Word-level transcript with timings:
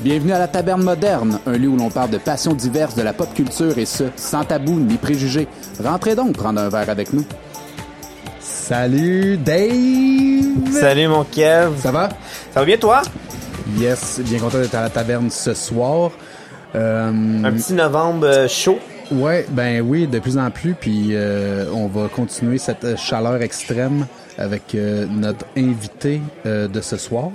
Bienvenue 0.00 0.32
à 0.32 0.38
la 0.38 0.46
Taverne 0.46 0.82
Moderne, 0.82 1.40
un 1.46 1.52
lieu 1.52 1.68
où 1.68 1.76
l'on 1.76 1.88
parle 1.90 2.10
de 2.10 2.18
passions 2.18 2.52
diverses 2.52 2.94
de 2.94 3.02
la 3.02 3.12
pop 3.12 3.32
culture 3.34 3.78
et 3.78 3.86
ce, 3.86 4.04
sans 4.16 4.44
tabou 4.44 4.78
ni 4.78 4.96
préjugés. 4.96 5.48
Rentrez 5.82 6.14
donc 6.14 6.34
prendre 6.34 6.60
un 6.60 6.68
verre 6.68 6.90
avec 6.90 7.12
nous. 7.12 7.24
Salut 8.38 9.38
Dave! 9.38 10.70
Salut 10.72 11.08
mon 11.08 11.24
Kev. 11.24 11.70
Ça 11.80 11.90
va? 11.92 12.10
Ça 12.52 12.60
va 12.60 12.66
bien 12.66 12.76
toi? 12.76 13.02
Yes, 13.78 14.20
bien 14.22 14.38
content 14.38 14.58
d'être 14.58 14.74
à 14.74 14.82
la 14.82 14.90
taverne 14.90 15.30
ce 15.30 15.54
soir. 15.54 16.10
Euh, 16.74 17.10
Un 17.44 17.52
petit 17.52 17.72
novembre 17.72 18.26
euh, 18.26 18.48
chaud. 18.48 18.78
Ouais, 19.10 19.46
ben 19.50 19.80
oui, 19.80 20.06
de 20.06 20.18
plus 20.18 20.36
en 20.36 20.50
plus, 20.50 20.74
puis 20.74 21.10
euh, 21.12 21.64
on 21.72 21.86
va 21.86 22.08
continuer 22.08 22.58
cette 22.58 22.84
euh, 22.84 22.96
chaleur 22.96 23.40
extrême 23.40 24.06
avec 24.36 24.74
euh, 24.74 25.06
notre 25.08 25.46
invité 25.56 26.20
euh, 26.44 26.68
de 26.68 26.80
ce 26.80 26.96
soir. 26.96 27.30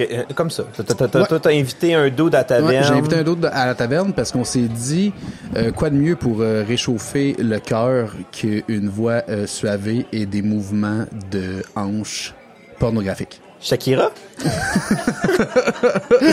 Euh, 0.00 0.22
Comme 0.34 0.50
ça. 0.50 0.64
T'as-. 0.76 1.08
Toi, 1.08 1.40
invité 1.46 1.94
un 1.94 2.08
dos 2.10 2.28
à 2.28 2.30
la 2.30 2.38
Ouais, 2.40 2.44
taverne. 2.44 2.84
J'ai 2.84 2.92
invité 2.94 3.16
un 3.16 3.26
autre 3.26 3.48
à 3.52 3.66
la 3.66 3.74
taverne 3.74 4.12
parce 4.12 4.32
qu'on 4.32 4.44
s'est 4.44 4.60
dit 4.60 5.12
euh, 5.56 5.70
quoi 5.72 5.90
de 5.90 5.96
mieux 5.96 6.16
pour 6.16 6.40
euh, 6.40 6.64
réchauffer 6.66 7.34
le 7.38 7.58
cœur 7.58 8.12
qu'une 8.32 8.88
voix 8.88 9.22
euh, 9.28 9.46
suavée 9.46 10.06
et 10.12 10.26
des 10.26 10.42
mouvements 10.42 11.04
de 11.30 11.62
hanches 11.76 12.34
pornographiques. 12.78 13.40
Shakira? 13.60 14.12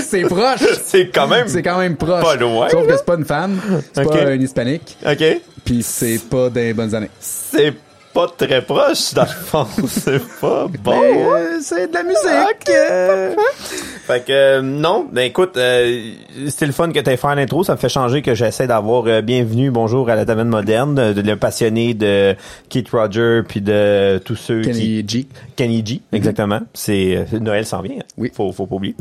c'est 0.02 0.22
proche! 0.23 0.59
C'est 0.86 1.09
quand 1.09 1.27
même. 1.27 1.47
C'est 1.47 1.63
quand 1.63 1.80
même 1.80 1.95
proche. 1.97 2.23
Pas 2.23 2.36
loin, 2.36 2.70
Sauf 2.70 2.86
que 2.86 2.95
c'est 2.95 3.05
pas 3.05 3.16
une 3.16 3.25
femme, 3.25 3.59
c'est 3.94 4.03
pas 4.08 4.27
un 4.27 4.36
hispanique, 4.36 4.95
OK. 5.05 5.23
puis 5.63 5.81
c'est 5.81 6.20
pas 6.30 6.50
des 6.52 6.73
bonnes 6.73 6.94
années. 6.94 7.09
C'est 7.20 7.73
pas 8.15 8.27
très 8.37 8.61
proche, 8.61 9.13
dans 9.13 9.23
le 9.23 9.27
fond. 9.27 9.67
C'est 9.87 10.23
pas 10.39 10.67
bon. 10.81 10.91
Ben, 10.91 11.01
euh, 11.03 11.57
c'est 11.61 11.89
de 11.89 11.93
la 11.93 12.03
musique. 12.03 12.21
Ok. 12.23 12.69
euh. 12.69 13.35
Fait 14.07 14.23
que 14.25 14.31
euh, 14.31 14.61
non, 14.61 15.05
ben 15.11 15.23
écoute, 15.23 15.57
euh, 15.57 16.11
c'était 16.47 16.66
le 16.67 16.72
fun 16.72 16.91
que 16.91 16.99
t'aies 16.99 17.17
fait 17.17 17.35
l'intro, 17.35 17.63
ça 17.66 17.73
me 17.73 17.77
fait 17.77 17.89
changer 17.89 18.22
que 18.22 18.33
j'essaie 18.33 18.67
d'avoir 18.67 19.03
euh, 19.07 19.22
bienvenue, 19.22 19.69
bonjour 19.69 20.09
à 20.09 20.16
la 20.16 20.25
taverne 20.25 20.47
moderne, 20.47 20.95
de, 20.95 21.13
de 21.13 21.22
le 21.22 21.35
passionné 21.35 21.94
de 21.94 22.35
Keith 22.69 22.89
Roger 22.89 23.41
puis 23.45 23.59
de 23.61 24.22
tous 24.23 24.35
ceux 24.38 24.61
qui 24.61 24.69
Kenny 24.72 25.05
G. 25.07 25.27
Kenny 25.57 25.85
G, 25.85 26.02
exactement. 26.13 26.61
C'est 26.73 27.17
euh, 27.17 27.39
Noël 27.39 27.66
s'en 27.66 27.81
vient. 27.81 28.00
Oui. 28.17 28.31
Faut, 28.33 28.52
faut 28.53 28.66
pas 28.66 28.75
oublier. 28.75 28.95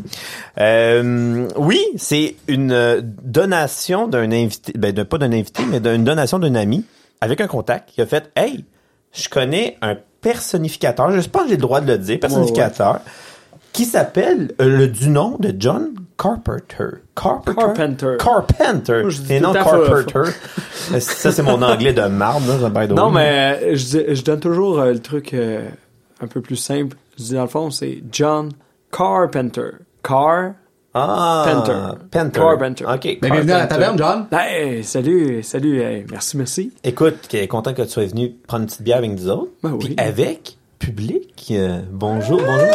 Euh, 0.58 1.46
oui, 1.56 1.80
c'est 1.96 2.34
une 2.48 3.00
donation 3.22 4.08
d'un 4.08 4.32
invité, 4.32 4.72
ben 4.76 4.92
de, 4.92 5.02
pas 5.04 5.18
d'un 5.18 5.32
invité, 5.32 5.62
mais 5.70 5.78
d'une 5.78 6.02
donation 6.04 6.40
d'un 6.40 6.54
ami 6.56 6.84
avec 7.20 7.40
un 7.40 7.46
contact 7.46 7.90
qui 7.94 8.00
a 8.00 8.06
fait, 8.06 8.30
hey, 8.36 8.64
je 9.14 9.28
connais 9.28 9.76
un 9.82 9.96
personnificateur, 10.20 11.10
je 11.12 11.20
sais 11.20 11.28
pas 11.28 11.42
si 11.42 11.50
j'ai 11.50 11.56
le 11.56 11.62
droit 11.62 11.80
de 11.80 11.90
le 11.92 11.98
dire, 11.98 12.18
personnificateur, 12.20 13.00
qui 13.72 13.84
s'appelle 13.84 14.52
euh, 14.60 14.68
le 14.78 14.88
du 14.88 15.08
nom 15.08 15.36
de 15.38 15.54
John 15.58 15.94
Carpenter. 16.16 17.02
Carpenter? 17.16 17.54
Carpenter. 17.54 18.16
Carpenter. 18.18 19.02
Moi, 19.02 19.12
Et 19.30 19.40
non 19.40 19.52
Carpenter. 19.52 20.30
Ça, 21.00 21.32
c'est 21.32 21.42
mon 21.42 21.60
anglais 21.60 21.92
de 21.92 22.02
marde, 22.02 22.44
là, 22.60 22.68
by 22.68 22.88
the 22.88 22.96
Non, 22.96 23.08
way. 23.08 23.12
mais 23.14 23.58
euh, 23.62 23.76
je, 23.76 24.22
donne 24.22 24.40
toujours 24.40 24.78
euh, 24.80 24.92
le 24.92 25.00
truc 25.00 25.34
euh, 25.34 25.68
un 26.20 26.26
peu 26.26 26.40
plus 26.40 26.56
simple. 26.56 26.96
Je 27.18 27.24
dis 27.24 27.34
dans 27.34 27.42
le 27.42 27.48
fond, 27.48 27.70
c'est 27.70 28.02
John 28.12 28.52
Carpenter. 28.92 29.70
Car. 30.02 30.52
Ah, 30.96 31.44
Penter. 31.44 31.98
Penter. 32.10 32.40
Carpenter. 32.40 32.84
OK. 32.84 33.18
Ben, 33.20 33.30
bienvenue 33.32 33.52
à 33.52 33.58
la 33.58 33.66
taverne, 33.66 33.98
John. 33.98 34.26
Hey, 34.30 34.84
salut, 34.84 35.42
salut, 35.42 35.80
hey, 35.82 36.04
merci, 36.08 36.36
merci. 36.36 36.72
Écoute, 36.84 37.16
qui 37.28 37.36
est 37.38 37.48
content 37.48 37.74
que 37.74 37.82
tu 37.82 37.88
sois 37.88 38.06
venu 38.06 38.30
prendre 38.46 38.62
une 38.62 38.66
petite 38.68 38.82
bière 38.82 38.98
avec 38.98 39.10
nous 39.10 39.28
autres. 39.28 39.50
Ben 39.64 39.76
Puis 39.78 39.88
oui. 39.88 39.94
avec 39.98 40.56
public. 40.78 41.48
euh, 41.50 41.80
bonjour, 41.90 42.38
bonjour. 42.40 42.68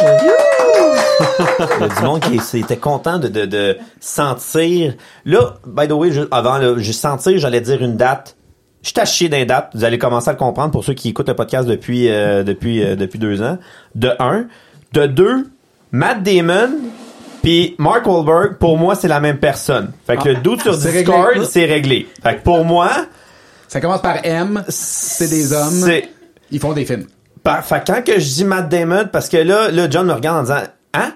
Il 1.78 1.80
y 1.80 1.84
a 1.84 1.88
du 1.88 2.02
monde 2.04 2.20
qui 2.20 2.58
était 2.58 2.76
content 2.76 3.18
de, 3.18 3.28
de, 3.28 3.46
de 3.46 3.78
sentir. 4.00 4.94
Là, 5.24 5.54
by 5.66 5.88
the 5.88 5.92
way, 5.92 6.10
juste 6.12 6.28
avant, 6.30 6.58
là, 6.58 6.74
je 6.76 6.92
sentir, 6.92 7.38
j'allais 7.38 7.62
dire 7.62 7.82
une 7.82 7.96
date. 7.96 8.36
Je 8.82 8.92
t'ai 8.92 9.06
chier 9.06 9.28
d'un 9.30 9.46
date. 9.46 9.70
Vous 9.74 9.84
allez 9.84 9.98
commencer 9.98 10.28
à 10.28 10.32
le 10.32 10.38
comprendre 10.38 10.72
pour 10.72 10.84
ceux 10.84 10.94
qui 10.94 11.08
écoutent 11.10 11.28
le 11.28 11.36
podcast 11.36 11.66
depuis 11.66 12.10
euh, 12.10 12.42
depuis 12.42 12.82
euh, 12.84 12.96
depuis 12.96 13.18
deux 13.18 13.40
ans. 13.42 13.56
De 13.94 14.10
un, 14.18 14.46
de 14.92 15.06
deux, 15.06 15.48
Matt 15.92 16.22
Damon. 16.22 16.70
Puis 17.42 17.74
Mark 17.78 18.06
Wahlberg, 18.06 18.56
pour 18.58 18.76
moi, 18.78 18.94
c'est 18.94 19.08
la 19.08 19.20
même 19.20 19.38
personne. 19.38 19.92
Fait 20.06 20.16
que 20.16 20.28
le 20.28 20.36
doute 20.36 20.60
sur 20.62 20.76
Discord, 20.76 21.42
c'est 21.44 21.64
réglé. 21.64 22.06
Fait 22.22 22.36
que 22.36 22.42
pour 22.42 22.64
moi, 22.64 22.90
Ça 23.68 23.80
commence 23.80 24.02
par 24.02 24.18
M. 24.24 24.62
C'est 24.68 25.28
des 25.28 25.52
hommes. 25.52 25.70
c'est 25.84 26.08
Ils 26.50 26.60
font 26.60 26.72
des 26.72 26.84
films. 26.84 27.06
par- 27.42 27.64
fait 27.64 27.80
que 27.84 27.92
quand 27.92 28.04
que 28.04 28.18
je 28.20 28.26
dis 28.34 28.44
Matt 28.44 28.68
Damon, 28.68 29.06
parce 29.12 29.28
que 29.28 29.36
là, 29.38 29.70
là, 29.70 29.88
John 29.88 30.06
me 30.06 30.12
regarde 30.12 30.38
en 30.38 30.42
disant, 30.42 30.68
hein? 30.94 31.12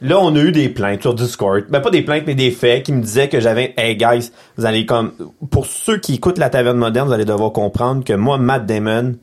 Là, 0.00 0.18
on 0.20 0.34
a 0.36 0.38
eu 0.40 0.52
des 0.52 0.68
plaintes 0.68 1.00
sur 1.00 1.14
Discord. 1.14 1.64
Ben, 1.70 1.80
pas 1.80 1.88
des 1.90 2.02
plaintes, 2.02 2.24
mais 2.26 2.34
des 2.34 2.50
faits 2.50 2.82
qui 2.82 2.92
me 2.92 3.00
disaient 3.00 3.28
que 3.30 3.40
j'avais, 3.40 3.72
hey, 3.78 3.96
guys, 3.96 4.32
vous 4.58 4.66
allez 4.66 4.84
comme, 4.84 5.12
pour 5.50 5.64
ceux 5.64 5.96
qui 5.98 6.14
écoutent 6.16 6.36
la 6.36 6.50
taverne 6.50 6.76
moderne, 6.76 7.06
vous 7.08 7.14
allez 7.14 7.24
devoir 7.24 7.52
comprendre 7.52 8.04
que 8.04 8.12
moi, 8.12 8.36
Matt 8.36 8.66
Damon, 8.66 9.14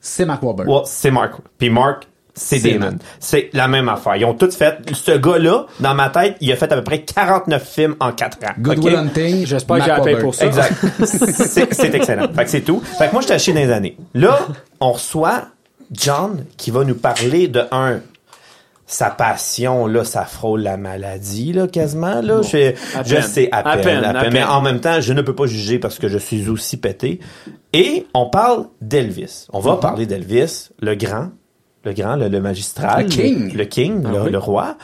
C'est 0.00 0.24
Mark 0.24 0.42
Wahlberg. 0.42 0.66
well, 0.68 0.82
c'est 0.86 1.10
Mark. 1.10 1.34
Puis 1.58 1.68
Mark, 1.68 2.06
c'est 2.40 2.58
Damon. 2.58 2.96
C'est 3.18 3.50
la 3.52 3.68
même 3.68 3.88
affaire. 3.88 4.16
Ils 4.16 4.24
ont 4.24 4.34
tous 4.34 4.54
fait, 4.56 4.78
ce 4.94 5.12
gars-là, 5.12 5.66
dans 5.80 5.94
ma 5.94 6.08
tête, 6.08 6.36
il 6.40 6.50
a 6.50 6.56
fait 6.56 6.72
à 6.72 6.76
peu 6.76 6.82
près 6.84 7.02
49 7.02 7.62
films 7.62 7.96
en 8.00 8.12
4 8.12 8.38
ans. 8.44 8.52
Good? 8.58 8.78
Will 8.84 8.96
Hunting. 8.96 9.46
J'espère 9.46 9.76
Mark 9.76 9.90
qu'il 9.90 9.92
a 9.92 10.02
payé 10.02 10.16
Wahlberg. 10.16 10.22
pour 10.24 10.34
ça. 10.34 10.46
Exact. 10.46 10.74
c'est 11.72 11.94
excellent. 11.94 12.28
Fait 12.34 12.44
que 12.44 12.50
c'est 12.50 12.60
tout. 12.62 12.80
Fait 12.80 13.08
que 13.08 13.12
moi, 13.12 13.20
j'étais 13.20 13.34
acheté 13.34 13.52
dans 13.52 13.60
les 13.60 13.70
années. 13.70 13.96
Là, 14.14 14.38
on 14.80 14.92
reçoit 14.92 15.48
John 15.92 16.44
qui 16.56 16.70
va 16.70 16.84
nous 16.84 16.94
parler 16.94 17.48
de 17.48 17.62
un. 17.72 18.00
Sa 18.86 19.08
passion, 19.08 19.86
là, 19.86 20.02
ça 20.02 20.24
frôle 20.24 20.62
la 20.62 20.76
maladie, 20.76 21.52
là, 21.52 21.68
quasiment, 21.68 22.20
là. 22.20 22.42
Je, 22.42 22.72
À 22.98 23.04
je 23.04 23.14
peine. 23.14 23.22
sais, 23.22 23.48
à 23.52 23.58
À 23.58 23.76
peine, 23.76 23.84
peine, 23.84 24.04
à 24.04 24.08
à 24.18 24.22
peine. 24.24 24.32
Mais 24.32 24.42
en 24.42 24.60
même 24.62 24.80
temps, 24.80 25.00
je 25.00 25.12
ne 25.12 25.22
peux 25.22 25.34
pas 25.34 25.46
juger 25.46 25.78
parce 25.78 26.00
que 26.00 26.08
je 26.08 26.18
suis 26.18 26.48
aussi 26.48 26.76
pété. 26.76 27.20
Et 27.72 28.08
on 28.14 28.28
parle 28.30 28.66
d'Elvis. 28.80 29.46
On 29.52 29.60
va 29.60 29.76
parler 29.76 30.06
d'Elvis, 30.06 30.70
le 30.80 30.96
grand, 30.96 31.28
le 31.84 31.92
grand, 31.92 32.16
le, 32.16 32.28
le 32.28 32.40
magistral. 32.40 33.04
Le 33.04 33.08
king. 33.08 33.54
Le, 33.56 33.64
king, 33.64 34.02
Ah 34.06 34.10
le, 34.12 34.20
oui. 34.22 34.30
le 34.30 34.38
roi. 34.38 34.76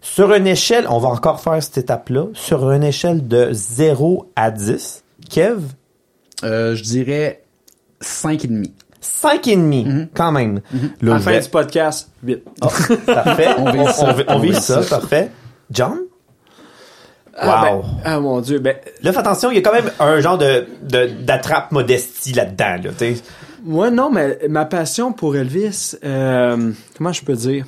Sur 0.00 0.32
une 0.34 0.46
échelle, 0.46 0.86
on 0.88 0.98
va 0.98 1.08
encore 1.08 1.40
faire 1.40 1.60
cette 1.62 1.78
étape-là, 1.78 2.26
sur 2.34 2.70
une 2.70 2.84
échelle 2.84 3.26
de 3.26 3.48
0 3.52 4.30
à 4.36 4.50
10, 4.50 5.02
Kev, 5.30 5.60
Euh, 6.44 6.74
je 6.76 6.82
dirais 6.82 7.42
5,5. 8.00 8.70
5 9.00 9.46
et 9.48 9.56
demi, 9.56 9.84
Mhm. 9.84 10.08
quand 10.14 10.32
même. 10.32 10.60
À 10.72 11.04
la 11.04 11.18
fin 11.18 11.38
du 11.38 11.48
podcast, 11.48 12.10
vite. 12.22 12.44
parfait. 13.06 13.48
On 13.58 13.70
vise 13.72 13.90
ça. 13.90 14.16
On, 14.28 14.34
on 14.34 14.38
vise 14.38 14.58
ça, 14.58 14.82
ça. 14.82 14.98
parfait. 14.98 15.30
John? 15.70 15.98
Ah, 17.38 17.46
Wow. 17.74 17.82
ben, 17.82 17.88
ah, 18.04 18.20
mon 18.20 18.40
Dieu, 18.40 18.58
ben, 18.58 18.76
Là, 19.02 19.12
fais 19.12 19.18
attention, 19.18 19.50
il 19.50 19.56
y 19.56 19.58
a 19.58 19.62
quand 19.62 19.72
même 19.72 19.90
un 20.00 20.20
genre 20.20 20.38
de, 20.38 20.66
de- 20.82 21.06
d'attrape 21.22 21.70
modestie 21.72 22.32
là-dedans, 22.32 22.76
là, 22.84 22.90
tu 22.96 23.14
sais. 23.16 23.22
Moi, 23.66 23.90
non, 23.90 24.10
mais 24.10 24.38
ma 24.48 24.64
passion 24.64 25.12
pour 25.12 25.36
Elvis, 25.36 25.94
euh, 26.04 26.72
comment 26.96 27.12
je 27.12 27.22
peux 27.24 27.34
dire? 27.34 27.66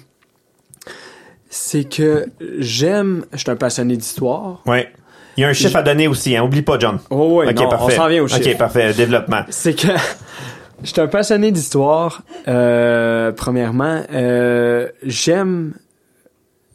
C'est 1.50 1.84
que 1.84 2.26
j'aime, 2.58 3.24
je 3.32 3.38
suis 3.38 3.50
un 3.50 3.56
passionné 3.56 3.96
d'histoire. 3.96 4.62
Ouais. 4.66 4.92
Il 5.36 5.42
y 5.42 5.44
a 5.44 5.48
un 5.48 5.52
chiffre 5.52 5.76
à 5.76 5.82
donner 5.82 6.08
aussi, 6.08 6.36
hein. 6.36 6.42
Oublie 6.42 6.62
pas, 6.62 6.78
John. 6.78 6.98
Oh, 7.10 7.36
ouais, 7.38 7.48
Ok, 7.48 7.54
non, 7.56 7.66
on 7.66 7.70
parfait. 7.70 7.96
s'en 7.96 8.08
vient 8.08 8.22
au 8.22 8.26
Ok, 8.26 8.42
chiffre. 8.42 8.58
parfait. 8.58 8.92
Développement. 8.92 9.42
C'est 9.50 9.74
que 9.74 9.86
je 10.82 10.88
suis 10.88 11.00
un 11.00 11.06
passionné 11.06 11.52
d'histoire. 11.52 12.22
Euh, 12.48 13.30
premièrement, 13.32 14.02
euh, 14.12 14.88
j'aime 15.04 15.74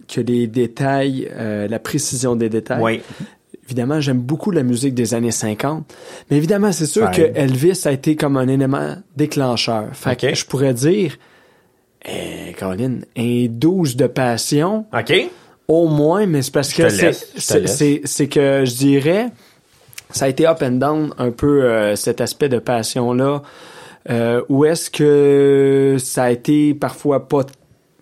que 0.08 0.22
les 0.22 0.48
détails, 0.48 1.30
euh, 1.36 1.68
la 1.68 1.80
précision 1.80 2.36
des 2.36 2.50
détails. 2.50 2.82
Oui. 2.82 3.02
Évidemment, 3.66 4.02
j'aime 4.02 4.20
beaucoup 4.20 4.52
la 4.52 4.64
musique 4.64 4.94
des 4.94 5.14
années 5.14 5.32
50. 5.32 5.86
Mais 6.30 6.38
évidemment, 6.38 6.72
c'est 6.72 6.86
sûr 6.86 7.04
Ouais. 7.06 7.12
que 7.12 7.40
Elvis 7.40 7.82
a 7.86 7.92
été 7.92 8.16
comme 8.16 8.38
un 8.38 8.48
élément 8.48 8.96
déclencheur. 9.16 9.90
Fait 9.94 10.20
que 10.20 10.36
je 10.36 10.46
pourrais 10.46 10.74
dire, 10.74 11.18
eh, 12.06 12.54
Colin, 12.60 13.00
un 13.18 13.46
12 13.50 13.96
de 13.96 14.08
passion, 14.08 14.86
OK? 14.94 15.30
au 15.68 15.88
moins, 15.88 16.26
mais 16.26 16.42
c'est 16.42 16.54
parce 16.54 16.74
que 16.74 16.90
c'est 16.90 18.28
que 18.28 18.64
je 18.66 18.76
dirais, 18.76 19.28
ça 20.12 20.26
a 20.26 20.28
été 20.28 20.46
up 20.46 20.62
and 20.62 20.72
down 20.74 21.14
un 21.18 21.32
peu 21.32 21.64
euh, 21.64 21.96
cet 21.96 22.20
aspect 22.22 22.50
de 22.50 22.60
passion-là. 22.60 23.42
Euh, 24.10 24.42
où 24.50 24.66
est-ce 24.66 24.90
que 24.90 25.96
ça 25.98 26.24
a 26.26 26.32
été 26.32 26.74
parfois 26.74 27.30
pas 27.30 27.46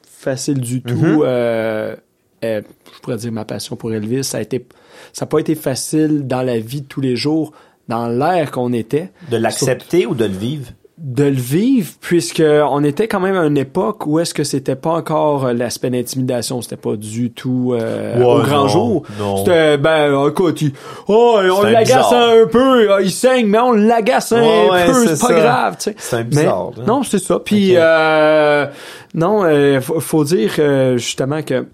facile 0.03 0.59
du 0.59 0.81
tout. 0.81 0.95
Mm-hmm. 0.95 1.21
euh, 1.23 1.95
euh, 2.43 2.61
je 2.95 2.99
pourrais 3.01 3.17
dire 3.17 3.31
ma 3.31 3.45
passion 3.45 3.75
pour 3.75 3.93
Elvis, 3.93 4.23
ça 4.23 4.37
a 4.39 4.41
été, 4.41 4.65
ça 5.13 5.25
n'a 5.25 5.29
pas 5.29 5.39
été 5.39 5.55
facile 5.55 6.27
dans 6.27 6.41
la 6.41 6.59
vie 6.59 6.81
de 6.81 6.87
tous 6.87 7.01
les 7.01 7.15
jours, 7.15 7.51
dans 7.87 8.07
l'air 8.07 8.51
qu'on 8.51 8.73
était. 8.73 9.11
De 9.29 9.37
l'accepter 9.37 10.05
ou 10.05 10.15
de 10.15 10.25
le 10.25 10.31
vivre? 10.33 10.67
de 11.03 11.23
le 11.23 11.31
vivre 11.31 11.93
puisque 11.99 12.43
on 12.45 12.83
était 12.83 13.07
quand 13.07 13.19
même 13.19 13.35
à 13.35 13.43
une 13.47 13.57
époque 13.57 14.05
où 14.05 14.19
est-ce 14.19 14.35
que 14.35 14.43
c'était 14.43 14.75
pas 14.75 14.91
encore 14.91 15.45
euh, 15.47 15.53
l'aspect 15.53 15.89
d'intimidation 15.89 16.61
c'était 16.61 16.77
pas 16.77 16.95
du 16.95 17.31
tout 17.31 17.73
euh, 17.73 18.19
Ouais, 18.19 18.23
au 18.23 18.43
grand 18.43 18.63
non, 18.63 18.67
jour. 18.67 19.03
c'était 19.39 19.79
ben 19.79 20.27
écoute 20.27 20.61
il- 20.61 20.73
oh, 21.07 21.39
on 21.57 21.63
l'agace 21.63 22.13
un 22.13 22.45
peu 22.45 22.91
euh, 22.91 23.01
il 23.01 23.09
saigne 23.09 23.47
mais 23.47 23.57
on 23.57 23.71
l'agace 23.71 24.31
un 24.31 24.43
Ouais, 24.43 24.85
peu 24.85 25.07
c'est 25.07 25.27
pas 25.27 25.33
grave 25.33 25.77
tu 25.79 25.85
sais. 25.85 25.95
C'est 25.97 26.17
mais 26.17 26.23
bizarre, 26.25 26.69
hein. 26.77 26.83
non 26.85 27.01
c'est 27.01 27.17
ça. 27.17 27.39
Puis 27.43 27.71
euh, 27.77 28.67
non 29.15 29.43
euh, 29.43 29.81
faut, 29.81 29.99
faut 29.99 30.23
dire 30.23 30.51
euh, 30.59 30.97
justement 30.97 31.41
que 31.41 31.65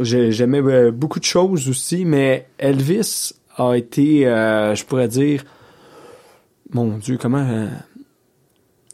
J'aimais 0.00 0.60
euh, 0.60 0.90
beaucoup 0.90 1.20
de 1.20 1.24
choses 1.24 1.68
aussi, 1.68 2.04
mais 2.04 2.46
Elvis 2.58 3.32
a 3.56 3.74
été, 3.74 4.26
euh, 4.26 4.74
je 4.74 4.84
pourrais 4.84 5.08
dire, 5.08 5.42
mon 6.72 6.98
Dieu, 6.98 7.18
comment... 7.20 7.38
euh, 7.48 7.68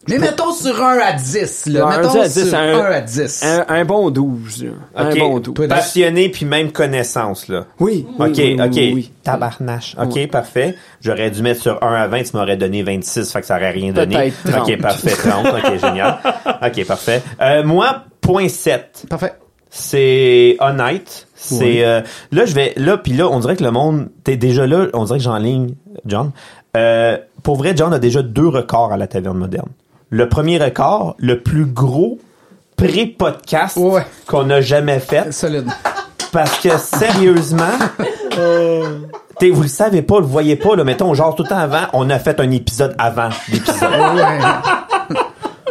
Mais 0.08 0.18
mettons 0.18 0.52
sur 0.52 0.82
1 0.82 0.98
à 0.98 1.12
10, 1.12 1.66
là. 1.66 1.86
Ouais, 1.86 1.94
un 1.94 1.96
mettons 2.02 2.12
10 2.12 2.18
à 2.18 2.28
10, 2.28 2.48
sur 2.48 2.58
un- 2.58 2.78
1 2.80 2.84
à 2.92 3.00
10. 3.00 3.42
un, 3.44 3.64
un 3.68 3.84
bon 3.84 4.10
12. 4.10 4.64
là. 4.64 4.70
Un 4.96 5.14
bon 5.14 5.38
12. 5.40 5.54
Toi, 5.54 5.68
Passionné 5.68 6.28
puis 6.28 6.44
même 6.46 6.72
connaissance, 6.72 7.48
là. 7.48 7.66
Oui, 7.78 8.06
oui, 8.18 8.28
OK, 8.28 8.36
oui, 8.38 8.56
OK. 8.60 8.70
oui, 8.74 8.92
oui. 8.94 9.12
Tabarnache. 9.22 9.96
OK, 10.02 10.26
parfait. 10.28 10.74
J'aurais 11.00 11.30
dû 11.30 11.42
mettre 11.42 11.62
sur 11.62 11.82
1 11.82 11.94
à 11.94 12.06
20, 12.08 12.22
tu 12.24 12.36
m'aurais 12.36 12.56
donné 12.56 12.82
26, 12.82 13.30
fait 13.32 13.40
que 13.40 13.46
ça 13.46 13.56
aurait 13.56 13.70
rien 13.70 13.92
donné. 13.92 14.14
Peut-être 14.16 14.50
30. 14.52 14.68
OK, 14.70 14.80
parfait, 14.80 15.10
30. 15.16 15.46
OK, 15.46 15.78
génial. 15.80 16.18
OK, 16.62 16.84
parfait. 16.86 17.22
Euh, 17.40 17.62
moi, 17.64 18.04
point 18.20 18.48
7. 18.48 19.04
Parfait. 19.08 19.32
C'est 19.70 20.56
honnête. 20.60 21.28
C'est 21.36 21.84
euh, 21.84 22.00
là 22.32 22.44
je 22.44 22.54
vais 22.54 22.72
là 22.76 22.96
puis 22.98 23.12
là 23.12 23.28
on 23.28 23.38
dirait 23.40 23.56
que 23.56 23.62
le 23.64 23.70
monde 23.70 24.08
t'es 24.24 24.36
déjà 24.36 24.66
là 24.66 24.86
on 24.92 25.04
dirait 25.04 25.18
que 25.18 25.24
j'enligne 25.24 25.74
John. 26.06 26.32
Euh, 26.76 27.16
pour 27.42 27.56
vrai 27.56 27.72
John 27.76 27.92
a 27.94 27.98
déjà 27.98 28.22
deux 28.22 28.48
records 28.48 28.92
à 28.92 28.96
la 28.96 29.06
taverne 29.06 29.38
moderne. 29.38 29.68
Le 30.10 30.28
premier 30.28 30.58
record, 30.58 31.14
le 31.18 31.38
plus 31.40 31.66
gros 31.66 32.18
pré-podcast 32.76 33.76
Ouais. 33.76 34.02
qu'on 34.26 34.50
a 34.50 34.60
jamais 34.60 34.98
fait 34.98 35.32
Solide. 35.32 35.68
parce 36.32 36.58
que 36.58 36.76
sérieusement 36.76 37.64
t'es- 39.38 39.50
vous 39.50 39.62
le 39.62 39.68
savez 39.68 40.02
pas, 40.02 40.16
vous 40.16 40.20
le 40.22 40.26
voyez 40.26 40.56
pas 40.56 40.74
là, 40.76 40.84
mettons 40.84 41.14
genre 41.14 41.34
tout 41.34 41.42
le 41.44 41.48
temps 41.48 41.58
avant, 41.58 41.86
on 41.92 42.10
a 42.10 42.18
fait 42.18 42.40
un 42.40 42.50
épisode 42.50 42.94
avant 42.98 43.28
l'épisode. 43.50 43.90
Ouais. 44.14 44.38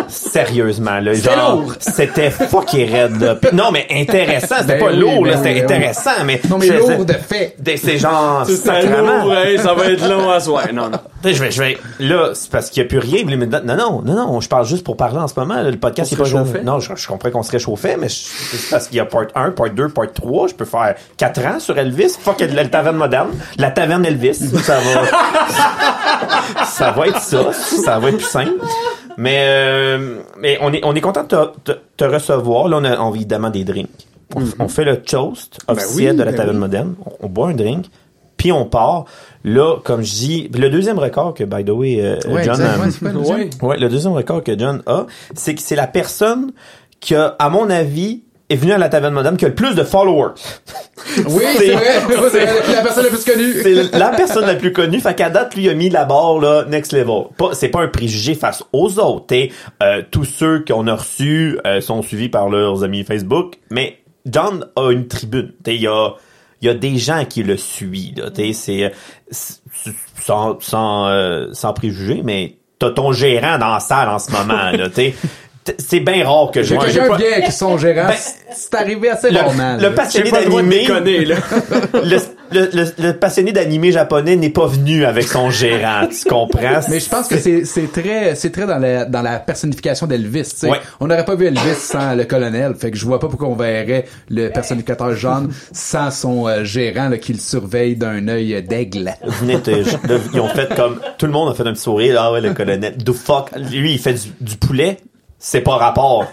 Sérieusement, 0.09 0.99
là. 0.99 1.13
C'était 1.15 1.35
genre, 1.35 1.55
lourd. 1.57 1.73
C'était 1.79 2.29
fucking 2.31 2.91
raide, 2.91 3.21
là. 3.21 3.35
Puis- 3.35 3.49
non, 3.55 3.71
mais 3.71 3.87
intéressant. 3.91 4.55
C'était 4.61 4.73
Ben 4.73 4.79
pas 4.79 4.91
oui, 4.91 4.97
lourd, 4.99 5.23
ben 5.23 5.31
là. 5.31 5.37
C'était 5.37 5.49
oui, 5.49 5.55
ben 5.61 5.67
oui. 5.67 5.75
intéressant, 5.75 6.23
mais. 6.25 6.41
Non, 6.49 6.57
mais 6.57 6.67
lourd 6.67 7.05
de 7.05 7.13
fait. 7.13 7.55
c'est- 7.77 7.97
genre, 7.97 8.43
C'est 8.45 8.55
sacrément. 8.57 9.23
lourd, 9.25 9.35
hey, 9.35 9.57
ça 9.59 9.73
va 9.73 9.85
être 9.85 10.07
long 10.09 10.29
à 10.29 10.39
soir. 10.39 10.63
Non, 10.73 10.89
non. 10.89 10.99
Tu 11.21 11.29
sais, 11.29 11.33
Je 11.35 11.43
vais, 11.43 11.51
je 11.51 11.61
vais, 11.61 11.77
là, 11.99 12.29
c'est 12.33 12.49
parce 12.49 12.69
qu'il 12.69 12.81
y 12.81 12.85
a 12.85 12.89
plus 12.89 12.99
rien. 12.99 13.23
mais 13.25 13.35
Non, 13.37 13.75
non, 13.75 14.01
non, 14.05 14.13
non, 14.15 14.39
je 14.41 14.47
parle 14.49 14.65
juste 14.65 14.83
pour 14.85 14.95
parler 14.97 15.17
en 15.19 15.27
ce 15.27 15.33
moment. 15.37 15.55
là. 15.55 15.69
Le 15.69 15.77
podcast, 15.77 16.11
On 16.11 16.15
il 16.15 16.19
est 16.19 16.23
pas 16.23 16.29
se 16.29 16.35
réchauffait? 16.35 16.63
Non, 16.63 16.79
je, 16.79 16.91
je 16.95 17.07
comprends 17.07 17.29
qu'on 17.31 17.43
se 17.43 17.51
réchauffait, 17.51 17.97
mais 17.97 18.07
c'est 18.09 18.69
parce 18.69 18.87
qu'il 18.87 18.97
y 18.97 18.99
a 18.99 19.05
part 19.05 19.25
1, 19.35 19.51
part 19.51 19.69
2, 19.69 19.89
part 19.89 20.11
3. 20.13 20.47
Je 20.47 20.53
peux 20.53 20.65
faire 20.65 20.95
4 21.17 21.45
ans 21.45 21.59
sur 21.59 21.77
Elvis. 21.77 22.15
Fuck, 22.21 22.39
la 22.39 22.65
taverne 22.65 22.95
moderne. 22.97 23.29
La 23.57 23.71
taverne 23.71 24.05
Elvis. 24.05 24.35
Ça 24.63 24.77
va, 24.79 26.65
ça 26.65 26.91
va 26.91 27.07
être 27.07 27.19
ça. 27.21 27.51
Ça 27.53 27.99
va 27.99 28.09
être 28.09 28.17
plus 28.17 28.25
simple. 28.25 28.51
Mais, 29.21 29.37
euh, 29.47 30.19
mais 30.39 30.57
on 30.61 30.71
est, 30.71 30.79
on 30.85 30.95
est 30.95 31.01
content 31.01 31.23
de 31.23 31.27
te, 31.27 31.71
te- 31.73 31.77
te 31.97 32.03
recevoir. 32.05 32.69
Là, 32.69 32.77
on 32.77 32.85
a, 32.85 32.97
on 32.99 33.11
a 33.11 33.15
évidemment 33.15 33.49
des 33.49 33.65
drinks. 33.65 33.89
On, 34.33 34.43
on 34.59 34.67
fait 34.69 34.85
le 34.85 35.01
toast 35.01 35.59
officiel 35.67 36.11
oui, 36.11 36.17
de 36.17 36.23
la 36.23 36.31
ben 36.31 36.37
taverne 36.37 36.55
oui. 36.55 36.61
moderne. 36.61 36.95
On, 37.05 37.25
on 37.25 37.29
boit 37.29 37.49
un 37.49 37.53
drink. 37.53 37.87
Puis 38.37 38.53
on 38.53 38.63
part. 38.65 39.03
Là, 39.43 39.75
comme 39.83 40.01
je 40.03 40.11
dis, 40.13 40.47
le 40.57 40.69
deuxième 40.69 40.99
record 40.99 41.33
que, 41.33 41.43
by 41.43 41.65
the 41.65 41.69
way, 41.71 41.97
euh, 41.99 42.17
Ouais, 42.29 42.43
John 42.45 42.61
a- 42.61 42.77
le. 43.01 43.17
Ouais. 43.17 43.49
Ouais, 43.61 43.77
le 43.77 43.89
deuxième 43.89 44.13
record 44.13 44.41
que 44.43 44.57
John 44.57 44.81
a, 44.85 45.05
c'est 45.35 45.53
que 45.55 45.61
c'est 45.61 45.75
la 45.75 45.87
personne 45.87 46.51
qui 47.01 47.13
a, 47.15 47.35
à 47.39 47.49
mon 47.49 47.69
avis, 47.69 48.23
est 48.49 48.55
venue 48.55 48.71
à 48.71 48.77
la 48.77 48.89
taverne 48.89 49.13
moderne 49.13 49.37
qui 49.37 49.45
a 49.45 49.49
le 49.49 49.55
plus 49.55 49.75
de 49.75 49.83
followers. 49.83 50.33
Oui, 51.27 51.43
C'est- 51.57 51.67
c'est 51.67 51.71
vrai. 51.73 51.85
C'est 52.65 52.73
la 52.75 52.81
personne 52.81 53.03
la 53.05 53.09
plus 53.09 53.23
connue. 53.23 53.53
C'est 53.63 53.97
la 53.97 54.09
personne 54.09 54.45
la 54.45 54.55
plus 54.55 54.73
connue. 54.73 54.99
Fait 54.99 55.15
qu'à 55.15 55.29
date, 55.29 55.55
lui, 55.55 55.69
a 55.69 55.73
mis 55.73 55.89
la 55.89 56.05
barre, 56.05 56.39
là, 56.39 56.65
next 56.67 56.91
level. 56.93 57.23
Pas, 57.37 57.53
c'est 57.53 57.69
pas 57.69 57.81
un 57.81 57.87
préjugé 57.87 58.35
face 58.35 58.63
aux 58.73 58.99
autres. 58.99 59.25
t'sais. 59.27 59.49
Euh, 59.81 60.01
tous 60.11 60.25
ceux 60.25 60.63
qu'on 60.67 60.87
a 60.87 60.95
reçus 60.95 61.57
euh, 61.65 61.81
sont 61.81 62.01
suivis 62.01 62.29
par 62.29 62.49
leurs 62.49 62.83
amis 62.83 63.03
Facebook. 63.03 63.55
Mais 63.71 63.97
John 64.25 64.65
a 64.75 64.91
une 64.91 65.07
tribune. 65.07 65.53
Il 65.65 65.81
y 65.81 65.87
a, 65.87 66.09
il 66.61 66.67
y 66.67 66.69
a 66.69 66.73
des 66.73 66.97
gens 66.97 67.23
qui 67.25 67.43
le 67.43 67.57
suivent. 67.57 68.31
C'est, 68.53 68.91
sans, 70.21 70.59
sans, 70.59 71.07
euh, 71.07 71.47
sans 71.53 71.73
préjugés, 71.73 72.21
mais 72.23 72.55
t'as 72.77 72.91
ton 72.91 73.11
gérant 73.13 73.57
dans 73.57 73.69
la 73.73 73.79
salle 73.79 74.09
en 74.09 74.19
ce 74.19 74.31
moment. 74.31 74.71
Là, 74.71 74.89
c'est 75.77 75.99
bien 75.99 76.25
rare 76.27 76.51
que 76.51 76.61
je 76.63 76.69
J'ai 76.69 76.75
vois 76.75 76.85
un- 76.85 76.87
quelqu'un 76.91 77.15
bien 77.17 77.31
avec 77.37 77.51
son 77.51 77.77
gérant. 77.77 78.07
Ben, 78.07 78.15
c'est 78.55 78.73
arrivé 78.75 79.09
assez 79.09 79.29
le, 79.31 79.37
rarement. 79.39 79.77
le 79.79 79.93
passionné 79.93 80.25
J'ai 80.25 80.31
d'animé 80.49 80.87
le, 80.87 82.17
le, 82.51 82.69
le, 82.73 82.85
le 82.97 83.13
passionné 83.13 83.51
d'animé 83.51 83.91
japonais 83.91 84.35
n'est 84.35 84.49
pas 84.49 84.65
venu 84.67 85.05
avec 85.05 85.27
son 85.27 85.49
gérant, 85.51 86.07
tu 86.07 86.27
comprends? 86.27 86.79
Mais 86.89 86.99
je 86.99 87.09
pense 87.09 87.27
que 87.27 87.37
c'est 87.37 87.65
c'est 87.65 87.91
très 87.91 88.35
c'est 88.35 88.49
très 88.51 88.65
dans 88.65 88.79
la 88.79 89.05
dans 89.05 89.21
la 89.21 89.39
personnification 89.39 90.07
d'Elvis. 90.07 90.43
tu 90.49 90.55
sais. 90.57 90.69
Ouais. 90.69 90.79
On 90.99 91.07
n'aurait 91.07 91.25
pas 91.25 91.35
vu 91.35 91.45
Elvis 91.45 91.75
sans 91.79 92.15
le 92.15 92.25
colonel. 92.25 92.73
Fait 92.75 92.89
que 92.91 92.97
je 92.97 93.05
vois 93.05 93.19
pas 93.19 93.27
pourquoi 93.27 93.47
on 93.49 93.55
verrait 93.55 94.05
le 94.29 94.49
personnificateur 94.49 95.13
John 95.15 95.51
sans 95.71 96.09
son 96.11 96.47
euh, 96.47 96.63
gérant 96.63 97.09
là, 97.09 97.17
qui 97.17 97.33
le 97.33 97.39
surveille 97.39 97.95
d'un 97.95 98.27
œil 98.27 98.63
d'aigle. 98.67 99.13
Venez 99.41 99.59
ils 100.33 100.39
ont 100.39 100.47
fait 100.49 100.73
comme 100.75 100.99
tout 101.17 101.25
le 101.25 101.31
monde 101.31 101.49
a 101.49 101.53
fait 101.53 101.67
un 101.67 101.73
petit 101.73 101.81
sourire 101.83 102.15
ah 102.19 102.31
ouais 102.31 102.41
le 102.41 102.53
colonel 102.53 102.95
the 102.97 103.11
fuck? 103.11 103.49
Lui 103.71 103.93
il 103.93 103.99
fait 103.99 104.13
du, 104.13 104.29
du 104.41 104.55
poulet? 104.57 104.97
C'est 105.39 105.61
pas 105.61 105.77
rapport 105.77 106.25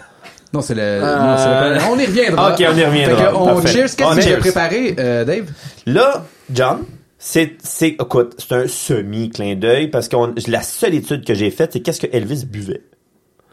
Non, 0.53 0.61
c'est 0.61 0.75
le, 0.75 0.81
Euh, 0.81 0.99
non, 1.19 1.37
c'est 1.37 1.47
le 1.49 1.59
colonel. 1.59 1.81
On 1.91 1.97
y 1.99 2.05
reviendra. 2.05 2.51
Ok, 2.51 2.63
on 2.71 2.77
y 2.77 2.83
reviendra. 2.85 3.17
Fait 3.17 3.27
on 3.33 3.45
Parfait. 3.45 3.67
cheers. 3.69 3.81
Qu'est-ce 3.95 4.15
que 4.17 4.21
tu 4.23 4.33
as 4.33 4.37
préparé, 4.37 4.95
euh, 4.99 5.25
Dave? 5.25 5.45
là 5.85 6.25
John 6.53 6.83
c'est 7.19 7.55
c'est 7.63 7.89
écoute 7.89 8.35
c'est 8.37 8.53
un 8.55 8.67
semi 8.67 9.29
clin 9.31 9.55
d'œil 9.55 9.87
parce 9.87 10.07
que 10.07 10.15
la 10.51 10.61
seule 10.61 10.93
étude 10.93 11.25
que 11.25 11.33
j'ai 11.33 11.49
faite 11.49 11.71
c'est 11.73 11.79
qu'est-ce 11.79 11.99
que 11.99 12.07
Elvis 12.15 12.45
buvait 12.45 12.83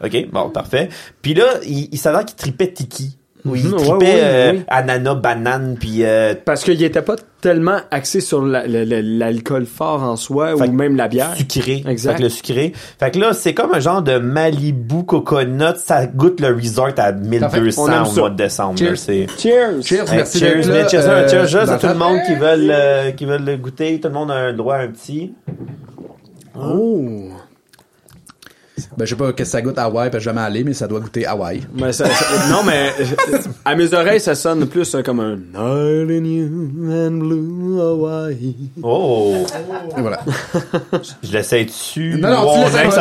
ok? 0.03 0.29
Bon 0.31 0.49
parfait 0.51 0.89
puis 1.23 1.33
là 1.33 1.45
il, 1.63 1.89
il 1.91 1.97
s'avère 1.97 2.25
qu'il 2.25 2.35
tripait 2.35 2.71
tiki 2.71 3.17
oui, 3.43 3.61
il 3.65 3.73
ouais, 3.73 3.77
tripait 3.77 4.05
ouais, 4.05 4.19
euh, 4.23 4.51
oui. 4.53 4.63
ananas 4.67 5.15
banane 5.15 5.77
puis 5.79 6.03
euh, 6.03 6.35
Parce 6.45 6.63
qu'il 6.63 6.81
était 6.83 7.01
pas 7.01 7.15
tellement 7.45 7.77
axé 7.91 8.21
sur 8.21 8.43
la- 8.43 8.65
la- 8.65 8.83
la- 8.85 9.03
l'alcool 9.03 9.67
fort 9.67 10.01
en 10.01 10.15
soi 10.15 10.57
Fait 10.57 10.67
ou 10.67 10.71
même 10.71 10.95
la 10.95 11.07
bière. 11.07 11.35
sucré. 11.37 11.83
Exact. 11.87 12.13
Fait 12.13 12.17
que 12.17 12.23
le 12.23 12.29
sucré. 12.29 12.73
Fait 12.99 13.11
que 13.11 13.19
là, 13.19 13.33
c'est 13.33 13.53
comme 13.53 13.71
un 13.75 13.79
genre 13.79 14.01
de 14.01 14.17
Malibu 14.17 15.03
coconut. 15.05 15.75
Ça 15.77 16.07
goûte 16.07 16.39
le 16.39 16.55
resort 16.55 16.89
à 16.97 17.11
1200 17.11 17.83
On 17.83 17.91
aime 17.91 18.07
au 18.07 18.11
mois 18.19 18.29
de 18.31 18.35
décembre. 18.35 18.79
Cheers. 18.79 18.89
là. 18.93 18.95
Cheers! 19.37 19.83
Cheers, 19.83 20.09
Hey, 20.11 20.15
merci 20.17 20.39
cheers, 20.39 20.55
là. 20.67 20.87
cheers, 20.87 21.07
euh, 21.07 21.47
cheers, 21.47 21.69
à 21.69 21.77
tout 21.77 21.85
le 21.87 21.93
monde 21.93 22.17
qui 22.25 22.33
veulent, 22.33 22.71
euh, 22.71 23.11
qui 23.11 23.25
veulent 23.25 23.45
le 23.45 23.57
goûter. 23.57 23.99
Tout 23.99 24.07
le 24.07 24.13
monde 24.15 24.31
a 24.31 24.35
un 24.35 24.53
droit 24.53 24.77
à 24.77 24.79
un 24.79 24.87
petit. 24.87 25.33
Oh! 26.59 27.29
Ben, 28.97 29.05
je 29.05 29.09
sais 29.11 29.15
pas 29.15 29.31
que 29.31 29.45
ça 29.45 29.61
goûte 29.61 29.77
Hawaï, 29.77 30.09
parce 30.09 30.15
que 30.23 30.29
je 30.29 30.35
jamais 30.35 30.41
allé, 30.41 30.63
mais 30.63 30.73
ça 30.73 30.87
doit 30.87 30.99
goûter 30.99 31.25
Hawaï. 31.25 31.61
Mais 31.75 31.93
ça- 31.93 32.05
ça- 32.09 32.49
non, 32.49 32.59
mais 32.65 32.91
euh, 32.99 33.37
à 33.63 33.75
mes 33.75 33.93
oreilles, 33.93 34.19
ça 34.19 34.35
sonne 34.35 34.65
plus 34.67 34.93
euh, 34.95 35.01
comme 35.01 35.19
un 35.21 35.35
Night 35.35 36.11
in 36.11 36.25
you 36.25 36.91
and 36.91 37.11
blue 37.19 37.79
Hawaii. 37.81 38.55
Oh! 38.83 39.35
Et 39.97 40.01
voilà. 40.01 40.19
Je 41.23 41.31
l'essaye 41.31 41.65
dessus. 41.65 42.17
Non, 42.19 42.29
non, 42.29 42.53
tu 42.53 42.59
l'essayes 42.59 42.91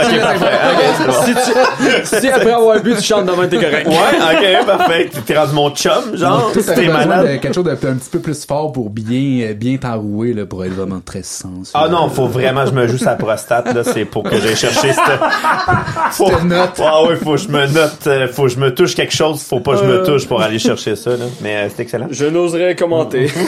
si, 1.24 1.34
tu, 1.34 2.20
si 2.20 2.28
après 2.28 2.52
avoir 2.52 2.80
bu, 2.80 2.94
tu 2.94 3.02
chantes 3.02 3.26
devant 3.26 3.46
t'es 3.48 3.56
correct. 3.56 3.88
Ouais, 3.88 4.60
ok, 4.60 4.66
parfait. 4.66 5.10
T'es 5.26 5.36
rendu 5.38 5.54
mon 5.54 5.70
chum, 5.70 6.14
genre. 6.16 6.52
T'es 6.52 6.88
malade. 6.88 7.40
quelque 7.40 7.54
chose 7.54 7.64
d'un 7.64 7.72
un 7.72 7.96
petit 7.96 8.10
peu 8.10 8.20
plus 8.20 8.44
fort 8.44 8.72
pour 8.72 8.90
bien, 8.90 9.48
euh, 9.50 9.54
bien 9.54 9.76
t'enrouer, 9.76 10.32
là, 10.32 10.46
pour 10.46 10.64
être 10.64 10.72
vraiment 10.74 11.00
très 11.04 11.22
sensuel. 11.22 11.64
Ah 11.74 11.88
non, 11.88 12.08
faut 12.08 12.26
vraiment 12.28 12.64
que 12.64 12.70
je 12.70 12.74
me 12.74 12.86
joue 12.86 12.98
sa 12.98 13.14
prostate, 13.16 13.72
là, 13.74 13.82
c'est 13.84 14.04
pour 14.04 14.22
que 14.22 14.38
j'aille 14.40 14.56
chercher 14.56 14.92
cette... 14.92 15.20
Faut... 16.12 16.30
Ah 16.78 17.02
ouais, 17.04 17.16
faut 17.16 17.32
que 17.32 17.36
je 17.38 17.48
me 17.48 17.66
note, 17.66 18.06
euh, 18.06 18.28
faut 18.28 18.44
que 18.44 18.48
je 18.50 18.58
me 18.58 18.72
touche 18.74 18.94
quelque 18.94 19.14
chose, 19.14 19.42
faut 19.42 19.60
pas 19.60 19.72
que 19.76 19.84
je 19.84 19.84
me 19.90 20.04
touche 20.04 20.26
pour 20.28 20.40
aller 20.42 20.58
chercher 20.58 20.94
ça, 20.96 21.10
là. 21.10 21.24
Mais 21.40 21.56
euh, 21.56 21.68
c'est 21.74 21.82
excellent. 21.82 22.06
Je 22.10 22.26
n'oserais 22.26 22.74
commenter. 22.76 23.30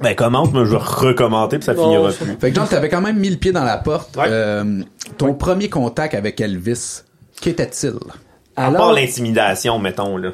Ben 0.00 0.14
commente, 0.14 0.52
mais 0.52 0.60
je 0.66 0.70
vais 0.70 0.76
recommenter 0.78 1.58
puis 1.58 1.64
ça 1.66 1.74
finira 1.74 2.10
plus. 2.10 2.36
Fait 2.40 2.50
que 2.50 2.54
John, 2.54 2.66
t'avais 2.68 2.88
quand 2.88 3.00
même 3.00 3.18
mis 3.18 3.30
le 3.30 3.36
pied 3.36 3.52
dans 3.52 3.64
la 3.64 3.78
porte. 3.78 4.14
Ouais. 4.16 4.24
Euh, 4.28 4.82
ton 5.16 5.32
premier 5.34 5.68
contact 5.70 6.14
avec 6.14 6.40
Elvis, 6.40 7.02
qu'était-il? 7.40 7.94
À 8.56 8.70
part 8.70 8.92
l'intimidation, 8.92 9.78
mettons, 9.78 10.16
là. 10.18 10.30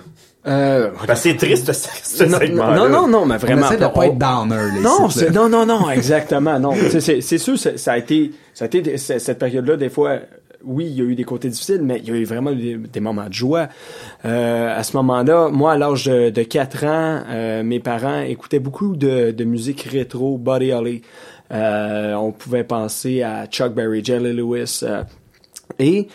euh, 0.46 0.90
c'est 1.14 1.36
triste, 1.36 1.72
ce, 1.72 1.88
ce 2.02 2.24
non, 2.24 2.38
segment-là. 2.38 2.76
non, 2.76 2.88
non, 2.88 3.08
non, 3.08 3.26
mais 3.26 3.34
On 3.34 3.38
vraiment. 3.38 3.66
essaie 3.68 3.76
de 3.78 3.84
on- 3.84 3.90
pas 3.90 4.06
être 4.06 4.18
downer, 4.18 4.70
les 4.74 4.80
Non, 4.80 5.08
sites, 5.08 5.30
non, 5.30 5.48
non, 5.48 5.64
non, 5.66 5.90
exactement, 5.90 6.58
non. 6.58 6.74
C'est, 6.98 7.20
sûr, 7.38 7.56
ça 7.58 7.92
a 7.92 7.98
été, 7.98 8.32
ça 8.54 8.64
a 8.64 8.68
été 8.68 8.96
cette 8.98 9.38
période-là, 9.38 9.76
des 9.76 9.90
fois, 9.90 10.18
oui, 10.64 10.86
il 10.86 10.94
y 10.96 11.00
a 11.00 11.04
eu 11.04 11.14
des 11.14 11.24
côtés 11.24 11.48
difficiles, 11.48 11.82
mais 11.82 11.98
il 11.98 12.08
y 12.08 12.12
a 12.12 12.14
eu 12.14 12.24
vraiment 12.24 12.52
des, 12.52 13.00
moments 13.00 13.28
de 13.28 13.32
joie. 13.32 13.68
Euh, 14.24 14.76
à 14.76 14.82
ce 14.82 14.96
moment-là, 14.96 15.48
moi, 15.48 15.72
à 15.72 15.78
l'âge 15.78 16.04
de, 16.06 16.30
de 16.30 16.42
4 16.42 16.84
ans, 16.84 17.22
euh, 17.28 17.62
mes 17.62 17.80
parents 17.80 18.20
écoutaient 18.20 18.58
beaucoup 18.58 18.96
de, 18.96 19.44
musique 19.44 19.82
rétro, 19.82 20.38
Buddy 20.38 20.72
Holly. 20.72 21.02
Euh, 21.52 22.14
on 22.14 22.32
pouvait 22.32 22.64
penser 22.64 23.22
à 23.22 23.46
Chuck 23.46 23.74
Berry, 23.74 24.04
Jelly 24.04 24.32
Lewis. 24.32 24.82
et 25.78 26.08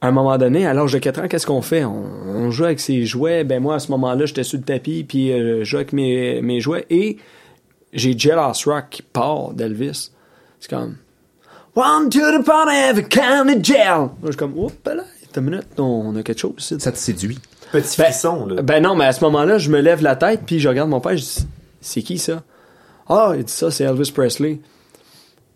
à 0.00 0.08
un 0.08 0.10
moment 0.10 0.36
donné, 0.36 0.66
à 0.66 0.74
l'âge 0.74 0.92
de 0.92 0.98
4 0.98 1.20
ans, 1.20 1.28
qu'est-ce 1.28 1.46
qu'on 1.46 1.62
fait? 1.62 1.84
On, 1.84 2.50
joue 2.50 2.64
avec 2.64 2.80
ses 2.80 3.04
jouets. 3.04 3.44
Ben 3.44 3.62
moi, 3.62 3.76
à 3.76 3.78
ce 3.78 3.90
moment-là, 3.92 4.26
j'étais 4.26 4.42
sur 4.42 4.58
le 4.58 4.64
tapis, 4.64 5.04
puis 5.04 5.28
je 5.28 5.62
jouais 5.62 5.80
avec 5.80 5.92
mes, 5.92 6.42
mes 6.42 6.60
jouets. 6.60 6.86
Et 6.90 7.18
j'ai 7.92 8.18
Jealous 8.18 8.64
Rock 8.66 8.86
qui 8.90 9.02
part 9.02 9.52
d'Elvis. 9.52 10.10
C'est 10.58 10.70
comme 10.70 10.96
One 11.74 12.10
to 12.10 12.18
the 12.18 12.44
party, 12.44 12.72
have 12.72 12.98
a 12.98 13.02
kind 13.02 13.48
of 13.48 13.62
gel. 13.62 13.78
Là, 13.78 14.08
je 14.24 14.26
suis 14.28 14.36
comme, 14.36 14.58
oups, 14.58 14.74
là, 14.84 15.04
une 15.34 15.42
minute, 15.42 15.66
on 15.78 16.14
a 16.16 16.22
quelque 16.22 16.38
chose 16.38 16.54
ici. 16.58 16.76
Ça 16.78 16.92
te 16.92 16.98
séduit. 16.98 17.38
petit 17.70 17.96
Ben, 17.96 18.04
frisson, 18.04 18.46
là. 18.46 18.60
Ben 18.62 18.82
non, 18.82 18.94
mais 18.94 19.06
à 19.06 19.12
ce 19.12 19.24
moment-là, 19.24 19.56
je 19.58 19.70
me 19.70 19.80
lève 19.80 20.02
la 20.02 20.16
tête, 20.16 20.42
puis 20.44 20.60
je 20.60 20.68
regarde 20.68 20.90
mon 20.90 21.00
père, 21.00 21.16
je 21.16 21.22
dis, 21.22 21.46
c'est 21.80 22.02
qui 22.02 22.18
ça? 22.18 22.42
Ah, 23.08 23.32
il 23.36 23.44
dit 23.44 23.52
ça, 23.52 23.70
c'est 23.70 23.84
Elvis 23.84 24.12
Presley. 24.12 24.60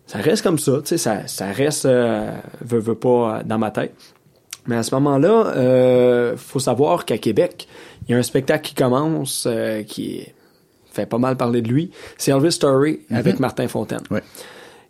Ça 0.07 0.17
reste 0.19 0.41
comme 0.41 0.57
ça, 0.57 0.79
tu 0.79 0.87
sais, 0.87 0.97
ça, 0.97 1.27
ça 1.27 1.51
reste, 1.51 1.85
euh, 1.85 2.31
veut, 2.61 2.79
veut 2.79 2.95
pas, 2.95 3.09
euh, 3.39 3.43
dans 3.45 3.57
ma 3.57 3.71
tête. 3.71 3.93
Mais 4.65 4.77
à 4.77 4.83
ce 4.83 4.93
moment-là, 4.95 5.53
euh, 5.55 6.35
faut 6.37 6.59
savoir 6.59 7.05
qu'à 7.05 7.17
Québec, 7.17 7.67
il 8.07 8.11
y 8.11 8.15
a 8.15 8.17
un 8.17 8.23
spectacle 8.23 8.67
qui 8.67 8.73
commence, 8.73 9.45
euh, 9.47 9.83
qui 9.83 10.25
fait 10.91 11.05
pas 11.05 11.17
mal 11.17 11.37
parler 11.37 11.61
de 11.61 11.67
lui. 11.69 11.91
C'est 12.17 12.31
Elvis 12.31 12.53
Story 12.53 13.01
avec 13.11 13.39
Martin 13.39 13.67
Fontaine. 13.67 14.01
Ouais. 14.09 14.23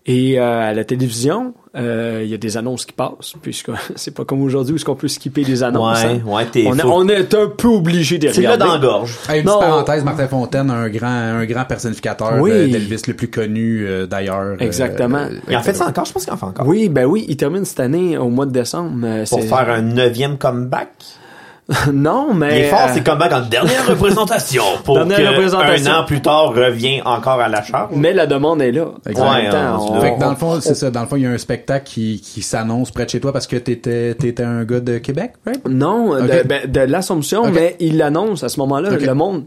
Et 0.10 0.40
euh, 0.40 0.70
à 0.70 0.74
la 0.74 0.86
télévision, 0.86 1.54
euh, 1.76 2.22
il 2.24 2.30
y 2.30 2.34
a 2.34 2.38
des 2.38 2.56
annonces 2.56 2.86
qui 2.86 2.94
passent, 2.94 3.34
puisque 3.42 3.72
c'est 3.98 4.14
pas 4.14 4.24
comme 4.24 4.42
aujourd'hui 4.42 4.72
où 4.72 4.76
est-ce 4.78 4.86
qu'on 4.86 4.96
peut 4.96 5.10
skipper 5.10 5.44
des 5.44 5.64
annonces. 5.64 6.02
Ouais, 6.02 6.22
hein. 6.26 6.26
ouais, 6.26 6.46
t'es 6.46 6.64
on, 6.66 6.80
a- 6.80 6.86
on 6.86 7.08
est 7.10 7.34
un 7.36 7.48
peu 7.48 7.68
obligé 7.68 8.18
de 8.18 8.30
C'est 8.30 8.42
là 8.42 8.54
regarder. 8.54 8.64
dans 8.66 8.74
la 8.76 8.80
gorge. 8.94 9.18
Hey, 9.30 9.42
une 9.42 9.48
Non. 9.48 9.58
petite 9.60 9.68
parenthèse, 9.70 10.04
Martin 10.06 10.28
Fontaine, 10.30 10.72
un 10.72 10.88
grand, 10.90 11.08
un 11.10 11.46
grand 11.46 11.66
personnificateur 11.66 12.36
Oui. 12.40 12.52
euh, 12.52 12.68
d'Elvis 12.70 13.02
le 13.08 13.14
plus 13.16 13.30
connu 13.30 13.86
euh, 13.86 14.08
d'ailleurs. 14.08 14.40
euh, 14.40 14.56
Exactement. 14.60 15.18
euh, 15.18 15.40
Il 15.50 15.58
en 15.58 15.62
fait 15.62 15.74
ça 15.74 15.88
encore? 15.88 16.06
Je 16.06 16.14
pense 16.14 16.24
qu'il 16.24 16.34
en 16.34 16.38
fait 16.38 16.46
encore. 16.46 16.66
Oui, 16.68 16.88
ben 16.88 17.06
oui, 17.06 17.26
il 17.28 17.36
termine 17.36 17.66
cette 17.66 17.82
année 17.82 18.18
au 18.18 18.30
mois 18.30 18.46
de 18.46 18.52
décembre. 18.52 19.02
euh, 19.04 19.26
Pour 19.30 19.42
c'est- 19.42 19.48
faire 19.48 19.70
un 19.70 19.82
neuvième 19.82 20.38
comeback? 20.38 20.90
non, 21.94 22.34
mais 22.34 22.60
Il 22.60 22.66
est 22.66 22.70
fort, 22.70 22.86
euh, 22.88 22.92
c'est 22.94 23.04
comeback 23.04 23.34
en 23.34 23.42
dernière 23.42 23.86
représentation. 23.90 24.64
Pour 24.86 24.96
Dernière 24.96 25.18
que 25.18 25.28
représentation. 25.36 25.92
un 25.92 26.00
an 26.02 26.06
plus 26.06 26.22
tard 26.22 26.54
revient 26.56 27.02
encore 27.04 27.42
à 27.42 27.50
la 27.50 27.62
charge. 27.62 27.92
mais 27.96 28.14
la 28.14 28.26
demande 28.26 28.62
est 28.62 28.72
là. 28.72 28.86
Ouais, 29.06 29.14
hein, 29.18 29.78
on- 29.80 30.00
Fait 30.00 30.16
que 30.16 30.20
dans 30.20 30.30
le 30.30 30.36
fond, 30.38 30.62
c'est 30.62 30.76
ça. 30.76 30.90
Dans 30.92 31.02
le 31.02 31.08
fond, 31.08 31.18
il 31.18 31.24
y 31.24 31.26
a 31.26 31.30
un 31.32 31.38
spectacle 31.38 31.86
qui, 31.86 32.22
qui 32.22 32.42
s'annonce 32.42 32.92
près 32.92 33.04
de 33.06 33.10
chez 33.10 33.20
toi 33.20 33.34
parce 33.34 33.48
que 33.48 33.58
t'étais, 33.58 34.14
t'étais 34.16 34.44
un 34.44 34.64
gars 34.64 34.80
de 34.80 34.98
Québec, 35.00 35.34
right? 35.46 35.68
Non, 35.68 36.16
de, 36.16 36.22
Ok. 36.22 36.48
ben, 36.48 36.72
de 36.72 36.80
l'Assomption, 36.80 37.52
mais 37.52 37.76
il 37.82 37.98
l'annonce 37.98 38.44
à 38.46 38.50
ce 38.50 38.60
moment-là. 38.62 38.92
Le 38.92 39.14
monde 39.14 39.44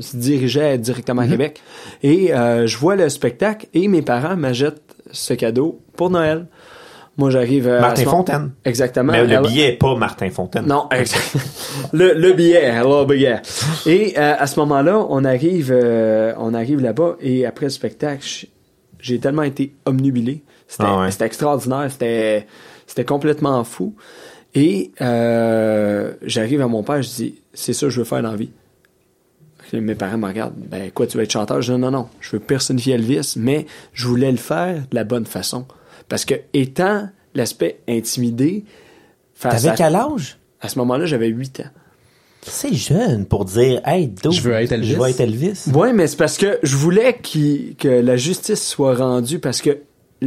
se 0.00 0.16
dirigeait 0.16 0.78
directement 0.78 1.22
Mhm. 1.22 1.28
à 1.28 1.30
Québec. 1.30 1.62
Et 2.02 2.34
euh, 2.34 2.66
je 2.66 2.76
vois 2.78 2.96
le 2.96 3.08
spectacle 3.08 3.66
et 3.74 3.88
mes 3.88 4.02
parents 4.02 4.36
m'achètent 4.36 4.82
ce 5.12 5.34
cadeau 5.34 5.78
pour 5.96 6.10
Noël. 6.10 6.46
Moi, 7.18 7.30
j'arrive 7.30 7.66
à 7.68 7.80
Martin 7.80 8.04
Fontaine. 8.04 8.50
Exactement. 8.64 9.12
Mais 9.12 9.24
le 9.26 9.40
billet 9.40 9.72
pas 9.72 9.94
Martin 9.96 10.28
Fontaine. 10.30 10.66
Non, 10.66 10.86
exact. 10.90 11.36
le, 11.92 12.12
le 12.12 12.32
billet, 12.34 12.62
hello 12.62 13.06
billet. 13.06 13.40
Et 13.86 14.14
euh, 14.18 14.34
à 14.38 14.46
ce 14.46 14.60
moment-là, 14.60 15.04
on 15.08 15.24
arrive, 15.24 15.70
euh, 15.72 16.34
on 16.38 16.52
arrive 16.52 16.80
là-bas 16.80 17.16
et 17.20 17.46
après 17.46 17.66
le 17.66 17.70
spectacle, 17.70 18.46
j'ai 19.00 19.18
tellement 19.18 19.44
été 19.44 19.74
omnubilé. 19.86 20.42
C'était 20.68 20.84
Ah 20.86 21.00
ouais. 21.00 21.08
extraordinaire, 21.26 21.86
c'était 21.90 22.46
c'était 22.86 23.04
complètement 23.04 23.64
fou. 23.64 23.94
Et 24.54 24.92
euh, 25.00 26.12
j'arrive 26.22 26.60
à 26.60 26.66
mon 26.66 26.82
père, 26.82 27.02
je 27.02 27.08
dis, 27.08 27.42
c'est 27.54 27.72
ça 27.72 27.86
que 27.86 27.90
je 27.90 27.98
veux 28.00 28.04
faire 28.04 28.22
dans 28.22 28.30
la 28.30 28.36
vie. 28.36 28.50
Mes 29.72 29.94
parents 29.94 30.16
me 30.18 30.26
regardent, 30.26 30.54
ben 30.56 30.90
quoi, 30.92 31.06
tu 31.06 31.16
veux 31.18 31.24
être 31.24 31.32
chanteur? 31.32 31.60
Je 31.60 31.72
dis, 31.72 31.78
non, 31.78 31.90
non, 31.90 32.08
je 32.20 32.32
veux 32.32 32.38
personnifier 32.40 32.94
Elvis, 32.94 33.34
mais 33.36 33.66
je 33.92 34.06
voulais 34.06 34.30
le 34.30 34.36
faire 34.36 34.76
de 34.90 34.94
la 34.94 35.02
bonne 35.04 35.26
façon. 35.26 35.66
Parce 36.08 36.24
que 36.24 36.34
étant 36.52 37.08
l'aspect 37.34 37.78
intimidé, 37.88 38.64
face 39.34 39.62
T'avais 39.62 39.72
à, 39.72 39.76
quel 39.76 39.94
âge? 39.96 40.38
à 40.60 40.68
ce 40.68 40.78
moment-là, 40.78 41.06
j'avais 41.06 41.28
8 41.28 41.60
ans. 41.60 41.70
C'est 42.42 42.74
jeune 42.74 43.26
pour 43.26 43.44
dire, 43.44 43.80
hey, 43.84 44.06
dude, 44.06 44.30
Je 44.32 44.40
veux 44.40 44.52
être 44.54 44.70
Elvis. 44.72 44.88
Je 44.92 44.96
veux 44.96 45.08
être 45.08 45.20
Elvis. 45.20 45.64
Oui, 45.74 45.88
mais 45.92 46.06
c'est 46.06 46.16
parce 46.16 46.38
que 46.38 46.58
je 46.62 46.76
voulais 46.76 47.18
qu'il- 47.20 47.74
que 47.76 47.88
la 47.88 48.16
justice 48.16 48.62
soit 48.66 48.94
rendue 48.94 49.40
parce 49.40 49.60
que 49.60 49.78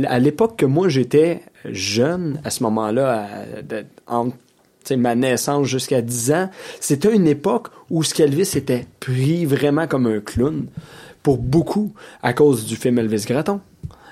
à 0.05 0.19
l'époque 0.19 0.57
que 0.57 0.65
moi 0.65 0.89
j'étais 0.89 1.41
jeune, 1.65 2.41
à 2.43 2.50
ce 2.50 2.62
moment-là, 2.63 3.27
entre 4.07 4.36
tu 4.36 4.93
sais, 4.95 4.98
ma 4.98 5.15
naissance 5.15 5.67
jusqu'à 5.67 6.01
10 6.01 6.31
ans, 6.31 6.50
c'était 6.79 7.13
une 7.13 7.27
époque 7.27 7.67
où 7.89 8.03
ce 8.03 8.13
qu'Elvis 8.13 8.51
était 8.55 8.86
pris 9.00 9.45
vraiment 9.45 9.88
comme 9.88 10.05
un 10.05 10.19
clown 10.19 10.67
pour 11.24 11.38
beaucoup 11.38 11.93
à 12.21 12.33
cause 12.33 12.65
du 12.65 12.75
film 12.75 13.00
Elvis 13.00 13.25
Gratton. 13.27 13.59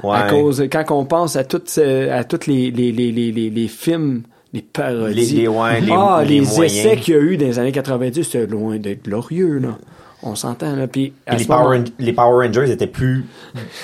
Ouais. 0.04 0.16
À 0.18 0.30
cause, 0.30 0.64
quand 0.72 0.84
on 0.92 1.06
pense 1.06 1.36
à 1.36 1.44
toutes, 1.44 1.78
à 1.78 2.24
toutes 2.24 2.48
les, 2.48 2.72
les, 2.72 2.92
les, 2.92 3.12
les, 3.12 3.32
les, 3.32 3.50
les 3.50 3.68
films, 3.68 4.24
les 4.54 4.62
parodies. 4.62 5.14
Les- 5.14 5.42
les- 5.42 5.48
ouais, 5.48 5.82
les- 5.82 5.92
ah, 5.92 6.24
les 6.26 6.62
essais 6.64 6.98
qu'il 6.98 7.14
y 7.16 7.18
a 7.18 7.20
eu 7.22 7.38
dans 7.38 7.46
les 7.46 7.60
années 7.60 7.72
90, 7.72 8.24
c'était 8.24 8.46
loin 8.48 8.78
d'être 8.78 9.04
glorieux, 9.06 9.58
là. 9.60 9.78
On 10.24 10.34
s'entend, 10.34 10.76
là. 10.76 10.88
Puis, 10.88 11.14
les 11.32 11.46
Power, 11.46 11.84
les 12.00 12.12
Power 12.14 12.48
Rangers 12.48 12.72
étaient 12.72 12.88
plus 12.88 13.24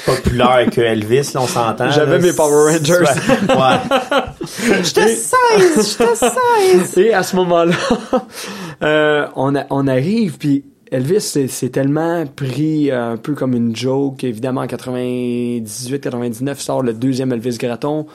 populaires 0.04 0.66
que 0.72 0.82
Elvis, 0.82 1.32
là, 1.36 1.42
on 1.42 1.48
s'entend. 1.48 1.92
J'avais 1.92 2.18
mes 2.20 2.34
Power 2.34 2.72
Rangers. 2.76 3.04
Ouais. 3.50 3.98
J'étais 4.84 5.08
16, 5.10 5.98
j'étais 6.00 6.16
16. 6.16 6.98
Et 6.98 7.14
à 7.14 7.22
ce 7.22 7.36
moment-là, 7.36 7.76
euh, 8.84 9.28
on, 9.36 9.56
a- 9.56 9.66
on 9.70 9.88
arrive, 9.88 10.38
puis 10.40 10.64
Elvis, 10.94 11.48
c'est 11.50 11.70
tellement 11.70 12.24
pris 12.28 12.92
euh, 12.92 13.14
un 13.14 13.18
peu 13.18 13.34
comme 13.34 13.56
une 13.56 13.76
joke. 13.76 14.24
Évidemment, 14.24 14.62
en 14.62 14.68
98-99, 14.68 16.56
sort 16.60 16.84
le 16.84 16.94
deuxième 16.94 17.34
Elvis 17.34 17.58
Gratton. 17.58 18.06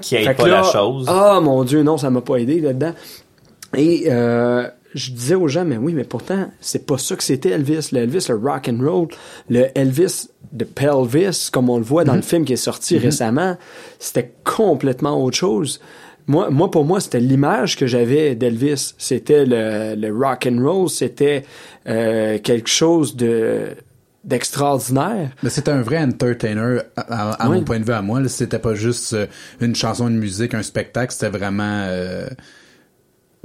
Qui 0.00 0.16
aide 0.16 0.36
pas 0.36 0.48
là, 0.48 0.62
la 0.62 0.64
chose. 0.64 1.06
Ah, 1.08 1.38
mon 1.40 1.62
Dieu, 1.62 1.84
non, 1.84 1.96
ça 1.96 2.10
m'a 2.10 2.22
pas 2.22 2.38
aidé 2.38 2.60
là-dedans. 2.60 2.92
Et 3.76 4.06
euh, 4.08 4.66
je 4.94 5.12
disais 5.12 5.36
aux 5.36 5.46
gens, 5.46 5.64
mais 5.64 5.76
oui, 5.76 5.92
mais 5.94 6.02
pourtant, 6.02 6.50
c'est 6.60 6.86
pas 6.86 6.98
ça 6.98 7.14
que 7.14 7.22
c'était 7.22 7.50
Elvis. 7.50 7.90
Le 7.92 8.00
Elvis, 8.00 8.26
le 8.28 8.34
rock 8.34 8.68
and 8.68 8.78
roll, 8.84 9.06
le 9.48 9.66
Elvis 9.78 10.28
de 10.50 10.64
Pelvis, 10.64 11.50
comme 11.52 11.70
on 11.70 11.78
le 11.78 11.84
voit 11.84 12.02
dans 12.02 12.16
le 12.16 12.22
film 12.22 12.44
qui 12.44 12.54
est 12.54 12.56
sorti 12.56 12.98
récemment, 12.98 13.56
c'était 14.00 14.32
complètement 14.42 15.22
autre 15.22 15.36
chose. 15.36 15.80
Moi, 16.26 16.48
moi, 16.50 16.70
pour 16.70 16.84
moi, 16.84 17.00
c'était 17.00 17.20
l'image 17.20 17.76
que 17.76 17.86
j'avais 17.86 18.34
d'Elvis. 18.34 18.94
C'était 18.98 19.44
le, 19.44 19.94
le 19.94 20.10
rock 20.16 20.48
and 20.50 20.62
roll, 20.62 20.88
c'était 20.88 21.44
euh, 21.86 22.38
quelque 22.38 22.68
chose 22.68 23.14
de 23.16 23.68
d'extraordinaire. 24.24 25.30
Mais 25.42 25.50
c'était 25.50 25.70
un 25.70 25.82
vrai 25.82 25.98
entertainer 25.98 26.78
à, 26.96 27.00
à- 27.02 27.30
à 27.44 27.48
Oui. 27.50 27.58
mon 27.58 27.62
point 27.64 27.78
de 27.78 27.84
vue 27.84 27.92
à 27.92 28.00
moi. 28.00 28.26
C'était 28.28 28.58
pas 28.58 28.74
juste 28.74 29.12
euh, 29.12 29.26
une 29.60 29.74
chanson, 29.74 30.08
une 30.08 30.16
musique, 30.18 30.54
un 30.54 30.62
spectacle. 30.62 31.12
C'était 31.12 31.28
vraiment. 31.36 31.82
euh, 31.88 32.26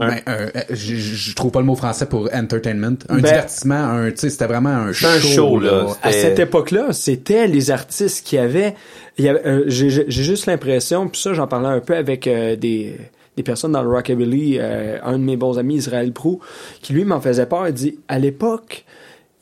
ben, 0.07 0.21
un- 0.27 0.31
euh, 0.31 0.47
je, 0.71 1.35
trouve 1.35 1.51
pas 1.51 1.59
le 1.59 1.65
mot 1.65 1.75
français 1.75 2.05
pour 2.07 2.29
entertainment. 2.33 2.95
Un 3.09 3.15
Ben- 3.17 3.23
divertissement, 3.23 3.75
un, 3.75 4.09
tu 4.11 4.17
sais, 4.17 4.29
c'était 4.29 4.47
vraiment 4.47 4.69
un 4.69 4.91
show. 4.91 5.07
un 5.07 5.19
show, 5.19 5.59
là. 5.59 5.87
à 6.01 6.11
cette 6.11 6.39
époque-là, 6.39 6.93
c'était 6.93 7.47
les 7.47 7.69
artistes 7.71 8.25
qui 8.25 8.37
avaient. 8.37 8.75
il 9.17 9.25
y 9.25 9.29
avait, 9.29 9.45
euh, 9.45 9.63
J'ai 9.67 10.07
juste 10.09 10.45
l'impression, 10.45 11.07
puis 11.07 11.19
ça, 11.21 11.33
j'en 11.33 11.47
parlais 11.47 11.67
un 11.67 11.79
peu 11.81 11.95
avec 11.95 12.25
euh, 12.27 12.55
des, 12.55 12.95
des 13.37 13.43
personnes 13.43 13.73
dans 13.73 13.83
le 13.83 13.89
rockabilly, 13.89 14.57
euh, 14.59 14.97
un 15.03 15.19
de 15.19 15.23
mes 15.23 15.37
bons 15.37 15.59
amis, 15.59 15.75
Israël 15.75 16.11
Prou, 16.13 16.39
qui 16.81 16.93
lui 16.93 17.03
m'en 17.05 17.21
faisait 17.21 17.45
peur. 17.45 17.67
Il 17.67 17.73
dit 17.73 17.99
à 18.07 18.17
l'époque, 18.19 18.85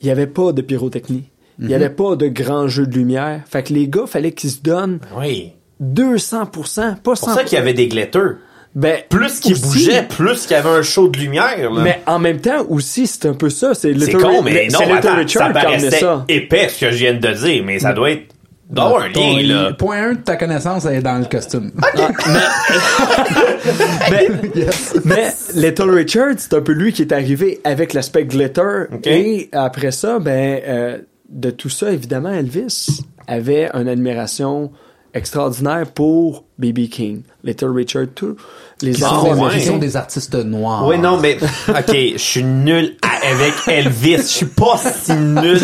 il 0.00 0.06
n'y 0.06 0.10
avait 0.10 0.26
pas 0.26 0.52
de 0.52 0.62
pyrotechnie. 0.62 1.24
Il 1.60 1.66
n'y 1.66 1.74
avait 1.74 1.90
pas 1.90 2.14
de 2.14 2.28
grands 2.28 2.68
jeux 2.68 2.86
de 2.86 2.94
lumière. 2.96 3.42
Fait 3.48 3.64
que 3.64 3.72
les 3.72 3.88
gars, 3.88 4.06
fallait 4.06 4.30
qu'ils 4.30 4.50
se 4.50 4.60
donnent 4.62 5.00
Oui. 5.18 5.54
200%, 5.82 6.46
pas 6.46 6.52
100%. 6.52 6.94
C'est 6.94 7.02
pour 7.02 7.16
ça 7.16 7.44
qu'il 7.44 7.58
y 7.58 7.60
avait 7.60 7.74
des 7.74 7.88
glitters. 7.88 8.36
Ben, 8.74 8.98
Plus 9.08 9.40
qu'ils 9.40 9.52
aussi, 9.54 9.62
bougeaient, 9.62 10.06
plus 10.08 10.42
qu'il 10.42 10.52
y 10.52 10.54
avait 10.54 10.68
un 10.68 10.82
show 10.82 11.08
de 11.08 11.18
lumière. 11.18 11.70
Là. 11.72 11.82
Mais 11.82 12.00
en 12.06 12.18
même 12.18 12.40
temps 12.40 12.64
aussi, 12.68 13.06
c'est 13.06 13.26
un 13.26 13.34
peu 13.34 13.50
ça. 13.50 13.74
C'est 13.74 13.92
c'est 13.98 14.06
Little, 14.06 14.20
con, 14.22 14.42
mais 14.42 14.68
non, 14.70 14.80
attends, 14.94 15.16
Richard 15.16 15.52
ça 15.52 15.64
qui 15.76 15.90
ça. 15.90 16.24
épais 16.28 16.68
ce 16.68 16.80
que 16.80 16.90
je 16.92 16.96
viens 16.96 17.14
de 17.14 17.28
dire, 17.32 17.62
mais 17.64 17.78
ça 17.78 17.92
doit 17.92 18.10
être... 18.12 18.34
D'avoir 18.70 19.04
un 19.04 19.10
Ton- 19.10 19.36
lien, 19.38 19.42
là. 19.44 19.72
Point 19.72 20.10
1 20.10 20.12
de 20.12 20.18
ta 20.18 20.36
connaissance 20.36 20.84
elle 20.84 20.96
est 20.96 21.02
dans 21.02 21.18
le 21.18 21.24
costume. 21.24 21.70
mais, 24.10 24.28
mais 25.04 25.28
Little 25.54 25.90
Richard, 25.90 26.34
c'est 26.36 26.54
un 26.54 26.60
peu 26.60 26.72
lui 26.72 26.92
qui 26.92 27.02
est 27.02 27.12
arrivé 27.12 27.60
avec 27.64 27.94
l'aspect 27.94 28.24
glitter. 28.26 28.84
Et 29.04 29.48
après 29.52 29.90
ça, 29.90 30.18
ben, 30.18 30.60
euh, 30.66 30.98
de 31.30 31.50
tout 31.50 31.70
ça, 31.70 31.90
évidemment, 31.92 32.30
Elvis 32.30 33.00
avait 33.26 33.70
une 33.74 33.88
admiration 33.88 34.70
extraordinaire 35.14 35.90
pour 35.92 36.44
B.B. 36.58 36.88
King, 36.90 37.22
Little 37.42 37.70
Richard, 37.70 38.08
tous 38.14 38.36
les 38.82 38.92
ouais. 39.02 39.54
des, 39.54 39.60
sont 39.90 39.96
artistes 39.96 40.34
noirs. 40.34 40.86
Oui, 40.86 40.98
non, 40.98 41.18
mais 41.18 41.36
ok, 41.68 41.94
je 42.12 42.16
suis 42.18 42.44
nul 42.44 42.96
à- 43.02 43.26
avec 43.32 43.52
Elvis. 43.66 44.16
Je 44.18 44.22
suis 44.22 44.46
pas 44.46 44.76
si 44.78 45.12
nul 45.12 45.60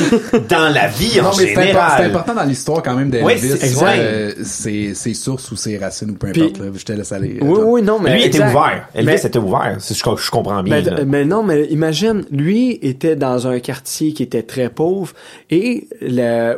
dans 0.48 0.72
la 0.72 0.88
vie 0.88 1.20
en 1.20 1.24
Non, 1.24 1.30
mais 1.38 1.46
c'est 1.46 1.54
c'est 1.54 2.04
important 2.04 2.34
dans 2.34 2.44
l'histoire 2.44 2.82
quand 2.82 2.94
même 2.94 3.10
Oui, 3.22 3.34
d'Elvis. 3.34 3.48
c'est 3.58 3.66
exact. 3.66 3.98
euh, 3.98 4.32
ses, 4.42 4.94
ses 4.94 5.14
sources 5.14 5.50
ou 5.52 5.56
ses 5.56 5.78
racines 5.78 6.10
ou 6.10 6.14
peu 6.14 6.32
Puis- 6.32 6.42
importe. 6.42 6.58
là, 6.58 6.66
je 6.74 6.84
te 6.84 6.92
laisse 6.92 7.12
aller. 7.12 7.38
Oui, 7.40 7.58
oui, 7.64 7.82
non, 7.82 7.98
mais. 8.00 8.14
Lui 8.14 8.24
était 8.24 8.38
ouvert. 8.42 8.88
Elvis 8.94 9.06
Mais- 9.06 9.26
était 9.26 9.38
ouvert. 9.38 9.76
Si 9.78 9.94
je, 9.94 9.98
je 10.16 10.30
comprends 10.30 10.62
bien. 10.62 10.76
Mais, 10.76 10.82
là. 10.82 11.04
mais 11.06 11.24
non, 11.24 11.42
mais 11.42 11.64
imagine, 11.66 12.24
lui 12.30 12.78
était 12.82 13.16
dans 13.16 13.46
un 13.46 13.58
quartier 13.60 14.12
qui 14.12 14.22
était 14.22 14.42
très 14.42 14.68
pauvre 14.70 15.12
et 15.50 15.88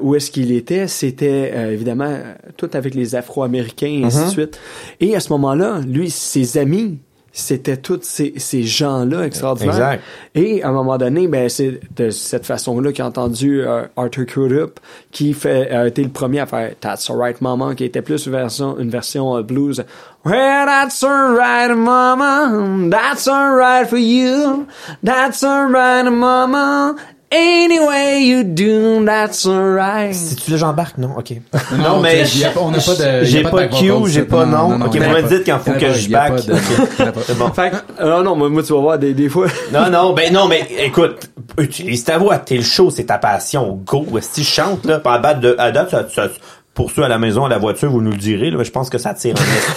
où 0.00 0.14
est-ce 0.14 0.30
qu'il 0.30 0.52
était, 0.52 0.86
c'était 0.86 1.52
euh, 1.54 1.72
évidemment 1.72 2.04
euh, 2.08 2.34
tout 2.56 2.70
avec 2.74 2.94
les 2.94 3.14
Afro-Américains 3.14 4.00
et 4.00 4.04
ainsi 4.04 4.24
de 4.24 4.30
suite. 4.30 4.58
Et 5.00 5.14
à 5.16 5.20
ce 5.20 5.30
moment-là, 5.32 5.80
lui, 5.86 6.10
ses 6.10 6.45
amis, 6.56 6.98
c'était 7.32 7.76
tous 7.76 8.00
ces, 8.02 8.32
ces 8.38 8.62
gens-là 8.62 9.26
extraordinaires. 9.26 9.74
Exact. 9.74 10.02
Et 10.34 10.62
à 10.62 10.68
un 10.68 10.72
moment 10.72 10.96
donné, 10.96 11.28
ben 11.28 11.50
c'est 11.50 11.80
de 11.94 12.08
cette 12.08 12.46
façon-là 12.46 12.92
qu'il 12.92 13.04
a 13.04 13.08
entendu 13.08 13.60
euh, 13.60 13.84
Arthur 13.96 14.24
Crudup, 14.24 14.80
qui 15.12 15.34
fait, 15.34 15.70
a 15.70 15.86
été 15.86 16.02
le 16.02 16.08
premier 16.08 16.40
à 16.40 16.46
faire 16.46 16.70
That's 16.80 17.10
Alright 17.10 17.42
Mama, 17.42 17.74
qui 17.74 17.84
était 17.84 18.00
plus 18.00 18.24
une 18.24 18.32
version, 18.32 18.78
une 18.78 18.88
version 18.88 19.36
euh, 19.36 19.42
blues. 19.42 19.84
Well, 20.24 20.66
that's 20.66 21.04
alright, 21.04 21.76
mama. 21.76 22.88
That's 22.90 23.28
alright 23.28 23.86
for 23.86 23.98
you. 23.98 24.66
That's 25.04 25.44
alright, 25.44 26.10
mama. 26.10 26.96
Anyway 27.32 28.20
you 28.24 28.44
do, 28.44 29.04
that's 29.04 29.46
alright. 29.46 30.14
Si 30.14 30.36
tu 30.36 30.52
le 30.52 30.56
j'embarque, 30.58 30.96
non, 30.96 31.10
ok. 31.18 31.32
Non, 31.76 32.00
mais 32.00 32.22
a 32.44 32.50
pas- 32.50 32.60
on 32.60 32.70
n'a 32.70 32.78
pas 32.78 32.94
de- 32.94 33.24
j'ai 33.24 33.42
pas 33.42 33.50
pas 33.50 33.66
de 33.66 33.74
Q, 33.74 33.92
j'ai 34.06 34.22
pas 34.22 34.46
non, 34.46 34.68
non. 34.68 34.78
non, 34.78 34.86
Ok, 34.86 34.94
non, 34.94 35.06
vous 35.08 35.22
me 35.22 35.28
dites 35.28 35.44
quand 35.44 35.58
faut 35.58 35.72
que 35.72 35.90
je 35.92 36.08
back. 36.08 36.34
C'est 37.26 37.36
bon. 37.36 37.50
Fait 37.50 37.70
que, 37.70 38.02
euh, 38.02 38.22
non, 38.22 38.36
moi, 38.36 38.48
moi, 38.48 38.62
tu 38.62 38.72
vas 38.72 38.78
voir, 38.80 38.98
des, 39.00 39.12
des 39.12 39.28
fois, 39.28 39.48
Non, 39.72 39.90
non, 39.90 40.12
ben 40.12 40.32
non, 40.32 40.46
mais 40.46 40.68
écoute, 40.78 41.28
utilise 41.58 42.04
ta 42.04 42.16
voix, 42.18 42.38
t'es 42.38 42.56
le 42.58 42.62
show, 42.62 42.90
c'est 42.90 43.04
ta 43.06 43.18
passion, 43.18 43.80
go. 43.84 44.06
Si 44.20 44.44
je 44.44 44.48
chante, 44.48 44.86
là, 44.86 45.00
à 45.04 45.18
date, 45.18 45.40
de, 45.40 45.56
à 45.58 45.72
date, 45.72 45.90
ça, 45.90 46.06
ça- 46.08 46.28
pour 46.76 46.92
ceux 46.92 47.02
à 47.02 47.08
la 47.08 47.18
maison, 47.18 47.44
à 47.44 47.48
la 47.48 47.58
voiture, 47.58 47.90
vous 47.90 48.00
nous 48.00 48.12
le 48.12 48.16
direz, 48.16 48.50
là, 48.50 48.58
mais 48.58 48.64
je 48.64 48.70
pense 48.70 48.88
que 48.88 48.98
ça 48.98 49.14
tire 49.14 49.34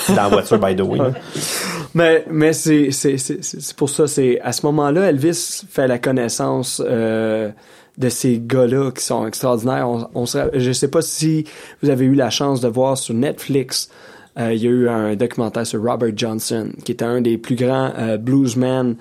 dans 0.09 0.15
la 0.15 0.27
voiture, 0.27 0.59
by 0.59 0.75
the 0.75 0.81
way. 0.81 0.99
Mais, 1.95 2.23
mais 2.29 2.53
c'est, 2.53 2.91
c'est, 2.91 3.17
c'est, 3.17 3.43
c'est 3.43 3.75
pour 3.75 3.89
ça, 3.89 4.05
c'est, 4.05 4.39
à 4.41 4.51
ce 4.51 4.63
moment-là, 4.67 5.09
Elvis 5.09 5.63
fait 5.67 5.87
la 5.87 5.97
connaissance, 5.97 6.83
euh, 6.85 7.49
de 7.97 8.09
ces 8.09 8.39
gars-là 8.39 8.91
qui 8.91 9.03
sont 9.03 9.25
extraordinaires. 9.27 9.89
On, 9.89 10.07
on 10.13 10.25
se 10.27 10.37
je 10.53 10.71
sais 10.71 10.87
pas 10.87 11.01
si 11.01 11.45
vous 11.81 11.89
avez 11.89 12.05
eu 12.05 12.13
la 12.13 12.29
chance 12.29 12.61
de 12.61 12.67
voir 12.67 12.95
sur 12.97 13.13
Netflix, 13.15 13.89
euh, 14.37 14.53
il 14.53 14.63
y 14.63 14.67
a 14.67 14.69
eu 14.69 14.87
un 14.87 15.15
documentaire 15.15 15.67
sur 15.67 15.83
Robert 15.83 16.13
Johnson, 16.15 16.69
qui 16.85 16.93
était 16.93 17.05
un 17.05 17.21
des 17.21 17.37
plus 17.37 17.55
grands 17.55 17.91
euh, 17.97 18.17
bluesmen 18.17 18.95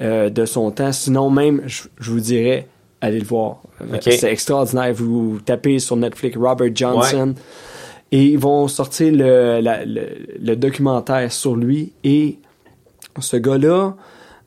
euh, 0.00 0.30
de 0.30 0.44
son 0.44 0.70
temps. 0.70 0.92
Sinon, 0.92 1.30
même, 1.30 1.62
je 1.66 2.10
vous 2.10 2.20
dirais, 2.20 2.68
allez 3.04 3.18
le 3.20 3.24
voir. 3.24 3.62
Ok. 3.80 4.00
C'est 4.02 4.30
extraordinaire. 4.30 4.92
Vous 4.94 5.40
tapez 5.44 5.78
sur 5.78 5.96
Netflix 5.96 6.36
Robert 6.36 6.70
Johnson. 6.74 7.34
Et 8.12 8.24
ils 8.26 8.38
vont 8.38 8.68
sortir 8.68 9.12
le, 9.12 9.60
la- 9.60 9.84
le, 9.84 10.02
le 10.40 10.56
documentaire 10.56 11.32
sur 11.32 11.56
lui. 11.56 11.92
Et 12.04 12.38
ce 13.18 13.36
gars-là 13.36 13.94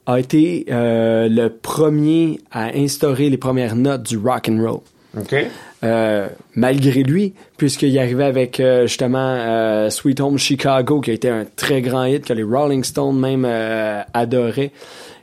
a 0.05 0.19
été 0.19 0.65
euh, 0.71 1.27
le 1.29 1.49
premier 1.49 2.39
à 2.51 2.69
instaurer 2.75 3.29
les 3.29 3.37
premières 3.37 3.75
notes 3.75 4.03
du 4.03 4.17
rock 4.17 4.49
and 4.49 4.61
roll. 4.61 4.79
Euh, 5.83 6.27
malgré 6.55 7.03
lui, 7.03 7.33
puisqu'il 7.57 7.97
arrivait 7.99 8.23
avec 8.23 8.59
euh, 8.59 8.87
justement 8.87 9.19
euh, 9.37 9.89
Sweet 9.89 10.19
Home 10.21 10.37
Chicago, 10.37 11.01
qui 11.01 11.11
a 11.11 11.13
été 11.13 11.29
un 11.29 11.45
très 11.55 11.81
grand 11.81 12.05
hit, 12.05 12.25
que 12.25 12.33
les 12.33 12.43
Rolling 12.43 12.83
Stones 12.83 13.19
même 13.19 13.45
euh, 13.45 14.01
adoraient. 14.13 14.71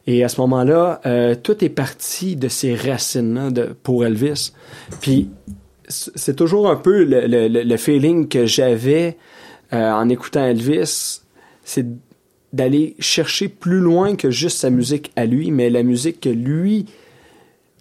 Et 0.07 0.23
à 0.23 0.29
ce 0.29 0.41
moment-là, 0.43 1.01
euh, 1.07 1.35
tout 1.35 1.65
est 1.65 1.71
parti 1.71 2.37
de 2.37 2.49
ces 2.49 2.75
racines-là 2.75 3.51
de, 3.51 3.75
pour 3.83 4.05
Elvis. 4.05 4.53
Puis 5.01 5.31
c'est 5.89 6.37
toujours 6.37 6.71
un 6.71 6.77
peu 6.77 7.05
le, 7.05 7.77
feeling 7.77 8.29
que 8.29 8.47
j'avais 8.47 9.17
euh, 9.73 9.91
en 9.91 10.09
écoutant 10.09 10.45
Elvis, 10.45 11.21
c'est 11.65 11.87
d'aller 12.53 12.95
chercher 13.01 13.49
plus 13.49 13.81
loin 13.81 14.15
que 14.15 14.31
juste 14.31 14.59
sa 14.59 14.71
musique 14.71 15.11
à 15.17 15.27
lui, 15.27 15.51
mais 15.51 15.71
la 15.71 15.83
musique 15.83 16.21
que 16.21 16.29
lui 16.29 16.87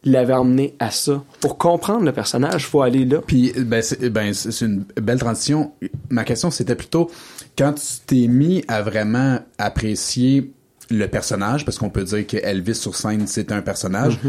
l'avait 0.03 0.33
emmené 0.33 0.75
à 0.79 0.91
ça. 0.91 1.23
Pour 1.39 1.57
comprendre 1.57 2.03
le 2.03 2.11
personnage, 2.11 2.67
faut 2.67 2.81
aller 2.81 3.05
là. 3.05 3.19
Puis, 3.25 3.53
ben, 3.55 3.81
ben, 4.11 4.33
c'est 4.33 4.65
une 4.65 4.83
belle 5.01 5.19
transition. 5.19 5.71
Ma 6.09 6.23
question, 6.23 6.51
c'était 6.51 6.75
plutôt 6.75 7.09
quand 7.57 7.73
tu 7.73 7.85
t'es 8.05 8.27
mis 8.27 8.63
à 8.67 8.81
vraiment 8.81 9.39
apprécier 9.57 10.51
le 10.97 11.07
personnage, 11.07 11.65
parce 11.65 11.77
qu'on 11.77 11.89
peut 11.89 12.03
dire 12.03 12.25
que 12.27 12.37
Elvis 12.37 12.75
sur 12.75 12.95
scène, 12.95 13.27
c'est 13.27 13.51
un 13.51 13.61
personnage. 13.61 14.19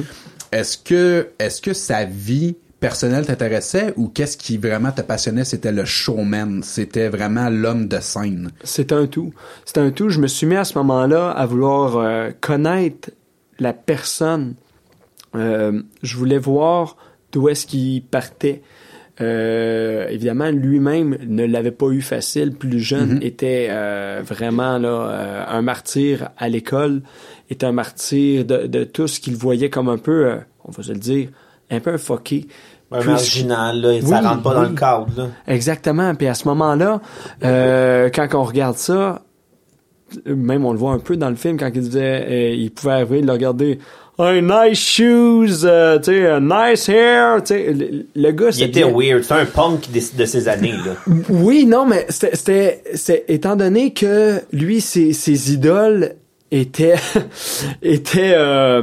Est-ce 0.52 0.78
que, 0.78 1.28
est-ce 1.38 1.60
que 1.60 1.72
sa 1.72 2.04
vie 2.04 2.56
personnelle 2.80 3.26
t'intéressait 3.26 3.94
ou 3.96 4.08
qu'est-ce 4.08 4.36
qui 4.36 4.58
vraiment 4.58 4.92
te 4.92 5.00
passionnait? 5.00 5.44
C'était 5.44 5.72
le 5.72 5.84
showman. 5.84 6.62
C'était 6.62 7.08
vraiment 7.08 7.48
l'homme 7.48 7.88
de 7.88 7.98
scène. 7.98 8.50
C'est 8.62 8.92
un 8.92 9.06
tout. 9.06 9.32
C'est 9.64 9.78
un 9.78 9.90
tout. 9.90 10.10
Je 10.10 10.20
me 10.20 10.26
suis 10.26 10.46
mis 10.46 10.56
à 10.56 10.64
ce 10.64 10.76
moment-là 10.78 11.30
à 11.30 11.46
vouloir 11.46 11.96
euh, 11.96 12.30
connaître 12.40 13.10
la 13.58 13.72
personne. 13.72 14.54
Euh, 15.34 15.82
je 16.02 16.16
voulais 16.16 16.38
voir 16.38 16.96
d'où 17.32 17.48
est-ce 17.48 17.66
qu'il 17.66 18.04
partait. 18.04 18.62
Euh, 19.20 20.08
évidemment, 20.08 20.50
lui-même 20.50 21.16
ne 21.26 21.44
l'avait 21.44 21.70
pas 21.70 21.86
eu 21.86 22.00
facile. 22.02 22.52
Plus 22.52 22.80
jeune, 22.80 23.20
était 23.22 23.68
euh, 23.70 24.22
vraiment 24.24 24.78
là 24.78 24.88
euh, 24.88 25.44
un 25.46 25.62
martyr 25.62 26.30
à 26.36 26.48
l'école, 26.48 27.02
était 27.48 27.66
un 27.66 27.72
martyr 27.72 28.44
de, 28.44 28.66
de 28.66 28.82
tout 28.84 29.06
ce 29.06 29.20
qu'il 29.20 29.36
voyait 29.36 29.70
comme 29.70 29.88
un 29.88 29.98
peu, 29.98 30.26
euh, 30.26 30.36
on 30.64 30.72
va 30.72 30.82
se 30.82 30.92
le 30.92 30.98
dire, 30.98 31.28
un 31.70 31.80
peu 31.80 31.94
un 31.94 31.98
fucké. 31.98 32.46
Un 32.90 33.02
marginal, 33.04 33.80
là, 33.80 34.00
ça 34.00 34.06
Oui, 34.06 34.26
rentre 34.26 34.42
pas 34.42 34.54
dans 34.54 34.62
le 34.62 34.68
cadre, 34.74 35.06
là. 35.16 35.28
Exactement. 35.48 36.14
Puis 36.14 36.26
à 36.28 36.34
ce 36.34 36.46
moment-là, 36.48 37.00
euh, 37.44 38.10
quand 38.12 38.28
on 38.34 38.42
regarde 38.42 38.76
ça, 38.76 39.22
même 40.26 40.64
on 40.64 40.72
le 40.72 40.78
voit 40.78 40.92
un 40.92 40.98
peu 41.00 41.16
dans 41.16 41.30
le 41.30 41.34
film 41.34 41.56
quand 41.56 41.70
il 41.74 41.80
disait, 41.80 42.56
il 42.56 42.70
pouvait 42.70 42.92
arriver, 42.92 43.18
il 43.20 43.26
le 43.26 43.32
regarder, 43.32 43.78
hey, 44.18 44.40
nice 44.42 44.78
shoes, 44.78 45.64
euh, 45.64 45.98
tu 45.98 46.04
sais, 46.12 46.26
euh, 46.26 46.40
nice 46.40 46.88
hair, 46.88 47.42
tu 47.42 47.48
sais, 47.54 47.72
le, 47.72 48.06
le 48.14 48.30
gars, 48.32 48.50
Il 48.56 48.62
était 48.64 48.80
c'était 48.80 48.92
weird. 48.92 49.22
C'est 49.24 49.34
un 49.34 49.44
punk 49.46 49.88
de 49.92 50.24
ces 50.24 50.48
années, 50.48 50.72
là. 50.72 50.94
oui, 51.28 51.66
non, 51.66 51.86
mais 51.86 52.06
c'était, 52.08 52.36
c'était, 52.36 52.82
c'est- 52.94 53.24
étant 53.28 53.56
donné 53.56 53.92
que 53.92 54.40
lui, 54.52 54.80
ses, 54.80 55.12
ses 55.12 55.52
idoles 55.52 56.14
étaient, 56.50 56.94
étaient 57.82 58.34
euh, 58.36 58.82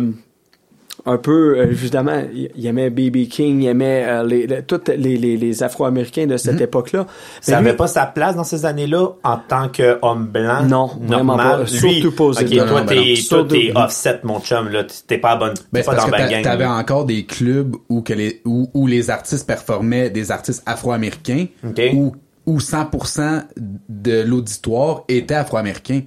un 1.05 1.17
peu, 1.17 1.57
euh, 1.59 1.63
évidemment, 1.71 2.21
il 2.33 2.65
aimait 2.65 2.89
B.B. 2.89 3.27
King, 3.27 3.61
il 3.63 3.67
aimait 3.67 4.05
euh, 4.07 4.23
les, 4.23 4.47
les- 4.47 4.61
tous 4.63 4.81
les, 4.87 5.17
les, 5.17 5.37
les 5.37 5.63
Afro-Américains 5.63 6.27
de 6.27 6.37
cette 6.37 6.61
époque-là. 6.61 7.07
Ça 7.41 7.53
Mais 7.53 7.57
avait 7.57 7.69
lui- 7.71 7.77
pas 7.77 7.87
sa 7.87 8.05
place 8.05 8.35
dans 8.35 8.43
ces 8.43 8.65
années-là 8.65 9.07
en 9.23 9.37
tant 9.37 9.69
qu'homme 9.69 10.27
blanc. 10.27 10.63
Non, 10.63 10.87
vraiment 11.01 11.35
normal. 11.35 11.65
pas. 11.65 11.71
Lui, 11.71 11.93
Surtout 12.01 12.11
pas 12.15 12.23
aux 12.25 12.31
ok, 12.33 12.41
États-Unis. 12.41 12.67
toi, 12.67 12.81
t'es, 12.81 12.95
toi, 12.95 13.15
Surtout- 13.15 13.55
t'es 13.55 13.71
offset, 13.75 14.19
mon 14.23 14.39
chum, 14.39 14.69
là. 14.69 14.83
T'es 15.07 15.17
pas 15.17 15.31
à 15.31 15.35
bonne, 15.37 15.53
Ben, 15.73 15.83
pas 15.83 15.95
dans 15.95 16.09
t'a- 16.09 16.27
gang. 16.27 16.41
t'avais 16.43 16.65
encore 16.65 17.05
des 17.05 17.25
clubs 17.25 17.75
où, 17.89 18.01
que 18.01 18.13
les, 18.13 18.41
où, 18.45 18.69
où 18.73 18.87
les 18.87 19.09
artistes 19.09 19.47
performaient, 19.47 20.09
des 20.09 20.31
artistes 20.31 20.63
afro-américains, 20.65 21.47
Ok. 21.65 21.81
où, 21.93 22.15
où 22.45 22.57
100% 22.57 23.43
de 23.89 24.21
l'auditoire 24.21 25.03
était 25.07 25.35
afro-américain. 25.35 26.01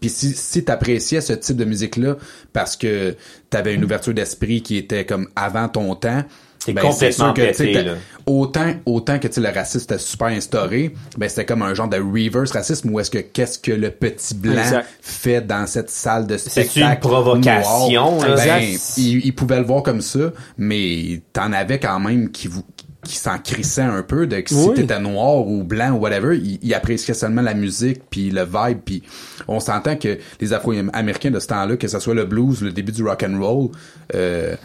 Puis 0.00 0.10
si, 0.10 0.32
si 0.34 0.64
t'appréciais 0.64 1.20
ce 1.20 1.32
type 1.32 1.56
de 1.56 1.64
musique-là 1.64 2.16
parce 2.52 2.76
que 2.76 3.16
t'avais 3.50 3.74
une 3.74 3.84
ouverture 3.84 4.14
d'esprit 4.14 4.62
qui 4.62 4.76
était 4.76 5.04
comme 5.04 5.28
avant 5.36 5.68
ton 5.68 5.94
temps, 5.94 6.24
ben, 6.66 6.82
complètement 6.82 6.92
c'est 6.98 7.12
sûr 7.12 7.34
que, 7.34 7.46
tu 7.48 7.54
sais, 7.54 7.64
pété, 7.66 7.82
là. 7.82 7.94
autant 8.26 8.72
autant 8.86 9.18
que 9.18 9.28
tu 9.28 9.34
sais, 9.34 9.40
le 9.40 9.50
racisme 9.54 9.84
était 9.84 9.98
super 10.02 10.28
instauré, 10.28 10.94
ben 11.16 11.28
c'était 11.28 11.44
comme 11.44 11.62
un 11.62 11.74
genre 11.74 11.88
de 11.88 11.96
reverse 11.96 12.50
racisme 12.50 12.90
où 12.90 12.98
est-ce 12.98 13.10
que 13.10 13.18
qu'est-ce 13.18 13.58
que 13.58 13.70
le 13.70 13.90
petit 13.90 14.34
blanc 14.34 14.62
Exact. 14.62 14.86
fait 15.00 15.40
dans 15.40 15.66
cette 15.66 15.90
salle 15.90 16.26
de 16.26 16.36
spectacle 16.36 16.80
une 16.80 16.98
provocation, 17.00 18.16
noire? 18.16 18.28
là? 18.28 18.34
Ben, 18.34 18.76
il, 18.96 19.26
il 19.26 19.34
pouvait 19.34 19.58
le 19.60 19.64
voir 19.64 19.82
comme 19.82 20.00
ça, 20.00 20.32
mais 20.58 21.22
t'en 21.32 21.52
avais 21.52 21.78
quand 21.78 22.00
même 22.00 22.30
qui 22.30 22.48
vous 22.48 22.64
qui 23.06 23.16
s'en 23.16 23.38
crissait 23.38 23.80
un 23.82 24.02
peu 24.02 24.26
de 24.26 24.40
que 24.40 24.50
si 24.50 24.54
Oui. 24.68 24.74
t'étais 24.74 24.98
noir 25.00 25.46
ou 25.46 25.62
blanc 25.64 25.92
ou 25.92 25.98
whatever, 25.98 26.36
il, 26.36 26.58
il 26.62 26.74
appréciait 26.74 27.14
seulement 27.14 27.42
la 27.42 27.54
musique 27.54 28.02
puis 28.10 28.30
le 28.30 28.42
vibe 28.44 28.78
puis 28.84 29.02
on 29.48 29.60
s'entend 29.60 29.96
que 29.96 30.18
les 30.40 30.52
Afro-Américains 30.52 31.30
de 31.30 31.40
ce 31.40 31.46
temps-là, 31.46 31.76
que 31.76 31.88
ce 31.88 31.98
soit 31.98 32.14
le 32.14 32.24
blues, 32.24 32.62
le 32.62 32.72
début 32.72 32.92
du 32.92 33.02
rock 33.02 33.24
and 33.26 33.38
roll, 33.40 33.68
euh, 34.14 34.56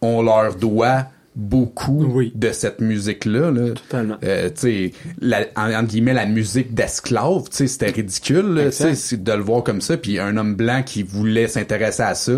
on 0.00 0.22
leur 0.22 0.54
doit 0.56 1.06
beaucoup 1.36 2.04
Oui. 2.04 2.32
de 2.34 2.50
cette 2.50 2.80
musique-là. 2.80 3.50
Là. 3.52 3.70
Totalement. 3.74 4.16
Euh, 4.24 4.48
tu 4.50 4.54
sais, 4.56 4.92
la- 5.20 5.46
en, 5.56 5.82
guillemets, 5.84 6.12
la 6.14 6.26
musique 6.26 6.74
d'esclave, 6.74 7.44
tu 7.50 7.56
sais, 7.58 7.66
c'était 7.68 7.90
ridicule, 7.90 8.54
là, 8.54 8.64
de 8.70 9.32
le 9.32 9.42
voir 9.42 9.62
comme 9.62 9.80
ça. 9.80 9.96
Puis 9.96 10.18
un 10.18 10.36
homme 10.36 10.56
blanc 10.56 10.82
qui 10.84 11.02
voulait 11.04 11.46
s'intéresser 11.46 12.02
à 12.02 12.14
ça, 12.16 12.32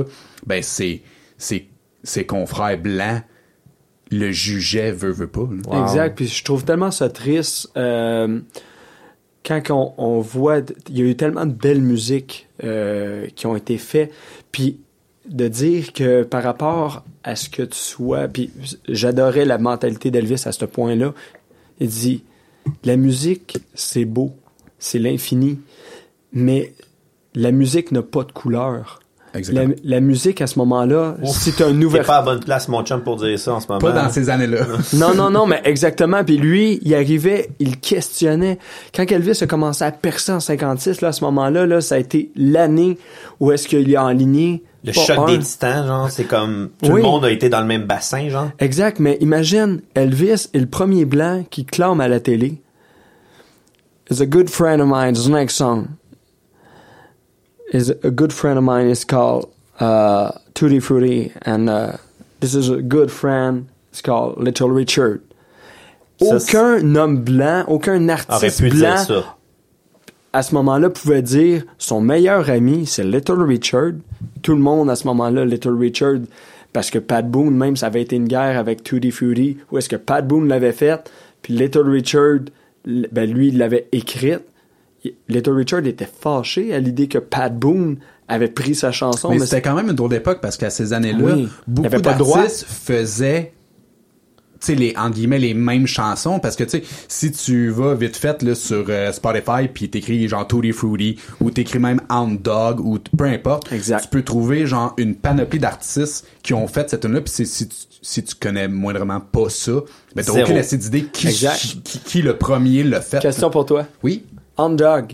ben 0.47 0.63
c'est 0.63 1.01
c'est 1.39 1.67
ses 2.03 2.25
confrères 2.27 2.77
blancs 2.79 3.23
le 4.11 4.33
jugeaient, 4.33 4.93
veut, 4.93 5.13
veut 5.13 5.29
pas. 5.29 5.43
Wow. 5.43 5.83
Exact. 5.83 6.17
Puis 6.17 6.29
je 6.29 6.45
trouve 6.45 6.65
tellement 6.65 6.91
ça 6.91 7.09
triste 7.09 7.71
euh, 7.77 8.41
quand 9.45 9.63
on, 9.71 9.95
on 9.99 10.21
voit, 10.21 10.61
il 10.89 10.99
y 10.99 11.03
a 11.03 11.05
eu 11.05 11.17
tellement 11.17 11.47
de 11.47 11.53
belles 11.53 11.81
musiques 11.81 12.49
euh, 12.63 13.27
qui 13.35 13.47
ont 13.47 13.57
été 13.57 13.79
faites, 13.79 14.13
puis 14.53 14.81
de 15.29 15.49
dire 15.49 15.93
que 15.93 16.23
par 16.23 16.43
rapport 16.43 17.05
à 17.25 17.37
ce 17.37 17.49
que 17.49 17.63
tu 17.63 17.79
sois, 17.79 18.29
puis 18.29 18.51
j'adorais 18.89 19.45
la 19.45 19.59
mentalité 19.59 20.11
d'Elvis 20.11 20.43
à 20.47 20.53
ce 20.53 20.65
point-là. 20.65 21.15
Il 21.79 21.89
dit, 21.89 22.25
la 22.85 22.97
musique 22.97 23.59
c'est 23.75 24.05
beau, 24.05 24.35
c'est 24.79 24.99
l'infini, 24.99 25.61
mais 26.33 26.75
la 27.35 27.53
musique 27.53 27.93
n'a 27.93 28.03
pas 28.03 28.25
de 28.25 28.33
couleur. 28.33 29.01
Exactement. 29.35 29.75
la, 29.85 29.95
la 29.97 30.01
musique 30.01 30.41
à 30.41 30.47
ce 30.47 30.59
moment-là, 30.59 31.17
c'est 31.25 31.61
un 31.63 31.69
T'es 31.69 31.73
nouvel 31.73 32.05
pas 32.05 32.17
à 32.19 32.23
bonne 32.23 32.41
place, 32.41 32.69
mon 32.69 32.83
chum, 32.85 33.01
pour 33.03 33.17
dire 33.17 33.39
ça 33.39 33.55
en 33.55 33.61
ce 33.61 33.69
moment. 33.69 33.81
Pas 33.81 33.93
dans 33.93 34.11
ces 34.11 34.29
années-là. 34.29 34.67
Non, 34.95 35.15
non, 35.15 35.31
non, 35.31 35.47
mais 35.47 35.61
exactement. 35.65 36.25
Puis 36.25 36.37
lui, 36.37 36.81
il 36.83 36.95
arrivait, 36.95 37.51
il 37.61 37.79
questionnait. 37.79 38.59
Quand 38.95 39.11
Elvis 39.11 39.39
a 39.43 39.47
commencé 39.47 39.85
à 39.85 39.93
percer 39.93 40.33
en 40.33 40.41
56, 40.41 41.01
là, 41.01 41.09
à 41.09 41.13
ce 41.13 41.23
moment-là, 41.25 41.67
là, 41.67 41.81
ça 41.81 41.95
a 41.95 41.99
été 41.99 42.31
l'année 42.35 42.99
où 43.39 43.53
est-ce 43.53 43.69
qu'il 43.69 43.97
a 43.97 44.05
enligné. 44.05 44.63
Le 44.83 44.93
choc 44.93 45.19
un. 45.19 45.27
des 45.27 45.39
titans, 45.39 45.87
genre, 45.87 46.11
c'est 46.11 46.25
comme 46.25 46.71
tout 46.83 46.91
Oui. 46.91 47.03
le 47.03 47.07
monde 47.07 47.25
a 47.27 47.31
été 47.31 47.49
dans 47.51 47.61
le 47.61 47.67
même 47.67 47.85
bassin, 47.85 48.31
genre. 48.31 48.51
Exact, 48.59 48.99
mais 48.99 49.19
imagine, 49.21 49.83
Elvis 49.95 50.49
est 50.55 50.59
le 50.59 50.67
premier 50.67 51.05
blanc 51.05 51.45
qui 51.51 51.65
clame 51.67 52.01
à 52.01 52.09
la 52.09 52.19
télé. 52.19 52.61
Is 54.11 54.21
a 54.23 54.27
good 54.27 54.49
friend 54.51 54.81
of 54.81 54.89
mine, 54.89 55.13
this 55.13 55.29
next 55.29 55.55
song. 55.57 55.87
Is 57.73 57.91
a 58.03 58.11
good 58.11 58.33
friend 58.33 58.59
of 58.59 58.65
mine 58.65 58.91
is 58.91 59.05
called 59.05 59.49
uh, 59.79 60.33
Tutti 60.55 60.81
Frutti, 60.81 61.33
and 61.43 61.69
uh, 61.69 61.99
this 62.41 62.55
is 62.55 62.69
a 62.69 62.83
good 62.83 63.11
friend. 63.11 63.69
It's 63.91 64.03
called 64.03 64.39
Little 64.39 64.71
Richard. 64.71 65.21
Ça, 66.21 66.37
Aucun 66.37 66.97
homme 66.97 67.25
blanc, 67.25 67.65
aucun 67.69 68.09
artiste 68.09 68.63
blanc 68.63 69.25
à 70.33 70.43
ce 70.43 70.55
moment-là 70.55 70.91
pouvait 70.91 71.23
dire 71.23 71.65
son 71.79 72.01
meilleur 72.01 72.51
ami, 72.51 72.87
c'est 72.87 73.05
Little 73.05 73.43
Richard. 73.43 73.93
Tout 74.43 74.53
le 74.53 74.61
monde 74.61 74.91
à 74.91 74.97
ce 74.97 75.07
moment-là, 75.09 75.45
Little 75.45 75.77
Richard, 75.77 76.21
parce 76.73 76.91
que 76.91 76.99
Pat 76.99 77.29
Boone, 77.29 77.57
même, 77.57 77.77
ça 77.77 77.87
avait 77.87 78.03
été 78.03 78.17
une 78.17 78.29
guerre 78.29 78.59
avec 78.59 78.85
Tutti 78.85 79.11
Frutti, 79.11 79.59
où 79.71 79.79
est-ce 79.79 79.89
que 79.89 79.97
Pat 79.97 80.27
Boone 80.27 80.49
l'avait 80.49 80.73
faite, 80.73 81.11
puis 81.43 81.55
Little 81.55 81.89
Richard, 81.89 82.41
ben 82.85 83.31
lui, 83.31 83.49
il 83.49 83.59
l'avait 83.59 83.89
écrite. 83.93 84.43
Little 85.29 85.53
Richard 85.53 85.87
était 85.87 86.09
fâché 86.21 86.75
à 86.75 86.79
l'idée 86.79 87.09
que 87.09 87.19
Pat 87.19 87.55
Boone 87.57 87.97
avait 88.29 88.49
pris 88.49 88.75
sa 88.75 88.93
chanson. 88.93 89.31
Mais 89.31 89.39
mais 89.39 89.47
c'était 89.47 89.63
quand 89.63 89.75
même 89.75 89.89
une 89.89 89.95
drôle 89.97 90.11
d'époque 90.11 90.41
parce 90.41 90.57
qu'à 90.57 90.71
ces 90.71 90.93
années-là, 90.93 91.19
Oui. 91.25 91.49
Il 91.69 91.85
y 91.85 91.89
beaucoup 91.89 92.01
d'artistes 92.01 92.67
faisaient 92.69 93.53
tu 94.61 94.67
sais 94.67 94.75
les 94.75 94.95
en 94.99 95.09
guillemets 95.09 95.39
les 95.39 95.55
mêmes 95.55 95.87
chansons 95.87 96.39
parce 96.39 96.55
que 96.55 96.65
tu 96.65 96.71
sais 96.71 96.83
si 97.09 97.33
tu 97.33 97.71
vas 97.71 97.95
vite 97.95 98.15
fait 98.15 98.43
là 98.43 98.55
sur 98.55 98.85
euh, 98.91 99.11
Spotify 99.11 99.69
puis 99.73 99.89
t'écris 99.89 100.29
genre 100.29 100.47
Tutti 100.47 100.73
Fruity 100.73 101.19
ou 101.41 101.51
t'écris 101.51 101.79
même 101.79 102.03
Hound 102.11 102.43
Dog 102.43 102.79
ou 102.81 102.99
peu 103.17 103.25
importe 103.25 103.73
Exact. 103.73 104.03
tu 104.03 104.09
peux 104.09 104.23
trouver 104.23 104.67
genre 104.67 104.93
une 104.99 105.15
panoplie 105.15 105.59
d'artistes 105.61 106.27
qui 106.43 106.53
ont 106.53 106.67
fait 106.67 106.91
cette 106.91 107.01
tune 107.01 107.15
là 107.15 107.23
puis 107.23 107.33
si 107.47 107.69
tu, 107.69 107.75
si 108.03 108.23
tu 108.23 108.35
connais 108.35 108.69
moindrement 108.69 109.21
pas 109.21 109.49
ça 109.49 109.73
ben 110.15 110.23
t'as 110.23 110.43
aucune 110.43 110.59
assez 110.59 110.77
d'idée 110.77 111.05
qui, 111.05 111.29
qui 111.85 111.99
qui 112.01 112.21
le 112.21 112.37
premier 112.37 112.83
l'a 112.83 113.01
fait 113.01 113.21
Question 113.21 113.49
pour 113.49 113.65
toi. 113.65 113.87
oui? 114.03 114.25
Hound 114.61 114.79
Dog. 114.79 115.13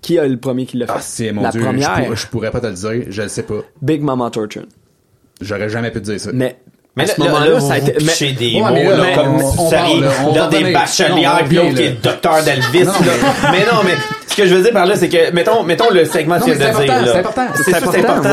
Qui 0.00 0.18
a 0.18 0.26
le 0.26 0.36
premier 0.36 0.66
qui 0.66 0.76
l'a 0.76 0.86
fait? 0.86 0.92
ah 0.96 1.00
c'est 1.00 1.32
mon 1.32 1.42
La 1.42 1.50
dieu 1.50 1.60
je 1.60 1.66
première. 1.66 1.94
pourrais, 2.04 2.16
je 2.16 2.26
pourrais 2.26 2.50
pas 2.50 2.60
te 2.60 2.66
le 2.66 2.74
dire 2.74 3.04
je 3.08 3.22
le 3.22 3.28
sais 3.28 3.42
pas 3.42 3.54
Big 3.80 4.02
Mama 4.02 4.28
Torture. 4.30 4.64
j'aurais 5.40 5.70
jamais 5.70 5.90
pu 5.90 6.00
te 6.02 6.04
dire 6.10 6.20
ça 6.20 6.30
Mais, 6.34 6.58
Mais 6.94 7.04
à 7.04 7.06
ce 7.06 7.18
là, 7.20 7.26
moment-là, 7.26 7.50
là, 7.52 7.60
ça 7.60 7.72
a 7.74 7.78
vous, 7.80 7.88
été... 7.88 8.04
mais- 8.04 8.32
des 8.34 8.54
Ouais, 8.54 8.60
mots, 8.60 8.68
mais 8.74 8.84
là, 8.84 9.14
comme 9.14 9.34
on- 9.36 9.50
si 9.52 9.58
on 9.60 9.70
ça 9.70 9.80
arrive 9.80 10.10
dans 10.34 10.48
des 10.50 10.72
bachelières, 10.72 11.44
puis 11.48 11.58
on 11.58 11.62
l'autre 11.64 11.76
qui 11.76 11.82
est 11.84 12.02
docteur 12.04 12.42
d'Elvis. 12.44 12.86
Mais 13.50 13.64
non, 13.64 13.80
mais 13.82 13.94
ce 14.26 14.36
que 14.36 14.46
je 14.46 14.54
veux 14.54 14.62
dire 14.62 14.72
par 14.72 14.86
là, 14.86 14.96
c'est 14.96 15.08
que, 15.08 15.30
mettons, 15.32 15.62
mettons 15.62 15.90
le 15.90 16.04
segment 16.04 16.38
que 16.38 16.44
tu 16.44 16.52
viens 16.52 16.70
de 16.70 16.76
c'est 16.76 16.84
dire, 16.84 16.94
important, 16.94 17.04
là. 17.04 17.12
c'est 17.12 17.18
important. 17.18 17.46
C'est 17.56 17.62
sûr, 17.64 17.92
c'est 17.92 17.98
important, 18.04 18.30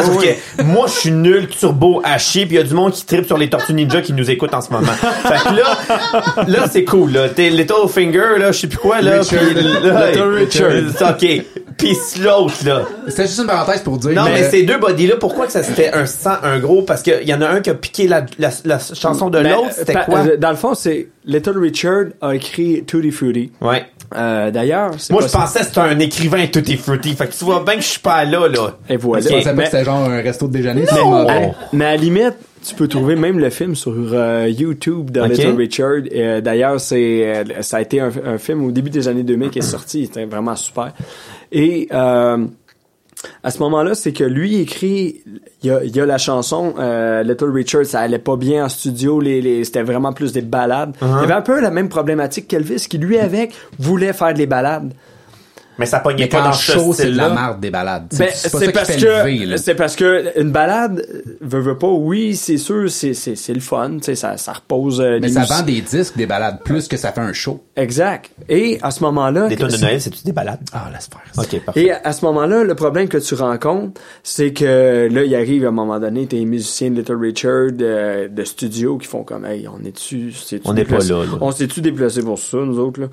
que 0.58 0.64
moi, 0.64 0.86
je 0.88 0.94
suis 0.94 1.12
nul, 1.12 1.48
turbo, 1.48 2.02
à 2.04 2.18
chier, 2.18 2.46
puis 2.46 2.56
il 2.56 2.60
y 2.60 2.62
a 2.62 2.66
du 2.66 2.74
monde 2.74 2.92
qui 2.94 3.06
tripe 3.06 3.26
sur 3.26 3.38
les 3.38 3.50
Tortues 3.50 3.74
Ninja 3.74 4.02
qui 4.02 4.14
nous 4.14 4.30
écoute 4.30 4.54
en 4.54 4.62
ce 4.62 4.72
moment. 4.72 4.92
fait 4.92 5.50
que 5.50 5.56
là, 5.56 6.44
là, 6.48 6.66
c'est 6.72 6.84
cool, 6.84 7.12
là. 7.14 7.30
T'es 7.30 7.50
Little 7.50 7.88
Finger, 7.90 8.38
là, 8.40 8.52
je 8.52 8.60
sais 8.62 8.68
plus 8.68 8.78
quoi, 8.78 9.02
là, 9.02 9.20
Richard. 9.20 9.40
puis 9.40 9.64
là, 9.64 10.10
Little 10.12 10.34
Richard. 10.34 11.12
OK. 11.12 11.44
Puis 11.78 11.98
l'autre, 12.22 12.54
là. 12.66 12.82
C'était 13.08 13.24
juste 13.28 13.40
une 13.40 13.48
parenthèse 13.48 13.82
pour 13.82 13.98
dire. 13.98 14.12
Non, 14.12 14.26
mais, 14.26 14.50
ces 14.50 14.64
deux 14.64 14.78
bodies-là, 14.78 15.16
pourquoi 15.20 15.46
que 15.48 15.52
ça 15.52 15.64
c'était 15.64 15.92
un 15.94 16.06
sang, 16.06 16.36
un 16.44 16.60
gros? 16.60 16.82
Parce 16.84 17.02
qu'il 17.02 17.28
y 17.28 17.34
en 17.34 17.42
a 17.42 17.48
un 17.48 17.62
qui 17.62 17.70
a 17.70 17.74
piqué 17.74 18.08
la, 18.08 18.26
la, 18.40 18.50
la 18.66 18.78
chanson 18.80 19.30
de 19.30 19.42
Ben, 19.42 19.52
l'autre, 19.52 19.70
c'était 19.76 19.94
quoi? 20.06 20.20
euh, 20.20 20.38
Dans 20.38 20.52
le 20.52 20.56
fond, 20.58 20.74
c'est 20.76 21.08
Little 21.26 21.58
Richard 21.58 22.06
a 22.22 22.36
écrit 22.36 22.84
Tutti 22.86 23.12
Frutti. 23.12 23.52
Ouais. 23.62 23.86
Euh, 24.15 24.52
D'ailleurs, 24.52 24.91
c'est 24.97 25.12
Moi, 25.13 25.21
pas 25.21 25.28
je 25.28 25.34
pensais 25.34 25.60
que 25.60 25.65
c'était 25.65 25.80
un 25.80 26.00
écrivain 26.00 26.45
tutti 26.47 26.78
frutti. 26.78 27.13
Fait 27.15 27.28
que 27.28 27.34
tu 27.34 27.43
vois 27.45 27.63
bien 27.63 27.76
que 27.76 27.82
je 27.82 27.88
suis 27.88 28.00
pas 28.00 28.26
là, 28.26 28.47
là. 28.47 28.78
Et 28.89 28.97
voilà. 28.97 29.21
Je 29.24 29.28
Ok. 29.30 29.34
pensais 29.36 29.50
pas 29.50 29.56
Mais- 29.56 29.63
que 29.63 29.69
c'était 29.71 29.86
genre 29.86 29.97
un 30.10 30.21
resto 30.21 30.47
de 30.47 30.54
déjeuner. 30.54 30.82
Non! 30.95 31.26
c'est 31.28 31.32
à, 31.34 31.52
mais 31.74 31.86
à 31.86 31.91
la 31.91 31.97
limite, 31.97 32.36
tu 32.67 32.76
peux 32.76 32.88
trouver 32.88 33.15
même 33.15 33.39
le 33.39 33.50
film 33.50 33.76
sur 33.76 33.93
euh, 33.95 34.47
YouTube 34.50 35.10
de. 35.12 35.24
Little 35.24 35.56
Richard. 35.56 36.02
Euh, 36.13 36.41
D'ailleurs, 36.41 36.80
c'est 36.80 37.24
euh, 37.26 37.62
ça 37.62 37.78
a 37.78 37.82
été 37.82 38.00
un, 38.00 38.12
un 38.26 38.38
film 38.38 38.63
au 38.65 38.71
début 38.71 38.89
des 38.89 39.08
années 39.08 39.24
2000 39.24 39.50
qui 39.50 39.60
est 39.60 39.63
sorti. 39.63 40.06
C'était 40.06 40.26
vraiment 40.26 40.56
super. 40.56 40.91
Et 41.52 41.88
euh, 41.91 42.45
à 43.44 43.52
ce 43.52 43.60
moment-là, 43.60 43.96
c'est 43.96 44.14
que 44.14 44.24
lui 44.24 44.58
écrit, 44.60 45.22
il 45.64 45.68
y 45.68 45.72
a, 45.72 45.84
il 45.84 45.96
y 45.96 46.00
a 46.00 46.06
la 46.06 46.18
chanson 46.18 46.74
euh, 46.80 47.24
Little 47.24 47.52
Richard, 47.52 47.86
ça 47.86 48.00
allait 48.00 48.20
pas 48.20 48.36
bien 48.36 48.66
en 48.66 48.70
studio, 48.70 49.20
les, 49.20 49.42
les, 49.42 49.64
c'était 49.64 49.84
vraiment 49.84 50.14
plus 50.14 50.32
des 50.32 50.42
balades. 50.42 50.96
Uh-huh. 51.02 51.18
Il 51.18 51.22
y 51.22 51.24
avait 51.24 51.34
un 51.34 51.42
peu 51.42 51.60
la 51.60 51.72
même 51.72 51.90
problématique 51.90 52.48
qu'Elvis, 52.48 52.88
qui 52.90 52.98
lui 52.98 53.18
avec 53.18 53.54
voulait 53.80 54.14
faire 54.14 54.34
des 54.34 54.48
balades. 54.48 54.94
Mais 55.82 55.88
ça 55.88 56.00
pognait 56.00 56.24
Mais 56.26 56.30
pas 56.30 56.38
quand 56.38 56.46
dans 56.46 56.54
ce 56.54 56.72
chaud, 56.74 56.94
c'est 56.94 57.12
de 57.12 57.17
la 57.17 57.30
marde 57.30 57.60
des 57.60 57.72
balades. 57.72 58.06
Ben, 58.17 58.30
c'est 58.32 58.50
c'est 58.50 58.67
qui 58.67 58.72
parce 58.72 58.96
que 58.96 59.58
c'est 59.58 59.76
parce 59.76 59.96
que 59.96 60.39
une 60.39 60.52
balade 60.52 61.04
euh, 61.12 61.22
veut, 61.41 61.60
veut 61.60 61.78
pas 61.78 61.88
oui 61.88 62.36
c'est 62.36 62.58
sûr 62.58 62.89
c'est 62.89 63.13
c'est 63.15 63.36
c'est 63.36 63.54
le 63.54 63.60
fun 63.60 63.98
tu 63.98 64.04
sais 64.04 64.15
ça 64.15 64.38
ça 64.38 64.54
repose 64.54 65.02
euh, 65.02 65.17
Mais 65.22 65.30
ça 65.30 65.44
vend 65.44 65.63
des 65.63 65.82
disques, 65.82 66.15
des 66.15 66.28
balades, 66.28 66.60
plus 66.63 66.88
que 66.88 66.98
ça 66.98 67.12
fait 67.12 67.22
un 67.22 67.34
show. 67.34 67.63
exact 67.76 68.30
et 68.48 68.78
à 68.84 68.91
ce 68.91 69.04
moment-là 69.04 69.48
Des 69.48 69.58
tonnes 69.58 69.72
de 69.72 69.78
Noël, 69.78 70.00
c'est-tu 70.00 70.24
des 70.24 70.32
balades? 70.34 70.60
Ah, 70.72 70.89
laisse 70.94 71.10
faire. 71.12 71.44
Ok, 71.44 71.60
parfait. 71.65 71.82
et 71.86 71.91
à 71.91 72.12
ce 72.13 72.24
moment-là 72.26 72.63
le 72.63 72.76
problème 72.76 73.08
que 73.08 73.17
tu 73.17 73.34
rencontres 73.34 74.00
c'est 74.22 74.54
que 74.54 75.10
là 75.12 75.24
il 75.24 75.36
arrive 75.36 75.65
à 75.65 75.70
un 75.70 75.72
moment 75.72 76.00
donné 76.00 76.28
t'es 76.28 76.44
musicien 76.46 76.91
de 76.91 76.96
Little 76.98 77.17
Richard 77.20 77.70
euh, 77.82 78.28
de 78.28 78.44
studio 78.44 78.98
qui 79.00 79.08
font 79.08 79.24
comme 79.24 79.46
hey 79.46 79.67
on 79.67 79.84
est-tu 79.84 80.32
c'est 80.32 80.62
On 80.65 80.74
n'est 80.74 80.86
pas 80.86 81.00
là, 81.00 81.24
là. 81.24 81.38
on 81.41 81.52
s'est-tu 81.52 81.82
déplacé 81.82 82.22
pour 82.22 82.38
ça 82.38 82.58
nous 82.58 82.78
autres 82.80 83.02
là? 83.02 83.08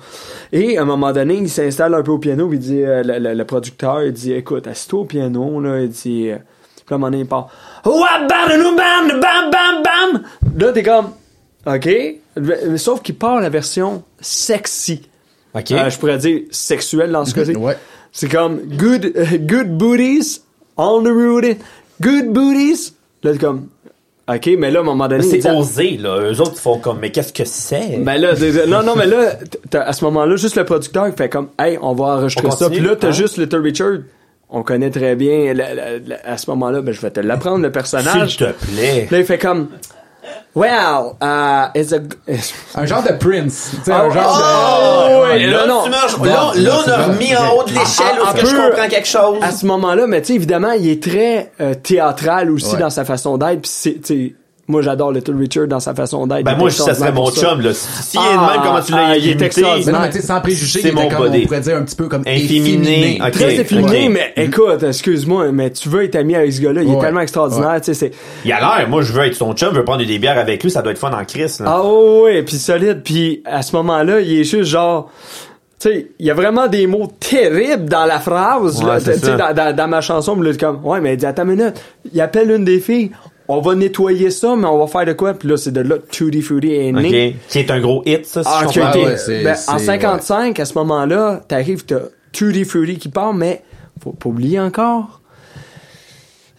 Et 0.51 0.77
à 0.77 0.83
un 0.83 0.85
moment 0.85 1.11
donné 1.11 1.35
il 1.35 1.49
s'installe 1.49 1.93
un 1.95 2.03
peu 2.03 2.11
au 2.11 2.19
piano 2.19 2.47
il 2.59 2.65
dit 2.65 2.83
euh, 2.83 3.01
le, 3.03 3.19
le- 3.19 3.33
le 3.33 3.45
producteur 3.45 4.03
il 4.03 4.11
dit 4.13 4.33
écoute 4.33 4.67
assis-toi 4.67 4.99
au 5.01 5.05
piano 5.05 5.59
là 5.61 5.81
il 5.81 5.89
dit 5.89 6.29
euh, 6.29 6.37
puis 6.85 6.85
là, 6.89 6.93
à 6.93 6.95
un 6.95 6.97
moment 6.97 7.11
donné, 7.11 7.23
il 7.23 7.27
part. 7.27 7.49
Bam, 7.83 8.27
bam, 8.27 9.19
bam, 9.19 9.51
bam, 9.51 9.83
bam. 9.83 10.23
Là, 10.57 10.71
t'es 10.73 10.81
comme, 10.83 11.09
OK. 11.67 11.89
Sauf 12.77 13.01
qu'il 13.03 13.15
part 13.15 13.39
la 13.41 13.49
version 13.49 14.03
sexy. 14.19 15.03
Ok. 15.53 15.71
Euh, 15.71 15.89
je 15.89 15.97
pourrais 15.99 16.17
dire 16.17 16.41
sexuelle 16.51 17.11
dans 17.11 17.25
ce 17.25 17.33
cas-ci. 17.35 17.55
Ouais. 17.57 17.77
C'est 18.11 18.27
comme, 18.29 18.59
good, 18.75 19.13
good 19.45 19.77
booties, 19.77 20.41
on 20.77 21.03
the 21.03 21.09
road, 21.09 21.57
good 22.01 22.29
booties. 22.33 22.93
Là, 23.23 23.33
t'es 23.33 23.37
comme, 23.37 23.67
OK, 24.31 24.49
mais 24.59 24.69
là, 24.69 24.79
à 24.79 24.81
un 24.81 24.85
moment 24.85 25.07
donné, 25.07 25.23
c'est 25.23 25.49
osé, 25.49 25.97
là. 25.97 26.19
Eux 26.31 26.39
autres, 26.39 26.57
font 26.57 26.77
comme, 26.77 26.99
mais 26.99 27.09
qu'est-ce 27.11 27.33
que 27.33 27.45
c'est? 27.45 27.97
ben 27.97 28.17
là, 28.21 28.33
non, 28.67 28.83
non, 28.83 28.95
mais 28.95 29.07
là, 29.07 29.33
à 29.73 29.91
ce 29.93 30.05
moment-là, 30.05 30.35
juste 30.35 30.55
le 30.55 30.65
producteur 30.65 31.07
fait 31.17 31.29
comme, 31.29 31.49
hey, 31.57 31.79
on 31.81 31.93
va 31.93 32.05
enregistrer 32.17 32.47
On 32.47 32.51
ça. 32.51 32.69
Puis 32.69 32.79
là, 32.79 32.95
t'as 32.95 33.07
hein? 33.07 33.11
juste 33.11 33.37
Little 33.37 33.61
Richard. 33.61 33.97
On 34.51 34.61
connaît 34.63 34.89
très 34.91 35.15
bien, 35.15 35.53
la- 35.53 35.73
la- 35.73 35.97
la- 35.99 36.19
à 36.25 36.37
ce 36.37 36.49
moment-là, 36.51 36.81
ben, 36.81 36.91
je 36.93 37.01
vais 37.01 37.11
te 37.11 37.19
l'apprendre, 37.19 37.59
le 37.63 37.71
personnage. 37.71 38.37
S'il 38.37 38.45
te 38.47 38.51
plaît. 38.65 39.07
Là, 39.09 39.17
il 39.19 39.25
fait 39.25 39.37
comme, 39.37 39.69
well, 40.55 41.15
uh, 41.21 41.69
it's 41.75 41.91
a... 41.93 41.99
Un 42.75 42.85
genre 42.85 43.03
de 43.03 43.13
Prince. 43.13 43.71
Tu 43.75 43.83
sais, 43.83 43.91
Oh, 43.91 44.05
un 44.05 44.09
genre 44.11 44.41
oh, 44.41 45.09
de... 45.25 45.29
ouais, 45.31 45.47
là, 45.47 45.65
non, 45.67 45.83
tu 45.83 45.89
non. 45.89 45.95
marches- 45.97 46.19
là, 46.21 46.51
là, 46.55 46.61
là, 46.61 46.77
on 46.85 46.89
a 46.91 46.97
remis 47.07 47.35
en 47.35 47.49
haut 47.55 47.63
de 47.63 47.69
l'échelle 47.71 48.05
un 48.25 48.33
est-ce 48.33 48.41
que 48.41 48.47
je 48.49 48.55
comprends 48.69 48.87
quelque 48.89 49.07
chose. 49.07 49.37
À 49.41 49.51
ce 49.51 49.65
moment-là, 49.65 50.07
mais 50.07 50.21
tu 50.21 50.27
sais, 50.27 50.33
évidemment, 50.35 50.71
il 50.71 50.89
est 50.89 51.01
très 51.03 51.51
euh, 51.61 51.73
théâtral 51.75 52.49
aussi 52.51 52.73
Ouais. 52.73 52.79
dans 52.79 52.89
sa 52.89 53.05
façon 53.05 53.37
d'être. 53.37 53.61
Puis 53.61 53.71
c'est, 53.73 54.01
tu 54.01 54.29
sais, 54.29 54.35
moi, 54.69 54.81
j'adore 54.81 55.11
Little 55.11 55.35
Richard 55.35 55.67
dans 55.67 55.79
sa 55.79 55.93
façon 55.93 56.27
d'être. 56.27 56.43
Ben, 56.45 56.51
Il 56.53 56.57
moi, 56.59 56.69
ça 56.69 56.93
serait 56.93 57.11
mon 57.11 57.29
chum, 57.31 57.59
là. 57.61 57.73
S'il 57.73 58.19
est 58.19 58.23
de 58.23 58.27
Ah, 58.29 58.51
même, 58.53 58.61
comment 58.63 58.81
tu 58.81 58.91
l'as 58.91 58.97
ah, 59.07 59.17
il 59.17 59.23
est 59.27 59.31
imité? 59.31 59.45
extraordinaire. 59.45 59.85
Mais 59.87 59.91
non, 59.91 59.99
mais 60.05 60.09
tu 60.11 60.21
sais, 60.21 60.27
sans 60.27 60.39
préjugé, 60.41 60.79
C'est 60.81 60.87
il 60.89 60.91
était 60.91 61.01
mon 61.03 61.09
comme, 61.09 61.33
on 61.33 61.41
pourrait 61.41 61.59
dire 61.59 61.75
un 61.75 61.83
petit 61.83 61.95
peu 61.95 62.07
comme 62.07 62.21
Efféminé. 62.25 63.19
Très 63.33 63.55
efféminé, 63.55 64.09
mais 64.09 64.33
écoute, 64.37 64.83
excuse-moi, 64.83 65.51
mais 65.51 65.71
tu 65.71 65.89
veux 65.89 66.03
être 66.03 66.15
ami 66.15 66.35
avec 66.35 66.53
ce 66.53 66.61
gars-là, 66.61 66.83
il 66.83 66.93
est 66.93 66.99
tellement 66.99 67.21
extraordinaire, 67.21 67.81
tu 67.81 67.85
sais, 67.85 67.93
c'est... 67.93 68.11
Il 68.45 68.51
a 68.51 68.59
l'air, 68.59 68.87
moi, 68.87 69.01
je 69.01 69.11
veux 69.11 69.23
être 69.25 69.35
son 69.35 69.53
chum, 69.53 69.69
je 69.73 69.77
veux 69.79 69.83
prendre 69.83 70.05
des 70.05 70.19
bières 70.19 70.37
avec 70.37 70.63
lui, 70.63 70.71
ça 70.71 70.81
doit 70.81 70.91
être 70.91 70.97
fun 70.99 71.11
en 71.11 71.25
crise, 71.25 71.59
là. 71.59 71.65
Ah 71.69 71.83
ouais, 71.83 72.21
ouais, 72.23 72.43
puis 72.43 72.55
solide, 72.57 73.01
puis 73.03 73.41
à 73.45 73.61
ce 73.61 73.75
moment-là, 73.75 74.19
il 74.21 74.39
est 74.39 74.43
juste 74.43 74.69
genre... 74.69 75.09
Tu 75.81 75.87
sais, 75.89 76.07
il 76.19 76.25
y 76.25 76.29
a 76.29 76.33
vraiment 76.33 76.67
des 76.67 76.87
mots 76.87 77.09
terribles 77.21 77.85
dans 77.85 78.03
la 78.05 78.19
phrase, 78.19 78.83
Ouais, 78.83 78.99
là, 78.99 79.37
dans, 79.37 79.53
dans, 79.55 79.75
dans 79.75 79.87
ma 79.87 80.01
chanson, 80.01 80.39
là, 80.41 80.51
c'est 80.51 80.59
comme, 80.59 80.85
ouais, 80.85 80.99
mais 80.99 81.13
il 81.13 81.17
dit, 81.17 81.25
attends 81.25 81.43
une 81.43 81.55
minute, 81.55 81.81
il 82.13 82.19
appelle 82.19 82.51
une 82.51 82.65
des 82.65 82.79
filles, 82.81 83.11
on 83.49 83.59
va 83.61 83.75
nettoyer 83.75 84.29
ça, 84.31 84.55
mais 84.55 84.67
on 84.67 84.77
va 84.77 84.87
faire 84.87 85.05
de 85.05 85.13
quoi? 85.13 85.33
Puis 85.33 85.49
là, 85.49 85.57
c'est 85.57 85.71
de 85.71 85.81
là, 85.81 85.95
Tutti 86.09 86.41
Frutti 86.41 86.73
est 86.73 86.91
né. 86.93 87.35
Ok. 87.39 87.49
Qui 87.49 87.59
est 87.59 87.71
un 87.71 87.79
gros 87.81 88.03
hit, 88.05 88.25
ça, 88.25 88.43
si 88.43 88.49
Ah, 88.51 88.61
je 88.63 88.67
qui 88.69 88.79
a 88.79 88.85
comprends. 88.85 88.99
été- 89.01 89.09
ouais, 89.09 89.17
c'est- 89.17 89.43
ben, 89.43 89.55
en 89.67 89.77
c'est- 89.79 89.85
55, 89.85 90.59
à 90.59 90.65
ce 90.65 90.73
moment-là, 90.75 91.41
t'arrives, 91.47 91.83
t'as 91.85 91.99
Tutti 92.31 92.63
Frutti 92.63 92.97
qui 92.97 93.09
part, 93.09 93.33
mais 93.33 93.63
faut 94.01 94.11
pas 94.11 94.29
oublier 94.29 94.59
encore 94.59 95.19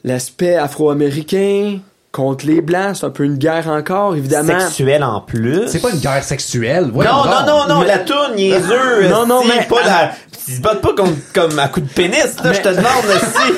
l'aspect 0.04 0.56
afro-américain 0.56 1.78
contre 2.12 2.44
les 2.46 2.60
blancs, 2.60 2.96
c'est 2.96 3.06
un 3.06 3.10
peu 3.10 3.22
une 3.24 3.36
guerre 3.38 3.68
encore, 3.68 4.16
évidemment. 4.16 4.58
Sexuel 4.58 5.04
en 5.04 5.20
plus. 5.20 5.68
C'est 5.68 5.80
pas 5.80 5.90
une 5.90 6.00
guerre 6.00 6.24
sexuelle. 6.24 6.86
Non, 6.92 7.02
non, 7.02 7.46
non, 7.46 7.68
non, 7.68 7.80
Mais- 7.82 7.86
la 7.86 7.98
toune, 7.98 8.34
niaiseux. 8.34 9.08
Non, 9.10 9.26
non, 9.26 9.42
mais- 9.46 9.64
Pas 9.66 9.84
la... 9.84 10.12
ils 10.50 10.56
se 10.56 10.60
battent 10.60 10.80
pas 10.82 10.92
comme, 10.94 11.16
comme 11.32 11.58
à 11.58 11.68
coup 11.68 11.80
de 11.80 11.88
pénis, 11.88 12.26
là, 12.42 12.52
je 12.52 12.60
te 12.60 12.68
demande 12.68 13.06
si. 13.34 13.52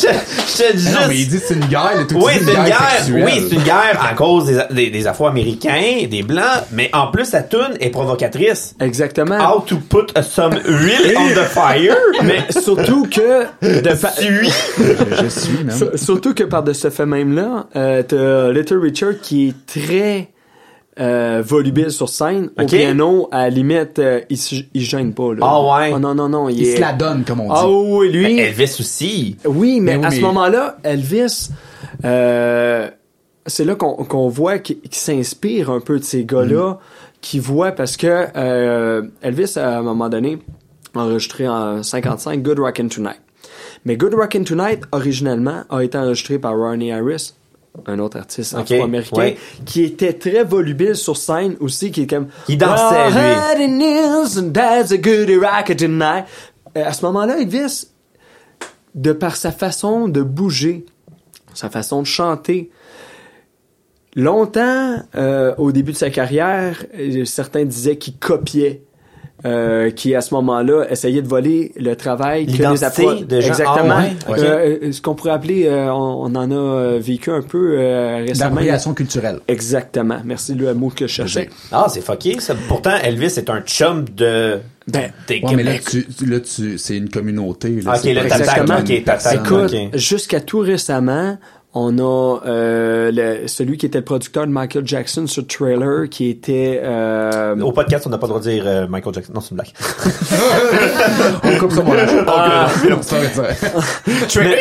je, 0.00 0.08
je 0.08 0.62
te 0.70 0.76
dis 0.76 0.84
Mais 0.86 0.92
non, 0.92 0.98
mais 1.08 1.14
il 1.14 1.18
juste. 1.18 1.30
dit 1.30 1.38
que 1.40 1.44
c'est 1.48 1.54
une 1.54 1.66
guerre, 1.66 1.92
le 1.98 2.06
tout 2.06 2.16
Oui, 2.16 2.32
c'est 2.34 2.54
une 2.54 2.64
guerre. 2.64 3.06
Oui, 3.10 3.46
c'est 3.48 3.54
une 3.56 3.62
guerre 3.62 4.00
à 4.10 4.14
cause 4.14 4.46
des, 4.46 4.58
des, 4.70 4.90
des 4.90 5.06
Afro-Américains, 5.06 6.06
des 6.10 6.22
Blancs, 6.22 6.64
mais 6.72 6.90
en 6.94 7.08
plus, 7.08 7.24
sa 7.26 7.42
tune 7.42 7.76
est 7.80 7.90
provocatrice. 7.90 8.74
Exactement. 8.80 9.36
How 9.38 9.60
to 9.60 9.76
put 9.76 10.12
a 10.14 10.22
some 10.22 10.54
oil 10.54 11.16
on 11.16 11.28
the 11.28 11.44
fire. 11.46 11.96
Mais 12.22 12.44
surtout 12.50 13.06
que 13.10 13.44
de 13.80 13.94
fa- 13.94 14.10
Suis. 14.12 14.50
Je, 14.78 15.28
suis, 15.28 15.64
même. 15.64 15.76
Sur- 15.76 15.98
Surtout 15.98 16.34
que 16.34 16.44
par 16.44 16.62
de 16.62 16.72
ce 16.72 16.90
fait 16.90 17.06
même-là, 17.06 17.66
euh, 17.76 18.02
t'as 18.02 18.50
Little 18.52 18.78
Richard 18.78 19.14
qui 19.22 19.48
est 19.48 19.66
très 19.66 20.28
euh, 21.00 21.42
volubile 21.44 21.90
sur 21.90 22.08
scène. 22.08 22.50
Au 22.58 22.62
Ok. 22.62 22.68
piano, 22.68 23.28
à 23.32 23.42
la 23.44 23.50
limite, 23.50 23.98
euh, 23.98 24.20
il, 24.28 24.36
se- 24.36 24.56
il 24.74 24.82
gêne 24.82 25.14
pas. 25.14 25.32
Là. 25.34 25.38
Ah 25.42 25.62
ouais? 25.80 25.92
Oh, 25.94 25.98
non, 25.98 26.14
non, 26.14 26.28
non. 26.28 26.48
Il, 26.48 26.58
Il 26.60 26.68
est... 26.68 26.76
se 26.76 26.80
la 26.80 26.92
donne, 26.92 27.24
comme 27.24 27.40
on 27.40 27.44
dit. 27.46 27.52
Ah 27.54 27.68
oui, 27.68 28.12
lui. 28.12 28.38
Elvis 28.38 28.76
aussi. 28.80 29.36
Oui, 29.46 29.80
mais, 29.80 29.92
Mais 29.96 29.98
oui, 30.00 30.04
à 30.06 30.10
ce 30.10 30.20
moment-là, 30.20 30.76
Elvis, 30.84 31.48
euh, 32.04 32.90
c'est 33.46 33.64
là 33.64 33.74
qu'on 33.74 34.28
voit 34.28 34.58
qu'il 34.58 34.76
s'inspire 34.90 35.70
un 35.70 35.80
peu 35.80 35.98
de 35.98 36.04
ces 36.04 36.24
gars-là, 36.24 36.78
qui 37.20 37.38
voient 37.38 37.72
parce 37.72 37.96
que 37.96 38.26
euh, 38.36 39.02
Elvis, 39.22 39.54
à 39.58 39.78
un 39.78 39.82
moment 39.82 40.08
donné, 40.08 40.38
a 40.94 41.00
enregistré 41.00 41.48
en 41.48 41.82
55 41.82 42.42
Good 42.42 42.58
Rockin' 42.58 42.88
Tonight. 42.88 43.20
Mais 43.84 43.96
Good 43.96 44.14
Rockin' 44.14 44.44
Tonight, 44.44 44.80
originellement, 44.92 45.62
a 45.70 45.82
été 45.82 45.96
enregistré 45.96 46.38
par 46.38 46.56
Ronnie 46.56 46.92
Harris, 46.92 47.32
un 47.86 47.98
autre 47.98 48.18
artiste 48.18 48.54
Ok, 48.54 48.72
afro-américain, 48.72 49.16
ouais. 49.16 49.36
qui 49.64 49.84
était 49.84 50.12
très 50.12 50.44
volubile 50.44 50.96
sur 50.96 51.16
scène 51.16 51.56
aussi, 51.60 51.90
qui 51.90 52.02
est 52.02 52.06
comme... 52.06 52.28
Qui 52.46 52.56
dansait, 52.56 53.10
lui. 53.10 53.16
Euh, 56.76 56.84
À 56.84 56.92
ce 56.92 57.04
moment-là, 57.06 57.38
Elvis, 57.38 57.86
de 58.94 59.12
par 59.12 59.36
sa 59.36 59.52
façon 59.52 60.08
de 60.08 60.22
bouger, 60.22 60.84
sa 61.54 61.70
façon 61.70 62.02
de 62.02 62.06
chanter. 62.06 62.70
Longtemps, 64.16 64.96
euh, 65.14 65.54
au 65.56 65.70
début 65.70 65.92
de 65.92 65.96
sa 65.96 66.10
carrière, 66.10 66.84
euh, 66.98 67.24
certains 67.24 67.64
disaient 67.64 67.96
qu'il 67.96 68.16
copiait. 68.16 68.82
Euh, 69.46 69.90
qui 69.90 70.14
à 70.14 70.20
ce 70.20 70.34
moment-là 70.34 70.84
essayait 70.90 71.22
de 71.22 71.26
voler 71.28 71.72
le 71.76 71.94
travail 71.96 72.44
que 72.44 72.52
les 72.52 72.58
de 72.58 73.40
gens. 73.40 73.48
exactement 73.48 73.94
Ah 73.96 74.30
ouais, 74.30 74.38
ok. 74.38 74.38
Euh, 74.38 74.92
ce 74.92 75.00
qu'on 75.00 75.14
pourrait 75.14 75.30
appeler 75.30 75.66
euh, 75.66 75.90
on, 75.90 76.24
on 76.30 76.34
en 76.34 76.50
a 76.50 76.54
euh, 76.54 76.98
vécu 77.00 77.30
un 77.30 77.40
peu 77.40 77.76
euh, 77.78 78.16
récemment 78.18 78.50
D'appropriation 78.50 78.92
culturelle. 78.92 79.40
exactement 79.48 80.18
merci 80.26 80.54
le 80.54 80.74
mot 80.74 80.90
que 80.94 81.06
je 81.06 81.12
cherchais 81.14 81.48
Ah, 81.72 81.86
c'est 81.88 82.02
fucké, 82.04 82.38
ça. 82.38 82.54
Pourtant, 82.68 82.96
Elvis 83.02 83.38
est 83.38 83.48
un 83.48 83.62
chum 83.62 84.04
de. 84.14 84.58
ben 84.86 85.10
des 85.26 85.40
Ouais, 85.42 85.54
mais 85.54 85.62
là, 85.62 85.72
tu, 85.78 86.04
là, 86.26 86.40
tu, 86.40 86.76
c'est 86.76 86.96
une 86.98 87.08
communauté. 87.08 87.80
Là, 87.80 87.92
Ok, 87.94 88.00
c'est 88.02 88.12
le 88.12 88.22
une 88.22 88.28
t'attaques. 88.28 89.04
personne. 89.04 89.40
Écoute, 89.42 89.72
ok. 89.74 89.96
jusqu'à 89.98 90.40
tout 90.40 90.58
récemment, 90.60 91.38
on 91.72 91.98
a 91.98 92.40
euh, 92.46 93.12
le- 93.12 93.46
celui 93.46 93.76
qui 93.78 93.86
était 93.86 93.98
le 93.98 94.04
producteur 94.04 94.46
de 94.46 94.50
Michael 94.52 94.86
Jackson 94.86 95.26
sur 95.26 95.46
Trailer, 95.46 96.08
qui 96.08 96.28
était 96.28 96.80
euh, 96.82 97.58
Au 97.60 97.70
podcast, 97.72 98.06
on 98.06 98.10
n'a 98.10 98.18
pas 98.18 98.26
le 98.26 98.30
droit 98.32 98.40
de 98.40 98.50
dire 98.50 98.64
euh, 98.66 98.86
Michael 98.88 99.14
Jackson. 99.14 99.32
Non, 99.34 99.40
c'est 99.40 99.50
une 99.50 99.56
blague. 99.56 99.68
On 101.44 101.58
coupe 101.58 101.72
ça, 101.72 101.82
mon 101.82 101.94
âge. 101.94 102.08
Ah. 102.26 102.68
Mais, 104.36 104.58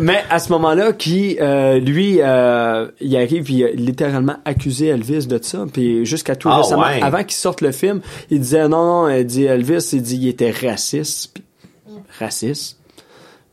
mais 0.00 0.22
à 0.30 0.38
ce 0.38 0.50
moment-là, 0.52 0.92
qui 0.92 1.38
euh, 1.40 1.78
lui, 1.78 2.18
euh, 2.20 2.86
il 3.00 3.16
arrive, 3.16 3.50
il 3.50 3.64
a 3.64 3.70
littéralement 3.70 4.36
accusé 4.44 4.88
Elvis 4.88 5.26
de 5.26 5.38
ça, 5.42 5.64
puis 5.72 6.04
jusqu'à 6.04 6.36
tout 6.36 6.48
Ah, 6.50 6.58
récemment, 6.58 6.82
ouais. 6.82 7.00
avant 7.02 7.22
qu'il 7.22 7.32
sorte 7.32 7.60
le 7.60 7.72
film, 7.72 8.00
il 8.30 8.40
disait 8.40 8.68
non, 8.68 8.84
non, 9.06 9.08
il 9.08 9.24
dit 9.24 9.44
Elvis, 9.44 9.90
il 9.92 10.02
dit 10.02 10.16
il 10.16 10.28
était 10.28 10.50
raciste, 10.50 11.34
raciste. 12.18 12.78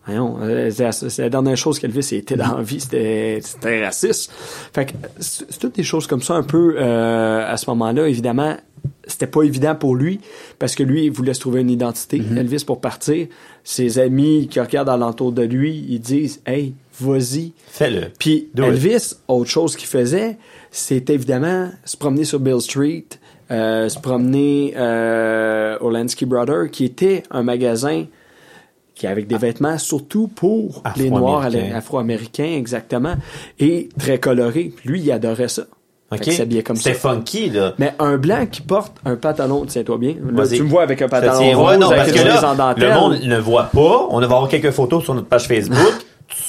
Voyons, 0.06 0.38
euh, 0.42 0.72
c'est 0.72 0.84
la- 0.84 0.92
c'est 0.92 1.30
dernière 1.30 1.58
chose 1.58 1.78
qu'Elvis 1.80 2.10
était 2.14 2.36
dans 2.36 2.58
la 2.58 2.64
vie, 2.64 2.80
c'était 2.80 3.40
raciste. 3.86 4.32
Fait 4.74 4.86
que 4.88 4.92
c'est 5.20 5.46
c'est 5.52 5.60
toutes 5.60 5.76
des 5.76 5.84
choses 5.84 6.08
comme 6.08 6.22
ça 6.24 6.34
un 6.36 6.44
peu 6.44 6.76
euh, 6.78 7.46
à 7.48 7.56
ce 7.58 7.70
moment-là, 7.70 8.08
évidemment, 8.08 8.58
c'était 9.06 9.28
pas 9.28 9.44
évident 9.44 9.76
pour 9.76 9.96
lui 9.96 10.20
parce 10.58 10.74
que 10.74 10.82
lui 10.82 11.06
il 11.06 11.12
voulait 11.12 11.36
se 11.36 11.40
trouver 11.40 11.62
une 11.62 11.70
identité. 11.70 12.20
Elvis 12.36 12.64
pour 12.66 12.82
partir, 12.82 13.28
ses 13.64 14.00
amis 14.00 14.48
qui 14.50 14.60
regardent 14.60 14.90
alentour 14.90 15.32
de 15.34 15.44
lui, 15.44 15.86
ils 15.88 16.00
disent 16.00 16.42
"Hey, 16.48 16.74
vas-y." 17.00 17.52
Fais-le. 17.68 18.08
Puis 18.18 18.50
Do 18.56 18.64
it. 18.64 18.70
Elvis, 18.70 19.14
autre 19.28 19.50
chose 19.52 19.76
qu'il 19.76 19.88
faisait, 19.88 20.38
c'était 20.72 21.14
évidemment 21.14 21.70
se 21.86 21.96
promener 21.96 22.24
sur 22.24 22.40
Bill 22.40 22.60
Street, 22.60 23.06
euh, 23.52 23.88
se 23.88 24.00
promener 24.00 24.74
euh, 24.78 25.78
au 25.80 25.92
Lansky 25.92 26.26
Brothers, 26.26 26.72
qui 26.72 26.86
était 26.86 27.22
un 27.30 27.44
magasin 27.44 28.06
qui 29.02 29.08
avec 29.08 29.28
des 29.28 29.38
vêtements 29.38 29.78
surtout 29.80 30.28
pour 30.28 30.84
les 30.96 31.10
Noirs 31.10 31.40
Afro-Américains. 31.46 31.76
afro-américains, 31.76 32.54
exactement, 32.58 33.16
et 33.60 33.90
très 34.00 34.20
coloré. 34.20 34.74
Lui, 34.86 35.02
il 35.02 35.12
adorait 35.12 35.48
ça. 35.48 35.64
Fait 36.12 36.18
Ok. 36.18 36.22
qu'il 36.24 36.34
s'habillait 36.34 36.62
comme 36.64 36.76
ça. 36.76 36.84
C'est 36.84 36.94
funky, 36.94 37.50
là. 37.50 37.74
Mais 37.80 37.94
un 37.98 38.18
blanc 38.18 38.46
qui 38.46 38.62
porte 38.62 38.94
un 39.06 39.16
pantalon, 39.16 39.66
tiens-toi 39.66 39.98
bien. 39.98 40.16
Là, 40.36 40.46
tu 40.48 40.62
me 40.62 40.70
vois 40.70 40.84
avec 40.84 41.02
un 41.02 41.08
pantalon 41.08 41.34
rose 41.54 41.70
ouais, 41.70 41.78
non, 41.78 41.88
avec 41.90 41.98
parce 41.98 42.12
que 42.12 42.28
là, 42.28 42.76
le 42.78 42.94
monde 42.94 43.20
ne 43.24 43.38
voit 43.40 43.70
pas. 43.74 44.08
On 44.10 44.20
va 44.20 44.26
avoir 44.26 44.48
quelques 44.50 44.72
photos 44.72 45.04
sur 45.04 45.16
notre 45.16 45.28
page 45.28 45.48
Facebook. 45.48 45.94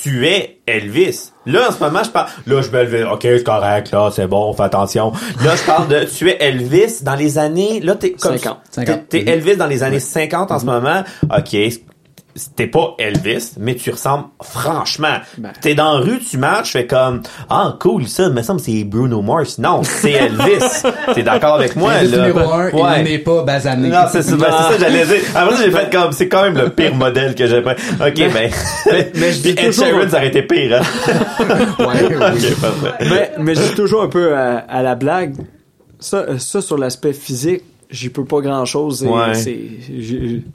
tu 0.03 0.27
es 0.27 0.59
Elvis. 0.67 1.31
Là, 1.47 1.69
en 1.69 1.73
ce 1.73 1.81
moment, 1.83 2.03
je 2.05 2.11
parle, 2.11 2.29
là, 2.47 2.61
je 2.63 2.71
me 2.71 2.83
lever. 2.85 3.05
OK, 3.05 3.21
c'est 3.23 3.43
correct, 3.45 3.91
là, 3.93 4.11
c'est 4.13 4.27
bon, 4.29 4.49
on 4.49 4.53
fait 4.53 4.63
attention. 4.65 5.13
Là, 5.45 5.57
je 5.57 5.63
parle 5.65 5.89
de, 5.89 6.05
tu 6.05 6.29
es 6.29 6.37
Elvis 6.41 7.03
dans 7.03 7.17
les 7.17 7.37
années, 7.39 7.81
là, 7.81 7.95
t'es 7.97 8.13
comme, 8.13 8.37
50. 8.39 8.59
t'es- 8.71 8.99
T'es 9.25 9.31
Elvis 9.31 9.57
dans 9.57 9.67
les 9.67 9.83
années 9.83 9.99
50 10.01 10.53
en 10.53 10.59
ce 10.61 10.65
moment. 10.67 11.03
OK, 11.25 11.57
t'es 12.57 12.67
pas 12.67 12.95
Elvis, 12.99 13.53
mais 13.59 13.75
tu 13.75 13.91
ressembles 13.91 14.25
franchement. 14.43 15.17
Ben. 15.39 15.51
T'es 15.61 15.75
dans 15.75 15.99
la 15.99 16.01
rue, 16.05 16.19
tu 16.19 16.39
marches, 16.39 16.73
fais 16.73 16.87
comme 16.87 17.23
ah 17.51 17.77
cool 17.81 18.07
ça, 18.09 18.29
me 18.31 18.43
semble 18.43 18.61
c'est 18.61 18.85
Bruno 18.85 19.21
Mars. 19.23 19.59
Non, 19.59 19.83
c'est 19.83 20.13
Elvis. 20.13 20.83
T'es 21.15 21.23
d'accord 21.23 21.55
avec 21.57 21.77
moi 21.77 21.93
Indice 21.93 22.13
là 22.17 22.27
numéro 22.29 22.53
un, 22.53 22.71
Ouais. 22.71 22.99
il 22.99 23.05
n'est 23.05 23.19
pas 23.19 23.43
basané. 23.43 23.89
Non, 23.89 24.05
c'est 24.11 24.23
ça, 24.23 24.37
ben, 24.37 24.47
c'est 24.51 24.73
ça, 24.75 24.79
j'allais 24.81 25.05
dire. 25.07 25.21
Après 25.35 25.57
j'ai 25.57 25.71
fait 25.71 25.93
comme, 25.93 26.13
c'est 26.13 26.29
quand 26.29 26.43
même 26.45 26.57
le 26.57 26.71
pire 26.71 26.95
modèle 26.95 27.35
que 27.35 27.47
j'ai 27.47 27.61
pris. 27.61 27.75
Ok, 28.01 28.15
ben. 28.15 28.51
mais 29.15 29.33
je 29.33 29.39
dis 29.43 29.49
Ed 29.51 29.67
toujours- 29.67 29.85
Sheeran, 29.87 30.09
ça 30.09 30.17
aurait 30.17 30.29
été 30.29 30.43
pire, 30.43 30.81
hein. 30.81 31.45
Ouais, 31.79 31.87
oui. 32.09 32.17
Parfait. 32.61 33.05
mais, 33.11 33.33
mais 33.39 33.55
je 33.55 33.61
dis 33.63 33.75
toujours 33.75 34.03
un 34.03 34.09
peu 34.09 34.35
à, 34.35 34.59
à 34.59 34.83
la 34.83 34.95
blague, 34.95 35.35
ça, 36.01 36.39
ça 36.39 36.61
sur 36.61 36.79
l'aspect 36.79 37.13
physique, 37.13 37.63
j'y 37.93 38.09
peux 38.09 38.25
pas 38.25 38.41
grand 38.41 38.65
chose. 38.65 39.03
Ouais. 39.05 39.33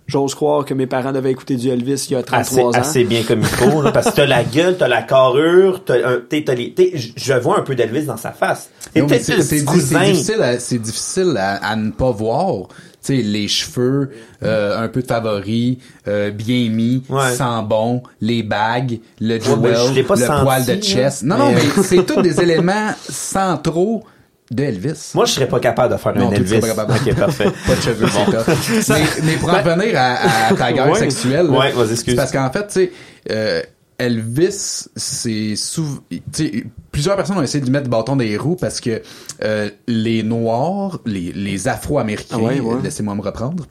J'ose 0.08 0.36
croire 0.36 0.66
que 0.66 0.74
mes 0.74 0.88
parents 0.88 1.12
devaient 1.14 1.32
écouter 1.32 1.56
du 1.56 1.70
Elvis 1.70 2.08
il 2.10 2.14
y 2.14 2.16
a 2.16 2.24
33 2.24 2.40
Assez, 2.42 2.62
ans. 2.62 2.72
assez 2.72 3.04
bien 3.04 3.24
comme 3.24 3.40
il 3.42 3.46
faut, 3.46 3.82
là, 3.82 3.92
parce 3.92 4.12
que 4.12 4.16
t'as 4.18 4.26
la 4.26 4.44
gueule, 4.44 4.76
t'as 4.78 4.88
la 4.88 5.04
carrure, 5.04 5.84
t'as 5.86 5.96
t'as 6.30 6.54
les, 6.56 6.74
t'es- 6.74 6.94
je- 7.16 7.34
vois 7.40 7.60
un 7.60 7.62
peu 7.64 7.76
d'Elvis 7.76 8.06
dans 8.06 8.18
sa 8.18 8.32
face. 8.32 8.70
C'est 8.94 9.06
difficile, 9.06 10.42
à, 10.42 10.60
c'est 10.60 10.80
difficile 10.80 11.36
à, 11.38 11.56
à 11.58 11.76
ne 11.76 11.92
pas 11.92 12.12
voir. 12.12 12.68
Tu 13.06 13.16
sais, 13.16 13.22
les 13.22 13.48
cheveux, 13.48 14.10
euh, 14.44 14.84
un 14.84 14.88
peu 14.90 15.02
de 15.02 15.08
favoris, 15.08 15.78
euh, 16.08 16.32
bien 16.32 16.68
mis, 16.70 17.04
Ouais. 17.10 17.32
sans 17.36 17.62
bon, 17.64 18.02
les 18.20 18.42
bagues, 18.44 19.00
le 19.22 19.38
ben, 19.38 19.44
jewel, 19.44 19.96
le 19.96 20.04
senti, 20.18 20.44
poil 20.44 20.66
de 20.66 20.82
chest. 20.82 21.24
Non, 21.24 21.38
non, 21.38 21.52
Mais- 21.52 21.62
mais 21.78 21.84
c'est 21.84 22.04
tous 22.06 22.22
des 22.22 22.42
éléments 22.42 22.90
centraux 23.08 24.04
de 24.52 24.64
Elvis. 24.64 25.12
Moi, 25.14 25.26
je 25.26 25.32
serais 25.34 25.48
pas 25.48 25.60
capable 25.60 25.94
de 25.94 26.00
faire 26.00 26.16
Non, 26.16 26.30
un 26.30 26.32
Elvis. 26.32 26.48
serais 26.50 26.60
pas 26.62 26.68
capable. 26.68 26.94
Ok, 26.94 27.16
parfait. 27.16 27.46
pas 27.68 27.76
de 27.76 27.82
cheveux, 27.82 28.08
c'est 28.10 28.26
tough. 28.26 28.90
mais, 28.90 29.06
mais 29.24 29.34
pour 29.38 29.50
en 29.50 29.58
revenir 29.62 29.94
à, 29.98 30.48
à 30.48 30.54
ta 30.54 30.72
guerre 30.72 30.90
Ouais. 30.90 31.00
sexuelle, 31.00 31.50
Ouais, 31.50 31.72
vas-y, 31.72 31.92
excuse. 31.92 32.16
parce 32.16 32.32
qu'en 32.32 32.50
fait, 32.52 32.68
tu 32.68 32.74
sais, 32.74 32.92
euh, 33.32 33.62
Elvis, 34.00 34.88
c'est 34.96 35.56
souvent, 35.56 36.00
tu 36.10 36.22
sais, 36.32 36.64
plusieurs 36.92 37.16
personnes 37.16 37.38
ont 37.38 37.42
essayé 37.42 37.60
de 37.62 37.66
lui 37.66 37.72
mettre 37.74 37.86
le 37.86 37.90
bâton 37.90 38.16
des 38.16 38.38
roues 38.38 38.56
parce 38.56 38.80
que 38.80 39.02
euh, 39.44 39.70
les 39.88 40.22
Noirs, 40.24 41.00
les, 41.06 41.32
les 41.34 41.68
Afro-Américains, 41.68 42.38
Ah 42.40 42.44
ouais, 42.44 42.62
laissez-moi 42.84 43.16
me 43.16 43.22
reprendre. 43.22 43.66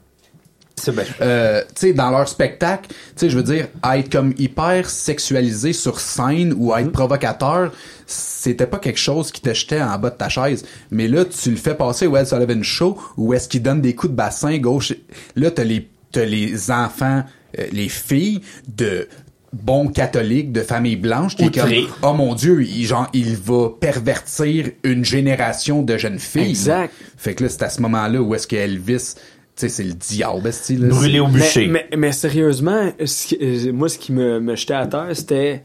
Euh, 1.21 1.61
tu 1.69 1.73
sais, 1.75 1.93
dans 1.93 2.09
leur 2.09 2.27
spectacle, 2.27 2.89
tu 2.89 2.95
sais, 3.15 3.29
je 3.29 3.37
veux 3.37 3.43
dire, 3.43 3.67
être 3.93 4.11
comme 4.11 4.33
hyper 4.37 4.89
sexualisé 4.89 5.73
sur 5.73 5.99
scène 5.99 6.53
ou 6.55 6.75
être 6.75 6.91
provocateur, 6.91 7.71
c'était 8.05 8.67
pas 8.67 8.79
quelque 8.79 8.99
chose 8.99 9.31
qui 9.31 9.41
te 9.41 9.53
jetait 9.53 9.81
en 9.81 9.97
bas 9.97 10.09
de 10.09 10.15
ta 10.15 10.29
chaise. 10.29 10.65
Mais 10.91 11.07
là, 11.07 11.25
tu 11.25 11.49
le 11.49 11.57
fais 11.57 11.75
passer 11.75 12.07
au 12.07 12.15
Ed 12.15 12.27
Sullivan 12.27 12.63
Show 12.63 12.97
où 13.17 13.33
est-ce 13.33 13.49
qu'il 13.49 13.61
donne 13.61 13.81
des 13.81 13.95
coups 13.95 14.11
de 14.11 14.15
bassin 14.15 14.57
gauche. 14.57 14.93
Là, 15.35 15.51
t'as 15.51 15.63
les, 15.63 15.89
t'as 16.11 16.25
les 16.25 16.71
enfants, 16.71 17.23
euh, 17.57 17.65
les 17.71 17.89
filles 17.89 18.41
de 18.67 19.07
bons 19.53 19.87
catholiques, 19.87 20.51
de 20.51 20.61
familles 20.61 20.97
blanches, 20.97 21.35
qui 21.35 21.45
est 21.45 21.57
comme, 21.57 21.71
oh 22.03 22.13
mon 22.13 22.35
dieu, 22.35 22.63
il, 22.63 22.85
genre, 22.85 23.07
il 23.13 23.35
va 23.35 23.69
pervertir 23.79 24.69
une 24.83 25.03
génération 25.03 25.81
de 25.81 25.97
jeunes 25.97 26.19
filles. 26.19 26.49
Exact. 26.49 26.93
Fait 27.17 27.33
que 27.33 27.43
là, 27.43 27.49
c'est 27.49 27.63
à 27.63 27.69
ce 27.69 27.81
moment-là 27.81 28.21
où 28.21 28.35
est-ce 28.35 28.47
que 28.47 28.55
Elvis, 28.55 29.15
sais, 29.57 29.69
c'est 29.69 29.83
le 29.83 29.93
diable, 29.93 30.51
style. 30.53 30.85
Brûlé 30.87 31.19
au 31.19 31.27
mais, 31.27 31.33
bûcher. 31.39 31.67
mais, 31.67 31.87
mais 31.97 32.11
sérieusement, 32.11 32.91
ce 33.03 33.35
euh, 33.41 33.71
moi, 33.73 33.89
ce 33.89 33.97
qui 33.97 34.11
me, 34.11 34.39
me 34.39 34.55
jetait 34.55 34.73
à 34.73 34.87
terre, 34.87 35.07
c'était 35.13 35.63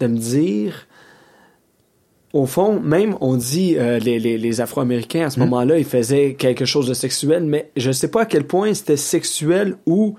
de 0.00 0.06
me 0.06 0.16
dire 0.18 0.86
au 2.32 2.46
fond, 2.46 2.80
même 2.80 3.14
on 3.20 3.36
dit 3.36 3.74
euh, 3.76 3.98
les, 3.98 4.18
les, 4.18 4.38
les 4.38 4.60
Afro-Américains 4.62 5.26
à 5.26 5.30
ce 5.30 5.38
moment-là, 5.40 5.76
ils 5.78 5.84
faisaient 5.84 6.34
quelque 6.34 6.64
chose 6.64 6.86
de 6.88 6.94
sexuel, 6.94 7.44
mais 7.44 7.70
je 7.76 7.90
sais 7.92 8.08
pas 8.08 8.22
à 8.22 8.26
quel 8.26 8.44
point 8.44 8.72
c'était 8.72 8.96
sexuel 8.96 9.76
ou 9.84 10.16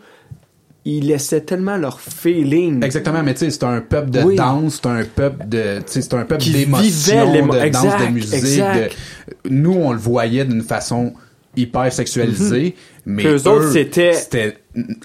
ils 0.85 1.07
laissaient 1.07 1.41
tellement 1.41 1.77
leur 1.77 1.99
feeling. 2.01 2.83
Exactement, 2.83 3.23
mais 3.23 3.33
tu 3.33 3.39
sais, 3.39 3.49
c'est 3.49 3.63
un 3.63 3.81
peuple 3.81 4.11
de 4.11 4.21
Oui. 4.21 4.35
danse, 4.35 4.79
c'est 4.83 4.89
un 4.89 5.03
peuple 5.05 5.47
de, 5.47 5.79
c'est 5.87 6.13
un 6.13 6.25
peuple 6.25 6.43
d'émotion, 6.43 7.31
de 7.33 7.69
danse, 7.71 8.01
de 8.05 8.11
musique. 8.11 8.59
de- 8.61 8.89
Nous, 9.49 9.71
on 9.73 9.91
le 9.93 9.97
voyait 9.97 10.45
d'une 10.45 10.61
façon 10.61 11.13
hyper 11.55 11.91
sexualisée, 11.91 12.75
mais 13.05 13.23
Eux 13.25 13.47
autres, 13.47 13.71
c'était- 13.71 14.13
c'était 14.13 14.57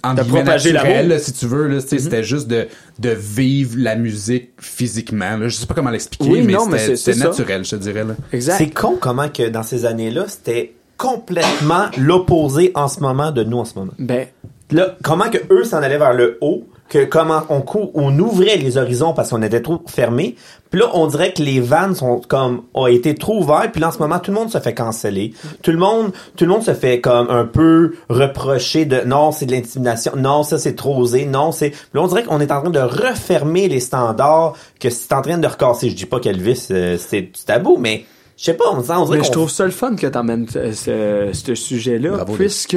en 0.03 0.15
naturel, 0.15 1.09
là, 1.09 1.19
si 1.19 1.33
tu 1.33 1.47
veux, 1.47 1.67
là, 1.69 1.81
sais, 1.81 1.99
c'était 1.99 2.23
juste 2.23 2.49
de 2.49 2.67
de 2.99 3.11
vivre 3.11 3.75
la 3.79 3.97
musique 3.97 4.51
physiquement. 4.61 5.37
Là. 5.37 5.49
Je 5.49 5.55
sais 5.57 5.67
pas 5.67 5.75
comment 5.75 5.91
l'expliquer, 5.91 6.29
Oui, 6.31 6.43
mais 6.43 6.57
c'était 6.97 7.13
ça. 7.19 7.29
naturel, 7.29 7.65
je 7.65 7.71
te 7.71 7.77
dirais 7.77 8.05
là. 8.05 8.15
Exact. 8.33 8.57
C'est 8.59 8.71
con 8.71 8.97
comment 9.01 9.29
que 9.29 9.49
dans 9.49 9.63
ces 9.63 9.85
années-là, 9.85 10.25
c'était 10.29 10.73
complètement 10.97 11.87
l'opposé 11.97 12.73
en 12.75 12.89
ce 12.89 13.01
moment 13.01 13.31
de 13.31 13.45
nous 13.45 13.59
en 13.59 13.65
ce 13.65 13.75
moment. 13.79 13.93
Ben, 13.99 14.27
Là, 14.71 14.97
comment 15.03 15.31
que 15.31 15.39
eux 15.51 15.65
s'en 15.65 15.79
allaient 15.79 15.97
vers 15.97 16.13
le 16.13 16.37
haut, 16.43 16.65
que 16.89 17.05
comment 17.05 17.43
on 17.51 17.61
cou- 17.61 17.91
on 17.95 18.19
ouvrait 18.19 18.57
les 18.57 18.77
horizons 18.79 19.13
parce 19.13 19.31
qu'on 19.31 19.43
était 19.43 19.61
trop 19.63 19.83
fermés. 19.87 20.37
Puis 20.71 20.81
là, 20.81 20.87
on 20.95 21.07
dirait 21.07 21.33
que 21.33 21.43
les 21.43 21.61
vannes 21.61 21.95
sont 21.95 22.21
comme 22.29 22.63
ont 22.75 22.87
été 22.87 23.15
trop 23.15 23.41
ouvertes. 23.43 23.73
Puis 23.73 23.81
là, 23.81 23.89
en 23.89 23.93
ce 23.93 23.99
moment, 23.99 24.19
tout 24.19 24.31
le 24.31 24.37
monde 24.39 24.51
se 24.51 24.59
fait 24.59 24.75
canceller. 24.75 25.33
Tout 25.63 25.71
le 25.71 25.79
monde, 25.79 26.13
tout 26.37 26.45
le 26.45 26.51
monde 26.51 26.63
se 26.63 26.75
fait 26.75 27.01
comme 27.01 27.29
un 27.31 27.45
peu 27.45 27.95
reprocher 28.09 28.85
de 28.85 29.01
non, 29.07 29.33
c'est 29.33 29.47
de 29.47 29.53
l'intimidation. 29.53 30.13
Non, 30.17 30.43
ça 30.43 30.59
c'est 30.59 30.75
trop 30.75 30.97
osé. 30.99 31.25
Non, 31.27 31.53
c'est. 31.53 31.71
Puis 31.71 31.79
là, 31.95 32.03
on 32.03 32.07
dirait 32.07 32.25
qu'on 32.25 32.41
est 32.41 32.51
en 32.53 32.61
train 32.63 32.71
de 32.71 32.81
refermer 32.81 33.69
les 33.69 33.81
standards, 33.81 34.55
que 34.81 34.91
c'est 34.91 35.13
en 35.13 35.23
train 35.23 35.39
de 35.39 35.47
recasser. 35.47 35.91
Je 35.91 35.95
dis 35.95 36.07
pas 36.07 36.21
qu'Elvis 36.21 36.69
euh, 36.71 36.97
c'est 36.99 37.23
du 37.23 37.31
tabou, 37.47 37.77
mais 37.79 38.05
je 38.37 38.45
sais 38.45 38.55
pas. 38.55 38.65
On, 38.73 38.81
dirait- 38.81 38.97
on 38.97 39.05
dirait 39.07 39.19
mais 39.19 39.25
je 39.25 39.33
trouve 39.33 39.51
ça 39.51 39.65
le 39.65 39.71
fun 39.71 39.95
que 39.97 40.07
t'emmènes 40.07 40.47
euh, 40.57 40.73
ce, 40.73 41.31
ce 41.39 41.55
sujet-là, 41.55 42.11
Bravo, 42.11 42.35
puisque 42.35 42.77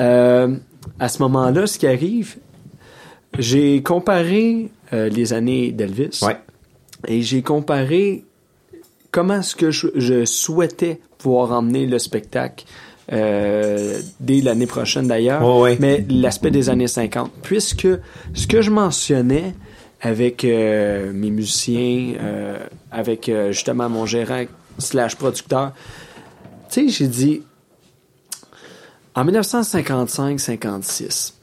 euh, 0.00 0.56
à 0.98 1.08
ce 1.08 1.22
moment-là, 1.22 1.66
ce 1.66 1.78
qui 1.78 1.86
arrive, 1.86 2.36
j'ai 3.38 3.82
comparé 3.82 4.70
euh, 4.92 5.08
les 5.08 5.32
années 5.32 5.72
d'Elvis 5.72 6.20
Ouais. 6.22 6.36
et 7.08 7.22
j'ai 7.22 7.42
comparé 7.42 8.24
comment 9.10 9.40
est-ce 9.40 9.56
que 9.56 9.70
je, 9.70 9.88
je 9.94 10.24
souhaitais 10.24 11.00
pouvoir 11.18 11.52
emmener 11.52 11.86
le 11.86 11.98
spectacle 11.98 12.64
euh, 13.12 14.00
dès 14.20 14.40
l'année 14.40 14.66
prochaine 14.66 15.08
d'ailleurs, 15.08 15.42
Ouais, 15.44 15.60
ouais. 15.62 15.76
mais 15.80 16.04
l'aspect 16.08 16.50
des 16.50 16.70
années 16.70 16.88
50, 16.88 17.30
puisque 17.42 17.88
ce 18.34 18.46
que 18.46 18.62
je 18.62 18.70
mentionnais 18.70 19.54
avec 20.00 20.44
euh, 20.44 21.12
mes 21.12 21.30
musiciens, 21.30 22.14
euh, 22.20 22.58
avec 22.90 23.30
justement 23.50 23.88
mon 23.88 24.06
gérant 24.06 24.44
slash 24.78 25.16
producteur, 25.16 25.72
tu 26.70 26.86
sais, 26.86 26.88
j'ai 26.88 27.06
dit, 27.08 27.42
en 29.14 29.24
1955-56, 29.26 31.34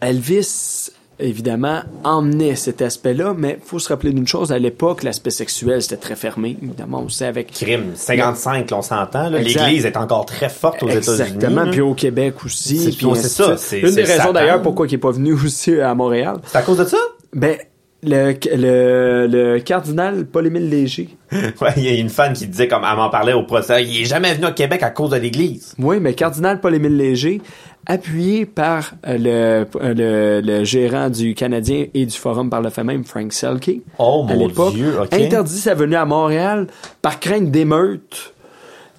Elvis, 0.00 0.83
évidemment, 1.18 1.80
emmenait 2.02 2.56
cet 2.56 2.82
aspect-là, 2.82 3.34
mais 3.36 3.58
faut 3.64 3.78
se 3.78 3.88
rappeler 3.88 4.12
d'une 4.12 4.26
chose, 4.26 4.52
à 4.52 4.58
l'époque, 4.58 5.02
l'aspect 5.02 5.30
sexuel, 5.30 5.82
c'était 5.82 5.96
très 5.96 6.16
fermé, 6.16 6.56
évidemment, 6.62 7.02
aussi 7.02 7.24
avec... 7.24 7.52
crime. 7.52 7.92
55, 7.94 8.70
là, 8.70 8.76
on 8.78 8.82
s'entend. 8.82 9.28
L'Église 9.30 9.86
est 9.86 9.96
encore 9.96 10.26
très 10.26 10.48
forte 10.48 10.82
aux 10.82 10.88
États-Unis. 10.88 11.20
Exactement, 11.34 11.70
puis 11.70 11.80
au 11.80 11.94
Québec 11.94 12.34
aussi. 12.44 12.78
C'est- 12.92 13.28
ça, 13.28 13.56
Une 13.76 13.94
des 13.94 14.02
raisons 14.04 14.32
d'ailleurs 14.32 14.62
pourquoi 14.62 14.86
il 14.86 14.94
est 14.94 14.98
pas 14.98 15.10
venu 15.12 15.32
aussi 15.44 15.80
à 15.80 15.94
Montréal. 15.94 16.36
C'est 16.46 16.58
à 16.58 16.62
cause 16.62 16.78
de 16.78 16.84
ça? 16.84 16.98
Ben, 17.32 17.56
le, 18.04 18.34
le, 18.56 19.26
le 19.26 19.58
cardinal 19.60 20.26
Paul-Émile 20.26 20.68
Léger. 20.68 21.08
Ouais, 21.60 21.70
il 21.76 21.82
y 21.84 21.88
a 21.88 21.92
une 21.98 22.08
fan 22.10 22.32
qui 22.32 22.46
disait, 22.46 22.68
comme 22.68 22.84
elle 22.88 22.96
m'en 22.96 23.10
parlait 23.10 23.32
au 23.32 23.42
procès, 23.42 23.84
il 23.84 24.02
est 24.02 24.04
jamais 24.04 24.34
venu 24.34 24.46
au 24.46 24.52
Québec 24.52 24.82
à 24.82 24.90
cause 24.90 25.10
de 25.10 25.16
l'Église. 25.16 25.74
Oui, 25.78 25.98
mais 26.00 26.14
cardinal 26.14 26.60
Paul-Émile 26.60 26.96
Léger, 26.96 27.42
appuyé 27.86 28.46
par 28.46 28.92
euh, 29.06 29.18
le, 29.18 29.66
euh, 29.82 29.94
le, 29.94 30.40
le 30.40 30.64
gérant 30.64 31.10
du 31.10 31.34
Canadien 31.34 31.86
et 31.92 32.06
du 32.06 32.16
Forum 32.16 32.50
par 32.50 32.62
le 32.62 32.70
fait 32.70 32.84
même, 32.84 33.04
Frank 33.04 33.32
Selke, 33.32 33.80
Oh 33.98 34.26
à 34.28 34.34
l'époque, 34.34 34.74
interdit 35.12 35.58
sa 35.58 35.74
venue 35.74 35.96
à 35.96 36.04
Montréal 36.04 36.68
par 37.02 37.18
crainte 37.20 37.50
d'émeutes. 37.50 38.32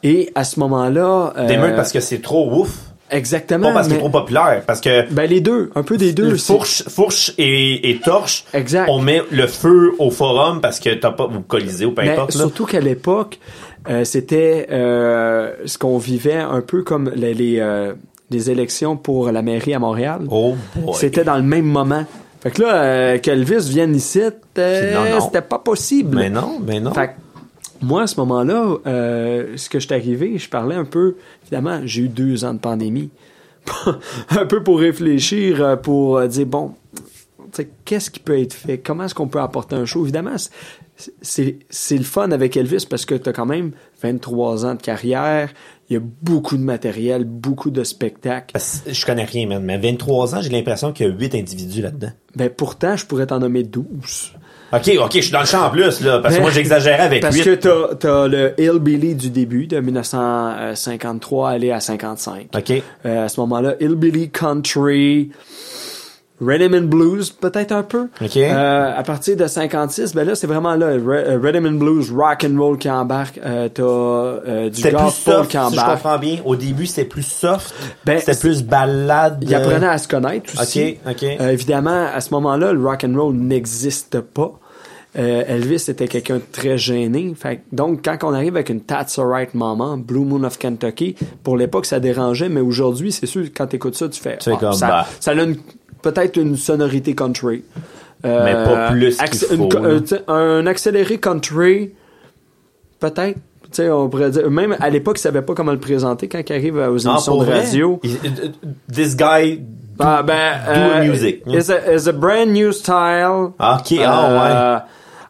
Et 0.03 0.31
à 0.35 0.43
ce 0.43 0.59
moment-là... 0.59 1.33
euh, 1.37 1.75
parce 1.75 1.91
que 1.91 1.99
c'est 1.99 2.21
trop 2.21 2.61
ouf. 2.61 2.84
Exactement. 3.11 3.67
Pas 3.69 3.73
parce 3.75 3.87
qu'il 3.87 3.95
est 3.95 3.99
mais- 3.99 4.09
trop 4.09 4.19
populaire, 4.19 4.63
parce 4.65 4.81
que 4.81 5.11
Ben 5.11 5.29
les 5.29 5.41
deux, 5.41 5.69
un 5.75 5.83
peu 5.83 5.97
des 5.97 6.11
deux. 6.13 6.35
fourche, 6.37 6.83
fourche 6.89 7.33
et, 7.37 7.89
et 7.91 7.99
torche, 7.99 8.45
Exact. 8.53 8.87
on 8.89 8.99
met 8.99 9.21
le 9.31 9.45
feu 9.47 9.93
au 9.99 10.09
forum 10.09 10.59
parce 10.61 10.79
que 10.79 10.93
t'as 10.93 11.11
pas, 11.11 11.25
ou 11.25 11.41
colisée 11.41 11.85
ou 11.85 11.91
peu 11.91 12.01
Mais 12.01 12.09
importe. 12.11 12.31
surtout 12.31 12.65
qu'à 12.65 12.79
l'époque, 12.79 13.39
euh, 13.89 14.03
c'était 14.03 14.67
euh, 14.71 15.51
ce 15.65 15.77
qu'on 15.77 15.97
vivait 15.99 16.33
un 16.37 16.61
peu 16.61 16.81
comme 16.83 17.11
les, 17.15 17.33
les, 17.35 17.59
euh, 17.59 17.93
les 18.31 18.49
élections 18.49 18.97
pour 18.97 19.31
la 19.31 19.43
mairie 19.43 19.75
à 19.75 19.79
Montréal. 19.79 20.21
Oh 20.31 20.55
boy. 20.75 20.95
C'était 20.95 21.23
dans 21.23 21.37
le 21.37 21.43
même 21.43 21.65
moment. 21.65 22.05
Fait 22.41 22.51
que 22.51 22.61
là, 22.63 23.17
qu'Elvis 23.19 23.69
vienne 23.69 23.95
ici, 23.95 24.21
c'était 24.55 25.41
pas 25.47 25.59
possible. 25.59 26.17
Mais 26.17 26.29
non, 26.29 26.59
mais 26.65 26.79
non. 26.79 26.93
Fait 26.93 27.07
que 27.09 27.11
moi, 27.81 28.03
à 28.03 28.07
ce 28.07 28.19
moment-là, 28.21 28.77
euh, 28.87 29.57
ce 29.57 29.69
que 29.69 29.79
je 29.79 29.85
suis 29.85 29.93
arrivé, 29.95 30.37
je 30.37 30.49
parlais 30.49 30.75
un 30.75 30.85
peu, 30.85 31.15
évidemment, 31.43 31.81
j'ai 31.85 32.03
eu 32.03 32.09
deux 32.09 32.45
ans 32.45 32.53
de 32.53 32.59
pandémie. 32.59 33.09
un 34.29 34.45
peu 34.45 34.63
pour 34.63 34.79
réfléchir, 34.79 35.63
euh, 35.63 35.75
pour 35.75 36.17
euh, 36.17 36.27
dire, 36.27 36.45
bon, 36.45 36.73
qu'est-ce 37.83 38.09
qui 38.11 38.19
peut 38.19 38.39
être 38.39 38.53
fait? 38.53 38.77
Comment 38.77 39.05
est-ce 39.05 39.15
qu'on 39.15 39.27
peut 39.27 39.39
apporter 39.39 39.75
un 39.75 39.85
show? 39.85 40.03
Évidemment, 40.03 40.35
c'est- 41.21 41.57
le 41.91 42.03
fun 42.03 42.31
avec 42.31 42.55
Elvis 42.57 42.85
parce 42.89 43.05
que 43.05 43.15
tu 43.15 43.27
as 43.29 43.33
quand 43.33 43.45
même 43.45 43.71
23 44.01 44.65
ans 44.65 44.75
de 44.75 44.81
carrière, 44.81 45.49
il 45.89 45.93
y 45.93 45.97
a 45.97 46.01
beaucoup 46.21 46.57
de 46.57 46.63
matériel, 46.63 47.25
beaucoup 47.25 47.71
de 47.71 47.83
spectacles. 47.83 48.55
Je 48.87 49.05
connais 49.05 49.25
rien, 49.25 49.47
man. 49.47 49.63
Mais 49.63 49.77
23 49.77 50.35
ans, 50.35 50.41
j'ai 50.41 50.49
l'impression 50.49 50.93
qu'il 50.93 51.07
y 51.07 51.09
a 51.09 51.13
8 51.13 51.35
individus 51.35 51.81
là-dedans. 51.81 52.11
Ben 52.35 52.49
pourtant, 52.49 52.95
je 52.95 53.05
pourrais 53.05 53.27
t'en 53.27 53.39
nommer 53.39 53.63
12. 53.63 54.33
Ok, 54.73 54.91
ok, 54.99 55.11
je 55.15 55.21
suis 55.21 55.31
dans 55.31 55.39
le 55.41 55.45
champ 55.45 55.65
en 55.67 55.69
plus, 55.69 56.01
là. 56.01 56.19
Parce 56.19 56.35
que 56.35 56.41
moi, 56.41 56.49
j'exagérais 56.51 57.03
avec 57.03 57.21
Parce 57.21 57.37
8. 57.37 57.43
que 57.43 57.55
t'as 57.55 57.95
t'as 57.95 58.27
le 58.27 58.53
Hillbilly 58.59 59.15
du 59.15 59.29
début, 59.29 59.67
de 59.67 59.79
1953 59.79 61.49
aller 61.49 61.71
à 61.71 61.79
55. 61.79 62.47
Ok. 62.55 62.73
Euh, 63.05 63.25
à 63.25 63.29
ce 63.29 63.39
moment-là, 63.41 63.75
Hillbilly 63.79 64.29
Country, 64.31 65.29
Rhythm 66.41 66.75
and 66.75 66.87
Blues, 66.87 67.29
peut-être 67.31 67.71
un 67.71 67.83
peu. 67.83 68.07
Ok. 68.21 68.35
Euh, 68.37 68.91
à 68.95 69.03
partir 69.03 69.37
de 69.37 69.47
56, 69.47 70.13
ben 70.13 70.27
là, 70.27 70.35
c'est 70.35 70.47
vraiment 70.47 70.75
là, 70.75 70.87
euh, 70.87 71.39
Rhythm 71.41 71.65
and 71.65 71.77
Blues, 71.79 72.11
Rock 72.11 72.45
and 72.45 72.59
Roll 72.59 72.77
qui 72.77 72.89
embarque. 72.89 73.39
Euh, 73.43 73.69
T'as 73.69 73.83
euh, 73.83 74.69
du 74.69 74.81
gospel 74.81 75.35
soft, 75.35 75.51
qui 75.51 75.57
si 75.57 75.63
je 75.63 75.67
embarque. 75.79 75.91
comprends 75.93 76.17
bien. 76.19 76.37
Au 76.43 76.55
début, 76.55 76.85
c'était 76.87 77.05
plus 77.05 77.23
soft. 77.25 77.73
Ben, 78.05 78.19
c'était 78.19 78.37
plus 78.37 78.63
balade. 78.63 79.39
Il 79.41 79.55
apprenait 79.55 79.87
à 79.87 79.97
se 79.97 80.07
connaître 80.07 80.51
aussi. 80.61 80.97
Ok, 81.05 81.13
ok. 81.13 81.23
Euh, 81.39 81.49
évidemment, 81.51 82.07
à 82.13 82.19
ce 82.19 82.33
moment-là, 82.33 82.73
le 82.73 82.83
rock 82.85 83.05
and 83.05 83.17
roll 83.17 83.33
n'existe 83.35 84.19
pas. 84.19 84.51
Euh, 85.17 85.43
Elvis 85.47 85.85
était 85.87 86.09
quelqu'un 86.09 86.35
de 86.35 86.43
très 86.51 86.77
gêné. 86.77 87.33
Fait, 87.37 87.61
donc, 87.71 88.01
quand 88.03 88.17
on 88.23 88.33
arrive 88.33 88.55
avec 88.55 88.67
une 88.69 88.81
That's 88.81 89.17
Alright 89.17 89.53
Mama, 89.53 89.95
Blue 89.97 90.25
Moon 90.25 90.43
of 90.43 90.57
Kentucky, 90.57 91.15
pour 91.41 91.55
l'époque, 91.55 91.85
ça 91.85 92.01
dérangeait, 92.01 92.49
mais 92.49 92.59
aujourd'hui, 92.59 93.13
c'est 93.13 93.25
sûr, 93.25 93.45
quand 93.55 93.67
t'écoutes 93.67 93.95
ça, 93.95 94.09
tu 94.09 94.19
fais... 94.19 94.37
Fais 94.41 94.51
ah, 94.53 94.57
comme, 94.59 94.73
ça, 94.73 94.87
bah. 94.87 95.07
ça 95.21 95.31
a 95.31 95.35
une- 95.35 95.55
peut-être 96.05 96.37
une 96.37 96.55
sonorité 96.55 97.15
country. 97.15 97.63
Euh, 98.25 98.45
Mais 98.45 98.53
pas 98.53 98.91
plus 98.91 99.17
qu'il 99.17 99.25
acc- 99.25 99.55
faut, 99.57 99.69
une 99.69 99.85
euh, 99.85 100.61
un 100.61 100.67
accéléré 100.67 101.17
country, 101.17 101.91
peut-être. 102.99 103.37
Tu 103.71 103.81
sais, 103.83 103.89
on 103.89 104.07
pourrait 104.09 104.29
dire, 104.29 104.49
même 104.49 104.75
à 104.79 104.89
l'époque, 104.89 105.17
ils 105.17 105.21
savaient 105.21 105.41
pas 105.41 105.53
comment 105.53 105.71
le 105.73 105.79
présenter 105.79 106.27
quand 106.29 106.39
il 106.47 106.53
arrive 106.53 106.75
aux 106.77 107.07
Ah, 107.07 107.11
émissions 107.11 107.37
de 107.39 107.45
vrai? 107.45 107.61
radio. 107.65 107.99
Euh, 108.05 108.49
This 108.91 109.15
guy. 109.17 109.61
Ah, 109.99 110.23
ben, 110.23 110.59
do 110.65 110.71
euh, 110.71 111.03
music. 111.05 111.41
It's 111.47 111.69
a, 111.69 111.93
it's 111.93 112.07
a 112.07 112.13
brand 112.13 112.51
new 112.53 112.71
style. 112.71 113.53
Ah, 113.59 113.79
ok, 113.81 113.99
ah, 114.05 114.85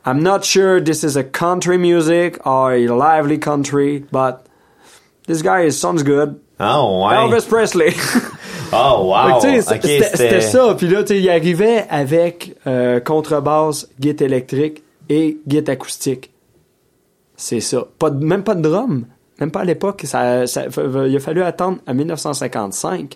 Uh, 0.05 0.09
I'm 0.09 0.21
not 0.21 0.43
sure 0.43 0.79
this 0.79 1.03
is 1.03 1.15
a 1.17 1.23
country 1.23 1.77
music 1.79 2.37
or 2.45 2.71
a 2.73 2.87
lively 2.87 3.39
country, 3.39 4.05
but 4.11 4.45
this 5.27 5.41
guy 5.41 5.65
is 5.65 5.71
sounds 5.79 6.03
good. 6.03 6.35
Ah, 6.59 6.81
ouais. 6.83 7.15
Elvis 7.15 7.47
Presley. 7.49 7.93
Oh, 8.75 9.03
wow. 9.05 9.39
C'était 10.17 10.41
ça. 10.41 10.75
Puis 10.77 10.87
là, 10.87 11.01
il 11.09 11.29
arrivait 11.29 11.85
avec 11.89 12.55
euh, 12.67 12.99
contrebasse, 12.99 13.87
guitare 13.99 14.27
électrique 14.27 14.83
et 15.09 15.37
guitare 15.47 15.73
acoustique. 15.73 16.31
C'est 17.37 17.59
ça. 17.59 17.85
Pas 17.99 18.09
de- 18.09 18.23
même 18.25 18.43
pas 18.43 18.55
de 18.55 18.61
drum. 18.61 19.05
Même 19.39 19.51
pas 19.51 19.61
à 19.61 19.65
l'époque. 19.65 20.01
Ça, 20.05 20.47
ça- 20.47 20.65
il 21.07 21.15
a 21.15 21.19
fallu 21.19 21.41
attendre 21.43 21.79
à 21.85 21.93
1955, 21.93 23.15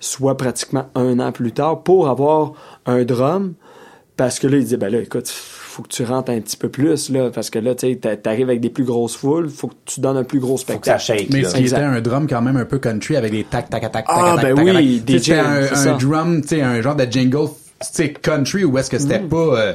soit 0.00 0.36
pratiquement 0.36 0.86
un 0.94 1.18
an 1.20 1.32
plus 1.32 1.52
tard, 1.52 1.82
pour 1.82 2.08
avoir 2.08 2.52
un 2.86 3.04
drum. 3.04 3.54
Parce 4.16 4.38
que 4.38 4.46
là, 4.46 4.56
il 4.56 4.62
disait, 4.64 4.78
ben 4.78 4.90
là, 4.90 4.98
écoute, 5.00 5.30
faut 5.76 5.82
que 5.82 5.88
tu 5.88 6.04
rentres 6.04 6.30
un 6.30 6.40
petit 6.40 6.56
peu 6.56 6.70
plus, 6.70 7.10
là, 7.10 7.30
parce 7.30 7.50
que 7.50 7.58
là, 7.58 7.74
tu 7.74 7.98
t'arrives 7.98 8.48
avec 8.48 8.60
des 8.60 8.70
plus 8.70 8.84
grosses 8.84 9.14
foules, 9.14 9.50
faut 9.50 9.68
que 9.68 9.74
tu 9.84 10.00
donnes 10.00 10.16
un 10.16 10.24
plus 10.24 10.38
gros 10.40 10.56
Faut 10.56 10.64
que 10.78 10.86
ça 10.86 10.98
spectacle. 10.98 11.02
shake, 11.02 11.28
Mais 11.32 11.42
là. 11.42 11.48
ce 11.50 11.54
qui 11.54 11.60
Exact. 11.60 11.76
était 11.78 11.86
un 11.86 12.00
drum 12.00 12.26
quand 12.26 12.40
même 12.40 12.56
un 12.56 12.64
peu 12.64 12.78
country 12.78 13.16
avec 13.16 13.30
des 13.30 13.44
tac 13.44 13.68
tac 13.68 13.82
tac 13.82 13.92
tac 13.92 14.04
Ah, 14.08 14.36
tac 14.36 14.44
ben 14.54 14.54
tac, 14.56 14.64
oui, 14.76 15.02
tac, 15.06 15.18
C'était 15.20 15.38
un, 15.38 15.96
drum, 15.98 16.40
tu 16.40 16.48
sais, 16.48 16.62
un 16.62 16.80
genre 16.80 16.96
de 16.96 17.04
jingle, 17.04 17.48
tu 17.48 17.86
sais, 17.92 18.12
country 18.14 18.64
où 18.64 18.78
est-ce 18.78 18.88
que 18.88 18.98
c'était 18.98 19.18
pas, 19.18 19.36
euh, 19.36 19.74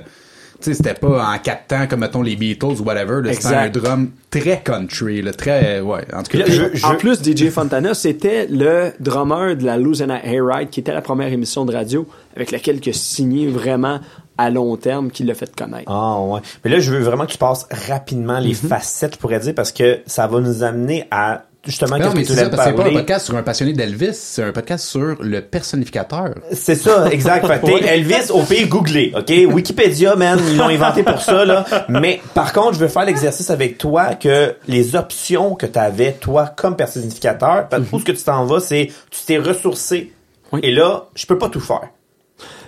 sais, 0.60 0.74
c'était 0.76 0.94
pas 0.96 1.24
en 1.34 1.38
quatre 1.40 1.68
temps 1.68 1.86
comme 1.88 2.00
mettons 2.02 2.22
les 2.24 2.36
Beatles 2.36 2.80
ou 2.80 2.84
whatever. 2.84 3.22
là, 3.24 3.34
C'était 3.34 3.56
un 3.56 3.70
drum 3.70 4.10
très 4.32 4.62
country, 4.64 5.22
là, 5.22 5.34
très 5.34 5.82
ouais. 5.82 6.02
En 6.14 6.24
tout 6.24 6.38
cas, 6.38 6.46
je- 6.48 6.64
je- 6.76 6.86
En 6.86 6.96
plus, 6.96 7.22
DJ 7.22 7.50
Fontana, 7.50 7.94
c'était 7.94 8.48
le 8.48 8.92
drummer 9.00 9.56
de 9.56 9.66
la 9.66 9.78
Louisiana 9.78 10.20
Hayride, 10.24 10.70
qui 10.72 10.80
était 10.80 10.94
la 10.94 11.02
première 11.02 11.32
émission 11.32 11.66
de 11.66 11.74
radio 11.74 12.08
avec 12.36 12.52
laquelle 12.52 12.80
il 12.84 12.90
a 12.90 12.94
signé 12.94 13.48
vraiment 13.48 14.00
à 14.42 14.50
long 14.50 14.76
terme, 14.78 15.12
qui 15.12 15.24
l'a 15.24 15.34
fait 15.34 15.54
connaître. 15.56 15.92
Ah 15.92 16.20
ouais. 16.22 16.40
Mais 16.64 16.72
là, 16.72 16.80
je 16.80 16.92
veux 16.92 17.00
vraiment 17.04 17.26
que 17.26 17.32
tu 17.32 17.38
passes 17.38 17.68
rapidement 17.88 18.40
les 18.40 18.50
Mhm. 18.50 18.70
facettes, 18.70 19.16
je 19.16 19.20
pourrais 19.20 19.40
dire, 19.40 19.54
parce 19.56 19.72
que 19.72 20.00
ça 20.06 20.28
va 20.28 20.40
nous 20.40 20.64
amener 20.64 21.06
à 21.12 21.44
justement 21.64 22.00
non, 22.00 22.12
mais 22.16 22.24
c'est 22.24 22.34
ça, 22.34 22.50
parce 22.50 22.64
que 22.64 22.70
c'est 22.72 22.76
pas 22.84 22.90
un 22.90 22.94
podcast 22.94 23.26
sur 23.28 23.36
un 23.36 23.44
passionné 23.44 23.74
d'Elvis, 23.74 24.16
c'est 24.16 24.42
un 24.44 24.52
podcast 24.52 24.84
sur 24.84 25.16
le 25.22 25.42
personnificateur. 25.42 26.34
C'est 26.54 26.74
ça, 26.74 27.08
exact. 27.12 27.46
Fait 27.46 27.62
Elvis 27.88 28.32
au 28.32 28.42
pire 28.42 28.68
googlé, 28.68 29.14
ok? 29.16 29.32
Wikipédia, 29.54 30.16
man, 30.16 30.40
ils 30.50 30.58
l'ont 30.58 30.70
inventé 30.70 31.04
pour 31.04 31.22
ça, 31.22 31.46
là. 31.46 31.64
Mais 31.88 32.20
par 32.34 32.52
contre, 32.52 32.74
je 32.74 32.80
veux 32.80 32.88
faire 32.88 33.06
l'exercice 33.06 33.52
avec 33.52 33.78
toi 33.78 34.16
que 34.16 34.56
les 34.68 34.96
options 34.96 35.54
que 35.54 35.68
tu 35.68 35.78
avais, 35.78 36.14
toi, 36.14 36.48
comme 36.48 36.76
personnificateur, 36.76 37.68
parce 37.70 37.84
que 37.84 37.96
où 37.96 38.00
ce 38.00 38.06
que 38.06 38.12
tu 38.12 38.24
t'en 38.24 38.46
vas, 38.46 38.60
c'est 38.60 38.90
tu 39.12 39.20
t'es 39.28 39.38
ressourcé. 39.38 40.12
Oui. 40.52 40.60
Et 40.64 40.72
là, 40.72 41.06
je 41.16 41.26
peux 41.28 41.38
pas 41.38 41.50
tout 41.50 41.60
faire. 41.62 41.90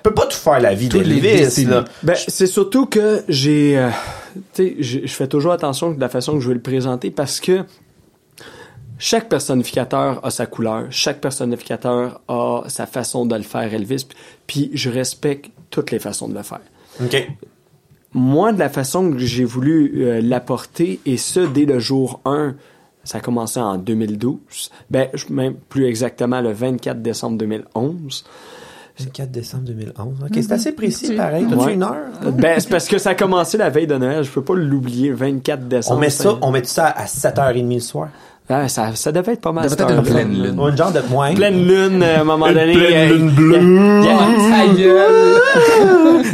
Je 0.04 0.10
peux 0.10 0.16
pas 0.16 0.26
tout 0.26 0.38
faire 0.38 0.60
la 0.60 0.74
vie 0.74 0.90
d'Elvis. 1.00 1.22
Ben, 2.04 2.16
c'est 2.28 2.48
surtout 2.48 2.86
que 2.88 3.24
j'ai, 3.30 3.78
euh, 3.78 3.90
tu 4.54 4.76
sais, 4.76 4.76
je 4.80 5.08
fais 5.08 5.28
toujours 5.28 5.54
attention 5.54 5.92
de 5.92 6.00
la 6.02 6.10
façon 6.10 6.34
que 6.34 6.40
je 6.42 6.50
vais 6.50 6.56
le 6.56 6.62
présenter 6.62 7.10
parce 7.10 7.40
que 7.40 7.64
chaque 8.98 9.30
personnificateur 9.30 10.20
a 10.26 10.30
sa 10.30 10.46
couleur, 10.46 10.86
chaque 10.90 11.20
personnificateur 11.22 12.22
a 12.28 12.64
sa 12.68 12.86
façon 12.86 13.26
de 13.26 13.36
le 13.36 13.44
faire, 13.44 13.74
Elvis, 13.74 14.06
puis 14.48 14.72
je 14.74 14.90
respecte 14.90 15.52
toutes 15.70 15.92
les 15.92 16.00
façons 16.00 16.28
de 16.28 16.36
le 16.36 16.44
faire. 16.44 16.62
OK. 17.02 17.28
Moi, 18.14 18.54
de 18.54 18.60
la 18.60 18.70
façon 18.70 19.12
que 19.12 19.18
j'ai 19.20 19.44
voulu 19.46 20.04
euh, 20.06 20.22
l'apporter, 20.22 21.00
et 21.06 21.18
ce, 21.18 21.40
dès 21.40 21.66
le 21.66 21.80
jour 21.80 22.20
1, 22.26 22.56
ça 23.04 23.18
a 23.18 23.22
commencé 23.22 23.60
en 23.60 23.78
2012, 23.78 24.70
ben, 24.92 25.08
je- 25.14 25.32
même 25.34 25.56
plus 25.70 25.86
exactement 25.86 26.40
le 26.42 26.52
24 26.52 27.02
décembre 27.02 27.38
2011. 27.38 28.24
24 29.00 29.32
décembre 29.32 29.64
2011. 29.66 30.14
OK, 30.24 30.30
c'est 30.34 30.52
assez 30.52 30.72
précis, 30.72 31.14
pareil. 31.16 31.46
T'as-tu 31.50 31.64
Ouais. 31.66 31.74
une 31.74 31.84
heure? 31.84 31.96
Ben, 32.34 32.60
c'est 32.60 32.70
parce 32.70 32.88
que 32.88 32.98
ça 32.98 33.12
a 33.12 33.16
commencé 33.16 33.58
la 33.58 33.70
veille 33.70 33.88
de 33.88 33.96
Noël, 33.96 34.24
je 34.24 34.30
peux 34.30 34.44
pas 34.44 34.54
l'oublier, 34.56 35.12
24 35.12 35.68
décembre. 35.68 35.98
On 35.98 36.00
met 36.00 36.10
ça, 36.10 36.36
on 36.42 36.52
met 36.52 36.64
ça 36.64 36.88
à 36.88 37.06
7h30 37.06 37.74
le 37.74 37.80
soir. 37.80 38.10
Ah, 38.50 38.68
ça, 38.68 38.92
ça 38.94 39.12
devait 39.14 39.34
être 39.34 39.42
pas 39.42 39.54
mal. 39.54 39.70
Ça 39.70 39.76
devait 39.78 39.94
être 39.94 40.00
une 40.06 40.14
pleine 40.14 40.34
lune. 40.44 40.60
Ou 40.60 40.68
une 40.68 40.78
genre 40.78 40.92
de 40.92 41.00
moins. 41.10 41.34
Pleine 41.34 41.66
lune, 41.66 42.04
à 42.04 42.20
un 42.20 42.24
moment 42.26 42.48
Une 42.48 42.56
donné. 42.56 42.74
pleine 42.74 43.12
euh, 43.12 43.16
lune 43.16 43.30
bleue. 43.30 43.56
a- 43.56 44.28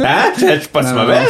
Hein? 0.02 0.32
Je 0.36 0.58
suis 0.60 0.68
pas 0.68 0.82
si 0.82 0.88
Non, 0.92 0.94
non, 0.96 1.02
mauvais. 1.02 1.20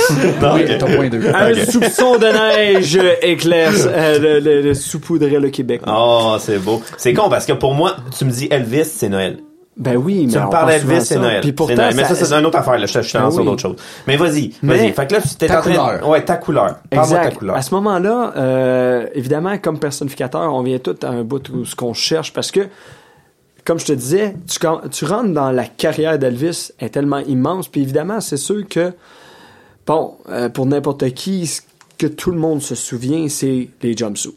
Non, 0.40 0.54
Oui, 0.54 0.62
ok. 0.68 0.78
ton 0.78 0.86
point 0.86 1.08
deux. 1.08 1.22
Un 1.34 1.54
soupçon 1.70 2.16
de 2.16 2.26
neige 2.26 2.98
éclaire 3.22 3.72
euh, 3.86 4.18
le, 4.18 4.40
le, 4.40 4.62
le 4.62 4.74
saupoudrait 4.74 5.38
le 5.38 5.50
Québec. 5.50 5.82
Oh, 5.86 6.36
c'est 6.40 6.58
beau. 6.58 6.80
C'est 6.96 7.12
con 7.12 7.28
parce 7.28 7.44
que 7.46 7.52
pour 7.52 7.74
moi, 7.74 7.96
tu 8.16 8.24
me 8.24 8.30
dis 8.30 8.48
Elvis, 8.50 8.84
c'est 8.86 9.08
Noël. 9.08 9.38
Ben 9.80 9.96
oui, 9.96 10.26
mais 10.26 10.32
Tu 10.34 10.38
me 10.38 10.50
parles 10.50 10.70
d'Elvis, 10.72 11.04
c'est. 11.06 11.16
Noël. 11.18 11.40
Puis 11.40 11.48
C'est 11.48 11.52
pourtant, 11.54 11.74
Noël. 11.74 11.94
Mais 11.96 12.04
ça, 12.04 12.14
c'est 12.14 12.32
une 12.34 12.44
autre 12.44 12.58
affaire. 12.58 12.78
Là. 12.78 12.84
Je, 12.86 12.98
lance 12.98 13.32
sur 13.32 13.40
oui. 13.40 13.44
d'autres 13.46 13.62
choses. 13.62 13.76
Mais 14.06 14.16
vas-y, 14.18 14.52
vas-y. 14.62 14.92
Fait 14.92 15.06
que 15.06 15.14
là, 15.14 15.20
tu 15.22 15.34
Ta 15.36 15.46
en 15.58 15.62
train 15.62 15.70
couleur. 15.70 16.08
Ouais, 16.08 16.22
ta 16.24 16.36
couleur. 16.36 16.76
Parle-moi 16.90 17.06
de 17.06 17.10
ta 17.22 17.26
Exact. 17.28 17.38
couleur. 17.38 17.56
À 17.56 17.62
ce 17.62 17.74
moment-là, 17.74 18.32
euh, 18.36 19.06
évidemment, 19.14 19.56
comme 19.56 19.78
personnificateur, 19.78 20.52
on 20.54 20.62
vient 20.62 20.78
tout 20.78 20.96
à 21.02 21.08
un 21.08 21.22
bout 21.24 21.48
où 21.48 21.64
ce 21.64 21.74
qu'on 21.74 21.94
cherche 21.94 22.32
parce 22.34 22.50
que, 22.50 22.68
comme 23.64 23.78
je 23.78 23.86
te 23.86 23.92
disais, 23.92 24.34
tu, 24.46 24.58
quand- 24.58 24.82
tu 24.90 25.06
rentres 25.06 25.32
dans 25.32 25.50
la 25.50 25.64
carrière 25.64 26.18
d'Elvis, 26.18 26.72
elle 26.78 26.86
est 26.88 26.90
tellement 26.90 27.18
immense. 27.20 27.66
Puis 27.68 27.80
évidemment, 27.80 28.20
c'est 28.20 28.36
sûr 28.36 28.68
que, 28.68 28.92
bon, 29.86 30.14
euh, 30.28 30.50
pour 30.50 30.66
n'importe 30.66 31.08
qui, 31.14 31.46
ce 31.46 31.62
que 31.96 32.06
tout 32.06 32.30
le 32.32 32.38
monde 32.38 32.60
se 32.60 32.74
souvient, 32.74 33.28
c'est 33.28 33.70
les 33.82 33.96
jumpsuits. 33.96 34.34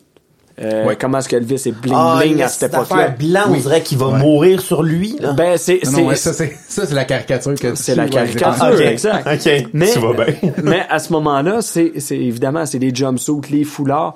Euh, 0.61 0.85
Ouais. 0.85 0.95
Comment 0.95 1.17
est-ce 1.17 1.29
qu'Elvis 1.29 1.55
est 1.65 1.71
bling 1.71 1.95
Ah, 1.97 2.19
bling 2.21 2.41
à 2.41 2.47
cette 2.47 2.71
époque-là? 2.73 2.95
affaire 2.95 3.17
blanc, 3.17 3.41
on 3.49 3.53
dirait 3.55 3.81
qu'il 3.81 3.97
va 3.97 4.07
Ouais. 4.09 4.19
mourir 4.19 4.61
sur 4.61 4.83
lui. 4.83 5.17
Là. 5.19 5.33
Ben, 5.33 5.57
c'est, 5.57 5.79
ouais, 5.87 6.15
ça, 6.15 6.31
c'est, 6.31 6.55
ça, 6.67 6.85
c'est 6.85 6.93
la 6.93 7.05
caricature 7.05 7.55
que 7.55 7.67
tu 7.69 7.75
C'est 7.75 7.95
la 7.95 8.07
caricature. 8.07 8.55
Ah, 8.61 8.71
ok. 8.73 8.79
exact. 8.81 9.27
Ok. 9.47 9.67
Mais, 9.73 9.91
Tu 9.91 9.99
vas 9.99 10.13
bien. 10.25 10.35
mais 10.63 10.85
à 10.89 10.99
ce 10.99 11.11
moment-là, 11.13 11.61
c'est, 11.61 11.93
c'est 11.99 12.17
évidemment, 12.19 12.65
c'est 12.67 12.77
les 12.79 12.93
jumpsuits, 12.93 13.33
les 13.49 13.63
foulards. 13.63 14.13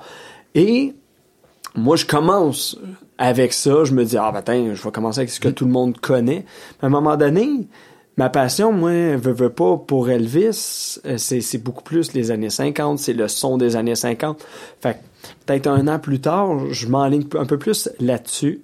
Et 0.54 0.94
moi, 1.74 1.96
je 1.96 2.06
commence 2.06 2.78
avec 3.18 3.52
ça. 3.52 3.82
Je 3.84 3.92
me 3.92 4.04
dis, 4.04 4.16
ah, 4.16 4.30
ben, 4.32 4.38
attends, 4.38 4.74
je 4.74 4.80
vais 4.82 4.90
commencer 4.92 5.18
avec 5.20 5.30
ce 5.30 5.40
que 5.40 5.48
tout 5.48 5.64
le 5.64 5.72
monde 5.72 5.98
connaît. 5.98 6.44
Mais 6.80 6.84
à 6.84 6.86
un 6.86 6.90
moment 6.90 7.16
donné, 7.16 7.66
ma 8.16 8.28
passion, 8.30 8.72
moi, 8.72 9.16
veux, 9.16 9.32
veux 9.32 9.50
pas 9.50 9.76
pour 9.76 10.08
Elvis, 10.08 10.98
euh, 11.04 11.16
c'est, 11.18 11.40
c'est 11.40 11.58
beaucoup 11.58 11.82
plus 11.82 12.12
les 12.14 12.30
années 12.30 12.50
50. 12.50 13.00
C'est 13.00 13.12
le 13.12 13.26
son 13.26 13.58
des 13.58 13.74
années 13.74 13.96
50. 13.96 14.38
Fait 14.80 14.94
que 14.94 14.98
peut-être 15.46 15.66
un 15.66 15.88
an 15.88 15.98
plus 15.98 16.20
tard, 16.20 16.72
je 16.72 16.86
m'enligne 16.88 17.24
un 17.36 17.46
peu 17.46 17.58
plus 17.58 17.88
là-dessus. 18.00 18.62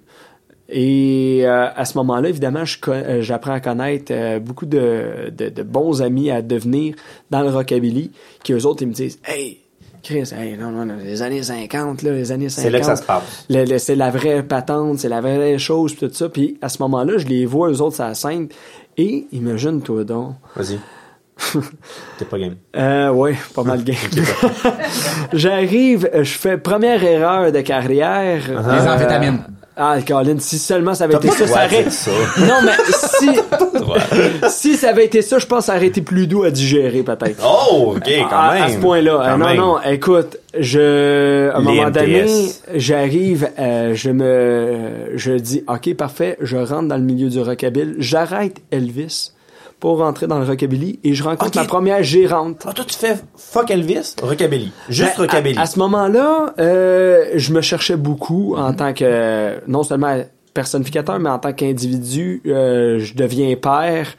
Et 0.67 1.41
euh, 1.43 1.67
à 1.75 1.85
ce 1.85 1.97
moment-là, 1.99 2.29
évidemment, 2.29 2.63
euh, 2.87 3.21
j'apprends 3.21 3.53
à 3.53 3.59
connaître 3.59 4.11
euh, 4.11 4.39
beaucoup 4.39 4.65
de, 4.65 5.31
de, 5.35 5.49
de 5.49 5.63
bons 5.63 6.01
amis 6.01 6.31
à 6.31 6.41
devenir 6.41 6.95
dans 7.29 7.41
le 7.41 7.49
rockabilly, 7.49 8.11
qui 8.43 8.53
eux 8.53 8.65
autres, 8.65 8.81
ils 8.81 8.87
me 8.87 8.93
disent 8.93 9.19
«Hey, 9.27 9.59
Chris, 10.01 10.31
hey, 10.35 10.57
non, 10.57 10.71
non, 10.71 10.85
non, 10.85 10.97
les 11.03 11.21
années 11.21 11.41
50, 11.41 12.03
là, 12.03 12.11
les 12.11 12.31
années 12.31 12.49
50. 12.49 12.63
C'est 12.63 12.69
là 12.69 12.79
que 12.79 12.85
ça 12.85 12.95
se 12.95 13.03
passe. 13.03 13.83
c'est 13.83 13.95
la 13.95 14.11
vraie 14.11 14.43
patente, 14.43 14.99
c'est 14.99 15.09
la 15.09 15.21
vraie 15.21 15.57
chose, 15.57 15.93
pis 15.93 16.07
tout 16.07 16.13
ça. 16.13 16.29
Puis 16.29 16.57
à 16.61 16.69
ce 16.69 16.81
moment-là, 16.83 17.17
je 17.17 17.25
les 17.25 17.45
vois, 17.45 17.71
eux 17.71 17.81
autres, 17.81 18.01
la 18.01 18.13
scène, 18.13 18.47
et 18.97 19.25
imagine, 19.31 19.81
toi 19.81 20.03
donc. 20.03 20.35
Vas-y. 20.55 20.79
T'es 22.17 22.25
pas 22.25 22.39
game. 22.39 22.55
Euh, 22.75 23.09
ouais, 23.09 23.35
pas 23.53 23.63
mal 23.63 23.83
game. 23.83 23.95
J'arrive, 25.33 26.09
je 26.13 26.23
fais 26.23 26.57
première 26.57 27.03
erreur 27.03 27.51
de 27.51 27.61
carrière. 27.61 28.41
Les 28.47 28.53
Euh, 28.87 28.93
amphétamines. 28.93 29.39
Ah, 29.77 29.97
Colin, 30.07 30.37
si 30.39 30.57
seulement 30.57 30.93
ça 30.93 31.03
avait 31.03 31.15
été 31.15 31.29
ça, 31.31 31.45
ça 31.47 31.65
aurait... 31.65 31.89
ça. 31.89 32.09
Non, 32.39 32.61
mais 32.63 32.71
si, 32.87 33.29
si 34.49 34.77
ça 34.77 34.91
avait 34.91 35.03
été 35.03 35.21
ça, 35.21 35.37
je 35.37 35.45
pense 35.45 35.59
que 35.59 35.65
ça 35.65 35.75
aurait 35.75 35.87
été 35.87 36.01
plus 36.01 36.27
doux 36.27 36.43
à 36.43 36.51
digérer, 36.51 37.03
peut-être. 37.03 37.43
Oh, 37.45 37.95
ok, 37.97 38.09
quand 38.29 38.37
à, 38.37 38.53
même. 38.53 38.63
à 38.63 38.69
ce 38.69 38.77
point-là. 38.77 39.35
Non, 39.35 39.45
même. 39.45 39.57
non, 39.57 39.75
écoute, 39.83 40.37
je, 40.57 41.49
à 41.49 41.57
un 41.57 41.59
Les 41.59 41.65
moment 41.65 41.89
MTS. 41.89 41.93
donné, 41.99 42.51
j'arrive, 42.75 43.49
euh, 43.59 43.93
je 43.93 44.11
me, 44.11 45.11
je 45.17 45.33
dis, 45.33 45.65
ok, 45.67 45.93
parfait, 45.95 46.37
je 46.39 46.55
rentre 46.55 46.87
dans 46.87 46.97
le 46.97 47.03
milieu 47.03 47.27
du 47.27 47.41
rockabilly, 47.41 47.95
j'arrête 47.97 48.61
Elvis 48.71 49.33
pour 49.85 49.99
rentrer 49.99 50.25
dans 50.25 50.39
le 50.39 50.45
rockabilly 50.45 50.99
et 51.03 51.13
je 51.13 51.23
rencontre 51.23 51.55
ma 51.59 51.65
première 51.65 52.01
gérante. 52.01 52.63
Ah, 52.65 52.73
toi, 52.73 52.83
tu 52.85 52.95
fais 52.95 53.17
fuck 53.35 53.69
Elvis, 53.69 54.15
rockabilly. 54.19 54.71
Juste 54.89 55.11
Ben, 55.15 55.25
rockabilly. 55.25 55.59
À, 55.59 55.61
à 55.61 55.65
ce 55.67 55.77
moment-là, 55.77 56.55
euh, 56.57 57.25
je 57.35 57.53
me 57.53 57.61
cherchais 57.61 57.95
beaucoup 57.95 58.55
en 58.55 58.73
tant 58.73 58.95
que 58.95 59.61
non 59.67 59.83
seulement 59.83 60.23
personnificateur, 60.55 61.19
mais 61.19 61.29
en 61.29 61.37
tant 61.37 61.53
qu'individu. 61.53 62.41
Euh, 62.47 62.97
je 62.97 63.13
deviens 63.13 63.55
père. 63.57 64.15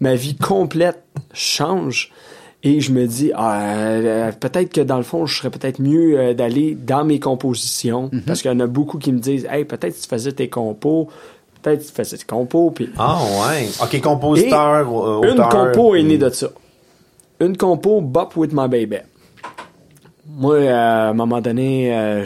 Ma 0.00 0.14
vie 0.14 0.34
complète 0.34 1.04
change. 1.34 2.10
Et 2.62 2.80
je 2.80 2.90
me 2.92 3.06
dis, 3.06 3.32
ah, 3.34 3.60
euh, 3.60 4.32
peut-être 4.32 4.72
que 4.72 4.80
dans 4.80 4.96
le 4.96 5.02
fond, 5.02 5.26
je 5.26 5.36
serais 5.36 5.50
peut-être 5.50 5.78
mieux 5.78 6.18
euh, 6.18 6.32
d'aller 6.32 6.74
dans 6.74 7.04
mes 7.04 7.20
compositions. 7.20 8.10
Parce 8.26 8.40
qu'il 8.40 8.50
y 8.50 8.54
en 8.54 8.60
a 8.60 8.66
beaucoup 8.66 8.96
qui 8.96 9.12
me 9.12 9.18
disent, 9.18 9.46
hey, 9.50 9.66
peut-être 9.66 9.94
que 9.94 10.00
tu 10.00 10.08
faisais 10.08 10.32
tes 10.32 10.48
compos. 10.48 11.08
Peut-être 11.62 11.80
que 11.82 11.86
tu 11.86 11.92
faisais 11.92 12.16
tes 12.16 12.24
compos. 12.24 12.70
Puis 12.72 12.90
Ah, 12.98 13.18
ouais. 13.48 13.68
Ok, 13.82 14.00
compositeur, 14.00 14.88
euh, 14.88 15.22
une 15.30 15.40
compo 15.42 15.94
est 15.94 16.02
née 16.02 16.18
de 16.18 16.28
ça. 16.30 16.48
Une 17.40 17.56
compo, 17.56 18.00
Bop 18.00 18.36
with 18.36 18.52
my 18.52 18.68
baby. 18.68 18.98
Moi, 20.28 20.54
euh, 20.54 20.74
à 20.74 21.08
un 21.10 21.12
moment 21.14 21.40
donné, 21.40 21.94
euh, 21.94 22.24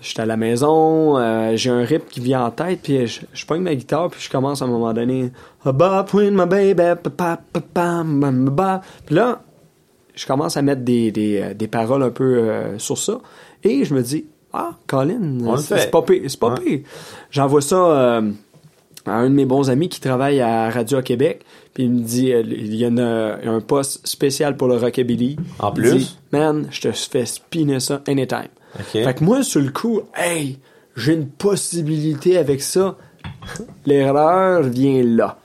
j'étais 0.00 0.22
à 0.22 0.26
la 0.26 0.36
maison, 0.36 1.18
euh, 1.18 1.52
j'ai 1.56 1.70
un 1.70 1.82
rip 1.84 2.08
qui 2.08 2.20
vient 2.20 2.44
en 2.44 2.50
tête, 2.50 2.80
puis 2.82 3.06
je, 3.06 3.22
je 3.32 3.46
pogne 3.46 3.62
ma 3.62 3.74
guitare, 3.74 4.10
puis 4.10 4.20
je 4.22 4.30
commence 4.30 4.62
à 4.62 4.66
un 4.66 4.68
moment 4.68 4.92
donné, 4.92 5.32
Bop 5.64 6.12
with 6.14 6.32
my 6.32 6.46
baby. 6.46 6.82
Puis 9.06 9.14
là, 9.16 9.40
je 10.14 10.26
commence 10.26 10.56
à 10.56 10.62
mettre 10.62 10.82
des, 10.82 11.10
des, 11.10 11.54
des 11.54 11.68
paroles 11.68 12.02
un 12.02 12.10
peu 12.10 12.24
euh, 12.38 12.78
sur 12.78 12.98
ça, 12.98 13.18
et 13.64 13.84
je 13.84 13.94
me 13.94 14.02
dis, 14.02 14.26
ah, 14.52 14.72
Colin, 14.86 15.38
c'est 15.56 15.90
pas 15.90 16.02
pire, 16.02 16.22
c'est 16.28 16.38
pas 16.38 16.48
Ouais. 16.50 16.60
pire. 16.60 16.80
J'envoie 17.30 17.62
ça 17.62 17.76
euh, 17.76 18.30
à 19.06 19.12
un 19.14 19.28
de 19.30 19.34
mes 19.34 19.44
bons 19.46 19.70
amis 19.70 19.88
qui 19.88 20.00
travaille 20.00 20.40
à 20.40 20.70
Radio 20.70 21.02
Québec. 21.02 21.44
Puis 21.74 21.84
il 21.84 21.90
me 21.90 22.00
dit, 22.00 22.32
euh, 22.32 22.42
il 22.46 22.74
y 22.74 22.84
a 22.84 22.88
une- 22.88 23.00
un 23.00 23.60
poste 23.60 24.06
spécial 24.06 24.56
pour 24.56 24.68
le 24.68 24.76
rockabilly. 24.76 25.36
En 25.58 25.70
Il 25.70 25.74
plus? 25.74 25.92
dit, 25.96 26.18
man, 26.32 26.66
je 26.70 26.80
te 26.82 26.92
fais 26.92 27.24
spinner 27.26 27.80
ça 27.80 28.00
anytime. 28.06 28.48
Ok. 28.78 28.84
Fait 28.92 29.14
que 29.18 29.24
moi, 29.24 29.42
sur 29.42 29.60
le 29.60 29.70
coup, 29.70 30.00
hey, 30.16 30.58
j'ai 30.96 31.14
une 31.14 31.28
possibilité 31.28 32.36
avec 32.38 32.62
ça. 32.62 32.96
L'erreur 33.86 34.62
vient 34.62 35.02
là. 35.04 35.38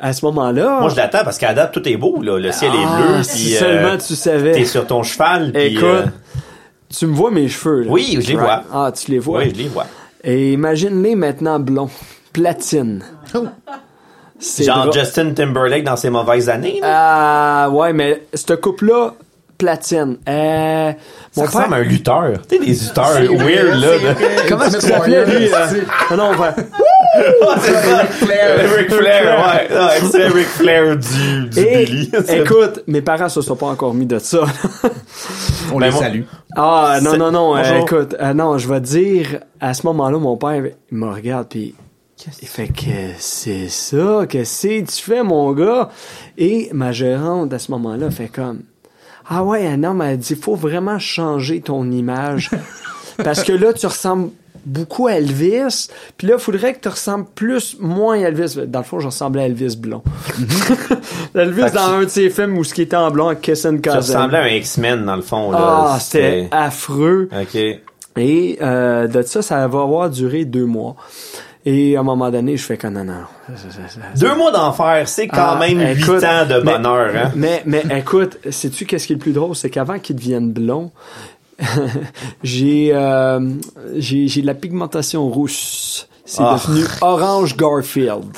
À 0.00 0.12
ce 0.12 0.24
moment-là. 0.26 0.78
Moi, 0.80 0.90
je 0.90 0.96
l'attends 0.96 1.24
parce 1.24 1.38
qu'à 1.38 1.52
date, 1.54 1.72
tout 1.72 1.86
est 1.88 1.96
beau, 1.96 2.22
là. 2.22 2.38
Le 2.38 2.52
ciel 2.52 2.70
Ah, 2.72 2.78
est 2.78 3.12
bleu, 3.16 3.22
si 3.24 3.44
puis 3.46 3.56
euh, 3.56 3.58
seulement 3.58 3.98
tu 3.98 4.14
savais. 4.14 4.52
t'es 4.52 4.64
sur 4.64 4.86
ton 4.86 5.02
cheval. 5.02 5.50
Écoute, 5.56 5.82
euh, 5.82 6.06
tu 6.96 7.06
me 7.06 7.14
vois 7.14 7.32
mes 7.32 7.48
cheveux, 7.48 7.80
là. 7.82 7.90
Oui, 7.90 8.16
je 8.20 8.28
les 8.28 8.36
vois. 8.36 8.62
Ah, 8.72 8.92
tu 8.94 9.10
les 9.10 9.18
vois? 9.18 9.40
Oui, 9.40 9.50
je 9.52 9.60
les 9.60 9.68
vois. 9.68 9.86
Et 10.24 10.52
imagine-les 10.52 11.14
maintenant 11.14 11.58
blonds. 11.60 11.90
Platine. 12.32 13.02
Genre 13.32 14.92
Justin 14.92 15.32
Timberlake 15.32 15.84
dans 15.84 15.96
ses 15.96 16.10
mauvaises 16.10 16.48
années. 16.48 16.80
Ah, 16.82 17.68
ouais, 17.72 17.92
mais 17.92 18.22
ce 18.34 18.52
couple-là, 18.52 19.14
platine. 19.58 20.16
Euh, 20.28 20.92
Ça 21.32 21.40
mon 21.40 21.42
ressemble 21.46 21.64
à 21.64 21.68
père... 21.68 21.76
un 21.78 21.82
lutteur. 21.82 22.32
Tu 22.48 22.56
sais, 22.58 22.64
des 22.64 22.72
lutteurs 22.72 23.44
weird, 23.44 23.80
là. 23.80 24.14
Comment 24.48 24.64
tu 24.68 24.88
l'appelais, 24.88 25.18
Warrior, 25.18 25.26
lui? 25.26 25.48
euh? 25.52 25.56
c'est- 25.68 25.82
Ah 26.10 26.16
non, 26.16 26.30
on 26.32 26.36
va... 26.36 26.54
c'est 27.60 27.72
ça. 27.72 27.98
Ric 28.76 28.90
Flair, 28.92 29.38
ouais. 29.70 29.76
Ouais, 29.76 30.08
c'est 30.10 30.26
Ric 30.28 30.46
Flair 30.46 30.96
du, 30.96 31.48
du 31.48 31.58
Et, 31.60 31.84
Billy. 31.84 32.10
écoute, 32.28 32.84
mes 32.86 33.02
parents 33.02 33.28
se 33.28 33.40
sont 33.42 33.56
pas 33.56 33.66
encore 33.66 33.94
mis 33.94 34.06
de 34.06 34.18
ça. 34.18 34.44
On 35.72 35.78
Ben, 35.78 35.86
les 35.86 35.92
moi- 35.92 36.02
salue. 36.02 36.22
Ah, 36.56 36.98
non, 37.02 37.16
non, 37.16 37.30
non, 37.30 37.56
euh, 37.56 37.80
écoute, 37.82 38.14
euh, 38.20 38.32
non, 38.34 38.58
je 38.58 38.68
vais 38.68 38.80
te 38.80 38.86
dire, 38.86 39.40
à 39.60 39.74
ce 39.74 39.84
moment-là, 39.86 40.18
mon 40.18 40.36
père, 40.36 40.62
il 40.90 40.96
me 40.98 41.08
regarde, 41.12 41.46
puis 41.48 41.74
il 42.42 42.48
fait 42.48 42.68
que 42.68 42.84
c'est 43.18 43.68
ça, 43.68 44.24
que 44.28 44.44
c'est 44.44 44.84
tu 44.86 45.02
fais, 45.02 45.22
mon 45.22 45.52
gars? 45.52 45.88
Et 46.36 46.68
ma 46.72 46.90
gérante, 46.92 47.52
à 47.52 47.58
ce 47.58 47.70
moment-là, 47.72 48.10
fait 48.10 48.28
comme, 48.28 48.60
ah 49.28 49.44
ouais, 49.44 49.76
non, 49.76 49.94
mais 49.94 50.12
elle 50.12 50.18
dit, 50.18 50.34
faut 50.34 50.54
vraiment 50.54 50.98
changer 50.98 51.60
ton 51.60 51.90
image. 51.90 52.50
Parce 53.24 53.42
que 53.42 53.52
là, 53.52 53.72
tu 53.72 53.86
ressembles 53.86 54.30
beaucoup 54.64 55.06
à 55.06 55.12
Elvis, 55.14 55.88
puis 56.16 56.26
là, 56.26 56.34
il 56.36 56.40
faudrait 56.40 56.74
que 56.74 56.80
tu 56.80 56.88
ressembles 56.88 57.26
plus, 57.34 57.76
moins 57.80 58.16
à 58.22 58.28
Elvis. 58.28 58.56
Dans 58.66 58.80
le 58.80 58.84
fond, 58.84 59.00
je 59.00 59.06
ressemblais 59.06 59.42
à 59.42 59.46
Elvis 59.46 59.76
blond. 59.76 60.02
Elvis 61.34 61.62
Fait 61.62 61.70
que 61.70 61.74
dans 61.74 61.86
tu- 61.88 61.94
un 61.94 62.02
de 62.04 62.08
ses 62.08 62.30
films 62.30 62.58
où 62.58 62.64
ce 62.64 62.74
qui 62.74 62.82
était 62.82 62.96
en 62.96 63.10
blond, 63.10 63.34
Kiss 63.34 63.64
and 63.66 63.78
Ça 63.84 63.96
Cousin. 63.96 63.96
ressemblait 63.98 64.38
à 64.38 64.42
un 64.42 64.48
X-Men, 64.48 65.04
dans 65.04 65.16
le 65.16 65.22
fond, 65.22 65.50
là. 65.52 65.58
Ah, 65.94 65.98
c'était 66.00 66.48
affreux. 66.50 67.28
OK. 67.32 67.58
Et 68.16 68.58
euh, 68.60 69.06
de 69.06 69.22
ça, 69.22 69.42
ça 69.42 69.66
va 69.68 69.80
avoir 69.82 70.10
duré 70.10 70.44
deux 70.44 70.64
mois. 70.66 70.96
Et 71.70 71.96
à 71.96 72.00
un 72.00 72.02
moment 72.02 72.30
donné, 72.30 72.56
je 72.56 72.62
fais 72.64 72.78
que 72.78 72.86
non, 72.86 73.04
non. 73.04 73.24
Deux 74.16 74.34
mois 74.34 74.50
d'enfer, 74.50 75.06
c'est 75.06 75.28
quand 75.28 75.36
Ah, 75.56 75.58
même 75.60 75.78
huit 75.96 76.08
ans 76.24 76.46
de 76.48 76.62
mais- 76.64 76.72
bonheur, 76.78 77.10
hein? 77.14 77.32
Mais, 77.36 77.62
mais 77.66 77.82
écoute, 77.98 78.38
sais-tu 78.50 78.86
qu'est-ce 78.86 79.06
qui 79.06 79.12
est 79.12 79.16
le 79.16 79.20
plus 79.20 79.32
drôle? 79.32 79.54
C'est 79.54 79.68
qu'avant 79.68 79.98
qu'il 79.98 80.16
devienne 80.16 80.50
blond, 80.50 80.90
j'ai, 82.42 82.90
euh, 82.94 83.40
j'ai, 83.96 84.28
j'ai 84.28 84.40
de 84.42 84.46
la 84.46 84.54
pigmentation 84.54 85.28
rousse. 85.28 86.08
C'est 86.24 86.42
Ah. 86.42 86.58
devenu 86.66 86.84
Orange 87.00 87.56
Garfield. 87.56 88.36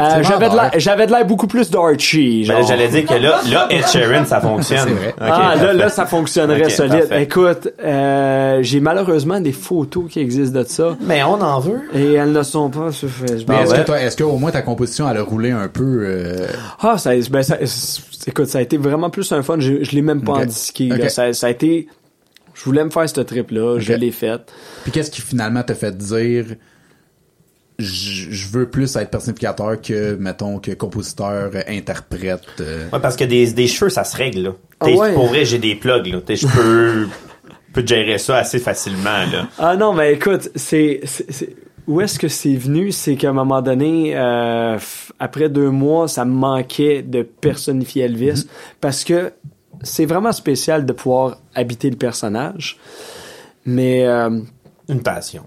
Euh, 0.00 0.22
j'avais, 0.22 0.48
de 0.48 0.54
l'air, 0.54 0.70
j'avais 0.76 1.06
de 1.06 1.12
l'air 1.12 1.26
beaucoup 1.26 1.46
plus 1.46 1.70
d'Archie. 1.70 2.44
Ben. 2.48 2.64
J'allais 2.66 2.88
dire 2.88 3.04
que 3.06 3.14
là, 3.14 3.40
là, 3.50 3.66
Ed 3.70 3.86
Sheeran, 3.86 4.24
ça 4.24 4.40
fonctionne. 4.40 4.78
C'est 4.88 4.94
vrai. 4.94 5.08
OK, 5.08 5.14
ah, 5.20 5.54
là, 5.56 5.72
là, 5.72 5.88
ça 5.88 6.06
fonctionnerait 6.06 6.70
solide. 6.70 7.08
parfait. 7.08 7.22
Écoute, 7.22 7.68
euh, 7.84 8.58
j'ai 8.62 8.80
malheureusement 8.80 9.40
des 9.40 9.52
photos 9.52 10.04
qui 10.10 10.20
existent 10.20 10.58
de 10.60 10.64
ça. 10.64 10.96
Mais 11.00 11.22
on 11.22 11.40
en 11.40 11.60
veut. 11.60 11.80
Et 11.94 12.14
elles 12.14 12.32
ne 12.32 12.42
sont 12.42 12.70
pas 12.70 12.92
sur 12.92 13.08
Facebook. 13.08 13.48
Mais 13.48 13.56
Ah 13.58 13.62
est-ce 13.62 13.72
ouais? 13.72 13.78
que 13.80 13.86
toi, 13.86 14.00
est-ce 14.00 14.16
qu'au 14.16 14.36
moins 14.36 14.50
ta 14.50 14.62
composition, 14.62 15.08
elle 15.10 15.18
a 15.18 15.22
roulé 15.22 15.50
un 15.50 15.68
peu, 15.68 16.02
euh, 16.04 16.46
Ah, 16.80 16.96
ça, 16.98 17.10
ben, 17.30 17.42
ça, 17.42 17.56
écoute, 18.26 18.46
ça 18.46 18.58
a 18.58 18.62
été 18.62 18.76
vraiment 18.76 19.10
plus 19.10 19.30
un 19.32 19.42
fun. 19.42 19.56
Je, 19.58 19.82
je 19.84 19.90
l'ai 19.92 20.02
même 20.02 20.22
pas 20.22 20.32
Ok. 20.32 20.38
en 20.42 20.46
disqué. 20.46 20.88
là. 20.88 20.96
Ok. 20.96 21.10
Ça, 21.10 21.32
ça 21.32 21.46
a 21.46 21.50
été. 21.50 21.88
Je 22.54 22.64
voulais 22.64 22.84
me 22.84 22.90
faire 22.90 23.08
ce 23.08 23.20
trip-là. 23.20 23.78
Je 23.78 23.92
l'ai 23.94 24.10
fait. 24.10 24.40
Puis 24.82 24.92
qu'est-ce 24.92 25.10
qui 25.10 25.22
finalement 25.22 25.62
t'a 25.62 25.74
fait 25.74 25.96
dire 25.96 26.44
je 27.80 28.48
veux 28.48 28.68
plus 28.68 28.94
être 28.96 29.10
personnificateur 29.10 29.80
que 29.80 30.14
mettons 30.16 30.58
que 30.58 30.72
compositeur, 30.72 31.50
euh, 31.54 31.62
interprète. 31.68 32.42
euh. 32.60 32.88
Ouais, 32.92 33.00
parce 33.00 33.16
que 33.16 33.24
des, 33.24 33.52
des 33.52 33.66
cheveux, 33.66 33.90
ça 33.90 34.04
se 34.04 34.16
règle, 34.16 34.42
là. 34.42 34.50
Ah 34.80 34.88
ouais. 34.88 35.14
Pour 35.14 35.26
vrai, 35.26 35.44
j'ai 35.44 35.58
des 35.58 35.74
plugs, 35.74 36.06
là. 36.06 36.18
Je 36.28 36.46
peux, 36.46 37.08
peux 37.72 37.86
gérer 37.86 38.18
ça 38.18 38.38
assez 38.38 38.58
facilement, 38.58 39.24
là. 39.32 39.48
Ah 39.58 39.76
non, 39.76 39.92
mais 39.92 40.14
écoute, 40.14 40.50
c'est. 40.54 41.00
c'est- 41.04 41.30
c'est- 41.30 41.56
Où 41.86 42.00
est-ce 42.00 42.18
que 42.20 42.28
c'est 42.28 42.54
venu? 42.54 42.92
C'est 42.92 43.16
qu'à 43.16 43.30
un 43.30 43.32
moment 43.32 43.62
donné, 43.62 44.16
euh, 44.16 44.76
f- 44.76 45.10
après 45.18 45.48
deux 45.48 45.70
mois, 45.70 46.06
ça 46.06 46.24
me 46.24 46.32
manquait 46.32 47.02
de 47.02 47.22
personnifier 47.22 48.04
Elvis. 48.04 48.46
Parce 48.80 49.02
que 49.02 49.32
c'est 49.82 50.04
vraiment 50.04 50.30
spécial 50.30 50.86
de 50.86 50.92
pouvoir 50.92 51.38
habiter 51.54 51.90
le 51.90 51.96
personnage. 51.96 52.78
Mais. 53.64 54.06
euh, 54.06 54.30
Une 54.88 55.02
passion. 55.02 55.44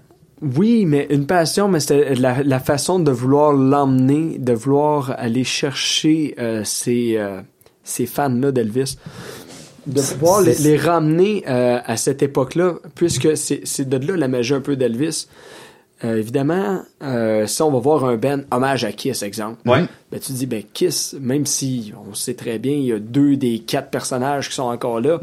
Oui, 0.56 0.84
mais 0.86 1.06
une 1.10 1.26
passion, 1.26 1.68
mais 1.68 1.80
c'était 1.80 2.14
la, 2.14 2.42
la 2.42 2.60
façon 2.60 2.98
de 2.98 3.10
vouloir 3.10 3.52
l'emmener, 3.52 4.36
de 4.38 4.52
vouloir 4.52 5.14
aller 5.16 5.44
chercher 5.44 6.34
euh, 6.38 6.62
ces, 6.64 7.16
euh, 7.16 7.40
ces 7.82 8.06
fans-là 8.06 8.52
d'Elvis, 8.52 8.98
de 9.86 10.00
pouvoir 10.00 10.40
les, 10.42 10.54
les 10.56 10.76
ramener 10.76 11.44
euh, 11.48 11.78
à 11.84 11.96
cette 11.96 12.22
époque-là, 12.22 12.74
puisque 12.94 13.36
c'est 13.36 13.88
de 13.88 13.96
là 13.96 14.16
la 14.16 14.28
magie 14.28 14.54
un 14.54 14.60
peu 14.60 14.76
d'Elvis. 14.76 15.28
Évidemment, 16.02 16.82
euh, 17.02 17.46
si 17.46 17.62
on 17.62 17.70
va 17.70 17.78
voir 17.78 18.04
un 18.04 18.16
band 18.16 18.40
hommage 18.50 18.84
à 18.84 18.92
Kiss, 18.92 19.22
exemple, 19.22 19.66
Ouais. 19.66 19.84
ben, 20.12 20.20
tu 20.20 20.32
te 20.32 20.36
dis, 20.36 20.44
ben, 20.44 20.62
Kiss, 20.74 21.16
même 21.18 21.46
si 21.46 21.94
on 22.10 22.12
sait 22.12 22.34
très 22.34 22.58
bien, 22.58 22.72
il 22.74 22.84
y 22.84 22.92
a 22.92 22.98
deux 22.98 23.36
des 23.36 23.60
quatre 23.60 23.88
personnages 23.90 24.50
qui 24.50 24.54
sont 24.54 24.64
encore 24.64 25.00
là, 25.00 25.18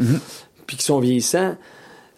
puis 0.65 0.78
qui 0.78 0.84
sont 0.84 0.99
vieillissants, 0.99 1.55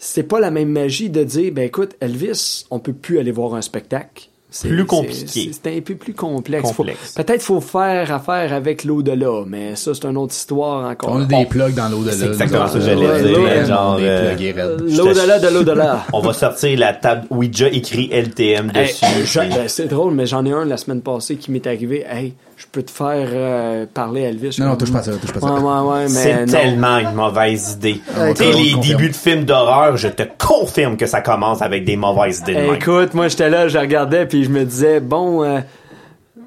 c'est 0.05 0.23
pas 0.23 0.39
la 0.39 0.51
même 0.51 0.69
magie 0.69 1.09
de 1.09 1.23
dire, 1.23 1.51
ben 1.53 1.63
écoute, 1.65 1.91
Elvis, 2.01 2.65
on 2.71 2.79
peut 2.79 2.93
plus 2.93 3.19
aller 3.19 3.31
voir 3.31 3.55
un 3.55 3.61
spectacle. 3.61 4.27
C'est- 4.49 4.67
Plus 4.67 4.85
compliqué. 4.85 5.49
C'est 5.51 5.75
un 5.75 5.81
peu 5.81 5.95
plus 5.95 6.13
complexe. 6.13 6.69
Peut-être 7.15 7.41
faut 7.41 7.59
faire 7.59 8.13
affaire 8.13 8.53
avec 8.53 8.83
l'au-delà, 8.83 9.45
mais 9.47 9.75
ça, 9.75 9.95
c'est 9.95 10.05
une 10.05 10.15
autre 10.17 10.33
histoire 10.35 10.87
encore. 10.87 11.13
On 11.13 11.21
a 11.21 11.25
des 11.25 11.45
plugs 11.47 11.73
dans 11.73 11.89
l'au-delà. 11.89 12.11
C'est 12.11 12.27
exactement 12.27 12.67
ça 12.67 12.77
que 12.77 12.85
j'allais 12.85 13.23
dire. 13.23 13.65
genre, 13.65 13.97
euh. 13.99 14.35
L'au-delà 14.95 15.39
de 15.39 15.47
l'au-delà. 15.47 16.05
on 16.13 16.19
va 16.19 16.33
sortir 16.33 16.77
la 16.77 16.93
table 16.93 17.25
Ouija 17.31 17.67
écrit 17.69 18.09
LTM 18.11 18.71
Hey, 18.75 18.93
dessus. 19.21 19.39
ben, 19.39 19.67
c'est 19.67 19.87
drôle, 19.87 20.13
mais 20.13 20.27
j'en 20.27 20.45
ai 20.45 20.51
un 20.51 20.65
la 20.65 20.77
semaine 20.77 21.01
passée 21.01 21.37
qui 21.37 21.49
m'est 21.49 21.65
arrivé. 21.65 22.05
Hey, 22.07 22.33
je 22.64 22.68
peux 22.72 22.84
te 22.84 22.91
faire 22.91 23.28
euh, 23.34 23.86
parler 23.93 24.26
à 24.26 24.30
Elvis. 24.30 24.55
Non, 24.59 24.68
non, 24.68 24.76
touche 24.78 24.91
pas 24.91 25.03
ça, 25.03 25.11
touche 25.14 25.34
pas 25.34 25.39
ça. 25.41 25.53
Ouais, 25.53 25.59
ouais, 25.59 25.89
ouais, 25.91 26.03
mais 26.03 26.07
C'est 26.09 26.45
non. 26.45 26.51
tellement 26.51 26.97
une 26.97 27.14
mauvaise 27.14 27.74
idée. 27.74 28.01
Hey, 28.18 28.34
Tu 28.34 28.43
sais, 28.43 28.51
les 28.53 28.76
débuts 28.76 29.09
de 29.09 29.16
films 29.16 29.43
d'horreur, 29.43 29.97
je 29.97 30.07
te 30.07 30.24
confirme 30.38 30.95
que 30.97 31.05
ça 31.05 31.22
commence 31.22 31.61
avec 31.61 31.84
des 31.86 31.97
mauvaises 31.97 32.39
idées. 32.39 32.55
de 32.55 32.74
écoute, 32.76 33.14
moi 33.14 33.28
j'étais 33.28 33.49
là, 33.49 33.68
je 33.68 33.78
regardais 33.78 34.26
puis 34.26 34.43
je 34.45 34.49
me 34.49 34.64
disais 34.64 34.99
bon, 35.01 35.43
euh, 35.43 35.59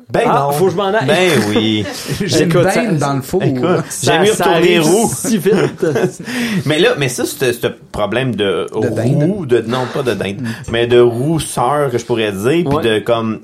ben 0.09 0.21
ah, 0.27 0.47
non. 0.47 0.53
faut 0.53 0.67
que 0.67 0.71
je 0.73 0.77
m'en 0.77 0.85
aille. 0.95 1.07
Ben 1.07 1.31
oui. 1.49 1.85
J'ai 2.25 2.45
une 2.45 2.53
ça- 2.53 2.87
dans 2.93 3.15
le 3.15 3.23
four. 3.23 3.43
J'ai 3.43 4.27
ça 4.27 4.45
retourner 4.45 4.79
roux. 4.79 5.11
si 5.15 5.39
vite. 5.39 5.85
Mais 6.67 6.79
là, 6.79 6.91
mais 6.97 7.09
ça, 7.09 7.25
ce 7.25 7.53
ce 7.53 7.67
problème 7.91 8.35
de, 8.35 8.67
De 8.81 8.89
dinde. 8.89 9.23
roux, 9.25 9.47
de, 9.47 9.61
non, 9.63 9.87
pas 9.93 10.03
de 10.03 10.15
dinde, 10.15 10.43
mais 10.71 10.87
de 10.87 11.01
rousseur, 11.01 11.91
que 11.91 11.99
je 11.99 12.05
pourrais 12.05 12.31
dire, 12.33 12.65
puis 12.65 12.77
Ouais. 12.77 12.83
de, 12.85 12.99
comme, 13.01 13.41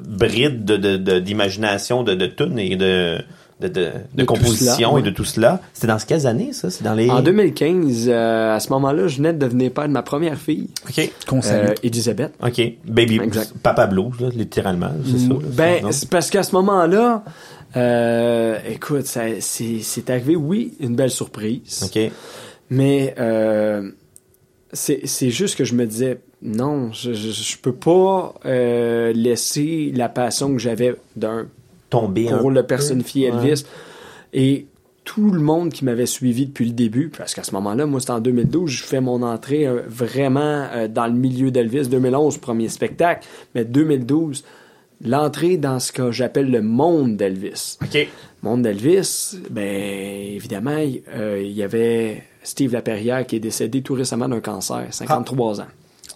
bride 0.00 0.64
de, 0.64 0.76
de, 0.76 0.96
de- 0.96 1.18
d'imagination, 1.18 2.02
de, 2.04 2.14
de 2.14 2.26
et 2.58 2.76
de, 2.76 3.18
de, 3.60 3.68
de, 3.68 3.80
de 3.80 3.90
De 4.14 4.20
tout 4.22 4.26
composition 4.26 4.74
cela, 4.76 4.90
ouais. 4.92 5.00
et 5.00 5.04
de 5.04 5.10
tout 5.10 5.24
cela. 5.24 5.60
C'était 5.72 5.86
dans 5.88 5.96
quelles 5.98 6.26
années, 6.26 6.52
ça? 6.52 6.70
C'est 6.70 6.84
dans 6.84 6.94
les... 6.94 7.10
En 7.10 7.20
2015, 7.22 8.06
euh, 8.08 8.54
à 8.54 8.60
ce 8.60 8.70
moment-là, 8.70 9.08
je 9.08 9.16
venais 9.16 9.32
de 9.32 9.38
devenir 9.38 9.72
père 9.72 9.88
de 9.88 9.92
ma 9.92 10.02
première 10.02 10.38
fille, 10.38 10.68
OK. 10.88 11.10
Qu'on 11.26 11.42
salue. 11.42 11.70
euh, 11.70 11.74
Elisabeth. 11.82 12.32
OK. 12.42 12.60
Baby, 12.84 13.20
Exact. 13.22 13.52
Papa 13.62 13.86
Blues, 13.86 14.20
là, 14.20 14.28
littéralement, 14.34 14.90
c'est 15.04 15.18
ça? 15.18 15.28
là, 15.28 15.38
Ben, 15.82 15.92
c'est 15.92 16.08
parce 16.08 16.30
qu'à 16.30 16.42
ce 16.42 16.54
moment-là, 16.54 17.24
euh, 17.76 18.58
écoute, 18.68 19.06
ça, 19.06 19.22
c'est, 19.40 19.80
c'est 19.82 20.08
arrivé, 20.10 20.36
oui, 20.36 20.74
une 20.80 20.94
belle 20.96 21.10
surprise. 21.10 21.82
OK. 21.84 22.10
Mais 22.70 23.14
euh, 23.18 23.90
c'est 24.72 25.00
c'est 25.06 25.30
juste 25.30 25.56
que 25.56 25.64
je 25.64 25.74
me 25.74 25.86
disais, 25.86 26.20
non, 26.42 26.92
je, 26.92 27.12
je, 27.14 27.30
je 27.30 27.56
peux 27.58 27.72
pas 27.74 28.34
euh, 28.46 29.12
laisser 29.12 29.90
la 29.94 30.08
passion 30.08 30.52
que 30.52 30.58
j'avais 30.58 30.94
d'un 31.16 31.46
Tombé 31.90 32.28
un 32.28 32.38
pour 32.38 32.50
le 32.50 32.62
peu. 32.62 32.68
personnifier 32.68 33.30
Ouais. 33.30 33.36
Elvis. 33.36 33.64
Et 34.32 34.66
tout 35.08 35.30
le 35.30 35.40
monde 35.40 35.72
qui 35.72 35.86
m'avait 35.86 36.04
suivi 36.04 36.44
depuis 36.44 36.66
le 36.66 36.72
début, 36.72 37.08
parce 37.08 37.34
qu'à 37.34 37.42
ce 37.42 37.52
moment-là, 37.52 37.86
moi, 37.86 37.98
c'était 37.98 38.12
en 38.12 38.20
2012, 38.20 38.70
je 38.70 38.84
fais 38.84 39.00
mon 39.00 39.22
entrée 39.22 39.66
euh, 39.66 39.80
vraiment 39.86 40.66
euh, 40.70 40.86
dans 40.86 41.06
le 41.06 41.14
milieu 41.14 41.50
d'Elvis. 41.50 41.88
2011, 41.88 42.36
premier 42.36 42.68
spectacle, 42.68 43.26
mais 43.54 43.64
2012, 43.64 44.44
l'entrée 45.04 45.56
dans 45.56 45.78
ce 45.78 45.92
que 45.92 46.10
j'appelle 46.10 46.50
le 46.50 46.60
monde 46.60 47.16
d'Elvis. 47.16 47.78
OK. 47.82 48.06
Monde 48.42 48.62
d'Elvis, 48.62 49.38
ben 49.48 49.64
évidemment, 49.64 50.76
il 50.76 51.02
euh, 51.14 51.42
il 51.42 51.52
y 51.52 51.62
avait 51.62 52.22
Steve 52.42 52.74
Laperrière 52.74 53.26
qui 53.26 53.36
est 53.36 53.40
décédé 53.40 53.80
tout 53.80 53.94
récemment 53.94 54.28
d'un 54.28 54.40
cancer, 54.40 54.88
53 54.90 55.62
ans. 55.62 55.66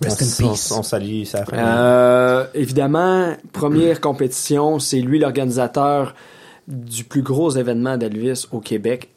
Rest 0.01 0.23
in 0.23 0.47
on, 0.47 0.53
peace. 0.53 0.73
on, 0.73 0.79
on 0.79 0.83
salue 0.83 1.25
sa 1.25 1.45
famille. 1.45 1.65
Euh, 1.65 2.47
évidemment, 2.55 3.35
première 3.53 4.01
compétition, 4.01 4.79
c'est 4.79 5.01
lui 5.01 5.19
l'organisateur 5.19 6.15
du 6.69 7.05
plus 7.05 7.23
gros 7.23 7.51
événement 7.51 7.97
d'Elvis 7.97 8.47
au 8.53 8.61
Québec, 8.61 9.11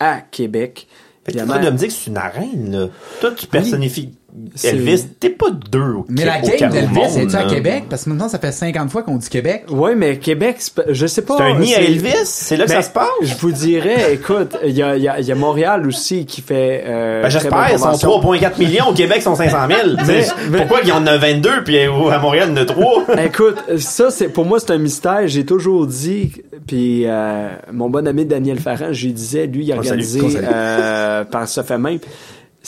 à 0.00 0.20
Québec. 0.20 0.86
Fait 1.24 1.32
que 1.32 1.38
Puis 1.38 1.46
tu 1.46 1.64
de 1.64 1.70
me 1.70 1.76
dire 1.76 1.88
que 1.88 1.94
c'est 1.94 2.10
une 2.10 2.16
arène, 2.16 2.70
là. 2.72 2.88
Toi, 3.20 3.30
tu 3.32 3.46
personnifies 3.46 4.17
Elvis. 4.62 5.06
T'es 5.18 5.30
pas 5.30 5.46
deux 5.50 5.80
au 5.80 6.06
Mais 6.08 6.24
la 6.24 6.40
game 6.40 6.70
d'Elvis, 6.70 7.00
c'est-tu 7.10 7.34
à? 7.36 7.44
Québec? 7.44 7.84
Parce 7.88 8.04
que 8.04 8.10
maintenant, 8.10 8.28
ça 8.28 8.38
fait 8.38 8.52
50 8.52 8.90
fois 8.90 9.02
qu'on 9.02 9.16
dit 9.16 9.28
Québec. 9.28 9.64
Ouais, 9.70 9.94
mais 9.94 10.18
Québec, 10.18 10.58
je 10.90 11.06
sais 11.06 11.22
pas. 11.22 11.36
C'est 11.38 11.42
un 11.44 11.58
nid 11.58 11.74
à 11.74 11.80
Elvis? 11.80 12.10
C'est 12.24 12.56
là 12.56 12.64
que 12.64 12.70
Ben, 12.70 12.82
ça 12.82 12.88
se 12.88 12.92
passe? 12.92 13.06
Je 13.22 13.34
vous 13.36 13.50
dirais, 13.52 14.12
écoute, 14.14 14.56
il 14.64 14.72
y 14.76 14.82
a, 14.82 14.96
il 14.96 15.02
y, 15.02 15.08
a, 15.08 15.18
il 15.18 15.26
y 15.26 15.32
a 15.32 15.34
Montréal 15.34 15.86
aussi 15.86 16.26
qui 16.26 16.42
fait. 16.42 16.84
Euh, 16.86 17.22
Ben, 17.22 17.28
j'espère, 17.30 17.68
ils 17.72 17.78
sont 17.78 17.84
convention. 17.86 18.10
3,4 18.20 18.58
millions. 18.58 18.88
Au 18.90 18.94
Québec, 18.94 19.16
ils 19.20 19.22
sont 19.22 19.34
500 19.34 19.56
000. 19.66 19.80
Mais- 20.06 20.22
T'sais, 20.22 20.32
mais- 20.50 20.58
Pourquoi 20.58 20.80
il 20.82 20.88
y 20.88 20.92
en 20.92 21.06
a 21.06 21.16
22 21.16 21.64
puis 21.64 21.78
à 21.80 22.18
Montréal, 22.18 22.48
il 22.50 22.56
y 22.56 22.60
en 22.60 22.62
a 22.62 22.64
3? 22.66 23.04
Écoute, 23.24 23.56
ça 23.78 24.10
c'est 24.10 24.28
pour 24.28 24.44
moi 24.44 24.60
c'est 24.60 24.72
un 24.72 24.78
mystère. 24.78 25.26
J'ai 25.26 25.46
toujours 25.46 25.86
dit, 25.86 26.32
puis 26.66 27.04
euh, 27.06 27.48
mon 27.72 27.88
bon 27.88 28.06
ami 28.06 28.26
Daniel 28.26 28.58
Farran, 28.60 28.92
je 28.92 29.06
lui 29.06 29.12
disais, 29.14 29.46
lui 29.46 29.64
il 29.64 29.72
a 29.72 29.76
organisé 29.76 30.20
euh, 30.42 31.24
par 31.24 31.48
ce 31.48 31.62
fait 31.62 31.78
même. 31.78 31.98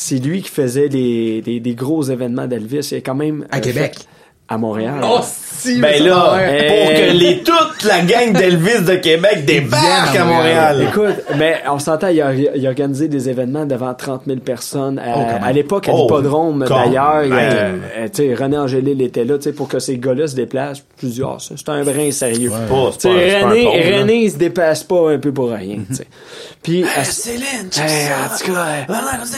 C'est 0.03 0.16
lui 0.16 0.40
qui 0.40 0.48
faisait 0.48 0.88
les, 0.88 1.42
des 1.61 1.74
gros 1.74 2.03
événements 2.03 2.46
d'Elvis. 2.46 2.88
Il 2.92 2.94
a 2.96 3.01
quand 3.03 3.14
même 3.14 3.46
À 3.51 3.59
euh, 3.59 3.61
Québec. 3.61 3.96
fait- 3.98 4.07
à 4.51 4.59
Montréal. 4.59 5.01
si! 5.22 5.78
Ben 5.80 6.03
là, 6.03 6.34
ouais. 6.34 6.66
pour 6.68 6.90
Euh, 6.90 6.96
que 7.11 7.12
les, 7.16 7.42
toute 7.42 7.84
la 7.84 8.01
gang 8.01 8.32
d'Elvis 8.32 8.82
de 8.84 8.94
Québec 8.96 9.44
débarque 9.44 10.16
à 10.16 10.24
Montréal. 10.24 10.76
Montréal. 10.78 10.86
Écoute, 10.88 11.24
mais 11.38 11.61
on 11.70 11.78
s'entend, 11.78 12.09
il 12.09 12.20
a, 12.20 12.32
il 12.34 12.66
a 12.66 12.70
organisé 12.70 13.09
des 13.09 13.28
événements 13.28 13.66
devant 13.66 13.92
30 13.94 14.22
000 14.26 14.40
personnes. 14.40 14.98
À, 14.98 15.14
Oh, 15.16 15.22
à 15.44 15.53
l'époque, 15.53 15.88
à 15.88 15.92
Oh, 15.92 16.03
l'hippodrome, 16.03 16.64
d'ailleurs, 16.66 17.24
il 17.24 17.30
même. 17.30 17.82
euh, 17.96 18.09
tu 18.12 18.26
sais, 18.28 18.34
René 18.34 18.57
Angélil 18.59 19.01
était 19.03 19.24
là, 19.24 19.36
tu 19.36 19.44
sais, 19.44 19.53
pour 19.53 19.68
que 19.68 19.78
ces 19.78 19.98
gars-là 19.98 20.26
se 20.26 20.34
déplacent. 20.34 20.82
Je 21.03 21.07
dis, 21.09 21.22
ah, 21.24 21.36
ça, 21.38 21.55
c'est 21.57 21.68
un 21.68 21.82
brin 21.84 22.11
sérieux. 22.11 22.51
C'est 22.53 22.68
pas- 22.74 22.90
Tu 22.98 23.09
René. 23.44 23.98
René, 23.98 24.14
il 24.24 24.30
se 24.30 24.36
dépasse 24.36 24.82
pas 24.82 25.11
un 25.12 25.18
peu 25.18 25.30
pour 25.32 25.51
rien, 25.51 25.78
tu 25.88 25.94
sais. 25.94 26.07
Puis, 26.62 26.84
à- 26.84 27.05
Céline, 27.05 27.70
Hey, 27.76 28.09
en 28.09 28.36
tout 28.36 28.53
cas, 28.53 28.66
hey, 28.66 28.84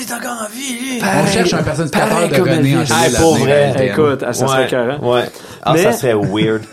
est 0.02 0.12
encore 0.12 0.42
en 0.42 0.48
vie, 0.50 0.72
lui. 0.80 1.00
On 1.02 1.26
cherche 1.26 1.54
un 1.54 1.62
pareil 1.62 2.28
de 2.28 2.36
comme 2.36 2.48
René. 2.48 2.76
Angélil. 2.76 2.84
Ah, 2.90 3.20
pour 3.20 3.36
vrai. 3.36 3.74
écoute, 3.86 4.24
ah, 4.26 4.32
ça 4.32 4.46
serait. 4.46 4.68
Ouais. 5.02 5.24
Ah, 5.62 5.72
Mais- 5.74 5.82
ça 5.82 5.92
serait 5.92 6.14
weird. 6.14 6.62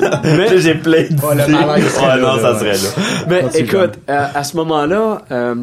Là, 0.00 0.56
j'ai 0.56 0.74
plein 0.74 1.02
de 1.04 1.08
Oh, 1.22 1.30
le 1.32 1.46
malaise 1.48 1.88
serait 1.88 2.02
Ouais, 2.06 2.08
là, 2.08 2.16
non, 2.18 2.36
là, 2.36 2.42
ça 2.42 2.52
ouais. 2.52 2.74
serait 2.74 2.88
là. 3.28 3.46
Mais 3.52 3.60
écoute, 3.60 3.92
euh, 4.10 4.26
à 4.34 4.44
ce 4.44 4.56
moment-là, 4.56 5.22
euh, 5.30 5.54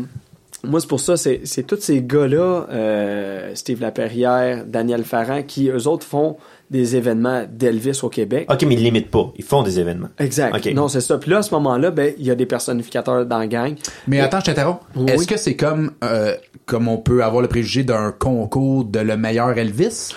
moi 0.64 0.80
c'est 0.80 0.88
pour 0.88 1.00
ça, 1.00 1.18
c'est 1.18 1.42
c'est 1.44 1.64
tous 1.64 1.80
ces 1.80 2.02
gars-là, 2.02 2.66
euh, 2.72 3.52
Steve 3.54 3.80
Laperrière, 3.82 4.64
Daniel 4.66 5.04
Farran, 5.04 5.44
qui 5.44 5.70
eux 5.70 5.88
autres 5.88 6.06
font 6.06 6.38
des 6.72 6.96
événements 6.96 7.44
d'Elvis 7.48 8.00
au 8.02 8.10
Québec. 8.10 8.48
Ok, 8.52 8.64
mais 8.68 8.74
ils 8.74 8.84
limitent 8.84 9.12
pas. 9.12 9.32
Ils 9.38 9.44
font 9.44 9.62
des 9.62 9.80
événements. 9.80 10.10
Exact. 10.18 10.56
Ok. 10.56 10.74
Non, 10.74 10.88
c'est 10.88 11.02
ça. 11.02 11.20
Puis 11.20 11.30
là, 11.30 11.38
à 11.40 11.42
ce 11.44 11.54
moment-là, 11.54 11.92
ben, 11.92 12.14
il 12.18 12.26
y 12.26 12.32
a 12.32 12.36
des 12.36 12.48
personnificateurs 12.48 13.28
dans 13.28 13.38
la 13.38 13.46
gang. 13.48 13.76
Mais 14.08 14.20
attends, 14.20 14.40
je 14.40 14.46
t'interromps. 14.46 14.80
Oui. 14.96 15.12
Est-ce 15.12 15.28
que 15.28 15.38
c'est 15.38 15.56
comme 15.56 15.92
euh, 16.04 16.36
comme 16.66 16.88
on 16.88 16.98
peut 16.98 17.24
avoir 17.24 17.42
le 17.44 17.48
préjugé 17.48 17.84
d'un 17.84 18.12
concours 18.12 18.86
de 18.86 19.00
le 19.00 19.16
meilleur 19.18 19.56
Elvis? 19.58 20.10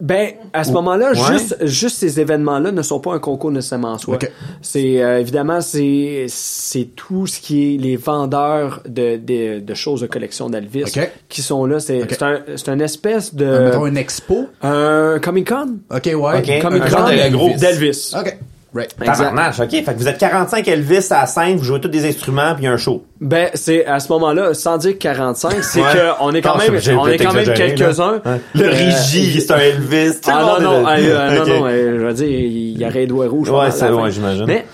Ben, 0.00 0.30
à 0.52 0.62
ce 0.62 0.70
moment-là, 0.72 1.10
Ouais. 1.10 1.16
juste, 1.32 1.56
juste 1.66 1.96
ces 1.96 2.20
événements-là 2.20 2.70
ne 2.70 2.82
sont 2.82 3.00
pas 3.00 3.14
un 3.14 3.18
concours 3.18 3.50
nécessairement 3.50 3.92
en 3.94 3.98
soi. 3.98 4.14
Ok. 4.14 4.30
C'est 4.62 5.02
euh, 5.02 5.18
évidemment 5.18 5.60
c'est 5.60 6.26
c'est 6.28 6.90
tout 6.94 7.26
ce 7.26 7.40
qui 7.40 7.74
est 7.74 7.78
les 7.78 7.96
vendeurs 7.96 8.80
de, 8.88 9.16
de, 9.16 9.58
de 9.58 9.74
choses 9.74 10.00
de 10.02 10.06
collection 10.06 10.50
d'Elvis 10.50 10.84
Ok. 10.84 11.10
qui 11.28 11.42
sont 11.42 11.66
là. 11.66 11.80
C'est 11.80 12.02
c'est 12.08 12.22
un 12.22 12.40
c'est 12.54 12.68
une 12.68 12.80
espèce 12.80 13.34
de 13.34 13.44
Euh, 13.44 13.64
mettons 13.70 13.86
une 13.86 13.96
expo? 13.96 14.46
un 14.62 15.18
Comic 15.20 15.48
Con. 15.48 15.78
Ok, 15.90 16.04
ouais. 16.06 16.14
Ok. 16.14 16.62
Comic 16.62 16.82
Un 16.82 16.86
genre 16.86 17.04
Con 17.06 17.10
de 17.16 17.32
gros- 17.32 17.56
d'Elvis. 17.58 18.14
Ok. 18.16 18.38
Right. 18.74 18.94
Exact. 19.00 19.32
Ok. 19.62 19.70
Fait 19.70 19.82
que 19.84 19.98
vous 19.98 20.08
êtes 20.08 20.18
45 20.18 20.68
Elvis 20.68 21.06
à 21.10 21.20
la 21.20 21.26
scène, 21.26 21.56
vous 21.56 21.64
jouez 21.64 21.80
tous 21.80 21.88
des 21.88 22.06
instruments, 22.06 22.54
puis 22.54 22.64
il 22.64 22.66
y 22.66 22.68
a 22.68 22.72
un 22.72 22.76
show. 22.76 23.02
Ben 23.20 23.48
c'est 23.54 23.86
à 23.86 23.98
ce 23.98 24.12
moment-là, 24.12 24.52
sans 24.52 24.76
dire 24.76 24.98
45, 24.98 25.64
c'est 25.64 25.80
Ouais. 25.80 25.86
que 25.92 25.98
on 26.20 26.32
est 26.34 26.42
quand 26.42 26.52
Non, 26.52 26.58
même 26.58 26.74
on 26.98 27.06
est 27.08 27.16
quand 27.16 27.32
même 27.32 27.40
exagéré, 27.48 27.74
quelques-uns. 27.74 28.20
Hein. 28.26 28.38
Le 28.54 28.64
Euh, 28.64 28.70
Rigi, 28.70 29.40
c'est 29.40 29.52
un 29.52 29.58
Elvis. 29.58 30.20
Tout 30.22 30.30
le 30.30 30.36
Ah 30.36 30.44
monde 30.44 30.62
non, 30.62 30.82
non, 30.82 30.88
est- 30.90 31.10
euh, 31.10 31.38
non, 31.38 31.46
non, 31.46 31.66
euh, 31.66 31.98
je 31.98 32.04
veux 32.04 32.12
dire, 32.12 32.26
il 32.28 32.78
y 32.78 32.84
aurait 32.84 33.00
les 33.00 33.06
doigts 33.06 33.28
rouges. 33.28 33.48
Ouais, 33.50 33.70
c'est- 33.70 33.88
ouais, 33.90 34.10
j'imagine. 34.10 34.44
Mais 34.46 34.66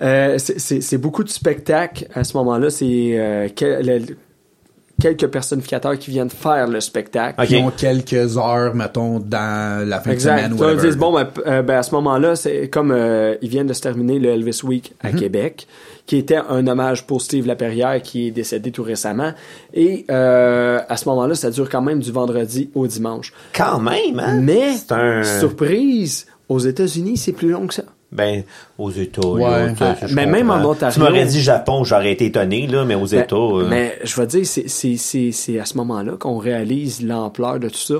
euh, 0.00 0.36
c'est- 0.38 0.98
beaucoup 0.98 1.24
de 1.24 1.28
spectacles 1.30 2.06
à 2.14 2.22
ce 2.24 2.36
moment-là. 2.36 2.70
C'est 2.70 2.86
euh, 2.86 3.48
quelques 5.00 5.26
personnificateurs 5.28 5.98
qui 5.98 6.10
viennent 6.10 6.30
faire 6.30 6.68
le 6.68 6.80
spectacle. 6.80 7.44
Qui 7.46 7.56
ont 7.56 7.70
quelques 7.70 8.36
heures, 8.38 8.74
mettons, 8.74 9.18
dans 9.18 9.88
la 9.88 10.00
fin 10.00 10.10
de 10.10 10.14
Exact. 10.14 10.36
semaine 10.38 10.52
ou 10.52 10.56
Tu 10.56 10.60
vas 10.62 10.66
whatever. 10.68 10.88
dire, 10.90 10.98
bon, 10.98 11.12
ben, 11.14 11.28
euh, 11.46 11.62
ben, 11.62 11.76
à 11.78 11.82
ce 11.82 11.94
moment-là, 11.94 12.36
c'est 12.36 12.68
comme 12.68 12.92
euh, 12.92 13.34
ils 13.42 13.48
viennent 13.48 13.66
de 13.66 13.72
se 13.72 13.80
terminer 13.80 14.18
le 14.18 14.28
Elvis 14.30 14.60
Week 14.62 14.92
Mhm. 15.02 15.10
à 15.10 15.18
Québec, 15.18 15.66
qui 16.06 16.16
était 16.16 16.36
un 16.48 16.66
hommage 16.66 17.06
pour 17.06 17.20
Steve 17.22 17.46
Laperrière, 17.46 18.00
qui 18.02 18.28
est 18.28 18.30
décédé 18.30 18.70
tout 18.72 18.82
récemment. 18.82 19.32
Et 19.74 20.04
euh, 20.10 20.80
à 20.88 20.96
ce 20.96 21.08
moment-là, 21.08 21.34
ça 21.34 21.50
dure 21.50 21.68
quand 21.68 21.82
même 21.82 22.00
du 22.00 22.12
vendredi 22.12 22.70
au 22.74 22.86
dimanche. 22.86 23.32
Quand 23.54 23.78
même, 23.80 24.18
hein? 24.18 24.40
Mais, 24.40 24.74
C'est 24.74 24.92
un... 24.92 25.22
surprise, 25.40 26.26
aux 26.48 26.58
États-Unis, 26.58 27.16
c'est 27.16 27.32
plus 27.32 27.50
long 27.50 27.66
que 27.66 27.74
ça. 27.74 27.84
Ben, 28.12 28.42
aux 28.76 28.90
États. 28.90 29.24
Ouais. 29.26 29.72
Ah, 29.80 29.94
mais 30.12 30.26
même 30.26 30.50
en 30.50 30.64
Ontario- 30.64 30.92
Tu 30.94 31.00
m'aurais 31.00 31.26
dit 31.26 31.40
Japon, 31.40 31.84
j'aurais 31.84 32.10
été 32.12 32.26
étonné, 32.26 32.66
là, 32.66 32.84
mais 32.84 32.96
aux 32.96 33.06
Ben, 33.06 33.20
États. 33.22 33.36
euh, 33.36 33.66
Mais 33.68 33.98
je 34.02 34.20
vais 34.20 34.26
dire, 34.26 34.44
c'est- 34.44 34.68
c'est- 34.68 34.96
c'est 34.96 35.30
c'est 35.30 35.60
à 35.60 35.64
ce 35.64 35.76
moment-là 35.76 36.14
qu'on 36.18 36.38
réalise 36.38 37.02
l'ampleur 37.04 37.60
de 37.60 37.68
tout 37.68 37.76
ça. 37.78 37.94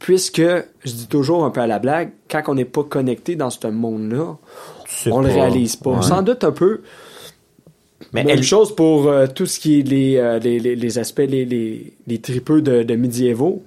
Puisque, 0.00 0.42
je 0.42 0.90
dis 0.92 1.06
toujours 1.06 1.44
un 1.44 1.50
peu 1.50 1.60
à 1.60 1.66
la 1.68 1.78
blague, 1.78 2.10
quand 2.28 2.42
on 2.48 2.54
n'est 2.54 2.64
pas 2.64 2.82
connecté 2.82 3.36
dans 3.36 3.48
ce 3.50 3.64
monde-là, 3.68 4.36
on 5.10 5.20
le 5.20 5.28
pas. 5.28 5.34
réalise 5.34 5.76
pas. 5.76 5.90
Ouais. 5.90 6.02
Sans 6.02 6.22
doute 6.22 6.42
un 6.42 6.50
peu. 6.52 6.80
Mais 8.12 8.24
Même 8.24 8.38
elle, 8.38 8.42
chose 8.42 8.74
pour 8.74 9.06
euh, 9.08 9.26
tout 9.32 9.46
ce 9.46 9.58
qui 9.58 9.80
est 9.80 9.82
les, 9.82 10.16
euh, 10.16 10.38
les, 10.38 10.58
les, 10.58 10.76
les 10.76 10.98
aspects, 10.98 11.22
les, 11.26 11.44
les, 11.44 11.92
les 12.06 12.18
tripeux 12.18 12.60
de, 12.60 12.82
de 12.82 12.94
médiévaux. 12.96 13.62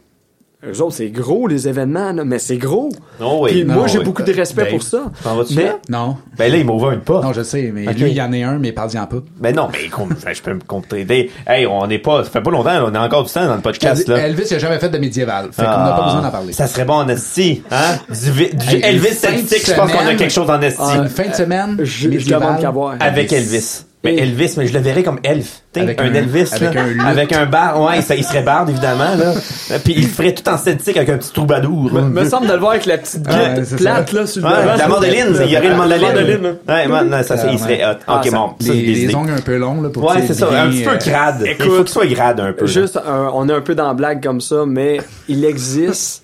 Eux 0.72 0.82
autres, 0.82 0.96
c'est 0.96 1.10
gros, 1.10 1.48
les 1.48 1.68
événements, 1.68 2.12
là, 2.12 2.24
mais 2.26 2.40
c'est 2.40 2.58
gros. 2.58 2.90
Oh 3.22 3.40
oui. 3.42 3.52
Puis 3.52 3.66
Non, 3.66 3.74
moi, 3.76 3.88
j'ai 3.88 4.00
oui. 4.00 4.04
beaucoup 4.06 4.24
de 4.24 4.34
respect 4.34 4.64
Ben, 4.66 4.72
pour 4.72 4.84
ça. 4.84 5.06
T'en 5.24 5.36
vas-tu 5.36 5.56
Mais, 5.56 5.66
là? 5.66 5.76
Non. 5.90 6.18
Ben 6.38 6.52
là, 6.52 6.58
il 6.58 6.66
m'a 6.66 6.74
ouvert 6.74 6.92
une 6.92 7.02
porte. 7.02 7.24
Non, 7.24 7.34
je 7.34 7.42
sais, 7.44 7.72
mais 7.74 7.86
lui, 7.94 8.10
il 8.12 8.16
y 8.16 8.22
en 8.22 8.32
a 8.34 8.38
un, 8.38 8.58
mais 8.60 8.72
parle-y 8.72 9.00
en 9.00 9.06
pas. 9.08 9.18
Ben 9.40 9.56
non, 9.56 9.70
mais 9.72 9.80
enfin, 9.94 10.34
je 10.34 10.42
peux 10.42 10.54
me 10.54 10.60
compter. 10.62 11.06
Hey, 11.48 11.66
on 11.68 11.86
n'est 11.88 12.00
pas, 12.00 12.24
ça 12.24 12.30
fait 12.30 12.42
pas 12.42 12.52
longtemps, 12.52 12.72
on 12.92 12.94
a 12.96 13.00
encore 13.06 13.24
du 13.24 13.32
temps 13.32 13.46
dans 13.46 13.56
le 13.56 13.62
podcast, 13.62 14.08
là. 14.08 14.18
Elvis, 14.18 14.44
il 14.52 14.56
a 14.56 14.60
jamais 14.60 14.80
fait 14.80 14.90
de 14.90 14.98
médiéval. 14.98 15.50
Fait 15.52 15.64
qu'on 15.64 15.70
n'a 15.70 15.94
Ah, 15.94 15.98
pas 15.98 16.06
besoin 16.06 16.22
d'en 16.22 16.32
parler. 16.32 16.54
Ça 16.54 16.68
serait 16.68 16.86
bon 16.86 16.96
en 16.96 17.08
esti, 17.08 17.62
hein? 17.72 17.98
Du, 18.10 18.32
du 18.56 18.76
Hey, 18.76 18.82
Elvis 18.84 19.14
statistique, 19.16 19.64
je 19.68 19.74
pense 19.74 19.92
qu'on 19.92 20.06
a 20.06 20.16
quelque 20.16 20.34
chose 20.34 20.50
en 20.50 20.62
esti. 20.62 20.82
Ah, 20.84 20.98
Une 20.98 21.10
fin 21.10 21.28
de 21.30 21.34
semaine, 21.36 21.76
je, 21.80 21.86
je 21.86 22.08
médiéval, 22.10 22.42
demande 22.42 22.62
qu'à 22.62 22.72
voir. 22.72 22.96
avec 23.00 23.32
Elvis. 23.32 23.84
Mais 24.04 24.16
Elvis, 24.16 24.54
mais 24.58 24.68
je 24.68 24.74
le 24.74 24.80
verrais 24.80 25.02
comme 25.04 25.20
elfe. 25.24 25.64
T'sais, 25.74 25.82
Avec 25.82 26.00
un, 26.00 26.06
un- 26.06 26.14
Elvis, 26.14 26.48
avec 26.54 26.74
là. 26.76 26.82
un 26.84 27.00
avec 27.06 27.34
un 27.34 27.46
bar, 27.48 27.82
ouais, 27.82 28.02
ça, 28.02 28.16
il 28.16 28.24
serait 28.24 28.44
barde, 28.44 28.70
évidemment, 28.70 29.16
là. 29.18 29.34
Puis 29.84 29.96
il 29.98 30.08
ferait 30.08 30.34
tout 30.36 30.48
en 30.48 30.56
statistique 30.56 30.96
avec 30.98 31.10
un 31.10 31.18
petit 31.18 31.34
troubadour. 31.34 31.92
là. 31.92 32.02
me 32.04 32.24
semble 32.30 32.48
de 32.48 32.54
le 32.54 32.60
voir 32.60 32.72
avec 32.74 32.86
la 32.86 33.00
petite 33.00 33.24
guide 33.28 33.66
c'est 33.66 33.76
plate, 33.76 34.10
ça. 34.12 34.16
là, 34.18 34.28
sur 34.28 34.42
le 34.44 34.48
Ouais, 34.48 34.62
devant. 34.64 34.76
la 34.78 34.88
mandoline, 34.88 35.38
il 35.46 35.52
y 35.52 35.58
aurait 35.58 35.68
une 35.68 35.76
mandoline. 35.78 36.56
Ouais, 36.68 36.88
man, 36.88 37.10
non, 37.10 37.24
ça, 37.24 37.38
ça, 37.38 37.52
il 37.52 37.58
serait 37.60 37.84
hot. 37.84 37.98
Ah, 38.08 38.18
Ok, 38.20 38.26
ça- 38.26 38.38
bon. 38.38 38.48
ça, 38.50 38.56
c'est 38.60 38.74
les, 38.74 38.82
des 38.94 39.08
les 39.08 39.16
ongles 39.16 39.32
un 39.32 39.42
peu 39.42 39.58
longs, 39.58 39.82
là, 39.82 39.90
pour 39.90 40.04
Ouais, 40.04 40.22
c'est 40.28 40.34
ça, 40.36 40.48
un 40.48 40.70
petit 40.70 40.84
peu 40.84 40.92
euh, 40.92 40.98
grade. 40.98 41.44
il 41.46 41.56
faut 41.56 41.64
écoute, 41.64 41.78
qu'il 41.86 41.90
soit 41.90 42.06
grade 42.08 42.40
un 42.40 42.54
peu. 42.54 42.68
Juste, 42.68 42.98
un- 42.98 43.32
on 43.34 43.50
est 43.50 43.54
un 43.54 43.62
peu 43.62 43.74
dans 43.76 43.88
la 43.88 43.94
blague 43.96 44.24
comme 44.24 44.42
ça, 44.42 44.64
mais 44.68 45.00
il 45.28 45.44
existe, 45.44 46.24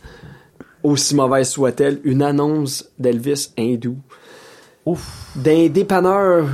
aussi 0.83 1.15
mauvaise 1.15 1.49
soit-elle, 1.49 1.99
une 2.03 2.21
annonce 2.21 2.85
d'Elvis 2.99 3.49
hindou. 3.57 3.97
Ouf. 4.85 5.01
D'un 5.35 5.67
dépanneur 5.69 6.45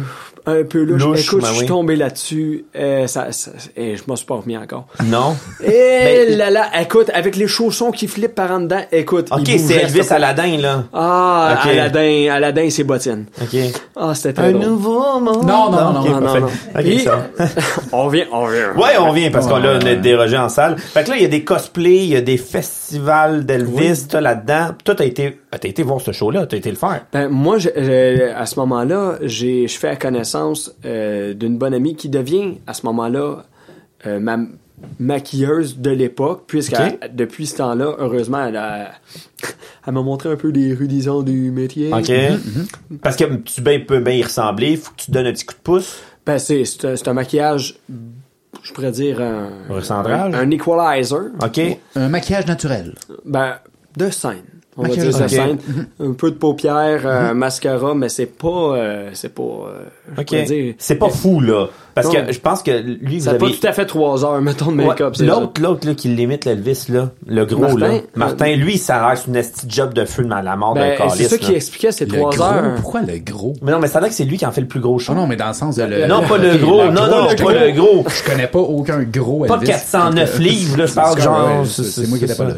un 0.49 0.63
peu 0.63 0.83
louche. 0.83 1.01
Louche, 1.01 1.23
Écoute, 1.25 1.41
ben 1.41 1.47
je 1.47 1.51
suis 1.53 1.61
oui. 1.61 1.67
tombé 1.67 1.95
là-dessus. 1.95 2.65
euh, 2.75 3.07
ça, 3.07 3.31
ça- 3.31 3.51
et 3.75 3.95
je 3.95 4.03
m'en 4.07 4.15
suis 4.15 4.25
pas 4.25 4.35
remis 4.35 4.57
encore. 4.57 4.85
Non? 5.05 5.35
Et 5.63 5.69
Ben, 6.29 6.37
là 6.37 6.49
là, 6.49 6.65
écoute, 6.81 7.09
avec 7.13 7.35
les 7.35 7.47
chaussons 7.47 7.91
qui 7.91 8.07
flippent 8.07 8.35
par 8.35 8.51
en 8.51 8.59
dedans, 8.61 8.81
écoute. 8.91 9.27
Ok, 9.31 9.47
c'est 9.57 9.75
Elvis. 9.75 10.07
Aladdin, 10.11 10.57
là. 10.57 10.83
Ah, 10.93 11.57
Ok. 11.63 11.71
Aladdin, 11.71 12.27
Aladdin 12.31 12.61
et 12.63 12.69
ses 12.69 12.83
bottines. 12.83 13.25
Ok. 13.41 13.57
Ah, 13.95 14.13
c'était 14.15 14.33
très 14.33 14.51
drôle. 14.51 14.65
nouveau 14.65 15.19
monde. 15.19 15.45
Non, 15.47 15.69
non, 15.71 15.91
non, 15.93 16.03
non, 16.03 16.21
non, 16.21 16.39
non. 16.41 16.45
Ok, 16.47 16.81
Puis, 16.83 16.99
ça. 16.99 17.27
on 17.91 18.07
vient, 18.07 18.25
on 18.31 18.45
vient. 18.47 18.73
Ouais, 18.75 18.97
on 18.99 19.11
vient 19.11 19.29
parce 19.31 19.47
qu'on 19.47 19.63
a 19.63 19.77
dérogé 19.95 20.37
en 20.37 20.49
salle. 20.49 20.77
Fait 20.77 21.03
que 21.03 21.09
là, 21.11 21.15
il 21.17 21.21
y 21.21 21.25
a 21.25 21.29
des 21.29 21.43
cosplays, 21.43 21.97
il 21.97 22.09
y 22.09 22.15
a 22.15 22.21
des 22.21 22.37
festivals 22.37 23.45
d'Elvis, 23.45 24.07
là-dedans. 24.13 24.69
Toi, 24.83 24.95
t'as 24.95 25.05
été, 25.05 25.39
t'as 25.51 25.67
été 25.67 25.83
voir 25.83 26.01
ce 26.01 26.11
show-là, 26.11 26.45
t'as 26.45 26.57
été 26.57 26.69
le 26.69 26.75
faire. 26.77 27.01
Ben, 27.13 27.27
moi, 27.29 27.57
je- 27.57 27.69
je- 27.75 28.31
à 28.35 28.45
ce 28.45 28.59
moment-là, 28.59 29.15
j'ai, 29.21 29.67
je 29.67 29.77
fais 29.77 29.87
la 29.89 29.95
connaissance 29.95 30.19
euh, 30.85 31.33
d'une 31.33 31.57
bonne 31.57 31.73
amie 31.73 31.95
qui 31.95 32.09
devient, 32.09 32.57
à 32.67 32.73
ce 32.73 32.85
moment-là, 32.85 33.45
euh, 34.05 34.19
ma 34.19 34.37
maquilleuse 34.99 35.77
de 35.79 35.89
l'époque, 35.89 36.43
puisque 36.47 36.73
depuis 37.13 37.47
ce 37.47 37.57
temps-là, 37.57 37.95
heureusement, 37.99 38.45
elle, 38.45 38.55
a- 38.55 38.91
elle 39.87 39.93
m'a 39.93 40.01
montré 40.01 40.29
un 40.31 40.35
peu 40.35 40.49
les 40.49 40.73
rudisons 40.73 41.21
du 41.21 41.51
métier. 41.51 41.93
OK. 41.93 42.11
Parce 43.01 43.15
que 43.15 43.25
tu 43.35 43.61
ben, 43.61 43.85
peux 43.85 43.99
bien 43.99 44.13
y 44.15 44.23
ressembler, 44.23 44.77
faut 44.77 44.91
que 44.91 45.01
tu 45.03 45.11
donnes 45.11 45.27
un 45.27 45.33
petit 45.33 45.45
coup 45.45 45.55
de 45.55 45.59
pouce. 45.59 45.99
Ben, 46.25 46.37
c'est, 46.39 46.63
c'est, 46.65 46.85
un, 46.85 46.95
c'est 46.95 47.07
un 47.07 47.13
maquillage, 47.13 47.79
je 48.63 48.73
pourrais 48.73 48.91
dire, 48.91 49.21
un, 49.21 49.49
un, 49.69 50.33
un 50.33 50.51
equalizer. 50.51 51.31
OK. 51.43 51.59
Un 51.95 52.09
maquillage 52.09 52.45
naturel. 52.47 52.95
Ben, 53.25 53.55
de 53.97 54.09
scène. 54.09 54.43
On 54.79 54.83
va 54.83 54.87
Maquillage 54.87 55.09
dire 55.09 55.19
de 55.19 55.23
ok. 55.23 55.29
scène. 55.29 55.57
Un 55.99 56.13
peu 56.13 56.31
de 56.31 56.35
paupières, 56.37 57.01
euh, 57.05 57.33
mascara, 57.33 57.93
mais 57.95 58.07
c'est 58.07 58.25
pas, 58.27 58.47
euh, 58.77 59.09
c'est 59.13 59.33
pas, 59.35 59.41
euh, 59.43 59.83
je 60.15 60.21
OK. 60.21 60.27
pourrais 60.27 60.43
dire- 60.43 60.73
C'est 60.77 60.95
pas 60.95 61.09
fou, 61.09 61.41
là. 61.41 61.67
Parce 62.01 62.13
Non. 62.15 62.25
que 62.25 62.31
je 62.31 62.39
pense 62.39 62.63
que 62.63 62.71
lui, 62.71 63.17
vous 63.19 63.25
Ça 63.25 63.33
n'a 63.33 63.37
pas 63.39 63.47
tout 63.47 63.67
à 63.67 63.73
fait 63.73 63.85
trois 63.85 64.23
heures, 64.23 64.41
mettons, 64.41 64.71
de 64.71 64.77
make-up. 64.77 65.15
L'autre, 65.19 65.61
l'autre, 65.61 65.87
là, 65.87 65.93
qui 65.95 66.07
limite 66.07 66.45
l'Elvis, 66.45 66.85
là, 66.89 67.09
le 67.27 67.45
gros, 67.45 67.59
Martin, 67.61 67.77
là. 67.79 67.87
euh, 67.93 67.99
Martin, 68.15 68.55
lui, 68.55 68.77
ça 68.77 69.05
reste 69.07 69.27
une 69.27 69.35
esti 69.35 69.65
job 69.69 69.93
de 69.93 70.05
feu 70.05 70.23
de 70.23 70.29
la 70.29 70.55
mort 70.55 70.73
Ben, 70.75 70.97
d'un 70.97 71.09
c'est 71.09 71.25
ça 71.25 71.37
qui 71.37 71.53
expliquait 71.53 71.91
ces 71.91 72.07
trois 72.07 72.31
gros, 72.31 72.41
heures. 72.43 72.75
pourquoi 72.75 73.01
le 73.01 73.17
gros? 73.19 73.53
Mais 73.61 73.71
non, 73.71 73.79
mais 73.79 73.87
ça 73.87 73.97
a 73.97 74.01
l'air 74.01 74.09
que 74.09 74.15
c'est 74.15 74.23
lui 74.25 74.37
qui 74.37 74.45
en 74.45 74.51
fait 74.51 74.61
le 74.61 74.67
plus 74.67 74.79
gros 74.79 74.97
show. 74.99 75.11
Oh 75.13 75.15
non, 75.19 75.27
mais 75.27 75.35
dans 75.35 75.47
le 75.47 75.53
sens 75.53 75.75
de 75.75 75.83
le... 75.83 76.07
Non, 76.07 76.21
pas 76.27 76.37
le 76.37 76.57
gros. 76.57 76.85
Non, 76.85 77.07
non, 77.07 77.27
pas 77.35 77.53
le 77.53 77.71
gros. 77.71 78.05
Je 78.07 78.29
connais 78.29 78.47
pas 78.47 78.59
aucun 78.59 79.03
gros 79.03 79.45
Pas 79.45 79.55
Elvis. 79.55 79.67
409 79.67 80.39
livres, 80.39 80.77
là, 80.77 80.85
je 80.85 80.93
parle 80.93 81.15
C'est 81.17 81.23
genre. 81.23 81.65
c'est- 81.65 82.07
moi 82.07 82.17
qui 82.17 82.23
étais 82.25 82.35
pas 82.35 82.45
là. 82.45 82.55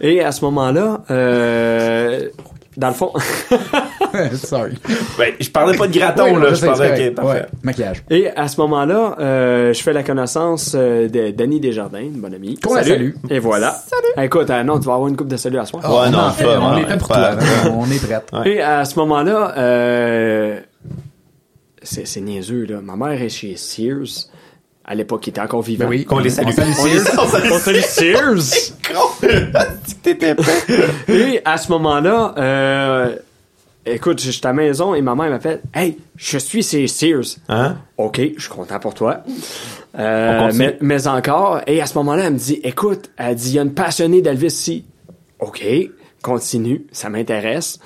Et 0.00 0.22
à 0.22 0.32
ce 0.32 0.44
moment-là, 0.44 1.00
euh, 1.10 2.28
dans 2.76 2.88
le 2.88 2.94
fond, 2.94 3.12
Sorry. 4.34 4.74
Ben, 5.18 5.32
je 5.40 5.50
parlais 5.50 5.76
pas 5.76 5.86
de 5.86 5.92
graton, 5.92 6.34
Oui, 6.34 6.40
là, 6.42 6.48
je 6.50 6.54
je 6.54 6.60
sais, 6.60 6.66
parlais, 6.66 6.96
c'est 6.96 7.08
ok, 7.08 7.14
parfait. 7.14 7.40
Ouais, 7.40 7.46
maquillage. 7.62 8.04
et 8.10 8.28
à 8.30 8.48
ce 8.48 8.60
moment-là, 8.60 9.16
euh, 9.20 9.72
je 9.72 9.82
fais 9.82 9.92
la 9.92 10.02
connaissance 10.02 10.72
euh, 10.74 11.08
de 11.08 11.30
Danny 11.30 11.60
Desjardins, 11.60 12.00
une 12.00 12.20
bonne 12.20 12.34
amie. 12.34 12.56
Qu'on 12.58 12.74
la 12.74 12.82
salue. 12.84 13.12
Et 13.30 13.38
voilà. 13.38 13.76
Écoute, 14.20 14.50
euh, 14.50 14.62
non, 14.62 14.78
tu 14.78 14.86
vas 14.86 14.94
avoir 14.94 15.08
une 15.08 15.16
coupe 15.16 15.28
de 15.28 15.36
salut 15.36 15.58
à 15.58 15.64
soir. 15.64 15.82
Ouais, 15.84 16.10
non, 16.10 16.18
on, 16.18 16.26
en 16.26 16.30
fait, 16.30 16.44
pas, 16.44 16.60
on 16.60 16.74
ouais, 16.74 16.80
est 16.82 16.84
prêt 16.84 16.98
pour 16.98 17.08
toi. 17.08 17.30
On 17.72 17.90
est 17.90 18.04
prête. 18.06 18.24
Ouais. 18.32 18.50
Et 18.52 18.60
à 18.62 18.84
ce 18.84 18.98
moment-là, 18.98 19.54
euh, 19.56 20.60
c'est 21.82 22.06
c'est 22.06 22.20
niaiseux, 22.20 22.66
là. 22.68 22.80
Ma 22.82 22.96
mère 22.96 23.20
est 23.20 23.28
chez 23.28 23.56
Sears. 23.56 24.28
À 24.84 24.94
l'époque, 24.94 25.26
il 25.26 25.30
était 25.30 25.40
encore 25.40 25.62
vivant. 25.62 25.84
Ben 25.84 25.90
oui. 25.90 26.04
Qu'on 26.04 26.18
les 26.18 26.30
salue. 26.30 26.48
On 26.48 26.52
salue 26.52 26.72
Sears. 26.72 27.20
on 27.52 27.58
salue 27.58 27.80
Sears! 27.80 28.72
Et 31.08 31.40
à 31.44 31.56
ce 31.56 31.70
moment-là, 31.72 32.34
euh, 32.38 33.16
écoute, 33.86 34.20
je 34.20 34.30
suis 34.30 34.40
à 34.44 34.48
la 34.48 34.54
maison 34.54 34.94
et 34.94 35.00
ma 35.02 35.14
mère 35.14 35.30
m'appelle. 35.30 35.60
Hey, 35.74 35.98
je 36.16 36.38
suis 36.38 36.62
chez 36.62 36.86
Sears. 36.88 37.36
Hein? 37.48 37.76
OK, 37.96 38.20
je 38.36 38.40
suis 38.40 38.50
content 38.50 38.78
pour 38.80 38.94
toi. 38.94 39.18
On 39.94 40.00
Euh, 40.00 40.38
continue. 40.46 40.58
mais, 40.66 40.78
mais 40.80 41.06
encore, 41.06 41.60
et 41.66 41.80
à 41.80 41.86
ce 41.86 41.94
moment-là, 41.98 42.24
elle 42.26 42.32
me 42.34 42.38
dit, 42.38 42.60
écoute, 42.64 43.10
elle 43.16 43.34
dit, 43.36 43.50
il 43.50 43.54
y 43.54 43.58
a 43.58 43.62
une 43.62 43.74
passionnée 43.74 44.22
d'Elvis 44.22 44.46
ici. 44.46 44.84
OK, 45.38 45.62
continue, 46.22 46.86
ça 46.92 47.08
m'intéresse. 47.08 47.78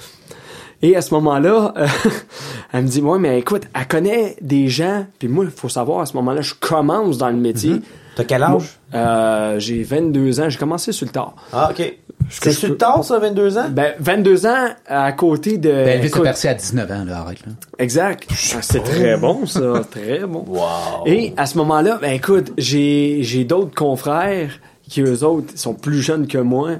Et 0.82 0.96
à 0.96 1.02
ce 1.02 1.14
moment-là, 1.14 1.72
euh, 1.76 1.86
elle 2.72 2.82
me 2.82 2.88
dit, 2.88 3.00
ouais, 3.00 3.18
mais 3.18 3.38
écoute, 3.38 3.62
elle 3.74 3.88
connaît 3.88 4.36
des 4.40 4.68
gens, 4.68 5.06
puis 5.18 5.28
moi, 5.28 5.44
il 5.44 5.50
faut 5.50 5.68
savoir, 5.68 6.00
à 6.00 6.06
ce 6.06 6.14
moment-là, 6.16 6.42
je 6.42 6.54
commence 6.54 7.18
dans 7.18 7.30
le 7.30 7.36
métier. 7.36 7.80
T'as 8.16 8.24
quel 8.24 8.42
âge? 8.42 8.78
Euh, 8.94 9.58
j'ai 9.58 9.82
22 9.82 10.40
ans, 10.40 10.48
j'ai 10.48 10.58
commencé 10.58 10.92
sur 10.92 11.06
le 11.06 11.12
tard. 11.12 11.34
Ah, 11.52 11.70
ok. 11.70 11.96
C'est 12.28 12.52
sur 12.52 12.70
le 12.70 12.76
tard, 12.76 13.04
ça, 13.04 13.18
22 13.18 13.58
ans? 13.58 13.66
Ben, 13.70 13.94
22 14.00 14.46
ans 14.46 14.68
à 14.86 15.12
côté 15.12 15.58
de... 15.58 15.70
Ben, 15.70 15.88
Elvis 15.88 16.08
écoute, 16.08 16.22
percé 16.22 16.48
à 16.48 16.54
19 16.54 16.90
ans, 16.90 17.04
là, 17.04 17.18
arrête, 17.18 17.44
là. 17.46 17.52
Exact. 17.78 18.26
Ah, 18.30 18.58
C'est 18.62 18.82
très 18.82 19.16
bon, 19.16 19.46
ça. 19.46 19.82
Très 19.90 20.20
bon. 20.26 20.44
Wow. 20.46 21.06
Et 21.06 21.34
à 21.36 21.46
ce 21.46 21.58
moment-là, 21.58 21.98
ben 22.00 22.12
écoute, 22.12 22.52
j'ai 22.58 23.18
j'ai 23.20 23.44
d'autres 23.44 23.74
confrères 23.74 24.50
qui, 24.88 25.02
eux 25.02 25.24
autres, 25.24 25.52
sont 25.56 25.74
plus 25.74 26.00
jeunes 26.00 26.26
que 26.26 26.38
moi. 26.38 26.70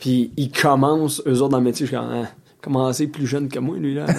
Puis 0.00 0.32
ils 0.36 0.50
commencent, 0.50 1.22
eux 1.26 1.40
autres, 1.40 1.50
dans 1.50 1.58
le 1.58 1.64
métier. 1.64 1.86
Je 1.86 1.90
suis 1.90 1.96
comme, 2.66 2.72
commencer 2.74 3.06
plus 3.06 3.26
jeune 3.26 3.48
que 3.48 3.58
moi, 3.58 3.76
lui, 3.78 3.94
là. 3.94 4.06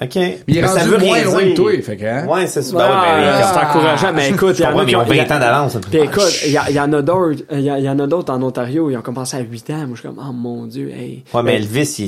Ok. 0.00 0.14
Mais 0.14 0.38
il 0.46 0.58
est 0.58 0.62
Mais 0.62 0.68
ça 0.68 0.74
rendu 0.78 0.88
veut 0.90 0.98
moins 0.98 1.14
rien 1.14 1.24
loin 1.24 1.40
que 1.40 1.54
toi, 1.56 1.72
fait 1.82 1.96
que, 1.96 2.04
hein? 2.04 2.26
Ouais, 2.28 2.46
c'est 2.46 2.62
ça. 2.62 2.76
Ah, 2.80 3.16
Ben 3.16 3.32
ben, 3.32 3.44
c'est 3.52 3.58
encourageant. 3.66 4.12
Mais 4.14 4.28
écoute, 4.30 4.56
il 4.58 4.62
y 4.62 4.66
en 4.66 4.70
a 4.70 4.74
mais 4.76 4.84
qui 4.84 4.90
ils 4.92 4.96
ont 4.96 5.02
il 5.08 5.16
y 5.16 5.20
a- 5.20 5.24
20 5.24 5.36
ans 5.36 5.40
d'avance. 5.40 5.76
Puis 5.90 5.98
écoute, 6.00 6.40
il 6.46 6.52
y, 6.52 6.56
a- 6.56 6.70
il 6.70 6.76
y 6.76 6.80
en 6.80 6.92
a 6.92 7.02
d'autres, 7.02 7.42
il 7.52 7.60
y, 7.60 7.70
a- 7.70 7.78
il 7.78 7.84
y 7.84 7.88
en 7.88 7.98
a 7.98 8.06
d'autres 8.06 8.32
en 8.32 8.40
Ontario, 8.40 8.88
ils 8.90 8.96
ont 8.96 9.02
commencé 9.02 9.36
à 9.36 9.40
8 9.40 9.68
ans. 9.70 9.78
Moi, 9.78 9.88
je 9.94 10.00
suis 10.00 10.08
comme, 10.08 10.24
oh 10.24 10.32
mon 10.32 10.66
Dieu, 10.66 10.90
hey. 10.90 11.24
Ouais, 11.34 11.42
mais 11.42 11.56
Elvis, 11.56 11.96
il 11.98 12.04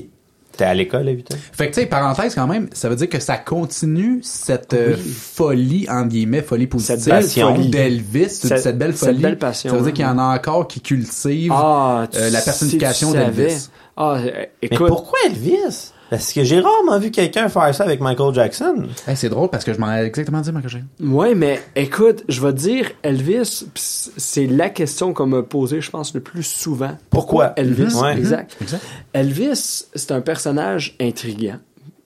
était 0.54 0.64
à 0.64 0.74
l'école 0.74 1.08
à 1.08 1.10
8 1.10 1.32
ans. 1.34 1.36
Fait 1.52 1.70
que, 1.70 1.74
tu 1.74 1.80
sais, 1.80 1.86
parenthèse 1.86 2.36
quand 2.36 2.46
même, 2.46 2.68
ça 2.72 2.88
veut 2.88 2.94
dire 2.94 3.08
que 3.08 3.18
ça 3.18 3.36
continue 3.36 4.20
cette 4.22 4.74
euh, 4.74 4.94
folie, 4.96 5.88
en 5.90 6.02
guillemets, 6.06 6.42
folie 6.42 6.68
positive, 6.68 6.98
Cette 6.98 7.12
passion. 7.12 7.52
folie 7.56 7.68
d'Elvis, 7.68 8.28
cette, 8.30 8.48
Cette- 8.48 8.58
cette 8.60 8.78
belle 8.78 8.94
cette 8.96 9.08
folie. 9.08 9.22
belle 9.22 9.38
passion, 9.38 9.70
Ça 9.70 9.76
veut 9.76 9.82
dire 9.82 9.90
hein. 9.90 9.94
qu'il 9.96 10.04
y 10.04 10.08
en 10.08 10.18
a 10.18 10.36
encore 10.36 10.68
qui 10.68 10.80
cultivent 10.80 11.50
Ah, 11.52 12.06
euh, 12.14 12.30
la 12.30 12.40
personnification 12.40 13.10
d'Elvis. 13.10 13.70
Ah, 13.96 14.14
euh, 14.16 14.30
Mais 14.34 14.50
écoute. 14.62 14.88
pourquoi 14.88 15.18
Elvis? 15.26 15.92
Parce 16.10 16.32
que 16.32 16.44
j'ai 16.44 16.60
rarement 16.60 16.98
vu 16.98 17.10
quelqu'un 17.10 17.48
faire 17.48 17.74
ça 17.74 17.84
avec 17.84 18.00
Michael 18.00 18.34
Jackson. 18.34 18.86
Hey, 19.06 19.16
c'est 19.16 19.30
drôle 19.30 19.48
parce 19.48 19.64
que 19.64 19.72
je 19.72 19.78
m'en 19.80 19.90
ai 19.94 20.02
exactement 20.04 20.40
dit, 20.42 20.52
Michael 20.52 20.70
Jackson. 20.70 20.86
Ouais, 21.00 21.34
mais 21.34 21.62
écoute, 21.74 22.22
je 22.28 22.40
vais 22.42 22.52
te 22.52 22.58
dire, 22.58 22.90
Elvis, 23.02 23.64
c'est 23.74 24.46
la 24.46 24.68
question 24.68 25.14
qu'on 25.14 25.26
m'a 25.26 25.42
posée, 25.42 25.80
je 25.80 25.90
pense, 25.90 26.12
le 26.14 26.20
plus 26.20 26.42
souvent. 26.42 26.98
Pourquoi? 27.08 27.54
Elvis? 27.56 27.94
Mhm. 27.94 28.02
Ouais. 28.02 28.18
Exact. 28.18 28.56
Exact. 28.60 28.82
Elvis, 29.14 29.86
c'est 29.94 30.12
un 30.12 30.20
personnage 30.20 30.96
intriguant, 31.00 31.56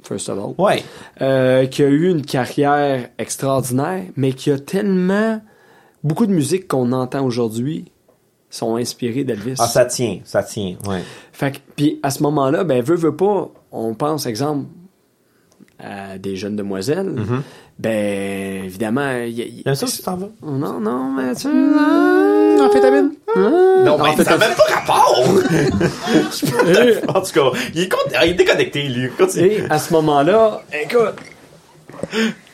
first 0.05 0.29
of 0.29 0.39
all, 0.39 0.55
Ouais. 0.65 0.85
euh, 1.21 1.67
qui 1.67 1.83
a 1.83 1.89
eu 1.89 2.09
une 2.09 2.23
carrière 2.25 3.09
extraordinaire, 3.19 4.05
mais 4.17 4.33
qui 4.33 4.51
a 4.53 4.59
tellement... 4.59 5.41
Beaucoup 6.05 6.27
de 6.27 6.33
musiques 6.33 6.69
qu'on 6.69 6.93
entend 6.93 7.25
aujourd'hui 7.25 7.87
sont 8.57 8.77
inspirées 8.77 9.25
d'Elvis. 9.25 9.55
Ah, 9.59 9.67
ça 9.67 9.85
tient, 9.85 10.19
ça 10.25 10.43
tient, 10.43 10.77
ouais. 10.89 11.03
Fait 11.33 11.53
que, 11.53 11.59
puis 11.77 12.01
à 12.03 12.11
ce 12.11 12.23
moment-là, 12.23 12.65
ben, 12.65 12.83
veut, 12.83 12.97
veut 12.97 13.15
pas, 13.17 13.49
on 13.73 13.95
pense, 13.95 14.27
exemple, 14.27 14.67
à 15.79 16.17
des 16.19 16.37
jeunes 16.37 16.57
demoiselles. 16.57 17.15
Ben, 17.79 18.65
évidemment, 18.65 19.11
il 19.27 19.33
y 19.35 19.43
a- 19.43 19.45
il- 19.45 19.63
T'aimes 19.63 19.75
ça 19.75 19.87
si 19.87 20.03
t'en 20.03 20.17
vas? 20.17 20.29
non, 20.43 20.81
non, 20.81 21.13
mais 21.13 21.35
tu. 21.35 21.47
Ah, 21.49 22.65
Amphétamine. 22.65 23.11
Non, 23.37 23.99
mais 24.03 24.13
fait, 24.17 24.25
ça 24.25 24.39
n'a 24.39 24.49
même 24.49 24.57
pas 24.57 24.75
rapport! 24.75 25.23
en 27.15 27.21
tout 27.21 27.33
cas, 27.33 27.59
il 27.75 27.83
est, 27.83 27.89
con- 27.91 27.99
il 28.25 28.31
est 28.31 28.35
déconnecté, 28.35 28.83
lui. 28.85 29.11
Continue. 29.11 29.47
Et 29.47 29.65
à 29.69 29.79
ce 29.79 29.93
moment-là, 29.93 30.63
écoute, 30.73 31.17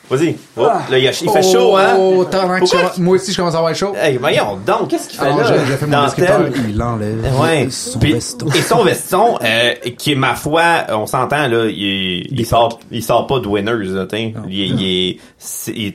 Vas-y. 0.09 0.35
Oh, 0.57 0.63
là, 0.63 0.97
il, 0.99 1.07
a- 1.07 1.11
il 1.11 1.29
fait 1.29 1.41
chaud, 1.41 1.77
hein? 1.77 1.95
Oh, 1.97 2.25
commence- 2.29 2.97
moi 2.97 3.15
aussi, 3.15 3.31
je 3.31 3.37
commence 3.37 3.55
à 3.55 3.59
avoir 3.59 3.73
chaud. 3.73 3.93
Hey, 3.99 4.17
voyons 4.17 4.57
donc, 4.65 4.89
qu'est-ce 4.89 5.07
qu'il 5.09 5.17
fait 5.17 5.25
Alors, 5.25 5.39
là? 5.39 5.55
j'ai 5.65 5.77
fait 5.77 5.85
mon 5.87 6.03
descripteur. 6.03 6.41
Il 6.69 6.81
enlève 6.83 7.39
Ouais. 7.41 7.67
son 7.71 7.99
Puis- 7.99 8.13
veston. 8.13 8.47
Et 8.53 8.61
son 8.61 8.83
veston, 8.83 9.37
euh, 9.41 9.73
qui 9.97 10.11
est 10.11 10.15
ma 10.15 10.35
foi, 10.35 10.63
on 10.89 11.07
s'entend 11.07 11.47
là, 11.47 11.65
il, 11.67 12.27
il 12.37 12.45
sort, 12.45 12.79
il 12.91 13.01
sort 13.01 13.27
pas 13.27 13.39
de 13.39 13.47
winners 13.47 13.71
là. 13.85 14.05
Il, 14.13 14.33
il 14.49 14.83
est, 15.09 15.17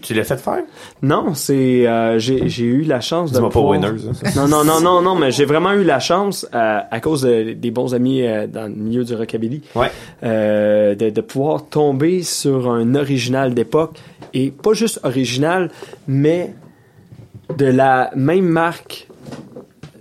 tu 0.03 0.15
l'as 0.15 0.25
fait 0.25 0.37
faire? 0.37 0.63
non, 1.03 1.35
c'est. 1.35 1.87
euh, 1.89 2.19
j'ai 2.19 2.49
j'ai 2.49 2.65
eu 2.65 2.83
la 2.83 3.01
chance 3.01 3.31
de. 3.31 3.37
Dis-moi 3.37 3.51
pas 3.51 3.61
winners. 3.61 3.87
hein. 3.89 4.31
Non, 4.37 4.47
non, 4.49 4.65
non, 4.65 4.81
non, 4.81 5.01
non, 5.03 5.15
mais 5.15 5.31
j'ai 5.31 5.45
vraiment 5.45 5.73
eu 5.73 5.85
la 5.85 6.01
chance, 6.01 6.47
euh, 6.55 6.81
à 6.91 7.01
cause 7.01 7.23
de- 7.23 7.53
des 7.55 7.71
bons 7.71 7.95
amis 7.95 8.23
euh, 8.27 8.47
dans 8.47 8.65
le 8.69 8.75
milieu 8.75 9.05
du 9.05 9.15
rockabilly, 9.15 9.63
Ouais. 9.75 9.91
de, 10.23 11.11
de 11.11 11.21
pouvoir 11.21 11.67
tomber 11.69 12.23
sur 12.23 12.71
un 12.71 12.95
original 12.95 13.55
d'époque. 13.55 13.97
Et 14.35 14.51
pas 14.51 14.75
juste 14.75 15.01
original, 15.05 15.71
mais 16.07 16.53
de 17.57 17.65
la 17.67 18.11
même 18.15 18.45
marque, 18.47 19.09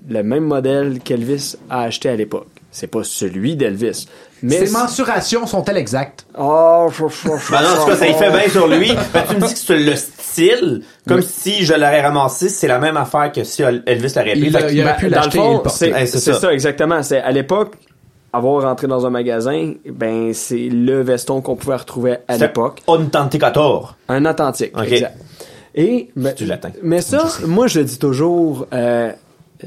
le 0.10 0.22
même 0.24 0.44
modèle 0.44 1.00
qu'Elvis 1.04 1.56
a 1.70 1.84
acheté 1.84 2.10
à 2.10 2.16
l'époque. 2.16 2.48
C'est 2.72 2.88
pas 2.88 3.04
celui 3.04 3.56
d'Elvis. 3.56 4.08
Mais 4.44 4.66
Ses 4.66 4.72
mensurations 4.72 5.48
sont-elles 5.48 5.78
exactes? 5.78 6.26
Oh, 6.38 6.88
chou, 6.92 7.10
chou, 7.10 7.38
chou, 7.38 7.52
Ben 7.54 7.62
non, 7.62 7.70
en 7.70 7.84
tout 7.86 7.90
cas, 7.92 7.96
ça 7.98 8.08
y 8.08 8.14
fait 8.14 8.30
bien 8.30 8.50
sur 8.50 8.68
lui. 8.68 8.92
Ben, 9.14 9.24
tu 9.28 9.36
me 9.36 9.48
dis 9.48 9.54
que 9.54 9.60
c'est 9.60 9.78
le 9.80 9.96
style, 9.96 10.84
comme 11.08 11.22
si 11.22 11.66
je 11.66 11.74
l'aurais 11.74 12.02
ramassé, 12.02 12.50
c'est 12.50 12.68
la 12.68 12.78
même 12.80 12.98
affaire 12.98 13.32
que 13.32 13.44
si 13.44 13.64
Elvis 13.64 14.14
l'aurait 14.16 14.32
pris. 14.34 14.40
Il 14.48 14.56
a- 14.58 14.72
il 14.72 14.84
aurait 14.84 14.96
pu 14.98 15.10
dans 15.10 15.18
l'acheter 15.18 15.40
c'est 16.06 16.20
ça. 16.20 16.34
ça. 16.36 16.54
exactement. 16.54 17.02
C'est 17.02 17.20
à 17.20 17.32
l'époque 17.32 17.74
avoir 18.34 18.62
rentré 18.64 18.86
dans 18.88 19.06
un 19.06 19.10
magasin, 19.10 19.74
ben 19.90 20.34
c'est 20.34 20.70
le 20.70 21.02
veston 21.02 21.42
qu'on 21.42 21.56
pouvait 21.56 21.78
retrouver 21.78 22.18
à 22.28 22.38
l'époque, 22.38 22.84
Authenticator. 22.86 23.96
un 24.10 24.26
authentique. 24.26 24.78
Ok. 24.78 24.92
Exact. 24.92 25.18
Et 25.74 26.10
ben, 26.16 26.34
du 26.36 26.46
latin. 26.46 26.70
Mais 26.84 27.02
ça, 27.02 27.24
moi 27.46 27.68
je 27.68 27.80
le 27.80 27.86
dis 27.86 27.98
toujours, 27.98 28.68
euh, 28.74 29.12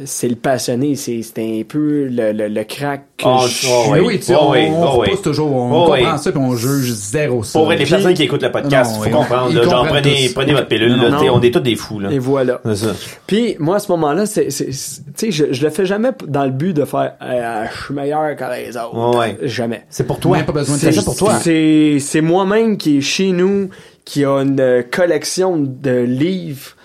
c'est 0.04 0.28
le 0.28 0.36
passionné, 0.36 0.94
c'est 0.94 1.20
c'est 1.22 1.40
un 1.40 1.62
peu 1.66 2.04
le, 2.06 2.32
le, 2.32 2.46
le 2.48 2.64
crack 2.64 3.02
que 3.16 3.24
Oh, 3.26 3.40
je 3.48 3.66
oh, 3.68 3.82
Mais 3.92 4.00
ouais. 4.00 4.06
oui, 4.06 4.18
tu 4.18 4.26
sais, 4.26 4.34
Oh, 4.36 4.44
on, 4.48 4.52
oui, 4.52 4.68
on 4.70 4.82
oh, 4.84 4.90
repousse 4.90 5.14
oui. 5.16 5.22
toujours, 5.22 5.52
on 5.52 5.70
Oh, 5.70 5.86
comprend 5.86 6.12
oui. 6.12 6.18
ça 6.18 6.30
puis 6.30 6.40
on 6.40 6.54
juge 6.54 6.92
zéro 6.92 7.42
ça. 7.42 7.58
Pour 7.58 7.70
les 7.70 7.76
Puis- 7.78 7.86
personnes 7.90 8.14
qui 8.14 8.22
écoutent 8.22 8.42
le 8.42 8.52
podcast, 8.52 8.92
Non, 8.96 9.02
faut 9.02 9.10
comprendre. 9.10 9.52
là, 9.52 9.62
genre, 9.64 9.86
prenez, 9.86 10.26
tous. 10.28 10.34
prenez 10.34 10.52
votre 10.52 10.68
pilule, 10.68 10.92
Non, 10.96 11.02
là, 11.02 11.10
non. 11.10 11.16
t'sais, 11.18 11.28
on 11.30 11.42
est 11.42 11.50
tous 11.52 11.60
des 11.60 11.74
fous, 11.76 11.98
là. 11.98 12.10
Et 12.12 12.18
voilà. 12.18 12.60
C'est 12.66 12.76
ça. 12.76 12.92
Puis 13.26 13.56
moi 13.58 13.76
à 13.76 13.78
ce 13.80 13.90
moment-là, 13.92 14.26
c'est 14.26 14.50
c'est- 14.50 14.70
c'est- 14.72 15.02
tu 15.02 15.10
sais 15.16 15.30
je, 15.32 15.52
je 15.52 15.62
le 15.64 15.70
fais 15.70 15.86
jamais 15.86 16.10
dans 16.26 16.44
le 16.44 16.50
but 16.52 16.72
de 16.72 16.84
faire 16.84 17.14
euh, 17.20 17.64
je 17.76 17.84
suis 17.86 17.94
meilleur 17.94 18.36
que 18.36 18.44
les 18.54 18.76
autres. 18.76 18.96
Ouais, 19.18 19.18
ouais. 19.18 19.38
Jamais. 19.48 19.82
C'est 19.90 20.06
pour 20.06 20.20
toi. 20.20 20.38
Pas 20.38 20.52
besoin 20.52 20.76
de 20.76 20.90
ça 20.92 21.02
pour 21.02 21.16
toi. 21.16 21.34
C'est 21.40 21.98
c'est 22.00 22.20
moi-même 22.20 22.76
qui 22.76 22.98
est 22.98 23.02
chez 23.02 23.32
nous, 23.32 23.70
qui 24.04 24.24
a 24.24 24.38
une 24.40 24.60
euh, 24.60 24.82
collection 24.88 25.56
de 25.58 26.00
livres 26.00 26.76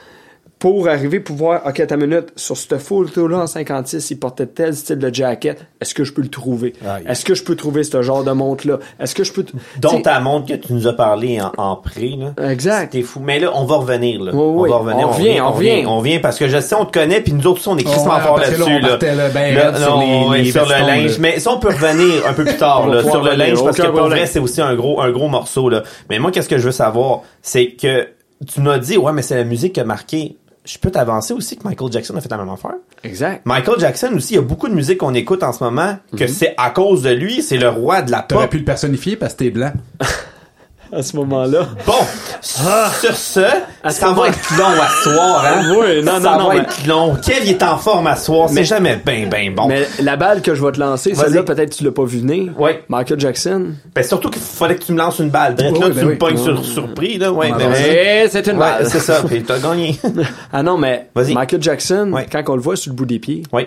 pour 0.66 0.88
arriver 0.88 1.20
pouvoir 1.20 1.62
OK, 1.68 1.86
ta 1.86 1.96
minute 1.96 2.30
sur 2.36 2.58
cette 2.58 2.80
photo 2.80 3.28
là 3.28 3.38
en 3.38 3.46
56, 3.46 4.10
il 4.10 4.20
portait 4.20 4.48
tel 4.48 4.74
style 4.76 4.98
de 4.98 5.14
jacket, 5.14 5.64
est-ce 5.80 5.94
que 5.94 6.04
je 6.04 6.12
peux 6.12 6.24
le 6.24 6.28
trouver? 6.28 6.74
Est-ce 7.08 7.24
que 7.24 7.36
je 7.36 7.44
peux 7.44 7.56
trouver 7.56 7.84
ce 7.84 8.02
genre 8.02 8.24
de 8.24 8.32
montre 8.32 8.68
là 8.68 8.80
Est-ce 9.00 9.14
que 9.14 9.24
je 9.24 9.32
peux 9.32 9.44
T'sais, 9.44 10.02
ta 10.02 10.20
montre 10.20 10.48
que 10.48 10.56
tu 10.56 10.74
nous 10.74 10.88
as 10.88 10.94
parlé 10.94 11.40
en, 11.40 11.52
en 11.56 11.76
pré, 11.76 12.16
là. 12.18 12.50
Exact. 12.50 12.94
T'es 12.94 13.04
fou. 13.04 13.20
Mais 13.24 13.38
là, 13.38 13.52
on 13.54 13.66
va 13.66 13.76
revenir, 13.76 14.24
là. 14.24 14.32
Oui, 14.34 14.40
on 14.42 14.62
oui. 14.64 14.70
va 14.72 14.78
revenir. 14.78 15.08
On 15.08 15.12
revient, 15.12 15.40
on 15.40 15.52
revient. 15.52 15.86
On 15.86 16.00
revient 16.00 16.18
parce 16.18 16.40
que 16.40 16.48
je 16.48 16.60
sais, 16.60 16.74
on 16.74 16.86
te 16.86 16.98
connaît, 16.98 17.22
puis 17.22 17.34
nous 17.34 17.46
autres, 17.46 17.60
aussi, 17.60 17.68
on 17.68 17.78
est 17.78 17.84
crissement 17.84 18.20
fort 18.20 18.40
là-dessus, 18.40 18.64
on 18.64 18.80
là. 18.80 18.98
ben 18.98 19.54
Là, 19.54 19.76
sur 19.78 20.66
le 20.66 20.88
linge. 20.88 21.20
Mais 21.20 21.40
ça, 21.40 21.52
on 21.52 21.60
peut 21.60 21.68
revenir 21.68 22.26
un 22.28 22.34
peu 22.34 22.44
plus 22.44 22.58
tard, 22.58 22.86
On 22.86 22.88
là, 22.88 23.04
sur 23.04 23.22
le 23.22 23.36
linge, 23.36 23.64
parce 23.64 23.78
que 23.78 23.86
pour 23.86 24.08
vrai, 24.08 24.26
c'est 24.26 24.40
aussi 24.40 24.62
un 24.62 24.74
gros, 24.74 25.00
un 25.00 25.12
gros 25.12 25.28
morceau, 25.28 25.70
là. 25.70 25.84
Mais 26.10 26.18
moi, 26.18 26.32
qu'est-ce 26.32 26.50
que 26.50 26.58
je 26.58 26.64
veux 26.66 26.72
savoir, 26.72 27.22
c'est 27.44 27.74
que 27.74 28.08
tu 28.52 28.62
m'as 28.62 28.80
dit, 28.80 28.98
ouais, 28.98 29.14
mais 29.14 29.22
c'est 29.22 29.36
la 29.36 29.44
musique 29.44 29.74
qui 29.74 29.80
a 29.80 29.86
marqué. 29.86 30.38
Je 30.66 30.78
peux 30.80 30.90
t'avancer 30.90 31.34
aussi 31.34 31.58
que 31.58 31.64
Michael 31.64 31.92
Jackson 31.92 32.16
a 32.16 32.22
fait 32.22 32.30
la 32.32 32.38
même 32.38 32.50
affaire. 32.50 32.74
Exact. 33.04 33.42
Michael 33.46 33.80
Jackson 33.80 34.12
aussi, 34.16 34.34
il 34.34 34.38
y 34.38 34.40
a 34.40 34.42
beaucoup 34.42 34.68
de 34.68 34.74
musique 34.74 34.98
qu'on 34.98 35.14
écoute 35.14 35.44
en 35.44 35.54
ce 35.54 35.64
moment 35.64 35.98
que 36.18 36.26
c'est 36.28 36.56
à 36.58 36.72
cause 36.72 37.04
de 37.04 37.12
lui, 37.12 37.44
c'est 37.44 37.58
le 37.58 37.70
roi 37.70 38.02
de 38.02 38.10
la 38.12 38.22
T'aurais 38.22 38.46
pop. 38.46 38.52
pu 38.52 38.58
le 38.58 38.66
personnifier 38.66 39.16
parce 39.16 39.34
que 39.34 39.40
t'es 39.40 39.50
blanc. 39.52 39.72
À 40.96 41.04
ce 41.04 41.16
moment-là. 41.18 41.68
Bon, 41.86 41.94
sur 42.42 43.16
ce, 43.16 43.40
À 43.84 43.90
ce 43.90 44.00
ça 44.00 44.08
moment- 44.08 44.22
va 44.22 44.28
être 44.30 44.58
long 44.58 44.82
à 44.82 44.88
soir, 45.04 45.46
hein? 45.46 45.74
Oui, 45.78 46.02
non, 46.04 46.14
ça 46.14 46.20
non, 46.20 46.38
non, 46.40 46.48
va 46.48 46.54
mais- 46.56 46.60
être 46.62 46.88
long. 46.88 47.16
Kev, 47.16 47.42
il 47.44 47.50
est 47.52 47.64
en 47.64 47.78
forme 47.78 48.08
à 48.08 48.16
soir, 48.16 48.48
c'est 48.48 48.56
Mais- 48.56 48.64
jamais 48.64 49.00
ben, 49.06 49.28
ben 49.30 49.54
bon. 49.54 49.68
Mais 49.68 49.86
la 50.02 50.16
balle 50.16 50.42
que 50.42 50.56
je 50.56 50.64
vais 50.66 50.72
te 50.72 50.80
lancer, 50.80 51.14
celle-là, 51.14 51.44
peut-être 51.44 51.76
tu 51.76 51.84
l'as 51.84 51.92
pas 51.92 52.06
vu 52.06 52.20
venir. 52.20 52.54
Ouais. 52.60 52.84
Michael 52.88 53.20
Jackson. 53.20 53.74
Ben, 53.94 54.04
surtout 54.04 54.30
qu'il 54.30 54.42
fallait 54.42 54.76
que 54.76 54.84
tu 54.86 54.94
me 54.94 54.98
lances 54.98 55.20
une 55.20 55.30
balle. 55.30 55.56
Drette, 55.56 55.74
Ouais, 55.74 55.80
là, 55.80 55.88
ben 55.90 56.00
tu 56.00 56.06
oui. 56.06 56.12
me 56.14 56.18
pognes 56.18 56.38
sur 56.38 56.64
surpris, 56.66 57.18
là. 57.18 57.32
Ouais, 57.34 57.52
On 57.54 57.58
ben. 57.58 57.74
Eh, 57.76 58.28
c'est 58.30 58.46
une 58.48 58.54
Ouais, 58.54 58.60
balle. 58.60 58.88
c'est 58.90 59.00
ça. 59.00 59.22
Puis 59.28 59.44
t'as 59.44 59.60
gagné. 59.60 60.00
Ah 60.54 60.64
non, 60.64 60.78
mais 60.78 61.10
Vas-y. 61.14 61.34
Michael 61.34 61.62
Jackson, 61.62 62.12
quand 62.32 62.44
on 62.48 62.56
le 62.56 62.62
voit 62.62 62.78
sur 62.78 62.92
le 62.92 62.96
bout 62.96 63.06
des 63.06 63.20
pieds, 63.20 63.44
Oui. 63.52 63.66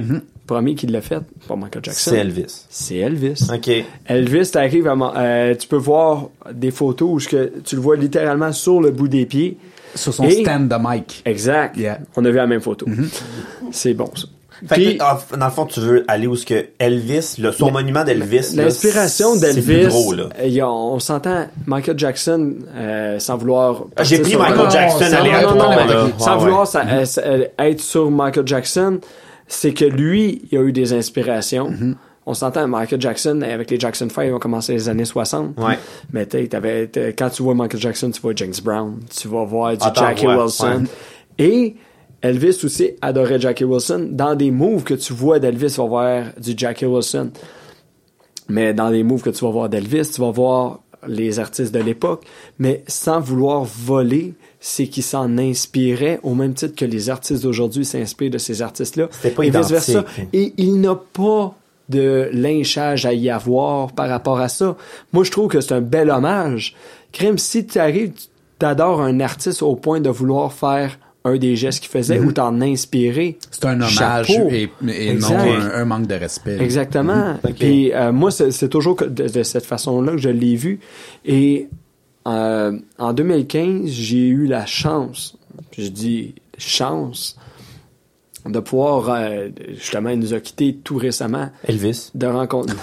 Premier 0.49 0.75
qui 0.75 0.87
l'a 0.89 1.01
fait, 1.01 1.21
pas 1.47 1.55
Michael 1.55 1.85
Jackson. 1.85 2.11
C'est 2.11 2.17
Elvis. 2.17 2.65
C'est 2.69 2.97
Elvis. 2.97 3.47
OK. 3.55 3.71
Elvis, 4.07 4.51
t'arrives 4.51 4.89
à, 4.89 4.97
euh, 5.17 5.55
tu 5.55 5.69
peux 5.69 5.77
voir 5.77 6.29
des 6.53 6.73
photos 6.73 7.09
où 7.27 7.29
que 7.31 7.53
tu 7.65 7.77
le 7.77 7.81
vois 7.83 7.97
littéralement 7.97 8.51
sur 8.53 8.81
le 8.81 8.91
bout 8.91 9.07
des 9.09 9.27
pieds. 9.27 9.57
Sur 9.95 10.13
son 10.13 10.25
Et- 10.25 10.43
stand 10.43 10.69
de 10.69 10.77
mic. 10.81 11.23
Exact. 11.25 11.77
Yeah. 11.77 11.99
On 12.17 12.25
a 12.25 12.31
vu 12.31 12.37
la 12.37 12.47
même 12.47 12.61
photo. 12.61 12.87
C'est 13.71 13.95
bon, 13.95 14.11
ça. 14.15 14.27
Fait 14.67 14.75
Puis, 14.75 14.99
que, 14.99 15.05
ah, 15.05 15.21
dans 15.39 15.47
le 15.47 15.53
fond, 15.53 15.67
tu 15.67 15.79
veux 15.79 16.05
aller 16.09 16.27
où 16.27 16.35
ce 16.35 16.45
que 16.45 16.67
Elvis, 16.81 17.37
le, 17.39 17.53
son 17.53 17.71
monument 17.71 18.03
d'Elvis, 18.03 18.57
L'inspiration 18.57 19.35
c'est 19.35 19.55
d'Elvis, 19.55 19.63
plus 19.83 19.87
gros, 19.89 20.13
là. 20.15 20.25
euh, 20.41 20.61
on 20.65 20.99
s'entend 20.99 21.47
Michael 21.67 21.97
Jackson 21.97 22.55
euh, 22.75 23.21
sans 23.21 23.37
vouloir. 23.37 23.85
Ah, 23.95 24.03
j'ai 24.03 24.19
pris 24.19 24.37
Michael 24.37 24.69
Jackson 24.69 24.99
sans- 24.99 25.05
à 25.05 25.11
Non, 25.11 25.25
non, 25.25 25.31
l'aéroport, 25.33 25.57
non, 25.71 25.77
mais 25.77 25.95
là. 25.95 26.07
sans 26.19 26.33
Ouais, 26.35 26.41
vouloir 26.41 26.61
ouais. 26.63 26.67
ça- 26.67 27.05
ça- 27.05 27.21
euh, 27.25 27.45
être 27.61 27.81
sur 27.81 28.11
Michael 28.11 28.49
Jackson, 28.49 28.99
c'est 29.49 29.75
que 29.75 29.85
lui, 29.85 30.43
il 30.53 30.59
a 30.59 30.63
eu 30.63 30.73
des 30.73 30.93
inspirations. 30.93 31.71
Mm-hmm. 31.71 31.95
On 32.27 32.35
s'entend, 32.35 32.69
Michael 32.69 33.01
Jackson, 33.01 33.41
avec 33.43 33.71
les 33.71 33.81
Jackson 33.81 34.07
5, 34.09 34.23
ils 34.25 34.33
ont 34.35 34.39
commencé 34.39 34.75
les 34.75 34.89
années 34.89 35.07
60. 35.07 35.59
Ouais. 35.59 35.79
Mais 36.13 36.27
tu 36.27 36.47
t'avais, 36.49 36.87
t'as- 36.87 37.13
quand 37.13 37.31
tu 37.31 37.43
vois 37.43 37.55
Michael 37.55 37.81
Jackson, 37.81 38.11
tu 38.11 38.21
vois 38.21 38.33
James 38.37 38.53
Brown, 38.63 39.01
tu 39.19 39.29
vas 39.29 39.45
voir 39.45 39.73
du 39.73 39.79
Ah, 39.81 39.93
Jackie 39.97 40.27
Wilson. 40.27 40.85
Et 41.39 41.75
Elvis 42.21 42.61
aussi 42.65 42.91
adorait 43.01 43.41
Jackie 43.41 43.65
Wilson. 43.65 44.09
Dans 44.11 44.35
des 44.35 44.51
moves 44.51 44.85
que 44.85 44.95
tu 44.95 45.13
vois 45.15 45.39
d'Elvis, 45.39 45.71
tu 45.73 45.81
vas 45.81 45.87
voir 45.87 46.25
du 46.39 46.53
Jackie 46.57 46.85
Wilson. 46.85 47.31
Mais 48.49 48.75
dans 48.75 48.89
les 48.91 49.03
moves 49.03 49.23
que 49.23 49.31
tu 49.31 49.45
vas 49.45 49.51
voir 49.51 49.69
d'Elvis, 49.69 50.11
tu 50.15 50.21
vas 50.21 50.31
voir 50.31 50.81
les 51.07 51.39
artistes 51.39 51.73
de 51.73 51.79
l'époque, 51.81 52.25
mais 52.59 52.83
sans 52.89 53.21
vouloir 53.21 53.63
voler, 53.65 54.35
c'est 54.61 54.87
qu'il 54.89 55.03
s'en 55.03 55.39
inspirait 55.39 56.19
au 56.23 56.35
même 56.35 56.55
titre 56.55 56.75
que 56.75 56.85
les 56.85 57.11
artistes 57.11 57.43
d'aujourd'hui 57.45 57.85
s'inspirent 57.85 58.31
de 58.31 58.39
ces 58.39 58.61
artistes-là. 58.63 59.09
C'était 59.11 59.31
pas 59.35 59.45
et 59.45 59.51
vice-versa. 59.51 60.05
Et 60.33 60.53
il 60.57 60.81
n'a 60.81 60.97
pas 60.97 61.55
de 61.89 62.29
lynchage 62.33 63.07
à 63.07 63.13
y 63.13 63.31
avoir 63.31 63.93
par 63.93 64.09
rapport 64.09 64.41
à 64.41 64.49
ça. 64.49 64.77
Moi, 65.13 65.25
je 65.25 65.31
trouve 65.31 65.49
que 65.49 65.61
c'est 65.61 65.73
un 65.75 65.81
bel 65.81 66.11
hommage. 66.11 66.75
Crème, 67.13 67.39
si 67.39 67.67
tu 67.67 67.79
arrives, 67.79 68.13
tu 68.59 68.67
adores 68.67 69.01
un 69.01 69.21
artiste 69.21 69.63
au 69.63 69.77
point 69.77 70.01
de 70.01 70.11
vouloir 70.11 70.53
faire 70.53 70.99
un 71.25 71.37
des 71.37 71.57
gestes 71.57 71.81
qu'il 71.81 71.91
faisait 71.91 72.19
ou 72.21 72.33
t'en 72.33 72.61
inspirer. 72.61 73.39
C'est 73.51 73.65
un 73.65 73.75
hommage 73.75 73.95
Chapeau. 73.95 74.49
et, 74.51 74.71
et 74.89 75.15
non 75.15 75.37
un, 75.37 75.71
un 75.81 75.85
manque 75.85 76.07
de 76.07 76.15
respect. 76.15 76.59
Exactement. 76.61 77.35
Puis 77.59 77.93
euh, 77.93 78.13
moi, 78.13 78.31
c'est 78.31 78.51
c'est 78.51 78.69
toujours 78.69 78.97
de, 78.97 79.07
de 79.29 79.43
cette 79.43 79.65
façon-là 79.67 80.13
que 80.13 80.19
je 80.19 80.29
l'ai 80.31 80.57
vu. 80.57 80.81
Et 81.25 81.69
euh, 82.27 82.73
en 82.99 83.13
2015, 83.13 83.87
j'ai 83.87 84.27
eu 84.29 84.47
la 84.47 84.67
chance, 84.67 85.37
je 85.77 85.89
dis 85.89 86.35
chance, 86.59 87.37
de 88.47 88.61
pouvoir, 88.61 89.11
euh, 89.11 89.49
justement, 89.75 90.11
il 90.11 90.19
nous 90.19 90.35
a 90.35 90.41
quittés 90.41 90.77
tout 90.83 90.97
récemment, 90.97 91.51
Elvis. 91.65 92.11
de 92.15 92.27
rencontrer... 92.27 92.77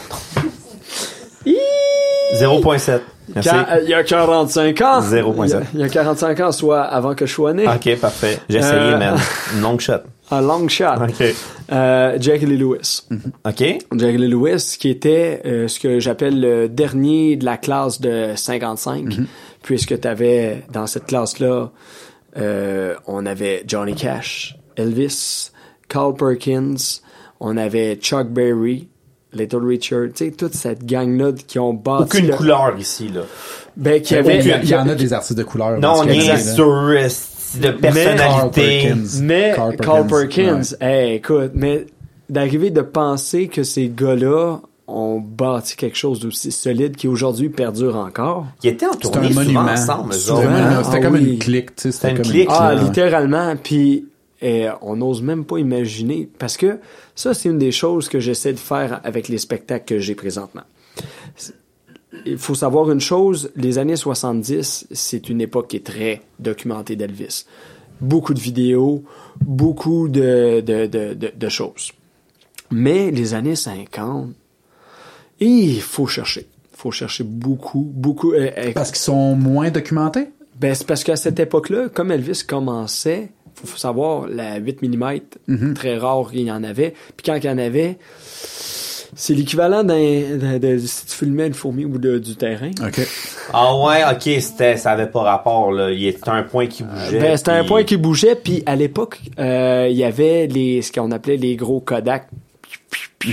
0.7. 2.39 3.01
Merci. 3.33 3.49
Quand- 3.49 3.65
euh, 3.71 3.79
il 3.83 3.89
y 3.89 3.93
a 3.93 4.03
45 4.03 4.81
ans. 4.81 4.99
0.7. 5.01 5.45
Il 5.45 5.49
y 5.49 5.53
a- 5.53 5.61
Il 5.73 5.79
y 5.79 5.83
a 5.83 5.89
45 5.89 6.39
ans, 6.41 6.51
soit 6.51 6.81
avant 6.81 7.15
que 7.15 7.25
je 7.25 7.33
sois 7.33 7.53
né. 7.53 7.67
OK, 7.67 7.95
parfait. 7.99 8.39
J'ai 8.49 8.57
essayé, 8.59 8.91
man. 8.97 9.17
Longue 9.61 9.79
shot. 9.79 10.01
Un 10.31 10.41
long 10.41 10.67
shot. 10.67 10.95
OK. 11.07 11.23
Euh, 11.71 12.17
Jackie 12.19 12.45
Lee 12.47 12.57
Lewis. 12.57 13.03
OK. 13.11 13.59
Jackie 13.95 14.17
Lee 14.17 14.27
Lewis, 14.27 14.75
qui 14.79 14.89
était 14.89 15.41
euh, 15.45 15.67
ce 15.67 15.79
que 15.79 15.99
j'appelle 15.99 16.39
le 16.39 16.67
dernier 16.69 17.35
de 17.35 17.45
la 17.45 17.57
classe 17.57 18.01
de 18.01 18.33
55, 18.35 19.17
puisque 19.61 19.99
tu 19.99 20.07
avais 20.07 20.63
dans 20.73 20.87
cette 20.87 21.05
classe-là, 21.05 21.71
euh, 22.37 22.95
on 23.07 23.25
avait 23.25 23.63
Johnny 23.67 23.93
Cash, 23.95 24.57
Elvis, 24.75 25.51
Carl 25.87 26.13
Perkins, 26.15 26.75
on 27.39 27.55
avait 27.57 27.95
Chuck 27.95 28.27
Berry, 28.29 28.87
Little 29.33 29.65
Richard, 29.65 30.07
tu 30.15 30.25
sais, 30.25 30.31
toute 30.31 30.53
cette 30.53 30.85
gang-là 30.85 31.33
qui 31.45 31.59
ont 31.59 31.73
bâti 31.73 32.03
Aucune 32.17 32.27
le- 32.27 32.35
couleur 32.35 32.75
ici, 32.79 33.09
là. 33.09 33.21
Ben, 33.77 34.01
qui 34.01 34.15
avait, 34.15 34.39
il, 34.39 34.47
y 34.47 34.51
a- 34.53 34.61
il 34.63 34.69
y 34.69 34.75
en 34.75 34.87
a 34.87 34.95
des 34.95 35.11
artistes 35.13 35.37
de 35.37 35.43
couleur. 35.43 35.77
Non, 35.79 35.95
on 35.99 36.03
est 36.07 36.17
cas-là. 36.19 36.37
De 37.55 37.69
Carl 37.69 37.77
personnalité. 37.79 38.61
Perkins. 38.83 39.21
Mais 39.21 39.53
Carl 39.55 39.75
Carl 39.77 40.07
Perkins, 40.07 40.61
hey, 40.81 41.15
écoute, 41.15 41.51
mais 41.53 41.85
d'arriver 42.29 42.71
de 42.71 42.81
penser 42.81 43.47
que 43.47 43.63
ces 43.63 43.89
gars-là 43.89 44.59
ont 44.87 45.19
bâti 45.19 45.75
quelque 45.75 45.97
chose 45.97 46.19
d'aussi 46.19 46.51
solide 46.51 46.95
qui 46.95 47.07
aujourd'hui 47.07 47.49
perdure 47.49 47.95
encore. 47.95 48.45
Qui 48.59 48.67
était 48.67 48.85
en 48.85 48.93
tournée 48.93 49.27
un 49.27 49.29
souvent 49.29 49.41
monument. 49.41 49.61
ensemble, 49.61 50.13
C'était 50.13 50.31
autres. 50.31 50.41
un 50.47 50.49
monument. 50.51 50.69
Ah, 50.79 50.83
C'était 50.83 50.97
ah 50.97 51.01
comme 51.01 51.13
oui. 51.15 51.33
une 51.33 51.39
clique. 51.39 51.75
tu 51.75 51.81
sais, 51.83 51.91
C'était 51.91 52.11
une 52.11 52.21
clique. 52.21 52.49
Ah, 52.51 52.75
ouais. 52.75 52.81
littéralement. 52.83 53.55
Puis 53.61 54.05
eh, 54.41 54.67
on 54.81 54.95
n'ose 54.97 55.21
même 55.23 55.43
pas 55.45 55.57
imaginer. 55.57 56.29
Parce 56.37 56.55
que 56.57 56.77
ça, 57.15 57.33
c'est 57.33 57.49
une 57.49 57.57
des 57.57 57.71
choses 57.71 58.09
que 58.09 58.19
j'essaie 58.19 58.53
de 58.53 58.59
faire 58.59 59.01
avec 59.03 59.27
les 59.27 59.39
spectacles 59.39 59.85
que 59.85 59.99
j'ai 59.99 60.13
présentement. 60.13 60.63
Il 62.25 62.37
faut 62.37 62.55
savoir 62.55 62.91
une 62.91 62.99
chose, 63.01 63.51
les 63.55 63.77
années 63.77 63.95
70, 63.95 64.87
c'est 64.91 65.29
une 65.29 65.41
époque 65.41 65.69
qui 65.69 65.77
est 65.77 65.85
très 65.85 66.21
documentée 66.39 66.95
d'Elvis. 66.95 67.45
Beaucoup 68.01 68.33
de 68.33 68.39
vidéos, 68.39 69.03
beaucoup 69.41 70.07
de, 70.09 70.61
de, 70.61 70.85
de, 70.87 71.49
choses. 71.49 71.91
Mais 72.71 73.11
les 73.11 73.33
années 73.33 73.55
50, 73.55 74.29
il 75.39 75.81
faut 75.81 76.07
chercher. 76.07 76.47
Il 76.73 76.77
faut 76.77 76.91
chercher 76.91 77.23
beaucoup, 77.23 77.89
beaucoup. 77.93 78.33
euh, 78.33 78.51
euh, 78.57 78.71
Parce 78.73 78.91
qu'ils 78.91 78.99
sont 78.99 79.35
moins 79.35 79.71
documentés? 79.71 80.27
ben, 80.59 80.73
c'est 80.73 80.87
parce 80.87 81.03
qu'à 81.03 81.15
cette 81.15 81.39
époque-là, 81.39 81.89
comme 81.89 82.11
Elvis 82.11 82.43
commençait, 82.47 83.31
faut, 83.55 83.67
faut 83.67 83.77
savoir, 83.77 84.27
la 84.27 84.57
8 84.57 84.81
mm, 84.83 85.73
très 85.73 85.97
rare 85.97 86.31
qu'il 86.31 86.41
y 86.41 86.51
en 86.51 86.63
avait. 86.63 86.93
Puis 87.15 87.25
quand 87.25 87.35
il 87.35 87.45
y 87.45 87.49
en 87.49 87.57
avait, 87.57 87.97
c'est 89.15 89.33
l'équivalent 89.33 89.83
d'un, 89.83 89.95
de, 90.59 90.77
si 90.77 91.05
tu 91.05 91.15
filmais 91.15 91.47
une 91.47 91.53
fourmi 91.53 91.85
ou 91.85 91.97
de- 91.97 92.19
du 92.19 92.35
terrain. 92.35 92.71
OK. 92.85 92.99
Ah 93.53 93.75
ouais, 93.77 94.03
ok, 94.11 94.41
c'était, 94.41 94.75
ça 94.77 94.91
avait 94.91 95.07
pas 95.07 95.21
rapport, 95.21 95.71
là. 95.71 95.89
Il 95.91 96.05
était 96.05 96.29
un 96.29 96.43
point 96.43 96.67
qui 96.67 96.83
bougeait. 96.83 97.19
Ben, 97.19 97.37
c'était 97.37 97.51
un 97.51 97.63
point 97.63 97.83
qui 97.83 97.97
bougeait, 97.97 98.35
puis 98.35 98.61
à 98.65 98.75
l'époque, 98.75 99.19
euh, 99.39 99.87
il 99.89 99.95
y 99.97 100.03
avait 100.03 100.47
les, 100.47 100.81
ce 100.81 100.91
qu'on 100.91 101.11
appelait 101.11 101.37
les 101.37 101.55
gros 101.55 101.79
Kodak. 101.79 102.27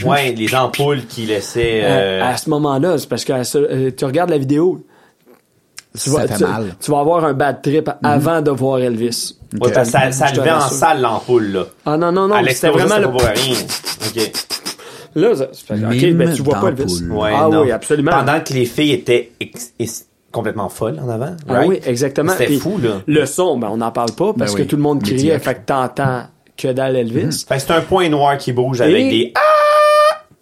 Ouais, 0.07 0.33
les 0.33 0.55
ampoules 0.55 1.05
qui 1.07 1.27
laissaient, 1.27 1.83
Euh, 1.85 2.21
euh, 2.21 2.25
à 2.25 2.37
ce 2.37 2.49
moment-là, 2.49 2.97
c'est 2.97 3.09
parce 3.09 3.25
que 3.25 3.33
euh, 3.57 3.91
tu 3.95 4.05
regardes 4.07 4.31
la 4.31 4.39
vidéo, 4.39 4.87
tu 6.03 6.09
vas, 6.09 6.27
tu, 6.27 6.43
mal. 6.43 6.75
tu 6.81 6.91
vas 6.91 7.01
avoir 7.01 7.25
un 7.27 7.35
bad 7.35 7.61
trip 7.61 7.91
avant 8.03 8.41
de 8.41 8.51
voir 8.51 8.79
Elvis. 8.79 9.37
ouais, 9.61 9.85
ça, 9.85 10.11
ça 10.13 10.33
levait 10.33 10.51
en 10.51 10.61
salle 10.61 11.03
l'ampoule, 11.03 11.53
là. 11.53 11.67
Ah 11.85 11.97
non, 11.99 12.11
non, 12.13 12.29
non, 12.29 12.37
à 12.37 12.49
c'était 12.49 12.71
vraiment 12.71 12.95
c'était 12.95 13.01
le 13.01 13.41
rien. 13.41 13.57
Ok. 14.07 14.33
Là, 15.15 15.35
ça- 15.35 15.45
ok, 15.45 16.13
ben 16.15 16.33
tu 16.35 16.43
vois 16.43 16.61
pas 16.61 16.69
Elvis. 16.69 17.03
Ouais, 17.11 17.31
ah 17.35 17.49
non. 17.51 17.63
oui, 17.63 17.71
absolument. 17.71 18.13
Pendant 18.13 18.41
que 18.41 18.53
les 18.55 18.65
filles 18.65 18.93
étaient 18.93 19.33
ex- 19.41 19.73
ex- 19.79 20.07
complètement 20.31 20.69
folles 20.69 20.99
en 21.05 21.09
avant. 21.09 21.37
Ah 21.49 21.63
oui, 21.67 21.79
exactement. 21.87 22.33
C'était 22.37 22.55
fou, 22.57 22.79
là. 22.83 23.03
Le 23.07 23.27
son, 23.27 23.59
ben 23.59 23.69
on 23.71 23.77
n'en 23.79 23.91
parle 23.93 24.13
pas 24.13 24.33
parce 24.33 24.53
Ben 24.53 24.57
que 24.59 24.63
oui, 24.63 24.69
tout 24.69 24.77
le 24.77 24.83
monde 24.83 25.03
criait, 25.03 25.39
fait 25.39 25.55
que 25.55 25.61
t'entends 25.67 26.23
que 26.57 26.69
dalle 26.73 26.97
Elvis. 26.97 27.45
C'est 27.59 27.71
un 27.71 27.81
point 27.83 28.09
noir 28.09 28.39
qui 28.39 28.53
bouge 28.53 28.81
avec 28.81 29.09
des, 29.11 29.33
ah! 29.35 29.41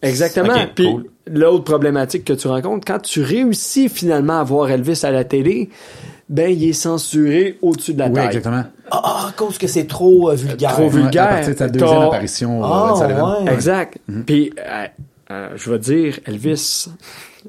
Exactement. 0.02 0.54
Puis 0.74 0.86
cool. 0.86 1.06
l'autre 1.26 1.64
problématique 1.64 2.24
que 2.24 2.32
tu 2.32 2.48
rencontres, 2.48 2.84
quand 2.86 3.00
tu 3.00 3.22
réussis 3.22 3.88
finalement 3.88 4.40
à 4.40 4.44
voir 4.44 4.70
Elvis 4.70 5.00
à 5.02 5.10
la 5.10 5.24
télé, 5.24 5.68
ben 6.30 6.48
il 6.50 6.68
est 6.70 6.72
censuré 6.72 7.58
au-dessus 7.60 7.92
de 7.92 7.98
la 7.98 8.06
Oui, 8.06 8.14
taille. 8.14 8.26
exactement. 8.28 8.64
Ah, 8.90 9.02
ah, 9.04 9.26
à 9.28 9.32
cause 9.32 9.58
que 9.58 9.66
c'est 9.66 9.86
trop 9.86 10.30
euh, 10.30 10.34
vulgaire. 10.34 10.72
Trop 10.72 10.84
Ouais, 10.84 10.88
vulgaire. 10.88 11.24
À 11.24 11.28
partir 11.34 11.52
de 11.52 11.58
sa 11.58 11.68
deuxième 11.68 12.02
apparition, 12.02 12.64
Ah, 12.64 12.92
euh, 12.94 12.96
Sullivan. 13.00 13.44
ouais. 13.44 13.52
Exact. 13.52 13.98
Puis 14.26 14.52
euh, 14.58 14.86
euh, 15.30 15.48
je 15.56 15.70
vais 15.70 15.78
dire 15.78 16.18
Elvis. 16.26 16.88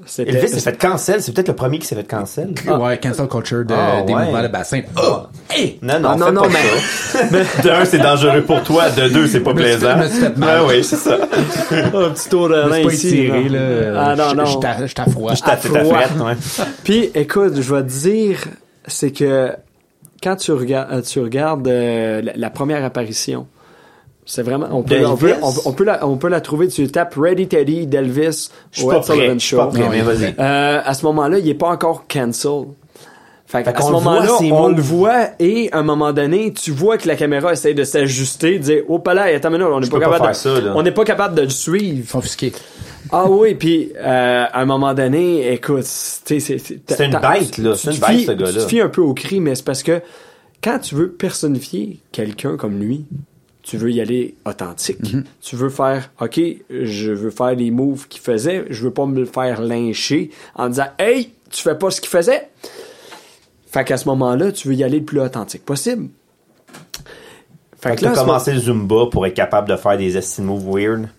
C'était 0.06 0.32
Elvis 0.32 0.48
s'est 0.48 0.62
fait 0.62 0.78
cancel, 0.78 1.22
c'est 1.22 1.34
peut-être 1.34 1.50
le 1.50 1.56
premier 1.56 1.78
qui 1.78 1.86
s'est 1.86 1.96
fait 1.96 2.08
cancel. 2.08 2.54
Ouais, 2.80 2.98
cancel 2.98 3.28
culture 3.28 3.66
de, 3.66 3.74
Ah, 3.74 4.02
des 4.04 4.14
ouais. 4.14 4.24
mouvements 4.24 4.42
de 4.44 4.48
bassin. 4.48 4.82
Oh! 4.98 5.24
Hey! 5.50 5.80
Non, 5.82 6.00
non, 6.00 6.10
Ah, 6.14 6.16
non, 6.16 6.32
non, 6.32 6.42
mais- 6.50 7.30
de 7.64 7.70
un, 7.70 7.84
c'est 7.84 7.98
dangereux 8.00 8.42
pour 8.44 8.64
toi. 8.64 8.90
De 8.90 9.10
deux, 9.10 9.28
c'est 9.28 9.42
pas 9.42 9.54
plaisant. 9.54 9.98
me 9.98 10.08
suis 10.08 10.20
fait 10.22 10.38
mal. 10.38 10.62
Ouais, 10.62 10.76
oui, 10.78 10.84
c'est 10.86 10.96
ça. 10.96 11.16
un 11.72 12.10
petit 12.12 12.30
tour 12.30 12.48
de 12.48 12.56
Je 12.64 12.70
pas 12.70 12.80
ici. 12.94 13.08
étiré, 13.18 13.50
là. 13.50 13.60
Ah 13.98 14.16
non, 14.16 14.30
Je- 14.30 14.36
non. 14.38 14.46
Je 14.46 14.58
t'a- 14.60 14.86
je 14.88 14.94
t'affroie. 14.94 15.34
Je 15.36 15.42
ta 15.42 15.58
frette, 15.58 15.84
ouais. 15.86 16.38
Puis, 16.86 17.12
écoute, 17.14 17.56
je 17.60 17.74
vais 17.76 17.82
te 17.84 17.88
dire, 17.90 18.38
c'est 18.92 19.12
que 19.12 19.52
quand 20.22 20.36
tu 20.36 20.52
regardes, 20.52 21.04
tu 21.04 21.20
regardes 21.20 21.68
euh, 21.68 22.22
la, 22.22 22.34
la 22.36 22.50
première 22.50 22.84
apparition, 22.84 23.48
c'est 24.26 24.44
vraiment, 24.44 24.68
on 24.72 24.84
peut, 24.84 25.06
on 25.06 25.18
peut, 25.18 25.34
on, 25.42 25.52
on 25.66 25.74
peut 25.74 25.84
la, 25.84 26.08
on 26.08 26.18
peut 26.18 26.30
la 26.30 26.42
trouver, 26.42 26.68
tu 26.68 26.88
tapes 26.88 27.16
Ready 27.18 27.48
Teddy 27.48 27.88
d'Elvis 27.88 28.50
Je 28.72 28.80
suis 28.80 28.86
au 28.86 28.90
pas 28.90 28.98
Ed 28.98 29.04
Sullivan 29.04 29.40
suis 29.40 29.56
pas 29.56 29.64
Show. 29.64 29.70
prêt, 29.70 29.90
mais 29.90 30.02
vas-y. 30.02 30.36
Euh, 30.40 30.82
à 30.86 30.94
ce 30.94 31.06
moment-là, 31.08 31.40
il 31.40 31.50
est 31.50 31.56
pas 31.56 31.70
encore 31.70 32.06
cancel. 32.08 32.66
Fait, 33.48 33.64
Fait 33.66 33.76
à 33.76 33.82
ce 33.82 33.92
moment-là, 33.92 34.30
c'est 34.40 34.52
on 34.52 34.70
le 34.70 34.82
voit 34.82 35.32
et 35.40 35.70
à 35.74 35.80
un 35.80 35.84
moment 35.84 36.14
donné, 36.14 36.54
tu 36.54 36.72
vois 36.72 36.98
que 36.98 37.08
la 37.08 37.18
caméra 37.18 37.52
essaie 37.52 37.74
de 37.74 37.84
s'ajuster, 37.84 38.60
de 38.60 38.64
dire, 38.64 38.84
oh 38.88 39.00
pas 39.00 39.14
là, 39.14 39.24
attends 39.24 39.50
une 39.50 39.58
minute, 39.58 39.68
on 39.74 39.80
n'est 39.82 39.90
pas, 39.90 40.00
capable 40.00 40.28
de, 40.30 40.34
ça, 40.34 40.50
on 40.76 40.84
n'est 40.84 40.92
pas 40.92 41.04
capable 41.04 41.36
de 41.36 41.42
le 41.42 41.50
suivre. 41.50 42.10
Confisqué. 42.10 42.54
Ah 43.12 43.30
oui, 43.30 43.56
puis 43.56 43.92
euh, 43.96 44.46
à 44.52 44.62
un 44.62 44.66
moment 44.66 44.94
donné, 44.94 45.52
écoute, 45.54 45.84
tu 46.26 46.40
sais, 46.40 46.58
c'est 46.58 46.82
C'est 46.88 47.06
une 47.06 47.20
bête, 47.20 47.58
là. 47.58 47.76
C'est 47.76 47.92
une 47.92 47.98
te 47.98 48.02
bête, 48.02 48.18
fies- 48.18 48.26
ce 48.26 48.32
gars-là. 48.32 48.52
Tu 48.52 48.60
te 48.60 48.68
fies 48.68 48.82
un 48.82 48.90
peu 48.90 49.02
au 49.02 49.14
cri, 49.14 49.40
mais 49.40 49.56
c'est 49.56 49.66
parce 49.66 49.84
que 49.84 50.02
quand 50.64 50.80
tu 50.80 50.96
veux 50.96 51.10
personnifier 51.12 52.00
quelqu'un 52.12 52.58
comme 52.58 52.80
lui, 52.80 53.06
tu 53.64 53.78
veux 53.78 53.92
y 53.92 54.02
aller 54.02 54.36
authentique. 54.46 55.02
Mm-hmm. 55.02 55.24
Tu 55.42 55.56
veux 55.56 55.70
faire, 55.70 56.12
OK, 56.20 56.40
je 56.70 57.12
veux 57.12 57.32
faire 57.32 57.56
les 57.56 57.72
moves 57.72 58.08
qu'il 58.08 58.22
faisait, 58.22 58.66
je 58.70 58.84
veux 58.84 58.92
pas 58.92 59.06
me 59.06 59.20
le 59.20 59.26
faire 59.26 59.62
lyncher 59.62 60.30
en 60.56 60.70
disant, 60.70 60.88
hey, 61.00 61.32
tu 61.50 61.62
fais 61.62 61.76
pas 61.76 61.92
ce 61.92 62.02
qu'il 62.02 62.10
faisait. 62.10 62.50
Fait 63.68 63.84
qu'à 63.84 63.98
ce 63.98 64.08
moment-là, 64.10 64.52
tu 64.52 64.68
veux 64.68 64.74
y 64.74 64.84
aller 64.84 65.00
le 65.00 65.06
plus 65.06 65.20
authentique 65.20 65.64
possible. 65.64 66.10
Fait 67.80 67.96
que 67.96 68.06
là, 68.06 68.12
commencé 68.14 68.54
le 68.54 68.60
Zumba 68.60 69.08
pour 69.12 69.26
être 69.26 69.34
capable 69.34 69.68
de 69.70 69.76
faire 69.76 69.98
des 69.98 70.16
esti 70.18 70.42
moves 70.42 70.66
weird. 70.68 71.10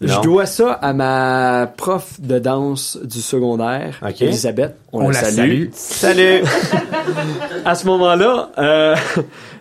Je 0.00 0.20
dois 0.22 0.46
ça 0.46 0.72
à 0.72 0.92
ma 0.92 1.70
prof 1.76 2.20
de 2.20 2.38
danse 2.38 2.98
du 3.02 3.20
secondaire. 3.20 4.00
Elisabeth. 4.20 4.76
On, 4.92 5.04
On 5.04 5.08
la, 5.10 5.22
la 5.22 5.30
salue. 5.30 5.66
Salut! 5.72 6.42
À 7.64 7.74
ce 7.74 7.86
moment-là, 7.86 8.50
euh, 8.58 8.96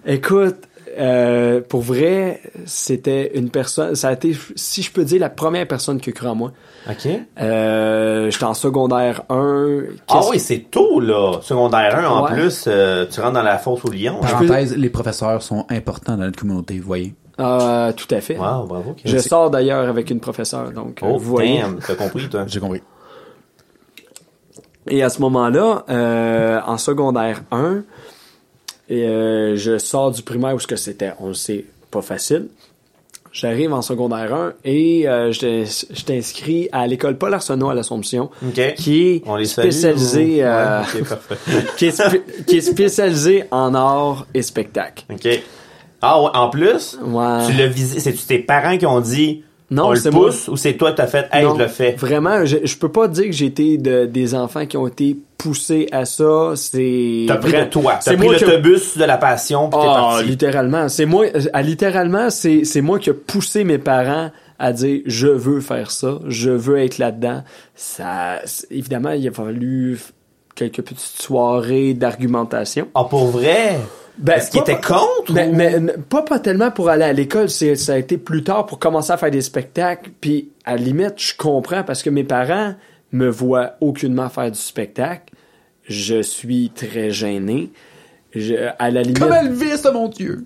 écoute, 0.05 0.55
euh, 0.97 1.61
pour 1.67 1.81
vrai, 1.81 2.41
c'était 2.65 3.31
une 3.37 3.49
personne. 3.49 3.95
Ça 3.95 4.09
a 4.09 4.13
été, 4.13 4.35
si 4.55 4.81
je 4.81 4.91
peux 4.91 5.03
dire, 5.05 5.19
la 5.19 5.29
première 5.29 5.67
personne 5.67 5.99
qui 5.99 6.09
a 6.09 6.13
cru 6.13 6.27
en 6.27 6.35
moi. 6.35 6.51
OK. 6.89 7.07
Euh, 7.39 8.29
J'étais 8.29 8.43
en 8.43 8.53
secondaire 8.53 9.21
1. 9.29 9.81
Ah 10.09 10.21
oui, 10.29 10.39
c'est 10.39 10.65
tôt, 10.71 10.99
là. 10.99 11.39
Secondaire 11.41 11.97
1, 11.97 12.05
en 12.07 12.25
plus, 12.25 12.65
euh, 12.67 13.05
tu 13.09 13.19
rentres 13.21 13.33
dans 13.33 13.43
la 13.43 13.57
fosse 13.57 13.85
au 13.85 13.91
lion. 13.91 14.19
Parenthèse, 14.21 14.75
les 14.75 14.89
professeurs 14.89 15.41
sont 15.41 15.65
importants 15.69 16.17
dans 16.17 16.23
notre 16.23 16.39
communauté, 16.39 16.79
vous 16.79 16.87
voyez. 16.87 17.13
Euh, 17.41 17.91
tout 17.93 18.07
à 18.13 18.21
fait. 18.21 18.37
Wow, 18.37 18.65
bravo. 18.65 18.95
Je 19.03 19.17
sors 19.17 19.49
d'ailleurs 19.49 19.89
avec 19.89 20.09
une 20.09 20.19
professeure, 20.19 20.71
donc 20.71 21.01
euh, 21.01 21.07
Oh, 21.09 21.17
vous 21.17 21.29
voyez. 21.31 21.59
damn, 21.61 21.79
t'as 21.85 21.95
compris, 21.95 22.29
toi. 22.29 22.43
J'ai 22.47 22.59
compris. 22.59 22.81
Et 24.87 25.03
à 25.03 25.09
ce 25.09 25.21
moment-là, 25.21 25.85
euh, 25.89 26.59
en 26.65 26.77
secondaire 26.77 27.43
1, 27.51 27.83
et, 28.89 29.05
euh, 29.07 29.55
je 29.55 29.77
sors 29.77 30.11
du 30.11 30.21
primaire 30.23 30.55
où 30.55 30.59
ce 30.59 30.67
que 30.67 30.75
c'était, 30.75 31.13
on 31.19 31.27
le 31.29 31.33
sait, 31.33 31.65
pas 31.91 32.01
facile. 32.01 32.47
J'arrive 33.31 33.71
en 33.71 33.81
secondaire 33.81 34.33
1 34.35 34.53
et 34.65 35.07
euh, 35.07 35.31
je 35.31 36.03
t'inscris 36.03 36.67
à 36.73 36.85
l'école 36.85 37.17
Paul 37.17 37.33
Arsenault 37.33 37.69
à 37.69 37.73
l'Assomption, 37.73 38.29
qui 38.75 39.23
est 39.23 39.45
spécialisée, 39.45 40.43
euh, 40.43 40.81
Ouais, 40.81 41.03
qui, 41.77 41.85
est 41.85 41.91
spé- 41.91 42.23
qui 42.45 42.57
est 42.57 42.61
spécialisée 42.61 43.45
en 43.51 43.73
art 43.73 44.27
et 44.33 44.41
spectacle. 44.41 45.05
OK. 45.09 45.29
Ah 46.01 46.21
ouais, 46.21 46.29
en 46.33 46.49
plus, 46.49 46.97
Ouais. 47.03 47.45
tu 47.47 47.53
l'as 47.53 47.67
visé, 47.67 47.99
c'est-tu 47.99 48.23
tes 48.25 48.39
parents 48.39 48.77
qui 48.77 48.85
ont 48.85 49.01
dit 49.01 49.43
Non, 49.69 49.87
on 49.87 49.91
le 49.91 49.95
c'est 49.99 50.11
moi. 50.11 50.25
pousse 50.27 50.47
ou 50.47 50.57
c'est 50.57 50.73
toi 50.73 50.89
qui 50.89 50.95
t'as 50.97 51.07
fait 51.07 51.27
hey, 51.31 51.43
Non, 51.45 51.55
je 51.55 51.61
le 51.61 51.67
fais? 51.67 51.91
Vraiment, 51.93 52.43
je, 52.45 52.57
je 52.63 52.75
peux 52.77 52.89
pas 52.89 53.07
dire 53.07 53.25
que 53.25 53.31
j'ai 53.31 53.45
été 53.45 53.77
de, 53.77 54.05
des 54.05 54.35
enfants 54.35 54.65
qui 54.65 54.75
ont 54.77 54.87
été 54.87 55.15
poussés 55.37 55.87
à 55.91 56.05
ça. 56.05 56.53
C'est 56.55 57.25
T'as 57.27 57.37
pris 57.37 57.53
de 57.53 57.63
toi. 57.65 57.93
T'as 57.93 58.01
c'est 58.11 58.17
pris 58.17 58.25
moi 58.27 58.35
qui- 58.35 58.43
l'autobus 58.45 58.97
de 58.97 59.03
la 59.05 59.17
passion 59.17 59.69
puis 59.69 59.79
t'es 59.79 59.87
Ah, 59.87 59.93
parti. 59.95 60.25
littéralement. 60.25 60.89
C'est 60.89 61.05
moi, 61.05 61.25
à 61.53 61.61
littéralement, 61.61 62.29
c'est, 62.29 62.65
c'est 62.65 62.81
moi 62.81 62.99
qui 62.99 63.09
ai 63.11 63.13
poussé 63.13 63.63
mes 63.63 63.77
parents 63.77 64.31
à 64.59 64.73
dire 64.73 65.01
je 65.05 65.27
veux 65.27 65.61
faire 65.61 65.89
ça, 65.89 66.19
je 66.27 66.49
veux 66.51 66.77
être 66.79 66.97
là-dedans. 66.97 67.43
Ça, 67.75 68.39
c'est- 68.45 68.67
évidemment, 68.71 69.11
il 69.11 69.27
a 69.27 69.31
fallu 69.31 69.99
quelques 70.69 70.89
petites 70.89 71.21
soirées 71.21 71.93
d'argumentation. 71.93 72.87
Ah, 72.95 73.03
pour 73.05 73.27
vrai? 73.27 73.79
Ben, 74.17 74.33
Est-ce 74.33 74.51
qu'il 74.51 74.61
était 74.61 74.75
contre? 74.79 75.31
Mais, 75.33 75.47
ou- 75.47 75.55
mais 75.55 75.93
pas, 76.09 76.21
pas 76.21 76.39
tellement 76.39 76.69
pour 76.69 76.89
aller 76.89 77.05
à 77.05 77.13
l'école, 77.13 77.49
ça 77.49 77.93
a 77.93 77.97
été 77.97 78.17
plus 78.17 78.43
tard 78.43 78.65
pour 78.65 78.77
commencer 78.77 79.11
à 79.11 79.17
faire 79.17 79.31
des 79.31 79.41
spectacles. 79.41 80.11
Puis 80.21 80.49
à 80.65 80.75
la 80.75 80.81
limite, 80.81 81.13
je 81.17 81.33
comprends 81.35 81.83
parce 81.83 82.03
que 82.03 82.09
mes 82.09 82.23
parents 82.23 82.75
me 83.11 83.27
voient 83.29 83.71
aucunement 83.81 84.29
faire 84.29 84.51
du 84.51 84.59
spectacle. 84.59 85.33
Je 85.87 86.21
suis 86.21 86.71
très 86.75 87.09
gêné. 87.11 87.71
Je, 88.33 88.53
à 88.79 88.91
la 88.91 89.01
limite. 89.01 89.19
Comme 89.19 89.33
Elvis, 89.33 89.81
mon 89.93 90.07
Dieu! 90.07 90.45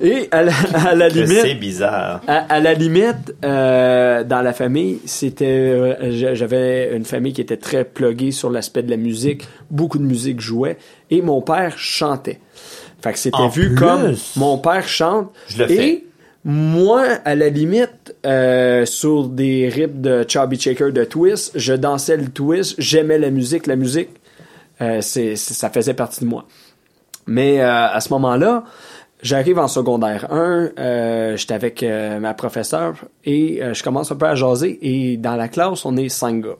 Et 0.00 0.28
à 0.30 0.42
la, 0.42 0.52
à 0.74 0.94
la 0.94 1.10
Que 1.10 1.26
c'est 1.26 1.42
limite, 1.44 1.60
bizarre. 1.60 2.22
à, 2.26 2.36
à 2.54 2.60
la 2.60 2.74
limite, 2.74 3.34
euh, 3.44 4.24
dans 4.24 4.40
la 4.42 4.52
famille, 4.52 4.98
c'était, 5.04 5.44
euh, 5.46 6.10
j'a- 6.12 6.34
j'avais 6.34 6.96
une 6.96 7.04
famille 7.04 7.32
qui 7.32 7.40
était 7.40 7.56
très 7.58 7.84
pluguée 7.84 8.30
sur 8.32 8.50
l'aspect 8.50 8.82
de 8.82 8.90
la 8.90 8.96
musique. 8.96 9.46
Beaucoup 9.70 9.98
de 9.98 10.04
musique 10.04 10.40
jouait 10.40 10.78
et 11.10 11.20
mon 11.22 11.42
père 11.42 11.76
chantait. 11.78 12.40
Fait 13.02 13.12
que 13.12 13.18
c'était 13.18 13.48
vu 13.52 13.68
plus? 13.68 13.74
comme 13.74 14.14
mon 14.36 14.56
père 14.58 14.88
chante. 14.88 15.30
Je 15.48 15.58
le 15.62 15.70
et 15.70 15.76
fais. 15.76 16.04
moi, 16.44 17.02
à 17.26 17.34
la 17.34 17.50
limite, 17.50 18.14
euh, 18.24 18.86
sur 18.86 19.28
des 19.28 19.68
rips 19.68 20.00
de 20.00 20.24
Chubby 20.26 20.58
Shaker 20.58 20.92
de 20.92 21.04
Twist, 21.04 21.52
je 21.56 21.74
dansais 21.74 22.16
le 22.16 22.28
twist, 22.28 22.74
j'aimais 22.78 23.18
la 23.18 23.28
musique, 23.30 23.66
la 23.66 23.76
musique, 23.76 24.08
euh, 24.80 25.00
c'est, 25.00 25.36
ça 25.36 25.70
faisait 25.70 25.94
partie 25.94 26.20
de 26.20 26.26
moi. 26.26 26.46
Mais 27.26 27.60
euh, 27.60 27.88
à 27.88 28.00
ce 28.00 28.10
moment-là, 28.10 28.64
j'arrive 29.22 29.58
en 29.58 29.68
secondaire 29.68 30.32
1, 30.32 30.70
euh, 30.78 31.36
j'étais 31.36 31.54
avec 31.54 31.82
ma 31.82 32.34
professeure 32.34 32.94
et 33.24 33.60
je 33.72 33.82
commence 33.82 34.12
un 34.12 34.16
peu 34.16 34.26
à 34.26 34.34
jaser 34.34 34.78
et 34.82 35.16
dans 35.16 35.36
la 35.36 35.48
classe, 35.48 35.84
on 35.84 35.96
est 35.96 36.08
5 36.08 36.42
gars. 36.42 36.56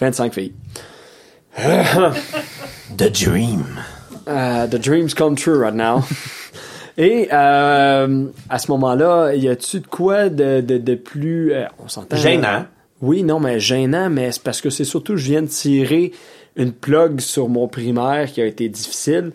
25 0.00 0.32
filles. 0.34 0.54
The 2.96 3.10
Dream. 3.10 3.64
Uh, 4.26 4.66
the 4.68 4.78
dreams 4.78 5.14
come 5.14 5.34
true 5.34 5.58
right 5.58 5.74
now. 5.74 6.04
Et 6.98 7.28
euh, 7.32 8.26
à 8.48 8.58
ce 8.58 8.70
moment-là, 8.70 9.34
y 9.34 9.48
a-tu 9.48 9.80
de 9.80 9.86
quoi 9.86 10.28
de, 10.28 10.60
de, 10.60 10.78
de 10.78 10.94
plus... 10.94 11.52
euh, 11.52 11.64
on 11.82 11.88
s'entend... 11.88 12.16
Gênant. 12.16 12.66
Oui, 13.00 13.22
non, 13.24 13.40
mais 13.40 13.58
gênant, 13.58 14.10
mais 14.10 14.30
c'est 14.30 14.42
parce 14.42 14.60
que 14.60 14.70
c'est 14.70 14.84
surtout 14.84 15.16
je 15.16 15.24
viens 15.24 15.42
de 15.42 15.48
tirer 15.48 16.12
une 16.56 16.72
plug 16.72 17.20
sur 17.20 17.48
mon 17.48 17.68
primaire 17.68 18.30
qui 18.30 18.40
a 18.40 18.46
été 18.46 18.68
difficile. 18.68 19.32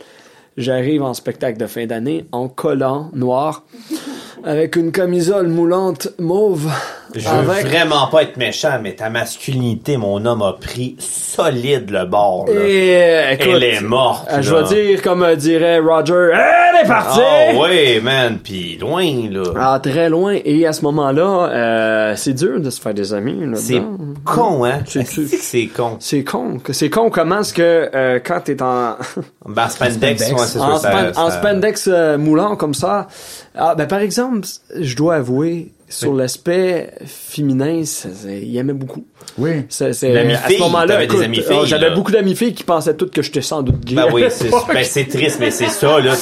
J'arrive 0.58 1.04
en 1.04 1.14
spectacle 1.14 1.60
de 1.60 1.68
fin 1.68 1.86
d'année 1.86 2.26
en 2.32 2.48
collant 2.48 3.12
noir 3.14 3.64
avec 4.44 4.76
une 4.76 4.92
camisole 4.92 5.48
moulante 5.48 6.10
mauve. 6.20 6.72
Je 7.18 7.28
veux 7.30 7.50
avec 7.52 7.66
vraiment 7.68 8.08
pas 8.08 8.24
être 8.24 8.38
méchant, 8.38 8.80
mais 8.82 8.94
ta 8.94 9.10
masculinité, 9.10 9.98
mon 9.98 10.26
homme, 10.26 10.42
a 10.42 10.54
pris 10.54 10.96
solide 11.00 11.90
le 11.90 12.06
bord. 12.06 12.46
Là. 12.48 12.54
Et 12.66 13.34
écoute, 13.34 13.48
Elle 13.56 13.64
est 13.64 13.82
morte. 13.82 14.28
euh, 14.32 14.42
je 14.42 14.54
vais 14.56 14.64
dire 14.64 15.02
comme 15.02 15.24
euh, 15.24 15.36
dirait 15.36 15.80
Roger, 15.80 16.30
elle 16.34 16.86
est 16.86 16.88
partie. 16.88 17.20
Ah 17.24 17.58
ouais, 17.60 18.00
man, 18.02 18.38
pis 18.40 18.78
loin, 18.80 19.06
là. 19.32 19.44
Ah, 19.60 19.80
très 19.82 20.10
loin. 20.10 20.38
Et 20.46 20.66
à 20.66 20.74
ce 20.74 20.82
moment-là, 20.84 21.50
euh, 21.50 22.14
c'est 22.16 22.34
dur 22.34 22.60
de 22.60 22.70
se 22.70 22.80
faire 22.82 22.94
des 22.94 23.14
amis. 23.14 23.40
c'est 23.56 23.82
con, 24.26 24.64
hein? 24.66 24.80
C'est- 24.86 25.04
C'est 25.06 25.24
que 25.26 25.38
c'est 25.44 25.68
con? 25.68 25.98
C'est 26.00 26.24
con. 26.24 26.58
C'est 26.72 26.90
con 26.90 27.10
comment 27.10 27.40
est-ce 27.40 27.54
que 27.54 27.90
euh, 27.94 28.20
quand 28.24 28.42
t'es 28.44 28.62
en 28.62 28.96
Ben, 29.48 29.68
spandex, 29.70 29.96
Spandex. 30.24 30.32
ouais, 30.32 30.38
c'est 30.48 30.60
en, 30.60 30.68
sûr, 30.72 30.78
ça- 30.80 30.90
span- 31.12 31.20
en 31.20 31.32
spandex 31.32 31.90
euh, 31.92 32.18
moulant 32.18 32.56
comme 32.56 32.74
ça. 32.74 33.08
Ah, 33.56 33.76
ben 33.76 33.88
par 33.88 34.00
exemple, 34.00 34.48
je 34.80 34.96
dois 34.96 35.16
avouer 35.16 35.72
sur 35.90 36.14
l'aspect 36.14 36.92
féminin, 37.06 37.84
ça- 37.86 38.10
ça- 38.14 38.30
il 38.30 38.58
aimait 38.58 38.74
beaucoup. 38.74 39.06
Oui. 39.38 39.64
C'est, 39.70 39.94
c'est- 39.94 40.16
à 40.18 40.50
ce 40.50 40.60
moment-là, 40.60 41.00
oh, 41.10 41.66
j'avais 41.66 41.92
beaucoup 41.92 42.12
d'amis 42.12 42.36
filles 42.36 42.54
qui 42.54 42.66
pensaient 42.66 42.96
toutes 42.96 43.12
que 43.14 43.22
j'étais 43.22 43.42
sans 43.42 43.62
doute 43.62 43.86
gay. 43.86 43.96
Ben 43.96 44.08
oui, 44.12 44.24
c'est 44.30 44.50
ben, 44.74 44.84
c'est 44.84 45.06
triste, 45.06 45.38
mais 45.40 45.50
c'est 45.50 45.70
ça, 45.70 46.00
là. 46.02 46.14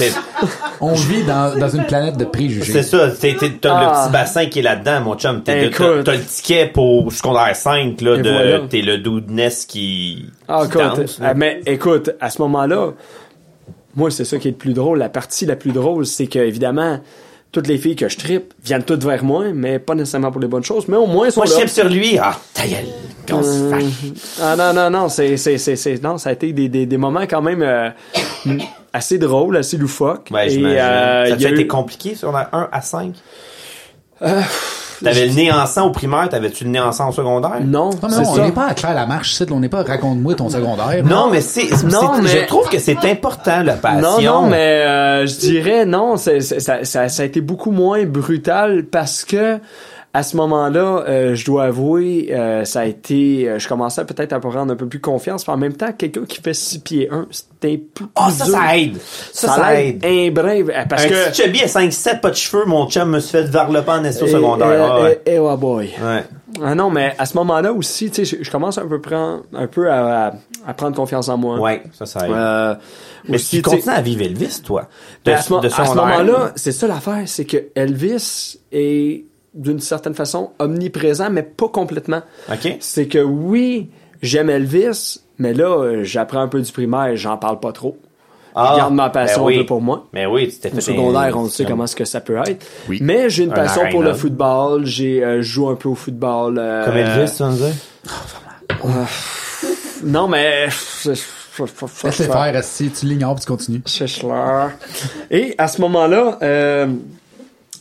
On 0.82 0.94
vit 0.94 1.24
dans, 1.24 1.58
dans 1.58 1.70
une 1.70 1.84
planète 1.86 2.16
de 2.18 2.26
préjugés. 2.26 2.74
C'est 2.74 2.84
ça, 2.84 3.10
t'es- 3.10 3.36
t'as 3.60 3.74
Ah. 3.76 3.84
le 3.84 4.04
petit 4.06 4.12
bassin 4.14 4.46
qui 4.46 4.60
est 4.60 4.62
là-dedans, 4.62 5.02
mon 5.02 5.16
chum. 5.16 5.42
T'es-. 5.42 5.72
T'as 5.72 6.14
le 6.14 6.24
ticket 6.24 6.68
pour 6.68 7.12
secondaire 7.12 7.56
5, 7.56 8.00
là, 8.02 8.18
Et 8.18 8.22
de, 8.22 8.30
voilà. 8.30 8.60
t'es 8.70 8.82
le 8.82 9.00
doudness 9.00 9.66
qui, 9.66 10.26
Ah, 10.48 10.60
qui 10.62 10.78
écoute, 10.78 10.82
danse, 11.00 11.20
là. 11.20 11.30
euh, 11.30 11.34
mais 11.36 11.62
écoute, 11.66 12.12
à 12.22 12.30
ce 12.30 12.40
moment-là, 12.44 12.92
moi, 13.96 14.12
c'est 14.12 14.26
ça 14.26 14.38
qui 14.38 14.48
est 14.50 14.52
le 14.52 14.58
plus 14.58 14.74
drôle. 14.74 15.00
La 15.00 15.10
partie 15.10 15.48
la 15.48 15.56
plus 15.56 15.72
drôle, 15.72 16.06
c'est 16.06 16.28
que, 16.28 16.38
évidemment, 16.40 17.00
toutes 17.56 17.68
les 17.68 17.78
filles 17.78 17.96
que 17.96 18.10
je 18.10 18.18
trippe 18.18 18.54
viennent 18.64 18.84
toutes 18.84 19.04
vers 19.06 19.24
moi, 19.24 19.46
mais 19.54 19.80
pas 19.80 19.96
nécessairement 19.96 20.30
pour 20.30 20.42
les 20.42 20.48
bonnes 20.48 20.64
choses, 20.64 20.88
mais 20.90 20.98
au 20.98 21.08
moins, 21.08 21.30
sont 21.30 21.40
Moi, 21.40 21.46
je 21.48 21.54
tripe 21.54 21.70
sur 21.70 21.88
lui. 21.88 22.18
Ah, 22.22 22.38
ta 22.54 22.68
gueule. 22.68 22.86
Euh. 23.32 23.80
Ah 24.42 24.56
non, 24.58 24.74
non, 24.74 24.90
non, 24.90 25.10
c'est, 25.10 25.38
c'est, 25.38 25.58
c'est, 25.58 25.76
c'est- 25.78 26.04
non, 26.04 26.18
ça 26.18 26.30
a 26.30 26.34
été 26.34 26.52
des, 26.52 26.68
des, 26.70 26.86
des 26.86 26.98
moments 26.98 27.22
quand 27.28 27.42
même 27.42 27.62
euh, 27.64 27.90
assez 28.94 29.18
drôles, 29.18 29.56
assez 29.58 29.78
loufoques. 29.78 30.28
Ouais, 30.32 30.54
Et, 30.54 30.64
euh, 30.64 31.26
ça 31.28 31.32
a 31.34 31.36
a 31.36 31.52
été 31.52 31.62
eu- 31.62 31.68
compliqué 31.68 32.14
sur 32.16 32.32
la 32.34 32.50
1 32.52 32.68
à 32.72 32.82
5? 32.82 33.14
T'avais 35.04 35.26
le 35.28 35.34
nez 35.34 35.52
en 35.52 35.66
sang 35.66 35.88
au 35.88 35.90
primaire, 35.92 36.30
t'avais-tu 36.30 36.64
le 36.64 36.70
nez 36.70 36.80
en 36.80 36.92
sang 36.92 37.10
au 37.10 37.12
secondaire? 37.12 37.60
Non, 37.64 37.90
Non, 37.90 37.92
mais 38.04 38.10
c'est 38.10 38.22
non, 38.24 38.30
on 38.34 38.38
n'est 38.46 38.52
pas 38.52 38.68
à 38.68 38.74
Claire 38.74 38.94
Lamarche, 38.96 39.34
ici, 39.34 39.46
on 39.52 39.60
n'est 39.60 39.70
pas 39.70 39.84
raconte-moi 39.84 40.36
ton 40.36 40.50
secondaire. 40.50 41.04
Non, 41.04 41.30
mais 41.32 41.42
c'est, 41.42 41.68
c'est- 41.76 41.84
Non, 41.88 42.14
c'est- 42.16 42.22
mais- 42.22 42.30
je 42.30 42.46
trouve 42.48 42.70
que 42.70 42.80
c'est 42.80 42.98
important, 43.06 43.64
la 43.64 43.76
Non, 43.76 43.80
passion. 43.82 44.42
non, 44.44 44.48
mais 44.50 44.58
euh, 44.86 45.26
je 45.28 45.36
dirais 45.38 45.86
non, 45.86 46.18
c'est, 46.18 46.40
c'est- 46.40 46.60
ça, 46.60 46.84
ça, 46.84 47.10
ça 47.10 47.24
a 47.24 47.26
été 47.26 47.42
beaucoup 47.42 47.72
moins 47.72 48.04
brutal 48.06 48.86
parce 48.90 49.26
que 49.26 49.60
à 50.18 50.24
ce 50.24 50.38
moment-là, 50.38 51.04
euh, 51.08 51.36
je 51.36 51.44
dois 51.46 51.66
avouer, 51.66 52.30
euh, 52.32 52.64
ça 52.64 52.82
a 52.82 52.86
été, 52.86 53.50
euh, 53.50 53.60
je 53.60 53.68
commençais 53.68 54.06
peut-être 54.06 54.32
à 54.34 54.40
prendre 54.40 54.72
un 54.72 54.76
peu 54.76 54.88
plus 54.88 55.02
confiance, 55.02 55.46
mais 55.48 55.54
en 55.54 55.58
même 55.58 55.74
temps, 55.74 55.92
quelqu'un 55.92 56.24
qui 56.26 56.42
fait 56.42 56.54
6 56.54 56.80
pieds 56.80 57.10
1, 57.12 57.28
c'était 57.32 57.78
plus, 57.78 58.06
Ah, 58.16 58.28
plus 58.28 58.38
ça, 58.38 58.46
ça 58.46 58.78
aide. 58.78 58.98
Ça, 59.34 59.48
aide. 59.82 60.06
un 60.06 60.32
euh, 60.70 60.86
parce 60.90 61.04
un 61.06 61.10
que 61.10 61.30
petit 61.32 61.42
chubby 61.44 61.62
à 61.62 61.68
5-7, 61.68 62.22
pas 62.22 62.30
de 62.30 62.36
cheveux, 62.36 62.64
mon 62.66 62.88
chum 62.90 63.10
me 63.10 63.20
suis 63.20 63.32
fait 63.32 63.44
varloper 63.44 63.92
en 63.92 64.04
au 64.24 64.28
Eh, 64.28 64.32
secondaire. 64.32 64.72
eh, 64.72 64.80
Ah, 64.90 65.02
ouais. 65.02 65.22
eh, 65.26 65.32
eh, 65.34 65.40
oh 65.40 65.58
boy. 65.58 65.90
Ouais. 66.02 66.24
Ah 66.64 66.74
non, 66.76 66.90
mais 66.90 67.14
à 67.18 67.26
ce 67.26 67.36
moment-là 67.36 67.74
aussi, 67.74 68.10
tu 68.10 68.26
sais, 68.26 68.38
je, 68.38 68.44
je 68.44 68.50
commence 68.50 68.78
un 68.78 68.88
peu 68.88 69.02
prendre, 69.02 69.44
un 69.54 69.68
peu 69.68 69.92
à, 69.92 70.28
à- 70.28 70.34
à 70.66 70.74
prendre 70.74 70.96
confiance 70.96 71.28
en 71.28 71.36
moi. 71.38 71.60
Ouais, 71.60 71.84
ça, 71.92 72.06
ça 72.06 72.26
aide. 72.26 72.32
Euh, 72.34 72.76
mais 73.28 73.36
aussi, 73.36 73.58
tu 73.58 73.62
continues 73.64 73.94
à 73.94 74.02
vivre 74.02 74.22
Elvis, 74.22 74.62
toi. 74.64 74.84
De, 75.26 75.32
Mais 75.32 75.34
à 75.38 75.42
ce, 75.42 75.52
mo- 75.52 75.60
ce 75.86 75.96
moment-là, 75.96 76.54
c'est 76.56 76.72
ça 76.72 76.88
l'affaire, 76.88 77.24
c'est 77.26 77.44
que 77.44 77.58
Elvis 77.76 78.58
est 78.72 79.26
d'une 79.56 79.80
certaine 79.80 80.14
façon 80.14 80.52
omniprésent, 80.60 81.30
mais 81.30 81.44
pas 81.44 81.70
complètement. 81.70 82.22
C'est 82.80 83.08
que 83.08 83.20
oui, 83.20 83.90
j'aime 84.22 84.50
Elvis, 84.50 85.22
mais 85.38 85.54
là, 85.54 85.66
euh, 85.78 86.04
j'apprends 86.04 86.42
un 86.42 86.48
peu 86.48 86.62
du 86.62 86.72
primaire, 86.72 87.16
j'en 87.16 87.38
parle 87.38 87.60
pas 87.60 87.72
trop. 87.72 87.98
Ah, 88.58 88.72
je 88.72 88.78
garde 88.78 88.94
ma 88.94 89.10
passion 89.10 89.42
ben 89.42 89.48
oui. 89.48 89.56
un 89.56 89.60
peu 89.60 89.66
pour 89.66 89.82
moi. 89.82 90.08
Mais 90.14 90.26
oui, 90.26 90.48
tu 90.50 90.68
Au 90.76 90.80
secondaire, 90.80 91.36
on 91.36 91.50
sait 91.50 91.66
comment 91.66 91.88
ce 91.88 91.96
que 91.96 92.06
ça 92.06 92.22
peut 92.22 92.38
être. 92.38 92.66
Oui. 92.88 93.00
Mais 93.02 93.30
j'ai 93.30 93.44
une 93.44 93.52
Un 93.52 93.56
passion 93.56 93.82
pour 93.92 94.02
le 94.02 94.14
football. 94.14 94.86
J'ai 94.86 95.24
euh, 95.24 95.42
je 95.42 95.42
joue 95.42 95.68
un 95.68 95.76
peu 95.76 95.90
au 95.90 95.96
football. 95.96 96.58
euh, 96.58 96.86
Comme 96.86 96.96
Elvis, 96.96 97.34
tu 97.36 97.44
vas 97.44 97.50
me 97.50 97.58
dire? 97.58 97.74
Non, 100.06 100.28
mais 100.30 100.68
Laisse-les 101.58 102.26
faire, 102.28 102.64
si 102.64 102.90
tu 102.90 103.06
l'ignores, 103.06 103.40
tu 103.40 103.46
continues. 103.46 103.82
Et 105.32 105.56
à 105.58 105.68
ce 105.68 105.82
moment-là, 105.82 106.38
euh, 106.42 106.88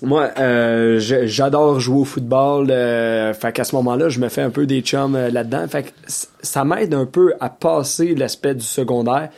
moi, 0.05 0.31
euh, 0.39 0.99
j'adore 0.99 1.81
jouer 1.81 2.01
au 2.01 2.05
football. 2.05 2.69
Euh, 2.71 3.33
fait 3.35 3.53
qu'à 3.53 3.65
ce 3.65 3.75
moment-là, 3.77 4.09
je 4.09 4.21
me 4.21 4.29
fais 4.29 4.43
un 4.43 4.51
peu 4.51 4.67
des 4.67 4.81
chums 4.81 5.15
euh, 5.17 5.31
là-dedans. 5.31 5.67
Fait 5.69 5.85
que 5.85 5.89
ça 6.07 6.65
m'aide 6.65 6.95
un 6.95 7.07
peu 7.07 7.35
à 7.41 7.49
passer 7.49 8.15
l'aspect 8.15 8.55
du 8.55 8.65
secondaire. 8.65 9.29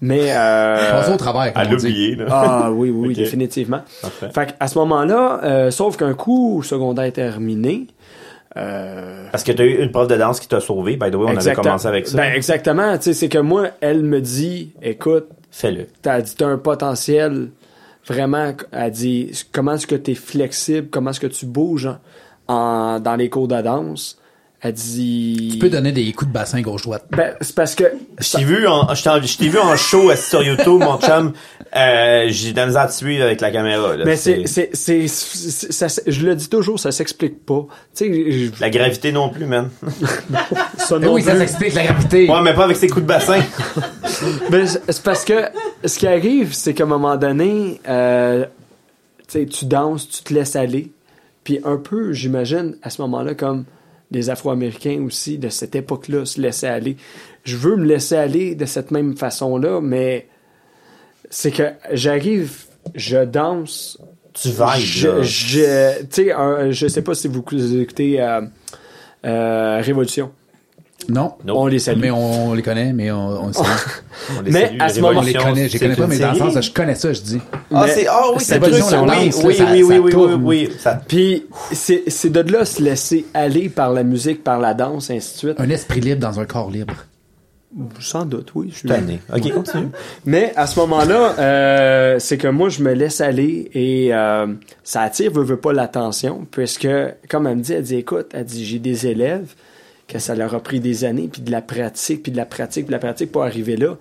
Mais 0.00 0.30
euh, 0.30 1.14
au 1.14 1.16
comme 1.16 1.36
À 1.36 1.64
l'oublier, 1.64 2.16
là. 2.16 2.26
ah 2.30 2.70
oui, 2.72 2.90
oui, 2.90 3.14
définitivement. 3.14 3.80
Parfait. 4.02 4.28
Fait 4.34 4.54
qu'à 4.58 4.66
ce 4.68 4.78
moment-là, 4.78 5.40
euh, 5.42 5.70
sauf 5.70 5.96
qu'un 5.96 6.12
coup, 6.14 6.62
secondaire 6.62 7.10
terminé. 7.12 7.86
Euh, 8.58 9.26
Parce 9.32 9.44
que 9.44 9.52
t'as 9.52 9.64
eu 9.64 9.82
une 9.82 9.90
prof 9.90 10.08
de 10.08 10.16
danse 10.16 10.40
qui 10.40 10.48
t'a 10.48 10.60
sauvé. 10.60 10.96
By 10.96 11.10
the 11.10 11.14
way, 11.14 11.24
on 11.24 11.28
avait 11.28 11.36
exacta- 11.36 11.62
commencé 11.62 11.86
avec 11.88 12.06
ça. 12.08 12.16
Ben, 12.16 12.32
exactement. 12.34 12.96
Tu 12.98 13.04
sais, 13.04 13.12
c'est 13.14 13.28
que 13.28 13.38
moi, 13.38 13.68
elle 13.80 14.02
me 14.02 14.20
dit, 14.20 14.72
écoute, 14.82 15.28
Fais-le. 15.50 15.86
t'as 16.02 16.20
dit 16.20 16.34
t'as 16.36 16.46
un 16.46 16.58
potentiel 16.58 17.48
vraiment 18.06 18.54
elle 18.72 18.90
dit 18.90 19.32
comment 19.52 19.74
est-ce 19.74 19.86
que 19.86 19.94
tu 19.94 20.12
es 20.12 20.14
flexible 20.14 20.88
comment 20.90 21.10
est-ce 21.10 21.20
que 21.20 21.26
tu 21.26 21.46
bouges 21.46 21.90
en, 22.48 23.00
dans 23.00 23.16
les 23.16 23.28
cours 23.28 23.48
de 23.48 23.60
danse? 23.60 24.18
Elle 24.66 24.72
dit 24.74 25.48
Tu 25.52 25.58
peux 25.58 25.68
donner 25.70 25.92
des 25.92 26.12
coups 26.12 26.28
de 26.28 26.32
bassin 26.34 26.60
gauche-droite. 26.60 27.04
ben, 27.10 27.34
c'est 27.40 27.54
parce 27.54 27.74
que 27.74 27.84
Je 28.18 28.30
t'ai 28.36 28.44
vu 28.44 28.66
en, 28.66 28.94
je 28.94 29.36
t'ai 29.38 29.48
vu 29.48 29.58
en 29.58 29.76
show 29.76 30.14
sur 30.16 30.42
YouTube, 30.42 30.80
mon 30.80 30.98
chum. 31.00 31.32
Euh, 31.74 32.26
j'ai 32.28 32.52
de 32.52 32.56
la 32.56 32.66
misère 32.66 32.82
à 32.82 32.86
te 32.88 32.92
suivre 32.94 33.24
avec 33.24 33.40
la 33.40 33.50
caméra, 33.50 33.96
là. 33.96 34.04
mais 34.04 34.16
c'est 34.16 34.46
c'est 34.46 34.70
c'est 34.72 35.08
c'est- 35.08 35.72
ça 35.72 35.86
s- 35.86 36.00
je 36.06 36.24
le 36.24 36.34
dis 36.36 36.48
toujours 36.48 36.78
ça 36.78 36.90
s'explique 36.92 37.44
pas 37.44 37.66
tu 37.94 38.04
sais 38.06 38.30
je- 38.30 38.60
La 38.60 38.70
gravité 38.70 39.10
non 39.12 39.28
plus, 39.28 39.46
man. 39.46 39.68
ça 40.78 40.98
non 40.98 41.12
oui, 41.14 41.22
ça 41.22 41.36
s'explique 41.36 41.74
la 41.74 41.84
gravité. 41.84 42.30
Ouais, 42.30 42.40
mais 42.42 42.54
pas 42.54 42.64
avec 42.64 42.76
ses 42.76 42.88
coups 42.88 43.02
de 43.02 43.08
bassin. 43.08 43.40
Ben, 44.50 44.66
c'est 44.66 45.02
parce 45.02 45.24
que 45.24 45.34
ce 45.84 45.98
qui 45.98 46.06
arrive, 46.06 46.54
c'est 46.54 46.72
qu'à 46.72 46.84
un 46.84 46.86
moment 46.86 47.16
donné, 47.16 47.80
euh, 47.88 48.46
tu 49.28 49.64
danses, 49.66 50.08
tu 50.08 50.22
te 50.22 50.32
laisses 50.32 50.56
aller. 50.56 50.92
Puis 51.44 51.60
un 51.64 51.76
peu, 51.76 52.12
j'imagine, 52.12 52.76
à 52.82 52.88
ce 52.90 53.02
moment-là, 53.02 53.34
comme 53.34 53.64
les 54.10 54.30
Afro-Américains 54.30 55.02
aussi, 55.04 55.38
de 55.38 55.48
cette 55.48 55.74
époque-là, 55.74 56.24
se 56.24 56.40
laissaient 56.40 56.68
aller. 56.68 56.96
Je 57.44 57.56
veux 57.56 57.76
me 57.76 57.84
laisser 57.84 58.16
aller 58.16 58.54
de 58.54 58.64
cette 58.64 58.90
même 58.90 59.16
façon-là, 59.16 59.80
mais 59.80 60.28
c'est 61.30 61.50
que 61.50 61.64
j'arrive, 61.92 62.64
je 62.94 63.24
danse, 63.24 63.98
Tu 64.32 64.48
vibes, 64.48 64.58
je, 64.78 65.22
je, 65.22 66.00
tu 66.02 66.06
sais, 66.10 66.32
un- 66.32 66.70
je 66.70 66.86
sais 66.86 67.02
pas 67.02 67.14
si 67.14 67.26
vous 67.26 67.42
écoutez 67.80 68.20
euh, 68.20 68.42
euh, 69.24 69.80
Révolution. 69.82 70.30
Non. 71.08 71.34
Nope. 71.44 71.56
On 71.56 71.66
les 71.66 71.78
salue. 71.78 72.00
Mais 72.00 72.10
on, 72.10 72.52
les 72.54 72.62
connaît, 72.62 72.92
mais 72.92 73.12
on, 73.12 73.44
on 73.44 73.50
les 74.44 74.50
Mais 74.50 74.66
salue, 74.68 74.80
à 74.80 74.88
ce 74.88 75.00
moment- 75.00 75.20
on 75.20 75.22
les 75.22 75.34
connaît. 75.34 75.54
Je 75.54 75.62
les 75.64 75.68
c'est 75.68 75.78
connais 75.78 75.94
pas, 75.94 76.06
mais 76.06 76.18
dans 76.18 76.32
le 76.32 76.38
sens, 76.38 76.60
je 76.64 76.72
connais 76.72 76.94
ça, 76.96 77.12
je 77.12 77.20
dis. 77.20 77.40
Ah, 77.72 77.84
Mais- 77.86 77.92
c'est, 77.92 78.06
ah 78.08 78.22
oui, 78.34 78.36
c'est 78.40 78.58
truc, 78.58 78.74
oui, 78.74 78.80
oui, 78.80 78.82
ça- 78.82 79.02
oui, 79.02 79.30
oui, 79.44 79.54
ça 79.56 79.64
oui, 79.72 79.98
oui, 79.98 80.10
tourne. 80.10 80.44
oui, 80.44 80.68
ça, 80.78 81.00
Puis 81.06 81.44
c'est 81.72 82.04
c'est 82.08 82.30
de 82.30 82.40
là 82.52 82.64
se 82.64 82.82
laisser 82.82 83.24
aller 83.34 83.68
par 83.68 83.92
la 83.92 84.02
musique, 84.02 84.42
par 84.42 84.58
la 84.58 84.74
danse, 84.74 85.10
ainsi 85.10 85.34
de 85.34 85.38
suite. 85.38 85.60
Un 85.60 85.70
esprit 85.70 86.00
libre 86.00 86.20
dans 86.22 86.40
un 86.40 86.44
corps 86.44 86.70
libre. 86.70 86.94
Sans 88.00 88.24
doute, 88.24 88.52
oui. 88.54 88.70
Je 88.72 88.78
suis 88.78 88.88
tanné. 88.88 89.20
Ok, 89.34 89.52
continue. 89.52 89.88
Mais 90.24 90.52
à 90.56 90.66
ce 90.66 90.78
moment-là, 90.80 91.34
euh, 91.38 92.16
c'est 92.18 92.38
que 92.38 92.48
moi, 92.48 92.70
je 92.70 92.82
me 92.82 92.94
laisse 92.94 93.20
aller 93.20 93.70
et 93.74 94.14
euh, 94.14 94.46
ça 94.82 95.02
attire, 95.02 95.30
veut, 95.30 95.42
veut 95.44 95.58
pas 95.58 95.74
l'attention, 95.74 96.46
puisque, 96.50 96.88
comme 97.28 97.46
elle 97.46 97.56
me 97.56 97.62
dit, 97.62 97.74
elle 97.74 97.82
dit, 97.82 97.96
écoute, 97.96 98.28
elle 98.32 98.44
dit, 98.44 98.64
j'ai 98.64 98.78
des 98.78 99.06
élèves 99.06 99.54
que 100.08 100.18
ça 100.18 100.34
leur 100.34 100.54
a 100.54 100.60
pris 100.60 100.80
des 100.80 101.04
années, 101.04 101.28
puis 101.30 101.42
de 101.42 101.50
la 101.50 101.62
pratique, 101.62 102.22
puis 102.22 102.32
de 102.32 102.36
la 102.36 102.46
pratique, 102.46 102.84
puis 102.84 102.88
de 102.88 102.92
la 102.92 102.98
pratique 102.98 103.32
pour 103.32 103.42
arriver 103.42 103.76
là. 103.76 103.96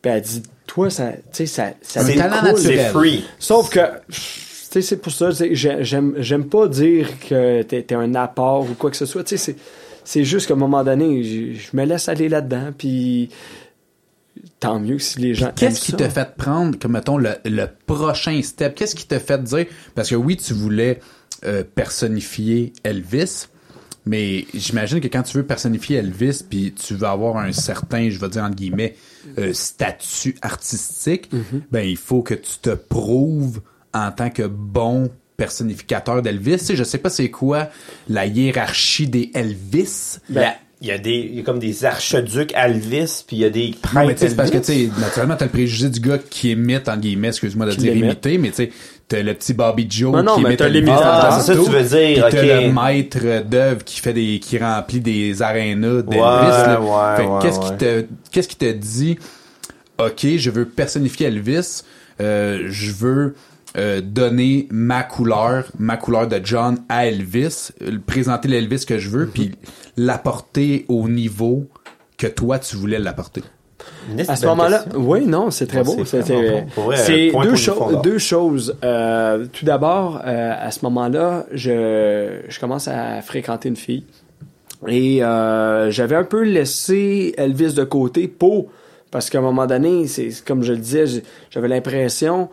Puis 0.00 0.12
elle 0.12 0.22
dit, 0.22 0.42
toi, 0.66 0.90
ça, 0.90 1.12
tu 1.32 1.46
sais, 1.46 1.74
ça, 1.82 2.04
talent 2.04 2.42
naturel. 2.42 2.58
C'est 2.60 2.84
free. 2.90 3.24
Sauf 3.38 3.70
que, 3.70 3.80
tu 4.08 4.14
sais, 4.14 4.82
c'est 4.82 4.96
pour 4.98 5.12
ça, 5.12 5.30
j'aime, 5.30 6.14
j'aime 6.18 6.44
pas 6.48 6.68
dire 6.68 7.08
que 7.28 7.62
t'es, 7.62 7.82
t'es 7.82 7.94
un 7.94 8.14
apport 8.14 8.62
ou 8.70 8.74
quoi 8.74 8.90
que 8.90 8.96
ce 8.96 9.06
soit. 9.06 9.24
Tu 9.24 9.36
sais, 9.36 9.52
c'est, 9.52 9.56
c'est 10.04 10.24
juste 10.24 10.46
qu'à 10.46 10.54
un 10.54 10.58
moment 10.58 10.84
donné, 10.84 11.22
je, 11.24 11.76
me 11.76 11.84
laisse 11.84 12.08
aller 12.08 12.28
là-dedans, 12.28 12.72
puis 12.76 13.30
tant 14.60 14.78
mieux 14.78 14.98
si 14.98 15.20
les 15.20 15.34
gens. 15.34 15.52
Qu'est-ce 15.56 15.80
qui 15.80 15.92
ça. 15.92 16.10
fait 16.10 16.36
prendre, 16.36 16.78
comme 16.78 16.92
mettons, 16.92 17.16
le, 17.16 17.36
le 17.44 17.66
prochain 17.86 18.40
step? 18.42 18.74
Qu'est-ce 18.74 18.94
qui 18.94 19.06
te 19.06 19.18
fait 19.18 19.42
dire? 19.42 19.66
Parce 19.94 20.10
que 20.10 20.14
oui, 20.14 20.36
tu 20.36 20.52
voulais 20.52 21.00
euh, 21.44 21.64
personnifier 21.74 22.72
Elvis, 22.84 23.48
mais 24.06 24.44
j'imagine 24.54 25.00
que 25.00 25.08
quand 25.08 25.22
tu 25.22 25.36
veux 25.36 25.44
personnifier 25.46 25.96
Elvis, 25.98 26.42
puis 26.48 26.72
tu 26.72 26.94
veux 26.94 27.06
avoir 27.06 27.36
un 27.38 27.52
certain, 27.52 28.10
je 28.10 28.18
vais 28.18 28.28
dire 28.28 28.42
entre 28.44 28.56
guillemets, 28.56 28.94
euh, 29.38 29.52
statut 29.52 30.36
artistique, 30.42 31.30
ben 31.70 31.80
il 31.88 31.96
faut 31.96 32.22
que 32.22 32.34
tu 32.34 32.58
te 32.60 32.70
prouves 32.70 33.60
en 33.92 34.10
tant 34.12 34.30
que 34.30 34.42
bon 34.42 35.10
personnificateur 35.36 36.22
d'Elvis. 36.22 36.58
Tu 36.58 36.64
sais, 36.64 36.76
je 36.76 36.84
sais 36.84 36.98
pas 36.98 37.10
c'est 37.10 37.30
quoi 37.30 37.68
la 38.08 38.26
hiérarchie 38.26 39.08
des 39.08 39.30
Elvis. 39.34 40.18
Il 40.30 40.36
y 40.36 40.38
a- 40.38 40.54
il 40.80 40.88
y 40.88 40.90
a 40.90 40.98
des, 40.98 41.28
il 41.30 41.36
y 41.36 41.40
a 41.40 41.42
comme 41.42 41.60
des 41.60 41.84
archiducs 41.86 42.52
Elvis, 42.54 43.24
puis 43.26 43.36
il 43.36 43.40
y 43.40 43.44
a 43.46 43.50
des 43.50 43.68
Non, 43.70 43.76
prêtres 43.80 44.06
mais 44.06 44.14
tu 44.14 44.20
sais, 44.20 44.28
c'est 44.30 44.36
parce 44.36 44.50
que, 44.50 44.58
tu 44.58 44.90
naturellement, 45.00 45.34
t'as 45.34 45.46
le 45.46 45.50
préjugé 45.50 45.88
du 45.88 45.98
gars 45.98 46.18
qui 46.18 46.50
imite, 46.50 46.88
en 46.90 46.96
guillemets, 46.98 47.28
excuse-moi 47.28 47.66
de 47.66 47.70
Qui 47.72 47.78
dire 47.78 47.96
imiter, 47.96 48.36
mais 48.36 48.50
tu 48.50 48.56
sais, 48.56 48.70
t'as 49.08 49.22
le 49.22 49.34
petit 49.34 49.54
Bobby 49.54 49.86
Joe 49.88 50.12
Non, 50.12 50.22
non, 50.22 50.36
qui 50.36 50.42
mais 50.44 50.56
t'as 50.56 50.66
Elvis 50.66 50.80
l'imitateur. 50.80 51.02
dans 51.04 51.28
Ah, 51.28 51.38
c'est 51.40 51.46
ça 51.46 51.52
que 51.54 51.58
tout, 51.58 51.64
tu 51.66 51.70
veux 51.70 51.82
dire, 51.82 52.26
puis 52.28 52.36
t'as 52.38 52.60
le 52.62 52.72
maître 52.72 53.44
d'œuvre 53.48 53.84
qui 53.84 54.00
fait 54.00 54.12
des, 54.12 54.38
qui 54.40 54.58
remplit 54.58 55.00
des 55.00 55.42
arénas 55.42 56.02
d'Elvis, 56.02 56.20
Ouais, 56.20 56.76
ouais, 56.78 57.16
Fait 57.16 57.24
que 57.24 57.28
ouais, 57.28 57.38
qu'est-ce 57.42 57.60
ouais. 57.60 57.66
qui 57.66 57.76
te, 57.76 58.04
qu'est-ce 58.30 58.48
qui 58.48 58.56
te 58.56 58.72
dit, 58.72 59.18
ok, 59.98 60.26
je 60.36 60.50
veux 60.50 60.64
personnifier 60.66 61.26
Elvis, 61.26 61.82
euh, 62.20 62.64
je 62.68 62.92
veux, 62.92 63.34
euh, 63.76 64.00
donner 64.00 64.68
ma 64.70 65.02
couleur, 65.02 65.64
ma 65.78 65.96
couleur 65.96 66.28
de 66.28 66.40
John 66.42 66.78
à 66.88 67.06
Elvis, 67.06 67.70
euh, 67.82 67.98
présenter 68.06 68.46
l'Elvis 68.48 68.84
que 68.86 68.98
je 68.98 69.08
veux, 69.08 69.26
puis 69.26 69.50
l'apporter 69.96 70.84
au 70.88 71.08
niveau 71.08 71.66
que 72.16 72.28
toi 72.28 72.60
tu 72.60 72.76
voulais 72.76 73.00
l'apporter? 73.00 73.42
À 74.28 74.36
ce 74.36 74.46
moment-là, 74.46 74.84
oui, 74.96 75.26
non, 75.26 75.50
c'est 75.50 75.66
très 75.66 75.82
beau. 75.84 76.04
c'est 76.04 76.18
bon. 76.52 76.66
Deux, 77.44 77.50
cho- 77.56 77.74
deux 78.02 78.18
choses. 78.18 78.76
Euh, 78.84 79.46
tout 79.52 79.64
d'abord, 79.64 80.20
euh, 80.24 80.52
à 80.58 80.70
ce 80.70 80.80
moment-là, 80.84 81.46
je, 81.52 82.40
je 82.48 82.60
commence 82.60 82.88
à 82.88 83.20
fréquenter 83.22 83.68
une 83.68 83.76
fille. 83.76 84.04
Et 84.86 85.24
euh, 85.24 85.90
j'avais 85.90 86.16
un 86.16 86.24
peu 86.24 86.42
laissé 86.42 87.34
Elvis 87.38 87.74
de 87.74 87.84
côté 87.84 88.28
pour... 88.28 88.66
Parce 89.10 89.30
qu'à 89.30 89.38
un 89.38 89.42
moment 89.42 89.66
donné, 89.66 90.06
c'est 90.08 90.28
comme 90.44 90.62
je 90.62 90.72
le 90.72 90.78
disais, 90.78 91.04
j'avais 91.50 91.68
l'impression 91.68 92.48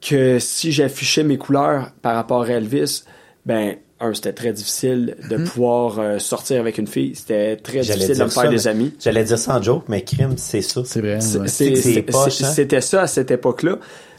que 0.00 0.38
si 0.38 0.72
j'affichais 0.72 1.22
mes 1.22 1.36
couleurs 1.38 1.90
par 2.02 2.14
rapport 2.14 2.42
à 2.42 2.48
Elvis, 2.48 3.04
ben, 3.44 3.76
un, 4.00 4.12
c'était 4.14 4.32
très 4.32 4.52
difficile 4.52 5.16
de 5.30 5.38
pouvoir 5.38 5.98
euh, 5.98 6.18
sortir 6.18 6.60
avec 6.60 6.78
une 6.78 6.86
fille. 6.86 7.14
C'était 7.14 7.56
très 7.56 7.80
difficile 7.80 8.18
de 8.18 8.24
me 8.24 8.28
faire 8.28 8.42
ça, 8.42 8.48
des 8.48 8.68
amis. 8.68 8.94
J'allais 9.00 9.24
dire 9.24 9.38
ça 9.38 9.56
en 9.56 9.62
joke, 9.62 9.84
mais 9.88 10.02
crime, 10.02 10.34
c'est 10.36 10.60
ça. 10.60 10.82
C'est 10.84 11.00
vrai. 11.00 11.14
Hein? 11.16 11.46
C'était 11.46 12.80
ça 12.80 13.02
à 13.02 13.06
cette 13.06 13.30
époque-là. 13.30 13.76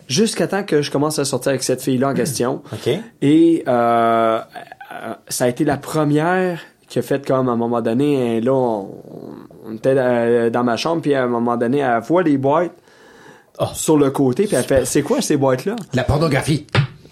Jusqu'à 0.08 0.48
temps 0.48 0.64
que 0.64 0.82
je 0.82 0.90
commence 0.90 1.20
à 1.20 1.26
sortir 1.26 1.50
avec 1.50 1.64
cette 1.64 1.82
fille-là 1.82 2.10
en 2.10 2.14
question. 2.14 2.62
OK? 2.72 2.90
Et 3.22 3.64
euh, 3.68 4.40
ça 5.28 5.46
a 5.46 5.48
été 5.48 5.66
la 5.66 5.78
première 5.78 6.62
qui 6.88 7.00
a 7.00 7.02
fait 7.02 7.26
comme 7.28 7.50
à 7.50 7.52
un 7.52 7.58
moment 7.58 7.82
donné, 7.82 8.38
hein, 8.38 8.42
là, 8.42 8.54
on, 8.54 8.90
on 9.68 9.76
était 9.76 9.94
euh, 9.98 10.50
dans 10.50 10.64
ma 10.64 10.78
chambre, 10.78 11.02
puis 11.02 11.14
à 11.14 11.24
un 11.24 11.28
moment 11.28 11.58
donné, 11.58 11.80
elle 11.80 12.02
voit 12.02 12.24
les 12.24 12.38
boîtes 12.38 12.72
Oh. 13.60 13.66
sur 13.74 13.98
le 13.98 14.12
côté, 14.12 14.46
puis 14.46 14.56
elle 14.56 14.64
fait 14.64 14.86
C'est 14.86 15.02
quoi 15.02 15.20
ces 15.20 15.36
boîtes-là? 15.36 15.76
La 15.96 16.04
pornographie. 16.04 16.68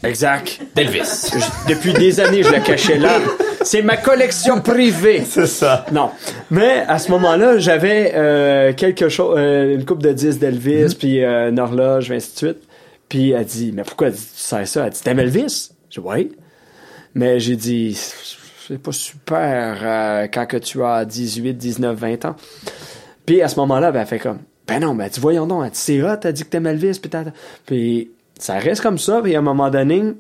Exact. 0.06 0.60
D'Elvis. 0.76 1.32
Je- 1.34 1.73
Depuis 1.73 1.94
des 1.94 2.19
années, 2.19 2.44
je 2.44 2.52
la 2.52 2.60
cachais 2.60 2.98
là. 2.98 3.18
C'est 3.64 3.82
ma 3.82 3.98
collection 3.98 4.61
privée. 4.61 5.23
C'est 5.27 5.48
ça. 5.48 5.86
Non. 5.91 6.11
Mais 6.52 6.84
à 6.88 6.99
ce 6.99 7.10
moment-là, 7.11 7.57
j'avais 7.57 8.11
euh, 8.15 8.73
quelque 8.73 9.10
chose, 9.10 9.36
euh, 9.40 9.76
une 9.76 9.86
coupe 9.86 10.03
de 10.03 10.14
10 10.14 10.38
d'Elvis, 10.40 10.95
puis 10.98 11.23
euh, 11.23 11.49
une 11.49 11.60
horloge, 11.60 12.11
ainsi 12.11 12.34
de 12.34 12.38
suite. 12.38 12.57
Puis 13.10 13.32
elle 13.32 13.45
dit, 13.45 13.72
mais 13.73 13.84
pourquoi 13.84 14.11
tu 14.11 14.18
sais 14.18 14.65
ça? 14.65 14.86
Elle 14.86 14.91
dit, 14.91 15.02
t'aimes 15.02 15.19
Elvis? 15.19 15.72
J'ai 15.90 16.02
dit, 16.02 16.07
oui. 16.07 16.32
Mais 17.15 17.40
j'ai 17.40 17.56
dit, 17.56 17.98
c'est 18.68 18.77
pas 18.82 18.91
super 18.91 19.77
euh, 19.82 20.27
quand 20.32 20.45
que 20.45 20.57
tu 20.57 20.84
as 20.84 21.06
18, 21.06 21.53
19, 21.53 21.98
20 21.98 22.26
ans. 22.26 22.36
Puis 23.26 23.41
à 23.41 23.48
ce 23.48 23.56
moment-là, 23.57 23.91
ben, 23.91 24.02
elle 24.02 24.07
fait 24.07 24.19
comme, 24.19 24.40
ben 24.68 24.80
non, 24.80 24.94
ben, 24.95 25.06
elle 25.06 25.11
dit, 25.11 25.19
voyons 25.19 25.48
donc, 25.48 25.64
elle 25.65 25.72
dit, 25.72 25.80
c'est 25.80 26.02
hot, 26.03 26.18
t'as 26.19 26.32
dit 26.32 26.44
que 26.44 26.49
t'aimes 26.49 26.68
Elvis, 26.68 26.99
puis 26.99 27.10
t'as- 27.10 27.23
Puis 27.65 28.11
ça 28.40 28.57
reste 28.60 28.82
comme 28.82 28.98
ça, 28.98 29.22
puis 29.22 29.36
à 29.36 29.40
un 29.40 29.41
moment 29.41 29.70
donné, 29.70 30.14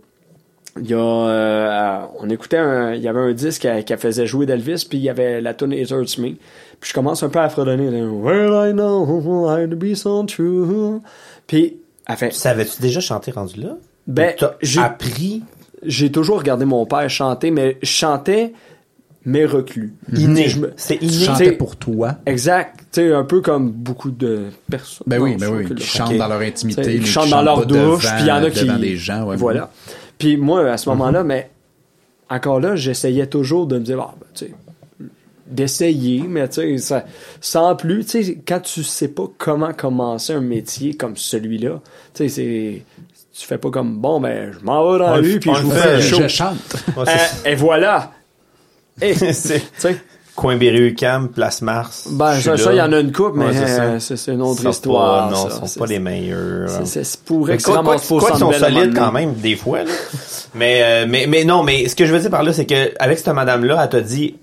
il 0.79 0.89
y 0.89 0.93
a, 0.93 0.97
euh, 0.97 2.01
on 2.19 2.29
écoutait 2.29 2.57
un, 2.57 2.93
il 2.93 3.01
y 3.01 3.07
avait 3.07 3.19
un 3.19 3.33
disque 3.33 3.67
qui, 3.85 3.97
faisait 3.97 4.27
jouer 4.27 4.45
d'Elvis, 4.45 4.85
puis 4.89 4.97
il 4.97 5.03
y 5.03 5.09
avait 5.09 5.41
la 5.41 5.53
tune 5.53 5.71
It 5.71 5.89
Hurts 5.89 6.17
Me. 6.19 6.35
Puis 6.79 6.89
je 6.89 6.93
commence 6.93 7.23
un 7.23 7.29
peu 7.29 7.39
à 7.39 7.49
fredonner, 7.49 7.89
Well, 8.03 8.69
I 8.69 8.73
know 8.73 9.49
I'd 9.49 9.75
be 9.75 9.95
so 9.95 10.23
true. 10.23 10.99
Puis, 11.47 11.77
fait, 12.17 12.33
Savais-tu 12.33 12.81
déjà 12.81 12.99
chanter 12.99 13.31
rendu 13.31 13.61
là? 13.61 13.77
Ben, 14.07 14.35
j'ai- 14.61 14.81
appris? 14.81 15.43
j'ai 15.83 16.11
toujours 16.11 16.39
regardé 16.39 16.65
mon 16.65 16.85
père 16.85 17.09
chanter, 17.09 17.51
mais 17.51 17.77
je 17.81 17.87
chantais, 17.87 18.53
mais 19.25 19.45
reclus. 19.45 19.93
inné. 20.15 20.47
Je 20.49 20.59
me- 20.59 20.73
C'est 20.77 20.97
Tu 20.97 21.05
inné. 21.05 21.25
chantais 21.25 21.51
pour 21.51 21.75
toi. 21.75 22.15
Exact. 22.25 22.77
Tu 22.91 23.01
sais, 23.01 23.13
un 23.13 23.23
peu 23.23 23.41
comme 23.41 23.71
beaucoup 23.71 24.11
de 24.11 24.43
personnes. 24.69 25.05
Ben 25.07 25.19
oui, 25.21 25.35
ben 25.37 25.49
oui. 25.49 25.73
Qui 25.75 25.83
chantent 25.83 26.15
dans 26.17 26.27
leur 26.27 26.41
intimité, 26.41 26.81
T'sais, 26.81 26.99
qui 26.99 27.05
chantent 27.05 27.29
dans 27.29 27.41
leur 27.41 27.65
douche, 27.65 28.05
puis 28.05 28.21
il 28.21 28.27
y 28.27 28.31
en 28.31 28.43
a 28.43 28.49
qui... 28.49 28.65
des 28.79 28.95
gens, 28.97 29.23
ouais. 29.25 29.35
Voilà. 29.35 29.71
Puis 30.17 30.37
moi, 30.37 30.69
à 30.69 30.77
ce 30.77 30.87
moment-là, 30.89 31.23
mais 31.23 31.49
encore 32.29 32.59
là, 32.59 32.75
j'essayais 32.75 33.27
toujours 33.27 33.67
de 33.67 33.77
me 33.77 33.83
dire, 33.83 33.99
ah, 33.99 34.15
ben, 34.19 34.25
tu 34.33 34.45
sais, 34.45 34.51
d'essayer, 35.47 36.23
mais 36.27 36.47
tu 36.47 36.55
sais, 36.55 36.77
ça- 36.79 37.05
sans 37.39 37.75
plus, 37.75 38.05
tu 38.05 38.23
sais, 38.23 38.37
quand 38.47 38.59
tu 38.61 38.83
sais 38.83 39.09
pas 39.09 39.25
comment 39.37 39.73
commencer 39.73 40.33
un 40.33 40.41
métier 40.41 40.95
comme 40.95 41.15
celui-là, 41.15 41.81
tu 42.13 42.23
sais, 42.23 42.29
c'est... 42.29 42.81
Tu 43.37 43.45
fais 43.45 43.57
pas 43.57 43.69
comme, 43.69 43.97
bon, 43.97 44.21
ben, 44.21 44.53
je 44.57 44.65
m'en 44.65 44.93
vais 44.93 44.99
dans 44.99 45.11
la 45.11 45.19
le- 45.19 45.33
rue, 45.33 45.39
puis 45.39 45.51
je 45.53 45.61
vous 45.61 45.71
fais 45.71 45.89
un 45.95 45.99
Je, 45.99 46.07
show. 46.15 46.21
je 46.21 46.27
chante. 46.29 46.55
Ouais, 46.95 47.03
Euh, 47.09 47.49
et 47.49 47.55
voilà! 47.55 48.11
C'est 49.01 49.33
sais, 49.77 49.97
Coin 50.35 50.57
Berry-UQAM, 50.57 51.29
Place 51.29 51.61
Mars. 51.61 52.07
ben, 52.11 52.33
ça, 52.35 52.55
il 52.55 52.77
y 52.77 52.81
en 52.81 52.91
a 52.91 52.99
une 52.99 53.11
coupe, 53.13 53.35
mais 53.35 53.45
Ouais, 53.45 53.53
c'est 53.53 53.67
ça. 53.67 53.83
euh, 53.83 53.99
c'est 53.99 54.31
une 54.33 54.41
autre 54.41 54.61
Ils 54.65 54.69
histoire. 54.69 55.29
Pas, 55.29 55.35
non, 55.35 55.47
ils 55.47 55.67
sont 55.69 55.79
pas 55.79 55.85
les 55.85 55.99
meilleurs. 55.99 56.69
c'est- 56.85 57.23
pour 57.23 57.49
extrêmement 57.49 57.83
quoi, 57.83 58.19
quoi 58.19 58.31
qu'ils 58.31 58.39
sont 58.39 58.51
solides 58.51 58.93
quand 58.95 59.11
même, 59.13 59.33
des 59.35 59.55
fois. 59.55 59.83
Là? 59.83 59.91
mais, 60.55 60.81
euh, 60.83 61.05
mais, 61.07 61.25
mais 61.27 61.45
non, 61.45 61.63
mais 61.63 61.87
ce 61.87 61.95
que 61.95 62.05
je 62.05 62.13
veux 62.13 62.19
dire 62.19 62.29
par 62.29 62.43
là, 62.43 62.51
c'est 62.51 62.65
que 62.65 62.91
avec 62.99 63.17
cette 63.17 63.29
madame-là, 63.29 63.79
elle 63.83 63.89
t'a 63.89 64.01
dit, 64.01 64.35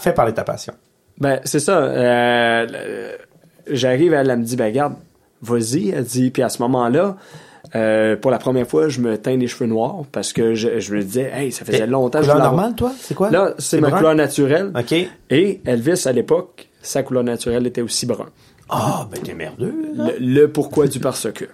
fait 0.00 0.12
parler 0.12 0.30
de 0.32 0.36
ta 0.36 0.44
passion. 0.44 0.72
Ben, 1.18 1.40
c'est 1.44 1.60
ça. 1.60 1.78
euh, 1.78 3.12
J'arrive, 3.70 4.12
elle, 4.14 4.30
elle 4.30 4.38
me 4.38 4.44
dit, 4.44 4.56
ben, 4.56 4.72
garde, 4.72 4.94
vas-y. 5.42 5.90
Elle 5.90 6.04
dit, 6.04 6.30
puis 6.30 6.42
à 6.42 6.48
ce 6.48 6.60
moment-là, 6.62 7.16
euh, 7.74 8.16
pour 8.16 8.30
la 8.30 8.38
première 8.38 8.66
fois, 8.66 8.88
je 8.88 9.00
me 9.00 9.16
teins 9.18 9.36
les 9.36 9.46
cheveux 9.48 9.66
noirs 9.66 10.02
parce 10.12 10.32
que 10.32 10.54
je, 10.54 10.80
je 10.80 10.94
me 10.94 11.02
disais, 11.02 11.30
hey, 11.34 11.52
ça 11.52 11.64
faisait 11.64 11.86
longtemps 11.86 12.20
que 12.20 12.24
je 12.26 12.30
Couleur 12.30 12.46
normale, 12.46 12.74
toi? 12.74 12.92
C'est 13.00 13.14
quoi? 13.14 13.30
Là, 13.30 13.54
c'est 13.58 13.80
ma 13.80 13.88
brun? 13.88 13.98
couleur 13.98 14.14
naturelle. 14.14 14.72
OK. 14.78 14.94
Et 15.30 15.60
Elvis, 15.64 16.02
à 16.06 16.12
l'époque, 16.12 16.68
sa 16.82 17.02
couleur 17.02 17.24
naturelle 17.24 17.66
était 17.66 17.82
aussi 17.82 18.06
brun. 18.06 18.26
Ah, 18.72 19.08
ben 19.10 19.20
t'es 19.20 19.34
merdeux. 19.34 19.74
Le, 19.96 20.12
le 20.20 20.48
pourquoi 20.48 20.86
du 20.86 21.00
parce 21.00 21.30
que. 21.32 21.44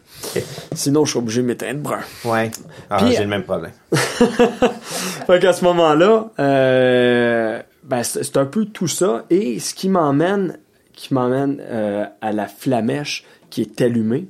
Sinon, 0.74 1.06
je 1.06 1.10
suis 1.12 1.18
obligé 1.18 1.40
de 1.40 1.46
m'éteindre 1.46 1.80
brun. 1.80 2.00
Ouais. 2.26 2.50
Ah, 2.90 2.98
j'ai 3.10 3.20
le 3.22 3.26
même 3.26 3.42
problème. 3.42 3.72
Fait 5.26 5.40
qu'à 5.40 5.54
ce 5.54 5.64
moment-là, 5.64 6.30
euh, 6.38 7.62
ben, 7.84 8.02
c'est 8.02 8.22
c'est 8.22 8.36
un 8.36 8.44
peu 8.44 8.66
tout 8.66 8.88
ça. 8.88 9.24
Et 9.30 9.58
ce 9.60 9.72
qui 9.74 9.88
m'emmène, 9.88 10.58
qui 10.92 11.14
m'emmène 11.14 11.58
euh, 11.62 12.04
à 12.20 12.32
la 12.32 12.46
flamèche 12.46 13.24
qui 13.48 13.62
est 13.62 13.80
allumée, 13.80 14.26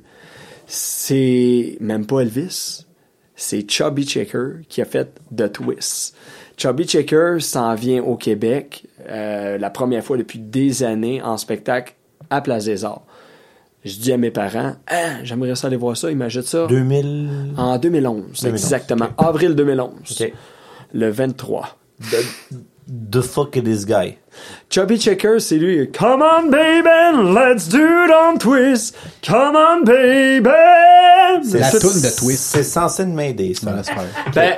c'est 0.67 1.77
même 1.79 2.05
pas 2.05 2.19
Elvis, 2.19 2.85
c'est 3.35 3.69
Chubby 3.69 4.05
Checker 4.05 4.63
qui 4.67 4.81
a 4.81 4.85
fait 4.85 5.19
The 5.35 5.51
Twist. 5.51 6.15
Chubby 6.57 6.85
Checker 6.85 7.37
s'en 7.39 7.73
vient 7.75 8.03
au 8.03 8.15
Québec 8.17 8.85
euh, 9.07 9.57
la 9.57 9.69
première 9.69 10.03
fois 10.03 10.17
depuis 10.17 10.39
des 10.39 10.83
années 10.83 11.21
en 11.21 11.37
spectacle 11.37 11.95
à 12.29 12.41
Place 12.41 12.65
des 12.65 12.83
Arts. 12.83 13.05
Je 13.85 13.95
dis 13.97 14.11
à 14.11 14.17
mes 14.17 14.31
parents, 14.31 14.75
ah, 14.87 15.23
j'aimerais 15.23 15.55
ça 15.55 15.67
aller 15.67 15.77
voir 15.77 15.95
ça, 15.95 16.11
ils 16.11 16.17
m'achètent 16.17 16.47
ça 16.47 16.67
2000. 16.67 17.53
en 17.55 17.77
2011, 17.77 18.41
2011, 18.41 18.45
exactement, 18.45 19.07
avril 19.17 19.55
2011, 19.55 19.91
OK. 20.19 20.33
le 20.93 21.09
23. 21.09 21.77
The 22.87 23.21
fuck 23.21 23.57
is 23.57 23.63
this 23.63 23.85
guy? 23.85 24.17
Chubby 24.69 24.97
Checker, 24.97 25.39
c'est 25.39 25.57
lui. 25.57 25.89
Come 25.91 26.21
on, 26.21 26.49
baby, 26.49 27.33
let's 27.33 27.67
do 27.67 27.79
it 27.79 28.11
on 28.11 28.37
twist. 28.37 28.95
Come 29.21 29.55
on, 29.57 29.83
baby. 29.83 30.49
C'est 31.43 31.59
la 31.59 31.71
toune 31.71 32.01
de 32.01 32.15
Twist. 32.15 32.43
C'est 32.43 32.63
censé 32.63 33.03
de 33.03 33.11
m'aider, 33.11 33.53
ça. 33.53 33.71
Vrai. 33.71 33.83
Ben, 34.33 34.55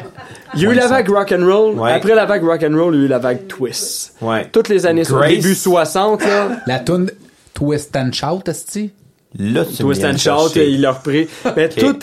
il 0.55 0.61
y 0.61 0.67
a 0.67 0.71
eu 0.71 0.73
la 0.75 0.87
vague 0.87 1.09
rock 1.09 1.31
and 1.31 1.45
roll. 1.45 1.79
Ouais. 1.79 1.91
Après 1.91 2.13
la 2.13 2.25
vague 2.25 2.43
rock 2.43 2.63
and 2.63 2.75
roll, 2.75 2.95
il 2.95 2.99
y 2.99 3.01
a 3.03 3.05
eu 3.05 3.07
la 3.07 3.19
vague 3.19 3.47
twist. 3.47 4.15
Ouais. 4.21 4.47
Toutes 4.51 4.69
les 4.69 4.85
années, 4.85 5.03
Grace. 5.03 5.29
début 5.29 5.55
60, 5.55 6.21
là, 6.21 6.61
La 6.67 6.79
toune 6.79 7.11
Twist 7.53 7.95
and 7.95 8.11
Shout, 8.13 8.43
est 8.47 8.91
Là, 9.37 9.65
tu 9.65 9.75
Twist 9.77 10.03
and 10.03 10.17
Shout, 10.17 10.55
il 10.55 10.81
l'a 10.81 10.91
repris. 10.91 11.27
Mais 11.55 11.69
tout 11.69 11.99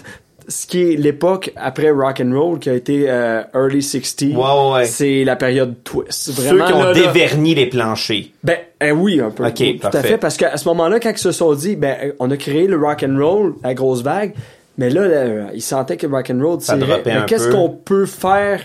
ce 0.49 0.67
qui 0.67 0.81
est 0.93 0.97
l'époque 0.97 1.53
après 1.57 1.91
rock 1.91 2.21
and 2.25 2.33
roll, 2.33 2.59
qui 2.59 2.71
a 2.71 2.75
été 2.75 3.07
euh, 3.09 3.43
early 3.55 3.83
60, 3.83 4.31
Ouais, 4.31 4.37
ouais, 4.37 4.73
ouais. 4.75 4.85
c'est 4.85 5.25
la 5.25 5.37
période 5.37 5.75
twist. 5.85 6.13
Ceux 6.13 6.33
Vraiment, 6.33 6.67
qui 6.67 6.73
ont 6.73 6.83
là, 6.83 6.93
là, 6.93 6.95
déverni 6.95 7.55
les 7.55 7.67
planchers. 7.67 8.27
Ben 8.45 8.59
eh 8.81 8.93
oui, 8.93 9.21
un 9.21 9.31
peu. 9.31 9.47
Ok, 9.47 9.63
tout 9.81 9.89
à 9.93 10.03
fait. 10.03 10.19
Parce 10.19 10.37
qu'à 10.37 10.57
ce 10.57 10.69
moment-là, 10.69 11.01
quand 11.01 11.11
ils 11.11 11.19
se 11.19 11.33
sont 11.33 11.55
dit, 11.55 11.77
ben 11.77 12.13
on 12.21 12.31
a 12.31 12.37
créé 12.37 12.67
le 12.67 12.77
rock 12.79 13.05
and 13.09 13.17
roll, 13.19 13.55
la 13.65 13.75
grosse 13.75 14.03
vague, 14.03 14.35
mais 14.79 14.91
là, 14.91 15.09
là, 15.09 15.47
ils 15.55 15.63
sentaient 15.63 15.97
que 15.97 16.07
rock 16.07 16.31
and 16.31 16.41
roll, 16.43 16.59
c'est 16.61 16.73
un 16.73 17.23
qu'est-ce 17.27 17.49
qu'on 17.49 17.71
peut 17.71 18.07
faire? 18.07 18.61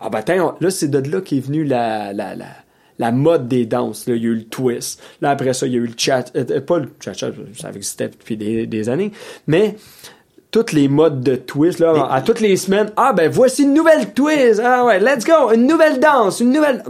Ah 0.00 0.08
ben 0.08 0.22
tiens, 0.22 0.44
on- 0.58 0.64
là 0.64 0.70
c'est 0.70 0.88
de 0.88 1.10
là 1.10 1.20
qu'est 1.20 1.40
venue 1.40 1.64
la 1.64 2.12
la 2.14 2.34
la 2.34 2.46
la 2.98 3.12
mode 3.12 3.48
des 3.48 3.64
danses. 3.66 4.06
Là, 4.06 4.14
il 4.14 4.22
y 4.22 4.26
a 4.26 4.28
eu 4.30 4.34
le 4.34 4.44
twist. 4.44 5.02
Là, 5.22 5.30
après 5.30 5.54
ça, 5.54 5.66
il 5.66 5.72
y 5.72 5.76
a 5.76 5.78
eu 5.78 5.86
le 5.86 5.94
chat. 5.96 6.24
euh, 6.36 6.44
euh, 6.50 6.60
pas 6.60 6.78
le 6.78 6.88
chat, 7.02 7.14
chat, 7.14 7.30
ça 7.58 7.68
existait 7.70 8.08
depuis 8.08 8.36
des, 8.36 8.66
des 8.66 8.88
années. 8.90 9.10
Mais 9.46 9.76
toutes 10.50 10.72
les 10.72 10.88
modes 10.88 11.20
de 11.22 11.36
twist, 11.36 11.78
là, 11.78 12.08
à 12.10 12.20
toutes 12.22 12.40
les 12.40 12.56
semaines, 12.56 12.90
ah 12.96 13.12
ben 13.12 13.30
voici 13.30 13.62
une 13.62 13.74
nouvelle 13.74 14.12
twist. 14.12 14.60
Ah 14.64 14.84
ouais, 14.84 14.98
let's 15.00 15.24
go, 15.24 15.52
une 15.54 15.66
nouvelle 15.66 16.00
danse, 16.00 16.40
une 16.40 16.52
nouvelle. 16.52 16.82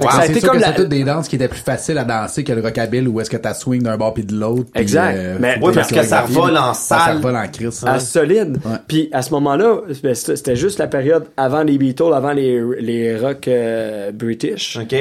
Ça 0.00 0.18
a 0.20 0.26
été 0.26 0.38
sûr 0.38 0.50
comme 0.50 0.58
que 0.58 0.62
la, 0.62 0.72
toutes 0.72 0.88
des 0.90 1.02
danses 1.02 1.26
qui 1.26 1.34
étaient 1.34 1.48
plus 1.48 1.58
faciles 1.60 1.98
à 1.98 2.04
danser 2.04 2.44
que 2.44 2.52
le 2.52 2.62
rockabilly 2.62 3.08
où 3.08 3.20
est-ce 3.20 3.28
que 3.28 3.36
t'as 3.36 3.52
swing 3.52 3.82
d'un 3.82 3.96
bord 3.96 4.14
puis 4.14 4.24
de 4.24 4.32
l'autre. 4.32 4.70
Exact. 4.76 5.16
euh, 5.16 5.36
Mais- 5.40 5.58
Oui, 5.60 5.72
parce 5.74 5.88
que 5.88 5.96
ça 6.04 6.20
chorégraphier. 6.20 6.34
vole 6.36 6.56
en 6.56 6.70
Ah, 6.70 6.74
Ça 6.74 6.98
salle. 7.06 7.18
vole 7.20 7.36
en 7.36 7.48
crise. 7.48 7.82
à 7.84 7.98
solide. 7.98 8.58
Ouais. 8.64 8.76
Puis 8.86 9.08
à 9.12 9.22
ce 9.22 9.32
moment-là, 9.32 9.78
ben, 10.04 10.14
c'était 10.14 10.54
juste 10.54 10.78
la 10.78 10.86
période 10.86 11.24
avant 11.36 11.64
les 11.64 11.78
Beatles, 11.78 12.12
avant 12.14 12.32
les, 12.32 12.62
les 12.78 13.16
rock 13.18 13.48
euh, 13.48 14.12
british. 14.12 14.78
OK? 14.80 14.94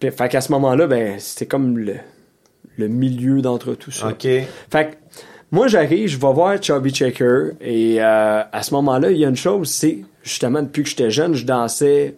Puis, 0.00 0.10
fait 0.10 0.28
qu'à 0.28 0.40
ce 0.40 0.50
moment-là, 0.50 0.88
ben, 0.88 1.14
c'était 1.20 1.46
comme 1.46 1.78
le, 1.78 1.94
le 2.76 2.88
milieu 2.88 3.42
d'entre 3.42 3.74
tout 3.74 3.92
ça. 3.92 4.08
OK. 4.08 4.22
Fait 4.22 4.46
que 4.72 4.96
moi, 5.52 5.66
j'arrive, 5.68 6.08
je 6.08 6.16
vais 6.18 6.32
voir 6.32 6.62
Chubby 6.62 6.90
Checker 6.92 7.50
et 7.60 7.96
euh, 8.02 8.42
à 8.52 8.62
ce 8.62 8.72
moment-là, 8.74 9.10
il 9.10 9.16
y 9.18 9.24
a 9.24 9.28
une 9.28 9.36
chose, 9.36 9.68
c'est 9.70 9.98
justement 10.22 10.62
depuis 10.62 10.82
que 10.84 10.88
j'étais 10.90 11.10
jeune, 11.10 11.34
je 11.34 11.44
dansais 11.44 12.14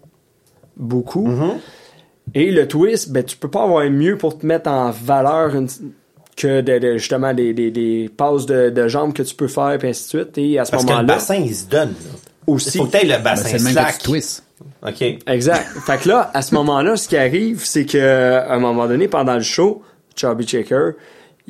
beaucoup. 0.77 1.29
Et 2.35 2.51
le 2.51 2.69
twist, 2.69 3.11
ben, 3.11 3.25
tu 3.25 3.37
peux 3.37 3.49
pas 3.51 3.65
avoir 3.65 3.89
mieux 3.91 4.17
pour 4.17 4.39
te 4.39 4.47
mettre 4.47 4.71
en 4.71 4.91
valeur 4.91 5.55
une- 5.57 5.69
que 6.37 6.61
de, 6.63 6.79
de- 6.79 6.97
justement 6.97 7.35
des, 7.35 7.53
des, 7.53 7.71
des 7.71 8.11
passes 8.17 8.47
de, 8.47 8.71
de 8.71 8.89
jambes 8.89 9.13
que 9.13 9.23
tu 9.23 9.35
peux 9.35 9.49
faire, 9.49 9.77
puis 9.79 9.89
ainsi 9.89 10.05
de 10.05 10.09
suite. 10.23 10.39
Et 10.39 10.59
à 10.59 10.65
ce 10.65 10.71
Parce 10.71 10.85
que 10.85 10.89
le 10.89 10.95
moment-là, 10.97 11.15
bassin, 11.15 11.35
il 11.37 11.55
se 11.55 11.67
donne. 11.67 11.91
là. 11.91 12.11
aussi. 12.47 12.71
Il 12.79 12.79
faut 12.79 12.87
que 12.87 12.97
le 12.97 13.09
Ben, 13.09 13.23
bassin 13.23 13.49
c'est 13.49 13.59
le 13.59 13.65
même 13.65 13.75
que 13.75 13.81
slack. 13.81 13.99
tu 13.99 14.05
twist. 14.05 14.45
OK. 14.87 15.03
Exact. 15.27 15.67
fait 15.87 15.99
que 16.01 16.09
là, 16.09 16.31
à 16.33 16.41
ce 16.43 16.55
moment-là, 16.55 16.97
ce 16.97 17.07
qui 17.09 17.17
arrive, 17.19 17.63
c'est 17.65 17.85
que 17.85 17.99
à 18.39 18.55
un 18.55 18.59
moment 18.61 18.87
donné, 18.87 19.09
pendant 19.09 19.35
le 19.35 19.43
show, 19.43 19.83
Chubby 20.17 20.47
Checker, 20.47 20.93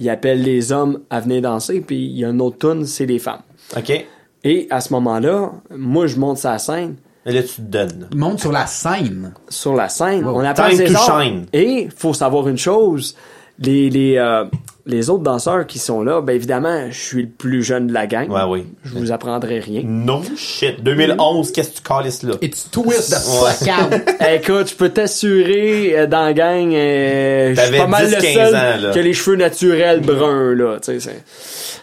il 0.02 0.10
appelle 0.10 0.42
les 0.42 0.72
hommes 0.72 1.00
à 1.10 1.20
venir 1.20 1.42
danser, 1.42 1.80
puis 1.80 1.96
il 2.04 2.18
y 2.18 2.24
a 2.24 2.28
une 2.28 2.40
autre 2.40 2.58
tune, 2.58 2.84
c'est 2.86 3.06
les 3.06 3.18
femmes. 3.18 3.42
OK. 3.76 4.04
Et 4.44 4.66
à 4.70 4.80
ce 4.80 4.92
moment-là, 4.94 5.52
moi, 5.74 6.06
je 6.08 6.16
monte 6.18 6.38
sa 6.38 6.58
scène. 6.58 6.96
Et 7.24 7.30
là, 7.32 7.42
tu 7.42 7.54
te 7.56 7.60
donnes. 7.60 8.08
Monte 8.14 8.40
sur 8.40 8.50
la 8.50 8.66
scène. 8.66 9.32
Sur 9.48 9.74
la 9.76 9.88
scène, 9.88 10.24
Wow. 10.24 10.40
on 10.40 10.44
appelle 10.44 10.76
Time 10.76 10.92
to 10.92 10.98
shine. 11.00 11.46
Et 11.52 11.88
faut 11.96 12.12
savoir 12.12 12.48
une 12.48 12.58
chose, 12.58 13.14
les 13.60 13.88
les 13.90 14.16
euh, 14.16 14.44
les 14.84 15.10
autres 15.10 15.22
danseurs 15.22 15.66
qui 15.66 15.78
sont 15.78 16.02
là, 16.02 16.20
ben 16.20 16.34
évidemment, 16.34 16.90
je 16.90 16.98
suis 16.98 17.22
le 17.22 17.28
plus 17.28 17.62
jeune 17.62 17.86
de 17.86 17.92
la 17.92 18.06
gang. 18.06 18.28
Ouais, 18.30 18.42
oui. 18.48 18.66
Je 18.84 18.94
vous 18.98 19.12
apprendrai 19.12 19.60
rien. 19.60 19.82
No 19.84 20.22
shit. 20.36 20.82
2011, 20.82 21.52
qu'est-ce 21.52 21.70
que 21.70 21.76
tu 21.76 21.82
calisses 21.82 22.22
là? 22.24 22.34
Et 22.42 22.50
tu 22.50 22.62
twist 22.70 23.10
the 23.10 23.16
fuck 23.16 23.68
out. 23.68 24.00
Écoute, 24.32 24.70
je 24.70 24.74
peux 24.74 24.88
t'assurer, 24.88 25.98
euh, 25.98 26.06
dans 26.06 26.24
la 26.24 26.32
gang, 26.32 26.72
euh, 26.74 27.54
je 27.54 27.60
suis 27.60 27.76
pas 27.78 27.86
mal 27.86 28.06
10, 28.06 28.14
le 28.16 28.20
15 28.20 28.34
seul 28.34 28.54
ans, 28.56 28.92
a 28.92 29.00
les 29.00 29.12
cheveux 29.14 29.36
naturels 29.36 30.00
bruns, 30.00 30.54
là. 30.54 30.78
tu 30.82 30.98
sais, 30.98 31.00
c'est- 31.00 31.22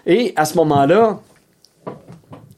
Et 0.05 0.33
à 0.35 0.43
ce 0.45 0.55
moment-là, 0.55 1.19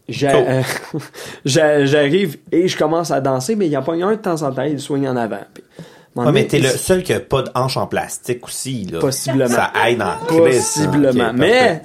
Cool. 0.07 0.25
euh, 0.25 0.61
j'a- 1.45 1.85
j'arrive 1.85 2.37
et 2.51 2.67
je 2.67 2.77
commence 2.77 3.11
à 3.11 3.21
danser, 3.21 3.55
mais 3.55 3.67
il 3.67 3.71
y 3.71 3.77
en 3.77 3.81
a 3.81 3.83
pas 3.83 3.93
un 3.93 4.11
de 4.11 4.15
temps 4.15 4.41
en 4.41 4.51
temps, 4.51 4.63
il 4.63 4.79
soigne 4.79 5.07
en 5.07 5.15
avant. 5.15 5.39
Ouais, 6.15 6.31
mais 6.33 6.45
t'es 6.45 6.59
le 6.59 6.69
seul 6.69 7.03
qui 7.03 7.13
a 7.13 7.19
pas 7.21 7.41
de 7.43 7.49
hanche 7.55 7.77
en 7.77 7.87
plastique 7.87 8.45
aussi, 8.45 8.85
là. 8.91 8.99
Possiblement. 8.99 9.47
Ça 9.47 9.71
aide 9.87 10.01
hein. 10.01 10.17
Possiblement. 10.27 11.29
Ok, 11.29 11.35
mais, 11.37 11.83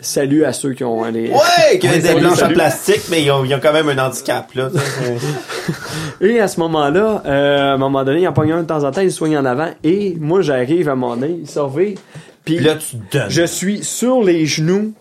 salut 0.00 0.44
à 0.46 0.52
ceux 0.54 0.72
qui 0.72 0.82
ont 0.84 1.04
les... 1.04 1.28
Ouais, 1.28 1.78
qui 1.78 1.86
a 1.88 1.98
des 1.98 2.14
blanches 2.14 2.42
en 2.42 2.48
plastique, 2.48 3.02
mais 3.10 3.22
ils 3.22 3.30
ont, 3.30 3.44
ils 3.44 3.54
ont 3.54 3.60
quand 3.62 3.72
même 3.74 3.88
un 3.90 3.98
handicap, 4.06 4.52
là. 4.54 4.70
Et 6.20 6.40
à 6.40 6.48
ce 6.48 6.60
moment-là, 6.60 7.22
euh, 7.26 7.70
à 7.70 7.74
un 7.74 7.76
moment 7.76 8.04
donné, 8.04 8.22
il 8.22 8.28
en 8.28 8.32
pogne 8.32 8.52
un 8.52 8.62
de 8.62 8.66
temps 8.66 8.82
en 8.84 8.90
temps, 8.90 9.00
il 9.02 9.12
soigne 9.12 9.36
en 9.36 9.44
avant. 9.44 9.70
Et 9.82 10.16
moi, 10.18 10.40
j'arrive 10.42 10.88
à 10.88 10.92
un 10.92 10.96
moment 10.96 11.16
donné, 11.16 11.38
il 11.42 11.48
surveille. 11.48 11.96
Puis 12.44 12.58
là, 12.60 12.76
tu 12.76 12.96
donnes. 13.12 13.28
je 13.30 13.42
suis 13.44 13.82
sur 13.84 14.22
les 14.22 14.46
genoux 14.46 14.92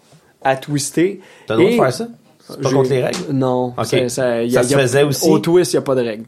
à 0.43 0.55
twister. 0.55 1.21
T'as 1.47 1.55
le 1.55 1.61
droit 1.61 1.71
de 1.71 1.75
faire 1.77 1.93
ça? 1.93 2.07
C'est 2.49 2.61
pas 2.61 2.71
contre 2.71 2.89
les 2.89 3.03
règles? 3.03 3.19
Non. 3.31 3.73
Ok. 3.77 3.85
Ça, 3.85 4.09
ça, 4.09 4.43
y 4.43 4.51
Ça 4.51 4.59
a- 4.59 4.63
se 4.63 4.71
y 4.71 4.75
a- 4.75 4.79
faisait 4.79 5.03
aussi? 5.03 5.29
Au 5.29 5.39
twist, 5.39 5.71
il 5.73 5.75
n'y 5.77 5.79
a 5.79 5.81
pas 5.81 5.95
de 5.95 6.01
règles. 6.01 6.25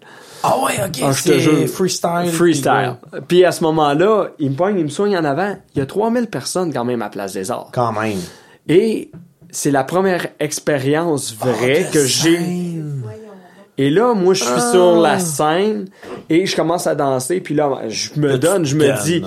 Ah 0.48 0.58
ouais, 0.64 0.74
ok, 0.86 1.00
Ah, 1.04 1.14
c'est 1.14 1.68
freestyle. 1.68 2.30
Freestyle. 2.32 2.96
Puis 3.28 3.44
à 3.46 3.52
ce 3.52 3.64
moment-là, 3.64 4.30
il 4.40 4.52
me 4.52 4.56
pogne, 4.56 4.78
il 4.78 4.84
me 4.86 4.90
soigne 4.90 5.18
en 5.18 5.24
avant. 5.26 5.56
Il 5.76 5.80
y 5.80 5.82
a 5.82 5.86
3000 5.86 6.28
personnes 6.28 6.72
quand 6.74 6.86
même 6.86 7.02
à 7.02 7.10
Place 7.10 7.34
des 7.34 7.50
Arts. 7.52 7.70
Quand 7.74 7.92
même. 7.94 8.20
Et 8.68 9.12
c'est 9.50 9.72
la 9.72 9.84
première 9.84 10.28
expérience 10.40 11.36
Ah, 11.42 11.46
vraie 11.48 11.88
que 11.92 12.06
j'ai. 12.06 12.40
Et 13.78 13.90
là, 13.90 14.14
moi, 14.14 14.34
je 14.34 14.44
suis 14.44 14.62
sur 14.72 14.98
la 15.02 15.20
scène 15.20 15.88
et 16.30 16.46
je 16.46 16.56
commence 16.56 16.88
à 16.88 16.96
danser. 16.96 17.42
Puis 17.42 17.56
là, 17.56 17.70
je 17.90 18.10
me 18.20 18.38
donne, 18.38 18.66
je 18.66 18.76
me 18.76 18.88
donnes. 18.88 19.04
dis, 19.04 19.22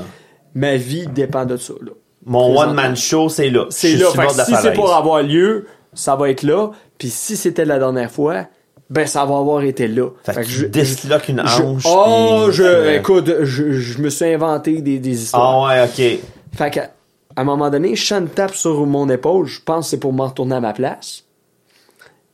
ma 0.55 0.77
vie 0.77 1.07
dépend 1.07 1.45
de 1.45 1.57
ça. 1.57 1.75
là. 1.83 1.93
Mon 2.25 2.59
one-man 2.59 2.97
show, 2.97 3.29
c'est 3.29 3.51
là. 3.51 3.67
C'est 3.71 3.95
là. 3.95 4.07
Fait 4.11 4.27
que 4.27 4.33
si 4.45 4.55
c'est 4.63 4.73
pour 4.73 4.95
avoir 4.95 5.23
lieu, 5.23 5.67
ça 5.95 6.17
va 6.17 6.31
être 6.31 6.43
là. 6.43 6.71
Puis 6.99 7.11
si 7.11 7.37
c'était 7.37 7.65
la 7.65 7.79
dernière 7.79 8.11
fois, 8.11 8.47
ben 8.91 9.07
ça 9.07 9.25
va 9.25 9.37
avoir 9.39 9.63
été 9.63 9.87
là. 9.89 10.09
Fait 10.25 10.33
que 10.33 10.39
que 10.41 10.45
je 10.45 10.67
disloque 10.67 11.29
une 11.29 11.43
je- 11.47 11.63
hanche. 11.63 11.83
oh, 11.87 12.45
puis- 12.47 12.57
je, 12.57 12.63
euh, 12.63 12.97
écoute, 12.99 13.31
je, 13.43 13.73
je 13.73 13.99
me 14.01 14.09
suis 14.09 14.25
inventé 14.27 14.81
des, 14.81 14.99
des 14.99 15.23
histoires. 15.25 15.67
Ah 15.71 15.85
ouais, 15.85 15.85
ok. 15.85 16.21
Fait 16.57 16.71
que, 16.71 16.81
à 16.81 16.89
un 17.37 17.45
moment 17.45 17.69
donné, 17.71 17.95
Sean 17.97 18.27
tape 18.27 18.55
sur 18.55 18.87
mon 18.87 19.09
épaule, 19.11 19.47
je 19.47 19.61
pense 19.61 19.87
que 19.87 19.91
c'est 19.91 19.99
pour 20.01 20.13
m'en 20.13 20.27
retourner 20.29 20.57
à 20.57 20.61
ma 20.61 20.73
place. 20.73 21.25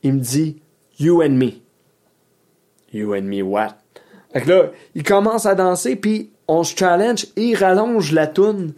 Il 0.03 0.13
me 0.13 0.19
dit, 0.19 0.61
You 0.97 1.21
and 1.21 1.31
me. 1.31 1.51
You 2.93 3.13
and 3.15 3.23
me 3.23 3.41
what? 3.41 3.75
Fait 4.31 4.41
que 4.41 4.49
là, 4.49 4.63
il 4.95 5.03
commence 5.03 5.45
à 5.45 5.55
danser, 5.55 5.95
puis 5.97 6.29
on 6.47 6.63
se 6.63 6.75
challenge 6.75 7.25
et 7.35 7.41
il 7.47 7.55
rallonge 7.55 8.11
la 8.13 8.27
toune. 8.27 8.73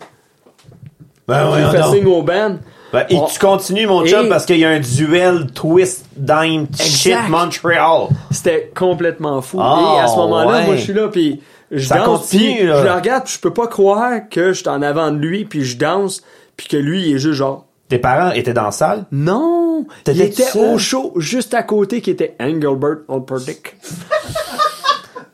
Ben 1.28 1.52
ouais, 1.52 1.62
il 1.62 1.70
fait 1.70 1.84
signe 1.98 2.08
au 2.08 2.24
band. 2.24 2.58
Ben, 2.98 3.06
et 3.10 3.16
On- 3.20 3.26
tu 3.26 3.38
continues, 3.40 3.86
mon 3.88 4.04
Et- 4.04 4.10
chum, 4.10 4.28
parce 4.30 4.46
qu'il 4.46 4.58
y 4.58 4.66
a 4.66 4.70
un 4.70 4.80
duel 4.80 5.48
twist 5.54 6.06
dime 6.16 6.68
shit. 6.80 7.16
Montreal. 7.30 8.08
C'était 8.32 8.72
complètement 8.76 9.42
fou. 9.42 9.60
Ah, 9.62 9.98
et 9.98 10.00
à 10.04 10.08
ce 10.08 10.16
moment-là, 10.16 10.58
ouais. 10.60 10.66
moi, 10.66 10.76
je 10.78 10.82
suis 10.82 10.94
là, 10.94 11.08
puis 11.10 11.42
je 11.70 11.86
Ça 11.86 11.98
danse, 11.98 12.22
continue, 12.22 12.66
là. 12.68 12.80
je 12.80 12.84
le 12.86 12.92
regarde, 12.94 13.24
je 13.28 13.38
peux 13.40 13.54
pas 13.54 13.68
croire 13.68 14.22
que 14.32 14.48
je 14.54 14.60
suis 14.60 14.70
en 14.70 14.82
avant 14.82 15.12
de 15.12 15.18
lui, 15.18 15.46
puis 15.46 15.64
je 15.64 15.78
danse, 15.78 16.22
puis 16.56 16.68
que 16.68 16.78
lui, 16.78 17.08
il 17.10 17.16
est 17.16 17.20
juste 17.20 17.36
genre... 17.36 17.66
Tes 17.90 18.00
parents 18.00 18.32
étaient 18.32 18.54
dans 18.54 18.64
la 18.64 18.72
salle? 18.72 19.06
Non! 19.12 19.86
Il 19.90 20.04
T'étais 20.04 20.26
était 20.28 20.44
tout 20.44 20.50
seul? 20.60 20.74
au 20.74 20.78
show, 20.80 21.14
juste 21.18 21.54
à 21.54 21.62
côté, 21.64 22.02
qui 22.02 22.10
était 22.10 22.36
Engelbert 22.40 22.98
Humperdinck. 23.10 23.76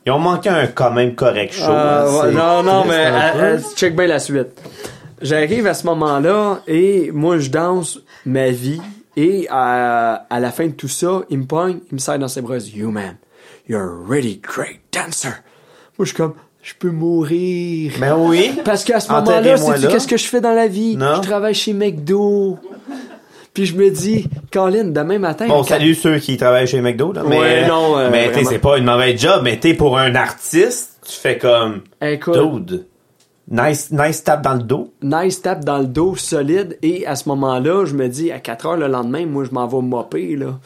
Ils 0.06 0.12
ont 0.12 0.18
manqué 0.18 0.50
un 0.50 0.66
quand 0.66 0.90
même 0.90 1.14
correct 1.14 1.54
show. 1.54 1.64
Euh, 1.70 2.06
hein, 2.06 2.26
ouais, 2.26 2.32
non, 2.32 2.62
non, 2.62 2.84
mais 2.86 3.06
euh, 3.06 3.30
euh, 3.36 3.58
check 3.74 3.96
bien 3.96 4.06
la 4.06 4.18
suite. 4.18 4.48
J'arrive 5.24 5.66
à 5.66 5.72
ce 5.72 5.86
moment-là 5.86 6.60
et 6.68 7.10
moi, 7.12 7.38
je 7.38 7.48
danse 7.48 7.98
ma 8.26 8.50
vie. 8.50 8.80
Et 9.16 9.46
à, 9.48 10.26
à 10.28 10.38
la 10.38 10.50
fin 10.50 10.66
de 10.66 10.72
tout 10.72 10.88
ça, 10.88 11.22
il 11.30 11.38
me 11.38 11.44
pogne, 11.44 11.78
il 11.90 11.94
me 11.94 11.98
serre 11.98 12.18
dans 12.18 12.28
ses 12.28 12.42
bras. 12.42 12.58
You 12.58 12.90
man, 12.90 13.16
you're 13.68 13.80
a 13.80 14.08
really 14.08 14.38
great 14.42 14.80
dancer. 14.92 15.28
Moi, 15.98 16.04
je 16.04 16.06
suis 16.06 16.16
comme, 16.16 16.34
je 16.62 16.74
peux 16.78 16.90
mourir. 16.90 17.92
Ben 18.00 18.16
oui. 18.18 18.52
Parce 18.66 18.84
qu'à 18.84 19.00
ce 19.00 19.10
moment-là, 19.12 19.40
là. 19.40 19.88
qu'est-ce 19.88 20.08
que 20.08 20.18
je 20.18 20.26
fais 20.26 20.42
dans 20.42 20.52
la 20.52 20.66
vie? 20.66 20.96
Non. 20.96 21.16
Je 21.16 21.20
travaille 21.22 21.54
chez 21.54 21.72
McDo. 21.72 22.58
Puis 23.54 23.66
je 23.66 23.76
me 23.76 23.88
dis, 23.88 24.26
Colin, 24.52 24.84
demain 24.86 25.18
matin. 25.18 25.46
Bon, 25.46 25.62
salut 25.62 25.94
ceux 25.94 26.18
qui 26.18 26.36
travaillent 26.36 26.66
chez 26.66 26.80
McDo, 26.80 27.12
là. 27.12 27.22
Mais, 27.26 27.38
Ouais, 27.38 27.68
non, 27.68 27.96
euh, 27.96 28.10
mais 28.10 28.30
c'est 28.44 28.58
pas 28.58 28.76
une 28.76 28.84
mauvaise 28.84 29.18
job, 29.18 29.40
mais 29.44 29.58
t'es 29.58 29.74
pour 29.74 29.96
un 29.96 30.14
artiste, 30.16 30.98
tu 31.06 31.16
fais 31.16 31.38
comme, 31.38 31.82
Écoute, 32.02 32.66
dude. 32.66 32.86
Nice, 33.50 33.90
nice 33.90 34.24
tape 34.24 34.42
dans 34.42 34.54
le 34.54 34.62
dos. 34.62 34.92
nice 35.02 35.42
tape 35.42 35.64
dans 35.64 35.78
le 35.78 35.86
dos 35.86 36.16
solide 36.16 36.78
et 36.82 37.06
à 37.06 37.14
ce 37.14 37.28
moment-là, 37.28 37.84
je 37.84 37.94
me 37.94 38.08
dis 38.08 38.30
à 38.32 38.38
4 38.40 38.66
heures 38.66 38.76
le 38.78 38.88
lendemain, 38.88 39.26
moi 39.26 39.44
je 39.44 39.50
m'en 39.50 39.66
vais 39.66 39.82
mopper 39.82 40.34
là. 40.36 40.58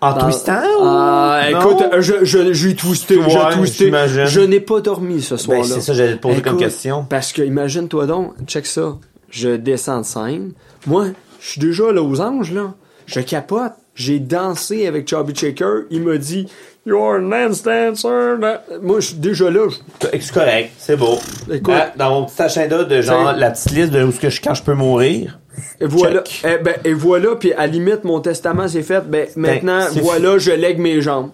En 0.00 0.12
Dans- 0.12 0.24
twistant 0.24 0.60
ou? 0.78 0.84
Ah, 0.84 1.40
Non? 1.50 1.58
écoute, 1.60 1.84
je 2.00 2.24
je 2.24 2.52
j'ai 2.52 2.76
twisté, 2.76 3.16
Ouais, 3.16 3.24
j'ai 3.28 3.56
twisté. 3.58 3.84
j'imagine. 3.86 4.26
Je 4.26 4.40
n'ai 4.40 4.60
pas 4.60 4.80
dormi 4.80 5.20
ce 5.22 5.36
soir-là. 5.36 5.64
Ben, 5.64 5.68
c'est 5.74 5.80
ça, 5.80 5.94
j'allais 5.94 6.16
te 6.16 6.20
poser 6.20 6.42
comme 6.42 6.58
question. 6.58 7.04
Parce 7.08 7.32
que 7.32 7.42
imagine-toi 7.42 8.06
donc, 8.06 8.34
check 8.46 8.66
ça. 8.66 8.96
Je 9.30 9.56
descends 9.56 10.02
de 10.02 10.04
scène. 10.06 10.52
Moi, 10.86 11.06
je 11.40 11.48
suis 11.50 11.60
déjà 11.60 11.90
là 11.92 12.02
aux 12.02 12.20
anges 12.20 12.52
là. 12.52 12.74
Je 13.06 13.20
capote. 13.20 13.72
J'ai 13.94 14.20
dansé 14.20 14.86
avec 14.86 15.08
Chubby 15.08 15.34
Shaker. 15.34 15.84
Il 15.90 16.02
m'a 16.02 16.18
dit 16.18 16.46
You're 16.86 17.16
a 17.16 17.20
dance 17.20 17.62
dancer. 17.64 18.36
Moi, 18.80 19.00
je 19.00 19.06
suis 19.08 19.16
déjà 19.16 19.50
là. 19.50 19.66
C'est 20.00 20.32
correct, 20.32 20.70
c'est 20.78 20.96
beau. 20.96 21.18
Écoute. 21.50 21.74
Ah, 21.76 21.92
dans 21.96 22.10
mon 22.10 22.26
petit 22.26 22.40
agenda 22.40 22.84
de 22.84 23.02
genre, 23.02 23.32
la 23.32 23.50
petite 23.50 23.72
liste 23.72 23.92
de 23.92 24.04
où 24.04 24.12
ce 24.12 24.20
que 24.20 24.30
je, 24.30 24.40
quand 24.40 24.54
je 24.54 24.62
peux 24.62 24.74
mourir. 24.74 25.40
Et 25.80 25.86
voilà, 25.86 26.22
eh 26.44 26.58
ben, 26.58 26.74
et 26.84 26.92
voilà, 26.92 27.34
puis 27.34 27.52
à 27.54 27.60
la 27.60 27.66
limite, 27.66 28.04
mon 28.04 28.20
testament 28.20 28.68
c'est 28.68 28.82
fait. 28.82 29.00
Ben, 29.08 29.26
maintenant, 29.36 29.80
c'est 29.90 30.00
voilà, 30.00 30.38
je 30.38 30.52
lègue 30.52 30.78
mes 30.78 31.00
jambes. 31.00 31.30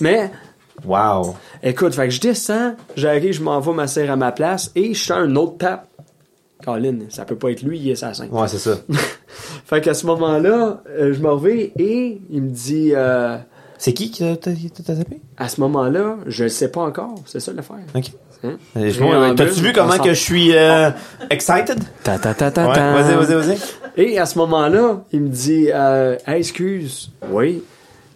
Mais, 0.00 0.30
Wow. 0.84 1.36
écoute, 1.62 1.94
fait 1.94 2.08
que 2.08 2.14
je 2.14 2.20
descends, 2.20 2.74
j'arrive, 2.96 3.32
je 3.32 3.42
m'en 3.42 3.60
vais 3.60 3.72
m'asseoir 3.72 4.10
à 4.10 4.16
ma 4.16 4.32
place 4.32 4.72
et 4.74 4.94
je 4.94 5.02
sens 5.02 5.18
un 5.18 5.36
autre 5.36 5.58
tape. 5.58 5.86
Colin, 6.64 6.98
ça 7.08 7.24
peut 7.24 7.36
pas 7.36 7.50
être 7.50 7.62
lui, 7.62 7.78
il 7.78 7.88
est 7.88 7.92
assassin. 7.92 8.26
Ouais, 8.30 8.46
c'est 8.48 8.58
ça. 8.58 8.76
Fait 9.66 9.80
qu'à 9.80 9.94
ce 9.94 10.06
moment-là, 10.06 10.82
euh, 10.90 11.12
je 11.12 11.20
me 11.20 11.30
reviens 11.30 11.68
et 11.76 12.20
il 12.30 12.42
me 12.42 12.50
dit, 12.50 12.92
euh, 12.94 13.36
C'est 13.84 13.94
qui 13.94 14.12
qui 14.12 14.20
t'a 14.20 14.36
t'a- 14.36 14.52
t'a 14.86 14.94
tapé? 14.94 15.18
à 15.36 15.48
ce 15.48 15.60
moment-là, 15.60 16.18
je 16.26 16.44
le 16.44 16.48
sais 16.50 16.70
pas 16.70 16.82
encore, 16.82 17.16
c'est 17.26 17.40
ça 17.40 17.52
l'affaire. 17.52 17.78
Ok. 17.96 18.12
Hein? 18.44 18.56
T'as-tu 19.36 19.60
vu 19.60 19.72
comment 19.72 19.98
que 19.98 20.10
je 20.10 20.20
suis 20.20 20.54
euh, 20.56 20.90
excited? 21.30 21.80
Ta 22.04 22.16
ta 22.16 22.32
ta 22.32 22.52
ta 22.52 22.68
Ouais, 22.68 22.74
ta. 22.76 22.92
vas-y, 23.02 23.14
vas-y, 23.16 23.34
vas-y. 23.34 23.58
Et 23.96 24.18
à 24.20 24.26
ce 24.26 24.38
moment-là, 24.38 25.02
il 25.10 25.22
me 25.22 25.28
dit 25.30 25.66
euh, 25.74 26.16
Hey, 26.28 26.38
excuse, 26.38 27.10
oui, 27.32 27.64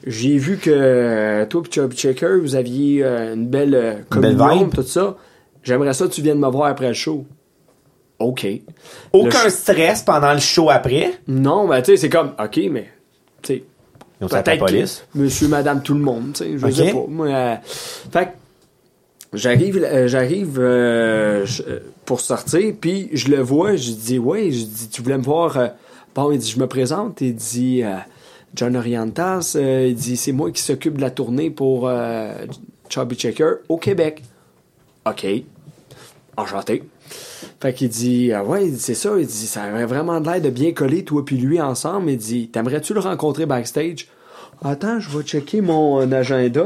j'ai 0.07 0.37
vu 0.39 0.59
que 0.59 0.71
euh, 0.73 1.47
toi 1.47 1.63
et 1.69 1.73
Chubby 1.75 1.97
Checker, 1.97 2.39
vous 2.41 2.55
aviez 2.55 3.03
euh, 3.05 3.35
une 3.35 3.49
belle 3.49 3.75
euh, 3.75 3.95
communion, 4.09 4.67
vibe. 4.67 4.73
tout 4.75 4.83
ça. 4.85 5.17
J'aimerais 5.65 5.95
ça 5.95 6.07
que 6.07 6.13
tu 6.13 6.23
viennes 6.23 6.39
me 6.39 6.49
voir 6.49 6.71
après 6.71 6.87
le 6.87 6.95
show. 6.95 7.25
OK. 8.21 8.47
Aucun 9.13 9.43
Le- 9.45 9.51
stress 9.51 10.03
pendant 10.03 10.33
le 10.33 10.39
show 10.39 10.71
après? 10.71 11.19
Non, 11.27 11.67
ben 11.67 11.83
tu 11.83 11.91
sais, 11.91 11.97
c'est 11.97 12.09
comme 12.09 12.35
OK, 12.39 12.61
mais 12.71 12.89
tu 13.43 13.55
sais, 13.55 13.65
Ils 14.21 14.25
ont 14.25 14.29
la 14.29 14.57
police. 14.57 15.05
monsieur, 15.15 15.49
madame, 15.49 15.83
tout 15.83 15.95
le 15.95 16.01
monde, 16.01 16.33
tu 16.35 16.45
sais, 16.45 16.59
je 16.59 16.71
sais 16.71 16.93
pas. 16.93 17.05
Moi, 17.09 17.27
euh, 17.27 17.57
fait 18.11 18.31
j'arrive, 19.33 19.77
euh, 19.77 20.09
j'arrive 20.09 20.57
euh, 20.59 21.47
pour 22.07 22.21
sortir, 22.21 22.75
puis 22.81 23.11
je 23.13 23.29
le 23.29 23.41
vois, 23.41 23.77
je 23.77 23.91
dis 23.91 24.19
ouais, 24.19 24.51
je 24.51 24.65
dis 24.65 24.89
tu 24.89 25.03
voulais 25.03 25.19
me 25.19 25.23
voir. 25.23 25.59
bon, 26.15 26.31
il 26.31 26.39
dit 26.39 26.51
je 26.51 26.59
me 26.59 26.67
présente, 26.67 27.21
il 27.21 27.35
dit 27.35 27.83
John 28.55 28.77
Orientas, 28.77 29.57
il 29.61 29.95
dit 29.95 30.17
c'est 30.17 30.33
moi 30.33 30.51
qui 30.51 30.63
s'occupe 30.63 30.97
de 30.97 31.03
la 31.03 31.11
tournée 31.11 31.51
pour 31.51 31.91
Chubby 32.89 33.17
Checker 33.17 33.57
au 33.69 33.77
Québec. 33.77 34.23
Ok, 35.05 35.27
enchanté. 36.39 36.83
Fait 37.61 37.73
qu'il 37.73 37.89
dit, 37.89 38.33
ah 38.33 38.45
ouais, 38.45 38.67
il 38.67 38.73
dit, 38.73 38.81
c'est 38.81 38.95
ça, 38.95 39.13
il 39.19 39.27
dit, 39.27 39.47
ça 39.47 39.71
aurait 39.71 39.87
vraiment 39.87 40.21
de 40.21 40.29
l'air 40.29 40.41
de 40.41 40.51
bien 40.51 40.73
coller, 40.73 41.05
toi 41.05 41.25
puis 41.25 41.37
lui 41.37 41.61
ensemble. 41.61 42.11
Il 42.11 42.19
dit, 42.19 42.49
t'aimerais-tu 42.49 42.95
le 42.95 43.01
rencontrer 43.01 43.47
backstage? 43.47 44.09
Attends, 44.65 45.01
je 45.01 45.17
vais 45.17 45.25
checker 45.25 45.61
mon 45.61 46.01
euh, 46.01 46.13
agenda. 46.13 46.65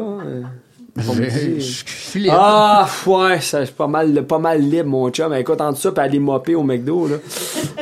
me 0.97 1.59
Je. 1.59 2.29
Ah, 2.31 2.89
ouais, 3.07 3.41
c'est 3.41 3.75
pas 3.75 3.87
mal, 3.87 4.27
pas 4.27 4.39
mal 4.39 4.61
libre, 4.61 4.89
mon 4.89 5.11
chum. 5.11 5.33
Écoute, 5.35 5.61
entre 5.61 5.79
ça, 5.79 5.93
puis 5.93 6.03
aller 6.03 6.19
mopper 6.19 6.55
au 6.55 6.62
McDo, 6.62 7.09
là. 7.09 7.17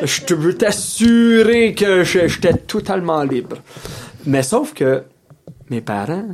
Je 0.02 0.20
te 0.22 0.35
veux 0.35 0.55
t'assurer 0.55 1.74
que 1.74 2.05
j'étais 2.05 2.55
totalement 2.55 3.22
libre. 3.22 3.56
Mais 4.26 4.43
sauf 4.43 4.74
que 4.74 5.02
mes 5.70 5.80
parents, 5.80 6.26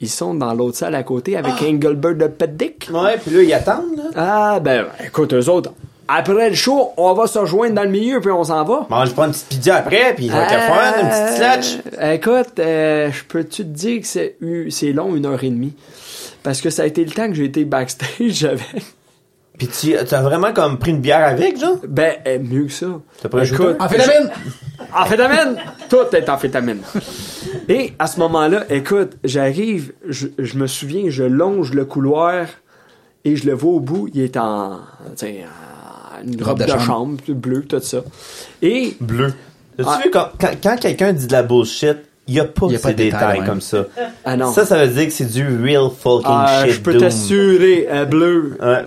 ils 0.00 0.08
sont 0.08 0.34
dans 0.34 0.54
l'autre 0.54 0.76
salle 0.78 0.94
à 0.94 1.02
côté 1.02 1.36
avec 1.36 1.52
Engelbert 1.62 2.14
de 2.14 2.26
Petdick. 2.26 2.88
Ouais, 2.92 3.16
puis 3.18 3.34
là, 3.34 3.42
ils 3.42 3.52
attendent, 3.54 3.96
là. 3.96 4.04
Ah, 4.16 4.60
ben, 4.60 4.86
écoute, 5.04 5.32
eux 5.34 5.48
autres, 5.48 5.72
après 6.08 6.48
le 6.50 6.54
show, 6.56 6.90
on 6.96 7.12
va 7.14 7.26
se 7.26 7.38
rejoindre 7.38 7.74
dans 7.74 7.82
le 7.84 7.90
milieu, 7.90 8.20
puis 8.20 8.30
on 8.30 8.42
s'en 8.42 8.64
va. 8.64 8.86
Mange 8.88 9.14
pas 9.14 9.26
une 9.26 9.32
petite 9.32 9.48
pizza 9.48 9.76
après, 9.76 10.14
puis 10.16 10.28
va 10.28 10.42
le 10.42 10.48
fun, 10.48 11.00
une 11.02 11.08
petite. 11.68 11.84
Euh, 12.00 12.12
Écoute, 12.12 12.58
euh, 12.58 13.10
je 13.12 13.24
peux-tu 13.24 13.62
te 13.62 13.68
dire 13.68 14.00
que 14.00 14.06
c'est 14.06 14.36
eu- 14.40 14.70
c'est 14.70 14.92
long, 14.92 15.14
une 15.14 15.26
heure 15.26 15.42
et 15.44 15.50
demie? 15.50 15.74
Parce 16.42 16.60
que 16.60 16.70
ça 16.70 16.82
a 16.82 16.86
été 16.86 17.04
le 17.04 17.10
temps 17.10 17.28
que 17.28 17.34
j'ai 17.34 17.44
été 17.44 17.64
backstage 17.64 18.44
avec. 18.50 18.82
Puis 19.60 19.68
tu 19.68 19.94
as 19.94 20.22
vraiment 20.22 20.54
comme 20.54 20.78
pris 20.78 20.90
une 20.90 21.00
bière 21.02 21.22
avec, 21.22 21.60
genre? 21.60 21.76
Ben, 21.86 22.14
euh, 22.26 22.38
mieux 22.38 22.64
que 22.64 22.72
ça. 22.72 22.86
T'as 23.20 23.28
un 23.38 23.42
Écoute? 23.44 23.76
Amphétamine! 23.78 24.30
Amphétamine! 24.94 25.56
Tout 25.90 26.16
est 26.16 26.26
amphétamine. 26.30 26.78
Et 27.68 27.92
à 27.98 28.06
ce 28.06 28.18
moment-là, 28.20 28.64
écoute, 28.70 29.18
j'arrive, 29.22 29.92
je, 30.08 30.28
je 30.38 30.56
me 30.56 30.66
souviens, 30.66 31.10
je 31.10 31.24
longe 31.24 31.72
le 31.74 31.84
couloir 31.84 32.46
et 33.26 33.36
je 33.36 33.44
le 33.46 33.52
vois 33.52 33.72
au 33.72 33.80
bout, 33.80 34.08
il 34.14 34.22
est 34.22 34.38
en, 34.38 34.76
tu 35.10 35.26
sais, 35.26 35.44
en- 35.44 36.26
une 36.26 36.42
robe 36.42 36.62
de, 36.62 36.78
chambre. 36.78 37.18
bleue, 37.28 37.62
tout 37.64 37.80
ça. 37.80 37.98
Et 38.62 38.96
Bleu. 38.98 39.34
As-tu 39.78 39.88
Ah. 39.90 40.00
vu, 40.02 40.10
quand, 40.10 40.28
quand, 40.40 40.50
quand 40.62 40.76
quelqu'un 40.80 41.12
dit 41.12 41.26
de 41.26 41.32
la 41.32 41.42
bullshit, 41.42 41.98
il 42.30 42.36
y 42.36 42.40
a 42.40 42.44
pas 42.44 42.66
Y 42.68 42.76
a 42.76 42.78
pas 42.78 42.92
de 42.92 42.96
détails, 42.96 43.44
comme 43.44 43.60
ça. 43.60 43.84
ah 44.24 44.36
non, 44.36 44.52
Ça, 44.52 44.64
ça 44.64 44.84
veut 44.84 44.92
dire 44.92 45.06
que 45.06 45.12
c'est 45.12 45.24
du 45.30 45.44
real 45.44 45.90
fucking 45.90 46.24
Ah, 46.26 46.62
shit 46.64 46.74
je 46.74 46.80
peux 46.80 46.96
t'assurer, 46.96 47.86
euh, 47.90 48.04
bleu. 48.04 48.56
Ouais. 48.60 48.84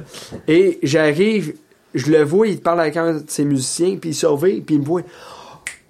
Et 0.47 0.79
j'arrive, 0.81 1.53
je 1.93 2.09
le 2.09 2.23
vois, 2.23 2.47
il 2.47 2.59
parle 2.61 2.79
avec 2.79 2.95
un 2.97 3.15
de 3.15 3.23
ses 3.27 3.43
musiciens, 3.43 3.97
puis 3.99 4.11
il 4.11 4.15
surveille, 4.15 4.61
puis 4.61 4.75
il 4.75 4.81
me 4.81 4.85
voit. 4.85 5.01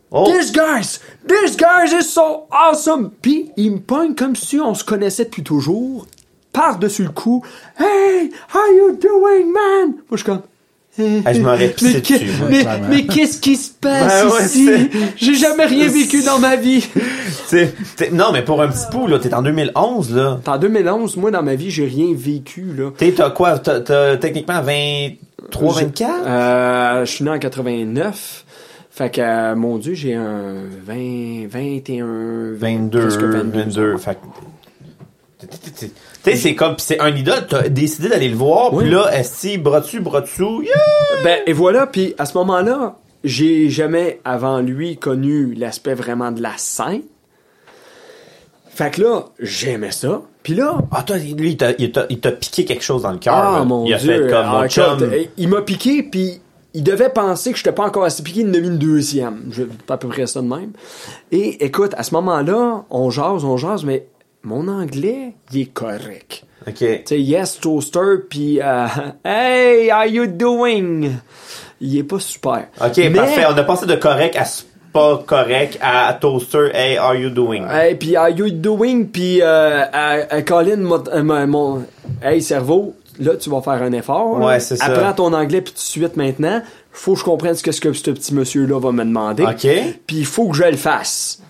Oh, 0.10 0.26
This 0.32 0.52
guys, 0.52 1.00
this 1.28 1.56
guys 1.58 1.92
is 1.92 2.04
so 2.04 2.48
awesome. 2.52 3.12
Puis 3.22 3.52
il 3.58 3.72
me 3.74 3.80
pogne 3.80 4.14
comme 4.16 4.36
si 4.36 4.60
on 4.60 4.74
se 4.74 4.84
connaissait 4.84 5.26
depuis 5.26 5.44
toujours, 5.44 6.06
par-dessus 6.52 7.04
le 7.04 7.10
cou. 7.10 7.44
Hey, 7.80 8.32
how 8.54 8.74
you 8.76 8.96
doing, 9.00 9.52
man? 9.52 9.88
Moi, 9.94 9.96
je 10.12 10.18
suis 10.18 10.26
comme. 10.26 10.42
Ah, 11.26 11.34
je 11.34 11.40
m'aurais 11.42 11.70
pissé 11.70 11.94
mais, 11.94 12.02
dessus, 12.02 12.32
moi, 12.40 12.78
mais, 12.88 13.06
qu'est-ce 13.08 13.40
qui 13.40 13.56
se 13.56 13.72
passe 13.72 14.24
Ben 14.24 14.30
ouais, 14.32 14.46
ici? 14.46 14.70
J'ai 15.16 15.34
jamais 15.34 15.66
rien 15.66 15.88
vécu 15.88 16.24
dans 16.24 16.38
ma 16.38 16.56
vie. 16.56 16.88
t'sais, 17.48 17.74
non, 18.12 18.32
mais 18.32 18.44
pour 18.44 18.62
un 18.62 18.68
petit 18.68 18.86
pou, 18.92 19.08
là, 19.08 19.18
t'es 19.18 19.34
en 19.34 19.42
2011, 19.42 20.16
là. 20.16 20.40
En 20.46 20.58
2011, 20.58 21.18
moi, 21.18 21.32
dans 21.32 21.42
ma 21.42 21.56
vie, 21.56 21.72
j'ai 21.72 21.86
rien 21.86 22.14
vécu, 22.16 22.76
là. 22.78 22.92
T'as 23.16 23.32
quoi? 23.32 23.58
T'as, 23.58 24.18
techniquement 24.18 24.62
23, 24.62 25.74
24? 25.74 26.12
Euh, 26.28 27.06
je 27.06 27.12
suis 27.12 27.24
né 27.24 27.32
en 27.32 27.40
89. 27.40 28.46
Fait 28.92 29.10
que, 29.10 29.22
euh, 29.22 29.56
mon 29.56 29.80
Dieu, 29.80 29.96
j'ai 29.96 30.14
un 30.14 30.54
20, 30.86 31.48
21, 31.50 32.54
22, 32.54 33.00
presque 33.00 33.22
22. 33.22 33.60
22. 33.60 33.98
Fait 33.98 34.14
que- 34.14 34.20
Tu 35.80 35.92
sais, 36.24 36.36
c'est 36.36 36.56
comme, 36.56 36.76
pis 36.76 36.84
c'est 36.84 37.00
un 37.00 37.16
idole, 37.16 37.46
t'as 37.48 37.68
décidé 37.70 38.10
d'aller 38.10 38.30
le 38.30 38.36
voir, 38.36 38.74
Oui. 38.74 38.86
puis 38.86 38.94
là, 38.94 39.10
est-ce 39.18 39.58
bras 39.58 39.80
dessus, 39.82 40.00
bras 40.00 40.22
dessous, 40.22 40.62
yeah! 40.62 40.74
Ben, 41.24 41.40
et 41.46 41.54
voilà, 41.54 41.88
puis 41.88 42.16
à 42.18 42.26
ce 42.26 42.38
moment-là, 42.38 42.98
j'ai 43.24 43.70
jamais, 43.70 44.20
avant 44.26 44.60
lui, 44.60 44.98
connu 44.98 45.54
l'aspect 45.54 45.94
vraiment 45.96 46.32
de 46.32 46.42
la 46.42 46.52
scène. 46.58 47.02
Fait 48.70 48.92
que 48.92 49.02
là, 49.02 49.26
j'aimais 49.40 49.92
ça. 49.92 50.22
Puis 50.42 50.56
là, 50.56 50.78
Ah, 50.92 51.04
toi, 51.04 51.18
lui, 51.18 51.52
il 51.52 51.58
t'a, 51.58 51.72
il 51.78 51.92
t'a, 51.92 52.06
il 52.10 52.20
t'a 52.20 52.32
piqué 52.32 52.66
quelque 52.66 52.84
chose 52.84 53.04
dans 53.04 53.12
le 53.12 53.20
cœur. 53.20 53.36
ah 53.36 53.60
là. 53.60 53.64
mon 53.66 53.86
il 53.86 53.94
a 53.94 53.98
Dieu, 53.98 54.14
fait 54.24 54.30
comme 54.30 54.46
ah, 54.46 54.62
mon 54.64 54.68
chum. 54.68 54.98
euh, 55.04 55.24
il 55.38 55.48
m'a 55.48 55.62
piqué, 55.62 56.02
puis 56.04 56.42
il 56.74 56.84
devait 56.84 57.10
penser 57.10 57.52
que 57.52 57.58
j'étais 57.58 57.72
pas 57.72 57.86
encore 57.86 58.04
assez 58.04 58.24
piqué, 58.24 58.42
il 58.42 58.50
en 58.50 58.54
a 58.56 58.58
mis 58.60 58.68
une 58.68 58.78
deuxième. 58.80 59.44
Je, 59.52 59.64
à 59.88 59.98
peu 59.98 60.08
près 60.08 60.26
ça 60.26 60.42
de 60.42 60.48
même. 60.48 60.72
Et 61.32 61.64
écoute, 61.64 61.94
à 61.98 62.04
ce 62.04 62.16
moment-là, 62.16 62.84
on 62.90 63.10
jase, 63.12 63.46
on 63.46 63.58
jase, 63.58 63.84
mais 63.86 64.08
mon 64.44 64.68
anglais, 64.68 65.34
il 65.52 65.62
est 65.62 65.74
correct. 65.74 66.44
Ok. 66.68 66.76
Tu 66.78 67.02
sais, 67.06 67.20
yes, 67.22 67.60
toaster, 67.60 68.18
puis 68.30 68.60
euh, 68.62 68.88
hey, 69.26 69.92
how 69.92 70.06
you 70.08 70.28
doing? 70.28 71.12
Il 71.82 71.98
est 71.98 72.04
pas 72.04 72.20
super. 72.20 72.68
Ok, 72.82 72.98
Mais- 72.98 73.10
parfait. 73.12 73.46
On 73.50 73.58
a 73.58 73.64
passé 73.64 73.86
de 73.86 73.96
correct 73.96 74.36
à 74.38 74.44
pas 74.94 75.24
correct 75.26 75.80
à 75.82 76.14
toaster, 76.14 76.70
hey, 76.74 76.98
are 76.98 77.16
you 77.16 77.30
doing? 77.32 77.66
Hey, 77.68 77.96
puis 77.96 78.16
how 78.16 78.28
you 78.28 78.52
doing? 78.52 79.06
Puis 79.08 79.42
euh, 79.42 79.84
à, 79.92 80.12
à 80.30 80.42
Colin, 80.44 80.78
mon, 80.78 81.04
euh, 81.08 81.24
mon- 81.24 81.48
mon- 81.48 81.86
hey 82.22 82.42
cerveau, 82.44 82.94
là 83.20 83.36
tu 83.36 83.50
vas 83.50 83.62
faire 83.62 83.82
un 83.82 83.92
effort. 83.94 84.40
Ouais, 84.40 84.60
c'est 84.60 84.76
ça. 84.76 84.86
Apprends 84.86 85.14
ton 85.14 85.34
anglais 85.34 85.62
puis 85.62 85.74
tout 85.74 85.80
de 85.80 85.84
suite 85.84 86.16
maintenant. 86.16 86.62
Faut 86.92 87.14
que 87.14 87.20
je 87.22 87.24
comprenne 87.26 87.56
ce 87.56 87.64
que 87.64 87.72
ce, 87.72 87.82
que 87.82 87.92
ce 87.92 88.12
petit 88.12 88.36
monsieur 88.36 88.68
là 88.68 88.80
va 88.80 88.92
me 88.92 89.04
demander. 89.04 89.44
Ok. 89.44 89.68
Puis 90.06 90.18
il 90.18 90.26
faut 90.28 90.50
que 90.50 90.56
je 90.58 90.64
le 90.64 90.78
fasse. 90.78 91.42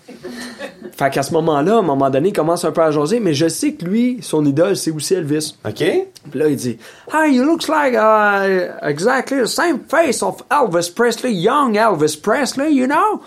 Fait 0.96 1.10
qu'à 1.10 1.22
ce 1.22 1.32
moment-là, 1.32 1.76
à 1.76 1.78
un 1.78 1.82
moment 1.82 2.10
donné, 2.10 2.28
il 2.28 2.32
commence 2.32 2.64
un 2.64 2.70
peu 2.70 2.82
à 2.82 2.90
jaser, 2.90 3.20
mais 3.20 3.34
je 3.34 3.48
sais 3.48 3.72
que 3.74 3.84
lui, 3.84 4.18
son 4.22 4.44
idole, 4.44 4.76
c'est 4.76 4.90
aussi 4.90 5.14
Elvis. 5.14 5.56
Ok? 5.66 5.82
Puis 6.30 6.38
là, 6.38 6.48
il 6.48 6.56
dit, 6.56 6.78
Hey, 7.12 7.34
you 7.34 7.44
looks 7.44 7.68
like 7.68 7.94
uh, 7.94 8.78
exactly 8.82 9.42
the 9.42 9.46
same 9.46 9.80
face 9.88 10.22
of 10.22 10.42
Elvis 10.50 10.90
Presley, 10.94 11.32
young 11.32 11.76
Elvis 11.76 12.16
Presley, 12.16 12.72
you 12.72 12.86
know? 12.86 13.20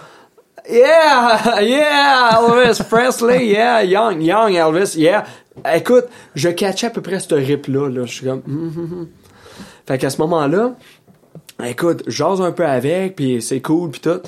Yeah, 0.70 1.60
yeah, 1.62 2.40
Elvis 2.40 2.84
Presley, 2.90 3.48
yeah, 3.48 3.84
young, 3.84 4.22
young 4.22 4.54
Elvis, 4.54 4.96
yeah. 4.96 5.26
Écoute, 5.74 6.06
je 6.36 6.50
catchais 6.50 6.88
à 6.88 6.90
peu 6.90 7.02
près 7.02 7.20
ce 7.20 7.34
rip-là, 7.36 7.90
là. 7.90 8.06
Je 8.06 8.14
suis 8.14 8.26
comme, 8.26 8.44
hum, 8.48 8.74
hum. 8.78 9.08
Fait 9.88 9.98
qu'à 9.98 10.10
ce 10.10 10.20
moment-là, 10.22 10.76
écoute, 11.64 12.04
j'ose 12.08 12.42
un 12.42 12.52
peu 12.52 12.66
avec, 12.66 13.16
puis 13.16 13.42
c'est 13.42 13.62
cool, 13.62 13.92
puis 13.92 14.02
tout. 14.02 14.22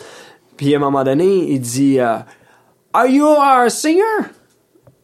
Puis 0.56 0.74
à 0.74 0.78
un 0.78 0.82
moment 0.82 1.04
donné, 1.04 1.52
il 1.52 1.60
dit, 1.60 2.00
euh, 2.00 2.18
Are 2.94 3.08
you 3.08 3.28
a 3.28 3.70
singer? 3.70 4.32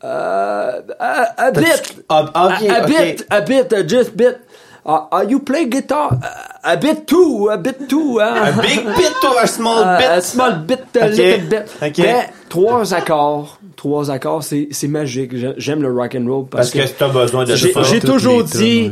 Uh, 0.01 0.81
a, 0.99 1.47
a 1.47 1.51
bit. 1.51 1.95
A, 2.09 2.15
a 2.15 2.87
bit, 2.87 3.25
a 3.31 3.41
bit, 3.41 3.73
uh, 3.73 3.83
just 3.83 4.15
bit. 4.15 4.39
Uh, 4.85 5.07
uh, 5.11 5.25
you 5.27 5.39
play 5.39 5.65
guitar? 5.65 6.11
Uh, 6.21 6.73
a 6.73 6.77
bit 6.77 7.07
too, 7.07 7.49
a 7.51 7.57
bit 7.57 7.89
too. 7.89 8.19
Uh, 8.19 8.61
big 8.61 8.85
bit 8.85 9.13
or 9.23 9.41
a 9.41 9.47
small 9.47 9.97
bit? 9.97 10.09
A 10.09 10.21
small 10.21 10.53
bit, 10.59 10.79
a 10.95 11.05
Ok, 11.07 11.15
little 11.17 11.49
bit. 11.49 11.97
Mais 11.97 12.29
trois 12.49 12.93
accords, 12.93 13.59
trois 13.75 14.11
accords, 14.11 14.43
c'est 14.43 14.87
magique. 14.87 15.35
J'ai- 15.35 15.55
J'aime 15.57 15.81
le 15.81 15.91
rock 15.91 16.15
and 16.15 16.27
roll 16.27 16.45
parce, 16.47 16.69
Parce 16.71 16.91
que 16.91 16.97
t'as 16.99 17.07
besoin 17.09 17.45
de 17.45 17.55
j'ai 17.55 17.99
toujours 17.99 18.43
dit, 18.43 18.91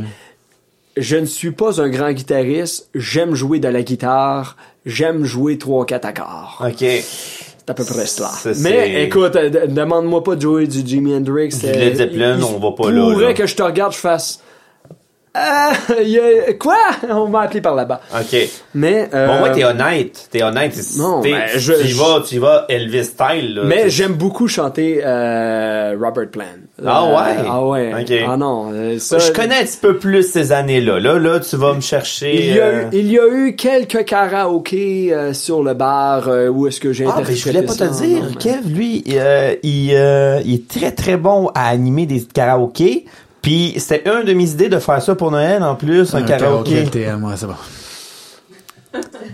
je 0.96 1.16
ne 1.16 1.26
suis 1.26 1.52
pas 1.52 1.80
un 1.80 1.88
grand 1.88 2.10
guitariste. 2.12 2.88
J'aime 2.94 3.34
jouer 3.36 3.60
de 3.60 3.68
la 3.68 3.82
guitare. 3.82 4.56
J'aime 4.86 5.24
jouer 5.24 5.58
trois, 5.58 5.86
quatre 5.86 6.06
accords. 6.06 6.60
Ok. 6.64 6.84
C'est 7.66 7.70
à 7.70 7.74
peu 7.74 7.84
près 7.84 8.04
cela. 8.06 8.30
Mais 8.60 9.04
écoute, 9.04 9.36
euh, 9.36 9.66
demande-moi 9.66 10.22
pas 10.22 10.36
de 10.36 10.42
jouer 10.42 10.66
du 10.66 10.86
Jimi 10.86 11.14
Hendrix. 11.14 11.48
Du 11.48 11.66
euh, 11.66 11.72
Led 11.72 11.96
Zeppelin, 11.96 12.36
il- 12.38 12.44
on 12.44 12.58
va 12.58 12.72
pas 12.72 12.88
il 12.90 12.94
là, 12.96 13.02
pourrait 13.12 13.34
que 13.34 13.46
je 13.46 13.56
te 13.56 13.62
regarde, 13.62 13.92
je 13.94 13.98
fasse. 13.98 14.40
Ah, 15.36 15.72
y 16.02 16.18
a- 16.18 16.52
quoi? 16.54 16.76
On 17.10 17.26
m'a 17.28 17.40
appelé 17.42 17.60
par 17.60 17.74
là-bas. 17.74 18.00
Ok. 18.14 18.36
Mais. 18.74 19.08
euh, 19.12 19.26
Bon, 19.26 19.42
ouais, 19.42 19.52
t'es 19.52 19.64
honnête. 19.64 20.28
T'es 20.30 20.42
honnête. 20.44 20.76
Non, 20.96 21.20
ben, 21.22 21.42
je- 21.56 21.72
tu 21.72 21.88
y 21.88 21.92
vas, 21.92 22.22
tu 22.26 22.36
y 22.36 22.38
vas 22.38 22.66
Elvis 22.68 23.04
style, 23.04 23.54
là. 23.56 23.62
mais 23.64 23.90
j'aime 23.90 24.12
beaucoup 24.14 24.46
chanter 24.46 25.00
euh, 25.04 25.96
Robert 26.00 26.28
Plant. 26.30 26.44
Ah 26.86 27.02
Euh, 27.04 27.16
ouais? 27.16 27.44
Ah 27.48 27.64
ouais. 27.66 27.92
Ok. 28.00 28.12
Ah 28.28 28.36
non. 28.36 28.70
euh, 28.72 28.98
ça, 29.00 29.18
Je 29.18 29.32
connais 29.32 29.56
un 29.58 29.64
petit 29.64 29.78
peu 29.80 29.96
plus 29.98 30.22
ces 30.22 30.52
années-là. 30.52 31.00
Là, 31.00 31.18
là, 31.18 31.40
tu 31.40 31.56
vas 31.56 31.72
me 31.74 31.80
chercher. 31.80 32.34
Il 32.36 32.54
y, 32.54 32.60
a 32.60 32.64
euh, 32.66 32.82
eu, 32.82 32.86
il 32.92 33.10
y 33.12 33.18
a 33.18 33.26
eu 33.28 33.56
quelques 33.56 34.04
karaokés 34.04 35.12
euh, 35.12 35.32
sur 35.32 35.62
le 35.64 35.74
bar 35.74 36.28
euh, 36.28 36.48
où 36.48 36.66
est-ce 36.68 36.78
que 36.80 36.92
j'ai 36.92 37.06
Ah, 37.06 37.20
ben, 37.26 37.34
je 37.34 37.44
voulais 37.48 37.62
pas 37.62 37.74
te 37.74 37.84
dire, 38.02 38.22
Non, 38.22 38.34
Kev, 38.38 38.68
lui, 38.68 39.02
euh, 39.10 39.54
il, 39.62 39.90
euh, 39.94 40.40
il 40.44 40.54
est 40.54 40.68
très 40.68 40.92
très 40.92 41.16
bon 41.16 41.48
à 41.54 41.68
animer 41.68 42.06
des 42.06 42.22
karaokés. 42.22 43.04
Puis 43.44 43.74
c'était 43.78 44.02
une 44.10 44.24
de 44.24 44.32
mes 44.32 44.50
idées 44.50 44.68
de 44.68 44.78
faire 44.78 45.00
ça 45.02 45.14
pour 45.14 45.30
Noël 45.30 45.62
en 45.62 45.76
plus, 45.76 46.14
un, 46.14 46.22
karaoké. 46.22 46.82
LTM, 46.82 47.22
ouais, 47.24 47.34
c'est 47.36 47.46
bon. 47.46 47.52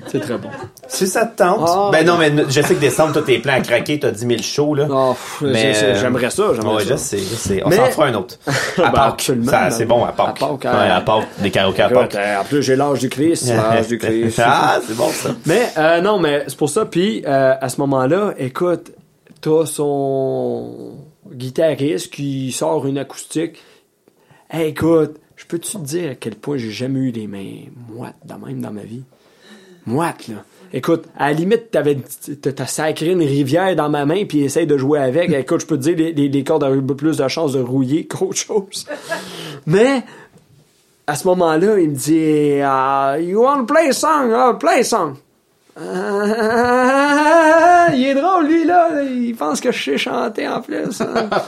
C'est 0.07 0.21
très 0.21 0.39
bon. 0.39 0.49
Si 0.89 1.07
ça 1.07 1.27
te 1.27 1.37
tente. 1.37 1.61
Ah. 1.69 1.91
ben 1.93 2.05
non, 2.05 2.17
mais 2.17 2.33
je 2.49 2.63
sais 2.63 2.75
que 2.75 2.81
décembre, 2.81 3.13
toi, 3.13 3.23
tes 3.23 3.39
plans 3.39 3.53
à 3.53 3.61
craquer, 3.61 4.01
t'as 4.01 4.11
10 4.11 4.21
000 4.27 4.43
shows, 4.43 4.75
là. 4.75 4.87
Oh, 4.91 5.13
pff, 5.13 5.43
Mais, 5.53 5.75
j'aimerais 6.01 6.31
ça, 6.31 6.45
j'aimerais 6.55 6.77
Ouais, 6.77 6.85
ça. 6.85 6.91
je 6.93 6.97
sais, 6.97 7.19
je 7.19 7.35
sais. 7.37 7.63
On 7.65 7.69
Mais- 7.69 7.77
s'en 7.77 7.85
fera 7.87 8.07
un 8.07 8.15
autre. 8.15 8.37
À 8.83 8.91
Pâques. 8.91 9.31
ben 9.37 9.71
c'est 9.71 9.85
bon, 9.85 10.03
à 10.05 10.09
À 10.09 10.13
Pâques. 10.13 10.41
Ouais, 10.41 10.57
hein. 10.65 10.97
à 10.97 11.01
Pâques. 11.03 11.29
Des 11.39 11.51
karaokés 11.51 11.83
à 11.83 11.87
Écoute, 11.91 11.99
Pâques. 12.01 12.15
euh, 12.17 12.41
en 12.41 12.45
plus, 12.45 12.63
j'ai 12.63 12.75
l'âge 12.75 12.99
du 13.01 13.09
Christ, 13.11 13.49
l'âge 13.49 13.87
du 13.89 13.99
Christ. 14.01 14.41
ah, 14.43 14.79
c'est 14.85 14.97
bon, 14.97 15.09
ça. 15.11 15.29
Mais 15.47 15.69
euh, 15.77 16.01
non, 16.01 16.19
mais 16.19 16.45
c'est 16.49 16.57
pour 16.57 16.71
ça. 16.71 16.87
Puis 16.87 17.23
euh, 17.27 17.55
à 17.61 17.69
ce 17.69 17.79
moment-là, 17.83 18.33
écoute, 18.39 18.93
t'as 19.43 19.67
son 19.67 20.95
guitariste 21.31 22.11
qui 22.13 22.51
sort 22.51 22.87
une 22.87 22.97
acoustique. 22.99 23.59
Hey, 24.51 24.69
écoute, 24.71 25.17
je 25.37 25.45
peux-tu 25.47 25.73
te 25.73 25.79
dire 25.79 26.11
à 26.13 26.15
quel 26.15 26.35
point 26.35 26.57
j'ai 26.57 26.71
jamais 26.71 27.01
eu 27.01 27.11
les 27.13 27.27
mains 27.27 27.65
moites 27.89 28.17
de 28.25 28.35
même 28.47 28.61
dans 28.61 28.73
ma 28.73 28.83
vie? 28.83 29.03
Moites, 29.87 30.29
là. 30.29 30.45
Écoute, 30.73 31.05
à 31.17 31.31
la 31.31 31.37
limite, 31.37 31.71
t'avais, 31.73 31.97
t'as 31.97 32.67
sacré 32.67 33.11
une 33.11 33.23
rivière 33.23 33.75
dans 33.75 33.89
ma 33.89 34.05
main 34.07 34.25
puis 34.25 34.45
essaye 34.45 34.67
de 34.67 34.77
jouer 34.77 35.01
avec. 35.01 35.31
Écoute, 35.33 35.61
je 35.63 35.67
peux 35.67 35.77
te 35.77 35.83
dire, 35.83 35.97
les, 35.97 36.13
les, 36.13 36.29
les 36.29 36.45
cordes 36.45 36.65
avaient 36.65 36.81
plus 36.83 37.17
de 37.19 37.29
chances 37.29 37.53
de 37.53 37.61
rouiller 37.61 38.07
qu'autre 38.07 38.37
chose. 38.37 38.87
Mais, 39.67 40.03
à 41.07 41.17
ce 41.17 41.27
moment-là, 41.29 41.79
il 41.79 41.91
me 41.91 41.95
dit, 41.95 42.61
Ah, 42.63 43.17
You 43.21 43.43
want 43.43 43.59
to 43.59 43.65
play 43.67 43.89
a 43.89 43.93
song? 43.93 44.31
Ah, 44.33 44.57
play 44.59 44.81
a 44.81 44.85
song. 44.85 45.15
Ah, 45.77 47.89
il 47.95 48.05
est 48.05 48.15
drôle, 48.15 48.47
lui, 48.47 48.65
là. 48.65 49.03
Il 49.03 49.35
pense 49.37 49.61
que 49.61 49.73
je 49.73 49.83
sais 49.83 49.99
chanter 49.99 50.47
en 50.49 50.61
plus. 50.61 51.01
hein. 51.01 51.31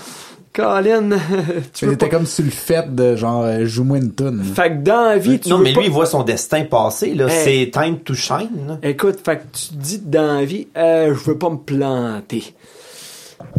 Colin, 0.55 1.09
tu 1.73 1.87
veux 1.87 1.93
C'était 1.93 2.09
pas... 2.09 2.16
comme 2.16 2.27
sur 2.27 2.45
le 2.45 2.51
fait 2.51 2.95
de 2.95 3.16
genre, 3.16 3.45
euh, 3.45 3.65
joue-moi 3.65 3.99
une 3.99 4.12
toune. 4.12 4.43
Fait 4.43 4.70
que 4.70 4.83
dans 4.83 5.09
la 5.09 5.16
vie, 5.19 5.41
tu 5.41 5.49
non, 5.49 5.59
veux 5.59 5.65
mais 5.65 5.73
pas- 5.73 5.81
lui, 5.81 5.87
il 5.87 5.93
voit 5.93 6.05
son 6.07 6.23
destin 6.24 6.65
passer, 6.65 7.15
là. 7.15 7.27
Hey. 7.29 7.45
C'est 7.65 7.70
time 7.81 7.99
to 8.01 8.12
shine, 8.15 8.51
là. 8.69 8.79
Écoute, 8.83 9.19
fait 9.24 9.39
que 9.39 9.43
tu 9.53 9.69
te 9.69 9.74
dis 9.74 9.99
dans 10.05 10.35
la 10.41 10.45
vie, 10.45 10.69
euh, 10.77 11.15
je 11.15 11.20
veux 11.31 11.39
pas 11.39 11.49
me 11.51 11.57
planter. 11.57 12.55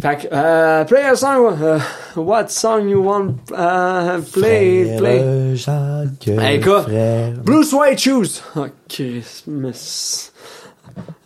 Fait 0.00 0.16
que, 0.22 0.26
euh, 0.32 0.84
play 0.84 1.02
a 1.02 1.14
song, 1.14 1.52
euh, 1.60 1.78
what 2.16 2.48
song 2.48 2.88
you 2.88 3.02
want, 3.02 3.34
uh, 3.52 4.20
play, 4.32 4.96
play. 4.96 5.56
Jacques, 5.56 6.26
Hey, 6.28 6.58
gars. 6.58 6.82
frère. 6.82 7.32
Blue 7.44 7.64
Suede 7.64 7.98
Shoes. 7.98 8.40
Oh, 8.56 8.66
Christmas. 8.88 10.30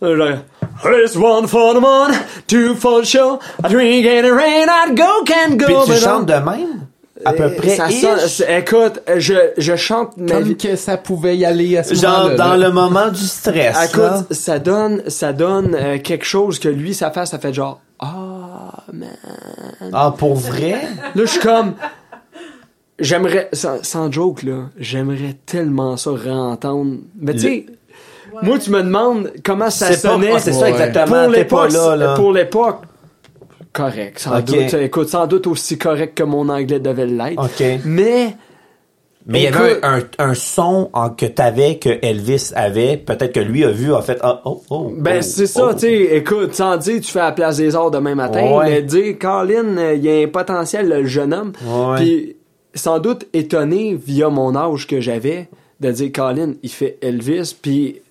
This 0.01 1.15
one 1.15 1.47
for 1.47 1.73
the 1.73 1.81
moon, 1.81 2.11
two 2.47 2.75
for 2.75 3.01
the 3.01 3.05
show, 3.05 3.39
a 3.63 3.67
drink 3.69 4.05
in 4.05 4.21
the 4.23 4.31
rain, 4.33 4.67
I'd 4.69 4.95
go, 4.95 5.23
can 5.25 5.57
go. 5.57 5.65
Puis 5.65 5.95
tu 5.95 6.01
chantes 6.01 6.25
de 6.25 6.33
même? 6.33 6.85
À 7.25 7.33
peu 7.33 7.43
Euh, 7.43 7.49
près. 7.57 7.75
Ça 7.75 7.89
sonne- 7.89 8.47
écoute, 8.49 9.01
je, 9.17 9.33
je 9.57 9.75
chante 9.75 10.15
ma 10.15 10.35
Comme 10.35 10.43
vie. 10.43 10.55
que 10.57 10.77
ça 10.77 10.95
pouvait 10.95 11.35
y 11.35 11.43
aller 11.43 11.75
à 11.77 11.83
ce 11.83 11.93
Genre 11.95 12.17
moment-là. 12.29 12.35
dans 12.37 12.55
là. 12.55 12.67
le 12.67 12.71
moment 12.71 13.09
du 13.09 13.19
stress. 13.25 13.75
là. 13.75 13.85
Écoute, 13.87 14.31
ça 14.33 14.57
donne, 14.59 15.03
ça 15.09 15.33
donne 15.33 15.75
euh, 15.75 15.97
quelque 15.99 16.23
chose 16.23 16.59
que 16.59 16.69
lui, 16.69 16.93
ça 16.93 17.11
fait, 17.11 17.25
ça 17.25 17.37
fait 17.37 17.53
genre, 17.53 17.81
ah, 17.99 18.83
man. 18.93 19.09
Ah, 19.91 20.13
pour 20.17 20.35
vrai? 20.35 20.75
Là, 21.15 21.25
je 21.25 21.25
suis 21.25 21.41
comme, 21.41 21.73
j'aimerais, 22.99 23.49
sans, 23.53 23.83
sans 23.83 24.09
joke, 24.11 24.43
là, 24.43 24.69
j'aimerais 24.77 25.35
tellement 25.45 25.97
ça 25.97 26.11
réentendre. 26.13 26.99
Mais 27.19 27.33
tu 27.33 27.39
sais, 27.39 27.65
moi, 28.41 28.59
tu 28.59 28.69
me 28.71 28.81
demandes 28.83 29.31
comment 29.43 29.69
ça 29.69 29.93
sonnait. 29.93 30.39
c'est 30.39 30.53
ça 30.53 30.69
exactement. 30.69 31.23
pour 31.23 31.31
l'époque, 31.31 31.71
là, 31.71 31.95
là. 31.95 32.13
pour 32.15 32.31
l'époque, 32.33 32.81
correct, 33.73 34.19
sans 34.19 34.39
doute. 34.41 34.73
Écoute, 34.73 35.09
sans 35.09 35.27
doute 35.27 35.47
aussi 35.47 35.77
correct 35.77 36.15
que 36.17 36.23
mon 36.23 36.49
anglais 36.49 36.79
devait 36.79 37.05
l'être. 37.05 37.41
OK. 37.43 37.63
Mais, 37.85 38.35
Mais 39.25 39.41
il 39.41 39.43
y 39.43 39.47
avait 39.47 39.79
un, 39.83 39.99
un, 39.99 40.01
un 40.29 40.33
son 40.33 40.89
en- 40.93 41.09
que 41.11 41.25
t'avais, 41.25 41.77
que 41.77 41.89
Elvis 42.01 42.51
avait, 42.55 42.97
peut-être 42.97 43.33
que 43.33 43.39
lui 43.39 43.63
a 43.63 43.69
vu, 43.71 43.93
a 43.93 44.01
fait, 44.01 44.17
ah, 44.21 44.41
oh, 44.45 44.63
oh. 44.69 44.91
ben, 44.97 45.17
oh, 45.19 45.21
c'est 45.21 45.45
ça, 45.47 45.67
oh. 45.69 45.73
tu 45.73 45.81
sais, 45.81 46.15
écoute, 46.15 46.55
sans 46.55 46.77
dire, 46.77 46.99
tu 47.01 47.11
fais 47.11 47.19
la 47.19 47.31
place 47.31 47.57
des 47.57 47.75
arts 47.75 47.91
demain 47.91 48.15
matin, 48.15 48.41
Ouais. 48.57 48.65
mais 48.69 48.81
dire, 48.81 49.15
Colin, 49.19 49.77
euh, 49.77 49.93
il 49.95 50.03
y 50.03 50.09
a 50.09 50.23
un 50.23 50.27
potentiel, 50.27 50.87
le 50.89 51.05
jeune 51.05 51.33
homme. 51.33 51.51
Puis, 51.97 52.35
sans 52.73 52.99
doute 52.99 53.27
étonné, 53.33 53.95
via 54.01 54.29
mon 54.29 54.55
âge 54.55 54.87
que 54.87 54.99
j'avais, 55.01 55.47
de 55.79 55.91
dire, 55.91 56.11
Colin, 56.13 56.53
il 56.63 56.69
fait 56.69 56.97
Elvis, 57.01 57.55
puis 57.61 58.01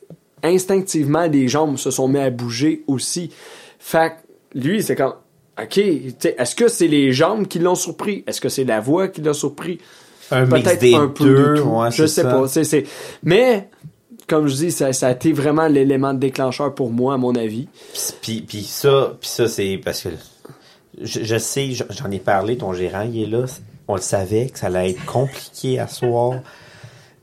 instinctivement, 0.43 1.27
les 1.27 1.49
jambes 1.49 1.77
se 1.77 1.91
sont 1.91 2.09
mis 2.09 2.19
à 2.19 2.31
bouger 2.31 2.83
aussi. 2.87 3.31
Fait 3.79 4.13
que, 4.55 4.59
lui, 4.59 4.83
c'est 4.83 4.97
comme, 4.97 5.15
OK, 5.61 5.79
est-ce 5.79 6.55
que 6.55 6.69
c'est 6.69 6.87
les 6.89 7.13
jambes 7.13 7.47
qui 7.49 7.59
l'ont 7.59 7.75
surpris? 7.75 8.25
Est-ce 8.27 8.41
que 8.41 8.49
c'est 8.49 8.65
la 8.65 8.81
voix 8.81 9.09
qui 9.09 9.21
l'a 9.23 9.35
surpris? 9.35 9.79
Un 10.31 10.45
mix 10.47 10.63
Peut-être 10.63 10.81
des 10.81 10.95
un 10.95 11.09
peu 11.09 11.25
deux, 11.25 11.55
de 11.55 11.61
tout. 11.63 11.69
ouais, 11.69 11.91
je 11.91 12.07
sais 12.07 12.23
ça. 12.23 12.31
pas. 12.31 12.47
c'est- 12.49 12.65
c'est- 12.65 12.85
Mais, 13.23 13.69
comme 14.27 14.47
je 14.47 14.55
dis, 14.55 14.71
ça, 14.71 14.93
ça 14.93 15.09
a 15.09 15.13
été 15.13 15.33
vraiment 15.33 15.67
l'élément 15.69 16.13
déclencheur 16.15 16.75
pour 16.75 16.91
moi, 16.93 17.15
à 17.15 17.17
mon 17.17 17.35
avis. 17.35 17.67
Puis, 18.21 18.43
puis 18.43 18.63
ça, 18.63 19.17
puis 19.21 19.29
ça 19.31 19.49
c'est 19.49 19.81
parce 19.83 20.03
que 20.03 20.11
je, 21.01 21.25
je 21.25 21.39
sais, 21.39 21.71
je- 21.73 21.85
j'en 21.91 22.11
ai 22.11 22.19
parlé, 22.19 22.57
ton 22.59 22.73
gérant 22.75 23.09
il 23.11 23.23
est 23.23 23.27
là, 23.27 23.45
on 23.89 23.95
le 23.97 24.03
savait 24.03 24.49
que 24.49 24.59
ça 24.59 24.67
allait 24.67 24.91
être 24.91 25.05
compliqué 25.07 25.79
à 25.79 25.89
soir. 25.89 26.35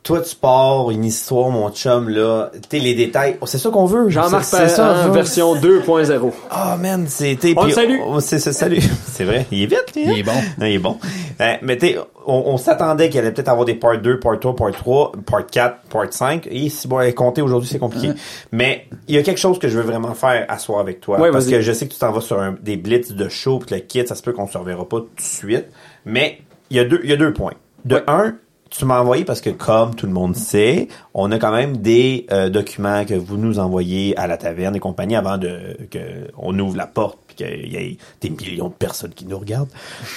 Toi 0.06 0.22
tu 0.22 0.36
pars 0.36 0.92
une 0.92 1.04
histoire 1.04 1.50
mon 1.50 1.70
chum 1.72 2.10
là, 2.10 2.52
tu 2.54 2.78
sais 2.78 2.84
les 2.84 2.94
détails, 2.94 3.38
oh, 3.42 3.48
c'est 3.48 3.58
ça 3.58 3.72
qu'on 3.72 3.86
veut. 3.86 4.08
Jean-Marc 4.10 4.50
Parent, 4.52 5.12
version 5.12 5.56
2.0. 5.56 6.32
Ah 6.52 6.78
man, 6.80 7.06
c'était 7.08 7.56
On 7.58 7.66
le 7.66 7.72
salue. 7.72 7.98
oh, 8.06 8.20
c'est 8.20 8.38
c'est 8.38 8.54
salut. 8.54 8.82
c'est 9.08 9.24
vrai, 9.24 9.48
il 9.52 9.64
est 9.64 9.66
vite 9.66 9.84
lui. 9.96 10.04
hein? 10.06 10.12
Il 10.14 10.20
est 10.20 10.24
bon. 10.24 10.32
Non, 10.60 10.66
il 10.68 10.74
est 10.76 10.80
bon. 10.80 10.98
Euh, 11.42 11.54
mais 11.64 11.78
tu 11.78 11.96
on, 12.28 12.44
on 12.46 12.58
s'attendait 12.58 13.10
qu'il 13.10 13.20
allait 13.20 13.32
peut-être 13.32 13.50
avoir 13.50 13.66
des 13.66 13.74
part 13.74 13.98
2, 14.00 14.20
part 14.20 14.40
3, 14.40 14.56
part 14.56 14.72
3, 14.72 15.12
part 15.26 15.46
4, 15.48 15.78
part 15.90 16.06
5. 16.12 16.48
Et 16.52 16.70
si 16.70 16.88
bon, 16.88 17.00
compter 17.14 17.42
aujourd'hui, 17.42 17.68
c'est 17.72 17.80
compliqué. 17.80 18.12
Mais 18.52 18.86
il 19.08 19.16
y 19.16 19.18
a 19.18 19.24
quelque 19.24 19.40
chose 19.40 19.58
que 19.58 19.68
je 19.68 19.76
veux 19.78 19.84
vraiment 19.84 20.14
faire 20.14 20.46
à 20.50 20.60
soir 20.60 20.80
avec 20.82 21.02
toi. 21.02 21.20
Ouais, 21.20 21.32
parce 21.32 21.46
vas-y. 21.46 21.54
que 21.56 21.62
je 21.62 21.72
sais 21.72 21.88
que 21.88 21.94
tu 21.94 22.00
t'en 22.00 22.12
vas 22.12 22.22
sur 22.22 22.40
un- 22.40 22.56
des 22.62 22.78
blitz 22.78 23.12
de 23.12 23.28
show 23.28 23.58
pis 23.58 23.74
le 23.74 23.80
kit, 23.80 24.06
ça 24.08 24.14
se 24.14 24.22
peut 24.22 24.34
qu'on 24.34 24.48
se 24.48 24.58
reverra 24.58 24.88
pas 24.88 24.98
tout 25.00 25.10
de 25.18 25.22
suite. 25.22 25.66
Mais 26.06 26.42
il 26.70 26.78
y 26.78 26.80
a 26.80 26.84
deux, 26.84 27.00
il 27.04 27.10
y 27.10 27.14
a 27.14 27.18
deux 27.18 27.34
points. 27.34 27.54
De 27.86 28.04
un, 28.08 28.36
tu 28.70 28.84
m'as 28.86 29.00
envoyé 29.00 29.24
parce 29.26 29.42
que 29.42 29.50
comme 29.52 29.96
tout 29.96 30.06
le 30.06 30.12
monde 30.12 30.36
sait, 30.36 30.88
on 31.14 31.32
a 31.32 31.40
quand 31.40 31.52
même 31.52 31.78
des 31.78 32.26
euh, 32.32 32.50
documents 32.50 33.06
que 33.06 33.14
vous 33.14 33.38
nous 33.38 33.60
envoyez 33.60 34.18
à 34.18 34.28
la 34.28 34.38
taverne 34.38 34.76
et 34.76 34.80
compagnie 34.80 35.16
avant 35.16 35.38
de 35.38 35.78
que 35.92 36.00
on 36.38 36.58
ouvre 36.60 36.76
la 36.76 36.88
porte 36.88 37.18
puis 37.28 37.36
qu'il 37.38 37.72
y 37.72 37.78
ait 37.78 37.98
des 38.22 38.30
millions 38.30 38.68
de 38.70 38.74
personnes 38.74 39.12
qui 39.14 39.26
nous 39.26 39.38
regardent. 39.40 39.70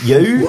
Il 0.03 0.09
y 0.09 0.15
a 0.15 0.21
eu 0.21 0.45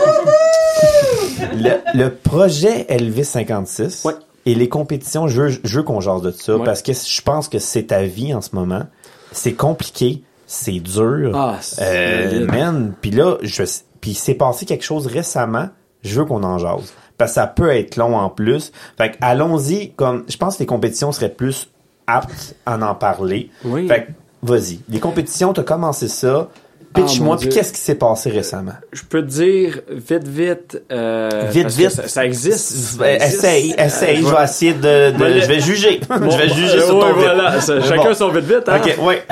le, 1.54 1.72
le 1.94 2.10
projet 2.14 2.86
Elvis 2.90 3.26
56 3.26 4.06
Ouais. 4.06 4.14
et 4.46 4.56
les 4.56 4.70
compétitions. 4.70 5.28
Je 5.28 5.42
veux, 5.44 5.50
je 5.64 5.78
veux 5.78 5.84
qu'on 5.84 6.02
jase 6.02 6.22
de 6.22 6.32
ça 6.32 6.58
Ouais. 6.58 6.66
parce 6.66 6.82
que 6.82 6.94
je 6.94 7.22
pense 7.22 7.48
que 7.50 7.60
c'est 7.60 7.84
ta 7.88 8.04
vie 8.04 8.34
en 8.34 8.42
ce 8.42 8.56
moment. 8.56 8.84
C'est 9.32 9.54
compliqué, 9.54 10.24
c'est 10.48 10.80
dur. 10.80 11.32
Ah, 11.36 11.58
c'est 11.62 11.82
Euh, 11.84 12.46
man, 12.48 12.94
puis 13.02 13.12
là, 13.12 13.38
je, 13.44 13.64
puis 14.02 14.14
c'est 14.14 14.34
passé 14.34 14.66
quelque 14.66 14.84
chose 14.86 15.06
récemment. 15.08 15.70
Je 16.04 16.20
veux 16.20 16.26
qu'on 16.26 16.44
en 16.44 16.58
jase 16.58 16.94
parce 17.20 17.32
que 17.32 17.36
ça 17.36 17.46
peut 17.46 17.70
être 17.70 17.96
long 17.98 18.18
en 18.18 18.30
plus. 18.30 18.72
Fait 18.98 19.12
que 19.12 19.18
allons-y. 19.22 19.92
Comme 19.92 20.24
je 20.28 20.38
pense 20.38 20.56
que 20.56 20.62
les 20.62 20.66
compétitions 20.66 21.12
seraient 21.12 21.30
plus 21.30 21.70
aptes 22.08 22.56
à 22.66 22.76
en 22.80 22.96
parler. 22.96 23.52
Oui. 23.64 23.88
Fait 23.88 24.06
que 24.06 24.12
vas-y. 24.42 24.80
Les 24.90 25.00
compétitions, 25.00 25.54
t'as 25.54 25.62
commencé 25.62 26.08
ça. 26.08 26.50
Ah, 26.96 27.02
Pitch-moi. 27.02 27.36
mon 27.36 27.40
puis 27.40 27.50
qu'est-ce 27.50 27.72
qui 27.72 27.80
s'est 27.80 27.94
passé 27.94 28.32
récemment? 28.32 28.72
Je 28.94 29.04
peux 29.04 29.22
te 29.22 29.28
dire, 29.28 29.80
vite, 29.92 30.28
vite, 30.28 30.82
euh, 30.92 31.48
Vite, 31.52 31.68
vite. 31.68 31.92
Ça, 31.92 32.08
ça 32.08 32.26
existe. 32.26 32.58
Ça 32.98 33.14
existe. 33.14 33.34
Essaye, 33.36 33.76
essaye. 33.78 34.18
Euh, 34.26 34.28
je 34.28 34.36
vais 34.36 34.44
essayer 34.44 34.74
de, 34.74 35.12
de- 35.12 35.40
je 35.40 35.48
vais 35.48 35.60
juger. 35.60 36.00
Bon, 36.10 36.16
je 36.32 36.38
vais 36.40 36.50
juger 36.50 36.78
euh, 36.80 36.86
sur 36.88 37.00
ton 37.00 37.06
ouais, 37.06 37.14
vite. 37.14 37.22
voilà, 37.26 37.62
ça, 37.62 37.80
chacun 37.82 38.04
bon. 38.10 38.14
son 38.16 38.30
vite 38.32 38.46
vite, 38.46 38.68
hein. 38.68 38.82
Ok, 38.84 38.98
ouais. 39.06 39.24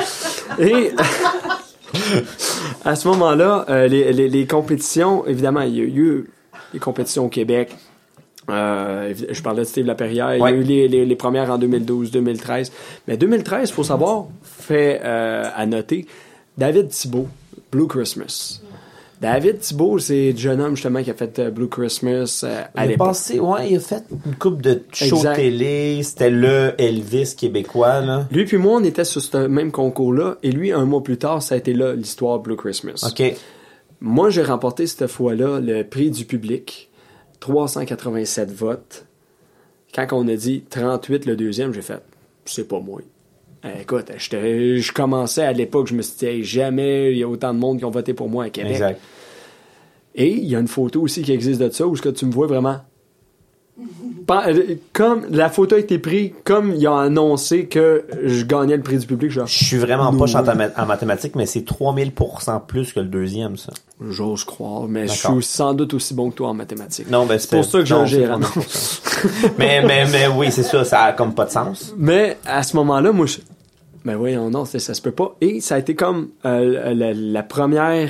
Et 0.59 0.91
à 2.85 2.95
ce 2.95 3.07
moment-là, 3.07 3.65
euh, 3.69 3.87
les, 3.87 4.13
les, 4.13 4.29
les 4.29 4.45
compétitions, 4.45 5.25
évidemment, 5.25 5.61
il 5.61 5.75
y 5.75 5.81
a 5.81 5.83
eu 5.83 6.29
les 6.73 6.79
compétitions 6.79 7.25
au 7.25 7.29
Québec. 7.29 7.75
Euh, 8.49 9.13
je 9.29 9.41
parlais 9.41 9.63
de 9.63 9.67
Steve 9.67 9.85
Laperrière. 9.85 10.35
Il 10.35 10.39
y 10.39 10.43
a 10.43 10.51
eu 10.51 10.63
les, 10.63 10.87
les, 10.87 11.05
les 11.05 11.15
premières 11.15 11.51
en 11.51 11.57
2012, 11.57 12.11
2013. 12.11 12.71
Mais 13.07 13.17
2013, 13.17 13.71
faut 13.71 13.83
savoir, 13.83 14.27
fait 14.43 15.01
euh, 15.03 15.49
à 15.53 15.65
noter, 15.65 16.05
David 16.57 16.87
Thibault, 16.89 17.27
Blue 17.71 17.87
Christmas. 17.87 18.61
David 19.19 19.59
Thibault, 19.59 19.97
c'est 19.97 20.31
le 20.31 20.37
jeune 20.37 20.61
homme 20.61 20.75
justement 20.75 21.01
qui 21.01 21.09
a 21.09 21.13
fait 21.15 21.39
euh, 21.39 21.49
Blue 21.49 21.67
Christmas 21.67 22.41
euh, 22.43 22.61
à 22.75 22.83
Il 22.83 22.87
a 22.89 22.91
l'époque. 22.91 23.07
passé, 23.07 23.39
ouais, 23.39 23.71
il 23.71 23.77
a 23.77 23.79
fait 23.79 24.03
une 24.27 24.35
coupe 24.35 24.61
de 24.61 24.83
show 24.93 25.15
Exact. 25.17 25.35
télé. 25.35 26.03
C'était 26.03 26.29
le 26.29 26.73
Elvis 26.77 27.35
québécois, 27.35 27.99
là. 28.01 28.27
Lui 28.31 28.45
puis 28.45 28.57
moi, 28.57 28.73
on 28.79 28.83
était 28.83 29.03
sur 29.05 29.21
ce 29.21 29.35
même 29.47 29.71
concours-là, 29.71 30.37
et 30.43 30.51
lui, 30.51 30.71
un 30.71 30.85
mois 30.85 31.01
plus 31.03 31.17
tard, 31.17 31.41
ça 31.41 31.55
a 31.55 31.57
été 31.57 31.73
là 31.73 31.93
l'histoire 31.95 32.39
Blue 32.39 32.55
Christmas. 32.55 33.09
OK. 33.11 33.33
Moi, 33.99 34.29
j'ai 34.29 34.43
remporté 34.43 34.85
cette 34.87 35.07
fois-là 35.07 35.59
le 35.59 35.83
prix 35.83 36.11
du 36.11 36.25
public, 36.25 36.89
387 37.39 38.51
votes. 38.51 39.05
Quand 39.93 40.07
on 40.11 40.27
a 40.27 40.35
dit 40.35 40.63
38 40.69 41.25
le 41.25 41.35
deuxième, 41.35 41.73
j'ai 41.73 41.81
fait, 41.81 42.01
c'est 42.45 42.67
pas 42.67 42.79
moi. 42.79 43.01
Euh, 43.65 43.81
écoute, 43.81 44.11
je 44.17 44.91
commençais 44.91 45.43
à 45.43 45.53
l'époque, 45.53 45.87
je 45.87 45.95
me 45.95 46.01
suis 46.01 46.17
dit, 46.17 46.25
Hey, 46.25 46.43
jamais 46.43 47.11
il 47.11 47.17
y 47.17 47.23
a 47.23 47.27
autant 47.27 47.53
de 47.53 47.59
monde 47.59 47.79
qui 47.79 47.85
ont 47.85 47.89
voté 47.89 48.13
pour 48.13 48.29
moi 48.29 48.45
à 48.45 48.49
Québec. 48.49 48.73
Exact. 48.73 49.01
Et 50.13 50.31
il 50.31 50.45
y 50.45 50.55
a 50.55 50.59
une 50.59 50.67
photo 50.67 51.01
aussi 51.01 51.21
qui 51.21 51.31
existe 51.31 51.61
de 51.61 51.69
ça 51.69 51.87
où 51.87 51.95
ce 51.95 52.01
que 52.01 52.09
tu 52.09 52.25
me 52.25 52.31
vois 52.31 52.47
vraiment. 52.47 52.79
Pas- 54.25 54.47
euh, 54.49 54.75
Comme 54.91 55.21
la 55.29 55.49
photo 55.49 55.75
a 55.75 55.79
été 55.79 55.99
prise, 55.99 56.31
comme 56.43 56.73
il 56.75 56.85
a 56.87 56.97
annoncé 56.99 57.65
que 57.67 58.03
je 58.25 58.43
gagnais 58.43 58.75
le 58.75 58.83
prix 58.83 58.97
du 58.97 59.05
public, 59.05 59.31
genre, 59.31 59.47
Je 59.47 59.63
suis 59.65 59.77
vraiment 59.77 60.11
poche 60.13 60.35
en, 60.35 60.43
en 60.45 60.85
mathématiques, 60.85 61.35
mais 61.35 61.45
c'est 61.45 61.61
3000% 61.61 62.65
plus 62.67 62.91
que 62.91 62.99
le 62.99 63.05
deuxième, 63.05 63.55
ça. 63.57 63.71
j'ose 64.09 64.43
croire, 64.43 64.87
mais 64.87 65.07
je 65.07 65.13
suis 65.13 65.43
sans 65.43 65.73
doute 65.73 65.93
aussi 65.93 66.13
bon 66.13 66.29
que 66.31 66.35
toi 66.35 66.49
en 66.49 66.53
mathématiques. 66.53 67.09
Non, 67.09 67.25
ben, 67.25 67.37
C'est 67.39 67.49
pour 67.51 67.63
ça 67.65 67.81
que 67.83 67.87
pas 67.89 68.05
1000%. 68.05 69.51
mais, 69.57 69.81
mais, 69.85 70.05
mais 70.11 70.27
oui, 70.27 70.47
c'est 70.51 70.63
ça, 70.63 70.83
ça 70.83 71.03
a 71.03 71.13
comme 71.13 71.33
pas 71.33 71.45
de 71.45 71.51
sens. 71.51 71.93
Mais 71.97 72.37
à 72.45 72.63
ce 72.63 72.75
moment-là, 72.77 73.11
moi, 73.11 73.25
je... 73.27 73.37
ben 74.03 74.15
voyons, 74.17 74.49
non, 74.49 74.65
c'est- 74.65 74.79
ça 74.79 74.93
se 74.93 75.01
peut 75.01 75.11
pas. 75.11 75.35
Et 75.41 75.61
ça 75.61 75.75
a 75.75 75.79
été 75.79 75.95
comme 75.95 76.29
euh, 76.45 76.93
la, 76.93 77.13
la 77.13 77.43
première, 77.43 78.09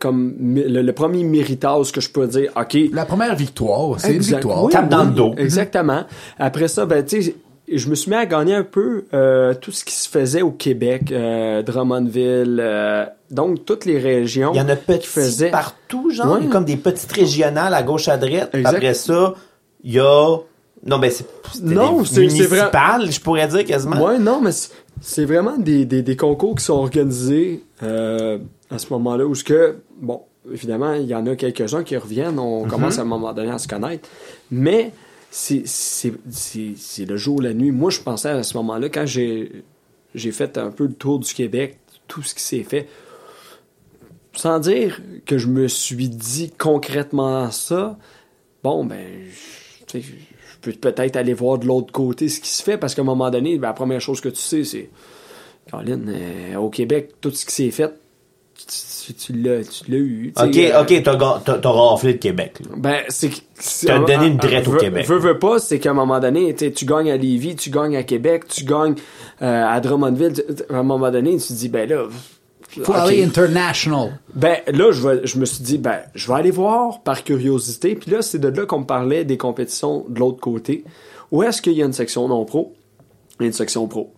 comme 0.00 0.34
le, 0.40 0.82
le 0.82 0.92
premier 0.92 1.22
méritage 1.24 1.92
que 1.92 2.00
je 2.00 2.10
peux 2.10 2.26
dire. 2.26 2.50
Ok, 2.56 2.76
La 2.92 3.04
première 3.06 3.34
victoire, 3.36 3.98
c'est 4.00 4.14
une 4.14 4.22
victoire. 4.22 4.64
Oui, 4.64 4.72
Tape 4.72 4.88
dans 4.88 5.04
le 5.04 5.10
dos. 5.10 5.34
Exactement. 5.38 6.04
Après 6.38 6.68
ça, 6.68 6.84
ben 6.86 7.04
tu 7.04 7.22
sais, 7.22 7.36
je 7.72 7.88
me 7.88 7.94
suis 7.94 8.10
mis 8.10 8.16
à 8.16 8.26
gagner 8.26 8.54
un 8.54 8.62
peu 8.64 9.04
euh, 9.14 9.54
tout 9.54 9.70
ce 9.72 9.84
qui 9.84 9.94
se 9.94 10.08
faisait 10.08 10.42
au 10.42 10.50
Québec, 10.50 11.10
euh, 11.12 11.62
Drummondville, 11.62 12.58
euh, 12.60 13.06
donc 13.30 13.64
toutes 13.64 13.84
les 13.86 13.98
régions. 13.98 14.52
Il 14.52 14.58
y 14.58 14.60
en 14.60 14.68
a 14.68 14.76
qui 14.76 14.84
petits 14.84 15.06
faisaient- 15.06 15.50
partout, 15.50 16.10
genre. 16.10 16.38
Ouais. 16.40 16.46
Comme 16.48 16.64
des 16.64 16.76
petites 16.76 17.12
régionales 17.12 17.72
à 17.72 17.82
gauche, 17.82 18.08
à 18.08 18.16
droite. 18.18 18.50
Exact. 18.52 18.74
Après 18.76 18.94
ça, 18.94 19.34
il 19.82 19.92
y 19.94 19.98
a... 20.00 20.36
Non, 20.86 20.98
ben, 20.98 21.10
c'est 21.10 21.24
Non, 21.62 22.04
c'est- 22.04 22.28
c'est 22.28 22.42
vrai. 22.42 22.56
municipales, 22.58 23.10
je 23.10 23.20
pourrais 23.20 23.48
dire 23.48 23.64
quasiment. 23.64 24.02
Ouais, 24.04 24.18
non, 24.18 24.40
mais 24.42 24.52
c'est- 24.52 24.70
c'est 25.00 25.24
vraiment 25.24 25.56
des, 25.56 25.86
des, 25.86 26.02
des 26.02 26.16
concours 26.16 26.56
qui 26.56 26.64
sont 26.64 26.74
organisés 26.74 27.62
euh, 27.82 28.38
à 28.70 28.76
ce 28.78 28.92
moment-là 28.92 29.24
où 29.24 29.34
ce 29.34 29.44
que 29.44 29.76
bon, 30.04 30.22
évidemment, 30.52 30.94
il 30.94 31.06
y 31.06 31.14
en 31.14 31.26
a 31.26 31.34
quelques-uns 31.36 31.82
qui 31.82 31.96
reviennent. 31.96 32.38
On 32.38 32.64
commence 32.64 32.98
à 32.98 33.02
un 33.02 33.06
moment 33.06 33.32
donné 33.32 33.50
à 33.50 33.58
se 33.58 33.66
connaître. 33.68 34.08
Mais 34.50 34.92
c'est 35.30 35.64
le 37.06 37.16
jour, 37.16 37.42
la 37.42 37.52
nuit. 37.54 37.70
Moi, 37.72 37.90
je 37.90 38.00
pensais 38.00 38.28
à 38.28 38.42
ce 38.42 38.56
moment-là, 38.58 38.88
quand 38.88 39.06
j'ai 39.06 39.62
fait 40.14 40.56
un 40.58 40.70
peu 40.70 40.84
le 40.86 40.92
tour 40.94 41.18
du 41.18 41.32
Québec, 41.34 41.78
tout 42.06 42.22
ce 42.22 42.34
qui 42.34 42.42
s'est 42.42 42.62
fait, 42.62 42.88
sans 44.34 44.58
dire 44.58 45.00
que 45.26 45.38
je 45.38 45.48
me 45.48 45.68
suis 45.68 46.08
dit 46.08 46.52
concrètement 46.56 47.50
ça, 47.50 47.96
bon, 48.62 48.84
ben, 48.84 49.06
je- 49.30 49.84
tu 49.86 50.02
sais, 50.02 50.08
je 50.08 50.58
peux 50.60 50.72
peut-être 50.72 51.16
aller 51.16 51.34
voir 51.34 51.58
de 51.58 51.66
l'autre 51.66 51.92
côté 51.92 52.28
ce 52.28 52.40
qui 52.40 52.48
se 52.50 52.62
fait, 52.62 52.76
parce 52.76 52.94
qu'à 52.94 53.02
un 53.02 53.06
moment 53.06 53.30
donné, 53.30 53.58
ben, 53.58 53.68
la 53.68 53.72
première 53.74 54.00
chose 54.00 54.20
que 54.20 54.28
tu 54.28 54.40
sais, 54.40 54.64
c'est, 54.64 54.90
Caroline, 55.70 56.12
euh, 56.14 56.56
au 56.56 56.68
Québec, 56.68 57.12
tout 57.20 57.30
ce 57.30 57.46
qui 57.46 57.54
s'est 57.54 57.70
fait, 57.70 57.92
tu, 58.66 59.12
tu- 59.12 59.14
tu 59.14 59.32
l'as 59.34 59.62
tu 59.64 59.90
l'as 59.90 59.98
eu. 59.98 60.32
Ok, 60.36 60.56
euh, 60.56 60.80
ok, 60.82 61.02
t'as, 61.02 61.58
t'as, 61.58 61.70
raflé 61.70 62.12
le 62.12 62.18
Québec. 62.18 62.54
là. 62.60 62.74
ben, 62.76 62.96
c'est 63.08 63.30
T'as 63.86 63.98
donné 64.00 64.26
une 64.26 64.36
drette 64.36 64.66
au 64.68 64.72
veux- 64.72 64.78
Québec. 64.78 65.06
Veux, 65.06 65.18
veux 65.18 65.38
pas, 65.38 65.58
c'est 65.58 65.78
qu'à 65.78 65.90
un 65.90 65.94
moment 65.94 66.20
donné, 66.20 66.54
tu 66.54 66.84
gagnes 66.84 67.10
à 67.10 67.16
Lévis, 67.16 67.56
tu 67.56 67.70
gagnes 67.70 67.96
à 67.96 68.02
Québec, 68.02 68.46
tu 68.48 68.64
gagnes 68.64 68.94
euh, 69.42 69.66
à 69.66 69.80
Drummondville. 69.80 70.32
À 70.70 70.76
un 70.78 70.82
moment 70.82 71.10
donné, 71.10 71.36
tu 71.38 71.48
te 71.48 71.52
dis, 71.52 71.68
ben 71.68 71.88
là. 71.88 72.04
Faut 72.82 72.92
aller 72.92 73.22
international. 73.22 74.18
Ben 74.34 74.56
là, 74.66 74.90
je, 74.90 75.06
vais- 75.06 75.20
je 75.26 75.38
me 75.38 75.44
suis 75.44 75.62
dit, 75.62 75.78
ben, 75.78 75.98
je 76.14 76.26
vais 76.26 76.34
aller 76.34 76.50
voir 76.50 77.02
par 77.02 77.22
curiosité. 77.22 77.94
Puis 77.94 78.10
là, 78.10 78.20
c'est 78.20 78.40
de 78.40 78.48
là 78.48 78.66
qu'on 78.66 78.80
me 78.80 78.84
parlait 78.86 79.24
des 79.24 79.36
compétitions 79.36 80.04
de 80.08 80.18
l'autre 80.18 80.40
côté. 80.40 80.82
Où 81.30 81.42
est-ce 81.44 81.62
qu'il 81.62 81.74
y 81.74 81.82
a 81.82 81.84
une 81.86 81.92
section 81.92 82.26
non-pro? 82.26 82.74
Et 83.40 83.46
une 83.46 83.52
section 83.52 83.86
pro? 83.86 84.12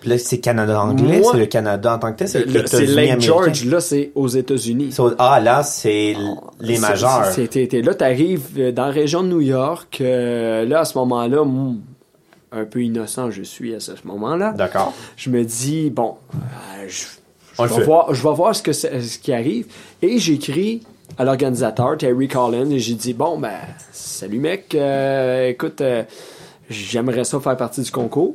Puis 0.00 0.08
là, 0.10 0.18
c'est 0.18 0.38
Canada 0.38 0.80
anglais, 0.80 1.22
c'est 1.32 1.38
le 1.38 1.46
Canada 1.46 1.94
en 1.94 1.98
tant 1.98 2.12
que 2.12 2.18
tel, 2.18 2.28
c'est 2.28 2.46
les 2.46 2.66
C'est 2.66 2.86
Lake. 2.86 3.20
George, 3.20 3.64
là, 3.66 3.80
c'est 3.80 4.12
aux 4.14 4.28
États-Unis. 4.28 4.92
Ah, 5.18 5.40
là, 5.40 5.62
c'est 5.62 6.12
l- 6.12 6.16
les 6.60 6.78
majeurs. 6.78 7.30
t'es- 7.66 7.82
là, 7.82 7.94
t'arrives 7.94 8.46
euh, 8.58 8.72
dans 8.72 8.86
la 8.86 8.92
région 8.92 9.22
de 9.22 9.28
New 9.28 9.40
York. 9.42 9.98
euh, 10.00 10.64
là, 10.64 10.80
à 10.80 10.84
ce 10.86 10.96
moment-là, 10.98 11.44
hmm, 11.44 11.80
un 12.52 12.64
peu 12.64 12.82
innocent 12.82 13.30
je 13.30 13.42
suis 13.42 13.74
à 13.74 13.80
ce 13.80 13.92
moment-là. 14.06 14.52
D'accord. 14.52 14.92
Je 15.16 15.28
me 15.30 15.44
dis, 15.44 15.90
bon, 15.90 16.14
euh, 16.34 16.88
je, 16.88 17.04
vais 17.62 17.84
voir, 17.84 18.14
je 18.14 18.22
vais 18.26 18.34
voir 18.34 18.56
ce, 18.56 18.62
que 18.62 18.72
c'est- 18.72 19.00
ce 19.02 19.18
qui 19.18 19.32
arrive. 19.34 19.66
Et 20.00 20.18
j'écris 20.18 20.82
à 21.18 21.24
l'organisateur, 21.24 21.98
Terry 21.98 22.26
Collins, 22.28 22.70
et 22.70 22.78
j'ai 22.78 22.94
dit, 22.94 23.12
bon, 23.12 23.38
ben, 23.38 23.50
salut 23.92 24.38
mec, 24.38 24.74
euh, 24.74 25.48
écoute, 25.48 25.80
euh, 25.82 26.04
j'aimerais 26.70 27.24
ça 27.24 27.38
faire 27.40 27.56
partie 27.58 27.82
du 27.82 27.90
concours. 27.90 28.34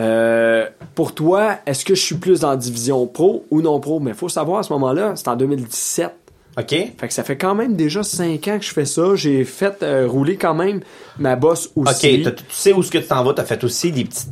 Euh, 0.00 0.66
pour 0.94 1.14
toi, 1.14 1.56
est-ce 1.66 1.84
que 1.84 1.94
je 1.94 2.00
suis 2.00 2.14
plus 2.16 2.40
dans 2.40 2.50
la 2.50 2.56
division 2.56 3.06
pro 3.06 3.44
ou 3.50 3.60
non 3.62 3.78
pro? 3.80 4.00
Mais 4.00 4.12
il 4.12 4.16
faut 4.16 4.28
savoir, 4.28 4.60
à 4.60 4.62
ce 4.62 4.72
moment-là, 4.72 5.12
c'est 5.14 5.28
en 5.28 5.36
2017. 5.36 6.10
OK. 6.58 6.68
Fait 6.70 6.92
que 7.06 7.12
ça 7.12 7.22
fait 7.22 7.36
quand 7.36 7.54
même 7.54 7.76
déjà 7.76 8.02
5 8.02 8.48
ans 8.48 8.58
que 8.58 8.64
je 8.64 8.72
fais 8.72 8.84
ça. 8.84 9.14
J'ai 9.14 9.44
fait 9.44 9.82
euh, 9.82 10.08
rouler 10.08 10.36
quand 10.36 10.54
même 10.54 10.80
ma 11.18 11.36
bosse 11.36 11.70
OK, 11.76 11.88
aussi. 11.88 12.22
t'as- 12.24 12.32
tu 12.32 12.44
sais 12.50 12.72
où 12.72 12.82
ce 12.82 12.90
que 12.90 12.98
tu 12.98 13.06
t'en 13.06 13.22
vas, 13.22 13.34
t'as 13.34 13.44
fait 13.44 13.62
aussi 13.62 13.92
des 13.92 14.04
petites, 14.04 14.28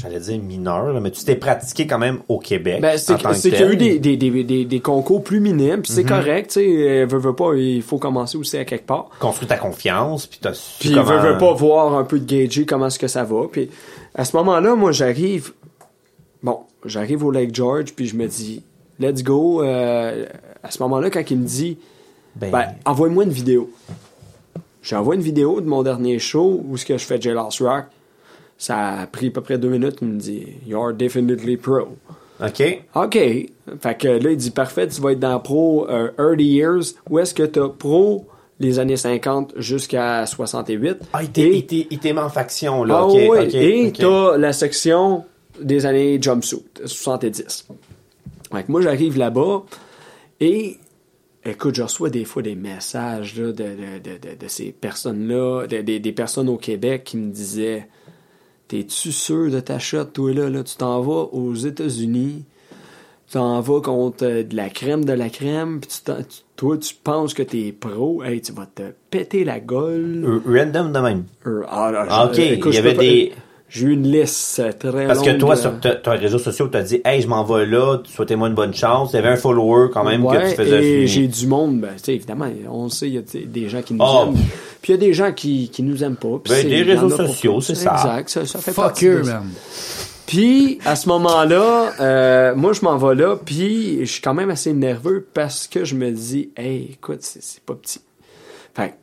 j'allais 0.00 0.20
dire 0.20 0.38
mineurs, 0.40 0.92
là, 0.92 1.00
mais 1.00 1.10
tu 1.10 1.24
t'es 1.24 1.36
pratiqué 1.36 1.86
quand 1.86 1.98
même 1.98 2.20
au 2.28 2.38
Québec. 2.38 2.80
Ben, 2.80 2.94
en 2.94 3.32
c'est 3.34 3.50
qu'il 3.50 3.60
y 3.60 3.62
a 3.62 3.72
eu 3.72 3.76
des, 3.76 3.98
des, 3.98 4.16
des, 4.16 4.44
des, 4.44 4.64
des 4.64 4.80
concours 4.80 5.22
plus 5.22 5.40
minimes, 5.40 5.82
puis 5.82 5.92
c'est 5.92 6.04
correct, 6.04 6.50
tu 6.52 6.60
sais, 6.60 6.66
euh, 6.66 7.06
veux, 7.06 7.18
veux 7.18 7.34
pas, 7.34 7.54
il 7.54 7.82
faut 7.82 7.98
commencer 7.98 8.38
aussi 8.38 8.56
à 8.56 8.64
quelque 8.64 8.86
part. 8.86 9.10
Construit 9.18 9.48
ta 9.48 9.56
confiance, 9.56 10.26
puis 10.26 10.38
t'as 10.40 10.54
su 10.54 10.78
Puis 10.80 10.94
comment... 10.94 11.04
veux, 11.04 11.32
veux 11.32 11.38
pas 11.38 11.52
voir 11.52 11.94
un 11.94 12.04
peu 12.04 12.18
de 12.18 12.24
gager 12.24 12.64
comment 12.66 12.86
est-ce 12.86 12.98
que 12.98 13.08
ça 13.08 13.24
va. 13.24 13.42
Puis 13.50 13.70
à 14.14 14.24
ce 14.24 14.36
moment-là, 14.36 14.74
moi, 14.74 14.92
j'arrive, 14.92 15.52
bon, 16.42 16.60
j'arrive 16.84 17.24
au 17.24 17.30
Lake 17.30 17.54
George, 17.54 17.92
puis 17.94 18.06
je 18.06 18.16
me 18.16 18.26
dis, 18.26 18.62
let's 18.98 19.22
go. 19.22 19.62
Euh, 19.62 20.26
à 20.62 20.70
ce 20.70 20.82
moment-là, 20.82 21.10
quand 21.10 21.30
il 21.30 21.38
me 21.38 21.46
dit, 21.46 21.78
Ben, 22.36 22.50
ben, 22.50 22.66
envoie-moi 22.84 23.24
une 23.24 23.30
vidéo. 23.30 23.70
J'envoie 24.82 25.14
une 25.14 25.20
vidéo 25.20 25.60
de 25.60 25.66
mon 25.66 25.82
dernier 25.82 26.18
show 26.18 26.62
où 26.66 26.76
ce 26.76 26.86
que 26.86 26.96
je 26.96 27.04
fais 27.04 27.20
J 27.20 27.30
Lost 27.30 27.60
Rock. 27.60 27.84
Ça 28.62 29.00
a 29.00 29.06
pris 29.06 29.28
à 29.28 29.30
peu 29.30 29.40
près 29.40 29.56
deux 29.56 29.70
minutes. 29.70 29.96
Il 30.02 30.08
me 30.08 30.18
dit, 30.18 30.46
You're 30.66 30.92
definitely 30.92 31.56
pro. 31.56 31.96
OK. 32.44 32.82
OK. 32.94 33.14
Fait 33.14 33.98
que 33.98 34.08
là, 34.08 34.30
il 34.30 34.36
dit, 34.36 34.50
parfait, 34.50 34.86
tu 34.86 35.00
vas 35.00 35.12
être 35.12 35.18
dans 35.18 35.40
pro 35.40 35.88
euh, 35.88 36.10
early 36.18 36.44
years. 36.44 36.94
Où 37.08 37.18
est-ce 37.18 37.32
que 37.32 37.42
t'as 37.44 37.68
pro 37.70 38.26
les 38.58 38.78
années 38.78 38.98
50 38.98 39.54
jusqu'à 39.56 40.26
68? 40.26 40.98
Ah, 41.14 41.22
il 41.22 41.30
t'est, 41.30 42.18
en 42.18 42.28
faction, 42.28 42.84
là. 42.84 42.96
ah 42.98 43.06
OK, 43.06 43.14
oui, 43.14 43.28
OK, 43.46 43.54
et 43.54 43.86
OK. 43.88 43.92
t'as 43.98 44.36
la 44.36 44.52
section 44.52 45.24
des 45.58 45.86
années 45.86 46.18
jumpsuit, 46.20 46.62
70. 46.84 47.66
Fait 48.52 48.62
que 48.64 48.70
moi, 48.72 48.82
j'arrive 48.82 49.16
là-bas 49.16 49.62
et 50.40 50.76
écoute, 51.44 51.74
je 51.76 51.82
reçois 51.82 52.10
des 52.10 52.24
fois 52.26 52.42
des 52.42 52.54
messages 52.54 53.38
là, 53.40 53.46
de, 53.48 53.52
de, 53.52 53.98
de, 54.02 54.36
de, 54.38 54.48
ces 54.48 54.72
personnes-là, 54.72 55.66
de- 55.66 55.80
des- 55.82 56.00
des 56.00 56.12
personnes 56.12 56.48
au 56.50 56.56
Québec 56.56 57.04
qui 57.04 57.16
me 57.16 57.30
disaient 57.30 57.86
T'es-tu 58.70 59.10
sûr 59.10 59.50
de 59.50 59.58
ta 59.58 59.80
shot, 59.80 60.04
toi 60.04 60.32
là, 60.32 60.48
là? 60.48 60.62
Tu 60.62 60.76
t'en 60.76 61.00
vas 61.00 61.26
aux 61.32 61.54
États-Unis, 61.56 62.44
tu 63.26 63.32
t'en 63.32 63.60
vas 63.60 63.80
contre 63.80 64.24
euh, 64.24 64.44
de 64.44 64.54
la 64.54 64.68
crème 64.68 65.04
de 65.04 65.12
la 65.12 65.28
crème, 65.28 65.80
puis 65.80 65.90
tu 65.90 66.12
tu- 66.12 66.42
toi, 66.54 66.78
tu 66.78 66.94
penses 66.94 67.34
que 67.34 67.42
t'es 67.42 67.72
pro, 67.72 68.22
hey, 68.22 68.40
tu 68.40 68.52
vas 68.52 68.66
te 68.72 68.82
péter 69.10 69.42
la 69.42 69.58
gueule. 69.58 70.40
Random 70.46 70.92
de 70.92 70.98
même. 71.00 71.24
Ah, 71.68 71.90
là, 71.90 72.06
je- 72.08 72.30
OK, 72.30 72.38
écoute, 72.38 72.72
il 72.72 72.76
y 72.76 72.78
avait 72.78 72.94
des... 72.94 73.32
J'ai 73.68 73.86
eu 73.86 73.92
une 73.92 74.06
liste 74.06 74.60
euh, 74.60 74.72
très 74.72 75.06
Parce 75.06 75.22
que 75.22 75.30
toi, 75.30 75.56
sur 75.56 75.72
ton 75.80 76.10
réseau 76.12 76.38
social, 76.38 76.68
t'as 76.70 76.82
dit, 76.82 77.00
hey, 77.04 77.22
je 77.22 77.26
m'en 77.26 77.42
vais 77.42 77.66
là, 77.66 77.98
souhaitez-moi 78.04 78.48
une 78.48 78.54
bonne 78.54 78.74
chance. 78.74 79.12
Il 79.12 79.16
y 79.16 79.18
avait 79.18 79.28
un 79.28 79.36
follower 79.36 79.90
quand 79.92 80.04
même 80.04 80.22
que 80.28 80.48
tu 80.50 80.54
faisais 80.56 80.84
et 81.02 81.06
j'ai 81.08 81.26
du 81.26 81.46
monde, 81.48 81.80
ben, 81.80 81.94
tu 81.96 82.04
sais, 82.04 82.14
évidemment, 82.14 82.48
on 82.68 82.84
le 82.84 82.90
sait, 82.90 83.08
il 83.08 83.14
y 83.14 83.18
a 83.18 83.22
tu 83.22 83.44
des 83.46 83.68
gens 83.68 83.82
qui 83.82 83.94
nous 83.94 84.04
Ah, 84.04 84.26
aiment. 84.28 84.36
Puis 84.82 84.92
il 84.92 84.96
y 84.96 84.98
a 84.98 85.00
des 85.00 85.12
gens 85.12 85.32
qui, 85.32 85.68
qui 85.68 85.82
nous 85.82 86.02
aiment 86.02 86.16
pas. 86.16 86.40
Ben, 86.48 86.84
réseaux 86.84 87.10
sociaux, 87.10 87.60
c'est 87.60 87.74
ça. 87.74 87.94
Exact, 87.94 88.28
ça, 88.30 88.46
ça 88.46 88.58
fait 88.60 88.72
Fuck 88.72 88.84
partie 88.84 89.06
you, 89.06 89.24
man. 89.24 89.50
Puis, 90.30 90.78
à 90.84 90.94
ce 90.94 91.08
moment-là, 91.08 91.92
euh, 92.00 92.54
moi, 92.54 92.72
je 92.72 92.82
m'en 92.82 92.96
vais 92.96 93.16
là, 93.16 93.34
puis 93.34 93.98
je 94.06 94.12
suis 94.12 94.22
quand 94.22 94.32
même 94.32 94.48
assez 94.48 94.72
nerveux 94.72 95.26
parce 95.34 95.66
que 95.66 95.84
je 95.84 95.96
me 95.96 96.12
dis, 96.12 96.50
hey, 96.56 96.90
écoute, 96.92 97.22
c'est 97.22 97.42
c'est 97.42 97.60
pas 97.64 97.74
petit. 97.74 98.00
Fait 98.74 98.94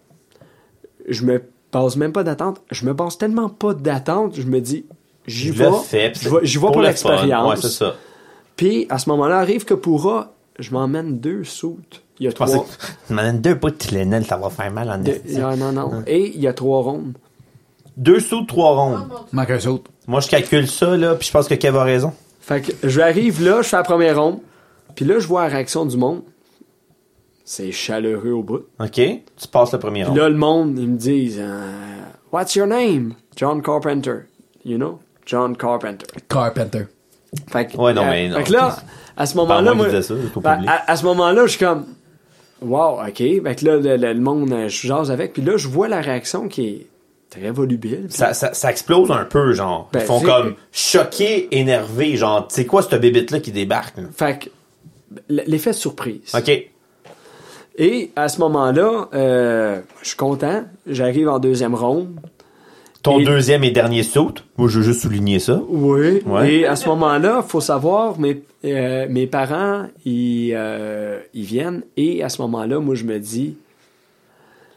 je 1.10 1.26
me 1.26 1.44
base 1.74 1.98
même 1.98 2.14
pas 2.14 2.24
d'attente. 2.24 2.62
Je 2.72 2.86
me 2.86 2.94
base 2.94 3.18
tellement 3.18 3.50
pas 3.50 3.74
d'attente, 3.74 4.36
je 4.38 4.44
me 4.44 4.62
dis, 4.62 4.86
j'y 5.28 5.52
vais. 5.52 5.68
j'y 6.44 6.58
vais 6.60 6.68
pour, 6.68 6.82
l'expérience. 6.82 7.50
Ouais, 7.50 7.62
c'est 7.62 7.76
ça. 7.76 7.96
Puis, 8.56 8.88
à 8.90 8.98
ce 8.98 9.10
moment-là, 9.10 9.40
arrive 9.40 9.66
que 9.66 9.74
pourra, 9.74 10.34
je 10.60 10.72
m'emmène 10.72 11.20
deux 11.20 11.44
soutes. 11.44 12.04
Il 12.20 12.24
y 12.24 12.28
a 12.28 12.30
Je 12.32 12.36
trois. 12.36 12.48
que, 13.10 13.32
deux 13.38 13.54
bouts 13.54 13.70
de 13.70 13.76
Tylenol, 13.76 14.26
ça 14.26 14.38
va 14.38 14.50
faire 14.50 14.72
mal 14.72 14.90
en 14.90 14.98
de- 14.98 15.12
esti. 15.12 15.38
non, 15.38 15.56
non, 15.56 15.72
non. 15.72 16.04
Et 16.08 16.34
il 16.36 16.42
y 16.42 16.48
a 16.48 16.54
trois 16.54 16.82
rondes. 16.82 17.14
Deux 17.96 18.20
sous, 18.20 18.44
trois 18.46 18.76
rondes. 18.76 19.08
Manque 19.32 19.50
un 19.52 19.60
saut. 19.60 19.84
Moi, 20.08 20.20
je 20.22 20.28
calcule 20.30 20.68
ça, 20.68 20.96
là, 20.98 21.16
puis 21.16 21.28
je 21.28 21.32
pense 21.32 21.48
que 21.48 21.54
Kev 21.56 21.78
a 21.78 21.84
raison. 21.84 22.14
Fait 22.42 22.62
que 22.62 22.72
j'arrive 22.88 23.44
là, 23.44 23.62
je 23.62 23.68
fais 23.70 23.78
la 23.78 23.84
première 23.84 24.20
ronde. 24.22 24.40
Puis 24.96 25.06
là, 25.06 25.20
je 25.20 25.28
vois 25.28 25.44
la 25.44 25.50
réaction 25.50 25.86
du 25.86 25.98
monde. 25.98 26.22
C'est 27.46 27.72
chaleureux 27.72 28.32
au 28.32 28.44
bout. 28.44 28.64
OK? 28.80 28.92
Tu 28.94 29.48
passes 29.52 29.72
le 29.72 29.80
premier 29.80 30.02
Puis 30.02 30.10
round. 30.10 30.18
là, 30.20 30.30
le 30.30 30.36
monde, 30.38 30.78
ils 30.80 30.88
me 30.90 30.98
disent 30.98 31.40
euh, 31.40 31.72
What's 32.32 32.56
your 32.56 32.68
name? 32.68 33.14
John 33.36 33.62
Carpenter. 33.62 34.26
You 34.66 34.78
know? 34.78 35.00
John 35.26 35.56
Carpenter. 35.56 36.06
Carpenter. 36.28 36.88
Fait 37.50 37.68
que, 37.68 37.78
Ouais, 37.78 37.94
non, 37.94 38.04
euh, 38.04 38.10
mais 38.10 38.30
non. 38.30 38.38
Fait 38.38 38.44
que 38.44 38.54
là, 38.54 38.76
à 39.16 39.26
ce 39.26 39.36
moment-là, 39.38 39.74
moi 39.74 40.02
ça, 40.02 40.14
ben, 40.42 40.66
à 40.68 40.96
ce 40.96 41.04
moment-là, 41.06 41.46
je 41.46 41.52
suis 41.52 41.60
comme 41.66 41.86
Wow, 42.62 43.00
ok. 43.08 43.18
Fait 43.18 43.56
que 43.60 43.66
là, 43.66 43.76
le, 43.78 43.98
le- 43.98 44.14
le 44.14 44.20
monde, 44.20 44.52
euh, 44.52 44.68
je 44.70 44.88
jase 44.88 45.12
avec. 45.12 45.34
Puis 45.34 45.42
là, 45.42 45.58
je 45.58 45.68
vois 45.68 45.88
la 45.88 46.02
réaction 46.02 46.48
qui 46.48 46.68
est 46.68 46.88
très 47.30 47.52
volubile. 47.52 48.08
Ça, 48.10 48.34
ça, 48.34 48.54
ça 48.54 48.72
explose 48.72 49.12
un 49.12 49.26
peu, 49.26 49.54
genre. 49.54 49.90
Ben, 49.94 50.00
Ils 50.00 50.06
font 50.06 50.22
comme 50.22 50.56
choqués, 50.72 51.48
énervés, 51.56 52.16
genre, 52.18 52.48
c'est 52.50 52.66
quoi 52.66 52.82
cette 52.82 53.00
bébite-là 53.00 53.40
qui 53.42 53.52
débarque? 53.52 53.98
là? 53.98 54.04
Fait 54.16 54.40
que 54.40 54.50
l'effet 55.30 55.72
de 55.72 55.76
surprise. 55.76 56.34
OK. 56.36 56.52
Et 57.80 58.12
à 58.16 58.28
ce 58.28 58.40
moment-là, 58.40 59.08
euh, 59.14 59.82
je 60.02 60.08
suis 60.08 60.18
content. 60.18 60.64
J'arrive 60.88 61.30
en 61.30 61.38
deuxième 61.38 61.76
ronde. 61.76 62.20
Ton 63.08 63.20
Et- 63.20 63.24
deuxième 63.26 63.64
et 63.64 63.72
dernier 63.72 64.04
saut, 64.04 64.34
moi, 64.58 64.68
je 64.68 64.80
veux 64.80 64.84
juste 64.86 65.02
souligner 65.02 65.40
ça. 65.40 65.62
Oui. 65.70 66.22
Ouais. 66.26 66.52
Et 66.54 66.66
à 66.66 66.76
ce 66.76 66.88
moment-là, 66.90 67.42
faut 67.42 67.62
savoir, 67.62 68.20
mes, 68.20 68.44
euh, 68.66 69.08
mes 69.10 69.28
parents, 69.28 69.88
ils, 70.06 70.52
euh, 70.54 71.20
ils 71.34 71.46
viennent. 71.46 71.84
Et 71.96 72.22
à 72.22 72.30
ce 72.30 72.42
moment-là, 72.42 72.80
moi, 72.80 72.96
je 72.96 73.06
me 73.06 73.18
dis, 73.18 73.56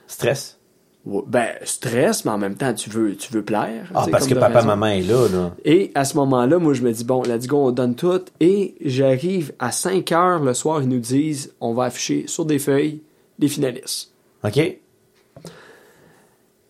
Stress? 0.06 0.58
ben, 1.04 1.46
stress, 1.64 2.24
mais 2.24 2.30
en 2.30 2.38
même 2.38 2.54
temps, 2.56 2.72
tu 2.74 2.90
veux, 2.90 3.16
tu 3.16 3.32
veux 3.32 3.42
plaire. 3.42 3.90
Ah, 3.94 4.06
parce 4.10 4.26
que 4.26 4.34
papa, 4.34 4.58
raison. 4.58 4.66
maman 4.68 4.86
est 4.86 5.02
là, 5.02 5.26
là. 5.32 5.54
Et 5.64 5.90
à 5.94 6.04
ce 6.04 6.16
moment-là, 6.18 6.58
moi, 6.58 6.74
je 6.74 6.82
me 6.82 6.92
dis, 6.92 7.04
bon, 7.04 7.22
let's 7.22 7.46
go, 7.46 7.56
on 7.66 7.70
donne 7.72 7.94
tout. 7.94 8.20
Et 8.40 8.74
j'arrive 8.84 9.52
à 9.58 9.72
5 9.72 10.12
heures 10.12 10.42
le 10.42 10.54
soir, 10.54 10.82
ils 10.82 10.88
nous 10.88 10.98
disent, 11.00 11.52
on 11.60 11.74
va 11.74 11.84
afficher 11.84 12.24
sur 12.26 12.44
des 12.44 12.58
feuilles 12.58 13.00
les 13.38 13.48
finalistes. 13.48 14.12
OK? 14.44 14.78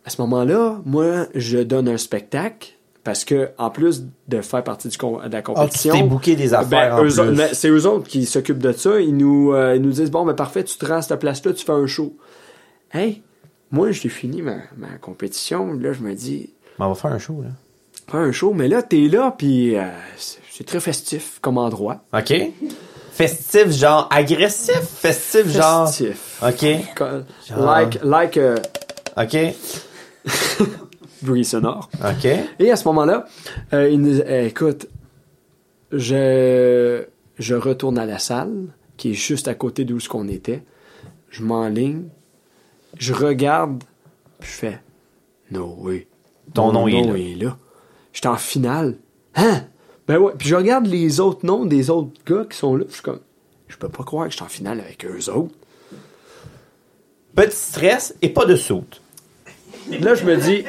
À 0.05 0.10
ce 0.10 0.20
moment-là, 0.22 0.81
moi, 0.85 1.27
je 1.35 1.59
donne 1.59 1.89
un 1.89 1.97
spectacle, 1.98 2.72
parce 3.05 3.24
que 3.24 3.51
en 3.59 3.70
plus 3.70 4.05
de 4.28 4.40
faire 4.40 4.62
partie 4.64 4.89
du 4.89 4.97
de 4.97 5.05
la 5.05 5.18
Ah, 5.24 5.31
tu 5.31 5.43
compétition, 5.43 5.94
t'es 5.94 6.02
booké 6.02 6.36
des 6.36 6.52
affaires 6.55 6.97
ben, 6.97 7.05
eux 7.05 7.32
ben, 7.35 7.48
c'est 7.52 7.68
eux 7.68 7.86
autres 7.86 8.06
qui 8.09 8.27
s'occupent 8.27 8.59
de 8.59 8.72
ça. 8.72 9.01
Ils 9.01 9.16
nous, 9.16 9.52
euh, 9.52 9.74
ils 9.77 9.82
nous 9.82 9.90
disent 9.93 10.10
bon, 10.10 10.24
ben 10.27 10.35
parfait, 10.35 10.64
tu 10.64 10.77
te 10.77 10.85
rends 10.86 10.97
à 10.97 11.02
cette 11.02 11.18
place-là, 11.18 11.52
tu 11.52 11.64
fais 11.64 11.72
un 11.72 11.86
show. 11.86 12.14
Hey, 12.93 13.22
moi, 13.70 13.90
j'ai 13.93 14.09
fini 14.09 14.43
ma, 14.43 14.56
ma 14.77 14.98
compétition. 15.01 15.72
Là, 15.72 15.93
je 15.93 16.01
me 16.01 16.14
dis, 16.14 16.51
Mais 16.78 16.85
on 16.85 16.89
va 16.90 16.94
faire 16.94 17.12
un 17.12 17.18
show, 17.18 17.40
là. 17.43 17.51
pas 18.10 18.18
un 18.18 18.32
show, 18.32 18.52
mais 18.52 18.68
là, 18.68 18.82
t'es 18.82 19.09
là, 19.09 19.35
puis 19.36 19.77
euh, 19.77 19.82
c'est 20.18 20.64
très 20.66 20.81
festif 20.81 21.39
comme 21.40 21.56
endroit. 21.59 22.05
OK? 22.12 22.35
Festif, 23.12 23.70
genre 23.70 24.09
agressif? 24.10 24.81
Festif, 24.81 25.48
genre... 25.51 25.86
Festif. 25.89 26.43
OK? 26.43 26.66
Genre- 27.48 27.64
Like, 27.64 27.98
like 28.02 28.36
euh, 28.36 28.56
OK? 29.16 29.36
bruit 31.23 31.45
sonore. 31.45 31.91
OK? 32.03 32.29
Et 32.59 32.71
à 32.71 32.77
ce 32.77 32.85
moment-là, 32.89 33.27
euh, 33.73 33.89
il 33.89 34.01
nous 34.01 34.21
euh, 34.21 34.47
écoute, 34.47 34.87
je, 35.93 37.05
je 37.39 37.55
retourne 37.55 37.99
à 37.99 38.07
la 38.07 38.19
salle, 38.19 38.67
qui 38.97 39.11
est 39.11 39.15
juste 39.15 39.49
à 39.49 39.55
côté 39.55 39.85
d'où 39.85 40.01
ce 40.01 40.09
qu'on 40.09 40.29
était. 40.29 40.63
Je 41.31 41.43
m'enligne, 41.43 42.05
je 42.99 43.13
regarde, 43.15 43.83
puis 44.39 44.51
je 44.51 44.57
fais 44.57 44.81
No 45.51 45.77
way. 45.79 46.07
Ton 46.55 46.67
Mon 46.67 46.73
nom 46.73 46.89
est 46.89 47.35
là. 47.37 47.45
là. 47.49 47.57
J'étais 48.13 48.29
en 48.29 48.37
finale. 48.37 48.97
Hein? 49.35 49.65
Ben 50.07 50.19
ouais. 50.19 50.33
Puis 50.37 50.49
je 50.49 50.57
regarde 50.57 50.87
les 50.87 51.21
autres 51.21 51.47
noms 51.47 51.65
des 51.65 51.91
autres 51.91 52.13
gars 52.27 52.45
qui 52.49 52.57
sont 52.57 52.77
là. 52.77 52.85
Je 52.89 52.95
suis 52.95 53.03
comme, 53.03 53.21
je 53.69 53.77
peux 53.77 53.89
pas 53.89 54.03
croire 54.03 54.27
que 54.27 54.33
je 54.33 54.37
suis 54.37 54.45
en 54.45 54.49
finale 54.49 54.81
avec 54.81 55.05
eux 55.05 55.31
autres. 55.31 55.55
Petit 57.35 57.57
stress 57.57 58.15
et 58.23 58.29
pas 58.29 58.45
de 58.45 58.57
soute. 58.57 58.99
Là, 60.01 60.15
je 60.15 60.24
me 60.24 60.36
dis, 60.36 60.65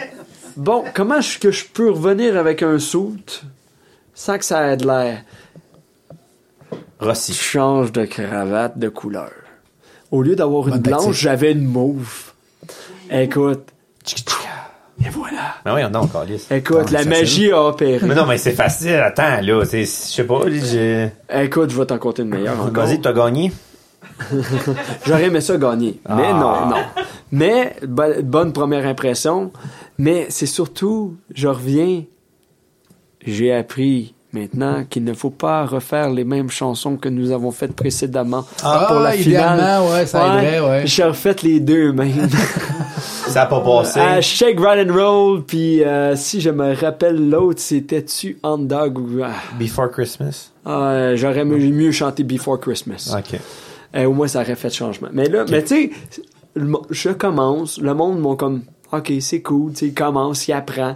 bon, 0.57 0.83
comment 0.93 1.15
est-ce 1.17 1.37
que 1.37 1.51
je 1.51 1.65
peux 1.65 1.91
revenir 1.91 2.37
avec 2.37 2.63
un 2.63 2.79
soute 2.79 3.43
sans 4.13 4.37
que 4.37 4.45
ça 4.45 4.67
ait 4.71 4.77
de 4.77 4.85
l'air? 4.87 5.23
Rossi. 6.99 7.33
Je 7.33 7.41
change 7.41 7.91
de 7.91 8.05
cravate 8.05 8.77
de 8.77 8.89
couleur. 8.89 9.31
Au 10.11 10.21
lieu 10.21 10.35
d'avoir 10.35 10.67
une 10.67 10.73
Bonne 10.75 10.81
blanche, 10.81 11.15
j'avais 11.19 11.51
une 11.53 11.65
mauve. 11.65 12.31
Écoute. 13.09 13.67
Et 15.03 15.09
voilà. 15.09 15.55
Mais 15.65 15.71
oui, 15.71 15.89
non, 15.91 16.05
Calis. 16.07 16.45
Écoute, 16.51 16.91
la 16.91 17.03
magie 17.05 17.51
a 17.51 17.63
opéré. 17.63 18.05
Mais 18.05 18.13
non, 18.13 18.25
mais 18.27 18.37
c'est 18.37 18.51
facile. 18.51 18.95
Attends, 18.95 19.41
là. 19.41 19.65
c'est- 19.65 19.81
Je 19.85 19.85
sais 19.85 20.23
pas. 20.25 20.41
Écoute, 21.41 21.71
je 21.71 21.77
vais 21.79 21.85
t'en 21.87 21.97
compter 21.97 22.21
une 22.21 22.29
meilleure 22.29 22.59
encore. 22.61 22.85
Vas-y, 22.85 23.01
t'as 23.01 23.13
gagné. 23.13 23.51
J'aurais 25.05 25.25
aimé 25.25 25.41
ça 25.41 25.57
gagner. 25.57 25.99
Mais 26.09 26.27
Ah. 26.29 26.33
non, 26.33 26.65
non. 26.75 26.83
Mais, 27.31 27.75
bo- 27.87 28.21
bonne 28.23 28.53
première 28.53 28.85
impression. 28.85 29.51
Mais 29.97 30.27
c'est 30.29 30.45
surtout, 30.45 31.15
je 31.33 31.47
reviens, 31.47 32.03
j'ai 33.25 33.53
appris 33.53 34.13
maintenant 34.33 34.83
qu'il 34.89 35.03
ne 35.03 35.13
faut 35.13 35.29
pas 35.29 35.65
refaire 35.65 36.09
les 36.09 36.23
mêmes 36.23 36.49
chansons 36.49 36.95
que 36.95 37.09
nous 37.09 37.31
avons 37.31 37.51
faites 37.51 37.73
précédemment 37.75 38.45
Ah, 38.63 38.85
pour 38.87 38.99
la 39.01 39.11
finale. 39.11 39.81
ouais, 39.91 40.05
ça 40.05 40.39
aiderait, 40.39 40.59
ouais. 40.61 40.81
J'ai 40.85 41.03
refait 41.03 41.35
les 41.43 41.59
deux 41.59 41.91
même. 41.91 42.29
Ça 43.27 43.43
a 43.43 43.45
pas 43.45 43.61
passé. 43.61 43.99
à 43.99 44.19
Shake, 44.21 44.59
Ride 44.59 44.89
and 44.89 44.93
Roll, 44.93 45.43
puis 45.45 45.83
euh, 45.85 46.15
si 46.17 46.41
je 46.41 46.49
me 46.49 46.75
rappelle 46.75 47.29
l'autre, 47.29 47.61
c'était-tu 47.61 48.37
Underdog 48.43 48.97
ou... 48.99 49.21
Ah, 49.23 49.29
Before 49.57 49.89
Christmas? 49.89 50.51
ah, 50.65 51.15
J'aurais 51.15 51.45
mieux 51.45 51.91
chanté 51.93 52.23
Before 52.23 52.59
Christmas. 52.59 53.13
OK. 53.17 53.39
Euh, 53.95 54.05
au 54.05 54.13
moins, 54.13 54.27
ça 54.27 54.41
aurait 54.41 54.55
fait 54.55 54.69
de 54.69 54.73
changement. 54.73 55.09
Mais 55.11 55.27
là, 55.27 55.45
mais 55.49 55.63
tu 55.63 55.67
sais, 55.67 55.91
je 56.55 57.09
commence, 57.09 57.79
le 57.79 57.93
monde 57.93 58.19
m'ont 58.19 58.35
comme, 58.35 58.61
OK, 58.91 59.11
c'est 59.19 59.41
cool, 59.41 59.71
tu 59.73 59.77
sais, 59.79 59.87
il 59.87 59.93
commence, 59.93 60.47
il 60.47 60.53
apprend. 60.53 60.95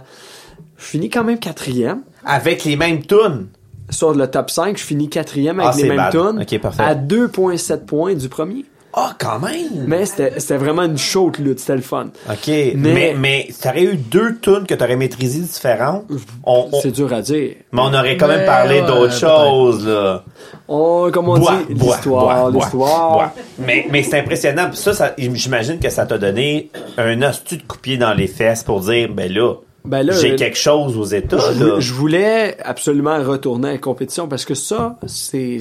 Je 0.78 0.84
finis 0.84 1.08
quand 1.10 1.24
même 1.24 1.38
quatrième. 1.38 2.02
Avec 2.24 2.64
les 2.64 2.76
mêmes 2.76 3.02
tunes. 3.04 3.48
Sur 3.88 4.12
le 4.14 4.26
top 4.28 4.50
5, 4.50 4.76
je 4.76 4.82
finis 4.82 5.08
quatrième 5.08 5.60
avec 5.60 5.74
Ah, 5.74 5.76
les 5.82 5.88
mêmes 5.88 5.96
bad. 5.96 6.10
tunes. 6.12 6.42
Ok, 6.42 6.60
parfait. 6.60 6.82
À 6.82 6.94
2,7 6.94 7.84
points 7.86 8.14
du 8.14 8.28
premier. 8.28 8.64
Ah, 8.98 9.14
quand 9.18 9.38
même. 9.40 9.84
Mais 9.86 10.06
c'était 10.06 10.40
c'était 10.40 10.56
vraiment 10.56 10.82
une 10.84 10.96
chaude 10.96 11.36
lutte, 11.38 11.60
c'était 11.60 11.76
le 11.76 11.82
fun. 11.82 12.06
OK. 12.30 12.50
Mais, 12.76 13.14
mais, 13.14 13.46
t'aurais 13.62 13.82
eu 13.82 13.96
deux 13.96 14.38
tunes 14.40 14.64
que 14.66 14.72
t'aurais 14.74 14.96
maîtrisées 14.96 15.40
différentes. 15.40 16.04
On, 16.44 16.68
on- 16.72 16.80
C'est 16.80 16.92
dur 16.92 17.12
à 17.12 17.20
dire. 17.20 17.56
mais 17.72 17.80
on 17.82 17.92
aurait 17.92 18.16
quand 18.16 18.26
même 18.26 18.40
Mais, 18.40 18.46
parlé 18.46 18.80
ouais, 18.80 18.86
d'autres 18.86 19.12
choses, 19.12 19.86
là. 19.86 20.24
Oh, 20.66 21.10
comme 21.12 21.28
on 21.28 21.38
Bois, 21.38 21.60
dit, 21.68 21.74
l'histoire, 21.74 22.50
l'histoire. 22.50 23.32
Mais, 23.58 23.86
mais 23.90 24.02
c'est 24.02 24.18
impressionnant. 24.18 24.70
Ça, 24.72 24.94
ça 24.94 25.14
j'imagine 25.18 25.78
que 25.78 25.90
ça 25.90 26.06
t'a 26.06 26.16
donné 26.16 26.70
un 26.96 27.20
astuce 27.20 27.58
de 27.58 27.64
coupier 27.64 27.98
dans 27.98 28.14
les 28.14 28.26
fesses 28.28 28.62
pour 28.64 28.80
dire, 28.80 29.10
ben 29.12 29.30
là, 29.30 29.54
Ben 29.84 30.02
là, 30.04 30.14
j'ai 30.14 30.32
euh, 30.32 30.36
quelque 30.36 30.56
chose 30.58 30.96
aux 30.96 31.04
États, 31.04 31.36
Je, 31.52 31.64
là. 31.64 31.80
je 31.80 31.92
voulais 31.92 32.56
absolument 32.64 33.22
retourner 33.22 33.68
à 33.68 33.72
la 33.72 33.78
compétition 33.78 34.26
parce 34.26 34.44
que 34.46 34.54
ça, 34.54 34.96
c'est 35.06 35.58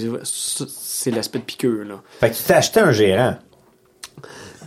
c'est 1.05 1.11
l'aspect 1.11 1.37
de 1.37 1.43
piqûre. 1.43 1.85
Là. 1.87 2.01
Fait 2.19 2.31
que 2.31 2.35
tu 2.35 2.41
t'es 2.41 2.53
acheté 2.55 2.79
un 2.79 2.91
gérant. 2.91 3.35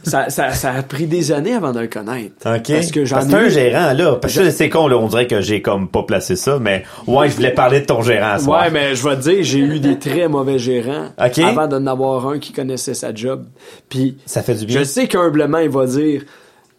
Ça, 0.05 0.31
ça, 0.31 0.53
ça 0.53 0.73
a 0.73 0.83
pris 0.85 1.07
des 1.09 1.33
années 1.33 1.53
avant 1.55 1.73
de 1.73 1.81
le 1.81 1.89
connaître. 1.89 2.35
OK. 2.47 2.73
Parce 2.73 2.93
que 2.93 3.05
j'en 3.05 3.29
ai 3.29 3.35
un 3.35 3.49
gérant, 3.49 3.93
là. 3.93 4.15
Parce 4.15 4.33
que 4.37 4.49
c'est 4.51 4.69
con, 4.69 4.87
là. 4.87 4.97
On 4.97 5.09
dirait 5.09 5.27
que 5.27 5.41
j'ai 5.41 5.61
comme 5.61 5.89
pas 5.89 6.05
placé 6.05 6.37
ça, 6.37 6.61
mais 6.61 6.85
ouais, 7.09 7.29
je 7.29 7.35
voulais 7.35 7.51
parler 7.53 7.81
de 7.81 7.87
ton 7.87 8.03
gérant 8.03 8.39
soir. 8.39 8.63
Ouais, 8.63 8.71
mais 8.71 8.95
je 8.95 9.03
vais 9.07 9.17
te 9.17 9.23
dire, 9.23 9.39
j'ai 9.43 9.59
eu 9.59 9.81
des 9.81 9.99
très 9.99 10.29
mauvais 10.29 10.61
gérants 10.61 11.09
avant 11.19 11.67
d'en 11.67 11.85
avoir 11.89 12.29
un 12.29 12.39
qui 12.39 12.53
connaissait 12.53 12.95
sa 12.95 13.13
job. 13.13 13.47
Puis 13.89 14.17
Ça 14.25 14.43
fait 14.43 14.55
du 14.55 14.67
bien. 14.67 14.79
je 14.79 14.85
sais 14.85 15.09
qu'humblement, 15.09 15.59
il 15.59 15.71
va 15.71 15.87
dire 15.87 16.23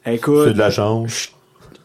Écoute, 0.06 0.46
C'est 0.48 0.54
de 0.54 0.60
la 0.60 0.72
chance. 0.72 1.30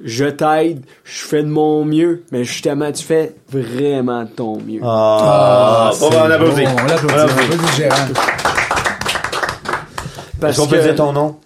Je 0.03 0.25
t'aide, 0.27 0.85
je 1.05 1.25
fais 1.25 1.43
de 1.43 1.49
mon 1.49 1.85
mieux, 1.85 2.25
mais 2.33 2.45
justement, 2.45 2.91
tu 2.93 3.03
fais 3.05 3.35
vraiment 3.51 4.23
de 4.25 4.29
ton 4.29 4.59
mieux. 4.59 4.81
Ah, 4.83 5.91
c'est 5.95 6.05
on 6.05 6.31
applaudit. 6.31 6.65
bon, 6.65 6.71
on 6.83 6.87
l'applaudit. 6.87 7.15
On 7.15 7.65
On 7.65 7.77
gérant. 7.77 7.97
Est-ce 10.47 10.61
qu'on 10.61 10.67
peut 10.67 10.81
dire 10.83 10.95
ton 10.95 11.13
nom? 11.13 11.37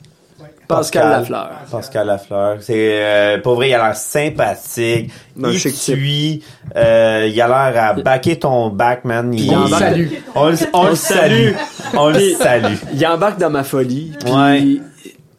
Pascal 0.66 1.08
Lafleur. 1.08 1.50
Pascal 1.70 2.06
Lafleur. 2.08 2.58
C'est 2.60 2.74
euh, 3.02 3.38
pas 3.38 3.54
vrai, 3.54 3.70
il 3.70 3.74
a 3.74 3.86
l'air 3.86 3.96
sympathique. 3.96 5.10
Un 5.42 5.50
il 5.50 5.58
suit. 5.58 6.42
Euh, 6.76 7.26
il 7.26 7.40
a 7.40 7.46
l'air 7.70 7.82
à 7.84 7.92
backer 7.94 8.38
ton 8.38 8.68
back, 8.68 9.04
man. 9.06 9.32
Il, 9.32 9.46
il 9.46 9.50
On 9.50 9.60
le 9.60 9.64
embarque- 9.66 9.82
salue. 9.82 10.06
On, 10.34 10.48
le- 10.50 10.56
on 10.74 10.86
le 10.88 10.94
salue. 10.94 11.52
On 11.94 12.08
le 12.10 12.34
salue. 12.34 12.74
Il 12.92 13.06
embarque 13.06 13.38
dans 13.38 13.48
ma 13.48 13.64
folie. 13.64 14.12
Puis 14.22 14.30
Ouais. 14.30 14.80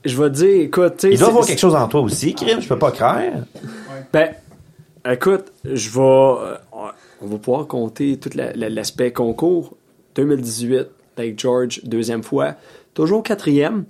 Je 0.06 0.22
vais 0.22 0.30
te 0.30 0.36
dire, 0.36 0.62
écoute, 0.62 0.94
tu 0.98 1.08
sais. 1.08 1.14
Il 1.14 1.20
doit 1.20 1.30
avoir 1.30 1.46
quelque 1.46 1.60
chose 1.60 1.76
en 1.76 1.88
toi 1.88 2.02
aussi, 2.02 2.34
Krim. 2.36 2.62
Je 2.62 2.68
peux 2.68 2.80
pas 2.80 2.92
croire. 2.92 3.20
Ben, 4.14 4.30
écoute, 5.10 5.46
je 5.66 5.90
vais. 5.90 6.00
euh, 6.00 6.56
on 7.22 7.28
va 7.28 7.38
pouvoir 7.38 7.68
compter 7.68 8.18
tout 8.18 8.30
la- 8.36 8.54
la- 8.54 8.70
l'aspect 8.70 9.12
concours. 9.12 9.76
2018, 10.16 10.88
avec 11.18 11.40
George, 11.40 11.82
deuxième 11.84 12.24
fois. 12.24 12.56
Toujours 12.94 13.24
quatrième. 13.24 13.86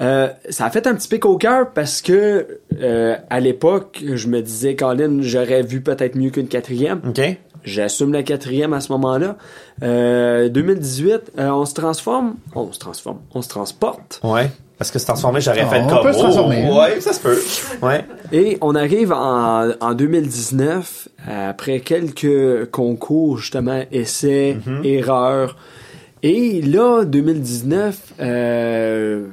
Euh, 0.00 0.28
ça 0.50 0.64
a 0.66 0.70
fait 0.70 0.86
un 0.86 0.94
petit 0.94 1.08
pic 1.08 1.24
au 1.24 1.36
cœur 1.38 1.70
parce 1.70 2.02
que 2.02 2.58
euh, 2.80 3.16
à 3.30 3.40
l'époque, 3.40 4.02
je 4.14 4.26
me 4.28 4.42
disais, 4.42 4.74
Colin, 4.74 5.18
j'aurais 5.20 5.62
vu 5.62 5.80
peut-être 5.80 6.16
mieux 6.16 6.30
qu'une 6.30 6.48
quatrième. 6.48 7.00
OK? 7.08 7.20
J'assume 7.62 8.12
la 8.12 8.22
quatrième 8.22 8.72
à 8.74 8.80
ce 8.80 8.90
moment-là. 8.92 9.36
Euh, 9.82 10.48
2018, 10.48 11.32
euh, 11.38 11.48
on 11.50 11.64
se 11.64 11.74
transforme. 11.74 12.34
On 12.54 12.70
se 12.72 12.78
transforme. 12.78 13.18
On 13.34 13.40
se 13.40 13.48
transporte. 13.48 14.20
Ouais. 14.24 14.50
Parce 14.78 14.90
que 14.90 14.98
se 14.98 15.06
transformer, 15.06 15.40
j'aurais 15.40 15.66
fait 15.66 15.80
on 15.82 15.88
comme. 15.88 16.02
peut 16.02 16.12
se 16.12 16.18
transformer, 16.18 16.68
Oh, 16.70 16.78
ouais, 16.80 17.00
ça 17.00 17.12
se 17.12 17.20
peut. 17.20 17.38
Ouais. 17.80 18.04
Et 18.32 18.58
on 18.60 18.74
arrive 18.74 19.12
en, 19.12 19.70
en 19.80 19.94
2019, 19.94 21.08
après 21.28 21.80
quelques 21.80 22.70
concours, 22.70 23.38
justement, 23.38 23.82
essais, 23.92 24.56
erreurs. 24.82 25.56
Et 26.22 26.62
là, 26.62 27.04
2019, 27.04 28.14
euh, 28.20 29.26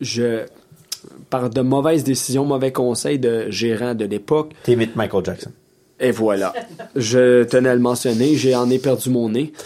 je, 0.00 0.44
par 1.30 1.50
de 1.50 1.60
mauvaises 1.62 2.04
décisions, 2.04 2.44
mauvais 2.44 2.70
conseils 2.70 3.18
de 3.18 3.46
gérants 3.50 3.94
de 3.94 4.04
l'époque, 4.04 4.52
T'imites 4.62 4.94
Michael 4.94 5.24
Jackson. 5.24 5.50
Et 5.98 6.10
voilà. 6.10 6.52
Je 6.94 7.44
tenais 7.44 7.70
à 7.70 7.74
le 7.74 7.80
mentionner, 7.80 8.36
j'ai 8.36 8.54
en 8.54 8.68
ai 8.70 8.78
perdu 8.78 9.10
mon 9.10 9.30
nez. 9.30 9.52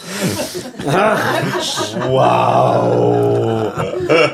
Wow! 2.08 3.70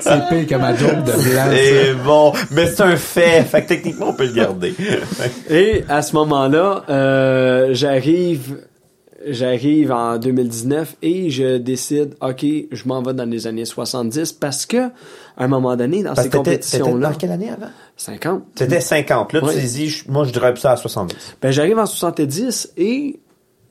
C'est 0.00 0.28
pire 0.28 0.46
que 0.46 0.54
ma 0.54 0.74
joke 0.74 1.04
de 1.04 1.12
blanc. 1.12 1.52
Et 1.52 1.92
bon, 2.04 2.32
mais 2.50 2.66
c'est 2.66 2.82
un 2.82 2.96
fait. 2.96 3.42
Fait 3.42 3.62
que 3.62 3.68
techniquement, 3.68 4.10
on 4.10 4.12
peut 4.14 4.26
le 4.26 4.32
garder. 4.32 4.74
Et 5.50 5.84
à 5.88 6.02
ce 6.02 6.14
moment-là, 6.14 6.84
euh, 6.88 7.70
j'arrive, 7.72 8.58
j'arrive 9.26 9.92
en 9.92 10.18
2019 10.18 10.96
et 11.02 11.30
je 11.30 11.58
décide, 11.58 12.14
ok, 12.20 12.44
je 12.70 12.82
m'en 12.86 13.02
vais 13.02 13.14
dans 13.14 13.28
les 13.28 13.46
années 13.46 13.64
70 13.64 14.32
parce 14.32 14.66
que 14.66 14.90
à 15.36 15.44
un 15.44 15.48
moment 15.48 15.76
donné 15.76 16.02
dans 16.02 16.14
Parce 16.14 16.28
ces 16.28 16.30
compétitions-là, 16.36 17.10
dans 17.10 17.14
quelle 17.18 17.32
année 17.32 17.50
avant? 17.50 17.68
50. 17.96 18.42
C'était 18.56 18.80
50. 18.80 19.32
Là, 19.32 19.44
Ouais. 19.44 19.52
tu 19.54 19.88
je- 19.88 20.10
moi, 20.10 20.24
je 20.24 20.32
drive 20.32 20.56
ça 20.56 20.72
à 20.72 20.76
70. 20.76 21.14
Ben 21.42 21.50
j'arrive 21.50 21.78
en 21.78 21.86
70 21.86 22.72
et 22.76 23.20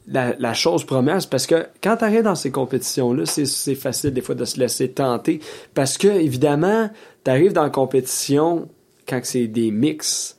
la, 0.08 0.36
la 0.38 0.54
chose 0.54 0.84
première, 0.86 1.20
c'est 1.22 1.30
parce 1.30 1.48
que 1.48 1.66
quand 1.82 1.98
tu 1.98 2.04
arrives 2.06 2.22
dans 2.24 2.36
ces 2.36 2.52
compétitions-là, 2.52 3.24
c'est, 3.26 3.76
facile 3.76 4.12
des 4.14 4.22
fois 4.22 4.36
de 4.36 4.46
se 4.46 4.60
laisser 4.60 4.90
tenter 4.90 5.40
parce 5.74 5.98
que 5.98 6.08
évidemment, 6.08 6.90
tu 7.24 7.32
arrives 7.32 7.54
dans 7.54 7.64
la 7.64 7.70
compétition 7.72 8.68
quand 9.08 9.20
c'est 9.24 9.48
des 9.48 9.72
mix. 9.72 10.34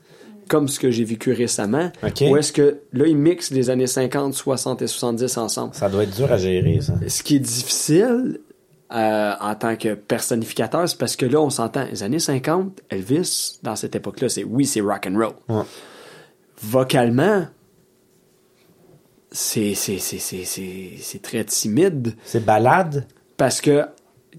comme 0.48 0.68
ce 0.68 0.78
que 0.78 0.92
j'ai 0.92 1.02
vécu 1.02 1.32
récemment, 1.32 1.90
Ok. 2.04 2.22
où 2.30 2.36
est-ce 2.36 2.52
que 2.52 2.78
là, 2.92 3.04
ils 3.08 3.16
mixent 3.16 3.50
les 3.50 3.68
années 3.68 3.88
50, 3.88 4.32
60 4.32 4.80
et 4.80 4.86
70 4.86 5.36
ensemble. 5.38 5.74
Ça 5.74 5.88
doit 5.88 6.04
être 6.04 6.14
dur 6.14 6.30
à 6.30 6.36
gérer, 6.36 6.78
ça. 6.80 6.92
Ce 7.08 7.24
qui 7.24 7.34
est 7.34 7.40
difficile 7.40 8.38
euh, 8.92 9.32
en 9.40 9.54
tant 9.56 9.76
que 9.76 9.94
personnificateur, 9.94 10.88
c'est 10.88 10.98
parce 10.98 11.16
que 11.16 11.26
là, 11.26 11.40
on 11.40 11.50
s'entend, 11.50 11.84
les 11.90 12.02
années 12.02 12.20
50, 12.20 12.82
Elvis, 12.90 13.58
dans 13.62 13.74
cette 13.74 13.96
époque-là, 13.96 14.28
c'est 14.28 14.44
oui, 14.44 14.64
c'est 14.64 14.80
rock 14.80 15.08
and 15.10 15.16
roll. 15.18 15.32
Ouais. 15.48 15.64
Vocalement, 16.62 17.46
c'est 19.32 19.74
c'est 19.74 19.98
c'est 19.98 20.18
c'est 20.18 20.44
c'est 20.44 20.90
c'est 21.00 21.20
très 21.20 21.44
timide 21.44 22.14
C'est 22.24 22.44
balade? 22.44 23.06
parce 23.36 23.60
que 23.60 23.84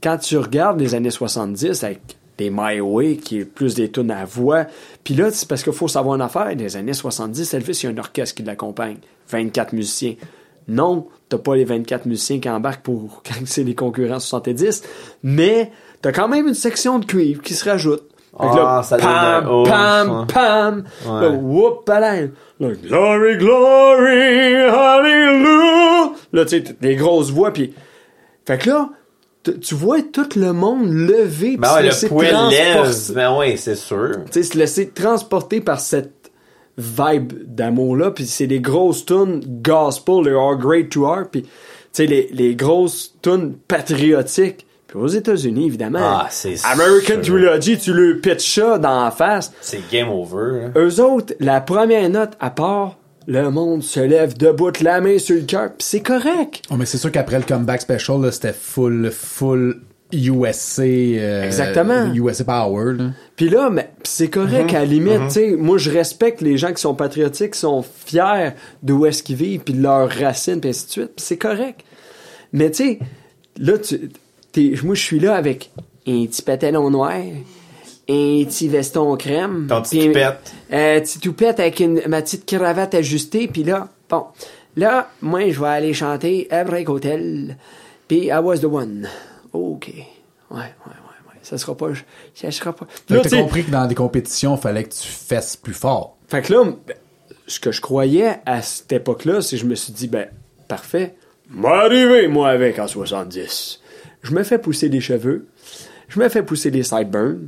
quand 0.02 0.18
tu 0.18 0.38
regardes 0.38 0.80
les 0.80 0.96
années 0.96 1.12
70 1.12 1.84
avec 1.84 2.00
des 2.38 2.50
My 2.50 2.80
Way 2.80 3.18
qui 3.18 3.40
est 3.40 3.46
plus 3.46 3.76
des 3.76 3.92
tunes 3.92 4.12
à 4.12 4.26
voix, 4.26 4.66
puis 5.04 5.14
là 5.14 5.30
c'est 5.32 5.48
parce 5.48 5.62
qu'il 5.64 5.74
faut 5.74 5.88
savoir 5.88 6.16
une 6.16 6.22
affaire, 6.22 6.54
les 6.56 6.78
années 6.78 6.94
70 6.94 7.54
Elvis 7.54 7.80
il 7.84 7.86
y 7.86 7.90
a 7.90 7.92
un 7.92 7.98
orchestre 7.98 8.36
qui 8.36 8.44
l'accompagne, 8.44 8.98
24 9.30 9.74
musiciens. 9.74 10.16
Non, 10.68 11.08
t'as 11.30 11.38
pas 11.38 11.56
les 11.56 11.64
24 11.66 12.06
musiciens 12.06 12.40
qui 12.40 12.50
embarquent 12.50 12.84
pour 12.84 13.22
quand 13.26 13.46
c'est 13.46 13.64
les 13.64 13.76
concurrents 13.76 14.20
70, 14.20 14.84
mais 15.24 15.72
t'as 16.02 16.12
quand 16.12 16.28
même 16.28 16.48
une 16.48 16.54
section 16.54 17.00
de 17.00 17.06
cuivre 17.06 17.42
qui 17.42 17.54
se 17.54 17.68
rajoute. 17.70 18.04
Fait 18.40 18.46
que 18.48 18.60
Ah, 18.60 18.82
ça 18.84 18.98
donne 18.98 19.06
pam, 19.08 19.66
pam, 19.66 20.20
ouais. 20.20 20.26
pam, 20.32 20.84
Ouais. 21.08 21.22
là, 21.22 21.30
whoop, 21.32 21.88
balain. 21.88 22.30
Là, 22.60 22.70
glory, 22.84 23.38
glory, 23.38 24.56
hallelujah. 24.56 26.12
Là, 26.34 26.46
tu 26.46 26.50
sais, 26.50 26.64
des 26.80 26.96
grosses 26.96 27.32
voix, 27.32 27.52
puis... 27.52 27.74
Fait 28.46 28.58
que 28.58 28.70
là, 28.70 28.90
tu 29.62 29.76
vois 29.76 30.02
tout 30.02 30.28
le 30.36 30.54
monde 30.54 30.90
lever, 30.92 31.58
Ben 31.58 31.70
se 31.70 31.76
ouais, 31.76 31.84
le 31.84 32.08
poil 32.10 32.50
lève. 32.50 33.14
Ben 33.14 33.36
ouais, 33.38 33.56
c'est 33.58 33.76
sûr. 33.76 34.12
tu 34.26 34.34
sais, 34.34 34.44
se 34.44 34.58
laisser 34.58 34.90
transporter 34.90 35.62
par 35.62 35.80
cette 35.80 36.17
vibe 36.78 37.34
d'amour-là, 37.46 38.12
puis 38.12 38.26
c'est 38.26 38.48
des 38.48 38.60
grosses 38.60 39.06
tunes 39.06 39.42
gospel, 39.64 40.24
les 40.26 40.32
Are 40.32 40.56
Great 40.58 40.90
to 40.90 41.06
Heart, 41.08 41.30
puis 41.32 41.42
tu 41.44 41.50
sais, 41.92 42.06
les, 42.06 42.30
les 42.32 42.56
grosses 42.56 43.16
tunes 43.22 43.56
patriotiques. 43.68 44.66
Puis 44.88 44.98
aux 44.98 45.08
États-Unis, 45.08 45.66
évidemment, 45.66 46.00
Ah, 46.02 46.28
c'est 46.30 46.56
American 46.66 47.22
sûr. 47.22 47.34
Trilogy, 47.36 47.78
tu 47.78 47.94
le 47.94 48.20
pitches 48.22 48.56
ça 48.56 48.78
dans 48.78 49.04
la 49.04 49.12
face. 49.12 49.52
C'est 49.60 49.82
game 49.92 50.08
over. 50.10 50.66
hein. 50.68 50.72
Eux 50.78 51.02
autres, 51.02 51.34
la 51.42 51.60
première 51.60 52.10
note, 52.10 52.34
à 52.40 52.52
part, 52.52 52.98
le 53.26 53.50
monde 53.52 53.84
se 53.84 54.00
lève 54.00 54.38
debout, 54.38 54.72
la 54.82 55.02
main 55.02 55.18
sur 55.20 55.36
le 55.36 55.42
cœur, 55.42 55.72
pis 55.78 55.84
c'est 55.86 56.00
correct. 56.00 56.62
Oh, 56.72 56.76
mais 56.78 56.86
c'est 56.86 56.98
sûr 56.98 57.12
qu'après 57.12 57.38
le 57.38 57.44
comeback 57.44 57.82
special, 57.82 58.22
là, 58.22 58.32
c'était 58.32 58.54
full, 58.54 59.12
full 59.12 59.82
USA. 60.14 60.84
euh, 60.84 61.44
Exactement. 61.44 62.14
USA 62.14 62.44
Power, 62.44 62.94
là. 62.98 63.06
Puis 63.36 63.50
là, 63.50 63.70
mais 63.70 63.90
pis 64.04 64.10
c'est 64.10 64.30
correct 64.30 64.74
à 64.74 64.80
la 64.80 64.86
limite, 64.86 65.28
tu 65.28 65.34
sais. 65.34 65.52
Moi, 65.58 65.78
je 65.78 65.92
respecte 65.92 66.42
les 66.42 66.58
gens 66.58 66.72
qui 66.74 66.82
sont 66.82 66.96
patriotiques, 66.96 67.52
qui 67.54 67.60
sont 67.60 67.84
fiers 67.84 68.52
d'où 68.84 69.06
est-ce 69.06 69.22
qu'ils 69.24 69.36
vivent, 69.36 69.62
puis 69.62 69.74
de 69.74 69.82
leurs 69.84 70.10
racines, 70.10 70.60
puis 70.62 70.70
ainsi 70.70 70.86
de 70.88 70.92
suite. 70.92 71.16
Pis 71.16 71.24
c'est 71.24 71.38
correct. 71.38 71.82
Mais 72.54 72.72
tu 72.72 72.84
sais, 72.84 73.00
là, 73.58 73.78
tu, 73.78 74.10
t'es- 74.54 74.74
moi, 74.84 74.96
je 74.96 75.02
suis 75.02 75.20
là 75.20 75.36
avec 75.36 75.72
un 76.08 76.26
petit 76.26 76.42
pantalon 76.42 76.90
noir, 76.90 77.12
un 77.12 78.44
petit 78.46 78.68
veston 78.70 79.16
crème. 79.18 79.68
Ton 79.68 79.82
petit 79.82 80.08
toupette. 80.08 80.54
Euh, 80.72 81.00
petit 81.02 81.20
toupette 81.20 81.60
avec 81.60 81.80
une, 81.82 82.02
ma 82.08 82.22
petite 82.22 82.46
cravate 82.46 82.96
ajustée, 82.96 83.48
puis 83.48 83.64
là, 83.64 83.90
bon. 84.10 84.24
Là, 84.78 85.10
moi, 85.22 85.50
je 85.52 85.60
vais 85.60 85.68
aller 85.68 85.94
chanter 85.94 86.48
à 86.52 86.64
Break 86.64 86.88
Hotel, 86.90 87.58
puis 88.08 88.28
I 88.28 88.38
was 88.42 88.60
the 88.60 88.66
one. 88.66 89.08
OK. 89.54 89.88
Ouais, 89.88 89.96
ouais, 90.52 90.60
ouais, 90.60 90.64
ouais. 91.28 91.40
Ça 91.42 91.58
sera 91.58 91.76
pas... 91.76 91.88
Ça 92.34 92.52
sera 92.52 92.74
pas... 92.74 92.86
Fait 93.08 93.14
Là, 93.16 93.22
t'as 93.22 93.42
compris 93.42 93.64
que 93.66 93.72
dans 93.72 93.86
des 93.88 93.96
compétitions, 93.96 94.58
fallait 94.58 94.84
que 94.84 94.94
tu 94.94 95.08
fesses 95.08 95.56
plus 95.56 95.74
fort. 95.74 96.18
fait 96.28 96.42
que 96.42 96.54
là, 96.54 96.64
ce 97.48 97.60
que 97.60 97.72
je 97.72 97.82
croyais 97.82 98.40
à 98.46 98.62
cette 98.62 98.92
époque-là, 98.92 99.42
c'est 99.42 99.56
que 99.58 99.62
je 99.62 99.68
me 99.68 99.76
suis 99.76 99.94
dit, 99.94 100.08
ben, 100.08 100.28
parfait, 100.68 101.16
m'arriver, 101.50 102.28
moi, 102.28 102.50
avec 102.50 102.78
en 102.80 102.88
70. 102.88 103.80
Je 104.24 104.32
me 104.34 104.44
fais 104.44 104.58
pousser 104.58 104.90
les 104.90 105.00
cheveux, 105.00 105.48
je 106.10 106.20
me 106.20 106.28
fais 106.30 106.44
pousser 106.44 106.70
les 106.72 106.84
sideburns, 106.84 107.48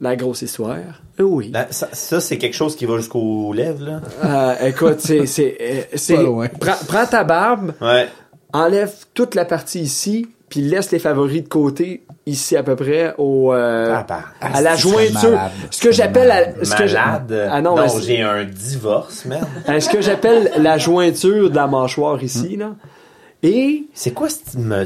la 0.00 0.14
grosse 0.14 0.42
histoire. 0.42 0.76
Euh, 1.18 1.22
oui. 1.24 1.50
Ça, 1.70 1.88
ça, 1.92 2.20
c'est 2.20 2.38
quelque 2.38 2.54
chose 2.54 2.76
qui 2.76 2.84
va 2.86 2.98
jusqu'aux 2.98 3.52
lèvres, 3.52 3.82
là. 3.84 4.00
Euh, 4.24 4.66
écoute, 4.68 5.00
c'est... 5.00 5.26
c'est, 5.26 5.56
euh, 5.60 5.82
c'est 5.96 6.14
Pas 6.16 6.22
loin. 6.22 6.48
prends, 6.48 6.76
prends 6.86 7.06
ta 7.06 7.24
barbe, 7.24 7.72
Ouais. 7.80 8.08
enlève 8.52 8.92
toute 9.14 9.34
la 9.34 9.44
partie 9.46 9.80
ici, 9.80 10.28
puis 10.48 10.60
laisse 10.60 10.90
les 10.92 10.98
favoris 10.98 11.42
de 11.42 11.48
côté, 11.48 12.04
ici 12.26 12.56
à 12.56 12.62
peu 12.62 12.76
près, 12.76 13.14
au, 13.18 13.52
euh, 13.52 13.92
Ah, 13.96 14.06
bah, 14.08 14.20
à 14.40 14.60
la 14.60 14.76
jointure. 14.76 15.30
malade. 15.30 15.50
Ce 15.70 15.80
que 15.80 15.92
j'appelle... 15.92 16.28
la- 16.28 16.64
ce 16.64 16.74
que 16.76 16.84
Malade. 16.84 17.48
Ah 17.50 17.60
non, 17.62 17.76
j'ai 18.00 18.22
un 18.22 18.44
divorce, 18.44 19.24
merde. 19.24 19.46
Euh, 19.68 19.80
ce 19.80 19.88
que 19.88 20.00
j'appelle 20.00 20.50
la 20.58 20.78
jointure 20.78 21.50
de 21.50 21.56
la 21.56 21.66
mâchoire 21.66 22.22
ici, 22.22 22.56
là. 22.56 22.70
Et 23.42 23.84
C'est 23.92 24.12
quoi 24.12 24.28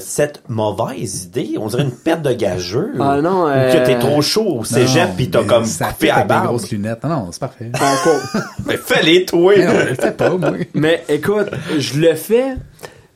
cette, 0.01 0.43
mauvaise 0.49 1.25
idée? 1.25 1.55
On 1.59 1.69
dirait 1.69 1.85
une 1.85 1.93
perte 1.93 2.23
de 2.23 2.33
gageure. 2.33 2.89
Ah 2.99 3.21
non, 3.23 3.45
Ou 3.45 3.49
euh, 3.49 3.73
que 3.73 3.87
t'es 3.87 3.99
trop 3.99 4.21
chaud 4.21 4.57
au 4.59 4.65
cégep 4.65 5.09
Non, 5.11 5.15
pis 5.17 5.31
t'as 5.31 5.45
comme 5.45 5.65
ça 5.65 5.87
coupé 5.93 6.07
fait 6.07 6.13
à 6.13 6.25
barbe. 6.25 6.47
grosses 6.49 6.71
lunettes. 6.71 7.05
Non, 7.05 7.11
non, 7.11 7.29
c'est 7.31 7.41
parfait. 7.41 7.71
encore. 7.75 8.21
Mais 8.67 8.77
fais-les, 8.77 9.25
toi! 9.25 9.55
Mais 9.57 9.67
non, 9.67 9.95
fais 9.99 10.11
pas, 10.11 10.31
moi. 10.31 10.53
Mais 10.75 11.05
écoute, 11.09 11.49
je 11.79 12.01
le 12.01 12.15
fais. 12.17 12.57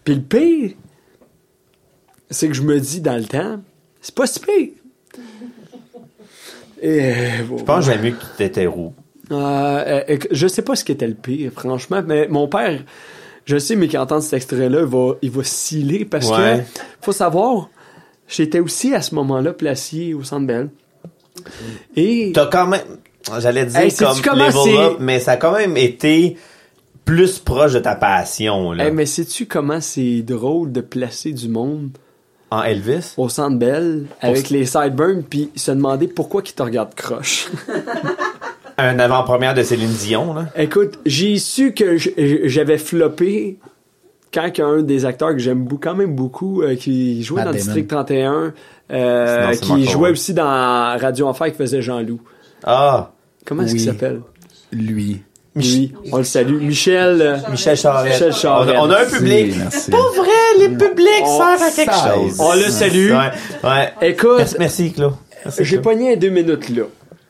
Puis 0.05 0.15
le 0.15 0.21
pire, 0.23 0.71
c'est 2.35 2.49
que 2.49 2.55
je 2.55 2.63
me 2.63 2.79
dis 2.81 3.01
dans 3.01 3.17
le 3.17 3.25
temps, 3.25 3.61
c'est 4.01 4.15
pas 4.15 4.27
si 4.27 4.41
pire. 4.41 4.69
Et, 6.83 7.13
bon, 7.49 7.57
Je 7.59 7.65
pense 7.65 7.87
que 7.87 7.93
j'aime 7.93 8.03
mieux 8.03 8.11
que 8.11 8.25
t'étais 8.37 8.67
roux. 8.67 8.93
Euh, 9.31 9.35
euh, 9.35 10.03
euh, 10.11 10.19
je 10.31 10.47
sais 10.47 10.63
pas 10.63 10.77
ce 10.77 10.85
qui 10.85 10.93
était 10.93 11.07
le 11.07 11.15
pire, 11.15 11.51
franchement, 11.53 12.03
mais 12.07 12.29
mon 12.29 12.47
père, 12.47 12.79
je 13.47 13.57
sais, 13.57 13.75
mais 13.75 13.89
qui 13.89 13.97
entend 13.97 14.21
cet 14.21 14.35
extrait-là, 14.35 14.81
il 14.81 14.87
va, 14.87 15.13
il 15.23 15.31
va 15.31 15.45
sciller 15.45 16.05
parce 16.05 16.29
Ouais. 16.29 16.65
que, 16.75 16.81
faut 17.01 17.13
savoir, 17.13 17.71
j'étais 18.29 18.61
aussi 18.61 18.93
à 18.95 19.01
ce 19.01 19.15
moment-là 19.15 19.55
placé 19.55 20.13
au 20.13 20.23
Centre 20.23 20.47
Bell. 20.47 20.69
Et 21.97 22.33
T'as 22.35 22.47
quand 22.47 22.67
même, 22.67 22.83
j'allais 23.39 23.65
dire 23.65 23.81
Hey, 23.81 23.91
comme 24.23 24.39
level 24.39 24.77
up, 24.77 24.97
mais 25.01 25.21
ça 25.21 25.33
a 25.33 25.37
quand 25.39 25.53
même 25.53 25.77
été 25.79 26.37
plus 27.07 27.39
proche 27.39 27.73
de 27.73 27.79
ta 27.79 27.95
passion, 27.95 28.73
là. 28.73 28.87
Hey, 28.87 28.93
mais 28.93 29.07
sais-tu 29.07 29.47
comment 29.47 29.81
c'est 29.81 30.21
drôle 30.23 30.71
de 30.71 30.81
placer 30.83 31.33
du 31.33 31.49
monde 31.49 31.91
En 32.59 32.63
Elvis? 32.63 33.15
au 33.17 33.29
Centre 33.29 33.59
Bell 33.59 34.05
avec 34.21 34.51
les 34.51 34.65
sideburns 34.67 35.23
puis 35.29 35.51
se 35.57 35.71
demander 35.71 36.09
pourquoi 36.09 36.43
qu'ils 36.43 36.55
te 36.55 36.63
regardent 36.63 36.95
croche? 36.95 37.49
Un 38.77 38.99
avant-première 38.99 39.55
de 39.55 39.63
Céline 39.63 39.93
Dion, 39.93 40.35
là. 40.35 40.47
Écoute, 40.57 40.99
j'ai 41.07 41.39
su 41.39 41.73
que 41.75 41.97
j'avais 41.97 42.79
floppé 42.79 43.59
quand 44.33 44.51
qu'il 44.51 44.65
un 44.65 44.83
des 44.83 45.05
acteurs 45.05 45.31
que 45.31 45.39
j'aime 45.39 45.63
beaucoup, 45.63 45.81
quand 45.81 45.95
même 45.95 46.17
beaucoup, 46.17 46.63
euh, 46.63 46.75
qui 46.75 47.23
jouait 47.23 47.45
Matt 47.45 47.45
dans 47.47 47.51
Damon. 47.53 47.65
District 47.65 47.87
31, 47.89 48.53
euh, 48.91 49.53
Sinon, 49.53 49.53
c'est 49.53 49.61
qui 49.85 49.91
jouait 49.93 50.11
aussi 50.11 50.35
dans 50.35 50.45
Radio 51.01 51.29
Enfer 51.29 51.53
qui 51.53 51.57
faisait 51.57 51.83
Jean-Loup. 51.83 52.19
Ah! 52.65 53.13
Comment 53.47 53.63
est-ce 53.63 53.73
qu'il 53.77 53.85
s'appelle? 53.85 54.23
Lui. 54.73 55.23
Lui, 55.55 55.93
on 56.11 56.17
le 56.19 56.25
salue. 56.25 56.61
Michel. 56.61 57.23
euh, 57.23 57.37
Michel 57.49 57.77
Charette. 57.77 58.13
Michel 58.15 58.33
Charette. 58.33 58.75
On, 58.77 58.83
a- 58.83 58.87
on 58.89 58.91
a 58.91 59.03
un 59.03 59.05
public. 59.05 59.55
Merci. 59.57 59.89
Pas 59.93 59.99
vrai, 60.17 60.29
On 61.23 61.39
servent 61.39 61.63
à 61.63 61.71
quelque 61.71 61.93
chose. 61.93 62.37
On 62.41 62.55
le 62.55 62.71
salue. 62.71 63.11
Ouais, 63.13 63.31
ouais. 63.63 63.93
Écoute, 64.11 64.39
Merci, 64.39 64.57
merci 64.59 64.93
Claude. 64.93 65.15
J'ai 65.61 65.79
pogné 65.79 66.17
deux 66.17 66.31
minutes 66.31 66.69
là. 66.71 66.85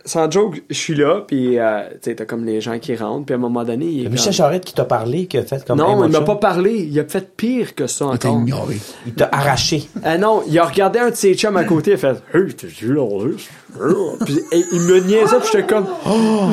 Sans 0.06 0.30
joke, 0.30 0.62
je 0.68 0.74
suis 0.74 0.94
là, 0.94 1.22
puis 1.26 1.58
euh, 1.58 1.80
tu 1.94 2.10
sais, 2.10 2.14
t'as 2.14 2.26
comme 2.26 2.44
les 2.44 2.60
gens 2.60 2.78
qui 2.78 2.94
rentrent, 2.94 3.24
puis 3.24 3.32
à 3.32 3.38
un 3.38 3.40
moment 3.40 3.64
donné, 3.64 3.86
il 3.86 4.04
est 4.04 4.08
Michel 4.10 4.24
comme- 4.26 4.32
Charette 4.34 4.62
qui 4.66 4.74
t'a 4.74 4.84
parlé, 4.84 5.24
qui 5.26 5.38
a 5.38 5.42
fait 5.44 5.64
comme 5.64 5.80
Hey, 5.80 5.86
Non, 5.86 5.96
mon 5.96 6.04
il 6.04 6.12
m'a 6.12 6.20
pas 6.20 6.36
parlé. 6.36 6.86
Il 6.90 7.00
a 7.00 7.04
fait 7.04 7.26
pire 7.34 7.74
que 7.74 7.86
ça 7.86 8.04
t'a 8.18 8.28
encore. 8.28 8.38
ignoré. 8.42 8.76
Il 9.06 9.14
t'a 9.14 9.30
arraché. 9.32 9.88
Ah 10.02 10.18
non, 10.18 10.42
il 10.46 10.58
a 10.58 10.64
regardé 10.66 10.98
un 10.98 11.08
de 11.08 11.14
ses 11.14 11.32
chums 11.34 11.56
à 11.56 11.64
côté, 11.64 11.92
il 11.92 11.94
a 11.94 11.96
fait 11.96 12.16
Hey, 12.34 12.52
t'es 12.52 12.68
journaliste? 12.68 13.48
Puis 14.24 14.40
et 14.52 14.64
il 14.72 14.80
me 14.82 15.00
niaisait, 15.00 15.36
puis 15.40 15.48
j'étais 15.52 15.66
comme 15.66 15.86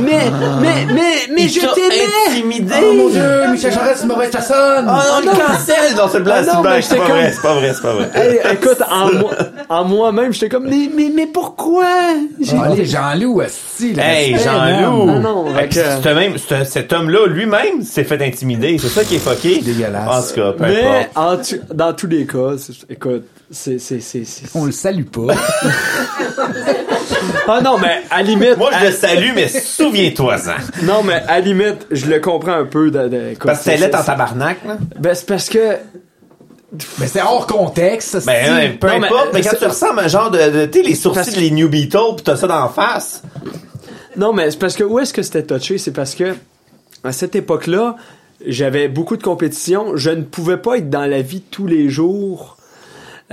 Mais, 0.03 0.19
mais, 0.61 0.93
mais, 0.93 1.13
mais 1.33 1.47
je 1.47 1.59
t'aimais! 1.59 2.05
intimidé. 2.29 2.73
Oh 2.81 2.93
mon 2.93 3.09
dieu, 3.09 3.21
Michel 3.51 3.71
Charest, 3.73 3.97
c'est 3.97 4.03
une 4.03 4.09
mauvaise 4.09 4.31
personne! 4.31 4.85
Oh 4.89 5.21
non, 5.23 5.31
il 5.31 5.39
cancelle 5.39 5.95
dans 5.95 6.07
cette 6.09 6.23
blague. 6.23 6.45
Ah 6.49 6.55
non, 6.55 6.63
c'est 6.63 6.69
mais 6.69 6.81
c'est 6.81 6.95
pas 6.97 7.05
vrai, 7.05 7.31
c'est 7.31 7.41
pas 7.41 7.53
vrai, 7.53 7.71
c'est 7.75 7.81
pas 7.81 7.93
vrai. 7.93 8.09
Hey, 8.15 8.39
écoute, 8.53 8.81
en, 8.89 9.11
moi- 9.13 9.35
en 9.69 9.83
moi-même, 9.85 10.33
j'étais 10.33 10.49
comme 10.49 10.67
Mais, 10.67 10.89
mais, 10.93 11.11
mais 11.13 11.27
pourquoi? 11.27 11.85
Ah, 11.85 12.69
les 12.75 12.85
Jean-Loup, 12.85 13.41
esti, 13.41 13.93
le 13.93 13.99
Hey, 14.01 14.37
Jean-Loup! 14.39 15.05
Non, 15.05 15.19
non, 15.19 15.45
même, 15.53 16.33
c'est- 16.37 16.65
cet 16.65 16.91
homme-là, 16.91 17.27
lui-même, 17.27 17.83
s'est 17.83 18.03
fait 18.03 18.21
intimider. 18.23 18.77
C'est 18.79 18.87
ça 18.89 19.03
qui 19.03 19.15
est 19.15 19.19
fucké? 19.19 19.59
Dégueulasse. 19.61 20.07
En 20.09 20.27
tout 20.27 20.35
cas, 20.35 20.51
peu 20.53 20.63
Mais 20.65 21.07
importe. 21.11 21.11
en 21.15 21.37
tu- 21.37 21.61
dans 21.73 21.93
tous 21.93 22.07
les 22.07 22.25
cas, 22.25 22.55
écoute, 22.89 23.23
c'est. 23.49 23.79
c'est, 23.79 23.99
c'est, 23.99 24.25
c'est- 24.25 24.45
On 24.55 24.65
le 24.65 24.71
salue 24.71 25.03
pas. 25.05 25.33
Ah 27.47 27.61
non, 27.61 27.77
mais 27.77 28.01
à 28.09 28.17
la 28.17 28.23
limite. 28.23 28.57
Moi, 28.57 28.69
je 28.71 28.77
à- 28.77 28.85
le 28.85 28.91
salue, 28.91 29.31
mais 29.35 29.47
souviens-toi-en. 29.47 30.85
Non, 30.85 31.03
mais 31.03 31.13
à 31.27 31.39
la 31.39 31.39
limite, 31.41 31.87
je 31.91 32.05
le 32.07 32.19
comprends 32.19 32.53
un 32.53 32.65
peu. 32.65 32.91
De, 32.91 33.07
de- 33.07 33.33
Parce 33.43 33.59
que 33.59 33.63
c'est- 33.65 33.71
t'es 33.71 33.77
là 33.77 33.87
c'est- 33.91 33.95
en 33.97 34.03
tabarnak, 34.03 34.57
là. 34.65 34.77
Ben, 34.99 35.13
c'est 35.13 35.25
parce 35.27 35.49
que. 35.49 35.77
Mais 36.99 37.07
c'est 37.07 37.21
hors 37.21 37.47
contexte, 37.47 38.15
esti. 38.15 38.27
Ben, 38.27 38.53
ouais, 38.55 38.69
peu 38.69 38.87
Non, 38.87 38.99
mais- 38.99 39.07
importe, 39.07 39.29
mais, 39.33 39.41
quand 39.41 39.49
c'est- 39.51 39.57
tu 39.57 39.65
ressembles 39.65 39.99
à 39.99 40.03
un 40.03 40.07
genre 40.07 40.31
de, 40.31 40.37
de 40.37 40.65
tu 40.67 40.79
sais, 40.81 40.87
les 40.87 40.95
sourcils 40.95 41.19
Parce 41.25 41.35
des 41.35 41.51
New 41.51 41.67
Beatles 41.67 42.15
pis 42.17 42.23
t'as 42.23 42.37
ça 42.37 42.47
d'en 42.47 42.69
face. 42.69 43.23
Non, 44.15 44.31
mais 44.31 44.49
c'est 44.51 44.57
parce 44.59 44.75
que 44.75 44.83
où 44.83 44.97
est-ce 44.99 45.13
que 45.13 45.21
c'était 45.21 45.43
touché? 45.43 45.77
C'est 45.77 45.91
parce 45.91 46.15
que 46.15 46.35
à 47.03 47.11
cette 47.11 47.35
époque-là, 47.35 47.97
j'avais 48.45 48.87
beaucoup 48.87 49.17
de 49.17 49.23
compétition. 49.23 49.95
Je 49.97 50.11
ne 50.11 50.21
pouvais 50.23 50.57
pas 50.57 50.77
être 50.77 50.89
dans 50.89 51.05
la 51.05 51.21
vie 51.21 51.41
tous 51.41 51.67
les 51.67 51.89
jours 51.89 52.57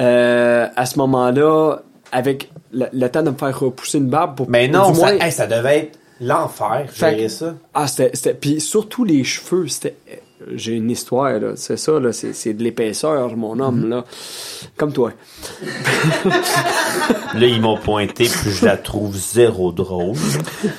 euh, 0.00 0.66
à 0.76 0.86
ce 0.86 0.98
moment-là 0.98 1.78
avec 2.12 2.50
le, 2.72 2.86
le 2.92 3.08
temps 3.08 3.22
de 3.22 3.30
me 3.30 3.36
faire 3.36 3.58
repousser 3.58 3.98
une 3.98 4.08
barbe 4.08 4.36
pour 4.36 4.48
Mais 4.50 4.68
non, 4.68 4.92
ça, 4.94 5.00
moins- 5.00 5.18
hey, 5.18 5.32
ça 5.32 5.46
devait 5.46 5.78
être 5.78 5.98
l'enfer, 6.20 6.86
gérer 6.94 7.28
ça. 7.28 7.54
Ah, 7.74 7.86
c'était, 7.86 8.10
c'était, 8.14 8.34
puis 8.34 8.60
surtout 8.60 9.04
les 9.04 9.22
cheveux, 9.24 9.68
c'était, 9.68 9.96
j'ai 10.54 10.72
une 10.74 10.90
histoire, 10.90 11.32
là, 11.38 11.52
c'est 11.56 11.76
ça, 11.76 11.98
là, 12.00 12.12
c'est, 12.12 12.32
c'est 12.32 12.54
de 12.54 12.62
l'épaisseur, 12.62 13.36
mon 13.36 13.58
homme, 13.60 13.82
Mhm. 13.84 13.90
là, 13.90 14.04
comme 14.76 14.92
toi. 14.92 15.12
Là, 17.34 17.46
ils 17.46 17.60
m'ont 17.60 17.76
pointé, 17.78 18.24
puis 18.24 18.50
je 18.50 18.64
la 18.64 18.76
trouve 18.76 19.14
zéro 19.16 19.72
drôle. 19.72 20.16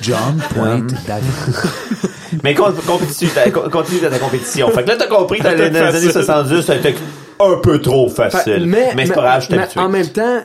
John 0.00 0.40
pointe 0.54 0.92
David. 1.06 1.30
Mais 2.44 2.54
con- 2.54 2.72
continue, 2.86 3.30
continue 3.72 4.00
ta 4.00 4.18
compétition. 4.18 4.70
Fait 4.70 4.84
que 4.84 4.88
là, 4.88 4.96
t'as 4.96 5.06
compris, 5.08 5.40
dans 5.40 5.50
les, 5.50 5.70
dans 5.70 5.86
les 5.90 5.96
années 5.96 6.12
70, 6.12 6.62
ça 6.62 6.72
a 6.74 6.76
été 6.76 6.94
un 7.40 7.56
peu 7.62 7.80
trop 7.80 8.08
Fait- 8.08 8.30
facile. 8.30 8.66
mais 8.66 8.90
c'est 9.06 9.12
pas 9.14 9.22
grave, 9.22 9.46
je 9.50 9.56
habitué. 9.56 9.80
en 9.80 9.88
même 9.88 10.06
temps, 10.08 10.22
euh, 10.22 10.40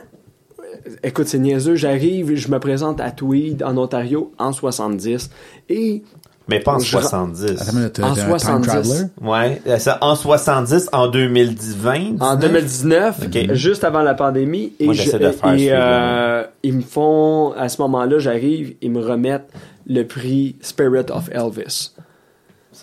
écoute, 1.02 1.26
c'est 1.28 1.38
niaiseux, 1.38 1.74
j'arrive, 1.74 2.34
je 2.34 2.48
me 2.50 2.58
présente 2.58 3.00
à 3.00 3.10
Tweed, 3.10 3.62
en 3.62 3.76
Ontario, 3.76 4.32
en 4.38 4.52
70, 4.52 5.30
et 5.68 6.02
Mais 6.48 6.60
pas 6.60 6.74
en 6.74 6.78
Je- 6.78 6.90
70. 6.90 7.60
Attends 7.60 7.72
une 7.72 7.78
minute, 7.78 7.98
En 8.00 8.14
t'es 8.14 8.20
un 8.20 8.24
time 8.24 8.28
70. 8.38 8.66
traveler? 8.68 9.04
Ouais, 9.20 9.62
euh, 9.66 9.78
ça, 9.78 9.98
en 10.00 10.14
70, 10.14 10.88
en 10.92 11.08
2020. 11.08 12.20
en 12.20 12.36
2019, 12.36 13.16
Ok. 13.26 13.52
juste 13.54 13.82
avant 13.82 14.02
la 14.02 14.14
pandémie, 14.14 14.72
et, 14.78 14.84
Moi, 14.84 14.94
je- 14.94 15.02
j'essaie 15.02 15.18
de 15.18 15.30
faire 15.30 15.54
et, 15.54 15.68
euh, 15.72 16.44
ils 16.62 16.74
me 16.74 16.82
font, 16.82 17.52
à 17.58 17.68
ce 17.68 17.82
moment-là, 17.82 18.18
j'arrive, 18.20 18.74
ils 18.80 18.92
me 18.92 19.00
remettent 19.00 19.48
le 19.88 20.04
prix 20.04 20.54
Spirit 20.60 21.06
of 21.10 21.28
Elvis. 21.32 21.90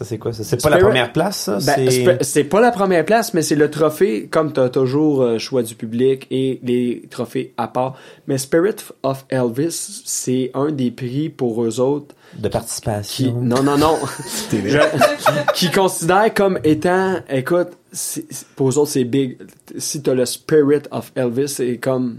Ça, 0.04 0.10
c'est 0.10 0.18
quoi 0.18 0.34
ça? 0.34 0.44
C'est 0.44 0.62
pas 0.62 0.70
la 0.70 0.78
première 0.80 1.14
place, 1.14 1.38
ça? 1.38 1.60
Ben, 1.66 2.18
c'est... 2.22 2.44
pas 2.44 2.60
la 2.60 2.72
première 2.72 3.06
place, 3.06 3.34
mais 3.34 3.42
c'est 3.42 3.56
le 3.56 3.72
trophée, 3.72 4.28
comme 4.30 4.52
tu 4.52 4.60
as 4.60 4.68
toujours 4.70 5.22
euh, 5.22 5.38
choix 5.40 5.64
du 5.64 5.76
public 5.76 6.28
et 6.30 6.60
les 6.64 7.04
trophées 7.10 7.54
à 7.58 7.68
part. 7.68 7.96
Mais 8.28 8.38
Spirit 8.38 8.76
of 9.04 9.26
Elvis, 9.30 10.02
c'est 10.06 10.52
un 10.56 10.72
des 10.72 10.92
prix 10.92 11.30
pour 11.30 11.64
eux 11.64 11.80
autres 11.80 12.16
De 12.38 12.48
qui, 12.48 12.52
participation. 12.52 13.40
non, 13.42 13.64
non, 13.64 13.78
non, 13.78 13.98
Je- 14.52 14.78
qui 15.54 15.72
considèrent 15.72 16.34
comme 16.34 16.60
étant, 16.64 17.16
écoute, 17.30 17.70
pour 18.56 18.70
eux 18.70 18.78
autres, 18.78 18.92
c'est 18.92 19.04
big. 19.06 19.38
Si 19.78 20.02
t'as 20.02 20.14
le 20.16 20.26
Spirit 20.26 20.82
of 20.92 21.12
Elvis, 21.16 21.48
c'est 21.50 21.78
comme, 21.78 22.18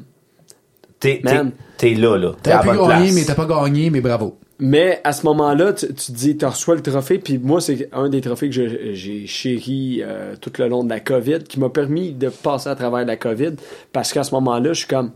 T'es, 1.01 1.21
t'es, 1.23 1.35
Man. 1.35 1.51
t'es 1.77 1.93
là, 1.95 2.17
là. 2.17 2.33
T'as 2.43 2.65
gagner, 2.65 2.87
place. 2.87 3.13
mais 3.15 3.25
t'as 3.25 3.35
pas 3.35 3.45
gagné, 3.45 3.91
mais 3.91 4.01
bravo. 4.01 4.39
Mais 4.61 5.01
à 5.03 5.13
ce 5.13 5.27
moment-là, 5.27 5.73
tu, 5.73 5.89
tu 5.89 5.95
te 5.95 6.13
dis, 6.13 6.37
tu 6.37 6.45
reçois 6.45 6.77
le 6.77 6.83
trophée, 6.83 7.19
puis 7.19 7.39
moi, 7.39 7.61
c'est 7.61 7.89
un 7.93 8.09
des 8.09 8.21
trophées 8.21 8.51
que 8.51 8.95
j'ai 8.95 9.27
chéri 9.27 10.01
euh, 10.03 10.37
tout 10.41 10.53
le 10.59 10.69
long 10.69 10.85
de 10.85 10.91
la 10.91 11.01
COVID, 11.01 11.41
qui 11.41 11.59
m'a 11.59 11.71
permis 11.71 12.13
de 12.13 12.29
passer 12.29 12.69
à 12.69 12.77
travers 12.77 13.05
la 13.05 13.17
COVID, 13.17 13.55
parce 13.93 14.13
qu'à 14.13 14.23
ce 14.23 14.33
moment-là, 14.35 14.73
je 14.73 14.81
suis 14.81 14.89
comme, 14.89 15.11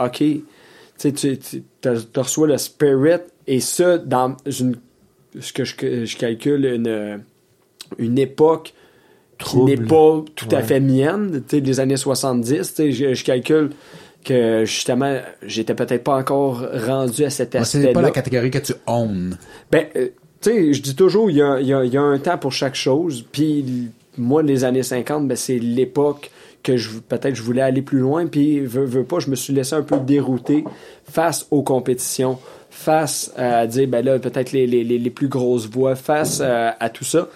OK, 0.00 0.18
tu 0.18 0.42
sais, 0.96 1.12
tu 1.12 1.62
reçois 2.16 2.48
le 2.48 2.58
spirit, 2.58 3.20
et 3.46 3.60
ça, 3.60 3.98
dans 3.98 4.36
une, 4.46 4.76
ce 5.38 5.52
que 5.52 5.64
je, 5.64 6.04
je 6.04 6.16
calcule, 6.16 6.64
une, 6.64 7.22
une 7.98 8.18
époque 8.18 8.74
qui 9.38 9.58
n'est 9.58 9.76
pas 9.76 10.24
tout 10.34 10.48
à 10.50 10.62
fait 10.62 10.80
mienne, 10.80 11.42
tu 11.48 11.56
sais, 11.56 11.60
des 11.60 11.78
années 11.78 11.96
70, 11.96 12.48
tu 12.48 12.64
sais, 12.64 12.92
je, 12.92 13.14
je 13.14 13.24
calcule 13.24 13.70
que 14.24 14.64
justement, 14.64 15.18
j'étais 15.42 15.74
peut-être 15.74 16.02
pas 16.02 16.16
encore 16.16 16.64
rendu 16.86 17.24
à 17.24 17.30
cet 17.30 17.54
aspect-là. 17.54 17.86
C'est 17.88 17.92
pas 17.92 18.02
la 18.02 18.10
catégorie 18.10 18.50
que 18.50 18.58
tu 18.58 18.72
own. 18.86 19.36
Ben, 19.70 19.86
euh, 19.96 20.08
tu 20.40 20.50
sais, 20.50 20.72
je 20.72 20.82
dis 20.82 20.96
toujours, 20.96 21.30
il 21.30 21.36
y 21.36 21.42
a, 21.42 21.60
y 21.60 21.72
a- 21.72 21.84
y 21.84 21.96
a 21.96 22.02
un 22.02 22.18
temps 22.18 22.38
pour 22.38 22.52
chaque 22.52 22.74
chose. 22.74 23.24
Puis, 23.30 23.90
moi, 24.18 24.42
les 24.42 24.64
années 24.64 24.82
50, 24.82 25.28
ben, 25.28 25.36
c'est 25.36 25.58
l'époque 25.58 26.30
que 26.62 26.76
je 26.78 26.90
peut-être 26.98 27.34
je 27.34 27.42
voulais 27.42 27.60
aller 27.62 27.82
plus 27.82 27.98
loin. 27.98 28.26
Puis, 28.26 28.60
veux, 28.60 28.84
veux 28.86 29.04
pas, 29.04 29.18
je 29.18 29.28
me 29.30 29.36
suis 29.36 29.52
laissé 29.52 29.74
un 29.74 29.82
peu 29.82 29.98
dérouter 29.98 30.64
face 31.10 31.46
aux 31.50 31.62
compétitions, 31.62 32.38
face 32.70 33.32
à 33.36 33.66
dire, 33.66 33.86
ben 33.88 34.02
là, 34.04 34.18
peut-être 34.18 34.52
les, 34.52 34.66
les, 34.66 34.82
les, 34.84 34.98
les 34.98 35.10
plus 35.10 35.28
grosses 35.28 35.68
voix, 35.68 35.94
face 35.94 36.40
à, 36.40 36.74
à 36.80 36.88
tout 36.88 37.04
ça. 37.04 37.28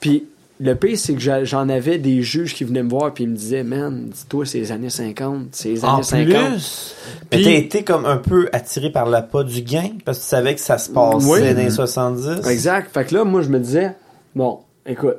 Puis, 0.00 0.26
le 0.62 0.76
pire, 0.76 0.96
c'est 0.98 1.14
que 1.14 1.44
j'en 1.44 1.68
avais 1.68 1.98
des 1.98 2.22
juges 2.22 2.54
qui 2.54 2.64
venaient 2.64 2.82
me 2.82 2.88
voir 2.90 3.12
puis 3.12 3.24
ils 3.24 3.30
me 3.30 3.36
disaient, 3.36 3.64
man, 3.64 4.08
dis-toi, 4.10 4.46
c'est 4.46 4.58
les 4.58 4.70
années 4.72 4.90
50, 4.90 5.48
c'est 5.52 5.70
les 5.70 5.84
années 5.84 5.92
En 5.94 6.02
50. 6.02 6.26
plus, 6.52 6.94
Puis- 7.30 7.42
t'as 7.44 7.50
été 7.50 7.82
comme 7.84 8.06
un 8.06 8.16
peu 8.18 8.48
attiré 8.52 8.90
par 8.90 9.06
la 9.08 9.22
pas 9.22 9.42
du 9.44 9.62
gain 9.62 9.90
parce 10.04 10.18
que 10.18 10.22
tu 10.22 10.28
savais 10.28 10.54
que 10.54 10.60
ça 10.60 10.78
se 10.78 10.90
passait 10.90 11.26
Oui. 11.28 11.40
dans 11.54 11.56
les 11.60 11.70
70. 11.70 12.48
Exact. 12.48 12.92
Fait 12.94 13.04
que 13.04 13.14
là, 13.14 13.24
moi, 13.24 13.42
je 13.42 13.48
me 13.48 13.58
disais, 13.58 13.94
bon, 14.34 14.60
écoute, 14.86 15.16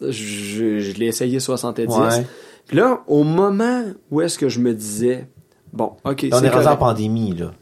je, 0.00 0.78
je 0.80 0.92
l'ai 0.94 1.06
essayé 1.06 1.38
70. 1.38 1.86
Ouais. 1.88 2.26
Puis 2.66 2.76
là, 2.76 3.02
au 3.06 3.24
moment 3.24 3.82
où 4.10 4.20
est-ce 4.20 4.38
que 4.38 4.48
je 4.48 4.58
me 4.60 4.72
disais, 4.72 5.26
bon, 5.72 5.92
ok, 6.04 6.26
On 6.32 6.38
c'est 6.38 6.46
est 6.46 6.48
rendu 6.50 6.66
en 6.66 6.76
pandémie, 6.76 7.34
là. 7.36 7.52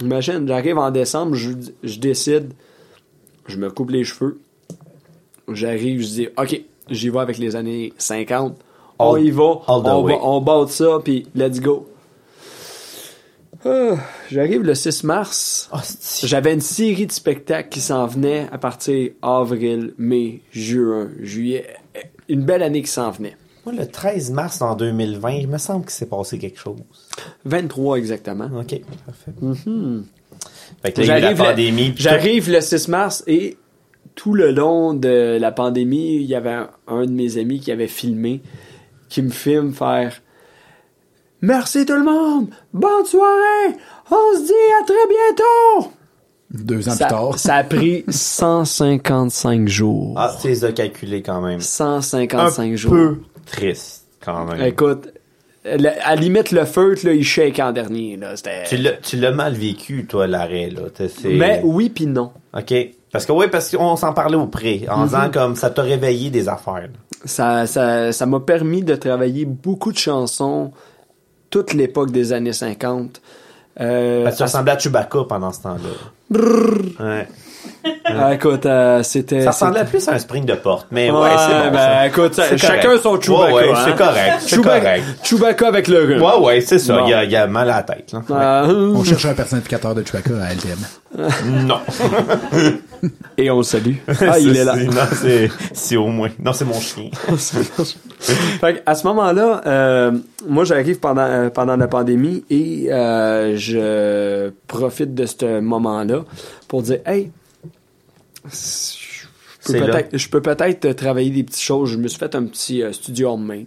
Imagine, 0.00 0.48
j'arrive 0.48 0.78
en 0.78 0.90
décembre, 0.90 1.34
je, 1.36 1.50
je 1.84 1.98
décide, 2.00 2.52
je 3.46 3.56
me 3.56 3.70
coupe 3.70 3.90
les 3.90 4.02
cheveux, 4.04 4.40
j'arrive, 5.48 6.00
je 6.02 6.06
dis, 6.06 6.28
ok, 6.36 6.60
j'y 6.90 7.08
vais 7.10 7.18
avec 7.20 7.38
les 7.38 7.56
années 7.56 7.92
50, 7.98 8.56
on 8.98 9.14
All- 9.14 9.24
y 9.24 9.30
va, 9.30 9.42
on, 9.68 9.80
va 9.80 9.94
on 10.22 10.40
bat 10.40 10.66
ça, 10.68 10.98
puis 11.02 11.26
let's 11.34 11.60
go. 11.60 11.88
Ah, 13.64 13.94
j'arrive 14.30 14.62
le 14.62 14.74
6 14.74 15.04
mars, 15.04 15.70
j'avais 16.24 16.52
une 16.52 16.60
série 16.60 17.06
de 17.06 17.12
spectacles 17.12 17.68
qui 17.68 17.80
s'en 17.80 18.06
venaient 18.06 18.48
à 18.50 18.58
partir 18.58 19.10
avril, 19.22 19.94
mai, 19.98 20.40
juin, 20.50 21.10
juillet. 21.20 21.68
Une 22.28 22.42
belle 22.42 22.62
année 22.64 22.82
qui 22.82 22.90
s'en 22.90 23.10
venait. 23.12 23.36
Moi, 23.64 23.74
le 23.76 23.86
13 23.86 24.32
mars 24.32 24.60
en 24.62 24.74
2020, 24.74 25.30
il 25.32 25.48
me 25.48 25.58
semble 25.58 25.84
qu'il 25.84 25.92
s'est 25.92 26.06
passé 26.06 26.38
quelque 26.38 26.58
chose. 26.58 26.80
23 27.44 27.98
exactement. 27.98 28.46
OK, 28.58 28.80
parfait. 29.06 29.32
La 30.82 30.90
J'arrive 31.96 32.48
le- 32.48 32.54
le 32.56 32.60
6 32.60 32.88
mars 32.88 33.22
et 33.28 33.56
tout 34.14 34.34
le 34.34 34.50
long 34.52 34.94
de 34.94 35.38
la 35.40 35.52
pandémie, 35.52 36.16
il 36.16 36.22
y 36.26 36.34
avait 36.34 36.50
un, 36.52 36.70
un 36.86 37.06
de 37.06 37.10
mes 37.12 37.38
amis 37.38 37.60
qui 37.60 37.72
avait 37.72 37.86
filmé, 37.88 38.40
qui 39.08 39.22
me 39.22 39.30
filme 39.30 39.72
faire 39.72 40.20
Merci 41.40 41.84
tout 41.86 41.94
le 41.96 42.04
monde! 42.04 42.48
Bonne 42.72 43.04
soirée! 43.04 43.74
On 44.10 44.36
se 44.38 44.46
dit 44.46 44.52
à 44.80 44.84
très 44.84 45.08
bientôt! 45.08 45.92
Deux 46.52 46.88
ans 46.88 46.92
Ça, 46.92 47.06
plus 47.06 47.10
tard. 47.14 47.38
ça 47.38 47.54
a 47.56 47.64
pris 47.64 48.04
155 48.08 49.66
jours. 49.68 50.14
Ah, 50.18 50.34
tu 50.40 50.48
les 50.48 50.64
as 50.64 50.72
calculés 50.72 51.22
quand 51.22 51.40
même. 51.40 51.60
155 51.60 52.72
un 52.72 52.76
jours. 52.76 52.92
peu 52.92 53.18
triste, 53.46 54.04
quand 54.20 54.44
même. 54.44 54.60
Écoute, 54.60 55.08
le- 55.64 55.88
à 56.04 56.14
la 56.14 56.20
limite, 56.20 56.50
le 56.52 56.64
feutre, 56.64 57.06
là, 57.06 57.12
il 57.14 57.24
shake 57.24 57.58
en 57.58 57.72
dernier. 57.72 58.16
Là. 58.16 58.36
C'était- 58.36 58.64
Tu 58.68 58.76
l'as, 58.76 58.92
tu 58.92 59.16
l'as 59.16 59.32
mal 59.32 59.54
vécu, 59.54 60.04
toi, 60.06 60.26
l'arrêt, 60.26 60.70
là. 60.70 60.82
C'est- 60.96 61.30
Mais 61.30 61.60
oui 61.64 61.88
puis 61.88 62.06
non. 62.06 62.32
OK. 62.56 62.74
Parce 63.12 63.26
que, 63.26 63.32
oui, 63.32 63.46
parce 63.52 63.70
qu'on 63.76 63.94
s'en 63.96 64.12
parlait 64.14 64.36
au 64.36 64.46
pré, 64.46 64.86
en 64.90 64.98
Mhm. 65.00 65.04
disant 65.04 65.30
comme 65.32 65.54
ça 65.56 65.68
t'a 65.70 65.82
réveillé 65.82 66.30
des 66.30 66.48
affaires. 66.48 66.88
Ça, 67.24 67.66
ça, 67.66 68.10
ça 68.10 68.26
m'a 68.26 68.40
permis 68.40 68.82
de 68.82 68.96
travailler 68.96 69.44
beaucoup 69.44 69.92
de 69.92 69.98
chansons 69.98 70.72
toute 71.50 71.74
l'époque 71.74 72.10
des 72.10 72.32
années 72.32 72.54
50. 72.54 73.20
Euh, 73.80 74.24
Parce 74.24 74.34
que 74.36 74.38
tu 74.38 74.42
ressemblais 74.44 74.72
à 74.72 74.78
Chewbacca 74.78 75.24
pendant 75.28 75.52
ce 75.52 75.60
temps-là. 75.62 76.38
Ouais. 77.00 77.28
Ah, 78.04 78.34
écoute, 78.34 78.66
euh, 78.66 79.02
c'était. 79.02 79.42
Ça 79.42 79.50
ressemblait 79.50 79.84
plus 79.84 80.06
à 80.08 80.12
un 80.14 80.18
spring 80.18 80.44
de 80.44 80.54
porte, 80.54 80.86
mais 80.90 81.10
ouais, 81.10 81.18
Ouais, 81.20 81.30
c'est 81.36 81.54
bon. 81.54 81.70
ben, 81.72 81.78
ça. 81.78 82.06
écoute, 82.06 82.34
ça- 82.34 82.56
chacun 82.56 82.82
correct. 82.82 83.02
son 83.02 83.20
Chewbacca, 83.20 83.54
Ouais, 83.54 83.62
ouais, 83.62 83.70
hein. 83.74 83.82
c'est 83.84 83.96
correct, 83.96 84.32
c'est 84.40 84.48
Chewbacca, 84.56 84.80
correct. 84.80 85.04
Chewbacca 85.24 85.68
avec 85.68 85.88
le 85.88 85.98
rhume. 86.04 86.22
Ouais, 86.22 86.38
ouais, 86.46 86.60
c'est 86.60 86.78
ça. 86.78 86.98
Bon. 86.98 87.06
Il, 87.06 87.10
y 87.10 87.14
a, 87.14 87.24
il 87.24 87.30
y 87.30 87.36
a 87.36 87.46
mal 87.46 87.70
à 87.70 87.76
la 87.76 87.82
tête, 87.82 88.12
là. 88.12 88.22
Euh, 88.30 88.92
On 88.94 89.02
cherche 89.04 89.24
un 89.26 89.34
personnificateur 89.34 89.94
de 89.94 90.02
Chewbacca 90.04 90.34
à 90.42 90.52
LTM. 90.52 90.78
Non. 91.66 91.78
et 93.36 93.50
on 93.50 93.58
le 93.58 93.62
salue. 93.64 93.96
Ah, 94.20 94.38
il 94.38 94.56
est 94.56 94.64
là. 94.64 94.74
C'est- 94.76 94.84
Non, 94.86 95.02
c'est, 95.20 95.50
c'est 95.74 95.96
au 95.96 96.06
moins. 96.06 96.30
Non, 96.38 96.52
c'est 96.54 96.64
mon 96.64 96.80
chien. 96.80 97.10
fait 98.60 98.82
à 98.86 98.94
ce 98.94 99.06
moment-là, 99.08 99.60
euh, 99.66 100.12
moi 100.48 100.64
j'arrive 100.64 100.98
pendant 101.00 101.22
euh, 101.22 101.50
pendant 101.50 101.76
la 101.76 101.86
pandémie 101.88 102.44
et 102.50 102.86
euh, 102.90 103.56
je 103.56 104.50
profite 104.66 105.14
de 105.14 105.26
ce 105.26 105.60
moment-là 105.60 106.20
pour 106.68 106.82
dire 106.82 106.98
hey, 107.06 107.30
je 108.44 110.28
peux 110.28 110.42
peut-être 110.42 110.92
travailler 110.92 111.30
des 111.30 111.44
petites 111.44 111.62
choses. 111.62 111.90
Je 111.90 111.96
me 111.96 112.08
suis 112.08 112.18
fait 112.18 112.34
un 112.34 112.44
petit 112.44 112.82
euh, 112.82 112.92
studio 112.92 113.30
en 113.30 113.36
main. 113.36 113.64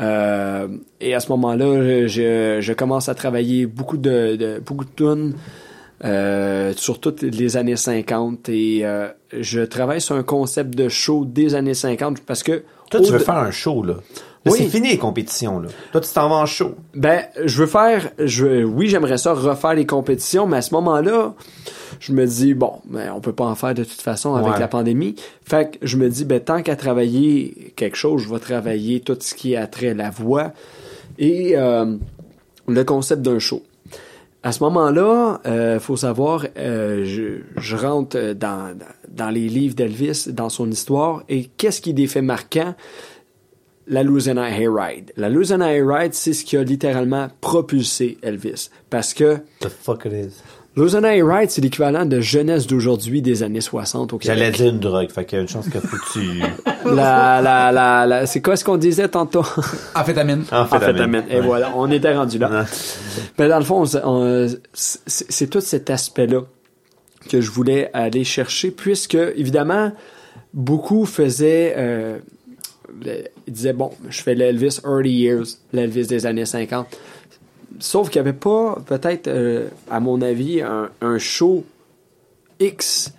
Euh, 0.00 0.68
et 1.00 1.14
à 1.14 1.20
ce 1.20 1.28
moment-là, 1.30 2.06
je, 2.06 2.58
je 2.60 2.72
commence 2.72 3.08
à 3.08 3.14
travailler 3.14 3.66
beaucoup 3.66 3.96
de, 3.96 4.36
de 4.36 4.62
beaucoup 4.64 4.84
de 4.84 4.90
tunes 4.90 5.34
euh, 6.02 6.72
sur 6.76 6.98
toutes 6.98 7.20
les 7.20 7.58
années 7.58 7.76
50 7.76 8.48
et 8.48 8.86
euh, 8.86 9.08
je 9.38 9.60
travaille 9.60 10.00
sur 10.00 10.14
un 10.14 10.22
concept 10.22 10.74
de 10.74 10.88
show 10.88 11.26
des 11.26 11.54
années 11.54 11.74
50 11.74 12.20
parce 12.20 12.42
que 12.42 12.62
Toi, 12.90 13.00
tu 13.00 13.12
veux 13.12 13.18
faire 13.18 13.36
un 13.36 13.50
show, 13.50 13.82
là. 13.82 13.96
Là, 14.46 14.52
Oui. 14.52 14.58
c'est 14.58 14.68
fini 14.68 14.88
les 14.88 14.96
compétitions, 14.98 15.60
là. 15.60 15.68
Toi, 15.92 16.00
tu 16.00 16.10
t'en 16.14 16.28
vas 16.30 16.36
en 16.36 16.46
show. 16.46 16.74
Ben, 16.94 17.24
je 17.44 17.58
veux 17.60 17.66
faire, 17.66 18.08
je, 18.18 18.64
oui, 18.64 18.88
j'aimerais 18.88 19.18
ça 19.18 19.34
refaire 19.34 19.74
les 19.74 19.84
compétitions, 19.84 20.46
mais 20.46 20.56
à 20.58 20.62
ce 20.62 20.72
moment-là, 20.74 21.34
je 21.98 22.12
me 22.14 22.24
dis, 22.26 22.54
bon, 22.54 22.72
ben, 22.86 23.12
on 23.14 23.20
peut 23.20 23.34
pas 23.34 23.44
en 23.44 23.54
faire 23.54 23.74
de 23.74 23.84
toute 23.84 24.00
façon 24.00 24.34
avec 24.34 24.54
Ouais. 24.54 24.58
la 24.58 24.68
pandémie. 24.68 25.14
Fait 25.44 25.72
que 25.78 25.86
je 25.86 25.98
me 25.98 26.08
dis, 26.08 26.24
ben, 26.24 26.40
tant 26.40 26.62
qu'à 26.62 26.74
travailler 26.74 27.74
quelque 27.76 27.98
chose, 27.98 28.22
je 28.22 28.30
vais 28.32 28.38
travailler 28.38 29.00
tout 29.00 29.18
ce 29.20 29.34
qui 29.34 29.56
a 29.56 29.66
trait 29.66 29.92
la 29.92 30.08
voix 30.08 30.52
et 31.18 31.52
euh, 31.58 31.96
le 32.66 32.84
concept 32.84 33.20
d'un 33.20 33.38
show. 33.40 33.62
À 34.42 34.52
ce 34.52 34.62
moment-là, 34.64 35.38
euh, 35.44 35.78
faut 35.78 35.96
savoir, 35.98 36.46
euh, 36.56 37.04
je, 37.04 37.42
je 37.60 37.76
rentre 37.76 38.32
dans, 38.32 38.74
dans 39.10 39.28
les 39.28 39.48
livres 39.48 39.74
d'Elvis, 39.74 40.28
dans 40.32 40.48
son 40.48 40.70
histoire, 40.70 41.24
et 41.28 41.50
qu'est-ce 41.58 41.82
qui 41.82 41.90
est 41.90 41.92
des 41.92 42.06
faits 42.06 42.24
marquants? 42.24 42.74
La 43.90 44.02
Louisiana 44.02 44.48
Hayride. 44.48 45.12
La 45.16 45.28
Louisiana 45.28 45.74
Hayride, 45.74 46.14
c'est 46.14 46.32
ce 46.32 46.44
qui 46.44 46.56
a 46.56 46.62
littéralement 46.62 47.28
propulsé 47.42 48.16
Elvis. 48.22 48.70
Parce 48.88 49.12
que 49.12 49.36
The 49.60 49.68
fuck 49.68 50.04
it 50.06 50.12
is. 50.12 50.34
Louisiana 50.76 51.16
Hayride, 51.16 51.50
c'est 51.50 51.60
l'équivalent 51.60 52.06
de 52.06 52.20
jeunesse 52.20 52.68
d'aujourd'hui 52.68 53.20
des 53.20 53.42
années 53.42 53.60
60 53.60 54.12
au 54.12 54.18
Québec. 54.18 54.38
J'allais 54.38 54.52
dire 54.52 54.68
une 54.72 54.78
drogue, 54.78 55.10
fait 55.10 55.24
qu'il 55.24 55.36
y 55.36 55.38
a 55.40 55.42
une 55.42 55.48
chance 55.48 55.66
que 55.68 55.78
tu... 56.12 56.40
La, 56.86 57.42
la, 57.42 57.70
la, 57.72 58.06
la- 58.06 58.26
c'est 58.26 58.40
quoi 58.40 58.56
ce 58.56 58.64
qu'on 58.64 58.76
disait 58.78 59.08
tantôt? 59.08 59.44
Amphétamine. 59.94 60.44
Amphétamine. 60.52 61.24
Et 61.28 61.34
Ouais. 61.36 61.40
voilà, 61.40 61.72
on 61.76 61.90
était 61.90 62.14
rendu 62.14 62.38
là. 62.38 62.64
Mais 63.38 63.48
dans 63.48 63.58
le 63.58 63.64
fond, 63.64 63.82
on- 63.84 63.98
on- 64.08 64.48
c'est 64.72 65.00
c'est 65.06 65.46
tout 65.48 65.60
cet 65.60 65.90
aspect-là 65.90 66.42
que 67.28 67.40
je 67.42 67.50
voulais 67.50 67.90
aller 67.92 68.24
chercher, 68.24 68.70
puisque, 68.70 69.16
évidemment, 69.16 69.92
beaucoup 70.54 71.04
faisaient... 71.04 71.74
euh, 71.76 72.18
ils 73.50 73.54
disaient, 73.54 73.72
bon, 73.72 73.90
je 74.08 74.22
fais 74.22 74.34
l'Elvis 74.36 74.80
early 74.84 75.10
years, 75.10 75.46
l'Elvis 75.72 76.06
des 76.06 76.24
années 76.24 76.46
50. 76.46 76.86
Sauf 77.80 78.08
qu'il 78.08 78.22
n'y 78.22 78.28
avait 78.28 78.38
pas, 78.38 78.78
peut-être, 78.86 79.26
euh, 79.26 79.68
à 79.90 79.98
mon 80.00 80.22
avis, 80.22 80.62
un, 80.62 80.90
un 81.00 81.18
show 81.18 81.64
X 82.60 83.12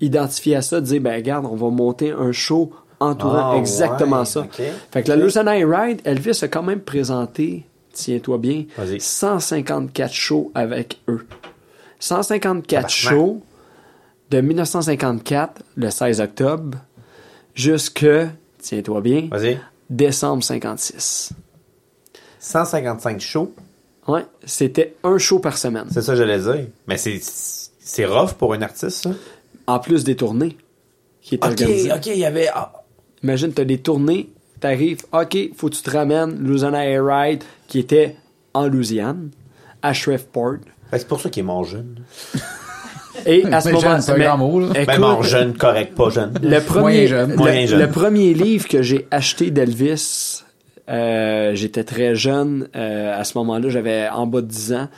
identifié 0.00 0.56
à 0.56 0.62
ça, 0.62 0.80
de 0.80 0.86
dire, 0.86 1.00
ben 1.00 1.14
regarde, 1.16 1.46
on 1.50 1.56
va 1.56 1.68
monter 1.70 2.12
un 2.12 2.30
show 2.30 2.72
entourant 3.00 3.52
Ah, 3.54 3.58
exactement 3.58 4.20
ouais, 4.20 4.24
ça. 4.24 4.46
Fait 4.92 5.02
que 5.02 5.08
la 5.08 5.16
Louisiana 5.16 5.52
Ride, 5.52 6.00
Elvis 6.04 6.38
a 6.42 6.48
quand 6.48 6.62
même 6.62 6.80
présenté, 6.80 7.64
tiens-toi 7.92 8.38
bien, 8.38 8.64
Vas-y. 8.76 9.00
154 9.00 10.12
shows 10.12 10.52
avec 10.54 11.00
eux. 11.08 11.26
154 11.98 12.66
Tabarnak. 12.68 12.90
shows 12.90 13.42
de 14.30 14.40
1954, 14.40 15.62
le 15.76 15.90
16 15.90 16.20
octobre, 16.20 16.78
jusque, 17.54 18.06
tiens-toi 18.60 19.00
bien. 19.00 19.28
Décembre 19.90 20.42
56. 20.42 21.32
155 22.40 23.20
shows, 23.20 23.54
Ouais, 24.08 24.26
c'était 24.44 24.96
un 25.04 25.16
show 25.16 25.38
par 25.38 25.56
semaine. 25.56 25.86
c'est 25.90 26.02
ça 26.02 26.12
que 26.12 26.18
j'allais 26.18 26.40
dire. 26.40 26.66
Mais 26.88 26.96
c'est 26.98 27.20
c'est 27.22 28.04
rough 28.04 28.32
pour 28.32 28.52
un 28.54 28.62
artiste, 28.62 29.02
ça? 29.04 29.10
En 29.68 29.78
plus 29.78 30.02
des 30.02 30.16
tournées 30.16 30.56
qui 31.20 31.36
étaient 31.36 31.46
Ok, 31.46 31.60
organisées. 31.60 31.92
ok, 31.92 32.06
il 32.06 32.18
y 32.18 32.24
avait... 32.24 32.48
ah, 32.52 32.72
Imagine, 33.22 33.52
t'as 33.52 33.62
des 33.64 33.78
tournées, 33.78 34.30
t'arrives, 34.58 35.02
OK, 35.12 35.36
faut 35.56 35.68
que 35.68 35.74
tu 35.76 35.82
te 35.82 35.90
ramènes 35.90 36.36
Louisiana 36.40 36.84
Air 36.84 37.04
Ride, 37.06 37.44
qui 37.68 37.78
était 37.78 38.16
en 38.54 38.66
Louisiane, 38.66 39.30
à 39.82 39.92
Shreveport. 39.92 40.56
c'est 40.90 41.06
pour 41.06 41.20
ça 41.20 41.30
qu'il 41.30 41.40
est 41.42 41.46
mort 41.46 41.62
jeune. 41.64 42.04
Et 43.26 43.44
à 43.46 43.60
ce 43.60 43.68
Mais 43.68 43.74
moment 43.74 43.88
jeune, 43.90 44.00
c'est 44.00 44.12
un 44.12 44.16
mais- 44.18 44.24
grand 44.24 44.36
mot, 44.38 44.60
là. 44.60 44.66
écoute, 44.74 44.86
Ben 44.86 44.98
mort 44.98 45.22
jeune, 45.22 45.54
correct, 45.56 45.94
pas 45.94 46.10
jeune. 46.10 46.32
le 46.42 46.60
premier, 46.60 46.80
Moyen 46.82 47.06
jeune. 47.06 47.30
le, 47.30 47.36
Moyen 47.36 47.66
jeune. 47.66 47.80
le 47.80 47.88
premier 47.88 48.34
livre 48.34 48.68
que 48.68 48.82
j'ai 48.82 49.06
acheté 49.10 49.50
d'Elvis, 49.50 50.42
euh, 50.88 51.54
j'étais 51.54 51.84
très 51.84 52.14
jeune, 52.14 52.68
euh, 52.76 53.18
à 53.18 53.24
ce 53.24 53.38
moment-là, 53.38 53.68
j'avais 53.68 54.08
en 54.08 54.26
bas 54.26 54.40
de 54.40 54.46
10 54.46 54.72
ans, 54.74 54.88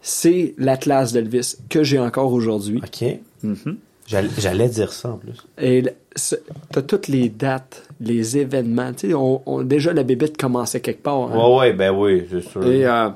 c'est 0.00 0.54
l'Atlas 0.58 1.12
d'Elvis, 1.12 1.56
que 1.68 1.82
j'ai 1.82 1.98
encore 1.98 2.32
aujourd'hui. 2.32 2.80
Ok. 2.84 3.08
Mm-hmm. 3.44 3.76
J'allais- 4.06 4.28
J'allais 4.38 4.68
dire 4.68 4.92
ça, 4.92 5.10
en 5.10 5.16
plus. 5.16 5.36
Et 5.60 5.84
t'as 6.72 6.82
toutes 6.82 7.06
les 7.08 7.28
dates, 7.28 7.84
les 8.00 8.36
événements. 8.36 8.92
Tu 8.92 9.08
sais, 9.08 9.14
on, 9.14 9.40
on- 9.46 9.62
déjà, 9.62 9.92
la 9.92 10.02
bébête 10.02 10.36
commençait 10.36 10.80
quelque 10.80 11.02
part. 11.04 11.30
hein. 11.32 11.36
Ouais, 11.38 11.56
ouais, 11.58 11.72
ben 11.72 11.92
oui, 11.92 12.24
c'est 12.30 12.42
sûr. 12.42 12.66
Et 12.66 12.84
euh, 12.84 13.08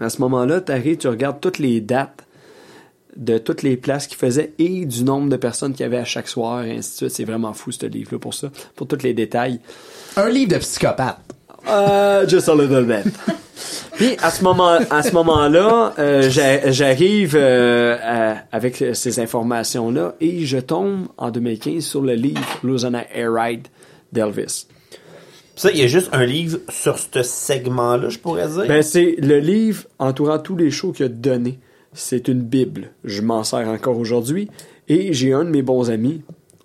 à 0.00 0.10
ce 0.10 0.20
moment-là, 0.22 0.60
tu 0.60 0.72
arrives, 0.72 0.96
tu 0.98 1.08
regardes 1.08 1.40
toutes 1.40 1.58
les 1.58 1.80
dates 1.80 2.24
de 3.16 3.38
toutes 3.38 3.62
les 3.62 3.76
places 3.76 4.06
qu'ils 4.06 4.18
faisaient 4.18 4.52
et 4.58 4.84
du 4.84 5.04
nombre 5.04 5.28
de 5.28 5.36
personnes 5.36 5.72
qu'il 5.72 5.82
y 5.82 5.86
avait 5.86 5.98
à 5.98 6.04
chaque 6.04 6.28
soir, 6.28 6.64
et 6.64 6.76
ainsi 6.76 6.90
de 6.92 6.96
suite. 6.96 7.10
C'est 7.10 7.24
vraiment 7.24 7.52
fou, 7.52 7.72
ce 7.72 7.86
livre-là, 7.86 8.18
pour 8.18 8.34
ça, 8.34 8.50
pour 8.74 8.86
tous 8.86 9.02
les 9.02 9.14
détails. 9.14 9.60
Un 10.16 10.28
livre 10.28 10.52
de 10.52 10.58
psychopathe. 10.58 11.18
Euh, 11.68 12.28
just 12.28 12.48
a 12.48 12.54
little 12.54 12.84
bit. 12.84 13.12
Puis 13.94 14.16
à 14.22 14.30
ce 14.30 14.44
moment, 14.44 14.78
à 14.90 15.02
ce 15.02 15.12
moment-là, 15.12 15.94
euh, 15.98 16.28
j'a- 16.30 16.70
j'arrive 16.70 17.34
euh, 17.34 17.96
à- 18.02 18.36
avec 18.52 18.84
ces 18.92 19.18
informations-là 19.20 20.14
et 20.20 20.44
je 20.44 20.58
tombe 20.58 21.06
en 21.16 21.30
2015 21.30 21.82
sur 21.82 22.02
le 22.02 22.12
livre 22.14 22.40
Louisiana 22.62 23.04
Air 23.14 23.32
Ride 23.32 23.66
d'Elvis. 24.12 24.66
Ça, 25.56 25.70
il 25.72 25.78
y 25.78 25.82
a 25.82 25.86
juste 25.86 26.10
un 26.12 26.26
livre 26.26 26.58
sur 26.68 26.98
ce 26.98 27.22
segment-là, 27.22 28.10
je 28.10 28.18
pourrais 28.18 28.46
dire? 28.46 28.66
Ben 28.68 28.82
c'est 28.82 29.16
le 29.18 29.38
livre 29.38 29.84
entourant 29.98 30.38
tous 30.38 30.54
les 30.56 30.70
shows 30.70 30.92
qu'il 30.92 31.06
a 31.06 31.08
donné. 31.08 31.58
C'est 31.98 32.28
une 32.28 32.42
bible. 32.42 32.90
Je 33.04 33.22
m'en 33.22 33.42
sers 33.42 33.66
encore 33.68 33.98
aujourd'hui 33.98 34.50
et 34.88 35.14
j'ai 35.14 35.32
un 35.32 35.44
de 35.44 35.50
mes 35.50 35.62
bons 35.62 35.90
amis. 35.90 36.20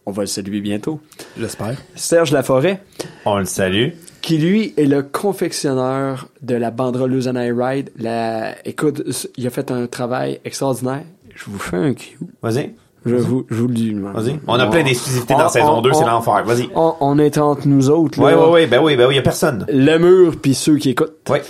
On 0.06 0.12
va 0.12 0.24
le 0.24 0.28
saluer 0.28 0.60
bientôt. 0.60 1.00
J'espère. 1.40 1.78
Serge 1.96 2.32
Laforêt. 2.32 2.82
On 3.26 3.38
le 3.38 3.46
salue. 3.46 3.90
qui 4.22 4.38
lui 4.40 4.74
est 4.76 4.86
le 4.86 5.04
confectionneur 5.04 6.28
de 6.42 6.56
la 6.56 6.70
banderole 6.70 7.12
Louisiana 7.12 7.46
Air 7.46 7.56
Ride. 7.58 7.92
La, 7.98 8.56
écoute, 8.68 9.04
il 9.38 9.48
a 9.48 9.50
fait 9.50 9.72
un 9.72 9.88
travail 9.88 10.40
extraordinaire. 10.44 11.04
Je 11.34 11.46
vous 11.48 11.60
fais 11.60 11.78
un 11.78 11.94
cue. 11.94 12.18
Vas-y. 12.42 12.72
Je 13.06 13.16
vous, 13.16 13.46
je 13.50 13.56
vous 13.56 13.68
le 13.68 13.74
dis. 13.74 13.94
Vas-y. 13.94 14.38
On 14.48 14.56
a 14.60 14.68
plein 14.68 14.84
d'exclusivités 14.84 15.34
dans 15.34 15.46
on- 15.46 15.50
saison 15.50 15.78
on- 15.78 15.82
2, 15.82 15.94
c'est 15.94 16.06
l'enfer. 16.06 16.44
Vas-y. 16.44 16.70
On, 16.76 17.18
est 17.18 17.38
entre 17.38 17.68
nous 17.68 17.90
autres. 17.90 18.20
Là. 18.22 18.26
ouais, 18.38 18.50
ouais, 18.52 18.68
ben 18.68 18.80
oui, 18.84 18.96
ben 18.96 19.08
oui, 19.08 19.16
y 19.16 19.20
a 19.20 19.24
personne. 19.24 19.66
Le 19.70 19.98
mur 19.98 20.36
puis 20.40 20.54
ceux 20.54 20.76
qui 20.78 20.90
écoutent. 20.92 21.14
Ouais. 21.30 21.42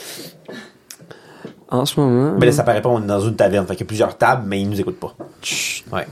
En 1.72 1.86
ce 1.86 2.00
moment, 2.00 2.36
Mais 2.40 2.46
là, 2.48 2.52
ça 2.52 2.64
paraît 2.64 2.82
pas, 2.82 2.90
on 2.90 3.02
est 3.02 3.08
dans 3.08 3.22
une 3.22 3.36
taverne. 3.36 3.66
Fait 3.66 3.76
qu'il 3.76 3.86
y 3.86 3.88
a 3.88 3.88
plusieurs 3.88 4.18
tables, 4.18 4.44
mais 4.46 4.62
ils 4.62 4.70
nous 4.70 4.80
écoutent 4.80 5.00
pas. 5.00 5.16
chut, 5.42 5.86
Ouais. 5.92 6.06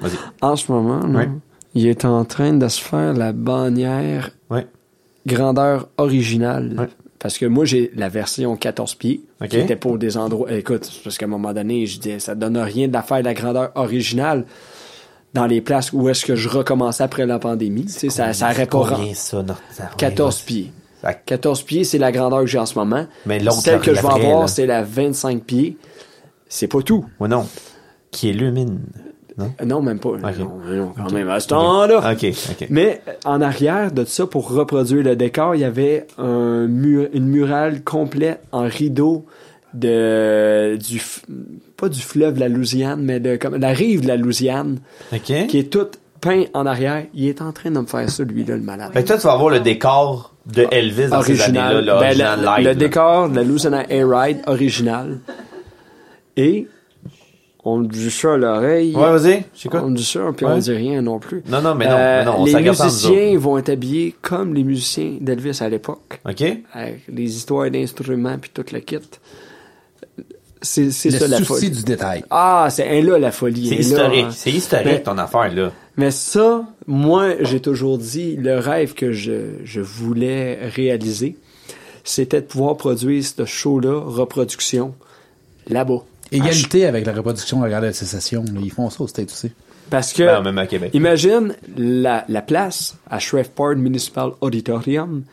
Vas-y. 0.00 0.12
en 0.42 0.56
ce 0.56 0.70
moment, 0.72 1.06
là, 1.06 1.18
Ouais. 1.20 1.28
il 1.74 1.86
est 1.86 2.04
en 2.04 2.24
train 2.24 2.52
de 2.52 2.66
se 2.68 2.80
faire 2.80 3.14
la 3.14 3.32
bannière 3.32 4.30
Ouais. 4.50 4.66
grandeur 5.26 5.88
originale. 5.98 6.74
Ouais. 6.78 6.88
Parce 7.20 7.36
que 7.38 7.46
moi, 7.46 7.64
j'ai 7.64 7.90
la 7.96 8.08
version 8.08 8.56
14 8.56 8.94
pieds, 8.94 9.22
Ok. 9.40 9.48
qui 9.48 9.58
était 9.58 9.76
pour 9.76 9.98
des 9.98 10.16
endroits... 10.16 10.52
Écoute, 10.52 10.88
parce 11.02 11.18
qu'à 11.18 11.26
un 11.26 11.28
moment 11.28 11.52
donné, 11.52 11.86
je 11.86 11.98
dis, 11.98 12.20
ça 12.20 12.34
donne 12.34 12.56
rien 12.58 12.86
de 12.88 12.92
la 13.24 13.34
grandeur 13.34 13.70
originale 13.74 14.44
dans 15.34 15.46
les 15.46 15.60
places 15.60 15.92
où 15.92 16.08
est-ce 16.08 16.24
que 16.24 16.36
je 16.36 16.48
recommençais 16.48 17.02
après 17.02 17.26
la 17.26 17.38
pandémie. 17.38 17.84
Tu 17.86 17.92
sais, 17.92 18.08
ça, 18.10 18.32
ça 18.32 18.50
aurait 18.50 18.66
pas... 18.66 18.78
Ren- 18.78 19.14
ça, 19.14 19.42
non? 19.42 19.54
ça- 19.72 19.90
14 19.96 20.38
ouais, 20.38 20.42
pieds. 20.46 20.72
Ça- 21.02 21.14
14 21.14 21.62
pieds, 21.62 21.84
c'est 21.84 21.98
la 21.98 22.10
grandeur 22.12 22.40
que 22.40 22.46
j'ai 22.46 22.58
en 22.58 22.66
ce 22.66 22.78
moment. 22.78 23.06
Mais 23.26 23.38
l'autre, 23.38 23.60
Celle 23.60 23.80
que 23.80 23.94
je 23.94 24.00
vais 24.02 24.08
avoir, 24.08 24.48
c'est 24.48 24.66
la 24.66 24.82
25 24.82 25.42
pieds. 25.44 25.76
C'est 26.48 26.66
pas 26.68 26.82
tout. 26.82 27.04
Ouais, 27.20 27.28
non. 27.28 27.46
Qui 28.10 28.30
illumine. 28.30 28.80
Non? 29.36 29.52
Euh, 29.60 29.64
Non, 29.64 29.82
même 29.82 30.00
pas. 30.00 30.08
Ok. 30.08 30.20
Non, 30.38 30.58
non, 30.68 30.92
quand 30.96 31.12
même, 31.12 31.28
à 31.28 31.38
ce 31.38 31.48
temps-là. 31.48 32.14
Mais 32.70 33.00
euh, 33.06 33.12
en 33.24 33.40
arrière 33.40 33.92
de 33.92 34.04
ça, 34.04 34.26
pour 34.26 34.50
reproduire 34.50 35.04
le 35.04 35.14
décor, 35.14 35.54
il 35.54 35.60
y 35.60 35.64
avait 35.64 36.06
un 36.18 36.66
mur, 36.66 37.08
une 37.12 37.26
murale 37.28 37.84
complète 37.84 38.40
en 38.50 38.62
rideau 38.62 39.24
de 39.74 40.76
du 40.76 41.00
pas 41.76 41.88
du 41.88 42.00
fleuve 42.00 42.38
la 42.38 42.48
Louisiane, 42.48 43.00
mais 43.02 43.20
de 43.20 43.36
comme 43.36 43.56
la 43.56 43.68
rive 43.68 44.00
de 44.02 44.08
la 44.08 44.16
Louisiane, 44.16 44.80
Ok. 45.12 45.46
qui 45.46 45.58
est 45.58 45.70
toute 45.70 45.98
peint 46.20 46.44
en 46.54 46.66
arrière. 46.66 47.04
Il 47.14 47.26
est 47.28 47.40
en 47.42 47.52
train 47.52 47.70
de 47.70 47.78
me 47.78 47.86
faire 47.86 48.08
ça, 48.10 48.24
lui 48.24 48.44
là, 48.44 48.56
le 48.56 48.62
malade. 48.62 48.90
Fait 48.92 49.02
que 49.02 49.08
toi, 49.08 49.16
tu 49.18 49.26
vas 49.26 49.34
avoir 49.34 49.50
le 49.50 49.60
décor 49.60 50.34
de 50.48 50.66
Elvis 50.70 51.08
dans 51.08 51.22
ces 51.22 51.40
années-là, 51.42 51.74
original. 51.74 51.84
Ben, 51.84 51.86
l'original 51.86 52.38
le, 52.40 52.44
live. 52.46 52.56
le 52.58 52.64
là. 52.64 52.74
décor 52.74 53.28
de 53.28 53.36
la 53.36 53.42
Louisiana 53.44 53.84
Air 53.90 54.08
Ride 54.08 54.38
original. 54.46 55.18
Et 56.36 56.66
on 57.64 57.80
dit 57.80 58.10
ça 58.10 58.34
à 58.34 58.36
l'oreille. 58.36 58.94
Ouais, 58.94 59.18
vas-y, 59.18 59.44
j'écoute. 59.54 59.80
On 59.84 59.90
dit 59.90 60.04
ça, 60.04 60.20
puis 60.36 60.46
on 60.46 60.54
Ouais. 60.54 60.60
dit 60.60 60.72
rien 60.72 61.02
non 61.02 61.18
plus. 61.18 61.42
Non, 61.48 61.60
non, 61.60 61.74
mais 61.74 61.86
non, 61.86 61.96
Euh, 61.98 62.24
non, 62.24 62.34
on 62.38 62.44
les 62.44 62.52
ça 62.52 62.58
entre 62.58 62.84
musiciens 62.84 63.38
vont 63.38 63.58
être 63.58 63.68
habillés 63.68 64.14
comme 64.22 64.54
les 64.54 64.64
musiciens 64.64 65.16
d'Elvis 65.20 65.58
à 65.60 65.68
l'époque, 65.68 66.20
OK? 66.24 66.42
avec 66.72 67.02
les 67.08 67.36
histoires 67.36 67.70
d'instruments 67.70 68.38
puis 68.40 68.50
tout 68.54 68.64
le 68.72 68.78
kit. 68.80 68.98
C'est 70.60 70.90
c'est 70.90 71.10
Le 71.10 71.18
ça 71.18 71.28
la 71.28 71.36
souci 71.38 71.66
folie. 71.66 71.70
du 71.70 71.82
détail. 71.84 72.24
Ah, 72.30 72.66
c'est 72.70 72.88
un 72.88 73.00
là 73.02 73.16
la 73.18 73.30
folie. 73.30 73.68
C'est 73.68 73.76
historique. 73.76 74.24
hein. 74.24 74.30
C'est 74.32 74.50
historique, 74.50 74.86
Mais- 74.86 75.02
ton 75.02 75.16
affaire, 75.18 75.54
là. 75.54 75.70
Mais 75.98 76.10
ça, 76.10 76.64
moi, 76.86 77.34
j'ai 77.42 77.60
toujours 77.60 77.98
dit, 77.98 78.36
le 78.36 78.58
rêve 78.58 78.94
que 78.94 79.12
je, 79.12 79.56
je 79.64 79.80
voulais 79.80 80.58
réaliser, 80.68 81.36
c'était 82.04 82.40
de 82.40 82.46
pouvoir 82.46 82.76
produire 82.76 83.22
ce 83.24 83.44
show-là, 83.44 84.00
reproduction, 84.06 84.94
là-bas. 85.68 86.02
Égalité 86.30 86.86
avec 86.86 87.04
la 87.04 87.12
reproduction 87.12 87.58
de 87.58 87.64
la 87.64 87.70
guerre 87.70 87.90
de 87.90 87.92
sécession. 87.92 88.44
là. 88.44 88.60
Ils 88.62 88.70
font 88.70 88.88
ça 88.90 89.02
au 89.02 89.08
State 89.08 89.30
aussi. 89.30 89.50
Parce 89.90 90.12
que, 90.12 90.22
Ben, 90.22 90.42
même 90.42 90.58
à 90.58 90.66
Québec. 90.66 90.90
imagine 90.94 91.54
la, 91.76 92.24
la 92.28 92.42
place 92.42 92.96
à 93.10 93.18
Shreveport 93.18 93.74
Municipal 93.76 94.32
Auditorium. 94.40 95.24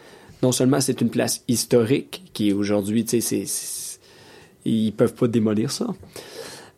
non 0.41 0.51
seulement 0.53 0.79
c'est 0.81 1.01
une 1.01 1.09
place 1.09 1.43
historique 1.47 2.23
qui 2.33 2.53
aujourd'hui, 2.53 3.03
tu 3.05 3.19
sais, 3.21 3.43
ils 4.63 4.91
peuvent 4.93 5.13
pas 5.13 5.27
démolir 5.27 5.69
ça. 5.71 5.87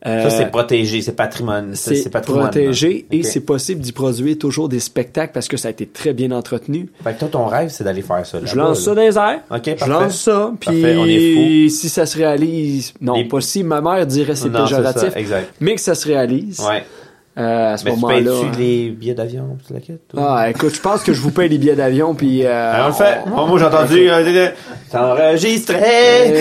Ça, 0.06 0.30
c'est 0.30 0.46
protégé, 0.52 1.02
c'est 1.02 1.16
patrimoine. 1.16 1.72
c'est 1.76 2.10
protégé 2.10 3.06
et 3.12 3.24
c'est 3.24 3.40
possible 3.42 3.82
d'y 3.82 3.92
produire 3.92 4.38
toujours 4.38 4.70
des 4.70 4.80
spectacles 4.80 5.32
parce 5.34 5.48
que 5.48 5.58
ça 5.58 5.68
a 5.70 5.72
été 5.72 5.86
très 5.88 6.14
bien 6.14 6.32
entretenu. 6.32 6.90
Fait 7.04 7.14
que 7.14 7.20
toi, 7.20 7.28
ton 7.32 7.46
rêve, 7.46 7.70
c'est 7.70 7.84
d'aller 7.84 8.02
faire 8.04 8.26
ça. 8.26 8.38
Je 8.44 8.56
lance 8.56 8.80
là. 8.80 8.84
ça 8.86 8.96
dans 8.96 9.02
les 9.02 9.18
airs. 9.18 9.40
Ok, 9.52 9.76
Je 9.84 9.90
lance 9.90 10.22
ça, 10.22 10.52
puis 10.60 10.86
on 10.98 11.06
si 11.70 11.90
ça 11.90 12.06
se 12.06 12.18
réalise, 12.18 12.94
non, 13.02 13.16
Les- 13.16 13.26
pas 13.26 13.42
si, 13.42 13.64
ma 13.64 13.82
mère 13.82 14.06
dirait 14.06 14.36
c'est 14.36 14.50
péjoratif, 14.52 15.16
exact. 15.16 15.54
mais 15.60 15.76
que 15.76 15.82
ça 15.82 15.96
se 15.96 16.08
réalise, 16.08 16.60
Ouais. 16.62 16.84
euh, 17.38 17.74
à 17.74 17.78
ce 17.78 17.86
Mais 17.86 17.92
tu 17.96 18.06
hein. 18.06 18.52
les 18.58 18.90
billets 18.90 19.14
d'avion, 19.16 19.58
la 19.72 19.80
quête? 19.80 20.02
Ah, 20.16 20.50
écoute, 20.50 20.74
je 20.76 20.80
pense 20.82 21.02
que 21.04 21.14
je 21.14 21.22
vous 21.22 21.32
paye 21.32 21.50
les 21.50 21.58
billets 21.58 21.76
d'avion, 21.76 22.14
puis... 22.16 22.46
Euh, 22.46 22.74
Alors, 22.74 22.86
on 22.86 22.90
le 22.90 22.96
fait. 22.96 23.18
Bon, 23.28 23.46
moi, 23.48 23.60
j'ai 23.60 23.66
entendu. 23.66 24.10
euh, 24.10 24.50
enregistré. 24.94 25.76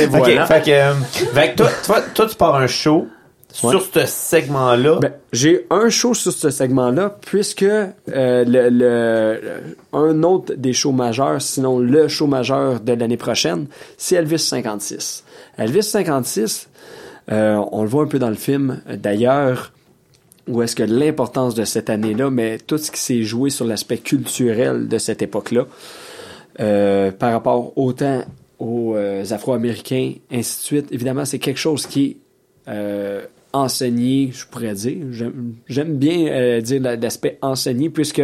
Et 0.02 0.04
Ok, 0.06 0.10
voilà. 0.10 0.46
fait 0.46 0.62
que, 0.64 0.70
euh, 0.70 0.92
fait 1.34 1.52
que 1.52 1.56
toi, 1.56 1.68
toi, 1.84 2.00
toi, 2.14 2.26
tu 2.26 2.36
pars 2.36 2.54
un 2.56 2.66
show 2.66 3.08
Ouais. 3.62 3.70
sur 3.70 3.82
ce 3.92 4.06
segment-là. 4.06 4.98
Ben, 5.00 5.12
j'ai 5.32 5.66
un 5.70 5.88
show 5.88 6.14
sur 6.14 6.32
ce 6.32 6.50
segment-là, 6.50 7.16
puisque 7.24 7.62
euh, 7.62 7.86
le, 8.08 8.68
le- 8.70 9.40
un 9.92 10.22
autre 10.22 10.54
des 10.54 10.72
shows 10.72 10.92
majeurs, 10.92 11.40
sinon 11.40 11.78
le 11.78 12.08
show 12.08 12.26
majeur 12.26 12.80
de 12.80 12.92
l'année 12.92 13.16
prochaine, 13.16 13.66
c'est 13.96 14.16
Elvis 14.16 14.38
56. 14.38 15.24
Elvis 15.58 15.82
56, 15.84 16.68
euh, 17.32 17.56
on 17.72 17.82
le 17.82 17.88
voit 17.88 18.02
un 18.04 18.08
peu 18.08 18.18
dans 18.18 18.28
le 18.28 18.34
film, 18.34 18.82
d'ailleurs, 18.88 19.72
où 20.48 20.62
est-ce 20.62 20.76
que 20.76 20.82
l'importance 20.84 21.54
de 21.54 21.64
cette 21.64 21.90
année-là, 21.90 22.30
mais 22.30 22.58
tout 22.58 22.78
ce 22.78 22.90
qui 22.90 23.00
s'est 23.00 23.22
joué 23.22 23.50
sur 23.50 23.64
l'aspect 23.64 23.98
culturel 23.98 24.86
de 24.88 24.98
cette 24.98 25.22
époque-là, 25.22 25.66
euh, 26.60 27.10
par 27.10 27.32
rapport 27.32 27.76
autant 27.76 28.22
aux 28.58 28.94
euh, 28.96 29.24
Afro-Américains, 29.30 30.12
ainsi 30.30 30.58
de 30.58 30.62
suite, 30.64 30.92
évidemment, 30.92 31.24
c'est 31.24 31.38
quelque 31.38 31.58
chose 31.58 31.86
qui 31.86 32.18
est 32.68 33.20
enseigné, 33.56 34.30
je 34.32 34.46
pourrais 34.46 34.74
dire. 34.74 34.98
J'aime 35.68 35.96
bien 35.96 36.26
euh, 36.28 36.60
dire 36.60 36.80
la- 36.82 36.96
l'aspect 36.96 37.38
enseigné, 37.42 37.90
puisque 37.90 38.22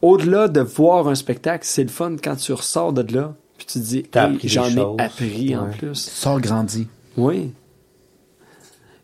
au-delà 0.00 0.48
de 0.48 0.60
voir 0.60 1.08
un 1.08 1.14
spectacle, 1.14 1.64
c'est 1.66 1.82
le 1.84 1.88
fun 1.88 2.16
quand 2.22 2.36
tu 2.36 2.52
ressors 2.52 2.92
de 2.92 3.12
là, 3.14 3.34
puis 3.56 3.66
tu 3.66 3.78
te 3.78 3.84
dis, 3.84 4.04
Hey, 4.14 4.38
j'en 4.44 4.68
ai 4.68 5.02
appris 5.02 5.54
en 5.56 5.70
plus. 5.70 5.94
Sors 5.94 6.40
grandi. 6.40 6.86
Oui. 7.16 7.52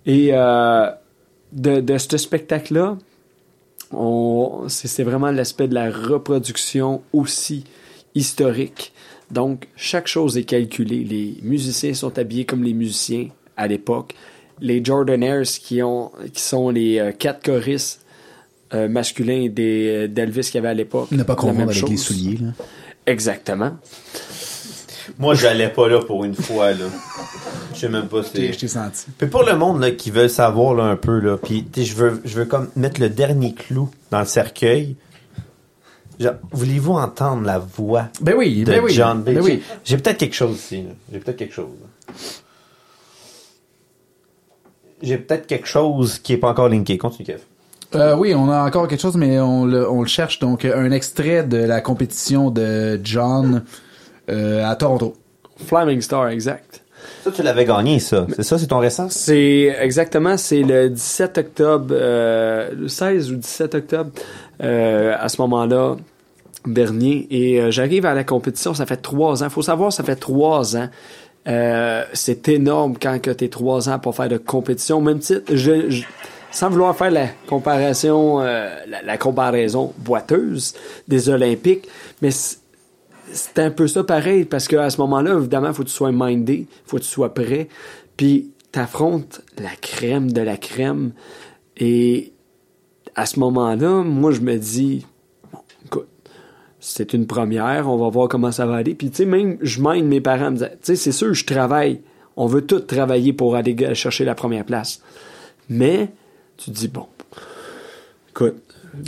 Et 0.06 0.31
euh, 0.32 0.90
de, 1.52 1.81
de 1.81 1.98
ce 1.98 2.16
spectacle-là, 2.16 2.97
c'est 4.69 5.02
vraiment 5.05 5.31
l'aspect 5.31 5.69
de 5.69 5.74
la 5.74 5.90
reproduction 5.90 7.02
aussi 7.12 7.65
historique. 8.15 8.93
Donc, 9.31 9.69
chaque 9.77 10.06
chose 10.06 10.36
est 10.39 10.44
calculée. 10.44 11.05
Les 11.05 11.36
musiciens 11.43 11.94
sont 11.94 12.19
habillés 12.19 12.44
comme 12.44 12.62
les 12.65 12.73
musiciens 12.74 13.28
à 13.56 13.66
l'époque. 13.66 14.15
Les 14.60 14.85
Jordanairs, 14.85 15.43
qui, 15.43 15.82
ont, 15.82 16.10
qui 16.32 16.43
sont 16.43 16.70
les 16.70 16.98
euh, 16.98 17.12
quatre 17.12 17.44
choristes 17.44 18.01
euh, 18.74 18.89
masculins 18.89 19.48
des- 19.48 20.09
d'Elvis 20.09 20.43
qu'il 20.43 20.56
y 20.56 20.59
avait 20.59 20.68
à 20.68 20.74
l'époque. 20.74 21.10
Ne 21.10 21.22
pas 21.22 21.35
confondre 21.36 21.70
avec 21.70 21.89
les 21.89 21.97
souliers. 21.97 22.39
Là. 22.40 22.48
Exactement. 23.06 23.76
Moi, 25.18 25.35
j'allais 25.35 25.70
pas 25.70 25.89
là 25.89 26.01
pour 26.02 26.24
une 26.24 26.35
fois, 26.35 26.72
là. 26.72 26.85
Je 27.74 27.80
sais 27.80 27.89
même 27.89 28.09
pas 28.09 28.22
Je 28.22 28.28
t'ai- 28.28 28.47
si... 28.48 28.52
je 28.52 28.59
t'ai 28.59 28.68
senti. 28.68 29.06
Puis 29.16 29.26
pour 29.28 29.43
le 29.44 29.56
monde 29.56 29.80
là, 29.80 29.90
qui 29.93 30.10
veut 30.10 30.28
savoir 30.28 30.74
là, 30.74 30.85
un 30.85 30.97
peu, 30.97 31.18
là, 31.20 31.39
puis 31.39 31.64
je 31.76 31.94
veux, 31.94 32.20
je 32.24 32.35
veux 32.36 32.44
comme 32.44 32.68
mettre 32.76 33.01
le 33.01 33.09
dernier 33.09 33.55
clou 33.55 33.89
dans 34.10 34.20
le 34.20 34.26
cercueil. 34.26 34.97
Voulez-vous 36.51 36.94
entendre 36.94 37.44
la 37.44 37.59
voix 37.60 38.09
Ben 38.20 38.35
oui, 38.36 38.64
de 38.64 38.72
ben 38.72 38.82
oui. 38.82 38.93
John 38.93 39.22
Bates? 39.22 39.35
Ben 39.36 39.43
oui. 39.44 39.62
J'ai 39.85 39.97
peut-être 39.97 40.18
quelque 40.18 40.35
chose 40.35 40.56
ici. 40.56 40.85
J'ai 41.12 41.20
peut-être 41.20 41.36
quelque 41.39 41.55
chose. 41.55 41.70
là. 41.80 42.14
J'ai 45.03 45.19
peut-être 45.19 45.47
quelque 45.47 45.66
chose 45.66 46.19
qui 46.19 46.33
est 46.33 46.39
pas 46.39 46.51
encore 46.51 46.69
linké. 46.69 46.99
Continue, 46.99 47.27
Kev. 47.27 47.41
Euh, 47.95 48.15
oui, 48.16 48.35
on 48.35 48.51
a 48.51 48.66
encore 48.66 48.87
quelque 48.87 49.01
chose, 49.01 49.16
mais 49.16 49.41
on 49.41 49.65
le, 49.65 49.89
on 49.91 50.03
le 50.03 50.09
cherche. 50.09 50.39
Donc, 50.41 50.65
un 50.65 50.91
extrait 50.91 51.43
de 51.45 51.57
la 51.57 51.81
compétition 51.81 52.51
de 52.51 53.01
John 53.03 53.62
euh, 54.29 54.69
à 54.69 54.77
Toronto. 54.77 55.15
Flaming 55.57 56.01
Star, 56.01 56.29
exact. 56.29 56.83
Ça, 57.25 57.31
tu 57.31 57.43
l'avais 57.43 57.65
gagné, 57.65 57.99
ça. 57.99 58.27
C'est 58.35 58.43
ça, 58.43 58.59
c'est 58.59 58.66
ton 58.66 58.79
récent? 58.79 59.09
C'est 59.11 59.75
exactement, 59.81 60.37
c'est 60.37 60.62
le 60.62 60.91
17 60.91 61.39
octobre, 61.39 61.87
euh, 61.93 62.70
le 62.77 62.89
16 62.89 63.33
ou 63.33 63.37
17 63.37 63.75
octobre, 63.75 64.11
euh, 64.62 65.15
à 65.19 65.29
ce 65.29 65.41
moment-là, 65.43 65.97
dernier. 66.66 67.27
Et 67.31 67.61
euh, 67.61 67.70
j'arrive 67.70 68.07
à 68.07 68.15
la 68.15 68.25
compétition, 68.25 68.75
ça 68.75 68.87
fait 68.87 68.97
trois 68.97 69.43
ans. 69.43 69.51
faut 69.51 69.62
savoir, 69.62 69.93
ça 69.93 70.05
fait 70.05 70.16
trois 70.16 70.77
ans. 70.77 70.89
Euh, 71.47 72.05
c'est 72.12 72.48
énorme 72.48 72.97
quand 73.01 73.20
que 73.23 73.31
t'es 73.31 73.48
trois 73.48 73.89
ans 73.89 73.98
pour 73.98 74.15
faire 74.15 74.28
de 74.28 74.36
compétition. 74.36 75.01
Même 75.01 75.19
titre, 75.20 75.55
je, 75.55 75.89
je- 75.90 76.05
sans 76.51 76.70
vouloir 76.70 76.97
faire 76.97 77.10
la 77.10 77.28
comparaison, 77.47 78.40
euh, 78.40 78.69
la, 79.05 79.19
comparaison 79.19 79.93
boiteuse 79.98 80.74
des 81.06 81.28
Olympiques, 81.28 81.86
mais 82.23 82.31
c'est 82.31 83.59
un 83.59 83.70
peu 83.70 83.86
ça 83.86 84.02
pareil 84.05 84.44
parce 84.44 84.66
qu'à 84.69 84.89
ce 84.90 84.98
moment-là, 85.02 85.36
évidemment, 85.39 85.73
faut 85.73 85.82
que 85.82 85.89
tu 85.89 85.94
sois 85.94 86.12
mindé, 86.12 86.66
faut 86.86 86.97
que 86.97 87.02
tu 87.02 87.09
sois 87.09 87.32
prêt, 87.35 87.69
puis 88.16 88.51
t'affrontes 88.73 89.43
la 89.59 89.70
crème 89.81 90.32
de 90.32 90.40
la 90.40 90.56
crème. 90.56 91.12
Et 91.77 92.32
à 93.15 93.27
ce 93.27 93.39
moment-là, 93.40 94.02
moi, 94.02 94.32
je 94.32 94.40
me 94.40 94.56
dis, 94.56 95.06
c'est 96.90 97.12
une 97.12 97.27
première, 97.27 97.89
on 97.89 97.97
va 97.97 98.09
voir 98.09 98.28
comment 98.28 98.51
ça 98.52 98.66
va 98.66 98.77
aller. 98.77 98.94
Puis, 98.94 99.10
tu 99.10 99.16
sais, 99.19 99.24
même, 99.24 99.59
je 99.60 99.81
mine 99.81 100.06
mes 100.06 100.20
parents, 100.20 100.51
me 100.51 100.56
disant, 100.56 100.66
tu 100.70 100.77
sais, 100.82 100.97
c'est 100.97 101.12
sûr, 101.12 101.35
je 101.35 101.44
travaille. 101.44 102.01
On 102.36 102.47
veut 102.47 102.62
tous 102.62 102.81
travailler 102.81 103.32
pour 103.32 103.56
aller 103.56 103.77
chercher 103.94 104.24
la 104.24 104.35
première 104.35 104.65
place. 104.65 105.01
Mais, 105.69 106.09
tu 106.56 106.70
te 106.70 106.77
dis, 106.77 106.89
bon, 106.89 107.06
écoute, 108.31 108.56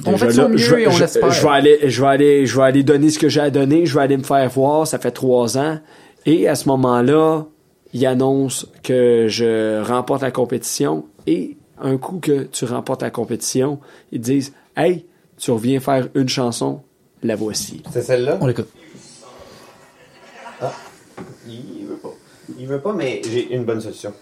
On 0.06 0.16
fait 0.16 0.32
là, 0.34 0.48
mieux 0.48 0.56
je, 0.56 0.74
vais- 0.74 0.82
et 0.82 0.88
on 0.88 0.90
je- 0.90 1.04
je 1.30 1.42
vais 1.42 1.48
aller, 1.48 1.78
je 1.90 2.00
vais 2.02 2.08
aller, 2.08 2.46
je 2.46 2.56
vais 2.56 2.62
aller 2.64 2.82
donner 2.82 3.10
ce 3.10 3.18
que 3.18 3.28
j'ai 3.28 3.40
à 3.40 3.50
donner, 3.50 3.86
je 3.86 3.94
vais 3.94 4.02
aller 4.02 4.16
me 4.16 4.22
faire 4.22 4.48
voir, 4.50 4.86
ça 4.86 4.98
fait 4.98 5.10
trois 5.10 5.56
ans. 5.58 5.78
Et 6.26 6.46
à 6.48 6.54
ce 6.54 6.68
moment-là, 6.68 7.44
il 7.92 8.06
annonce 8.06 8.66
que 8.82 9.26
je 9.28 9.82
remporte 9.82 10.22
la 10.22 10.30
compétition 10.30 11.06
et 11.26 11.56
un 11.80 11.96
coup 11.96 12.18
que 12.20 12.42
tu 12.44 12.66
remportes 12.66 13.02
la 13.02 13.10
compétition, 13.10 13.80
ils 14.12 14.20
disent 14.20 14.52
Hey, 14.76 15.06
tu 15.38 15.50
reviens 15.50 15.80
faire 15.80 16.08
une 16.14 16.28
chanson, 16.28 16.82
la 17.22 17.36
voici. 17.36 17.82
C'est 17.92 18.02
celle-là? 18.02 18.38
On 18.40 18.46
l'écoute. 18.46 18.68
Il 21.46 21.86
veut 21.88 21.96
pas. 21.96 22.14
Il 22.58 22.66
veut 22.66 22.80
pas, 22.80 22.92
mais 22.92 23.22
j'ai 23.24 23.54
une 23.54 23.64
bonne 23.64 23.80
solution. 23.80 24.12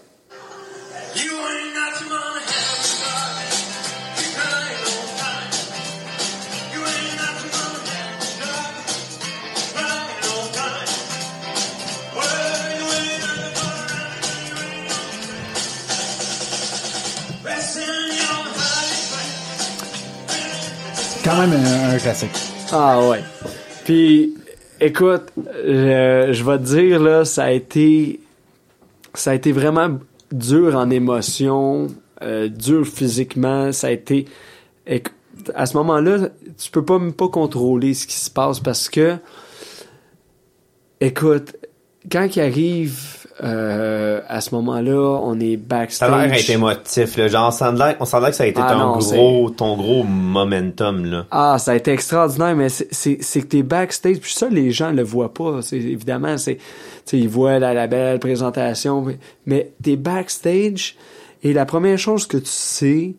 Quand 21.21 21.37
même 21.37 21.53
un, 21.53 21.93
un 21.93 21.97
classique. 21.99 22.48
Ah 22.71 23.09
ouais. 23.09 23.23
Puis, 23.85 24.35
écoute, 24.79 25.31
je 25.65 26.43
vais 26.43 26.57
te 26.57 26.63
dire, 26.63 26.99
là, 27.01 27.25
ça 27.25 27.45
a 27.45 27.51
été. 27.51 28.19
Ça 29.15 29.31
a 29.31 29.33
été 29.33 29.51
vraiment 29.51 29.97
dur 30.31 30.75
en 30.75 30.89
émotion, 30.91 31.87
euh, 32.21 32.47
dur 32.47 32.85
physiquement. 32.85 33.71
Ça 33.71 33.87
a 33.87 33.91
été. 33.91 34.25
À 35.55 35.65
ce 35.65 35.77
moment-là, 35.77 36.29
tu 36.57 36.69
peux 36.69 36.85
pas 36.85 36.99
même 36.99 37.13
pas 37.13 37.29
contrôler 37.29 37.93
ce 37.93 38.05
qui 38.05 38.15
se 38.15 38.29
passe 38.29 38.59
parce 38.59 38.89
que. 38.89 39.17
Écoute, 41.01 41.55
quand 42.11 42.35
il 42.35 42.41
arrive 42.41 43.18
euh, 43.43 44.21
à 44.27 44.41
ce 44.41 44.53
moment-là, 44.55 45.19
on 45.23 45.39
est 45.39 45.57
Ça 45.89 46.05
a 46.05 46.09
l'air 46.09 46.17
backstage. 46.29 46.39
être 46.41 46.49
émotif, 46.49 47.17
là. 47.17 47.27
Genre, 47.27 47.47
on 47.47 47.51
sent 47.51 47.71
l'air 47.77 47.95
on 47.99 48.05
sent 48.05 48.19
l'air 48.19 48.29
que 48.29 48.35
ça 48.35 48.43
a 48.43 48.47
été 48.47 48.61
Ah 48.63 48.73
ton 48.73 48.79
non, 48.79 48.97
gros, 48.97 49.49
ton 49.49 49.77
gros 49.77 50.03
momentum, 50.03 51.05
là. 51.05 51.25
Ah, 51.31 51.57
ça 51.59 51.71
a 51.71 51.75
été 51.75 51.91
extraordinaire, 51.91 52.55
mais 52.55 52.69
c'est- 52.69 53.17
que 53.41 53.45
t'es 53.45 53.63
backstage, 53.63 54.17
puis 54.19 54.33
ça, 54.33 54.49
les 54.49 54.71
gens 54.71 54.91
le 54.91 55.03
voient 55.03 55.33
pas. 55.33 55.59
Évidemment, 55.71 56.37
c'est, 56.37 56.57
ils 57.13 57.29
voient 57.29 57.59
la, 57.59 57.73
la 57.73 57.87
belle 57.87 58.19
présentation, 58.19 59.01
mais, 59.01 59.17
mais 59.45 59.71
t'es 59.81 59.95
backstage, 59.95 60.95
et 61.43 61.53
la 61.53 61.65
première 61.65 61.97
chose 61.97 62.27
que 62.27 62.37
tu 62.37 62.43
sais, 62.49 63.13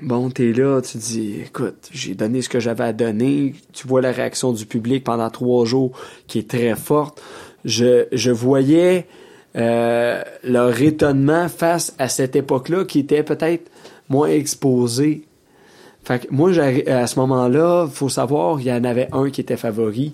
bon, 0.00 0.30
t'es 0.30 0.52
là, 0.52 0.80
tu 0.80 0.96
dis, 0.98 1.40
écoute, 1.44 1.88
j'ai 1.92 2.14
donné 2.14 2.40
ce 2.42 2.48
que 2.48 2.60
j'avais 2.60 2.84
à 2.84 2.92
donner, 2.92 3.54
tu 3.72 3.86
vois 3.86 4.00
la 4.00 4.12
réaction 4.12 4.52
du 4.52 4.64
public 4.66 5.04
pendant 5.04 5.28
trois 5.30 5.64
jours 5.66 5.92
qui 6.26 6.38
est 6.38 6.48
très 6.50 6.74
forte. 6.74 7.22
Je, 7.64 8.06
je 8.12 8.30
voyais 8.30 9.06
euh, 9.56 10.22
leur 10.44 10.80
étonnement 10.82 11.48
face 11.48 11.94
à 11.98 12.08
cette 12.08 12.36
époque-là 12.36 12.84
qui 12.84 13.00
était 13.00 13.22
peut-être 13.22 13.70
moins 14.08 14.28
exposée 14.28 15.22
fait 16.04 16.20
que 16.20 16.26
moi, 16.30 16.52
j'arri- 16.52 16.86
à 16.88 17.08
ce 17.08 17.18
moment-là, 17.18 17.88
faut 17.92 18.08
savoir, 18.08 18.60
il 18.60 18.66
y 18.68 18.72
en 18.72 18.84
avait 18.84 19.08
un 19.10 19.28
qui 19.28 19.40
était 19.40 19.56
favori. 19.56 20.12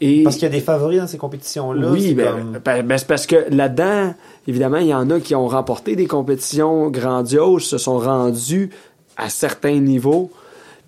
Et 0.00 0.22
Parce 0.22 0.36
qu'il 0.36 0.44
y 0.44 0.46
a 0.46 0.50
des 0.50 0.60
favoris 0.60 1.00
dans 1.00 1.06
ces 1.08 1.18
compétitions-là. 1.18 1.90
oui, 1.90 2.14
ben, 2.14 2.32
comme- 2.36 2.58
ben, 2.64 2.86
ben, 2.86 2.98
c'est 2.98 3.06
parce 3.08 3.26
que 3.26 3.46
là-dedans, 3.50 4.14
évidemment, 4.46 4.76
il 4.78 4.86
y 4.86 4.94
en 4.94 5.10
a 5.10 5.18
qui 5.18 5.34
ont 5.34 5.48
remporté 5.48 5.96
des 5.96 6.06
compétitions 6.06 6.88
grandioses, 6.90 7.64
se 7.64 7.78
sont 7.78 7.98
rendus 7.98 8.70
à 9.16 9.28
certains 9.28 9.80
niveaux. 9.80 10.30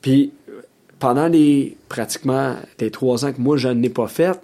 Puis 0.00 0.32
pendant 1.00 1.26
les 1.26 1.76
pratiquement 1.88 2.54
les 2.78 2.90
trois 2.92 3.24
ans 3.24 3.32
que 3.32 3.40
moi 3.40 3.56
je 3.56 3.68
n'ai 3.68 3.88
pas 3.90 4.06
fait, 4.06 4.38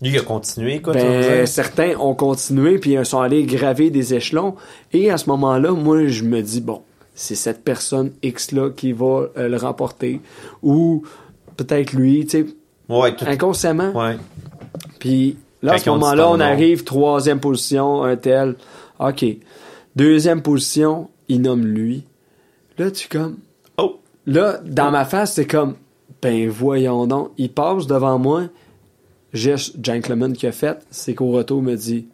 Lui, 0.00 0.10
il 0.10 0.18
a 0.18 0.22
continué, 0.22 0.80
quoi. 0.80 0.92
ben, 0.92 1.44
certains 1.46 1.96
ont 1.98 2.14
continué 2.14 2.78
puis 2.78 2.92
ils 2.92 3.04
sont 3.04 3.20
allés 3.20 3.44
graver 3.44 3.90
des 3.90 4.14
échelons. 4.14 4.54
Et 4.92 5.10
à 5.10 5.18
ce 5.18 5.28
moment-là, 5.30 5.72
moi, 5.72 6.06
je 6.06 6.22
me 6.22 6.40
dis, 6.40 6.60
bon, 6.60 6.82
c'est 7.14 7.34
cette 7.34 7.64
personne 7.64 8.12
X-là 8.22 8.70
qui 8.70 8.92
va 8.92 9.26
euh, 9.36 9.48
le 9.48 9.56
remporter. 9.56 10.20
Ou 10.62 11.02
peut-être 11.56 11.92
lui, 11.94 12.24
tu 12.26 12.30
sais, 12.30 12.46
Ouais, 12.88 13.14
tout... 13.14 13.24
inconsciemment. 13.26 13.90
ouais. 13.92 14.16
Puis 15.00 15.36
là, 15.62 15.74
à 15.74 15.78
ce 15.78 15.90
moment-là, 15.90 16.30
on 16.30 16.40
arrive 16.40 16.84
troisième 16.84 17.40
position, 17.40 18.04
un 18.04 18.16
tel. 18.16 18.54
OK. 19.00 19.24
Deuxième 19.96 20.42
position, 20.42 21.08
il 21.28 21.42
nomme 21.42 21.66
lui. 21.66 22.04
Là, 22.78 22.90
tu 22.92 23.08
comme... 23.08 23.38
Oh! 23.78 23.98
Là, 24.26 24.60
dans 24.64 24.90
ma 24.92 25.04
face, 25.04 25.34
c'est 25.34 25.46
comme... 25.46 25.74
Ben 26.22 26.48
voyons 26.48 27.06
donc. 27.06 27.30
Il 27.36 27.50
passe 27.50 27.86
devant 27.86 28.18
moi. 28.18 28.44
Geste 29.32 29.76
gentleman 29.84 30.32
qu'il 30.32 30.48
a 30.48 30.52
fait, 30.52 30.78
c'est 30.90 31.14
qu'au 31.14 31.30
retour, 31.32 31.58
il 31.62 31.64
me 31.64 31.76
dit... 31.76 32.06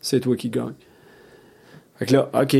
C'est 0.00 0.20
toi 0.20 0.36
qui 0.36 0.50
gagne. 0.50 0.74
Fait 1.96 2.06
que 2.06 2.12
là, 2.12 2.30
OK. 2.40 2.56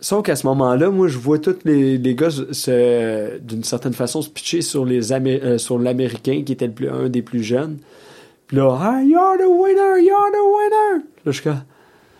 Sauf 0.00 0.24
qu'à 0.24 0.34
ce 0.36 0.46
moment-là, 0.48 0.90
moi, 0.90 1.08
je 1.08 1.18
vois 1.18 1.38
tous 1.38 1.56
les, 1.64 1.98
les 1.98 2.14
gars 2.14 2.30
se- 2.30 3.38
d'une 3.38 3.62
certaine 3.64 3.92
façon 3.94 4.22
se 4.22 4.28
pitcher 4.28 4.60
sur 4.60 4.84
les 4.84 5.12
Amé- 5.12 5.40
euh, 5.42 5.58
sur 5.58 5.78
l'Américain 5.78 6.42
qui 6.44 6.52
était 6.52 6.66
le 6.66 6.72
plus, 6.72 6.88
un 6.88 7.08
des 7.08 7.22
plus 7.22 7.42
jeunes. 7.42 7.78
Puis 8.48 8.56
là, 8.56 8.76
ah, 8.80 9.02
you're 9.02 9.36
the 9.38 9.48
winner, 9.48 10.02
you're 10.04 10.30
the 10.30 10.44
winner. 10.44 11.04
Là, 11.24 11.26
je 11.26 11.30
suis 11.32 11.42
comme, 11.42 11.62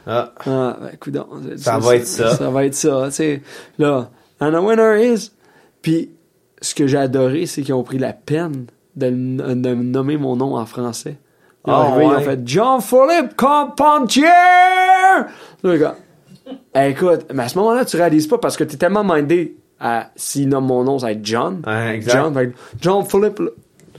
Ah. 0.06 0.32
ah, 0.46 0.78
ben, 0.80 0.96
coudonc, 0.98 1.26
Ça 1.56 1.78
va 1.78 1.96
être 1.96 2.06
ça. 2.06 2.34
Ça 2.36 2.50
va 2.50 2.64
être 2.64 2.74
ça, 2.74 3.06
tu 3.08 3.14
sais. 3.16 3.42
Là, 3.78 4.10
and 4.40 4.52
the 4.52 4.64
winner 4.64 5.12
is. 5.12 5.30
Puis, 5.82 6.10
ce 6.62 6.74
que 6.74 6.86
j'ai 6.86 6.98
adoré, 6.98 7.46
c'est 7.46 7.62
qu'ils 7.62 7.74
ont 7.74 7.82
pris 7.82 7.98
la 7.98 8.12
peine 8.12 8.66
de, 8.96 9.08
de 9.10 9.74
nommer 9.74 10.16
mon 10.16 10.36
nom 10.36 10.56
en 10.56 10.66
français. 10.66 11.16
Ils 11.66 11.70
ont 11.70 11.74
Ah, 11.74 11.80
arrivé, 11.82 12.04
ils 12.04 12.08
ont 12.08 12.16
ouais. 12.16 12.22
fait 12.22 12.40
Jean-Philippe 12.48 13.34
eh, 16.74 16.88
écoute, 16.90 17.26
mais 17.32 17.44
à 17.44 17.48
ce 17.48 17.58
moment-là, 17.58 17.84
tu 17.84 17.96
réalises 17.96 18.26
pas 18.26 18.38
parce 18.38 18.56
que 18.56 18.64
t'es 18.64 18.76
tellement 18.76 19.04
mindé 19.04 19.56
à 19.80 20.10
s'il 20.16 20.48
nomme 20.48 20.66
mon 20.66 20.84
nom, 20.84 20.98
ça 20.98 21.06
va 21.06 21.12
être 21.12 21.24
John. 21.24 21.62
Ouais, 21.66 21.96
exact. 21.96 22.12
John, 22.34 22.52
John-Philippe. 22.80 23.38
là. 23.38 23.50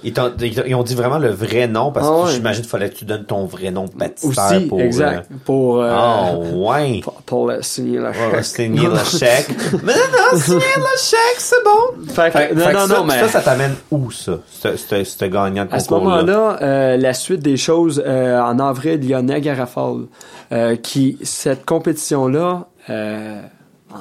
Ils, 0.05 0.75
ont 0.75 0.83
dit 0.83 0.93
vraiment 0.93 1.17
le 1.17 1.29
vrai 1.29 1.67
nom 1.67 1.91
parce 1.91 2.07
Ah 2.07 2.11
que 2.21 2.25
ouais. 2.27 2.31
j'imagine 2.33 2.61
qu'il 2.61 2.69
fallait 2.69 2.89
que 2.89 2.95
tu 2.95 3.05
donnes 3.05 3.25
ton 3.25 3.45
vrai 3.45 3.71
nom 3.71 3.85
de 3.85 3.91
baptistère 3.97 4.57
Aussi, 4.57 4.65
pour. 4.67 4.79
exact. 4.79 5.29
Pour, 5.43 5.81
euh, 5.81 5.89
euh, 5.89 6.31
Oh, 6.35 6.69
ouais. 6.69 6.99
pour, 7.03 7.13
pour 7.23 7.47
le 7.47 7.61
signer 7.63 7.97
le 7.97 8.11
chèque. 8.13 8.43
signer 8.45 8.87
le 8.87 8.97
chèque. 9.03 9.47
mais 9.83 9.93
non, 9.93 10.37
signer 10.39 10.59
le 10.77 10.97
chèque, 10.99 11.39
c'est 11.39 11.63
bon. 11.65 12.05
Fait 12.13 12.31
que- 12.31 12.53
non, 12.53 12.65
fait 12.65 12.73
non, 12.73 12.87
ça, 12.87 12.97
non, 12.99 13.03
mais- 13.05 13.19
Ça, 13.19 13.27
ça 13.29 13.41
t'amène 13.41 13.73
où, 13.91 14.11
ça? 14.11 14.33
Ce, 14.47 15.25
gagnant 15.25 15.65
de 15.65 15.73
À 15.73 15.79
ce 15.79 15.91
moment-là, 15.91 16.57
euh, 16.61 16.97
la 16.97 17.13
suite 17.13 17.41
des 17.41 17.57
choses, 17.57 17.99
en 18.05 18.59
avril, 18.59 18.99
il 19.01 19.09
y 19.09 19.13
a 19.15 19.21
Niagara 19.23 19.65
Falls, 19.65 20.05
qui, 20.83 21.17
cette 21.23 21.65
compétition-là, 21.65 22.67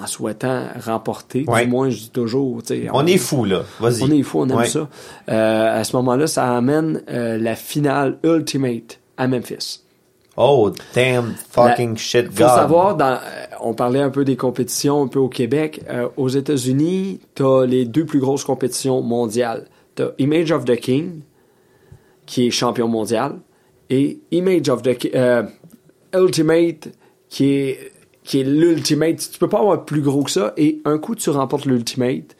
en 0.02 0.06
souhaitant 0.06 0.64
remporter, 0.84 1.44
Ouais. 1.46 1.64
du 1.64 1.70
moins, 1.70 1.88
je 1.90 1.98
dis 1.98 2.10
toujours, 2.10 2.60
On 2.92 3.06
est 3.06 3.16
fou, 3.16 3.44
là. 3.44 3.62
Vas-y. 3.80 4.02
on 4.02 4.10
est 4.10 4.22
fou, 4.22 4.40
on 4.40 4.48
aime 4.48 4.56
Ouais. 4.56 4.66
ça. 4.66 4.88
Euh, 5.30 5.80
à 5.80 5.84
ce 5.84 5.94
moment-là, 5.96 6.26
ça 6.26 6.56
amène 6.56 7.02
euh, 7.08 7.38
la 7.38 7.54
finale 7.56 8.18
Ultimate 8.24 8.98
à 9.16 9.26
Memphis. 9.28 9.80
Oh, 10.36 10.70
damn 10.94 11.34
fucking 11.50 11.96
shit, 11.96 12.26
Faut 12.26 12.38
God. 12.42 12.48
savoir, 12.48 12.96
dans, 12.96 13.14
euh, 13.14 13.18
on 13.60 13.72
parlait 13.74 14.00
un 14.00 14.10
peu 14.10 14.24
des 14.24 14.34
compétitions 14.36 15.02
un 15.02 15.06
peu 15.06 15.20
au 15.20 15.28
Québec. 15.28 15.82
Euh, 15.88 16.08
aux 16.16 16.28
États-Unis, 16.28 17.20
t'as 17.36 17.64
les 17.66 17.84
deux 17.84 18.04
plus 18.04 18.18
grosses 18.18 18.42
compétitions 18.44 19.00
mondiales. 19.00 19.66
T'as 19.94 20.08
Image 20.18 20.50
of 20.50 20.64
the 20.64 20.74
King, 20.76 21.20
qui 22.26 22.48
est 22.48 22.50
champion 22.50 22.88
mondial, 22.88 23.36
et 23.90 24.18
Image 24.32 24.68
of 24.68 24.82
the 24.82 24.96
Ultimate, 26.14 26.88
qui 27.28 27.50
est, 27.52 27.92
qui 28.24 28.40
est 28.40 28.44
l'Ultimate. 28.44 29.28
Tu 29.32 29.38
peux 29.38 29.48
pas 29.48 29.60
avoir 29.60 29.84
plus 29.84 30.00
gros 30.00 30.22
que 30.24 30.30
ça, 30.30 30.52
et 30.56 30.80
un 30.84 30.98
coup 30.98 31.14
tu 31.14 31.30
remportes 31.30 31.66
l'Ultimate, 31.66 32.34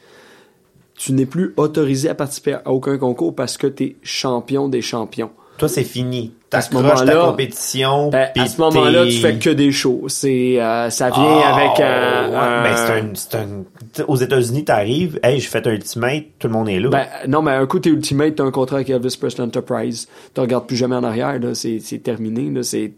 tu 0.97 1.13
n'es 1.13 1.27
plus 1.27 1.53
autorisé 1.57 2.09
à 2.09 2.15
participer 2.15 2.55
à 2.55 2.71
aucun 2.71 2.99
concours 2.99 3.35
parce 3.35 3.57
que 3.57 3.67
tu 3.67 3.85
es 3.85 3.97
champion 4.03 4.69
des 4.69 4.81
champions. 4.83 5.31
Toi, 5.59 5.69
c'est 5.69 5.85
fini. 5.85 6.33
À 6.51 6.61
ce 6.61 6.73
moment-là, 6.75 7.27
compétition. 7.31 8.11
Ben, 8.11 8.29
à 8.37 8.47
ce 8.47 8.61
moment-là, 8.61 9.05
tu 9.07 9.13
fais 9.19 9.39
que 9.39 9.51
des 9.51 9.71
shows. 9.71 10.05
C'est, 10.09 10.61
euh, 10.61 10.91
ça 10.91 11.11
vient 11.11 11.23
Ah, 11.45 11.55
avec 11.55 11.81
un. 11.81 12.29
ouais. 12.31 12.37
un- 12.37 12.63
Ben, 12.63 13.35
un, 13.35 14.03
un- 14.03 14.05
Aux 14.09 14.17
États-Unis, 14.17 14.65
t'arrives, 14.65 15.19
hey, 15.23 15.39
j'ai 15.39 15.47
fait 15.49 15.65
un 15.67 15.71
ultimate, 15.73 16.25
tout 16.41 16.49
le 16.49 16.53
monde 16.55 16.69
est 16.69 16.81
là. 16.81 16.89
Ben, 16.91 17.07
non, 17.29 17.43
mais 17.43 17.53
un 17.53 17.67
coup, 17.67 17.79
t'es 17.79 17.91
ultimate, 17.91 18.35
t'as 18.37 18.45
un 18.45 18.51
contrat 18.51 18.77
avec 18.77 18.91
Elvis 18.91 19.17
Presley 19.19 19.45
Enterprise. 19.45 20.09
Tu 20.35 20.41
regardes 20.41 20.67
plus 20.67 20.77
jamais 20.77 20.97
en 20.97 21.05
arrière, 21.05 21.39
là. 21.39 21.55
C'est, 21.55 21.79
c'est 21.81 21.99
terminé, 21.99 22.51
là. 22.51 22.63
C'est. 22.65 22.93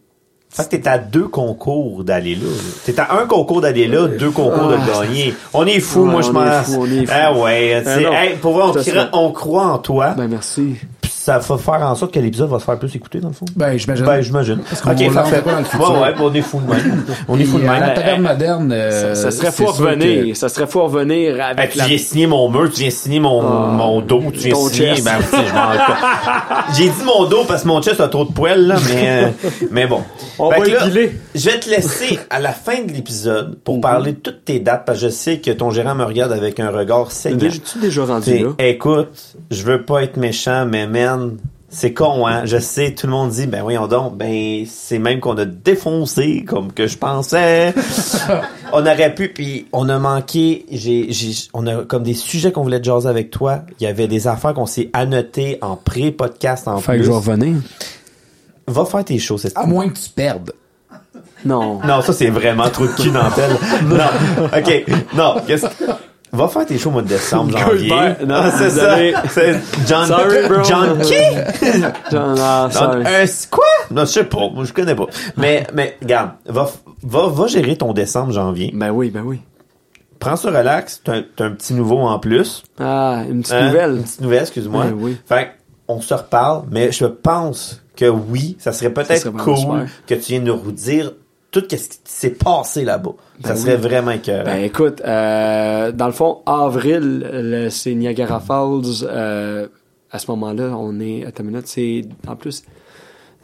Fait 0.57 0.65
que 0.65 0.77
t'es 0.83 0.89
à 0.89 0.97
deux 0.99 1.29
concours 1.29 2.03
d'aller 2.03 2.35
là. 2.35 2.47
T'es 2.85 2.99
à 2.99 3.15
un 3.21 3.27
concours 3.27 3.61
d'aller 3.61 3.87
là, 3.89 4.07
deux 4.09 4.31
concours 4.31 4.69
de 4.69 4.77
Ah. 4.77 5.03
gagner. 5.03 5.35
On 5.53 5.67
est 5.67 5.81
fou, 5.81 6.05
Ouais, 6.05 6.11
moi 6.13 6.23
je 6.23 6.29
fou. 6.29 6.87
Ah 7.13 7.33
ouais, 7.35 7.83
tu 7.85 8.07
Ah 8.07 8.25
hey, 8.25 8.37
pour 8.37 8.55
vrai, 8.55 8.65
on, 8.69 8.73
Ça 8.73 8.81
cra- 8.81 8.85
serait- 8.91 9.09
on 9.13 9.31
croit 9.33 9.67
en 9.67 9.79
toi. 9.79 10.15
Ben, 10.17 10.29
merci. 10.29 10.77
Puis 11.03 11.13
ça 11.15 11.39
va 11.39 11.59
faire 11.59 11.83
en 11.83 11.95
sorte 11.95 12.13
que 12.15 12.21
l'épisode 12.21 12.49
va 12.51 12.59
se 12.61 12.65
faire 12.65 12.79
plus 12.79 12.95
écouter 12.97 13.19
dans 13.21 13.29
le 13.29 13.35
fond. 13.35 13.45
Ben, 13.57 13.77
j'imagine. 13.77 14.05
Ben, 14.07 14.21
j'imagine. 14.23 14.59
qu'on 14.83 14.91
Ok, 14.93 15.13
parfait. 15.13 15.43
pas 15.43 15.53
dans 15.53 15.59
le 15.59 15.65
futur. 15.65 15.93
Ouais, 15.93 16.01
ouais, 16.01 16.15
on 16.21 16.35
est 16.35 16.41
fou 16.41 16.61
de 16.61 16.73
même. 16.73 17.05
On 17.29 17.39
est 17.39 17.45
fou 17.45 17.59
de 17.59 17.65
même. 17.65 17.81
la 17.81 17.91
taverne 17.91 18.23
moderne, 18.23 18.71
Ça, 18.71 18.75
euh, 18.77 19.15
ça 19.15 19.31
serait 19.33 19.51
fou 19.53 19.67
revenir. 19.67 20.27
que- 20.29 20.35
Ça 20.35 20.49
serait 20.49 20.67
fou 20.67 20.83
revenir 20.85 21.37
avec 21.45 21.71
tu 21.73 21.79
la. 21.79 21.85
viens 21.87 21.99
signer 21.99 22.27
mon 22.29 22.49
mur, 22.49 22.71
tu 22.73 22.81
viens 22.81 22.91
signer 22.91 23.21
mon, 23.21 23.41
Ah. 23.43 23.73
mon 23.73 24.01
dos, 24.01 24.23
tu 24.33 24.39
viens 24.49 24.55
signer. 24.55 25.03
Ben, 25.03 25.19
tu 25.19 25.25
sais, 25.37 25.45
je 25.49 25.55
m'en- 25.55 26.73
J'ai 26.75 26.85
dit 26.89 27.05
mon 27.05 27.25
dos 27.29 27.45
parce 27.47 27.63
que 27.63 27.69
mon 27.69 27.83
chest 27.83 28.01
a 28.01 28.09
trop 28.09 28.25
de 28.25 28.33
poils, 28.33 28.67
là, 28.67 28.77
mais, 28.89 29.09
euh, 29.09 29.29
mais 29.71 29.87
bon. 29.87 30.03
On 30.47 30.51
Fait 30.51 30.59
va 30.61 30.65
que 30.67 30.71
là. 30.99 31.09
Je 31.35 31.51
vais 31.51 31.61
te 31.61 31.69
laisser 31.71 32.19
à 32.31 32.41
la 32.41 32.53
fin 32.53 32.83
de 32.83 32.93
l'épisode 32.93 33.59
pour 33.65 33.81
parler 33.81 34.13
de 34.13 34.19
toutes 34.19 34.45
tes 34.45 34.61
dates 34.61 34.85
parce 34.87 35.01
que 35.01 35.07
je 35.07 35.11
sais 35.11 35.39
que 35.41 35.51
ton 35.51 35.71
gérant 35.71 35.95
me 35.95 36.05
regarde 36.05 36.33
avec 36.33 36.61
un 36.61 36.71
regard 36.71 37.13
saignant. 37.13 37.39
Tu 37.39 37.79
déjà 37.79 38.05
rendu 38.05 38.39
là? 38.39 38.51
écoute, 38.59 39.37
je 39.51 39.63
veux 39.63 39.83
pas 39.83 40.03
être 40.03 40.17
méchant, 40.17 40.67
mais 40.67 40.87
man, 40.87 41.37
c'est 41.69 41.93
con, 41.93 42.27
hein. 42.27 42.45
Je 42.45 42.59
sais, 42.59 42.95
tout 42.95 43.07
le 43.07 43.13
monde 43.13 43.31
dit, 43.31 43.47
ben 43.47 43.63
voyons 43.63 43.87
donc, 43.89 44.17
ben 44.17 44.65
c'est 44.67 44.99
même 44.99 45.21
qu'on 45.21 45.37
a 45.37 45.45
défoncé 45.45 46.45
comme 46.47 46.73
que 46.73 46.87
je 46.87 46.97
pensais. 46.97 47.75
on 48.73 48.81
aurait 48.87 49.15
pu, 49.15 49.29
puis 49.29 49.67
on 49.73 49.89
a 49.89 49.99
manqué. 49.99 50.65
J'ai, 50.71 51.07
j'ai, 51.11 51.33
on 51.55 51.67
a 51.67 51.85
comme 51.85 52.03
des 52.05 52.15
sujets 52.15 52.53
qu'on 52.53 52.63
voulait 52.63 52.83
jaser 52.83 53.09
avec 53.09 53.31
toi. 53.31 53.63
Il 53.81 53.85
y 53.85 53.87
avait 53.87 54.09
des 54.09 54.27
affaires 54.29 54.55
qu'on 54.55 54.67
s'est 54.67 54.91
annotées 54.93 55.59
en 55.61 55.77
pré-podcast 55.77 56.69
en 56.69 56.79
Fait 56.79 56.93
plus. 56.93 56.99
que 57.01 57.05
je 57.05 57.11
vais 57.11 57.17
revenir. 57.17 57.57
Va 58.67 58.85
faire 58.85 59.05
tes 59.05 59.19
choses, 59.19 59.43
c'est 59.43 59.57
À 59.57 59.67
moins 59.67 59.89
que 59.89 59.97
tu 59.99 60.11
perdes. 60.11 60.53
Non. 61.45 61.81
non, 61.87 62.03
ça 62.03 62.13
c'est 62.13 62.31
vraiment 62.31 62.69
trop 62.69 62.87
de 62.87 62.93
cul 62.93 63.11
dans 63.11 63.31
tel. 63.31 63.51
Non, 63.85 63.97
ok, 64.57 64.85
non. 65.15 65.37
qu'est-ce- 65.47 65.67
Va 66.33 66.49
faire 66.49 66.67
tes 66.67 66.77
shows 66.77 66.91
au 66.91 66.93
mois 66.93 67.03
de 67.03 67.09
décembre, 67.09 67.57
janvier. 67.57 67.89
Non, 68.27 68.43
c'est 68.59 68.71
ça. 68.71 68.97
C'est 69.31 69.59
John. 69.87 70.07
Sorry, 70.07 70.49
bro. 70.49 70.63
John 70.65 70.99
qui? 71.01 71.15
John, 72.11 72.35
ah, 72.39 72.69
John, 72.71 72.73
sorry. 72.73 73.07
un, 73.07 73.25
quoi? 73.51 73.65
Non, 73.91 74.01
je 74.03 74.07
sais 74.11 74.25
pas. 74.25 74.49
Moi, 74.53 74.65
je 74.65 74.73
connais 74.73 74.95
pas. 74.95 75.07
Mais, 75.37 75.67
mais, 75.73 75.97
regarde, 76.03 76.33
va, 76.45 76.69
va, 77.03 77.29
va 77.29 77.47
gérer 77.47 77.77
ton 77.77 77.93
décembre, 77.95 78.33
janvier. 78.33 78.71
Ben 78.75 78.91
oui, 78.91 79.11
ben 79.11 79.23
oui. 79.25 79.41
Prends 80.19 80.37
ça 80.37 80.49
relax. 80.51 81.01
T'as 81.05 81.17
un, 81.45 81.51
petit 81.53 81.73
nouveau 81.75 82.01
en 82.01 82.19
plus. 82.19 82.65
Ah, 82.81 83.23
une 83.31 83.41
petite 83.43 83.55
Hein? 83.55 83.67
nouvelle. 83.69 83.91
Une 83.97 84.03
petite 84.03 84.21
nouvelle, 84.21 84.43
excuse-moi. 84.43 84.85
Ben 84.85 84.95
oui. 84.99 85.17
Fait 85.27 85.45
que, 85.45 85.51
on 85.89 86.01
se 86.01 86.13
reparle, 86.13 86.65
mais 86.71 86.91
je 86.91 87.07
pense 87.07 87.83
que 87.97 88.05
oui, 88.09 88.57
ça 88.59 88.73
serait 88.73 88.91
peut-être 88.93 89.31
cool 89.31 89.57
super. 89.57 89.87
que 90.07 90.15
tu 90.15 90.33
viennes 90.33 90.45
nous 90.45 90.57
redire 90.57 91.13
tout 91.51 91.63
ce 91.71 91.75
qui 91.77 91.89
s'est 92.05 92.31
passé 92.31 92.85
là-bas. 92.85 93.13
ça 93.43 93.51
Ben 93.51 93.57
serait 93.57 93.77
vraiment 93.77 94.11
écœurant. 94.11 94.45
Ben 94.45 94.63
écoute, 94.63 95.01
euh, 95.05 95.91
dans 95.93 96.07
le 96.07 96.13
fond, 96.13 96.39
avril, 96.45 97.27
le- 97.33 97.71
c'est 97.71 97.95
Niagara 97.95 98.41
Falls. 98.41 99.05
euh, 99.05 99.67
à 100.11 100.19
ce 100.19 100.31
moment-là, 100.31 100.75
on 100.79 101.01
est. 101.01 101.25
Attends 101.27 101.43
une 101.43 101.51
minute, 101.51 101.67
c'est. 101.67 102.03
En 102.29 102.37
plus, 102.37 102.63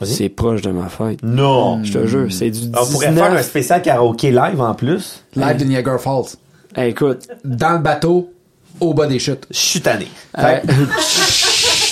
c'est 0.04 0.28
proche 0.28 0.62
de 0.62 0.70
ma 0.70 0.88
fête. 0.88 1.22
non. 1.22 1.82
Je 1.84 1.92
te 1.92 2.06
jure, 2.06 2.32
c'est 2.32 2.50
du 2.50 2.60
19. 2.60 2.80
On 2.88 2.92
pourrait 2.92 3.12
faire 3.12 3.32
un 3.32 3.42
spécial 3.42 3.80
karaoké 3.82 4.30
live 4.30 4.60
en 4.60 4.74
plus. 4.74 5.24
Live 5.36 5.56
de 5.58 5.64
Niagara 5.64 5.98
Falls. 5.98 6.36
Hey, 6.76 6.90
écoute, 6.90 7.28
Dans 7.44 7.72
le 7.74 7.78
bateau, 7.78 8.32
au 8.80 8.94
bas 8.94 9.06
des 9.06 9.18
chutes. 9.18 9.46
Je 9.50 9.56
suis 9.58 9.80
tanné. 9.80 10.08
euh, 10.38 10.58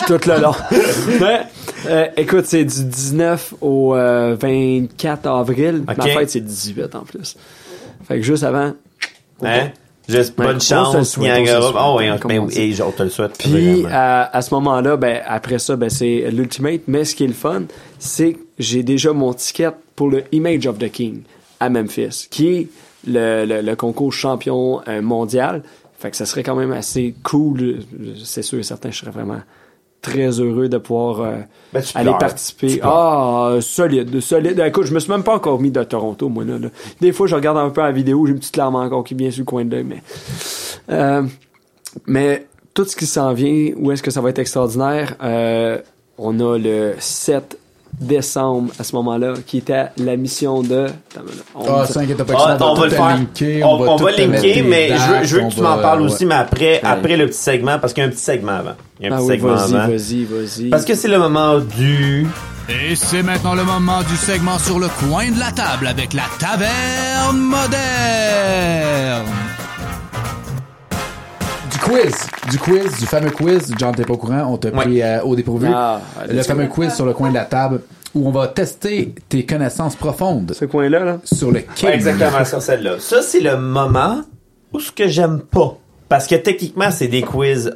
Que- 0.07 0.15
tout 0.19 0.29
le 0.29 0.41
long. 0.41 0.53
Mais, 1.21 1.41
euh, 1.87 2.07
écoute, 2.17 2.45
c'est 2.47 2.65
du 2.65 2.85
19 2.85 3.55
au 3.61 3.95
euh, 3.95 4.37
24 4.41 5.27
avril. 5.29 5.85
Ok. 5.89 5.97
Ma 5.97 6.05
fête, 6.05 6.31
c'est 6.31 6.41
18 6.41 6.95
en 6.95 7.01
plus. 7.03 7.37
Fait 8.07 8.17
que 8.17 8.23
juste 8.23 8.43
avant. 8.45 8.73
Hein? 9.43 9.69
Juste 10.09 10.37
bonne 10.37 10.61
chance, 10.61 11.17
le 11.19 11.23
le 11.23 11.29
Niagara. 11.29 11.73
Oh 11.95 11.99
oui, 11.99 12.07
oui, 12.25 12.81
on 12.85 12.91
te 12.91 13.03
le 13.05 13.11
souhaite. 13.11 13.39
Puis 13.39 13.85
à, 13.91 14.25
à 14.37 14.43
ce 14.43 14.53
moment-là, 14.55 14.97
ben 14.97 15.21
après 15.27 15.59
ça, 15.61 15.77
ben 15.77 15.89
c'est 15.89 16.29
l'ultimate. 16.33 16.81
Mais 16.89 17.05
ce 17.05 17.15
qui 17.15 17.25
est 17.25 17.29
le 17.29 17.33
fun, 17.33 17.63
c'est 18.01 18.33
que 18.33 18.39
j'ai 18.59 18.83
déjà 18.83 19.13
mon 19.13 19.33
ticket 19.33 19.71
pour 19.95 20.11
le 20.11 20.25
Image 20.33 20.67
of 20.67 20.79
the 20.79 20.91
King 20.91 21.23
à 21.61 21.69
Memphis, 21.71 22.27
qui 22.29 22.49
est 22.49 22.69
le, 23.07 23.45
le, 23.45 23.61
le 23.63 23.77
concours 23.77 24.13
champion 24.13 24.81
euh, 24.89 25.01
mondial. 25.01 25.63
Fait 25.99 26.11
que 26.11 26.17
ça 26.17 26.27
serait 26.27 26.43
quand 26.43 26.57
même 26.57 26.73
assez 26.73 27.15
cool. 27.23 27.81
C'est 28.25 28.43
sûr 28.43 28.59
et 28.59 28.63
certain, 28.65 28.91
je 28.91 28.99
serais 28.99 29.11
vraiment 29.13 29.41
très 30.03 30.41
heureux 30.41 30.69
de 30.69 30.79
pouvoir 30.79 31.21
euh, 31.21 31.37
Ben, 31.73 31.83
aller 31.95 32.05
pleures. 32.07 32.19
participer. 32.19 32.81
Ah, 32.83 33.57
solide, 33.61 34.21
solide. 34.21 34.59
Écoute, 34.67 34.87
je 34.87 34.95
me 34.95 34.99
suis 35.01 35.11
même 35.11 35.23
pas 35.23 35.35
encore 35.35 35.61
mis 35.61 35.71
de 35.71 35.83
Toronto, 35.85 36.29
moi 36.29 36.45
là. 36.45 36.59
là. 36.59 36.69
Des 37.01 37.13
fois, 37.13 37.27
je 37.27 37.35
regarde 37.35 37.59
un 37.59 37.71
peu 37.71 37.81
la 37.83 37.93
vidéo, 37.93 38.25
j'ai 38.27 38.33
une 38.33 38.39
petite 38.39 38.57
larme 38.57 38.77
encore 38.77 39.05
qui 39.05 39.15
vient 39.15 39.31
sur 39.31 39.41
le 39.41 39.45
coin 39.45 39.65
de 39.65 39.71
l'œil, 39.77 39.85
mais. 39.85 40.03
Euh, 40.91 41.23
mais 42.07 42.47
tout 42.75 42.85
ce 42.85 42.97
qui 42.97 43.07
s'en 43.07 43.33
vient, 43.33 43.73
où 43.77 43.91
est-ce 43.93 44.03
que 44.03 44.11
ça 44.11 44.21
va 44.21 44.31
être 44.31 44.39
extraordinaire? 44.39 45.17
Euh, 45.23 45.79
on 46.19 46.39
a 46.41 46.57
le 46.59 46.95
7 46.99 47.59
décembre 48.01 48.73
à 48.79 48.85
ce 48.85 48.95
moment-là, 48.97 49.35
qui 49.47 49.59
était 49.59 49.87
la 49.99 50.17
mission 50.17 50.63
de. 50.63 50.87
On- 51.55 51.65
Ah, 51.69 51.87
ça. 51.87 52.01
Ah, 52.01 52.57
on, 52.61 52.75
tout 52.75 52.81
va 52.81 52.87
le 52.87 52.91
faire. 52.93 53.07
linker, 53.09 53.63
on, 53.69 53.75
on 53.89 53.97
va 53.97 54.05
mettre 54.07 54.19
linker, 54.21 54.65
mais 54.65 54.89
je 54.97 55.11
veux, 55.13 55.25
je 55.25 55.37
veux 55.37 55.43
on 55.43 55.49
que 55.49 55.55
tu 55.55 55.61
va- 55.61 55.77
m'en 55.77 55.83
parles 55.83 56.01
ouais. 56.01 56.07
aussi, 56.07 56.25
mais 56.25 56.37
après, 56.37 56.81
après 56.83 57.17
le 57.17 57.27
petit 57.27 57.39
segment, 57.39 57.79
parce 57.79 57.93
qu'il 57.93 58.03
y 58.03 58.07
a 58.07 58.09
un 58.09 58.13
petit 58.13 58.23
segment 58.23 58.53
avant. 58.53 58.75
Il 59.01 59.09
y 59.09 59.11
a 59.11 59.15
un 59.15 59.17
Ah 59.17 59.21
petit 59.21 59.29
oui, 59.31 59.35
segment 59.37 59.55
vas-y, 59.57 59.97
vas-y, 59.97 60.25
vas-y. 60.25 60.69
Parce 60.71 60.85
que 60.85 60.95
c'est 60.95 61.09
le 61.09 61.19
moment 61.19 61.59
du. 61.59 62.27
Et 62.69 62.95
c'est 62.95 63.23
maintenant 63.23 63.55
le 63.55 63.65
moment 63.65 64.03
du 64.03 64.15
segment 64.17 64.59
sur 64.59 64.79
le 64.79 64.89
coin 64.89 65.31
de 65.31 65.39
la 65.39 65.51
table 65.53 65.87
avec 65.87 66.13
la 66.13 66.25
taverne 66.39 67.39
moderne. 67.39 69.27
Du 71.73 71.79
quiz. 71.79 72.15
Du 72.51 72.59
quiz, 72.59 72.99
du 72.99 73.07
fameux 73.07 73.31
quiz. 73.31 73.73
John, 73.79 73.95
t'es 73.95 74.05
pas 74.05 74.13
au 74.13 74.19
courant, 74.19 74.45
on 74.53 74.57
t'a 74.59 74.71
pris 74.71 75.03
euh, 75.03 75.23
au 75.23 75.35
dépourvu. 75.35 75.69
Ah, 75.75 76.01
le 76.29 76.43
fameux 76.43 76.67
quiz 76.67 76.93
sur 76.95 77.07
le 77.07 77.13
coin 77.15 77.31
de 77.31 77.35
la 77.35 77.45
table 77.47 77.81
où 78.15 78.29
on 78.29 78.33
va 78.33 78.49
tester 78.49 79.15
tes 79.29 79.47
connaissances 79.47 79.95
profondes 79.97 80.53
Ce 80.59 80.65
coin-là, 80.65 81.05
là? 81.05 81.19
sur 81.25 81.51
le 81.53 81.61
king. 81.61 81.89
Ouais, 81.89 81.95
exactement, 81.95 82.45
sur 82.45 82.61
celle-là. 82.61 82.97
Ça, 82.99 83.23
c'est 83.23 83.41
le 83.41 83.57
moment 83.57 84.23
où 84.73 84.81
ce 84.81 84.91
que 84.93 85.07
j'aime 85.09 85.41
pas. 85.41 85.77
Parce 86.11 86.27
que 86.27 86.35
techniquement, 86.35 86.91
c'est 86.91 87.07
des 87.07 87.23
quiz 87.23 87.73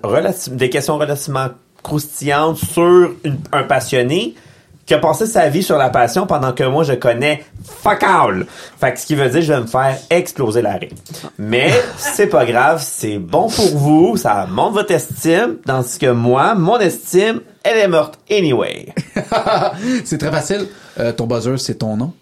des 0.51 0.69
questions 0.69 0.99
relativement 0.99 1.51
croustillantes 1.85 2.57
sur 2.57 3.15
un 3.53 3.63
passionné 3.63 4.35
qui 4.87 4.93
a 4.93 4.99
passé 4.99 5.27
sa 5.27 5.49
vie 5.49 5.63
sur 5.63 5.79
la 5.79 5.89
passion 5.89 6.27
pendant 6.27 6.53
que 6.53 6.65
moi, 6.65 6.83
je 6.83 6.95
connais 6.95 7.45
fuck 7.65 8.03
all. 8.03 8.45
Fait 8.81 8.93
que 8.93 8.99
ce 8.99 9.07
qui 9.07 9.15
veut 9.15 9.29
dire, 9.29 9.41
je 9.41 9.53
vais 9.53 9.61
me 9.61 9.67
faire 9.69 9.97
exploser 10.11 10.63
l'arrêt. 10.63 10.89
Mais 11.39 11.71
c'est 11.97 12.27
pas 12.27 12.45
grave, 12.45 12.83
c'est 12.85 13.19
bon 13.19 13.49
pour 13.49 13.79
vous, 13.79 14.17
ça 14.17 14.49
monte 14.51 14.75
votre 14.75 14.91
estime, 14.91 15.59
tandis 15.65 15.97
que 15.97 16.11
moi, 16.11 16.57
mon 16.57 16.81
estime, 16.81 17.41
elle 17.63 17.79
est 17.79 17.89
morte 17.89 18.19
anyway. 18.29 18.93
c'est 20.05 20.19
très 20.19 20.33
facile. 20.33 20.67
Euh, 20.99 21.13
ton 21.13 21.29
buzzer, 21.29 21.57
c'est 21.59 21.77
ton 21.77 21.97
nom? 21.97 22.13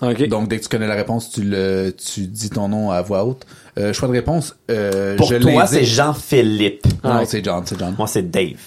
Donc, 0.00 0.48
dès 0.48 0.58
que 0.58 0.62
tu 0.62 0.68
connais 0.68 0.86
la 0.86 0.94
réponse, 0.94 1.30
tu 1.30 1.42
le, 1.42 1.90
tu 1.90 2.20
dis 2.22 2.50
ton 2.50 2.68
nom 2.68 2.90
à 2.90 3.02
voix 3.02 3.24
haute. 3.24 3.44
Euh, 3.78 3.92
choix 3.92 4.08
de 4.08 4.12
réponse, 4.12 4.56
euh, 4.70 5.16
Pour 5.16 5.28
je 5.28 5.36
toi, 5.36 5.66
c'est 5.66 5.84
Jean-Philippe. 5.84 6.86
Non, 7.04 7.24
c'est 7.26 7.44
John, 7.44 7.62
c'est 7.64 7.78
John. 7.78 7.94
Moi, 7.98 8.06
c'est 8.06 8.30
Dave. 8.30 8.58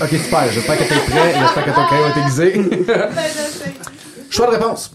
Ok, 0.00 0.08
super. 0.08 0.50
J'espère 0.50 0.78
que 0.78 0.84
t'es 0.84 1.10
prêt. 1.10 1.34
J'espère 1.38 1.64
que 1.64 1.70
ton 1.70 1.84
crayon 1.86 2.06
est 2.06 2.20
aiguisé. 2.20 2.70
Choix 4.30 4.46
de 4.46 4.52
réponse. 4.52 4.92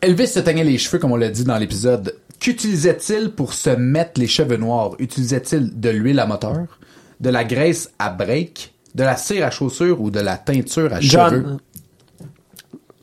Elvis 0.00 0.28
se 0.28 0.40
teignait 0.40 0.64
les 0.64 0.78
cheveux, 0.78 0.98
comme 0.98 1.12
on 1.12 1.16
l'a 1.16 1.28
dit 1.28 1.44
dans 1.44 1.58
l'épisode. 1.58 2.14
Qu'utilisait-il 2.38 3.30
pour 3.30 3.54
se 3.54 3.70
mettre 3.70 4.20
les 4.20 4.26
cheveux 4.26 4.56
noirs? 4.56 4.92
Utilisait-il 4.98 5.80
de 5.80 5.88
l'huile 5.90 6.20
à 6.20 6.26
moteur, 6.26 6.78
de 7.20 7.30
la 7.30 7.44
graisse 7.44 7.90
à 7.98 8.10
break, 8.10 8.74
de 8.94 9.02
la 9.02 9.16
cire 9.16 9.46
à 9.46 9.50
chaussures 9.50 10.00
ou 10.00 10.10
de 10.10 10.20
la 10.20 10.36
teinture 10.36 10.92
à 10.92 11.00
cheveux? 11.00 11.56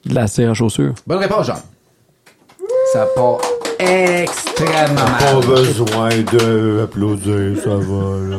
De 0.05 0.15
la 0.15 0.27
cire 0.27 0.51
à 0.51 0.53
chaussures. 0.53 0.93
Bonne 1.07 1.19
réponse, 1.19 1.47
John. 1.47 1.57
Ça 2.91 3.07
part 3.15 3.39
extrêmement 3.79 4.93
mal. 4.95 5.45
besoin 5.45 6.09
de 6.09 6.81
applaudir, 6.83 7.61
ça 7.63 7.75
va, 7.75 8.17
là. 8.29 8.37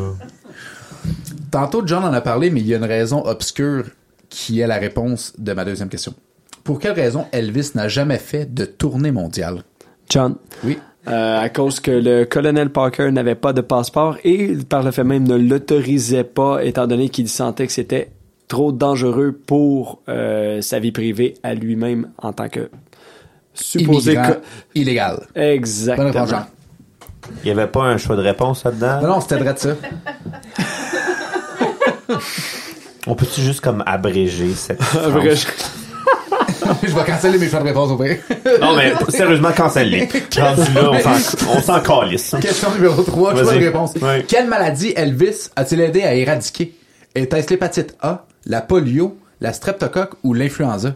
Tantôt, 1.50 1.82
John 1.86 2.04
en 2.04 2.12
a 2.12 2.20
parlé, 2.20 2.50
mais 2.50 2.60
il 2.60 2.66
y 2.66 2.74
a 2.74 2.78
une 2.78 2.84
raison 2.84 3.24
obscure 3.24 3.84
qui 4.28 4.60
est 4.60 4.66
la 4.66 4.76
réponse 4.76 5.32
de 5.38 5.52
ma 5.52 5.64
deuxième 5.64 5.88
question. 5.88 6.14
Pour 6.64 6.78
quelle 6.78 6.92
raison 6.92 7.26
Elvis 7.32 7.72
n'a 7.74 7.88
jamais 7.88 8.18
fait 8.18 8.52
de 8.52 8.64
tournée 8.64 9.12
mondiale? 9.12 9.62
John. 10.08 10.36
Oui. 10.64 10.78
Euh, 11.06 11.40
à 11.40 11.50
cause 11.50 11.80
que 11.80 11.90
le 11.90 12.24
colonel 12.24 12.70
Parker 12.70 13.12
n'avait 13.12 13.34
pas 13.34 13.52
de 13.52 13.60
passeport 13.60 14.16
et 14.24 14.56
par 14.68 14.82
le 14.82 14.90
fait 14.90 15.04
même 15.04 15.28
ne 15.28 15.36
l'autorisait 15.36 16.24
pas 16.24 16.64
étant 16.64 16.86
donné 16.86 17.10
qu'il 17.10 17.28
sentait 17.28 17.66
que 17.66 17.72
c'était 17.72 18.10
trop 18.48 18.72
dangereux 18.72 19.32
pour 19.46 20.00
euh, 20.08 20.60
sa 20.60 20.78
vie 20.78 20.92
privée 20.92 21.34
à 21.42 21.54
lui-même 21.54 22.10
en 22.18 22.32
tant 22.32 22.48
que 22.48 22.68
supposé 23.54 24.16
co- 24.16 24.22
illégal. 24.74 25.26
exactement 25.34 26.10
Bonne 26.10 26.22
réponse, 26.22 26.30
Jean. 26.30 26.46
Il 27.42 27.48
y 27.48 27.50
avait 27.50 27.66
pas 27.68 27.84
un 27.84 27.96
choix 27.96 28.16
de 28.16 28.22
réponse 28.22 28.64
là-dedans? 28.64 29.00
Non, 29.00 29.08
non, 29.08 29.20
c'était 29.20 29.36
vrai 29.38 29.54
de 29.54 29.58
ça. 29.58 29.70
On 33.06 33.14
peut-tu 33.14 33.40
juste 33.42 33.60
comme 33.60 33.82
abréger 33.86 34.52
cette 34.54 34.80
je 36.82 36.94
vais 36.94 37.04
canceller 37.04 37.38
mes 37.38 37.48
choix 37.48 37.60
de 37.60 37.64
réponse 37.66 37.90
au 37.90 37.96
pire. 37.98 38.16
Non, 38.60 38.74
mais 38.76 38.92
sérieusement, 39.10 39.52
cancelle-les. 39.52 40.08
Rendu 40.38 40.72
là, 40.74 40.90
on 41.54 41.60
s'en- 41.60 41.80
calisse. 41.80 42.34
Question 42.40 42.72
numéro 42.74 43.02
3, 43.02 43.34
choix 43.34 43.42
de 43.54 43.58
réponse. 43.58 43.94
Quelle 44.28 44.48
maladie 44.48 44.92
Elvis 44.96 45.48
a-t-il 45.56 45.80
aidé 45.82 46.02
à 46.02 46.14
éradiquer? 46.14 46.74
Était-ce 47.14 47.50
l'hépatite 47.50 47.96
A, 48.00 48.24
la 48.46 48.60
polio, 48.62 49.16
la 49.40 49.52
streptocoque 49.52 50.14
ou 50.22 50.34
l'influenza? 50.34 50.94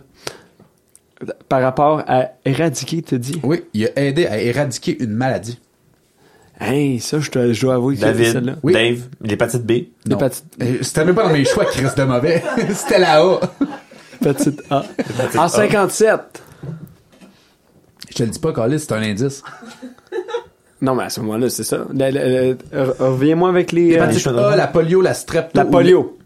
par 1.48 1.60
rapport 1.62 2.04
à 2.06 2.26
éradiquer 2.44 3.02
tu 3.02 3.18
dis 3.18 3.40
Oui, 3.42 3.64
il 3.74 3.86
a 3.86 4.00
aidé 4.00 4.26
à 4.26 4.38
éradiquer 4.40 5.02
une 5.02 5.10
maladie. 5.10 5.58
hey 6.60 7.00
ça 7.00 7.18
je, 7.18 7.28
te- 7.28 7.52
je 7.52 7.60
dois 7.60 7.74
avouer 7.74 7.94
que 7.96 8.00
c'est 8.00 8.06
David, 8.06 8.32
celle-là 8.32 8.54
Oui. 8.62 8.72
Dave, 8.72 9.00
l'hépatite 9.22 9.64
B? 9.66 9.72
L'hépatite- 10.06 10.44
Euh, 10.62 10.76
C'était 10.82 11.04
même 11.04 11.16
pas 11.16 11.24
dans 11.24 11.32
mes 11.32 11.44
choix 11.44 11.64
qui 11.64 11.80
restent 11.80 11.98
de 11.98 12.04
mauvais. 12.04 12.40
C'était 12.72 13.00
la 13.00 13.20
A. 13.20 13.40
petite 14.20 14.62
A 14.70 14.84
en 15.36 15.48
57 15.48 16.20
Je 18.10 18.14
te 18.14 18.22
le 18.22 18.28
dis 18.30 18.38
pas, 18.38 18.52
Carlis, 18.52 18.78
c'est 18.78 18.92
un 18.92 19.02
indice. 19.02 19.42
non 20.80 20.94
mais 20.94 21.02
à 21.04 21.10
ce 21.10 21.20
moment-là 21.22 21.50
c'est 21.50 21.64
ça 21.64 21.84
reviens-moi 23.00 23.48
avec 23.48 23.72
les 23.72 23.88
euh, 23.96 24.06
L'hépatite 24.06 24.26
A, 24.28 24.54
la 24.54 24.66
polio, 24.68 25.00
la 25.02 25.14
strepto. 25.14 25.58
la 25.58 25.64
ou 25.66 25.70
polio 25.70 26.18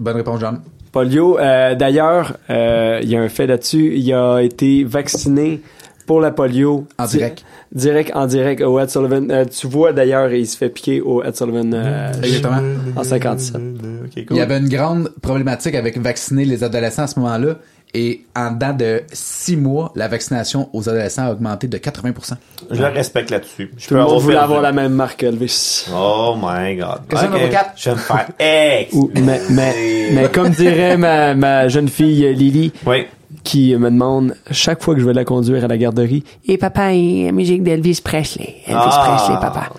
Bonne 0.00 0.16
réponse, 0.16 0.40
John. 0.40 0.60
Polio, 0.92 1.38
euh, 1.38 1.74
d'ailleurs, 1.76 2.36
euh, 2.50 2.98
il 3.02 3.08
y 3.08 3.16
a 3.16 3.20
un 3.20 3.28
fait 3.28 3.46
là-dessus. 3.46 3.92
Il 3.96 4.12
a 4.12 4.40
été 4.40 4.82
vacciné 4.82 5.60
pour 6.06 6.20
la 6.20 6.32
polio. 6.32 6.86
En 6.98 7.06
Di- 7.06 7.18
direct. 7.18 7.44
Direct, 7.72 8.10
en 8.16 8.26
direct 8.26 8.60
au 8.62 8.80
Ed 8.80 8.90
Sullivan. 8.90 9.30
Euh, 9.30 9.44
tu 9.44 9.68
vois 9.68 9.92
d'ailleurs, 9.92 10.32
il 10.32 10.44
se 10.48 10.56
fait 10.56 10.68
piquer 10.70 11.00
au 11.00 11.22
Ed 11.22 11.36
Sullivan 11.36 11.72
euh, 11.72 12.12
Exactement. 12.20 12.60
en 12.96 13.04
57. 13.04 13.56
Ok, 13.56 14.10
Il 14.16 14.26
cool. 14.26 14.36
y 14.38 14.40
avait 14.40 14.58
une 14.58 14.68
grande 14.68 15.10
problématique 15.22 15.76
avec 15.76 15.96
vacciner 15.98 16.44
les 16.44 16.64
adolescents 16.64 17.02
à 17.04 17.06
ce 17.06 17.20
moment-là. 17.20 17.54
Et 17.92 18.22
en 18.36 18.52
dedans 18.52 18.72
de 18.72 19.02
six 19.12 19.56
mois, 19.56 19.92
la 19.96 20.06
vaccination 20.06 20.68
aux 20.72 20.88
adolescents 20.88 21.26
a 21.26 21.32
augmenté 21.32 21.66
de 21.66 21.76
80%. 21.76 22.34
Je 22.70 22.80
le 22.80 22.86
respecte 22.88 23.30
là-dessus. 23.30 23.72
Je 23.76 23.88
Tout 23.88 23.94
le 23.94 24.00
monde 24.02 24.20
voulait 24.22 24.36
avoir 24.36 24.60
la 24.62 24.70
même 24.70 24.92
marque 24.92 25.22
Elvis. 25.24 25.86
Oh 25.92 26.36
my 26.40 26.76
god. 26.76 27.00
Question 27.08 27.28
Ok. 27.28 27.34
numéro 27.34 27.50
quatre. 27.50 27.70
Je 27.76 27.90
vais 27.90 27.96
me 27.96 28.00
faire 28.00 28.28
ex. 28.38 28.92
Ou- 28.94 29.10
mais, 29.14 29.40
mais, 29.50 29.74
mais 30.12 30.28
comme 30.28 30.50
dirait 30.50 30.96
ma, 30.96 31.34
ma 31.34 31.66
jeune 31.66 31.88
fille 31.88 32.32
Lily, 32.32 32.72
Oui. 32.86 33.06
qui 33.42 33.74
me 33.74 33.90
demande 33.90 34.36
chaque 34.52 34.82
fois 34.84 34.94
que 34.94 35.00
je 35.00 35.06
vais 35.06 35.12
la 35.14 35.24
conduire 35.24 35.64
à 35.64 35.68
la 35.68 35.76
garderie, 35.76 36.22
et 36.46 36.58
papa, 36.58 36.92
et 36.92 37.24
la 37.26 37.32
musique 37.32 37.64
d'Elvis 37.64 38.00
Presley. 38.04 38.54
Elvis 38.66 38.78
Ah. 38.78 39.16
Presley, 39.16 39.40
papa. 39.40 39.70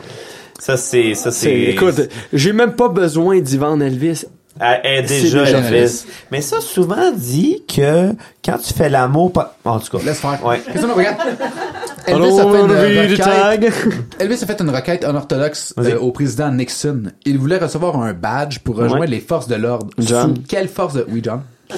Ça, 0.60 0.76
c'est, 0.78 1.16
ça, 1.16 1.32
C'est, 1.32 1.48
c'est. 1.48 1.60
écoute, 1.72 2.02
j'ai 2.34 2.52
même 2.54 2.74
pas 2.74 2.90
besoin 2.90 3.40
d'y 3.40 3.58
vendre 3.58 3.84
Elvis. 3.86 4.26
Elle 4.60 4.80
est 4.84 5.02
déjà 5.04 5.46
déjà 5.46 5.58
Elvis. 5.60 5.76
Elvis. 5.76 6.06
Mais 6.32 6.42
ça, 6.42 6.60
souvent 6.60 7.12
dit 7.12 7.64
que 7.68 8.14
quand 8.44 8.58
tu 8.58 8.74
fais 8.74 8.90
l'amour, 8.90 9.32
pas... 9.32 9.58
en 9.64 9.80
tout 9.80 9.98
cas. 9.98 10.04
Laisse 10.04 10.20
faire. 10.20 10.46
Ouais. 10.46 10.62
4. 10.62 10.78
Elvis 12.08 12.40
a, 12.40 12.44
requête, 12.44 13.18
tag. 13.18 13.72
Elvis 14.20 14.44
a 14.44 14.46
fait 14.46 14.62
une 14.62 14.70
requête 14.70 15.06
unorthodoxe 15.08 15.74
euh, 15.78 15.98
au 16.00 16.12
président 16.12 16.52
Nixon. 16.52 17.04
Il 17.26 17.38
voulait 17.38 17.60
recevoir 17.60 18.02
un 18.02 18.14
badge 18.14 18.60
pour 18.60 18.76
rejoindre 18.76 19.02
Ouais. 19.02 19.08
les 19.08 19.20
forces 19.20 19.48
de 19.48 19.56
l'ordre. 19.56 19.88
John. 20.00 20.36
Sous 20.36 20.42
quelle 20.48 20.68
force 20.68 20.96
de... 20.96 21.06
Oui, 21.10 21.22
John. 21.24 21.44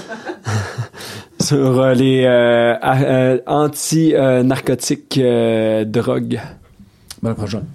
sur 1.44 1.82
euh, 1.82 1.94
les 1.94 2.24
euh, 2.26 3.38
anti-narcotiques 3.46 5.18
euh, 5.18 5.86
drogues 5.86 6.40
Bonne 7.22 7.36
John. 7.48 7.66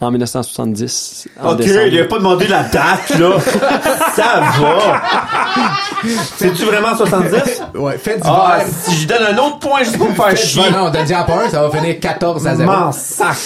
En 0.00 0.10
1970. 0.10 1.28
en 1.42 1.52
Ok, 1.52 1.56
décembre. 1.58 1.80
il 1.86 2.00
a 2.00 2.04
pas 2.04 2.18
demandé 2.18 2.46
la 2.48 2.64
date, 2.64 3.18
là. 3.18 3.30
ça 4.14 4.40
va. 4.60 5.02
C'est-tu 6.36 6.64
vraiment 6.64 6.94
70? 6.96 7.62
Ouais, 7.74 7.96
fait 7.98 8.18
Ah, 8.24 8.58
d'hiver. 8.58 8.74
si 8.82 8.96
je 8.96 9.06
donne 9.08 9.22
un 9.22 9.38
autre 9.38 9.58
point 9.58 9.82
juste 9.82 9.98
pour 9.98 10.08
me 10.10 10.14
faire 10.14 10.30
Fait 10.30 10.36
chier. 10.36 10.62
d'hiver. 10.64 10.84
Non, 10.84 10.90
pas 11.24 11.44
un, 11.44 11.50
ça 11.50 11.66
va 11.66 11.70
finir 11.78 11.98
14 12.00 12.46
à 12.46 12.54
0. 12.56 12.70
M'en 12.70 12.92
sac. 12.92 13.36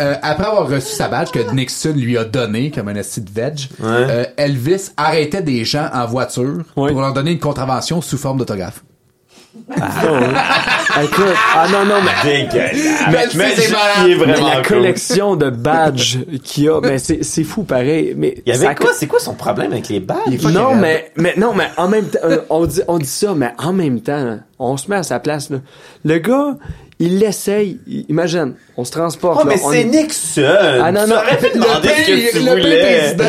euh, 0.00 0.14
après 0.22 0.46
avoir 0.46 0.66
reçu 0.68 0.94
sa 0.94 1.08
badge 1.08 1.30
que 1.30 1.38
Nixon 1.52 1.92
lui 1.94 2.16
a 2.18 2.24
donné 2.24 2.70
comme 2.70 2.88
un 2.88 2.94
esti 2.96 3.20
de 3.20 3.30
veg, 3.30 3.68
Ouais. 3.78 3.88
euh, 3.90 4.24
Elvis 4.36 4.90
arrêtait 4.96 5.42
des 5.42 5.64
gens 5.64 5.88
en 5.92 6.06
voiture 6.06 6.62
Ouais. 6.76 6.90
pour 6.90 7.00
leur 7.00 7.12
donner 7.12 7.32
une 7.32 7.38
contravention 7.38 8.00
sous 8.00 8.18
forme 8.18 8.38
d'autographe. 8.38 8.82
Écoute, 11.04 11.24
ah 11.54 11.66
non, 11.70 11.84
non, 11.84 11.96
mais 12.02 12.44
Dégueulasse. 12.46 13.02
Mais 13.10 13.26
Mais 13.34 13.54
c'est 13.56 13.72
Mais 14.06 14.14
vraiment 14.14 14.48
la 14.48 14.56
cool. 14.56 14.76
collection 14.78 15.36
de 15.36 15.50
badges 15.50 16.18
qu'il 16.42 16.64
y 16.64 16.68
a, 16.68 16.80
mais 16.80 16.98
c'est, 16.98 17.22
c'est 17.22 17.44
fou 17.44 17.62
pareil. 17.64 18.14
Mais 18.16 18.34
Il 18.46 18.52
y 18.52 18.56
avait 18.56 18.66
ça- 18.66 18.74
quoi? 18.74 18.90
C'est 18.94 19.06
quoi 19.06 19.18
son 19.18 19.34
problème 19.34 19.72
avec 19.72 19.88
les 19.88 20.00
badges? 20.00 20.42
Non, 20.52 20.74
mais, 20.74 21.12
mais 21.16 21.34
non, 21.36 21.54
mais 21.54 21.68
en 21.76 21.88
même 21.88 22.06
temps, 22.06 22.18
euh, 22.24 22.38
on 22.50 22.66
dit, 22.66 22.80
on 22.88 22.98
dit 22.98 23.06
ça, 23.06 23.34
mais 23.34 23.52
en 23.58 23.72
même 23.72 24.00
temps, 24.00 24.38
on 24.58 24.76
se 24.76 24.88
met 24.90 24.96
à 24.96 25.02
sa 25.02 25.20
place. 25.20 25.50
Là. 25.50 25.58
Le 26.04 26.18
gars, 26.18 26.56
il 27.04 27.18
l'essaye. 27.18 27.78
il- 27.86 28.04
Imagine, 28.08 28.54
on 28.76 28.84
se 28.84 28.90
transporte. 28.92 29.40
Oh, 29.42 29.46
là, 29.48 29.54
mais 29.54 29.62
on 29.64 29.70
c'est 29.70 29.80
est- 29.80 29.84
Nixon! 29.84 30.42
Ah, 30.82 30.92
non, 30.92 31.06
non. 31.06 31.16
aurais 31.16 31.36
pu 31.38 31.46
Le 31.54 31.60
demander 31.60 31.88
ce 31.88 31.94
pays- 32.10 32.26
que 32.26 32.32
tu 32.38 32.44
le 32.44 32.50
voulais. 32.50 33.12
président. 33.14 33.24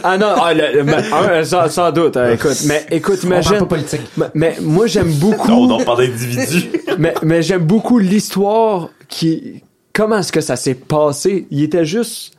Ah 0.04 0.18
non, 0.18 0.26
ah, 0.42 0.54
le- 0.54 0.82
le- 0.82 1.38
un, 1.40 1.44
sans, 1.44 1.68
sans 1.68 1.92
doute. 1.92 2.16
hein, 2.16 2.30
écoute, 2.32 2.56
mais 2.66 2.86
écoute, 2.90 3.18
On 3.24 3.28
parle 3.28 3.42
imagine. 3.42 3.58
pas 3.58 3.64
politique. 3.66 4.00
Mais, 4.16 4.26
mais 4.34 4.56
moi, 4.62 4.86
j'aime 4.86 5.12
beaucoup. 5.12 5.48
Non, 5.48 5.66
non, 5.66 5.84
pas 5.84 5.96
d'individu. 5.96 6.70
mais 6.98 7.14
mais 7.22 7.42
j'aime 7.42 7.62
beaucoup 7.64 7.98
l'histoire 7.98 8.88
qui. 9.08 9.62
Comment 9.92 10.18
est-ce 10.18 10.30
que 10.32 10.40
ça 10.40 10.56
s'est 10.56 10.74
passé? 10.74 11.46
Il 11.50 11.62
était 11.64 11.84
juste 11.84 12.32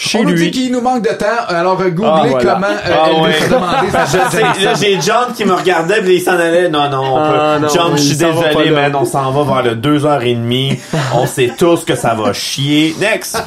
chez 0.00 0.18
On 0.20 0.22
nous 0.22 0.34
dit 0.34 0.44
lui. 0.44 0.50
qu'il 0.52 0.70
nous 0.70 0.80
manque 0.80 1.02
de 1.02 1.12
temps, 1.14 1.26
alors 1.48 1.80
euh, 1.80 1.90
googlez 1.90 2.08
Ah, 2.08 2.26
voilà. 2.28 2.54
comment 2.54 2.66
euh, 2.68 2.94
Ah, 2.94 3.08
Elvis 3.10 3.20
ouais. 3.20 3.42
a 3.42 3.48
demandé 3.48 4.62
là, 4.64 4.74
j'ai 4.80 5.00
John 5.00 5.32
qui 5.34 5.44
me 5.44 5.52
regardait, 5.54 6.00
puis 6.02 6.14
il 6.16 6.20
s'en 6.20 6.38
allait. 6.38 6.68
Non, 6.68 6.88
non, 6.88 7.02
on 7.02 7.16
Ah, 7.18 7.56
peut. 7.58 7.62
non, 7.66 7.68
John, 7.74 7.92
je 7.96 8.02
suis 8.02 8.16
désolé, 8.16 8.70
man. 8.70 8.94
On 8.94 9.04
s'en 9.04 9.32
va 9.32 9.60
vers 9.62 9.74
le 9.74 9.80
2h30. 9.80 10.78
on 11.16 11.26
sait 11.26 11.50
tous 11.58 11.84
que 11.84 11.96
ça 11.96 12.14
va 12.14 12.32
chier. 12.32 12.94
Next! 13.00 13.42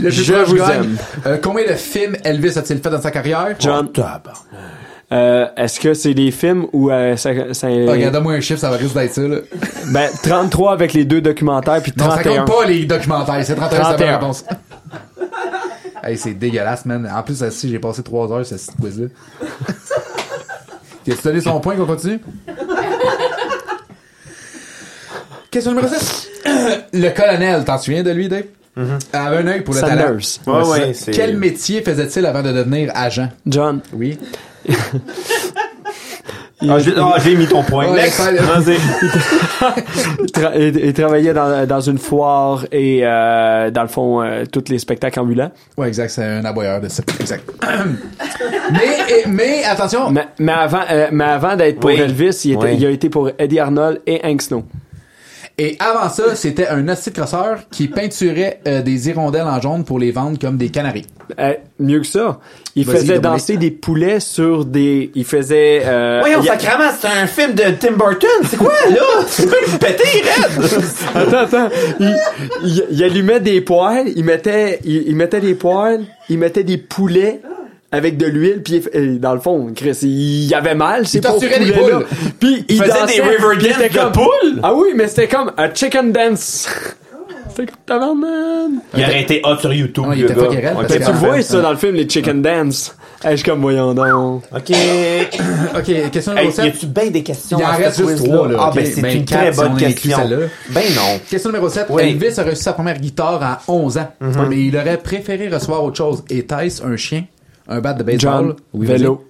Le 0.00 0.10
Je 0.10 0.32
vous 0.44 0.56
gagne. 0.56 0.70
aime. 0.70 0.96
Euh, 1.26 1.38
combien 1.40 1.64
de 1.66 1.74
films 1.74 2.16
Elvis 2.24 2.58
a-t-il 2.58 2.80
fait 2.80 2.90
dans 2.90 3.00
sa 3.00 3.12
carrière? 3.12 3.54
John, 3.60 3.88
Oh, 3.96 5.14
euh, 5.14 5.46
est-ce 5.56 5.78
que 5.78 5.92
c'est 5.94 6.14
des 6.14 6.30
films 6.30 6.66
ou 6.72 6.90
euh, 6.90 7.16
ça, 7.16 7.30
ça- 7.52 7.66
Ah, 7.68 7.92
Regarde-moi 7.92 8.32
un 8.32 8.40
chiffre, 8.40 8.58
ça 8.60 8.70
va 8.70 8.76
risque 8.76 8.94
d'être 8.94 9.12
ça, 9.12 9.20
là. 9.20 9.36
ben 9.92 10.08
33 10.22 10.72
avec 10.72 10.94
les 10.94 11.04
deux 11.04 11.20
documentaires 11.20 11.80
puis 11.82 11.92
Non, 11.96 12.06
ça 12.10 12.22
31. 12.22 12.44
compte 12.44 12.56
pas 12.60 12.64
les 12.66 12.84
documentaires, 12.86 13.44
c'est 13.44 13.54
31, 13.54 13.70
c'est 13.70 13.78
la 13.78 13.94
31. 13.94 14.12
réponse. 14.18 14.44
Hey, 16.02 16.16
c'est 16.18 16.34
dégueulasse, 16.34 16.84
man. 16.84 17.10
En 17.12 17.22
plus, 17.22 17.48
si 17.50 17.70
j'ai 17.70 17.78
passé 17.78 18.02
3 18.02 18.32
heures 18.32 18.46
sur 18.46 18.58
cette 18.58 18.76
quiz-là. 18.76 19.06
T'as-tu 21.04 21.22
donné 21.22 21.40
son 21.40 21.60
point 21.60 21.74
qu'on 21.76 21.86
continue? 21.86 22.20
Question 25.50 25.72
numéro 25.72 25.92
6. 25.92 26.28
Le 26.92 27.08
colonel, 27.10 27.64
t'en 27.64 27.78
souviens 27.78 28.02
de 28.02 28.10
lui, 28.10 28.28
Dave? 28.28 28.44
Avait 29.12 29.36
un 29.38 29.46
œil 29.48 29.60
pour 29.62 29.74
le 29.74 29.80
Sanders. 29.80 30.20
talent. 30.46 30.70
Ouais, 30.70 30.80
ouais, 30.80 30.92
Quel 31.12 31.36
métier 31.36 31.82
faisait-il 31.82 32.24
avant 32.24 32.42
de 32.42 32.52
devenir 32.52 32.90
agent? 32.94 33.28
John. 33.46 33.80
Oui. 33.92 34.18
Ah, 36.70 36.78
j'ai 37.22 37.34
mis 37.36 37.46
ton 37.46 37.62
point. 37.62 37.88
Ouais, 37.90 38.02
Next! 38.02 38.20
Il, 40.20 40.26
tra- 40.26 40.52
il- 40.56 40.84
il 40.86 40.92
travaillait 40.92 41.32
dans, 41.34 41.66
dans 41.66 41.80
une 41.80 41.98
foire 41.98 42.64
et 42.72 43.00
euh, 43.02 43.70
dans 43.70 43.82
le 43.82 43.88
fond 43.88 44.20
euh, 44.22 44.44
tous 44.50 44.64
les 44.68 44.78
spectacles 44.78 45.20
ambulants. 45.20 45.50
Ouais, 45.76 45.88
exact, 45.88 46.10
c'est 46.10 46.24
un 46.24 46.44
aboyeur 46.44 46.80
de 46.80 46.88
ça. 46.88 47.02
Exact. 47.20 47.48
mais, 48.72 49.24
mais, 49.28 49.64
attention, 49.64 50.10
Mais, 50.10 50.26
mais 50.38 50.52
avant, 50.52 50.80
euh, 50.90 51.08
mais 51.12 51.24
avant 51.24 51.56
d'être 51.56 51.80
pour 51.80 51.90
Oui. 51.90 52.00
Elvis, 52.00 52.42
il, 52.44 52.52
était- 52.52 52.62
Oui. 52.64 52.76
il 52.78 52.86
a 52.86 52.90
été 52.90 53.08
pour 53.08 53.30
Eddie 53.38 53.60
Arnold 53.60 54.00
et 54.06 54.20
Hank 54.24 54.42
Snow. 54.42 54.64
Et 55.58 55.76
avant 55.80 56.08
ça, 56.08 56.34
c'était 56.34 56.66
un 56.66 56.88
hostie 56.88 57.10
de 57.10 57.16
crosseur 57.16 57.58
qui 57.70 57.86
peinturait 57.88 58.60
euh, 58.66 58.80
des 58.82 59.08
hirondelles 59.08 59.42
en 59.42 59.60
jaune 59.60 59.84
pour 59.84 59.98
les 59.98 60.10
vendre 60.10 60.38
comme 60.38 60.56
des 60.56 60.70
canaris. 60.70 61.06
Euh, 61.38 61.54
mieux 61.78 62.00
que 62.00 62.06
ça, 62.06 62.40
il 62.74 62.84
faisait 62.84 63.18
danser 63.18 63.56
des 63.58 63.70
poulets 63.70 64.18
sur 64.20 64.64
des. 64.64 65.10
Il 65.14 65.24
faisait. 65.24 65.82
Euh, 65.84 66.18
Voyons, 66.20 66.40
a- 66.40 66.44
sacrément, 66.58 66.90
c'est 66.98 67.06
un 67.08 67.26
film 67.26 67.54
de 67.54 67.64
Tim 67.78 67.92
Burton. 67.92 68.28
C'est 68.48 68.56
quoi, 68.56 68.72
là? 68.90 68.96
Tu 69.36 69.42
peux 69.42 69.48
me 69.72 69.78
péter, 69.78 70.22
Red? 70.22 71.26
Attends, 71.28 71.38
attends. 71.38 71.68
Il, 72.00 72.16
il, 72.64 72.84
il 72.90 73.04
allumait 73.04 73.40
des 73.40 73.60
poêles, 73.60 74.10
il 74.16 74.24
mettait, 74.24 74.80
il, 74.84 75.04
il 75.08 75.16
mettait 75.16 75.40
des 75.40 75.54
poêles, 75.54 76.04
il 76.28 76.38
mettait 76.38 76.64
des 76.64 76.78
poulets 76.78 77.40
avec 77.92 78.16
de 78.16 78.26
l'huile, 78.26 78.62
puis 78.64 78.82
il- 78.94 79.20
dans 79.20 79.34
le 79.34 79.40
fond, 79.40 79.70
Chris, 79.76 79.98
il 80.02 80.44
y 80.46 80.54
avait 80.54 80.74
mal, 80.74 81.06
ces 81.06 81.18
Il 81.18 81.20
pauvres 81.20 81.38
torturait 81.40 81.64
des 81.64 81.72
poules. 81.72 82.06
Puis 82.40 82.64
il 82.68 82.78
faisait 82.82 82.88
dansait, 83.00 83.16
des 83.16 83.22
river 83.22 83.56
il 83.60 83.68
dance 83.68 83.78
de 83.92 83.98
comme- 83.98 84.12
poules? 84.12 84.60
Ah 84.62 84.74
oui, 84.74 84.88
mais 84.96 85.06
c'était 85.08 85.28
comme 85.28 85.52
un 85.56 85.72
chicken 85.74 86.10
dance. 86.12 86.68
c'était 87.50 87.66
comme 87.66 87.76
tabarnak. 87.86 88.70
Il 88.96 89.02
aurait 89.04 89.22
été 89.22 89.40
hot 89.44 89.56
sur 89.58 89.72
YouTube, 89.72 90.06
Ouais, 90.06 90.16
il 90.16 90.22
le 90.22 90.30
était 90.30 90.34
gars. 90.40 90.46
fucking 90.46 90.60
raide, 90.60 90.72
Ok, 90.72 90.80
parce 90.80 90.92
Mais 90.92 90.98
que- 90.98 91.04
tu 91.04 91.12
vois 91.12 91.42
ça 91.42 91.60
dans 91.60 91.70
le 91.70 91.76
film, 91.76 91.94
les 91.94 92.08
chicken 92.08 92.42
dance. 92.42 92.96
Hey, 93.24 93.32
je 93.32 93.36
suis 93.36 93.44
comme, 93.50 93.60
voyons 93.60 93.94
donc. 93.94 94.42
OK. 94.52 94.72
OK, 95.76 96.10
question 96.10 96.32
Hey, 96.32 96.38
numéro 96.46 96.50
y 96.50 96.52
7. 96.52 96.64
a-tu 96.74 96.86
bien 96.86 97.06
des 97.10 97.22
questions 97.22 97.56
Il 97.60 97.64
en 97.64 97.68
reste 97.76 97.98
juste 97.98 98.14
quiz-là? 98.18 98.34
trois, 98.36 98.48
là, 98.48 98.58
Ah, 98.60 98.72
ben, 98.74 98.84
c'est 98.84 99.00
Ben, 99.00 99.16
une 99.16 99.24
quatre, 99.24 99.40
très 99.42 99.52
si 99.52 99.58
on 99.60 99.62
bonne 99.62 99.72
inclut 99.74 99.86
question. 99.94 100.16
celle-là. 100.16 100.46
Ben 100.70 100.82
non. 100.96 101.20
Question 101.30 101.50
numéro 101.50 101.68
7. 101.68 101.86
Oui. 101.90 102.02
Elvis 102.02 102.40
a 102.40 102.42
reçu 102.42 102.56
sa 102.56 102.72
première 102.72 102.98
guitare 102.98 103.40
à 103.40 103.60
11 103.68 103.96
ans, 103.98 104.10
Mhm. 104.20 104.46
mais 104.50 104.60
il 104.64 104.76
aurait 104.76 104.96
préféré 104.96 105.48
recevoir 105.48 105.84
autre 105.84 105.96
chose. 105.98 106.24
Était-ce 106.30 106.82
un 106.82 106.96
chien, 106.96 107.22
un 107.68 107.80
bat 107.80 107.92
de 107.94 108.02
baseball? 108.02 108.46
John, 108.48 108.56
Oui, 108.74 108.86
vélo. 108.86 109.26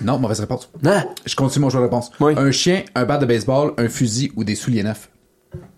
Non, 0.00 0.18
mauvaise 0.18 0.40
réponse. 0.40 0.68
Non. 0.82 1.02
Je 1.24 1.34
continue 1.36 1.64
mon 1.64 1.70
choix 1.70 1.80
de 1.80 1.84
réponse. 1.86 2.10
Oui. 2.20 2.34
Un 2.36 2.50
chien, 2.50 2.82
un 2.94 3.04
bat 3.04 3.16
de 3.18 3.26
baseball, 3.26 3.72
un 3.78 3.88
fusil 3.88 4.32
ou 4.36 4.44
des 4.44 4.54
souliers 4.56 4.82
neufs? 4.82 5.08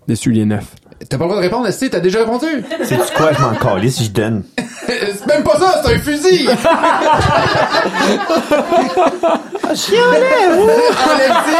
Des 0.07 0.15
souliers 0.15 0.45
neufs. 0.45 0.73
T'as 1.07 1.17
pas 1.17 1.25
le 1.25 1.29
droit 1.29 1.37
de 1.37 1.45
répondre, 1.45 1.67
Esti, 1.67 1.91
t'as 1.91 1.99
déjà 1.99 2.19
répondu? 2.19 2.47
C'est-tu 2.83 3.13
quoi, 3.15 3.31
je 3.33 3.39
m'en 3.41 3.53
calisse 3.53 3.97
si 3.97 4.05
je 4.05 4.11
donne? 4.11 4.43
c'est 4.87 5.27
même 5.27 5.43
pas 5.43 5.59
ça, 5.59 5.81
c'est 5.85 5.93
un 5.95 5.99
fusil! 5.99 6.49
Enlève-y, 11.07 11.57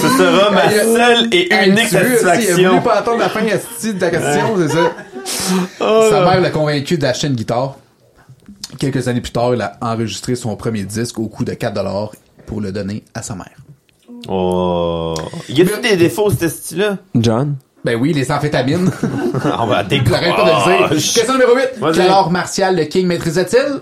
Ce 0.00 0.08
sera 0.08 0.50
ma 0.50 0.70
seule 0.70 1.28
et 1.32 1.48
unique 1.66 1.88
tu 1.88 1.96
veux, 1.96 2.12
Esti, 2.14 2.24
Il 2.24 2.28
a 2.28 2.32
satisfaction. 2.34 2.68
voulu 2.70 2.80
pas 2.82 2.94
attendre 2.94 3.18
la 3.18 3.28
fin 3.28 3.40
Esti, 3.44 3.94
de 3.94 4.00
la 4.00 4.10
question, 4.10 4.56
c'est 4.58 4.68
ça? 4.68 4.92
Sa 5.78 6.24
mère 6.24 6.40
l'a 6.40 6.50
convaincu 6.50 6.98
d'acheter 6.98 7.26
une 7.26 7.34
guitare. 7.34 7.76
Quelques 8.78 9.08
années 9.08 9.20
plus 9.20 9.32
tard, 9.32 9.54
il 9.54 9.60
a 9.60 9.76
enregistré 9.80 10.34
son 10.36 10.54
premier 10.56 10.84
disque 10.84 11.18
au 11.18 11.28
coût 11.28 11.44
de 11.44 11.54
4 11.54 12.12
pour 12.46 12.60
le 12.60 12.72
donner 12.72 13.04
à 13.14 13.22
sa 13.22 13.34
mère. 13.34 13.56
Oh. 14.28 15.14
Y 15.48 15.62
a-tu 15.62 15.80
des 15.80 15.96
défauts, 15.96 16.30
ce 16.30 16.48
style-là? 16.48 16.98
John? 17.14 17.56
Ben 17.84 17.98
oui, 17.98 18.12
les 18.12 18.30
amphétamines. 18.30 18.90
On 19.58 19.66
va 19.66 19.84
J'arrête 19.88 20.36
pas 20.36 20.44
de 20.44 20.82
le 20.82 20.88
dire. 20.88 21.14
Question 21.14 21.32
numéro 21.32 21.56
8. 21.56 21.78
Vas-y. 21.78 21.94
Quel 21.94 22.08
art 22.08 22.30
martial 22.30 22.76
le 22.76 22.84
King 22.84 23.06
maîtrisait-il? 23.06 23.80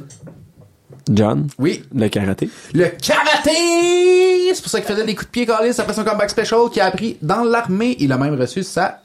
John? 1.10 1.48
Oui. 1.58 1.82
Le 1.94 2.08
karaté? 2.08 2.48
Le 2.74 2.84
karaté! 2.84 4.54
C'est 4.54 4.62
pour 4.62 4.70
ça 4.70 4.80
qu'il 4.80 4.88
faisait 4.88 5.04
des 5.04 5.14
coups 5.14 5.26
de 5.26 5.30
pied 5.30 5.46
calés 5.46 5.78
après 5.80 5.94
son 5.94 6.04
comeback 6.04 6.30
special 6.30 6.70
qu'il 6.70 6.82
a 6.82 6.86
appris 6.86 7.16
dans 7.22 7.42
l'armée. 7.42 7.96
Il 7.98 8.12
a 8.12 8.18
même 8.18 8.38
reçu 8.38 8.62
sa 8.62 9.00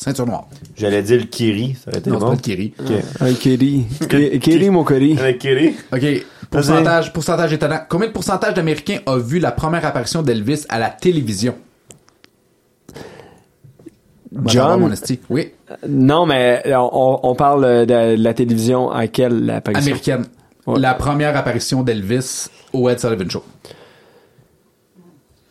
ceinture 0.00 0.26
noire. 0.26 0.48
J'allais 0.76 1.02
dire 1.02 1.18
le 1.18 1.24
Kiri. 1.24 1.76
Ça 1.82 1.90
aurait 1.90 1.98
été 2.00 2.10
Non, 2.10 2.18
c'est 2.18 2.26
pas 2.26 2.32
le 2.32 2.38
Kiri. 2.38 2.74
Un 3.20 3.34
Kerry. 3.34 3.84
Kerry, 4.40 4.70
mon 4.70 4.82
Kerry. 4.82 5.14
Le 5.14 5.32
Kiri. 5.32 5.74
OK. 5.92 6.26
Pourcentage, 6.50 7.12
pourcentage 7.12 7.52
étonnant. 7.52 7.80
Combien 7.88 8.08
de 8.08 8.12
pourcentage 8.12 8.54
d'Américains 8.54 9.00
a 9.06 9.18
vu 9.18 9.38
la 9.38 9.52
première 9.52 9.84
apparition 9.84 10.22
d'Elvis 10.22 10.64
à 10.68 10.78
la 10.78 10.88
télévision? 10.88 11.54
Moi, 14.32 14.44
John? 14.46 14.94
Oui. 15.28 15.50
Non, 15.86 16.24
mais 16.24 16.62
on, 16.66 17.20
on 17.22 17.34
parle 17.34 17.84
de 17.86 18.16
la 18.16 18.34
télévision 18.34 18.90
à 18.90 19.06
quelle 19.06 19.50
apparition? 19.50 19.86
Américaine. 19.86 20.24
Ouais. 20.66 20.78
La 20.78 20.94
première 20.94 21.36
apparition 21.36 21.82
d'Elvis 21.82 22.48
au 22.72 22.88
Ed 22.88 23.00
Sullivan 23.00 23.30
Show. 23.30 23.44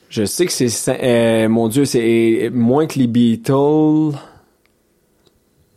Je 0.10 0.26
sais 0.26 0.46
que 0.46 0.52
c'est... 0.52 0.70
euh, 1.04 1.50
mon 1.50 1.68
Dieu, 1.68 1.86
c'est 1.86 2.50
moins 2.54 2.88
que 2.88 2.98
les 2.98 3.08
Beatles. 3.08 4.18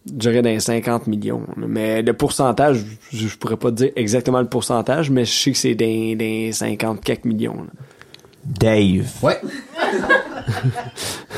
Je 0.06 0.12
dirais 0.30 0.42
dans 0.42 0.48
les 0.50 0.60
50 0.60 1.06
millions. 1.06 1.42
Mais 1.56 2.02
le 2.02 2.12
pourcentage, 2.12 2.78
je, 3.12 3.28
je 3.28 3.36
pourrais 3.38 3.56
pas 3.56 3.70
te 3.70 3.76
dire 3.76 3.90
exactement 3.96 4.40
le 4.40 4.48
pourcentage, 4.48 5.10
mais 5.10 5.24
je 5.24 5.32
sais 5.32 5.52
que 5.52 5.58
c'est 5.58 5.74
dans, 5.74 5.86
dans 5.86 6.18
les 6.18 6.52
50 6.52 7.00
quelques 7.02 7.24
millions. 7.24 7.54
là. 7.56 7.70
Dave. 8.44 9.06
Ouais. 9.22 9.40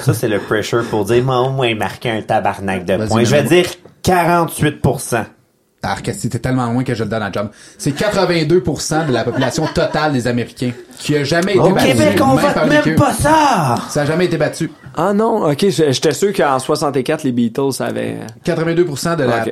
Ça, 0.01 0.15
c'est 0.15 0.29
le 0.29 0.39
pressure 0.39 0.85
pour 0.89 1.05
dire, 1.05 1.23
moi, 1.23 1.41
au 1.41 1.51
moins, 1.51 1.75
marqué 1.75 2.11
un 2.11 2.23
tabarnak 2.23 2.85
de 2.85 2.95
Vas-y, 2.95 3.09
points. 3.09 3.25
Je 3.25 3.31
vais 3.37 3.43
dire 3.43 3.67
48%. 4.03 5.25
Ah, 5.83 5.91
Arc, 5.93 6.11
c'était 6.15 6.39
tellement 6.39 6.73
loin 6.73 6.83
que 6.83 6.95
je 6.95 7.05
le 7.05 7.11
donne 7.11 7.23
à 7.23 7.31
John. 7.31 7.51
C'est 7.77 7.91
82% 7.95 9.07
de 9.07 9.13
la 9.13 9.23
population 9.25 9.67
totale 9.67 10.15
des 10.15 10.27
Américains 10.27 10.73
qui 10.99 11.17
a 11.17 11.25
jamais 11.25 11.53
été 11.53 11.61
Au 11.61 11.71
battu. 11.73 11.87
Québec, 11.89 12.19
on 12.23 12.35
même 12.35 12.45
vote 12.47 12.69
même 12.87 12.95
pas 12.97 13.13
ça! 13.13 13.77
Ça 13.91 14.03
a 14.03 14.05
jamais 14.07 14.27
été 14.27 14.37
battu. 14.37 14.71
Ah 14.97 15.13
non, 15.13 15.51
ok, 15.51 15.59
je- 15.71 15.91
j'étais 15.91 16.13
sûr 16.13 16.33
qu'en 16.33 16.59
64, 16.61 17.25
les 17.25 17.33
Beatles 17.33 17.71
avaient... 17.81 18.17
82% 18.47 19.17
de 19.17 19.25
la 19.25 19.45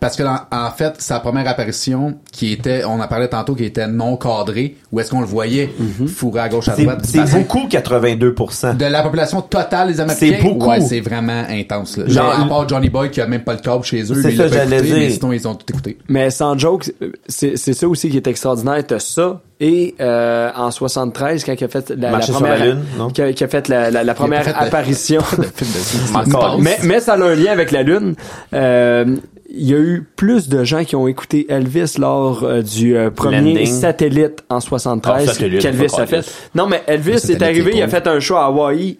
parce 0.00 0.16
que 0.16 0.24
en, 0.24 0.38
en 0.50 0.70
fait 0.72 0.94
sa 1.00 1.20
première 1.20 1.46
apparition 1.48 2.18
qui 2.32 2.52
était 2.52 2.82
on 2.84 3.00
en 3.00 3.06
parlait 3.06 3.28
tantôt 3.28 3.54
qui 3.54 3.64
était 3.64 3.86
non 3.86 4.16
cadrée 4.16 4.76
où 4.90 4.98
est-ce 4.98 5.10
qu'on 5.12 5.20
le 5.20 5.26
voyait 5.26 5.70
fourré 6.08 6.40
à 6.40 6.48
gauche 6.48 6.68
à 6.68 6.74
droite 6.76 7.00
c'est 7.04 7.22
beaucoup 7.30 7.68
82%. 7.68 8.76
de 8.76 8.84
la 8.86 9.02
population 9.02 9.40
totale 9.40 9.88
des 9.92 10.00
Américains 10.00 10.26
C'est 10.36 10.42
beaucoup. 10.42 10.68
ouais 10.68 10.80
c'est 10.80 11.00
vraiment 11.00 11.44
intense 11.48 11.96
là. 11.96 12.04
Genre- 12.08 12.32
Genre 12.32 12.44
à 12.44 12.48
part 12.48 12.68
Johnny 12.68 12.88
Boy 12.90 13.10
qui 13.10 13.20
a 13.20 13.26
même 13.26 13.44
pas 13.44 13.52
le 13.54 13.60
câble 13.60 13.84
chez 13.84 14.00
eux 14.02 14.20
C'est 14.20 14.28
lui, 14.30 14.32
il 14.32 14.36
ça, 14.36 14.42
l'a 14.44 14.48
pas 14.48 14.56
j'allais 14.56 14.76
écouté, 14.78 14.88
dire. 14.94 14.98
mais 14.98 15.10
sinon 15.10 15.32
ils 15.32 15.48
ont 15.48 15.54
tout 15.54 15.66
écouté 15.72 15.98
Mais 16.08 16.30
sans 16.30 16.58
joke, 16.58 16.92
c'est 17.28 17.56
c'est 17.56 17.72
ça 17.74 17.86
aussi 17.88 18.10
qui 18.10 18.16
est 18.16 18.26
extraordinaire. 18.26 18.82
T'as 18.86 18.98
ça 18.98 19.40
et 19.60 19.94
euh, 20.00 20.50
en 20.54 20.70
73 20.70 21.42
quand 21.44 21.52
il 21.60 21.64
a 21.64 21.68
fait 21.68 21.90
la, 21.90 22.10
la 22.12 22.18
première 22.18 22.58
la 22.58 22.66
Lune, 22.66 22.84
non? 22.96 23.08
qui 23.10 23.22
a, 23.22 23.32
qui 23.32 23.42
a 23.44 23.48
fait 23.48 23.68
la, 23.68 23.90
la, 23.90 24.04
la 24.04 24.14
première 24.14 24.44
fait 24.44 24.54
apparition. 24.54 25.20
Mais 26.60 26.78
mais 26.84 27.00
ça 27.00 27.14
a 27.14 27.18
un 27.22 27.34
lien 27.34 27.52
avec 27.52 27.70
la 27.70 27.82
lune. 27.82 28.14
Euh, 28.54 29.16
il 29.50 29.66
y 29.66 29.74
a 29.74 29.78
eu 29.78 30.06
plus 30.16 30.48
de 30.48 30.62
gens 30.62 30.84
qui 30.84 30.94
ont 30.94 31.08
écouté 31.08 31.46
Elvis 31.48 31.94
lors 31.98 32.44
euh, 32.44 32.60
du 32.62 32.96
euh, 32.96 33.10
premier 33.10 33.54
Landing. 33.54 33.66
satellite 33.66 34.44
en 34.50 34.60
73 34.60 35.14
Ah, 35.28 35.32
satellite, 35.32 35.62
qu'Elvis 35.62 35.86
a 35.98 36.06
fait. 36.06 36.16
Elvis. 36.16 36.30
Non, 36.54 36.66
mais 36.66 36.82
Elvis 36.86 37.30
est 37.30 37.42
arrivé, 37.42 37.72
il 37.74 37.82
a 37.82 37.88
fait 37.88 38.06
un 38.06 38.20
show 38.20 38.36
à 38.36 38.44
Hawaï 38.46 38.98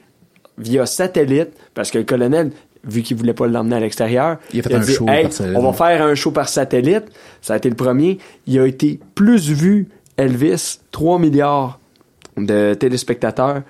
via 0.56 0.86
satellite 0.86 1.50
parce 1.74 1.90
que 1.90 1.98
le 1.98 2.04
colonel 2.04 2.50
vu 2.84 3.02
qu'il 3.02 3.16
voulait 3.16 3.34
pas 3.34 3.46
l'emmener 3.46 3.76
à 3.76 3.80
l'extérieur, 3.80 4.36
Il 4.54 4.60
a 4.60 4.62
fait 4.62 4.74
un 4.74 4.78
dit, 4.78 4.94
show 4.94 5.06
Hey, 5.08 5.24
par 5.24 5.32
satellite. 5.32 5.58
on 5.58 5.70
va 5.70 5.72
faire 5.74 6.02
un 6.06 6.14
show 6.14 6.30
par 6.30 6.48
satellite. 6.48 7.04
Ça 7.42 7.54
a 7.54 7.56
été 7.58 7.68
le 7.68 7.74
premier. 7.74 8.18
Il 8.46 8.58
a 8.58 8.66
été 8.66 8.98
plus 9.14 9.50
vu, 9.50 9.88
Elvis, 10.18 10.80
3 10.90 11.18
milliards 11.18 11.78
de 12.36 12.74
téléspectateurs 12.74 13.62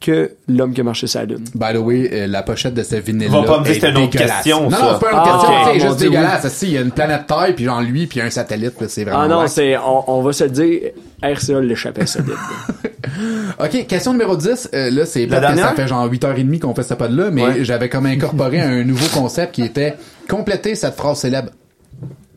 que 0.00 0.32
l'homme 0.48 0.74
qui 0.74 0.80
a 0.80 0.84
marché 0.84 1.06
sa 1.06 1.24
lune. 1.24 1.44
by 1.54 1.72
the 1.74 1.76
way 1.78 2.10
euh, 2.12 2.26
la 2.26 2.42
pochette 2.42 2.74
de 2.74 2.82
ce 2.82 2.96
vinyle 2.96 3.28
Va 3.30 3.44
pas 3.44 3.60
me 3.60 3.64
dire 3.64 3.74
que 3.74 3.80
c'est 3.82 3.90
une 3.90 3.96
autre 3.98 4.18
question, 4.18 4.62
non 4.68 4.70
ça. 4.70 4.82
non 4.82 4.88
c'est 4.94 5.00
pas 5.06 5.12
une 5.12 5.18
autre 5.18 5.28
Ah, 5.28 5.38
question 5.38 5.52
ok. 5.54 5.68
c'est 5.74 5.80
juste 5.80 5.96
Dieu, 5.98 6.10
dégueulasse 6.10 6.48
si 6.52 6.66
il 6.66 6.72
y 6.72 6.78
a 6.78 6.80
une 6.80 6.90
planète 6.90 7.26
Terre 7.28 7.52
puis 7.54 7.64
genre 7.66 7.80
lui 7.80 8.08
puis 8.08 8.20
un 8.20 8.28
satellite 8.28 8.80
là, 8.80 8.88
c'est 8.88 9.04
vraiment 9.04 9.20
Ah 9.20 9.28
non, 9.28 9.46
c'est, 9.46 9.76
on, 9.78 10.10
on 10.10 10.22
va 10.22 10.32
se 10.32 10.42
le 10.42 10.50
dire, 10.50 10.80
RCA 11.22 11.60
l'échappait 11.60 12.06
ça. 12.06 12.18
OK, 13.60 13.86
question 13.86 14.12
numéro 14.12 14.36
10. 14.36 14.70
Euh, 14.74 14.90
là, 14.90 15.06
c'est 15.06 15.26
plate 15.26 15.54
que 15.54 15.60
ça 15.60 15.72
fait 15.74 15.86
genre 15.86 16.08
8h30 16.10 16.58
qu'on 16.58 16.74
fait 16.74 16.82
ça 16.82 16.96
pas 16.96 17.08
de 17.08 17.16
là, 17.16 17.30
mais 17.30 17.42
Ouais. 17.44 17.64
j'avais 17.64 17.88
comme 17.88 18.06
incorporé 18.06 18.60
un 18.60 18.82
nouveau 18.84 19.06
concept 19.12 19.54
qui 19.54 19.62
était 19.62 19.94
compléter 20.28 20.74
cette 20.74 20.94
phrase 20.96 21.18
célèbre. 21.18 21.50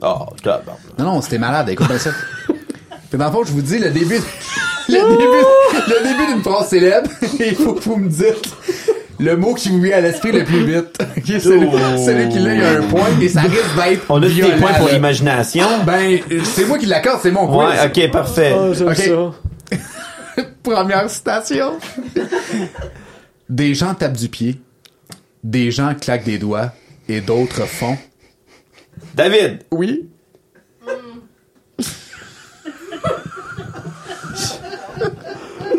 Oh. 0.02 0.26
Non, 1.00 1.06
non, 1.06 1.22
c'était 1.22 1.38
malade, 1.38 1.70
écoute 1.70 1.92
ça. 1.98 2.12
Dans 3.18 3.26
le 3.26 3.32
fond, 3.32 3.44
je 3.46 3.52
vous 3.52 3.62
dis 3.62 3.80
le 3.80 3.90
début, 3.92 4.20
le 4.90 4.94
début, 5.18 5.88
le 5.88 6.08
début 6.08 6.34
d'une 6.34 6.44
phrase 6.44 6.70
célèbre, 6.70 7.10
et 7.40 7.50
il 7.50 7.56
faut 7.56 7.74
que 7.74 7.84
vous 7.84 7.98
me 7.98 8.10
dites 8.10 8.54
le 9.20 9.38
mot 9.38 9.54
qui 9.54 9.70
vous 9.70 9.80
vient 9.80 9.98
à 9.98 10.02
l'esprit 10.02 10.32
le 10.32 10.44
plus 10.44 10.66
vite. 10.66 10.98
OK, 11.18 11.26
celui, 11.26 11.70
celui 12.06 12.30
qui 12.30 12.40
l'a, 12.40 12.54
il 12.54 12.60
y 12.60 12.64
a 12.64 12.72
un 12.80 12.82
point, 12.84 13.08
et 13.22 13.30
ça 13.30 13.42
risque 13.42 13.76
d'être 13.76 14.06
On 14.10 14.18
a 14.18 14.28
des 14.28 14.34
violent, 14.34 14.58
points 14.60 14.74
pour 14.74 14.90
l'imagination. 14.90 15.66
Ben, 15.86 16.20
c'est 16.44 16.66
moi 16.66 16.78
qui 16.78 16.86
l'accorde, 16.86 17.20
c'est 17.24 17.32
mon 17.32 17.48
quiz. 17.48 17.58
Ouais, 17.58 17.86
ok, 18.06 18.12
parfait. 18.12 18.54
Ok. 18.54 18.96
ça. 18.96 19.78
Première 20.64 21.10
citation. 21.10 21.74
Des 23.48 23.74
gens 23.74 23.94
tapent 23.94 24.18
du 24.18 24.28
pied, 24.28 24.60
des 25.44 25.72
gens 25.72 25.94
claquent 25.96 26.26
des 26.26 26.40
doigts, 26.40 26.72
et 27.08 27.22
d'autres 27.22 27.66
font. 27.66 27.98
David, 29.14 29.60
Oui. 29.72 30.10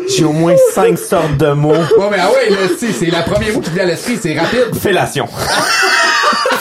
J'ai 0.07 0.23
au 0.25 0.31
moins 0.31 0.55
cinq 0.73 0.97
sortes 0.97 1.37
de 1.37 1.51
mots. 1.51 1.71
Ouais, 1.73 2.07
mais 2.11 2.17
ah 2.19 2.29
ouais, 2.31 2.49
là, 2.49 2.57
si, 2.77 2.91
c'est 2.93 3.07
la 3.11 3.21
première 3.23 3.53
mot 3.53 3.59
qui 3.61 3.69
vient 3.71 3.83
à 3.83 3.87
l'esprit, 3.87 4.17
c'est 4.21 4.37
rapide. 4.37 4.75
Fellation. 4.79 5.27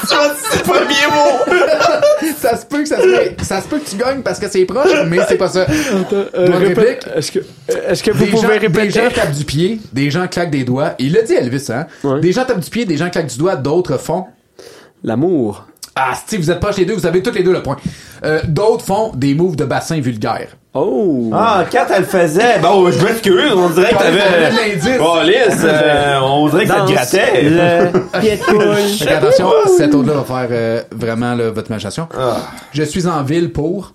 c'est 0.07 0.59
le 0.59 0.63
premier 0.63 1.07
mot. 1.13 2.33
Ça 2.39 2.57
se 2.57 2.67
peut 2.67 2.83
que 2.83 2.89
ça 2.89 2.99
se, 2.99 3.45
ça 3.45 3.61
se 3.61 3.67
peut 3.69 3.79
que 3.79 3.89
tu 3.89 3.97
gagnes 3.97 4.23
parce 4.23 4.39
que 4.39 4.49
c'est 4.49 4.65
proche, 4.65 4.91
mais 5.09 5.19
c'est 5.29 5.37
pas 5.37 5.49
ça. 5.49 5.67
Euh, 6.13 6.27
répète-. 6.59 7.07
Est-ce 7.15 7.33
que, 7.33 7.39
euh, 7.41 7.91
est-ce 7.91 8.03
que 8.03 8.11
vous 8.13 8.25
Des 8.25 8.31
pouvez 8.31 8.43
gens, 8.43 8.49
des 8.53 8.59
répéter? 8.59 8.91
gens 8.91 9.11
tapent 9.15 9.33
du 9.33 9.45
pied, 9.45 9.81
des 9.93 10.11
gens 10.11 10.27
claquent 10.29 10.51
des 10.51 10.65
doigts. 10.65 10.95
Il 10.99 11.13
l'a 11.13 11.23
dit 11.23 11.35
Elvis, 11.35 11.67
hein? 11.71 11.87
Ouais. 12.05 12.21
Des 12.21 12.33
gens 12.33 12.45
tapent 12.45 12.61
du 12.61 12.71
pied, 12.71 12.85
des 12.85 12.97
gens 12.97 13.11
claquent 13.11 13.27
du 13.27 13.39
doigt, 13.39 13.57
d'autres 13.57 13.99
font. 13.99 14.27
L'amour. 15.05 15.67
Ah, 15.99 16.13
si 16.27 16.37
vous 16.37 16.51
êtes 16.51 16.61
proches 16.61 16.77
les 16.77 16.85
deux, 16.85 16.93
vous 16.93 17.07
avez 17.07 17.23
tous 17.23 17.33
les 17.33 17.43
deux 17.43 17.55
le 17.55 17.63
point. 17.63 17.79
Euh, 18.23 18.41
d'autres 18.47 18.85
font 18.85 19.13
des 19.15 19.35
moves 19.35 19.57
de 19.57 19.65
bassin 19.65 19.99
vulgaires. 19.99 20.51
Oh! 20.75 21.31
Ah, 21.33 21.65
quand 21.73 21.87
elle 21.89 22.05
faisait, 22.05 22.59
bon, 22.59 22.91
je 22.91 23.03
m'excuse, 23.03 23.53
on 23.55 23.71
dirait 23.71 23.95
que 23.95 23.99
t'avais... 23.99 24.51
de 24.51 24.57
l'indice. 24.57 25.01
Oh, 25.01 25.17
lisse, 25.25 25.63
euh, 25.65 26.19
on 26.23 26.49
dirait 26.51 26.67
que 26.67 26.71
ça 26.71 26.81
te 26.83 26.93
grattait. 26.93 27.43
Le 27.45 28.21
pied 28.21 28.37
de 28.37 28.43
poule. 28.45 28.75
Fait 28.77 29.07
que 29.07 29.11
attention, 29.11 29.51
cet 29.79 29.95
autre-là 29.95 30.21
va 30.21 30.25
faire 30.25 30.49
euh, 30.51 30.83
vraiment 30.93 31.35
là, 31.35 31.51
votre 31.51 31.71
imagination. 31.71 32.09
Ah. 32.15 32.37
Je 32.73 32.83
suis 32.83 33.07
en 33.07 33.23
ville 33.23 33.51
pour. 33.51 33.95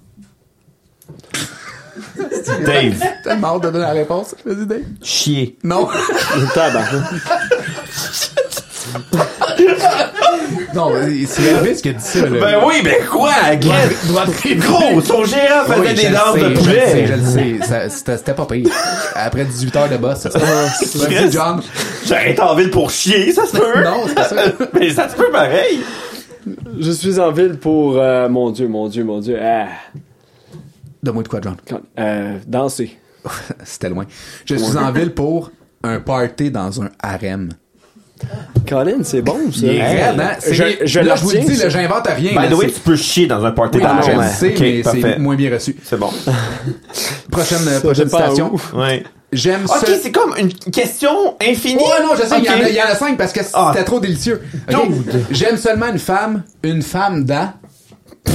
Dave, 2.65 2.95
Tellement 3.23 3.56
hâte 3.57 3.61
de 3.61 3.69
donner 3.69 3.86
la 3.86 3.91
réponse. 3.91 4.34
Vas-y, 4.44 4.65
Dave. 4.65 4.80
chier. 5.03 5.56
Non. 5.64 5.88
Tabarnak. 6.56 7.03
Non, 10.76 10.91
c'est 11.27 11.43
Elvis 11.43 11.81
qui 11.81 11.89
a 11.89 11.93
dit 11.93 12.03
ça. 12.03 12.22
Là. 12.22 12.39
Ben 12.39 12.57
oui, 12.65 12.76
ben 12.84 12.95
quoi, 13.10 13.31
réplique. 13.49 14.60
Gros, 14.60 15.02
son 15.06 15.23
gérant 15.26 15.65
faisait 15.65 15.80
Oui, 15.81 15.93
des 15.93 16.02
je 16.07 16.14
danses 16.14 16.35
de 16.35 16.39
Je 16.39 16.45
le 16.49 16.56
sais, 16.56 16.61
poulet. 16.64 17.07
je 17.07 17.14
le 17.14 17.60
sais. 17.60 17.89
Ça- 17.89 18.18
C'était 18.18 18.34
pas 18.34 18.45
pire. 18.45 18.68
Après 19.15 19.45
18 19.45 19.76
heures 19.76 19.89
de 19.89 19.98
boss, 19.98 20.19
ça. 20.19 20.30
Vas-y, 20.30 21.31
John. 21.31 21.61
J'arrête 22.06 22.39
en 22.39 22.56
ville 22.56 22.69
pour 22.69 22.89
chier, 22.89 23.31
ça 23.34 23.45
se 23.45 23.52
peut. 23.57 23.84
Non, 23.84 24.03
c'est 24.07 24.15
pas 24.15 24.23
ça. 24.30 24.35
Mais 24.73 24.89
ça 24.91 25.10
se 25.10 25.15
peut 25.15 25.30
pareil. 25.31 25.80
Je 26.80 26.91
suis 26.91 27.19
en 27.19 27.31
ville 27.31 27.57
pour, 27.60 27.98
euh, 27.99 28.27
mon 28.30 28.49
Dieu, 28.52 28.68
mon 28.68 28.88
Dieu, 28.88 29.03
mon 29.03 29.19
Dieu, 29.19 29.38
ah, 29.41 29.68
Donne-moi 31.03 31.23
de 31.23 31.27
quoi, 31.27 31.39
John. 31.41 31.56
quand- 31.68 31.81
euh, 31.99 32.38
danser. 32.48 32.98
C'était 33.64 33.89
loin. 33.89 34.06
Je 34.45 34.56
suis 34.56 34.77
en 34.77 34.91
ville 34.91 35.14
pour 35.14 35.52
un 35.84 35.99
party 35.99 36.52
dans 36.52 36.81
un 36.81 36.89
harem. 37.02 37.49
Colin, 38.68 39.03
c'est 39.03 39.22
bon, 39.22 39.38
ça. 39.52 39.68
Raide, 39.68 40.19
hein? 40.19 40.31
C'est- 40.39 40.53
Je, 40.53 40.64
je 40.85 40.99
là, 40.99 41.15
je 41.15 41.23
vous 41.23 41.31
le 41.31 41.39
dis, 41.39 41.56
ça. 41.56 41.64
là, 41.65 41.69
j'invente 41.69 42.07
rien. 42.07 42.41
By 42.41 42.48
the 42.49 42.53
way, 42.57 42.68
c'est- 42.68 42.73
tu 42.76 42.80
peux 42.81 42.95
chier 42.95 43.27
dans 43.27 43.43
un 43.43 43.52
party 43.52 43.80
Oui, 43.80 43.84
dans 43.84 44.02
je 44.02 44.11
sais, 44.35 44.49
Ok, 44.53 44.60
mais 44.61 44.81
parfait. 44.81 44.99
c'est 45.02 45.19
moins 45.19 45.35
bien 45.35 45.52
reçu. 45.52 45.76
C'est 45.84 45.98
bon. 45.99 46.10
Prochaine, 47.31 47.68
euh, 47.68 47.80
prochaine 47.81 48.10
citation. 48.10 48.52
Ouais. 48.73 49.03
J'aime 49.34 49.64
Ok, 49.65 49.88
ce... 49.88 49.93
c'est 50.02 50.11
comme 50.11 50.34
une 50.38 50.53
question 50.53 51.35
infinie. 51.41 51.77
Ouais, 51.81 52.03
non, 52.03 52.15
je 52.15 52.22
sais, 52.27 52.35
il 52.39 52.43
y 52.45 52.49
en 52.49 52.53
a- 52.53 52.57
Ok. 52.57 52.65
il 52.69 52.76
y, 52.76 52.81
en 52.81 52.85
a 52.85 52.95
cinq 52.95 53.18
parce 53.18 53.31
que 53.34 53.39
c'était 53.43 53.56
Ah. 53.56 53.73
trop 53.85 53.99
délicieux. 53.99 54.41
Ok. 54.73 54.77
J'aime 55.31 55.57
seulement 55.57 55.88
une 55.88 55.99
femme, 55.99 56.43
une 56.64 56.81
femme 56.81 57.23
dans... 57.26 57.53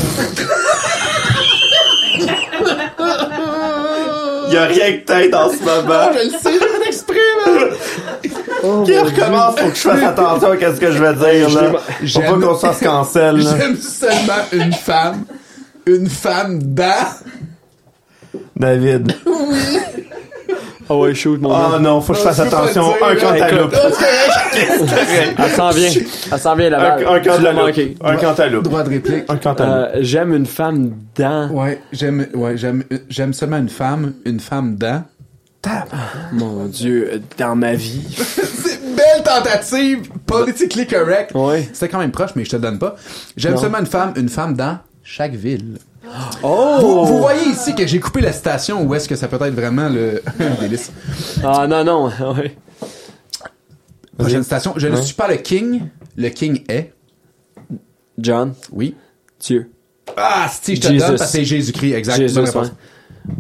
Il 4.49 4.55
y 4.55 4.57
a 4.57 4.65
rien 4.67 4.93
que 4.99 5.05
tête 5.05 5.35
en 5.35 5.51
ce 5.51 5.59
moment. 5.59 6.11
Je 6.15 6.25
le 6.25 6.31
sais, 6.31 6.53
j'ai 6.53 6.59
fait 6.59 6.93
Qui 8.85 8.99
recommence, 8.99 9.59
faut 9.61 9.69
que 9.69 9.75
je 9.77 9.81
fasse 9.81 10.03
attention 10.03 10.51
à 10.51 10.75
ce 10.75 10.81
que 10.81 10.91
je 10.91 11.03
vais 11.03 11.15
dire, 11.15 11.51
là? 11.51 11.79
Faut 12.07 12.21
pas 12.21 12.47
qu'on 12.47 12.55
se 12.55 12.67
fasse 12.67 12.81
cancel, 12.81 13.37
là. 13.37 13.51
J'aime 13.59 13.77
seulement 13.77 14.43
une 14.53 14.73
femme, 14.73 15.25
une 15.87 16.09
femme 16.09 16.59
dans... 16.63 17.07
David. 18.57 19.13
Oh 20.89 21.03
ouais, 21.03 21.15
shoot, 21.15 21.41
mon 21.41 21.51
Oh 21.51 21.73
gars. 21.73 21.79
non, 21.81 22.01
faut 22.01 22.13
que 22.13 22.19
je 22.21 22.25
fasse 22.25 22.37
pas 22.37 22.45
attention. 22.45 22.85
dire, 22.85 23.07
Un 23.09 23.17
cantaloupe. 23.17 23.75
Ah, 23.75 23.89
c'est 24.53 24.67
correct. 24.79 25.35
Elle 25.39 25.51
s'en 25.51 25.71
vient. 25.71 25.91
Elle 26.33 26.39
s'en 26.39 26.55
vient, 26.55 26.67
Un, 26.67 26.71
là-bas. 26.71 26.95
un 26.95 27.13
l'as 27.15 27.21
cantaloupe. 27.21 27.55
manqué. 27.67 27.95
Un 28.05 28.17
cantaloupe. 28.17 28.63
Droit 28.65 28.83
de 28.85 28.89
réplique. 28.91 29.25
Un 29.29 29.37
cantaloupe. 29.37 29.75
Euh, 29.75 29.99
j'aime 30.01 30.33
une 30.33 30.47
femme 30.47 30.93
dans... 31.19 31.51
Ouais, 31.51 31.81
j'aime, 31.93 32.27
ouais, 32.35 32.57
j'aime, 32.57 32.85
j'aime 33.09 33.33
seulement 33.33 33.57
une 33.59 33.69
femme, 33.69 34.13
une 34.25 34.39
femme 34.39 34.77
dans. 34.77 35.03
Mon 36.33 36.67
Dieu, 36.67 37.23
dans 37.39 37.57
ma 37.57 37.75
vie. 37.75 38.03
C'est 38.17 38.81
une 38.85 38.95
belle 38.95 39.23
tentative, 39.25 40.09
politically 40.27 40.87
correct. 40.87 41.33
Ouais. 41.35 41.69
C'était 41.73 41.89
quand 41.89 41.99
même 41.99 42.13
proche, 42.13 42.31
mais 42.37 42.45
je 42.45 42.51
te 42.51 42.57
donne 42.57 42.79
pas. 42.79 42.97
J'aime 43.37 43.57
seulement 43.57 43.79
une 43.79 43.87
femme, 43.87 44.13
une 44.17 44.29
femme 44.29 44.55
dans 44.55 44.79
chaque 45.03 45.35
ville. 45.35 45.79
Oh! 46.43 46.77
Vous, 46.81 47.05
vous 47.07 47.19
voyez 47.19 47.49
ici 47.49 47.75
que 47.75 47.87
j'ai 47.87 47.99
coupé 47.99 48.21
la 48.21 48.33
citation 48.33 48.83
où 48.85 48.95
est-ce 48.95 49.09
que 49.09 49.17
ça 49.17 49.27
peut 49.29 49.37
être 49.45 49.55
vraiment 49.55 49.89
le 49.89 50.23
délice. 50.61 50.93
Ah 51.43 51.67
non, 51.67 51.83
non, 51.85 52.13
ouais. 52.35 52.57
Prochaine 54.17 54.43
citation. 54.43 54.75
Je 54.77 54.87
ne 54.89 54.97
suis 54.97 55.15
pas 55.15 55.29
le 55.29 55.37
king. 55.37 55.83
Le 56.17 56.29
king 56.29 56.63
est? 56.69 56.93
John, 58.19 58.55
Oui. 58.73 58.95
Dieu. 59.41 59.71
Ah, 60.17 60.49
si, 60.63 60.77
je 60.77 60.81
te 60.81 60.87
Jesus. 60.87 60.99
donne 61.01 61.17
parce 61.19 61.31
que 61.33 61.39
c'est 61.39 61.45
Jésus-Christ. 61.45 61.93
Exact. 61.95 62.19
Ouais. 62.21 62.69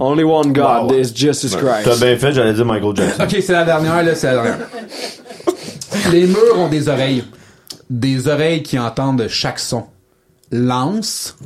Only 0.00 0.24
one 0.24 0.52
God 0.52 0.90
Wow. 0.90 0.94
is 0.98 1.12
Jesus 1.14 1.50
T'as 1.50 1.58
Christ. 1.82 2.00
bien 2.02 2.16
fait, 2.18 2.32
j'allais 2.32 2.52
dire 2.54 2.64
Michael 2.66 2.96
Jackson. 2.96 3.22
Ok, 3.22 3.36
c'est 3.40 3.52
la 3.52 3.64
dernière, 3.64 4.02
là, 4.02 4.14
c'est 4.14 4.26
la 4.26 4.34
dernière. 4.42 4.58
Les 6.12 6.26
murs 6.26 6.58
ont 6.58 6.68
des 6.68 6.88
oreilles. 6.88 7.24
Des 7.88 8.28
oreilles 8.28 8.62
qui 8.62 8.78
entendent 8.78 9.26
chaque 9.28 9.58
son. 9.58 9.84
Lance. 10.50 11.36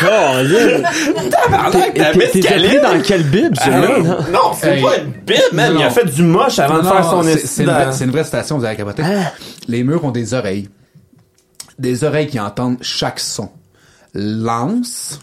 Colin! 0.00 0.82
Tabarnak, 1.30 1.94
Calais. 1.94 2.28
pris 2.28 2.80
dans 2.80 3.00
quelle 3.02 3.24
bible, 3.24 3.54
Ah, 3.60 3.64
celui-là? 3.64 3.98
non, 3.98 4.04
non? 4.04 4.16
non, 4.32 4.52
c'est 4.58 4.76
Hey. 4.76 4.82
pas 4.82 4.96
une 4.98 5.10
bite, 5.10 5.52
man. 5.52 5.74
Non, 5.74 5.80
Il 5.80 5.84
a 5.84 5.90
fait 5.90 6.04
du 6.04 6.22
moche 6.22 6.58
avant 6.58 6.78
de 6.78 6.82
faire 6.86 7.04
son 7.04 7.22
c'est- 7.22 7.62
une, 7.62 7.68
vraie- 7.70 7.92
c'est 7.92 8.04
une 8.04 8.10
vraie 8.10 8.24
citation, 8.24 8.58
vous 8.58 8.64
allez 8.64 8.76
capoter. 8.76 9.02
Les 9.66 9.82
murs 9.84 10.04
ont 10.04 10.10
des 10.10 10.34
oreilles. 10.34 10.68
Des 11.78 12.04
oreilles 12.04 12.28
qui 12.28 12.40
entendent 12.40 12.78
chaque 12.80 13.20
son. 13.20 13.50
Lance. 14.14 15.20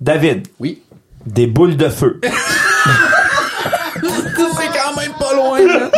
David, 0.00 0.46
Oui. 0.60 0.82
des 1.26 1.46
boules 1.46 1.76
de 1.76 1.88
feu. 1.88 2.20
C'est 4.02 4.68
quand 4.68 4.96
même 5.00 5.12
pas 5.18 5.32
loin, 5.34 5.58
hein? 5.60 5.90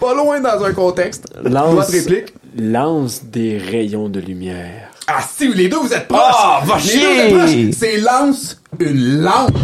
Pas 0.00 0.14
loin 0.14 0.40
dans 0.40 0.64
un 0.64 0.72
contexte. 0.72 1.26
Lance, 1.44 1.74
Votre 1.74 1.90
réplique? 1.92 2.34
lance 2.56 3.24
des 3.24 3.58
rayons 3.58 4.08
de 4.08 4.20
lumière. 4.20 4.90
Ah, 5.06 5.20
si, 5.36 5.48
les 5.48 5.68
deux, 5.68 5.78
vous 5.78 5.92
êtes 5.92 6.06
proches. 6.08 6.20
Ah, 6.38 6.60
va 6.64 6.76
Les 6.76 6.82
deux, 6.82 6.88
chier. 6.88 7.08
vous 7.08 7.20
êtes 7.20 7.34
proches. 7.38 7.76
C'est 7.78 7.96
lance 7.98 8.60
une 8.78 9.22
lampe. 9.22 9.56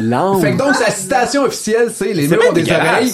Lance. 0.00 0.40
Fait 0.42 0.52
que 0.52 0.58
donc, 0.58 0.74
sa 0.76 0.90
citation 0.90 1.42
officielle, 1.42 1.90
c'est 1.94 2.12
les 2.12 2.28
murs 2.28 2.40
ont 2.48 2.52
des 2.52 2.70
oreilles. 2.72 3.12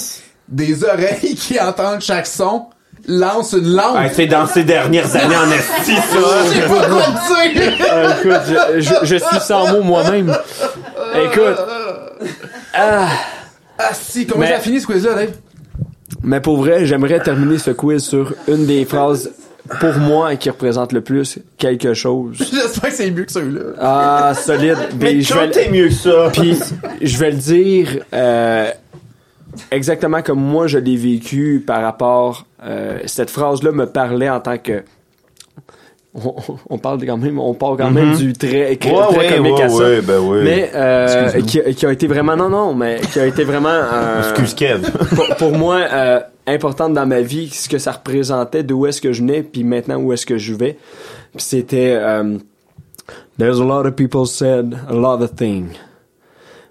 Des 0.49 0.85
oreilles 0.85 1.35
qui 1.39 1.59
entendent 1.59 2.01
chaque 2.03 2.27
son. 2.27 2.67
Lance 3.13 3.53
une 3.55 3.75
lampe. 3.75 3.97
Ah, 3.97 4.09
c'est 4.13 4.27
dans 4.27 4.47
ces 4.47 4.63
dernières 4.63 5.15
années 5.17 5.35
en 5.37 5.51
esti, 5.51 5.97
ça. 5.97 6.03
Je 6.47 6.51
sais 6.53 6.61
pas 6.61 6.87
quoi 6.87 7.03
te 7.03 7.53
dire. 7.55 7.87
Ah, 7.91 8.17
écoute, 8.19 8.41
je, 8.77 8.81
je- 8.81 9.05
je 9.07 9.17
suis 9.17 9.41
sans 9.41 9.73
mots 9.73 9.83
moi-même. 9.83 10.33
Écoute, 11.25 11.57
Ah, 12.73 13.09
si, 13.95 14.27
comment 14.27 14.43
Mais- 14.43 14.53
ça 14.53 14.61
fini 14.61 14.81
ce 14.81 14.87
quiz-là, 14.87 15.15
Dave? 15.15 15.31
mais 16.23 16.41
pour 16.41 16.59
vrai, 16.59 16.85
j'aimerais 16.87 17.21
terminer 17.21 17.59
ce 17.59 17.71
quiz 17.71 18.03
sur 18.05 18.35
une 18.47 18.67
des 18.67 18.85
phrases 18.85 19.31
pour 19.81 19.95
moi 19.95 20.37
qui 20.37 20.51
représente 20.51 20.93
le 20.93 21.01
plus 21.01 21.39
quelque 21.57 21.95
chose. 21.95 22.37
J'espère 22.53 22.91
que 22.91 22.97
c'est 22.97 23.11
mieux 23.11 23.25
que 23.25 23.33
ceux-là. 23.33 23.61
Ah, 23.81 24.33
solide. 24.35 24.77
Mais 25.01 25.21
je 25.21 25.33
vais, 25.35 25.47
est 25.65 25.71
mieux 25.71 25.89
que 25.89 25.95
ça? 25.95 26.31
puis 26.33 26.59
je 27.01 27.17
vais 27.19 27.31
le 27.31 27.37
dire 27.39 27.89
euh, 28.13 28.71
exactement 29.71 30.23
comme 30.23 30.41
moi 30.41 30.67
je 30.67 30.79
l'ai 30.79 30.97
vécu 30.97 31.63
par 31.67 31.83
rapport. 31.83 32.47
euh, 32.65 32.99
cette 33.07 33.31
phrase-là 33.31 33.73
me 33.73 33.87
parlait 33.87 34.29
en 34.31 34.41
tant 34.41 34.59
que. 34.59 34.83
On, 36.13 36.35
on 36.69 36.79
parle 36.79 37.07
quand 37.07 37.17
même, 37.19 37.39
on 37.39 37.55
parle 37.55 37.77
quand 37.77 37.91
même 37.93 38.17
du 38.17 38.33
très, 38.33 38.75
très. 38.75 38.91
Ouais, 38.91 39.07
très 39.11 39.17
ouais, 39.31 39.37
comique 39.37 39.55
ouais, 39.59 39.63
à 39.63 39.69
ça. 39.69 40.01
ben. 40.03 40.43
Mais 40.43 40.71
euh, 40.75 41.41
qui, 41.43 41.61
qui 41.75 41.87
a 41.87 41.93
été 41.93 42.09
vraiment 42.09 42.37
non 42.37 42.49
non, 42.49 42.75
mais 42.75 43.01
qui 43.13 43.21
a 43.21 43.27
été 43.27 43.45
vraiment 43.45 43.69
euh, 43.71 44.35
Excuse 44.41 44.81
pour, 45.15 45.37
pour 45.37 45.53
moi 45.53 45.77
euh, 45.93 46.21
importante 46.49 46.95
dans 46.95 47.07
ma 47.07 47.21
vie, 47.21 47.49
ce 47.49 47.69
que 47.69 47.79
ça 47.79 47.93
représentait, 47.93 48.65
d'où 48.65 48.87
est-ce 48.87 49.01
que 49.01 49.13
je 49.13 49.21
venais, 49.21 49.45
puis 49.45 49.63
maintenant 49.63 49.99
où 49.99 50.13
est-ce 50.13 50.27
que 50.27 50.37
je 50.37 50.53
vais. 50.53 50.79
C'était 51.37 51.97
euh, 51.97 52.39
There's 53.39 53.61
a 53.61 53.65
lot 53.65 53.87
of 53.87 53.95
people 53.95 54.27
said 54.27 54.77
a 54.89 54.93
lot 54.95 55.23
of 55.23 55.37
things, 55.37 55.71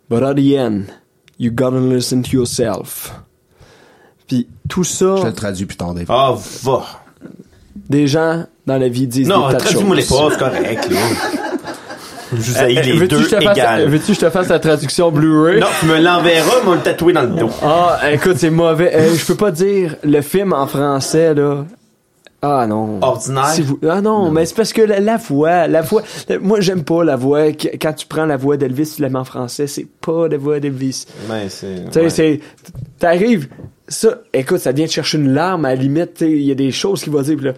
but 0.09 0.21
at 0.21 0.33
the 0.35 0.57
end, 0.57 0.83
you 1.39 1.51
gotta 1.51 1.79
listen 1.79 2.21
to 2.21 2.31
yourself. 2.31 3.13
Puis 4.27 4.47
tout 4.67 4.83
ça, 4.83 5.15
Je 5.21 5.25
le 5.27 5.33
traduis 5.33 5.65
plus 5.65 5.77
tard, 5.77 5.93
Dave. 5.93 6.05
Ah, 6.09 6.35
va. 6.63 6.83
des 7.89 8.07
gens 8.07 8.43
dans 8.67 8.77
la 8.77 8.87
vie 8.89 9.07
disent 9.07 9.27
Non, 9.27 9.49
des 9.49 9.57
traduis-moi 9.57 9.95
les 9.95 10.03
pas, 10.03 10.29
c'est 10.31 10.37
correct, 10.37 10.89
là. 10.91 10.99
Je 12.31 12.35
vous 12.51 12.57
haïs 12.59 12.77
Euh, 12.77 12.81
les 12.83 12.91
veux-tu 12.93 13.07
deux 13.07 13.17
que 13.23 13.23
je 13.23 13.35
te 13.37 13.41
fasse- 13.41 13.57
égales. 13.57 13.89
Veux-tu 13.89 14.05
que 14.09 14.13
je 14.13 14.19
te 14.19 14.29
fasse 14.29 14.49
la 14.49 14.59
traduction 14.59 15.11
Blu-ray? 15.11 15.59
Non, 15.59 15.65
tu 15.79 15.87
me 15.87 15.97
l'enverras, 15.99 16.57
mais 16.63 16.69
on 16.69 16.73
le 16.75 16.79
tatoué 16.81 17.11
dans 17.11 17.23
le 17.23 17.29
dos. 17.29 17.49
Ah, 17.63 17.97
écoute, 18.11 18.35
c'est 18.37 18.51
mauvais. 18.51 18.91
Euh, 18.93 19.15
je 19.15 19.25
peux 19.25 19.33
pas 19.33 19.49
dire 19.49 19.95
le 20.03 20.21
film 20.21 20.53
en 20.53 20.67
français, 20.67 21.33
là. 21.33 21.65
Ah 22.41 22.65
non. 22.67 22.99
Ordinaire? 23.01 23.47
Si 23.47 23.61
vous- 23.61 23.79
Ah 23.87 23.99
non, 24.01 24.31
mais 24.31 24.45
c'est 24.45 24.55
parce 24.55 24.71
que 24.71 24.81
la, 24.81 24.99
la 25.01 25.17
voix, 25.17 25.67
la 25.67 25.81
voix. 25.81 26.03
moi, 26.41 26.61
j'aime 26.61 26.83
pas 26.83 27.03
la 27.03 27.17
voix. 27.17 27.51
Qu- 27.51 27.77
Quand 27.81 27.91
tu 27.93 28.07
prends 28.07 28.25
la 28.25 28.37
voix 28.37 28.55
d'Elvis, 28.55 28.93
tu 28.95 29.01
la 29.01 29.09
mets 29.09 29.19
en 29.19 29.25
français, 29.25 29.67
c'est 29.67 29.87
pas 29.99 30.27
la 30.29 30.37
voix 30.37 30.59
d'Elvis. 30.61 31.05
Mais 31.29 31.49
c'est. 31.49 31.85
Tu 31.87 31.91
sais, 31.91 32.01
ouais. 32.01 32.09
c'est. 32.09 32.39
T'arrives. 32.97 33.49
Ça, 33.89 34.19
écoute, 34.33 34.59
ça 34.59 34.71
vient 34.71 34.85
te 34.85 34.91
chercher 34.91 35.17
une 35.17 35.33
larme 35.33 35.65
à 35.65 35.69
la 35.69 35.75
limite. 35.81 36.13
tu 36.13 36.25
sais, 36.25 36.31
Il 36.31 36.43
y 36.43 36.51
a 36.51 36.55
des 36.55 36.71
choses 36.71 37.03
qu'il 37.03 37.11
va 37.11 37.23
dire. 37.23 37.35
puis 37.35 37.45
là, 37.47 37.53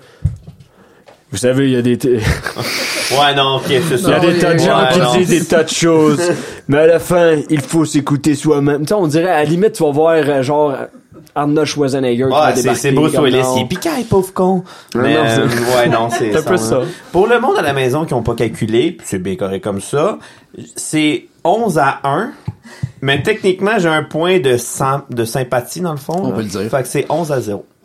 vous 1.32 1.38
savez, 1.38 1.66
il 1.66 1.72
y 1.74 1.76
a 1.77 1.82
des. 1.82 1.98
t- 1.98 2.19
Ouais, 3.11 3.35
non, 3.35 3.58
ok, 3.58 3.64
c'est 3.68 3.76
Il 3.76 3.95
y 3.95 4.00
ça. 4.00 4.16
a 4.16 4.19
des 4.22 4.40
tas 4.40 4.53
de 4.53 4.60
gens 4.60 4.88
qui 4.93 5.00
non. 5.00 5.14
disent 5.18 5.27
des 5.30 5.43
tas 5.45 5.64
de 5.64 5.69
choses. 5.69 6.22
mais 6.69 6.77
à 6.80 6.88
la 6.88 7.00
fin, 7.00 7.35
il 7.50 7.60
faut 7.61 7.84
s'écouter 7.85 8.35
soi-même. 8.35 8.82
Tu 8.82 8.88
sais, 8.88 8.93
on 8.93 9.06
dirait, 9.08 9.30
à 9.30 9.43
la 9.43 9.45
limite, 9.45 9.74
tu 9.74 9.84
vas 9.84 9.92
voir, 9.92 10.16
euh, 10.16 10.42
genre, 10.42 10.74
Arnold 11.35 11.67
Schwarzenegger 11.67 12.24
qui 12.25 12.30
va 12.30 12.45
Ouais, 12.48 12.51
c'est, 12.56 12.61
débarquer. 12.61 12.80
c'est 12.82 12.91
Bruce 12.91 13.17
Willis. 13.17 13.43
Il 13.58 13.61
est 13.61 13.67
piquant, 13.67 13.90
pauvre 14.09 14.33
con. 14.33 14.64
Mais, 14.95 15.14
non, 15.14 15.19
euh, 15.25 15.48
c'est- 15.50 15.75
ouais, 15.77 15.90
non, 15.90 16.09
c'est 16.09 16.35
un 16.38 16.41
peu 16.43 16.58
ça. 16.58 16.75
hein. 16.77 16.85
Pour 17.11 17.27
le 17.27 17.40
monde 17.40 17.58
à 17.58 17.61
la 17.61 17.74
maison 17.74 18.06
qui 18.06 18.14
ont 18.14 18.24
pas 18.24 18.35
calculé, 18.35 18.98
c'est 19.03 19.19
bien 19.19 19.35
correct 19.35 19.64
comme 19.64 19.82
ça, 19.82 20.17
c'est 20.75 21.25
11 21.43 21.77
à 21.80 22.00
1. 22.03 22.32
Mais 23.01 23.22
techniquement, 23.24 23.80
j'ai 23.80 23.90
un 23.90 24.03
point 24.03 24.40
de, 24.40 24.58
de 25.14 25.25
sympathie 25.25 25.82
dans 25.82 25.91
le 25.91 25.98
fond. 25.98 26.19
On 26.24 26.30
là. 26.30 26.35
peut 26.35 26.41
le 26.41 26.48
dire. 26.48 26.61
Fait 26.69 26.82
que 26.83 26.88
c'est 26.88 27.06
11 27.09 27.32
à 27.32 27.41
0. 27.41 27.66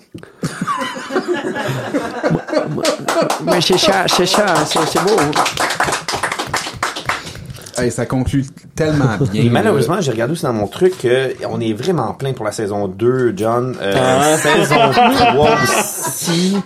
Mais 3.45 3.61
c'est 3.61 3.79
ça, 3.79 4.05
c'est 4.07 4.27
ça, 4.27 4.47
c'est 4.67 5.03
beau. 5.03 5.17
Hey, 7.79 7.91
ça 7.91 8.07
conclut 8.07 8.45
tellement 8.75 9.17
bien. 9.33 9.43
Et 9.43 9.49
malheureusement, 9.51 10.01
j'ai 10.01 10.11
regardé 10.11 10.33
aussi 10.33 10.43
dans 10.45 10.53
mon 10.53 10.67
truc 10.67 10.95
qu'on 11.01 11.61
est 11.61 11.73
vraiment 11.73 12.15
plein 12.15 12.33
pour 12.33 12.45
la 12.45 12.53
saison 12.53 12.89
2, 12.89 13.35
John. 13.37 13.77
Euh, 13.81 13.95
Ah. 13.97 14.37
Saison 14.39 14.77
3 15.35 15.57
aussi. 15.63 16.57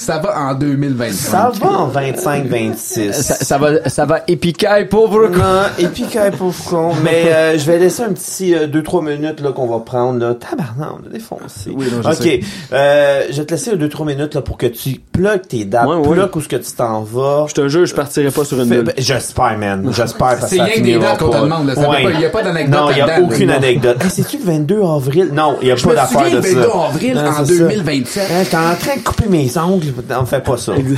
Ça 0.00 0.18
va 0.18 0.34
en 0.40 0.54
2025. 0.54 1.12
Ça 1.12 1.52
va 1.60 1.68
en 1.68 1.88
25-26. 1.90 3.12
Ça, 3.12 3.34
ça 3.34 3.58
va, 3.58 3.86
ça 3.88 4.06
va 4.06 4.20
épiquer, 4.28 4.86
pauvre 4.88 5.26
con. 5.28 5.38
Non, 5.38 6.30
pauvre 6.38 6.64
con. 6.70 6.92
Mais 7.04 7.24
euh, 7.26 7.58
je 7.58 7.64
vais 7.66 7.78
laisser 7.78 8.04
un 8.04 8.12
petit 8.14 8.54
2-3 8.54 9.04
minutes 9.04 9.40
là 9.40 9.52
qu'on 9.52 9.66
va 9.66 9.80
prendre 9.80 10.18
là. 10.18 10.32
Tabarnak, 10.34 10.88
on 11.02 11.06
a 11.06 11.12
défoncé. 11.12 11.70
Oui, 11.74 11.84
non, 11.92 12.00
je 12.02 12.08
ok, 12.16 12.22
sais. 12.22 12.40
euh, 12.72 13.24
je 13.30 13.36
vais 13.36 13.44
te 13.44 13.50
laisser 13.52 13.76
2-3 13.76 14.06
minutes 14.06 14.34
là 14.34 14.40
pour 14.40 14.56
que 14.56 14.66
tu 14.68 15.00
plugues 15.12 15.46
tes 15.46 15.66
dates, 15.66 15.86
Ouais, 15.86 15.96
ouais. 15.96 16.16
plug 16.16 16.34
où 16.34 16.40
ce 16.40 16.48
que 16.48 16.56
tu 16.56 16.72
t'en 16.72 17.02
vas. 17.02 17.44
Je 17.50 17.54
te 17.54 17.68
jure, 17.68 17.84
je 17.84 17.94
partirai 17.94 18.30
pas 18.30 18.44
sur 18.46 18.58
une 18.58 18.70
nulle. 18.70 18.84
ben, 18.84 18.94
J'espère, 18.96 19.58
man. 19.58 19.86
J'espère 19.94 20.38
C'est 20.46 20.62
rien 20.62 20.76
que 20.76 20.80
des 20.80 20.98
dates 20.98 21.18
qu'on 21.18 21.28
te 21.28 21.36
demande, 21.42 21.66
là. 21.66 21.74
Ça 21.74 21.82
pas- 21.82 22.00
y 22.00 22.24
a 22.24 22.30
pas 22.30 22.42
d'anecdote 22.42 22.80
Non, 22.80 22.90
il 22.90 22.96
y 22.96 23.00
a 23.02 23.20
aucune 23.20 23.50
anecdote. 23.50 24.02
Hey, 24.02 24.08
C'est-tu 24.10 24.38
le 24.38 24.44
22 24.44 24.80
avril? 24.82 25.28
Non, 25.34 25.56
il 25.60 25.68
y 25.68 25.70
a 25.72 25.76
Je 25.76 25.84
pas 25.84 25.90
me 25.90 25.94
d'affaire 25.96 26.20
souviens 26.22 26.30
de 26.30 26.36
le 26.36 26.42
ça. 26.42 26.54
22 26.54 26.70
avril 26.88 27.14
Non, 27.16 27.20
en 27.28 27.44
c'est 27.44 27.52
ça. 27.52 27.64
2027. 27.64 28.22
Hein, 28.30 28.34
J'étais 28.44 28.56
en 28.56 28.74
train 28.80 28.96
de 28.96 29.02
couper 29.04 29.28
mes 29.28 29.58
ongles. 29.58 29.89
On 30.20 30.24
fait 30.26 30.42
pas 30.42 30.56
ça. 30.56 30.72
Il 30.76 30.96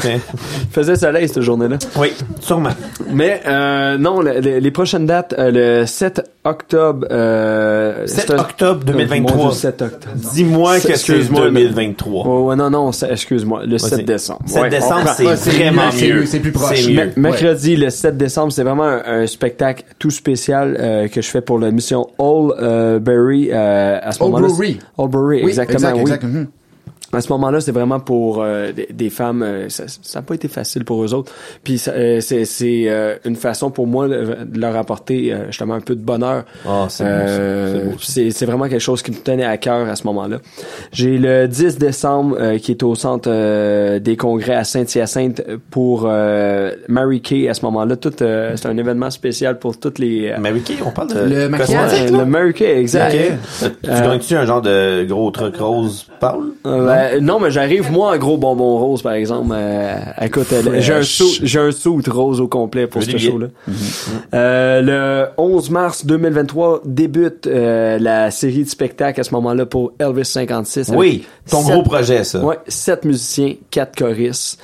faisait 0.71 0.97
soleil 0.97 1.29
cette 1.29 1.43
journée-là. 1.43 1.77
Oui, 1.97 2.13
sûrement. 2.41 2.71
Mais 3.13 3.41
euh, 3.47 3.99
non, 3.99 4.21
le- 4.21 4.41
le- 4.41 4.59
les 4.59 4.71
prochaines 4.71 5.07
dates, 5.07 5.35
euh, 5.39 5.81
le 5.81 5.87
7 5.87 6.23
octobre. 6.45 7.07
Euh, 7.11 8.07
7 8.07 8.25
c'est 8.29 8.33
un- 8.35 8.39
octobre 8.39 8.81
Euh, 8.89 8.93
mon 8.93 8.99
2023. 8.99 9.51
Dieu, 9.51 9.59
7 9.59 9.83
octobre. 9.83 10.15
Dis-moi 10.33 10.75
que 10.77 10.81
c'est 10.83 10.91
Excuse-moi, 10.91 11.45
2023. 11.51 12.25
Oh, 12.27 12.49
ouais, 12.49 12.57
non, 12.57 12.71
non, 12.71 12.91
excuse-moi, 12.91 13.63
le 13.67 13.79
7 13.79 14.05
décembre. 14.05 14.41
7 14.47 14.63
Ouais, 14.63 14.69
décembre, 14.71 15.09
c'est 15.17 15.27
Ouais, 15.27 15.35
vraiment 15.35 15.87
mieux, 15.87 15.91
c'est 15.93 16.09
mieux. 16.09 16.15
mieux, 16.21 16.27
c'est 16.27 16.41
plus 16.41 16.53
proche. 16.53 16.89
Mieux. 16.89 17.11
mercredi, 17.17 17.77
le 17.77 17.91
7 17.91 18.17
décembre, 18.17 18.53
c'est 18.53 18.63
vraiment 18.65 18.85
un, 18.85 19.03
un 19.05 19.27
spectacle 19.27 19.85
tout 19.99 20.11
spécial 20.11 20.77
euh, 20.81 21.09
que 21.09 21.21
je 21.23 21.29
fais 21.29 21.41
pour 21.41 21.59
la 21.59 21.71
mission 21.71 22.07
All 22.19 22.53
euh, 22.61 22.99
Berry 22.99 23.51
euh, 23.53 23.99
à 24.03 24.13
ce 24.13 24.23
All 24.23 24.31
moment-là. 24.31 24.49
Brewery. 24.49 24.79
All 24.99 25.09
Brewery, 25.09 25.43
Oui, 25.45 25.49
exactement. 25.51 25.79
exact, 25.79 25.95
oui. 25.97 26.03
exact. 26.03 26.23
mhm. 26.25 26.47
À 27.15 27.21
ce 27.21 27.29
moment-là, 27.33 27.61
c'est 27.61 27.73
vraiment 27.73 28.01
pour 28.01 28.43
euh, 28.43 28.73
des, 28.73 28.89
des 28.93 29.11
femmes. 29.11 29.43
euh, 29.43 29.69
ça 29.69 29.85
n'a 30.15 30.23
pas 30.23 30.35
été 30.35 30.49
facile 30.49 30.85
pour 30.85 31.05
eux 31.05 31.13
autres. 31.13 31.33
Puis 31.63 31.83
euh, 31.89 32.21
c'est 32.21 32.45
c'est, 32.47 32.85
euh, 32.87 33.17
une 33.25 33.37
façon 33.37 33.71
pour 33.71 33.87
moi 33.87 34.09
de, 34.09 34.45
de 34.47 34.59
leur 34.61 34.77
apporter 34.77 35.33
euh, 35.33 35.47
justement 35.49 35.75
un 35.75 35.81
peu 35.81 35.95
de 35.95 36.01
bonheur. 36.03 36.45
Ah, 36.67 36.87
c'est 36.89 37.05
beau, 37.05 37.11
ça. 37.11 38.21
Euh, 38.21 38.31
C'est 38.31 38.47
vraiment 38.47 38.69
quelque 38.69 38.81
chose 38.81 39.03
qui 39.03 39.11
me 39.11 39.17
tenait 39.17 39.45
à 39.45 39.57
cœur 39.59 39.89
à 39.89 39.97
ce 39.97 40.05
moment-là. 40.07 40.39
J'ai 40.93 41.19
le 41.19 41.47
10 41.49 41.79
décembre 41.79 42.37
euh, 42.41 42.59
qui 42.59 42.71
est 42.73 42.83
au 42.83 42.95
centre 42.95 43.29
euh, 43.31 43.99
des 43.99 44.17
congrès 44.17 44.55
à 44.55 44.65
Saint-Hyacinthe 44.65 45.43
pour 45.71 46.05
euh, 46.07 46.73
Mary 46.89 47.21
Kay 47.21 47.49
à 47.49 47.55
ce 47.55 47.65
moment-là. 47.67 47.97
Tout 47.97 48.13
euh, 48.23 48.53
c'est 48.57 48.69
un 48.69 48.77
événement 48.79 49.11
spécial 49.11 49.59
pour 49.59 49.79
toutes 49.79 49.99
les. 49.99 50.31
euh, 50.31 50.39
Mary 50.39 50.63
Kay, 50.63 50.77
on 50.85 50.91
parle 50.91 51.09
de 51.15 51.21
Le 51.35 51.49
maquillage, 51.49 52.11
le 52.11 52.25
Mary 52.25 52.55
Kay, 52.55 52.79
exact. 52.79 53.15
Ok. 53.63 53.69
Tu 53.83 53.89
gagnes-tu 53.91 54.35
un 54.37 54.47
genre 54.47 54.63
de 54.63 55.05
gros 55.05 55.31
truc 55.31 55.57
rose 55.57 56.07
pâle? 56.21 56.39
Euh, 57.03 57.21
non, 57.21 57.39
mais 57.41 57.51
j'arrive 57.51 57.91
moi 57.91 58.15
en 58.15 58.19
gros 58.19 58.37
bonbon 58.37 58.79
rose 58.79 59.03
par 59.03 59.13
exemple. 59.13 59.49
Euh, 59.53 59.97
écoute, 60.21 60.53
euh, 60.53 60.81
j'ai 60.81 60.93
un 60.93 61.03
un 61.67 61.73
saut 61.73 62.01
rose 62.09 62.41
au 62.41 62.49
complet 62.49 62.87
pour 62.87 63.03
ce 63.03 63.17
show-là. 63.17 63.47
Euh, 64.35 64.81
le 64.83 65.27
11 65.37 65.71
mars 65.71 66.07
2023 66.07 66.83
débute 66.85 67.47
euh, 67.47 67.99
la 67.99 68.31
série 68.31 68.65
de 68.65 68.69
spectacles 68.69 69.21
à 69.21 69.25
ce 69.25 69.35
moment-là 69.35 69.67
pour 69.67 69.93
Elvis 69.99 70.25
56. 70.25 70.89
avec 70.89 70.99
Oui, 71.01 71.25
ton 71.51 71.63
sept- 71.63 71.73
gros 71.73 71.83
projet, 71.83 72.25
ça. 72.25 72.45
Ouais, 72.45 72.59
sept 72.69 73.05
musiciens, 73.05 73.55
quatre 73.71 73.97
choristes. 73.97 74.59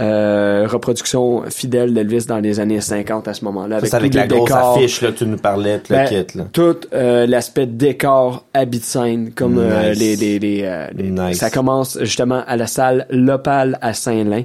Euh, 0.00 0.66
reproduction 0.68 1.44
fidèle 1.50 1.94
d'Elvis 1.94 2.26
dans 2.26 2.38
les 2.38 2.58
années 2.58 2.80
50 2.80 3.28
à 3.28 3.34
ce 3.34 3.44
moment-là. 3.44 3.76
Ça, 3.76 3.78
Avec 3.78 3.90
c'est 3.90 3.96
avec 3.96 4.14
la 4.14 4.22
les 4.22 4.28
grosse 4.28 4.48
décors. 4.48 4.76
affiche 4.76 5.00
là, 5.02 5.12
tu 5.12 5.24
nous 5.24 5.36
parlais, 5.36 5.78
tout 5.78 5.92
le 5.92 5.98
Ben, 5.98 6.08
kit. 6.26 6.36
Là. 6.38 6.44
Tout 6.52 6.76
euh, 6.92 7.26
l'aspect 7.26 7.66
décor, 7.66 8.44
habit 8.54 8.80
de 8.80 8.84
scène, 8.84 9.30
comme 9.34 9.56
euh, 9.58 9.92
les, 9.94 10.16
les, 10.16 10.38
les, 10.40 10.62
euh, 10.64 10.88
les- 10.96 11.10
Nice. 11.10 11.38
ça 11.38 11.48
commence 11.50 11.96
justement 12.00 12.42
à 12.46 12.56
la 12.56 12.66
salle 12.66 13.06
L'Opale 13.10 13.78
à 13.80 13.92
Saint-Lin. 13.94 14.42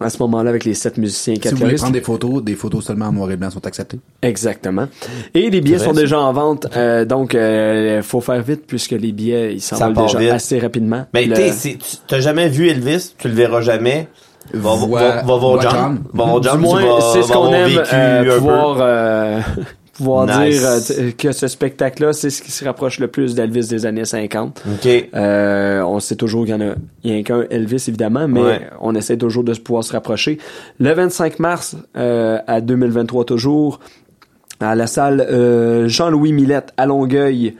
à 0.00 0.08
ce 0.10 0.18
moment-là 0.20 0.48
avec 0.48 0.64
les 0.64 0.74
sept 0.74 0.96
musiciens 0.96 1.34
Si 1.42 1.48
vous 1.48 1.56
voulez 1.56 1.74
prendre 1.74 1.92
des 1.92 2.00
photos, 2.00 2.42
des 2.42 2.54
photos 2.54 2.84
seulement 2.86 3.06
en 3.06 3.12
noir 3.12 3.30
et 3.32 3.36
blanc 3.36 3.50
sont 3.50 3.66
acceptées. 3.66 3.98
Exactement. 4.22 4.86
Et 5.34 5.50
les 5.50 5.60
billets 5.60 5.78
sont 5.80 5.92
déjà 5.92 6.20
en 6.20 6.32
vente, 6.32 6.68
euh, 6.76 7.04
donc 7.04 7.34
il 7.34 8.00
faut 8.02 8.20
faire 8.22 8.40
vite 8.40 8.62
puisque 8.66 8.92
les 8.92 9.12
billets 9.12 9.54
ils 9.56 9.60
Ça 9.60 9.76
s'envolent 9.76 10.06
déjà 10.06 10.18
vite. 10.20 10.30
assez 10.30 10.58
rapidement. 10.58 11.04
Mais 11.12 11.26
Le- 11.26 11.34
c'est- 11.52 11.76
tu 11.78 11.96
t'as 12.06 12.20
jamais 12.20 12.48
vu 12.48 12.68
Elvis, 12.68 13.12
tu 13.18 13.26
le 13.28 13.34
verras 13.34 13.60
jamais. 13.60 14.08
Va, 14.54 14.74
va, 14.76 15.22
va, 15.22 15.36
voir 15.36 15.60
John. 15.60 15.70
John. 15.72 15.98
Va 16.12 16.24
voir 16.24 16.42
John, 16.42 16.64
c'est 17.12 17.22
ce 17.22 17.32
qu'on 17.32 17.52
aime 17.52 17.68
vécu 17.68 17.80
euh, 17.92 18.38
pouvoir 18.38 18.76
euh, 18.80 19.40
pouvoir 19.94 20.26
Nice. 20.26 20.60
dire 20.60 20.68
euh, 21.00 21.10
que 21.16 21.32
ce 21.32 21.48
spectacle-là, 21.48 22.12
c'est 22.12 22.30
ce 22.30 22.40
qui 22.40 22.50
se 22.52 22.64
rapproche 22.64 22.98
le 23.00 23.08
plus 23.08 23.34
d'Elvis 23.34 23.66
des 23.68 23.84
années 23.84 24.04
50. 24.04 24.62
OK. 24.66 25.08
Euh, 25.14 25.82
on 25.82 25.98
sait 26.00 26.14
toujours 26.16 26.44
qu'il 26.44 26.54
y 26.54 26.56
en 26.56 26.60
a, 26.60 26.74
il 27.04 27.16
y 27.16 27.18
a 27.18 27.22
qu'un 27.22 27.44
Elvis 27.50 27.84
évidemment, 27.88 28.28
mais 28.28 28.40
Ouais. 28.40 28.60
on 28.80 28.94
essaie 28.94 29.16
toujours 29.16 29.44
de 29.44 29.54
se 29.54 29.60
pouvoir 29.60 29.82
se 29.84 29.92
rapprocher. 29.92 30.38
Le 30.78 30.92
25 30.92 31.38
mars 31.40 31.76
euh, 31.96 32.38
à 32.46 32.60
2023 32.60 33.24
toujours 33.24 33.80
à 34.60 34.74
la 34.74 34.86
salle 34.86 35.20
euh, 35.20 35.88
Jean-Louis 35.88 36.32
Millette 36.32 36.72
à 36.76 36.86
Longueuil. 36.86 37.56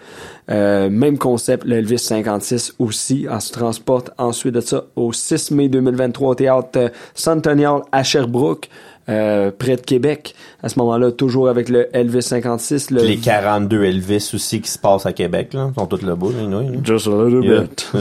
Euh, 0.51 0.89
même 0.89 1.19
concept, 1.19 1.65
le 1.65 1.77
Elvis 1.77 1.99
56 1.99 2.75
aussi. 2.79 3.27
On 3.31 3.39
se 3.39 3.53
transporte 3.53 4.11
ensuite 4.19 4.55
de 4.55 4.61
ça 4.61 4.85
au 4.97 5.13
6 5.13 5.51
mai 5.51 5.69
2023 5.69 6.31
au 6.31 6.35
théâtre 6.35 6.91
Centennial 7.15 7.83
à 7.93 8.03
Sherbrooke, 8.03 8.69
euh, 9.09 9.51
près 9.57 9.77
de 9.77 9.81
Québec. 9.81 10.35
À 10.63 10.69
ce 10.69 10.79
moment-là, 10.79 11.13
toujours 11.13 11.49
avec 11.49 11.69
le 11.69 11.89
Elvis 11.97 12.23
56. 12.23 12.91
Le 12.91 13.03
Les 13.03 13.17
42 13.17 13.85
Elvis 13.85 14.31
aussi 14.35 14.61
qui 14.61 14.71
se 14.71 14.79
passent 14.79 15.07
à 15.07 15.13
Québec, 15.13 15.55
là. 15.55 15.71
Ils 15.71 15.81
sont 15.81 15.87
tous 15.87 16.03
là-bas, 16.03 16.27
là, 16.37 16.61
là. 16.61 16.67
Just 16.85 17.07
a 17.07 17.11
little 17.11 17.45
Yeah. 17.45 17.61
bit. 17.63 17.93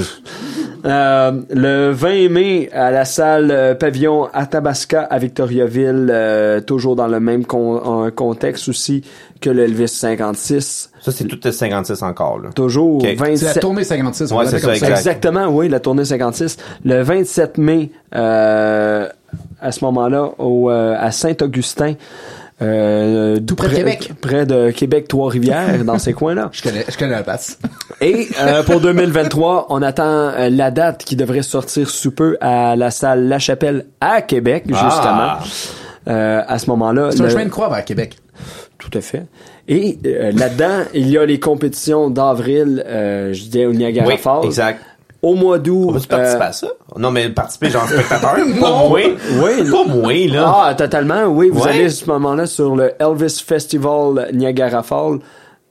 Euh, 0.86 1.32
le 1.50 1.92
20 1.92 2.30
mai, 2.30 2.70
à 2.72 2.92
la 2.92 3.04
salle 3.04 3.50
euh, 3.52 3.74
Pavillon 3.76 4.30
à 4.32 4.46
Tabasca, 4.46 5.02
à 5.02 5.18
Victoriaville, 5.18 6.08
euh, 6.10 6.62
toujours 6.62 6.96
dans 6.96 7.08
le 7.08 7.20
même 7.20 7.46
con- 7.46 8.04
un 8.04 8.12
contexte 8.12 8.70
aussi 8.70 9.02
que 9.42 9.50
le 9.50 9.64
Elvis 9.64 9.88
56. 9.90 10.92
Ça, 11.02 11.12
c'est 11.12 11.26
tout 11.26 11.40
le 11.44 11.52
56 11.52 12.04
encore, 12.04 12.40
là. 12.40 12.50
Toujours 12.56 12.98
Ok. 12.98 13.08
C'est 13.08 13.16
la 13.16 13.26
27... 13.26 13.60
tournée 13.60 13.84
56. 13.84 14.32
on 14.32 14.38
Ouais, 14.38 14.46
c'est 14.46 14.60
ça, 14.60 14.74
exact. 14.74 14.90
Exactement, 14.92 15.48
oui, 15.48 15.68
la 15.68 15.80
tournée 15.80 16.06
56. 16.06 16.58
Le 16.86 17.02
27 17.02 17.58
mai, 17.58 17.90
euh, 18.16 19.10
à 19.62 19.72
ce 19.72 19.84
moment-là, 19.86 20.30
au, 20.40 20.70
euh, 20.70 20.96
à 20.98 21.12
Saint-Augustin, 21.12 21.94
euh, 22.62 23.40
Tout 23.40 23.56
près 23.56 23.70
de 23.70 23.76
Québec. 23.76 24.12
Près 24.20 24.46
de 24.46 24.72
Québec, 24.72 25.08
Trois-Rivières, 25.08 25.84
dans 25.86 26.00
ces 26.00 26.14
coins-là. 26.14 26.50
Je 26.52 26.62
connais, 26.64 26.86
je 26.90 26.98
connais 26.98 27.12
la 27.12 27.24
passe. 27.24 27.60
Et 28.02 28.28
euh, 28.42 28.64
pour 28.64 28.80
2023, 28.82 29.68
on 29.70 29.82
attend 29.82 30.04
euh, 30.06 30.50
la 30.50 30.72
date 30.72 31.04
qui 31.04 31.16
devrait 31.16 31.44
sortir 31.44 31.90
sous 31.90 32.12
peu 32.12 32.38
à 32.42 32.76
la 32.76 32.90
salle 32.90 33.28
La 33.28 33.38
Chapelle 33.40 33.86
à 34.02 34.22
Québec, 34.22 34.64
justement. 34.68 34.88
Ah. 34.90 35.40
Euh, 36.08 36.42
à 36.48 36.58
ce 36.58 36.68
moment-là, 36.70 37.10
C'est 37.12 37.22
un 37.22 37.24
le- 37.26 37.30
chemin 37.30 37.46
de 37.46 37.50
croix 37.50 37.70
vers 37.70 37.84
Québec. 37.86 38.18
tout 38.80 38.90
à 38.98 39.02
fait. 39.02 39.24
Et 39.68 40.00
euh, 40.06 40.32
là-dedans, 40.32 40.86
il 40.94 41.10
y 41.10 41.18
a 41.18 41.26
les 41.26 41.40
compétitions 41.40 42.10
d'avril, 42.10 42.82
euh, 42.88 43.34
je 43.34 43.44
disais 43.44 43.66
au 43.66 43.74
Niagara 43.74 44.08
Oui, 44.08 44.18
Falls. 44.18 44.46
exact. 44.46 44.82
Au 45.22 45.34
mois 45.36 45.58
d'août. 45.60 45.86
On 45.90 45.92
va-tu 45.94 46.08
participer 46.08 46.44
euh, 46.44 46.48
à 46.48 46.52
ça? 46.52 46.68
Non, 46.98 47.10
mais 47.12 47.30
participer 47.30 47.70
genre 47.70 47.88
spectateur? 47.88 48.36
Pas 48.60 48.70
moi. 48.70 48.88
Oui. 48.92 49.18
Pas 49.72 49.84
moi, 49.86 50.14
là. 50.28 50.56
Ah, 50.68 50.76
totalement, 50.76 51.24
oui. 51.26 51.50
Vous 51.52 51.64
Ouais. 51.64 51.70
allez 51.72 51.86
à 51.86 51.90
ce 51.90 52.06
moment-là 52.06 52.46
sur 52.46 52.76
le 52.76 52.92
Elvis 53.00 53.44
Festival 53.46 54.30
Niagara 54.34 54.84
Falls. 54.84 55.20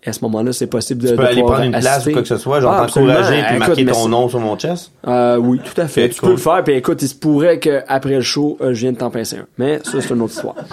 Et 0.07 0.11
à 0.11 0.13
ce 0.13 0.21
moment-là, 0.23 0.53
c'est 0.53 0.69
possible 0.69 1.03
de, 1.03 1.09
Tu 1.11 1.17
peux 1.17 1.23
de 1.23 1.27
aller 1.29 1.43
prendre 1.43 1.63
une 1.63 1.73
place 1.73 2.07
ou 2.07 2.13
quoi 2.13 2.23
que 2.23 2.29
ce 2.29 2.37
soit, 2.39 2.61
genre 2.61 2.73
Ah, 2.73 2.87
t'encourager 2.87 3.43
puis 3.43 3.57
Écoute, 3.57 3.69
marquer 3.69 3.85
ton 3.87 4.09
nom 4.09 4.29
sur 4.29 4.39
mon 4.39 4.57
chest. 4.57 4.93
Euh, 5.07 5.37
oui, 5.37 5.61
tout 5.65 5.81
à 5.81 5.89
fait. 5.89 6.09
Tu 6.11 6.21
cool. 6.21 6.29
peux 6.29 6.35
le 6.37 6.41
faire, 6.41 6.63
puis 6.65 6.75
écoute, 6.75 7.03
il 7.03 7.09
se 7.09 7.15
pourrait 7.17 7.59
qu'après 7.59 8.15
le 8.15 8.21
show, 8.23 8.57
euh, 8.61 8.73
je 8.73 8.81
vienne 8.81 8.97
t'en 8.97 9.11
pincer 9.11 9.39
un. 9.39 9.47
Mais 9.59 9.81
ça, 9.83 10.01
c'est 10.01 10.11
une 10.15 10.23
autre 10.23 10.35
histoire. 10.35 10.55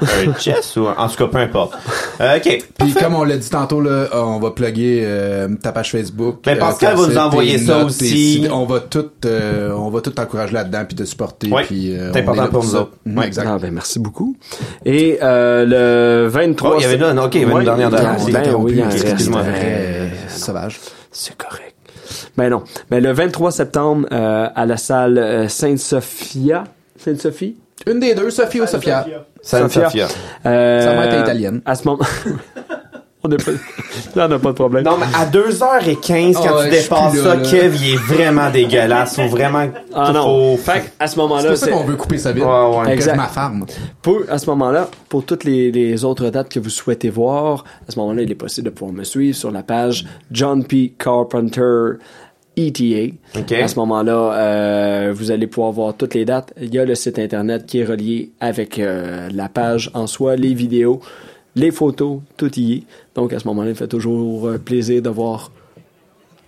Un 0.00 0.32
chest 0.34 0.76
ou 0.76 0.86
un- 0.86 0.94
en 0.96 1.08
tout 1.08 1.16
cas, 1.16 1.26
peu 1.26 1.38
importe. 1.38 1.72
Euh, 2.20 2.36
OK. 2.36 2.64
Puis 2.78 2.92
comme 2.94 3.16
on 3.16 3.24
l'a 3.24 3.36
dit 3.36 3.50
tantôt, 3.50 3.80
là, 3.80 4.06
on 4.12 4.38
va 4.38 4.52
plugger 4.52 5.02
euh, 5.04 5.48
ta 5.60 5.72
page 5.72 5.90
Facebook. 5.90 6.36
Mais 6.46 6.54
Pascal 6.54 6.94
va 6.96 7.06
nous 7.08 7.18
envoyer 7.18 7.58
ça 7.58 7.78
notes, 7.78 7.86
aussi. 7.86 8.46
On 8.52 8.64
va 8.64 8.78
tout, 8.78 9.06
euh, 9.24 9.72
on 9.72 9.90
va 9.90 10.00
tout 10.00 10.10
t'encourager 10.10 10.52
là-dedans 10.52 10.84
puis 10.86 10.94
te 10.94 11.02
supporter. 11.02 11.50
Puis, 11.64 11.96
euh, 11.96 12.12
C'est 12.12 12.20
important 12.20 12.46
pour 12.46 12.62
nous 12.62 12.76
autres. 12.76 12.92
Mhm, 13.06 13.18
Ouais. 13.18 13.26
Exact. 13.26 13.48
Ah, 13.48 13.58
ben, 13.60 13.72
merci 13.74 13.98
beaucoup. 13.98 14.36
Et 14.84 15.18
euh, 15.20 15.64
le 15.66 16.28
23... 16.28 16.70
Oh, 16.70 16.74
il 16.78 16.82
y 16.82 16.84
avait 16.84 16.96
non, 17.14 17.24
ok, 17.24 17.34
il 17.34 17.40
y 17.40 17.44
avait 17.44 17.52
une 17.54 17.64
dernière 17.64 17.90
date 17.90 18.06
ah. 18.06 18.30
Ben 18.30 18.54
oui, 18.68 18.76
il 18.76 18.82
reste. 18.82 19.04
excuse-moi. 19.04 19.42
Euh, 19.44 20.08
Sauvage. 20.28 20.78
C'est 21.10 21.36
correct. 21.36 21.74
Ben 22.36 22.48
non. 22.50 22.62
Ben 22.90 23.02
le 23.02 23.12
23 23.12 23.50
septembre, 23.52 24.06
euh, 24.12 24.48
à 24.54 24.66
la 24.66 24.76
salle 24.76 25.18
euh, 25.18 25.48
Sainte-Sophia... 25.48 26.64
Sainte-Sophie? 26.96 27.56
Une 27.86 28.00
des 28.00 28.14
deux, 28.14 28.30
Sophie 28.30 28.60
ou 28.60 28.66
Sophia. 28.66 29.06
Sophia. 29.42 29.68
Sophia. 29.68 30.08
Euh, 30.46 30.80
Sa 30.84 30.92
mère 30.94 31.04
était 31.06 31.20
italienne. 31.20 31.60
À 31.64 31.74
ce 31.74 31.86
moment... 31.88 32.04
on 33.24 33.28
n'a 33.28 33.36
pas... 33.36 33.50
Là, 34.14 34.26
on 34.26 34.28
n'a 34.28 34.38
pas 34.38 34.48
de 34.50 34.54
problème. 34.54 34.84
Non, 34.84 34.96
mais 34.98 35.06
à 35.14 35.26
2h15, 35.26 36.34
quand 36.34 36.40
Oh, 36.40 36.42
tu 36.42 36.52
ouais, 36.54 36.70
je 36.70 36.76
suis 36.76 36.82
dépasses 36.82 37.12
plus 37.12 37.20
ça, 37.22 37.34
là. 37.34 37.42
Kev, 37.42 37.76
il 37.76 37.94
est 37.94 37.96
vraiment 37.96 38.50
dégueulasse. 38.50 39.16
Faut 39.16 39.26
vraiment... 39.28 39.66
Ah 39.94 40.12
non. 40.12 40.22
Faut... 40.22 40.56
Fait 40.56 40.92
à 40.98 41.06
ce 41.06 41.14
C'est 41.14 41.20
moment-là, 41.20 41.48
pour 41.48 41.56
ça 41.56 41.66
c'est... 41.66 41.72
qu'on 41.72 41.84
veut 41.84 41.96
couper 41.96 42.18
sa 42.18 42.32
vie. 42.32 42.42
Ouais, 42.42 42.46
ouais. 42.86 42.92
Exact. 42.94 43.12
je 43.12 43.16
m'affarme. 43.16 43.66
Pour, 44.02 44.20
à 44.28 44.38
ce 44.38 44.46
moment-là, 44.46 44.88
pour 45.08 45.24
toutes 45.24 45.44
les, 45.44 45.70
les 45.72 46.04
autres 46.04 46.30
dates 46.30 46.48
que 46.48 46.60
vous 46.60 46.70
souhaitez 46.70 47.10
voir, 47.10 47.64
à 47.88 47.90
ce 47.92 47.98
moment-là, 47.98 48.22
il 48.22 48.30
est 48.30 48.36
possible 48.36 48.66
de 48.66 48.70
pouvoir 48.70 48.94
me 48.96 49.04
suivre 49.04 49.36
sur 49.36 49.50
la 49.50 49.62
page 49.62 50.06
John 50.30 50.64
P. 50.64 50.94
Carpenter 50.98 51.98
ETA. 52.56 53.14
Ok. 53.36 53.52
À 53.52 53.68
ce 53.68 53.76
moment-là, 53.76 54.32
euh, 54.34 55.12
vous 55.14 55.30
allez 55.30 55.46
pouvoir 55.46 55.70
voir 55.72 55.94
toutes 55.96 56.14
les 56.14 56.24
dates. 56.24 56.52
Il 56.60 56.74
y 56.74 56.78
a 56.78 56.84
le 56.84 56.94
site 56.94 57.18
internet 57.18 57.66
qui 57.66 57.80
est 57.80 57.84
relié 57.84 58.30
avec 58.40 58.78
euh, 58.78 59.28
la 59.32 59.48
page 59.48 59.90
en 59.94 60.06
soi, 60.06 60.34
les 60.36 60.54
vidéos, 60.54 61.00
les 61.56 61.70
photos, 61.70 62.20
tout 62.36 62.50
y 62.58 62.72
est. 62.74 62.82
Donc 63.14 63.32
à 63.32 63.38
ce 63.38 63.46
moment-là, 63.48 63.70
il 63.70 63.76
fait 63.76 63.88
toujours 63.88 64.48
euh, 64.48 64.58
plaisir 64.58 65.02
de 65.02 65.08
voir 65.10 65.50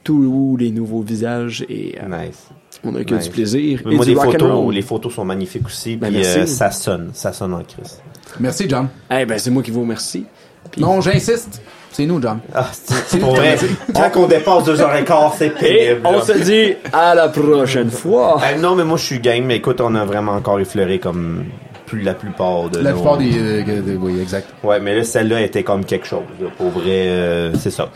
tous 0.04 0.56
les 0.58 0.70
nouveaux 0.70 1.02
visages 1.02 1.64
et 1.68 1.96
euh, 2.02 2.24
Nice. 2.26 2.48
on 2.84 2.94
a 2.94 3.04
que 3.04 3.14
Nice. 3.14 3.24
du 3.24 3.30
plaisir. 3.30 3.82
Mais 3.84 3.92
et 3.92 3.96
moi, 3.96 4.04
du 4.04 4.10
les 4.14 4.16
photos, 4.16 4.74
les 4.74 4.82
photos 4.82 5.14
sont 5.14 5.24
magnifiques 5.24 5.66
aussi. 5.66 5.96
Ben, 5.96 6.12
Puis 6.12 6.24
euh, 6.24 6.46
ça 6.46 6.70
sonne. 6.70 7.10
Ça 7.12 7.32
sonne 7.32 7.52
en 7.54 7.62
Christ. 7.62 8.02
Merci, 8.38 8.66
John. 8.68 8.88
Eh 9.10 9.26
ben, 9.26 9.38
c'est 9.38 9.50
moi 9.50 9.62
qui 9.62 9.70
vous 9.70 9.82
remercie. 9.82 10.24
Puis- 10.70 10.80
Non, 10.80 11.00
j'insiste. 11.00 11.60
C'est 11.92 12.06
nous, 12.06 12.22
John. 12.22 12.38
Ah, 12.54 12.68
c'est 12.72 13.18
pour 13.18 13.34
vrai. 13.34 13.56
Quand 13.92 14.10
on 14.16 14.26
dépasse 14.28 14.64
2h15, 14.64 15.32
c'est 15.36 15.46
Et 15.48 15.50
pénible. 15.50 16.00
on 16.06 16.12
là. 16.12 16.22
se 16.22 16.32
dit 16.38 16.74
à 16.92 17.16
la 17.16 17.28
prochaine 17.28 17.90
fois. 17.90 18.40
Eh, 18.54 18.58
non, 18.60 18.76
mais 18.76 18.84
moi, 18.84 18.96
je 18.96 19.04
suis 19.04 19.18
game. 19.18 19.44
Mais 19.44 19.56
écoute, 19.56 19.80
on 19.80 19.94
a 19.96 20.04
vraiment 20.04 20.32
encore 20.32 20.60
effleuré 20.60 21.00
comme 21.00 21.46
plus 21.90 22.02
la 22.02 22.14
plupart 22.14 22.70
de 22.70 22.78
La 22.78 22.90
nos- 22.90 22.96
plupart 22.98 23.18
des, 23.18 23.32
euh, 23.36 23.80
des- 23.82 23.96
Oui, 23.96 24.20
exact. 24.20 24.48
Ouais, 24.62 24.78
mais 24.78 24.94
là, 24.94 25.02
celle-là 25.04 25.40
était 25.40 25.64
comme 25.64 25.84
quelque 25.84 26.06
chose. 26.06 26.22
là. 26.40 26.48
Pour 26.56 26.70
vrai, 26.70 26.84
euh, 26.88 27.52
c'est 27.58 27.70
ça. 27.70 27.90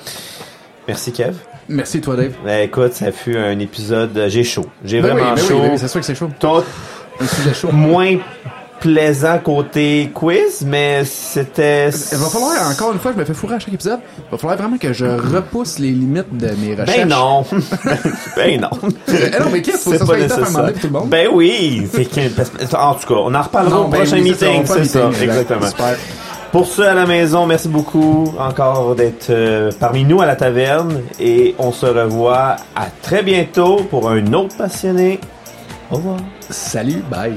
Merci, 0.88 1.12
Kev. 1.12 1.34
Merci, 1.68 2.00
toi, 2.00 2.16
Dave. 2.16 2.32
Ben, 2.44 2.64
écoute, 2.64 2.92
ça 2.92 3.10
fut 3.12 3.36
un 3.38 3.58
épisode... 3.58 4.18
euh, 4.18 4.28
J'ai 4.28 4.42
chaud. 4.44 4.66
J'ai 4.84 5.00
Ben 5.00 5.14
oui, 5.14 5.20
vraiment 5.20 5.34
ben 5.34 5.40
chaud. 5.42 5.60
ben 5.60 5.70
oui, 5.72 5.78
c'est 5.78 5.88
sûr 5.88 6.00
que 6.00 6.06
c'est 6.06 6.14
chaud. 6.14 6.28
Toi, 6.38 6.64
Un 7.20 7.26
sujet 7.26 7.54
chaud. 7.54 7.70
moins 7.72 8.16
plaisant 8.80 9.38
côté 9.38 10.10
quiz, 10.12 10.64
mais 10.66 11.04
c'était... 11.04 11.88
Il 11.88 12.18
va 12.18 12.26
falloir, 12.28 12.70
encore 12.70 12.92
une 12.92 12.98
fois, 12.98 13.12
je 13.12 13.18
me 13.18 13.24
fais 13.24 13.34
fourrer 13.34 13.54
à 13.54 13.58
chaque 13.58 13.74
épisode. 13.74 14.00
Il 14.18 14.30
va 14.30 14.38
falloir 14.38 14.58
vraiment 14.58 14.78
que 14.78 14.92
je 14.92 15.06
repousse 15.06 15.78
les 15.78 15.90
limites 15.90 16.36
de 16.36 16.48
mes 16.56 16.72
recherches. 16.74 16.98
Ben 16.98 17.08
non! 17.08 17.44
ben 18.36 18.60
non! 18.60 18.70
Eh 19.08 19.38
non, 19.40 19.50
mais 19.52 19.62
qu'est-ce 19.62 19.90
que 19.90 19.98
ça 19.98 20.04
pour 20.04 20.14
tout 20.14 20.86
le 20.86 20.90
monde? 20.90 21.08
Ben 21.08 21.28
oui! 21.32 21.88
En 22.74 22.94
tout 22.94 23.06
cas, 23.06 23.14
on 23.14 23.34
en 23.34 23.42
reparlera 23.42 23.76
Non, 23.76 23.84
au 23.86 23.88
ben 23.88 23.98
prochain 23.98 24.16
oui, 24.16 24.22
meeting, 24.22 24.62
c'est 24.66 24.84
ça. 24.84 25.08
meeting. 25.08 25.22
Exactement. 25.22 25.66
Super. 25.68 25.96
Pour 26.54 26.66
ceux 26.66 26.86
à 26.86 26.94
la 26.94 27.04
maison, 27.04 27.46
merci 27.46 27.66
beaucoup 27.66 28.32
encore 28.38 28.94
d'être 28.94 29.30
euh, 29.30 29.72
parmi 29.80 30.04
nous 30.04 30.20
à 30.20 30.26
la 30.26 30.36
taverne 30.36 31.00
et 31.18 31.56
on 31.58 31.72
se 31.72 31.84
revoit 31.84 32.54
à 32.76 32.86
très 33.02 33.24
bientôt 33.24 33.78
pour 33.90 34.08
un 34.08 34.32
autre 34.34 34.56
passionné. 34.56 35.18
Au 35.90 35.96
revoir. 35.96 36.18
Salut, 36.50 37.02
bye. 37.10 37.34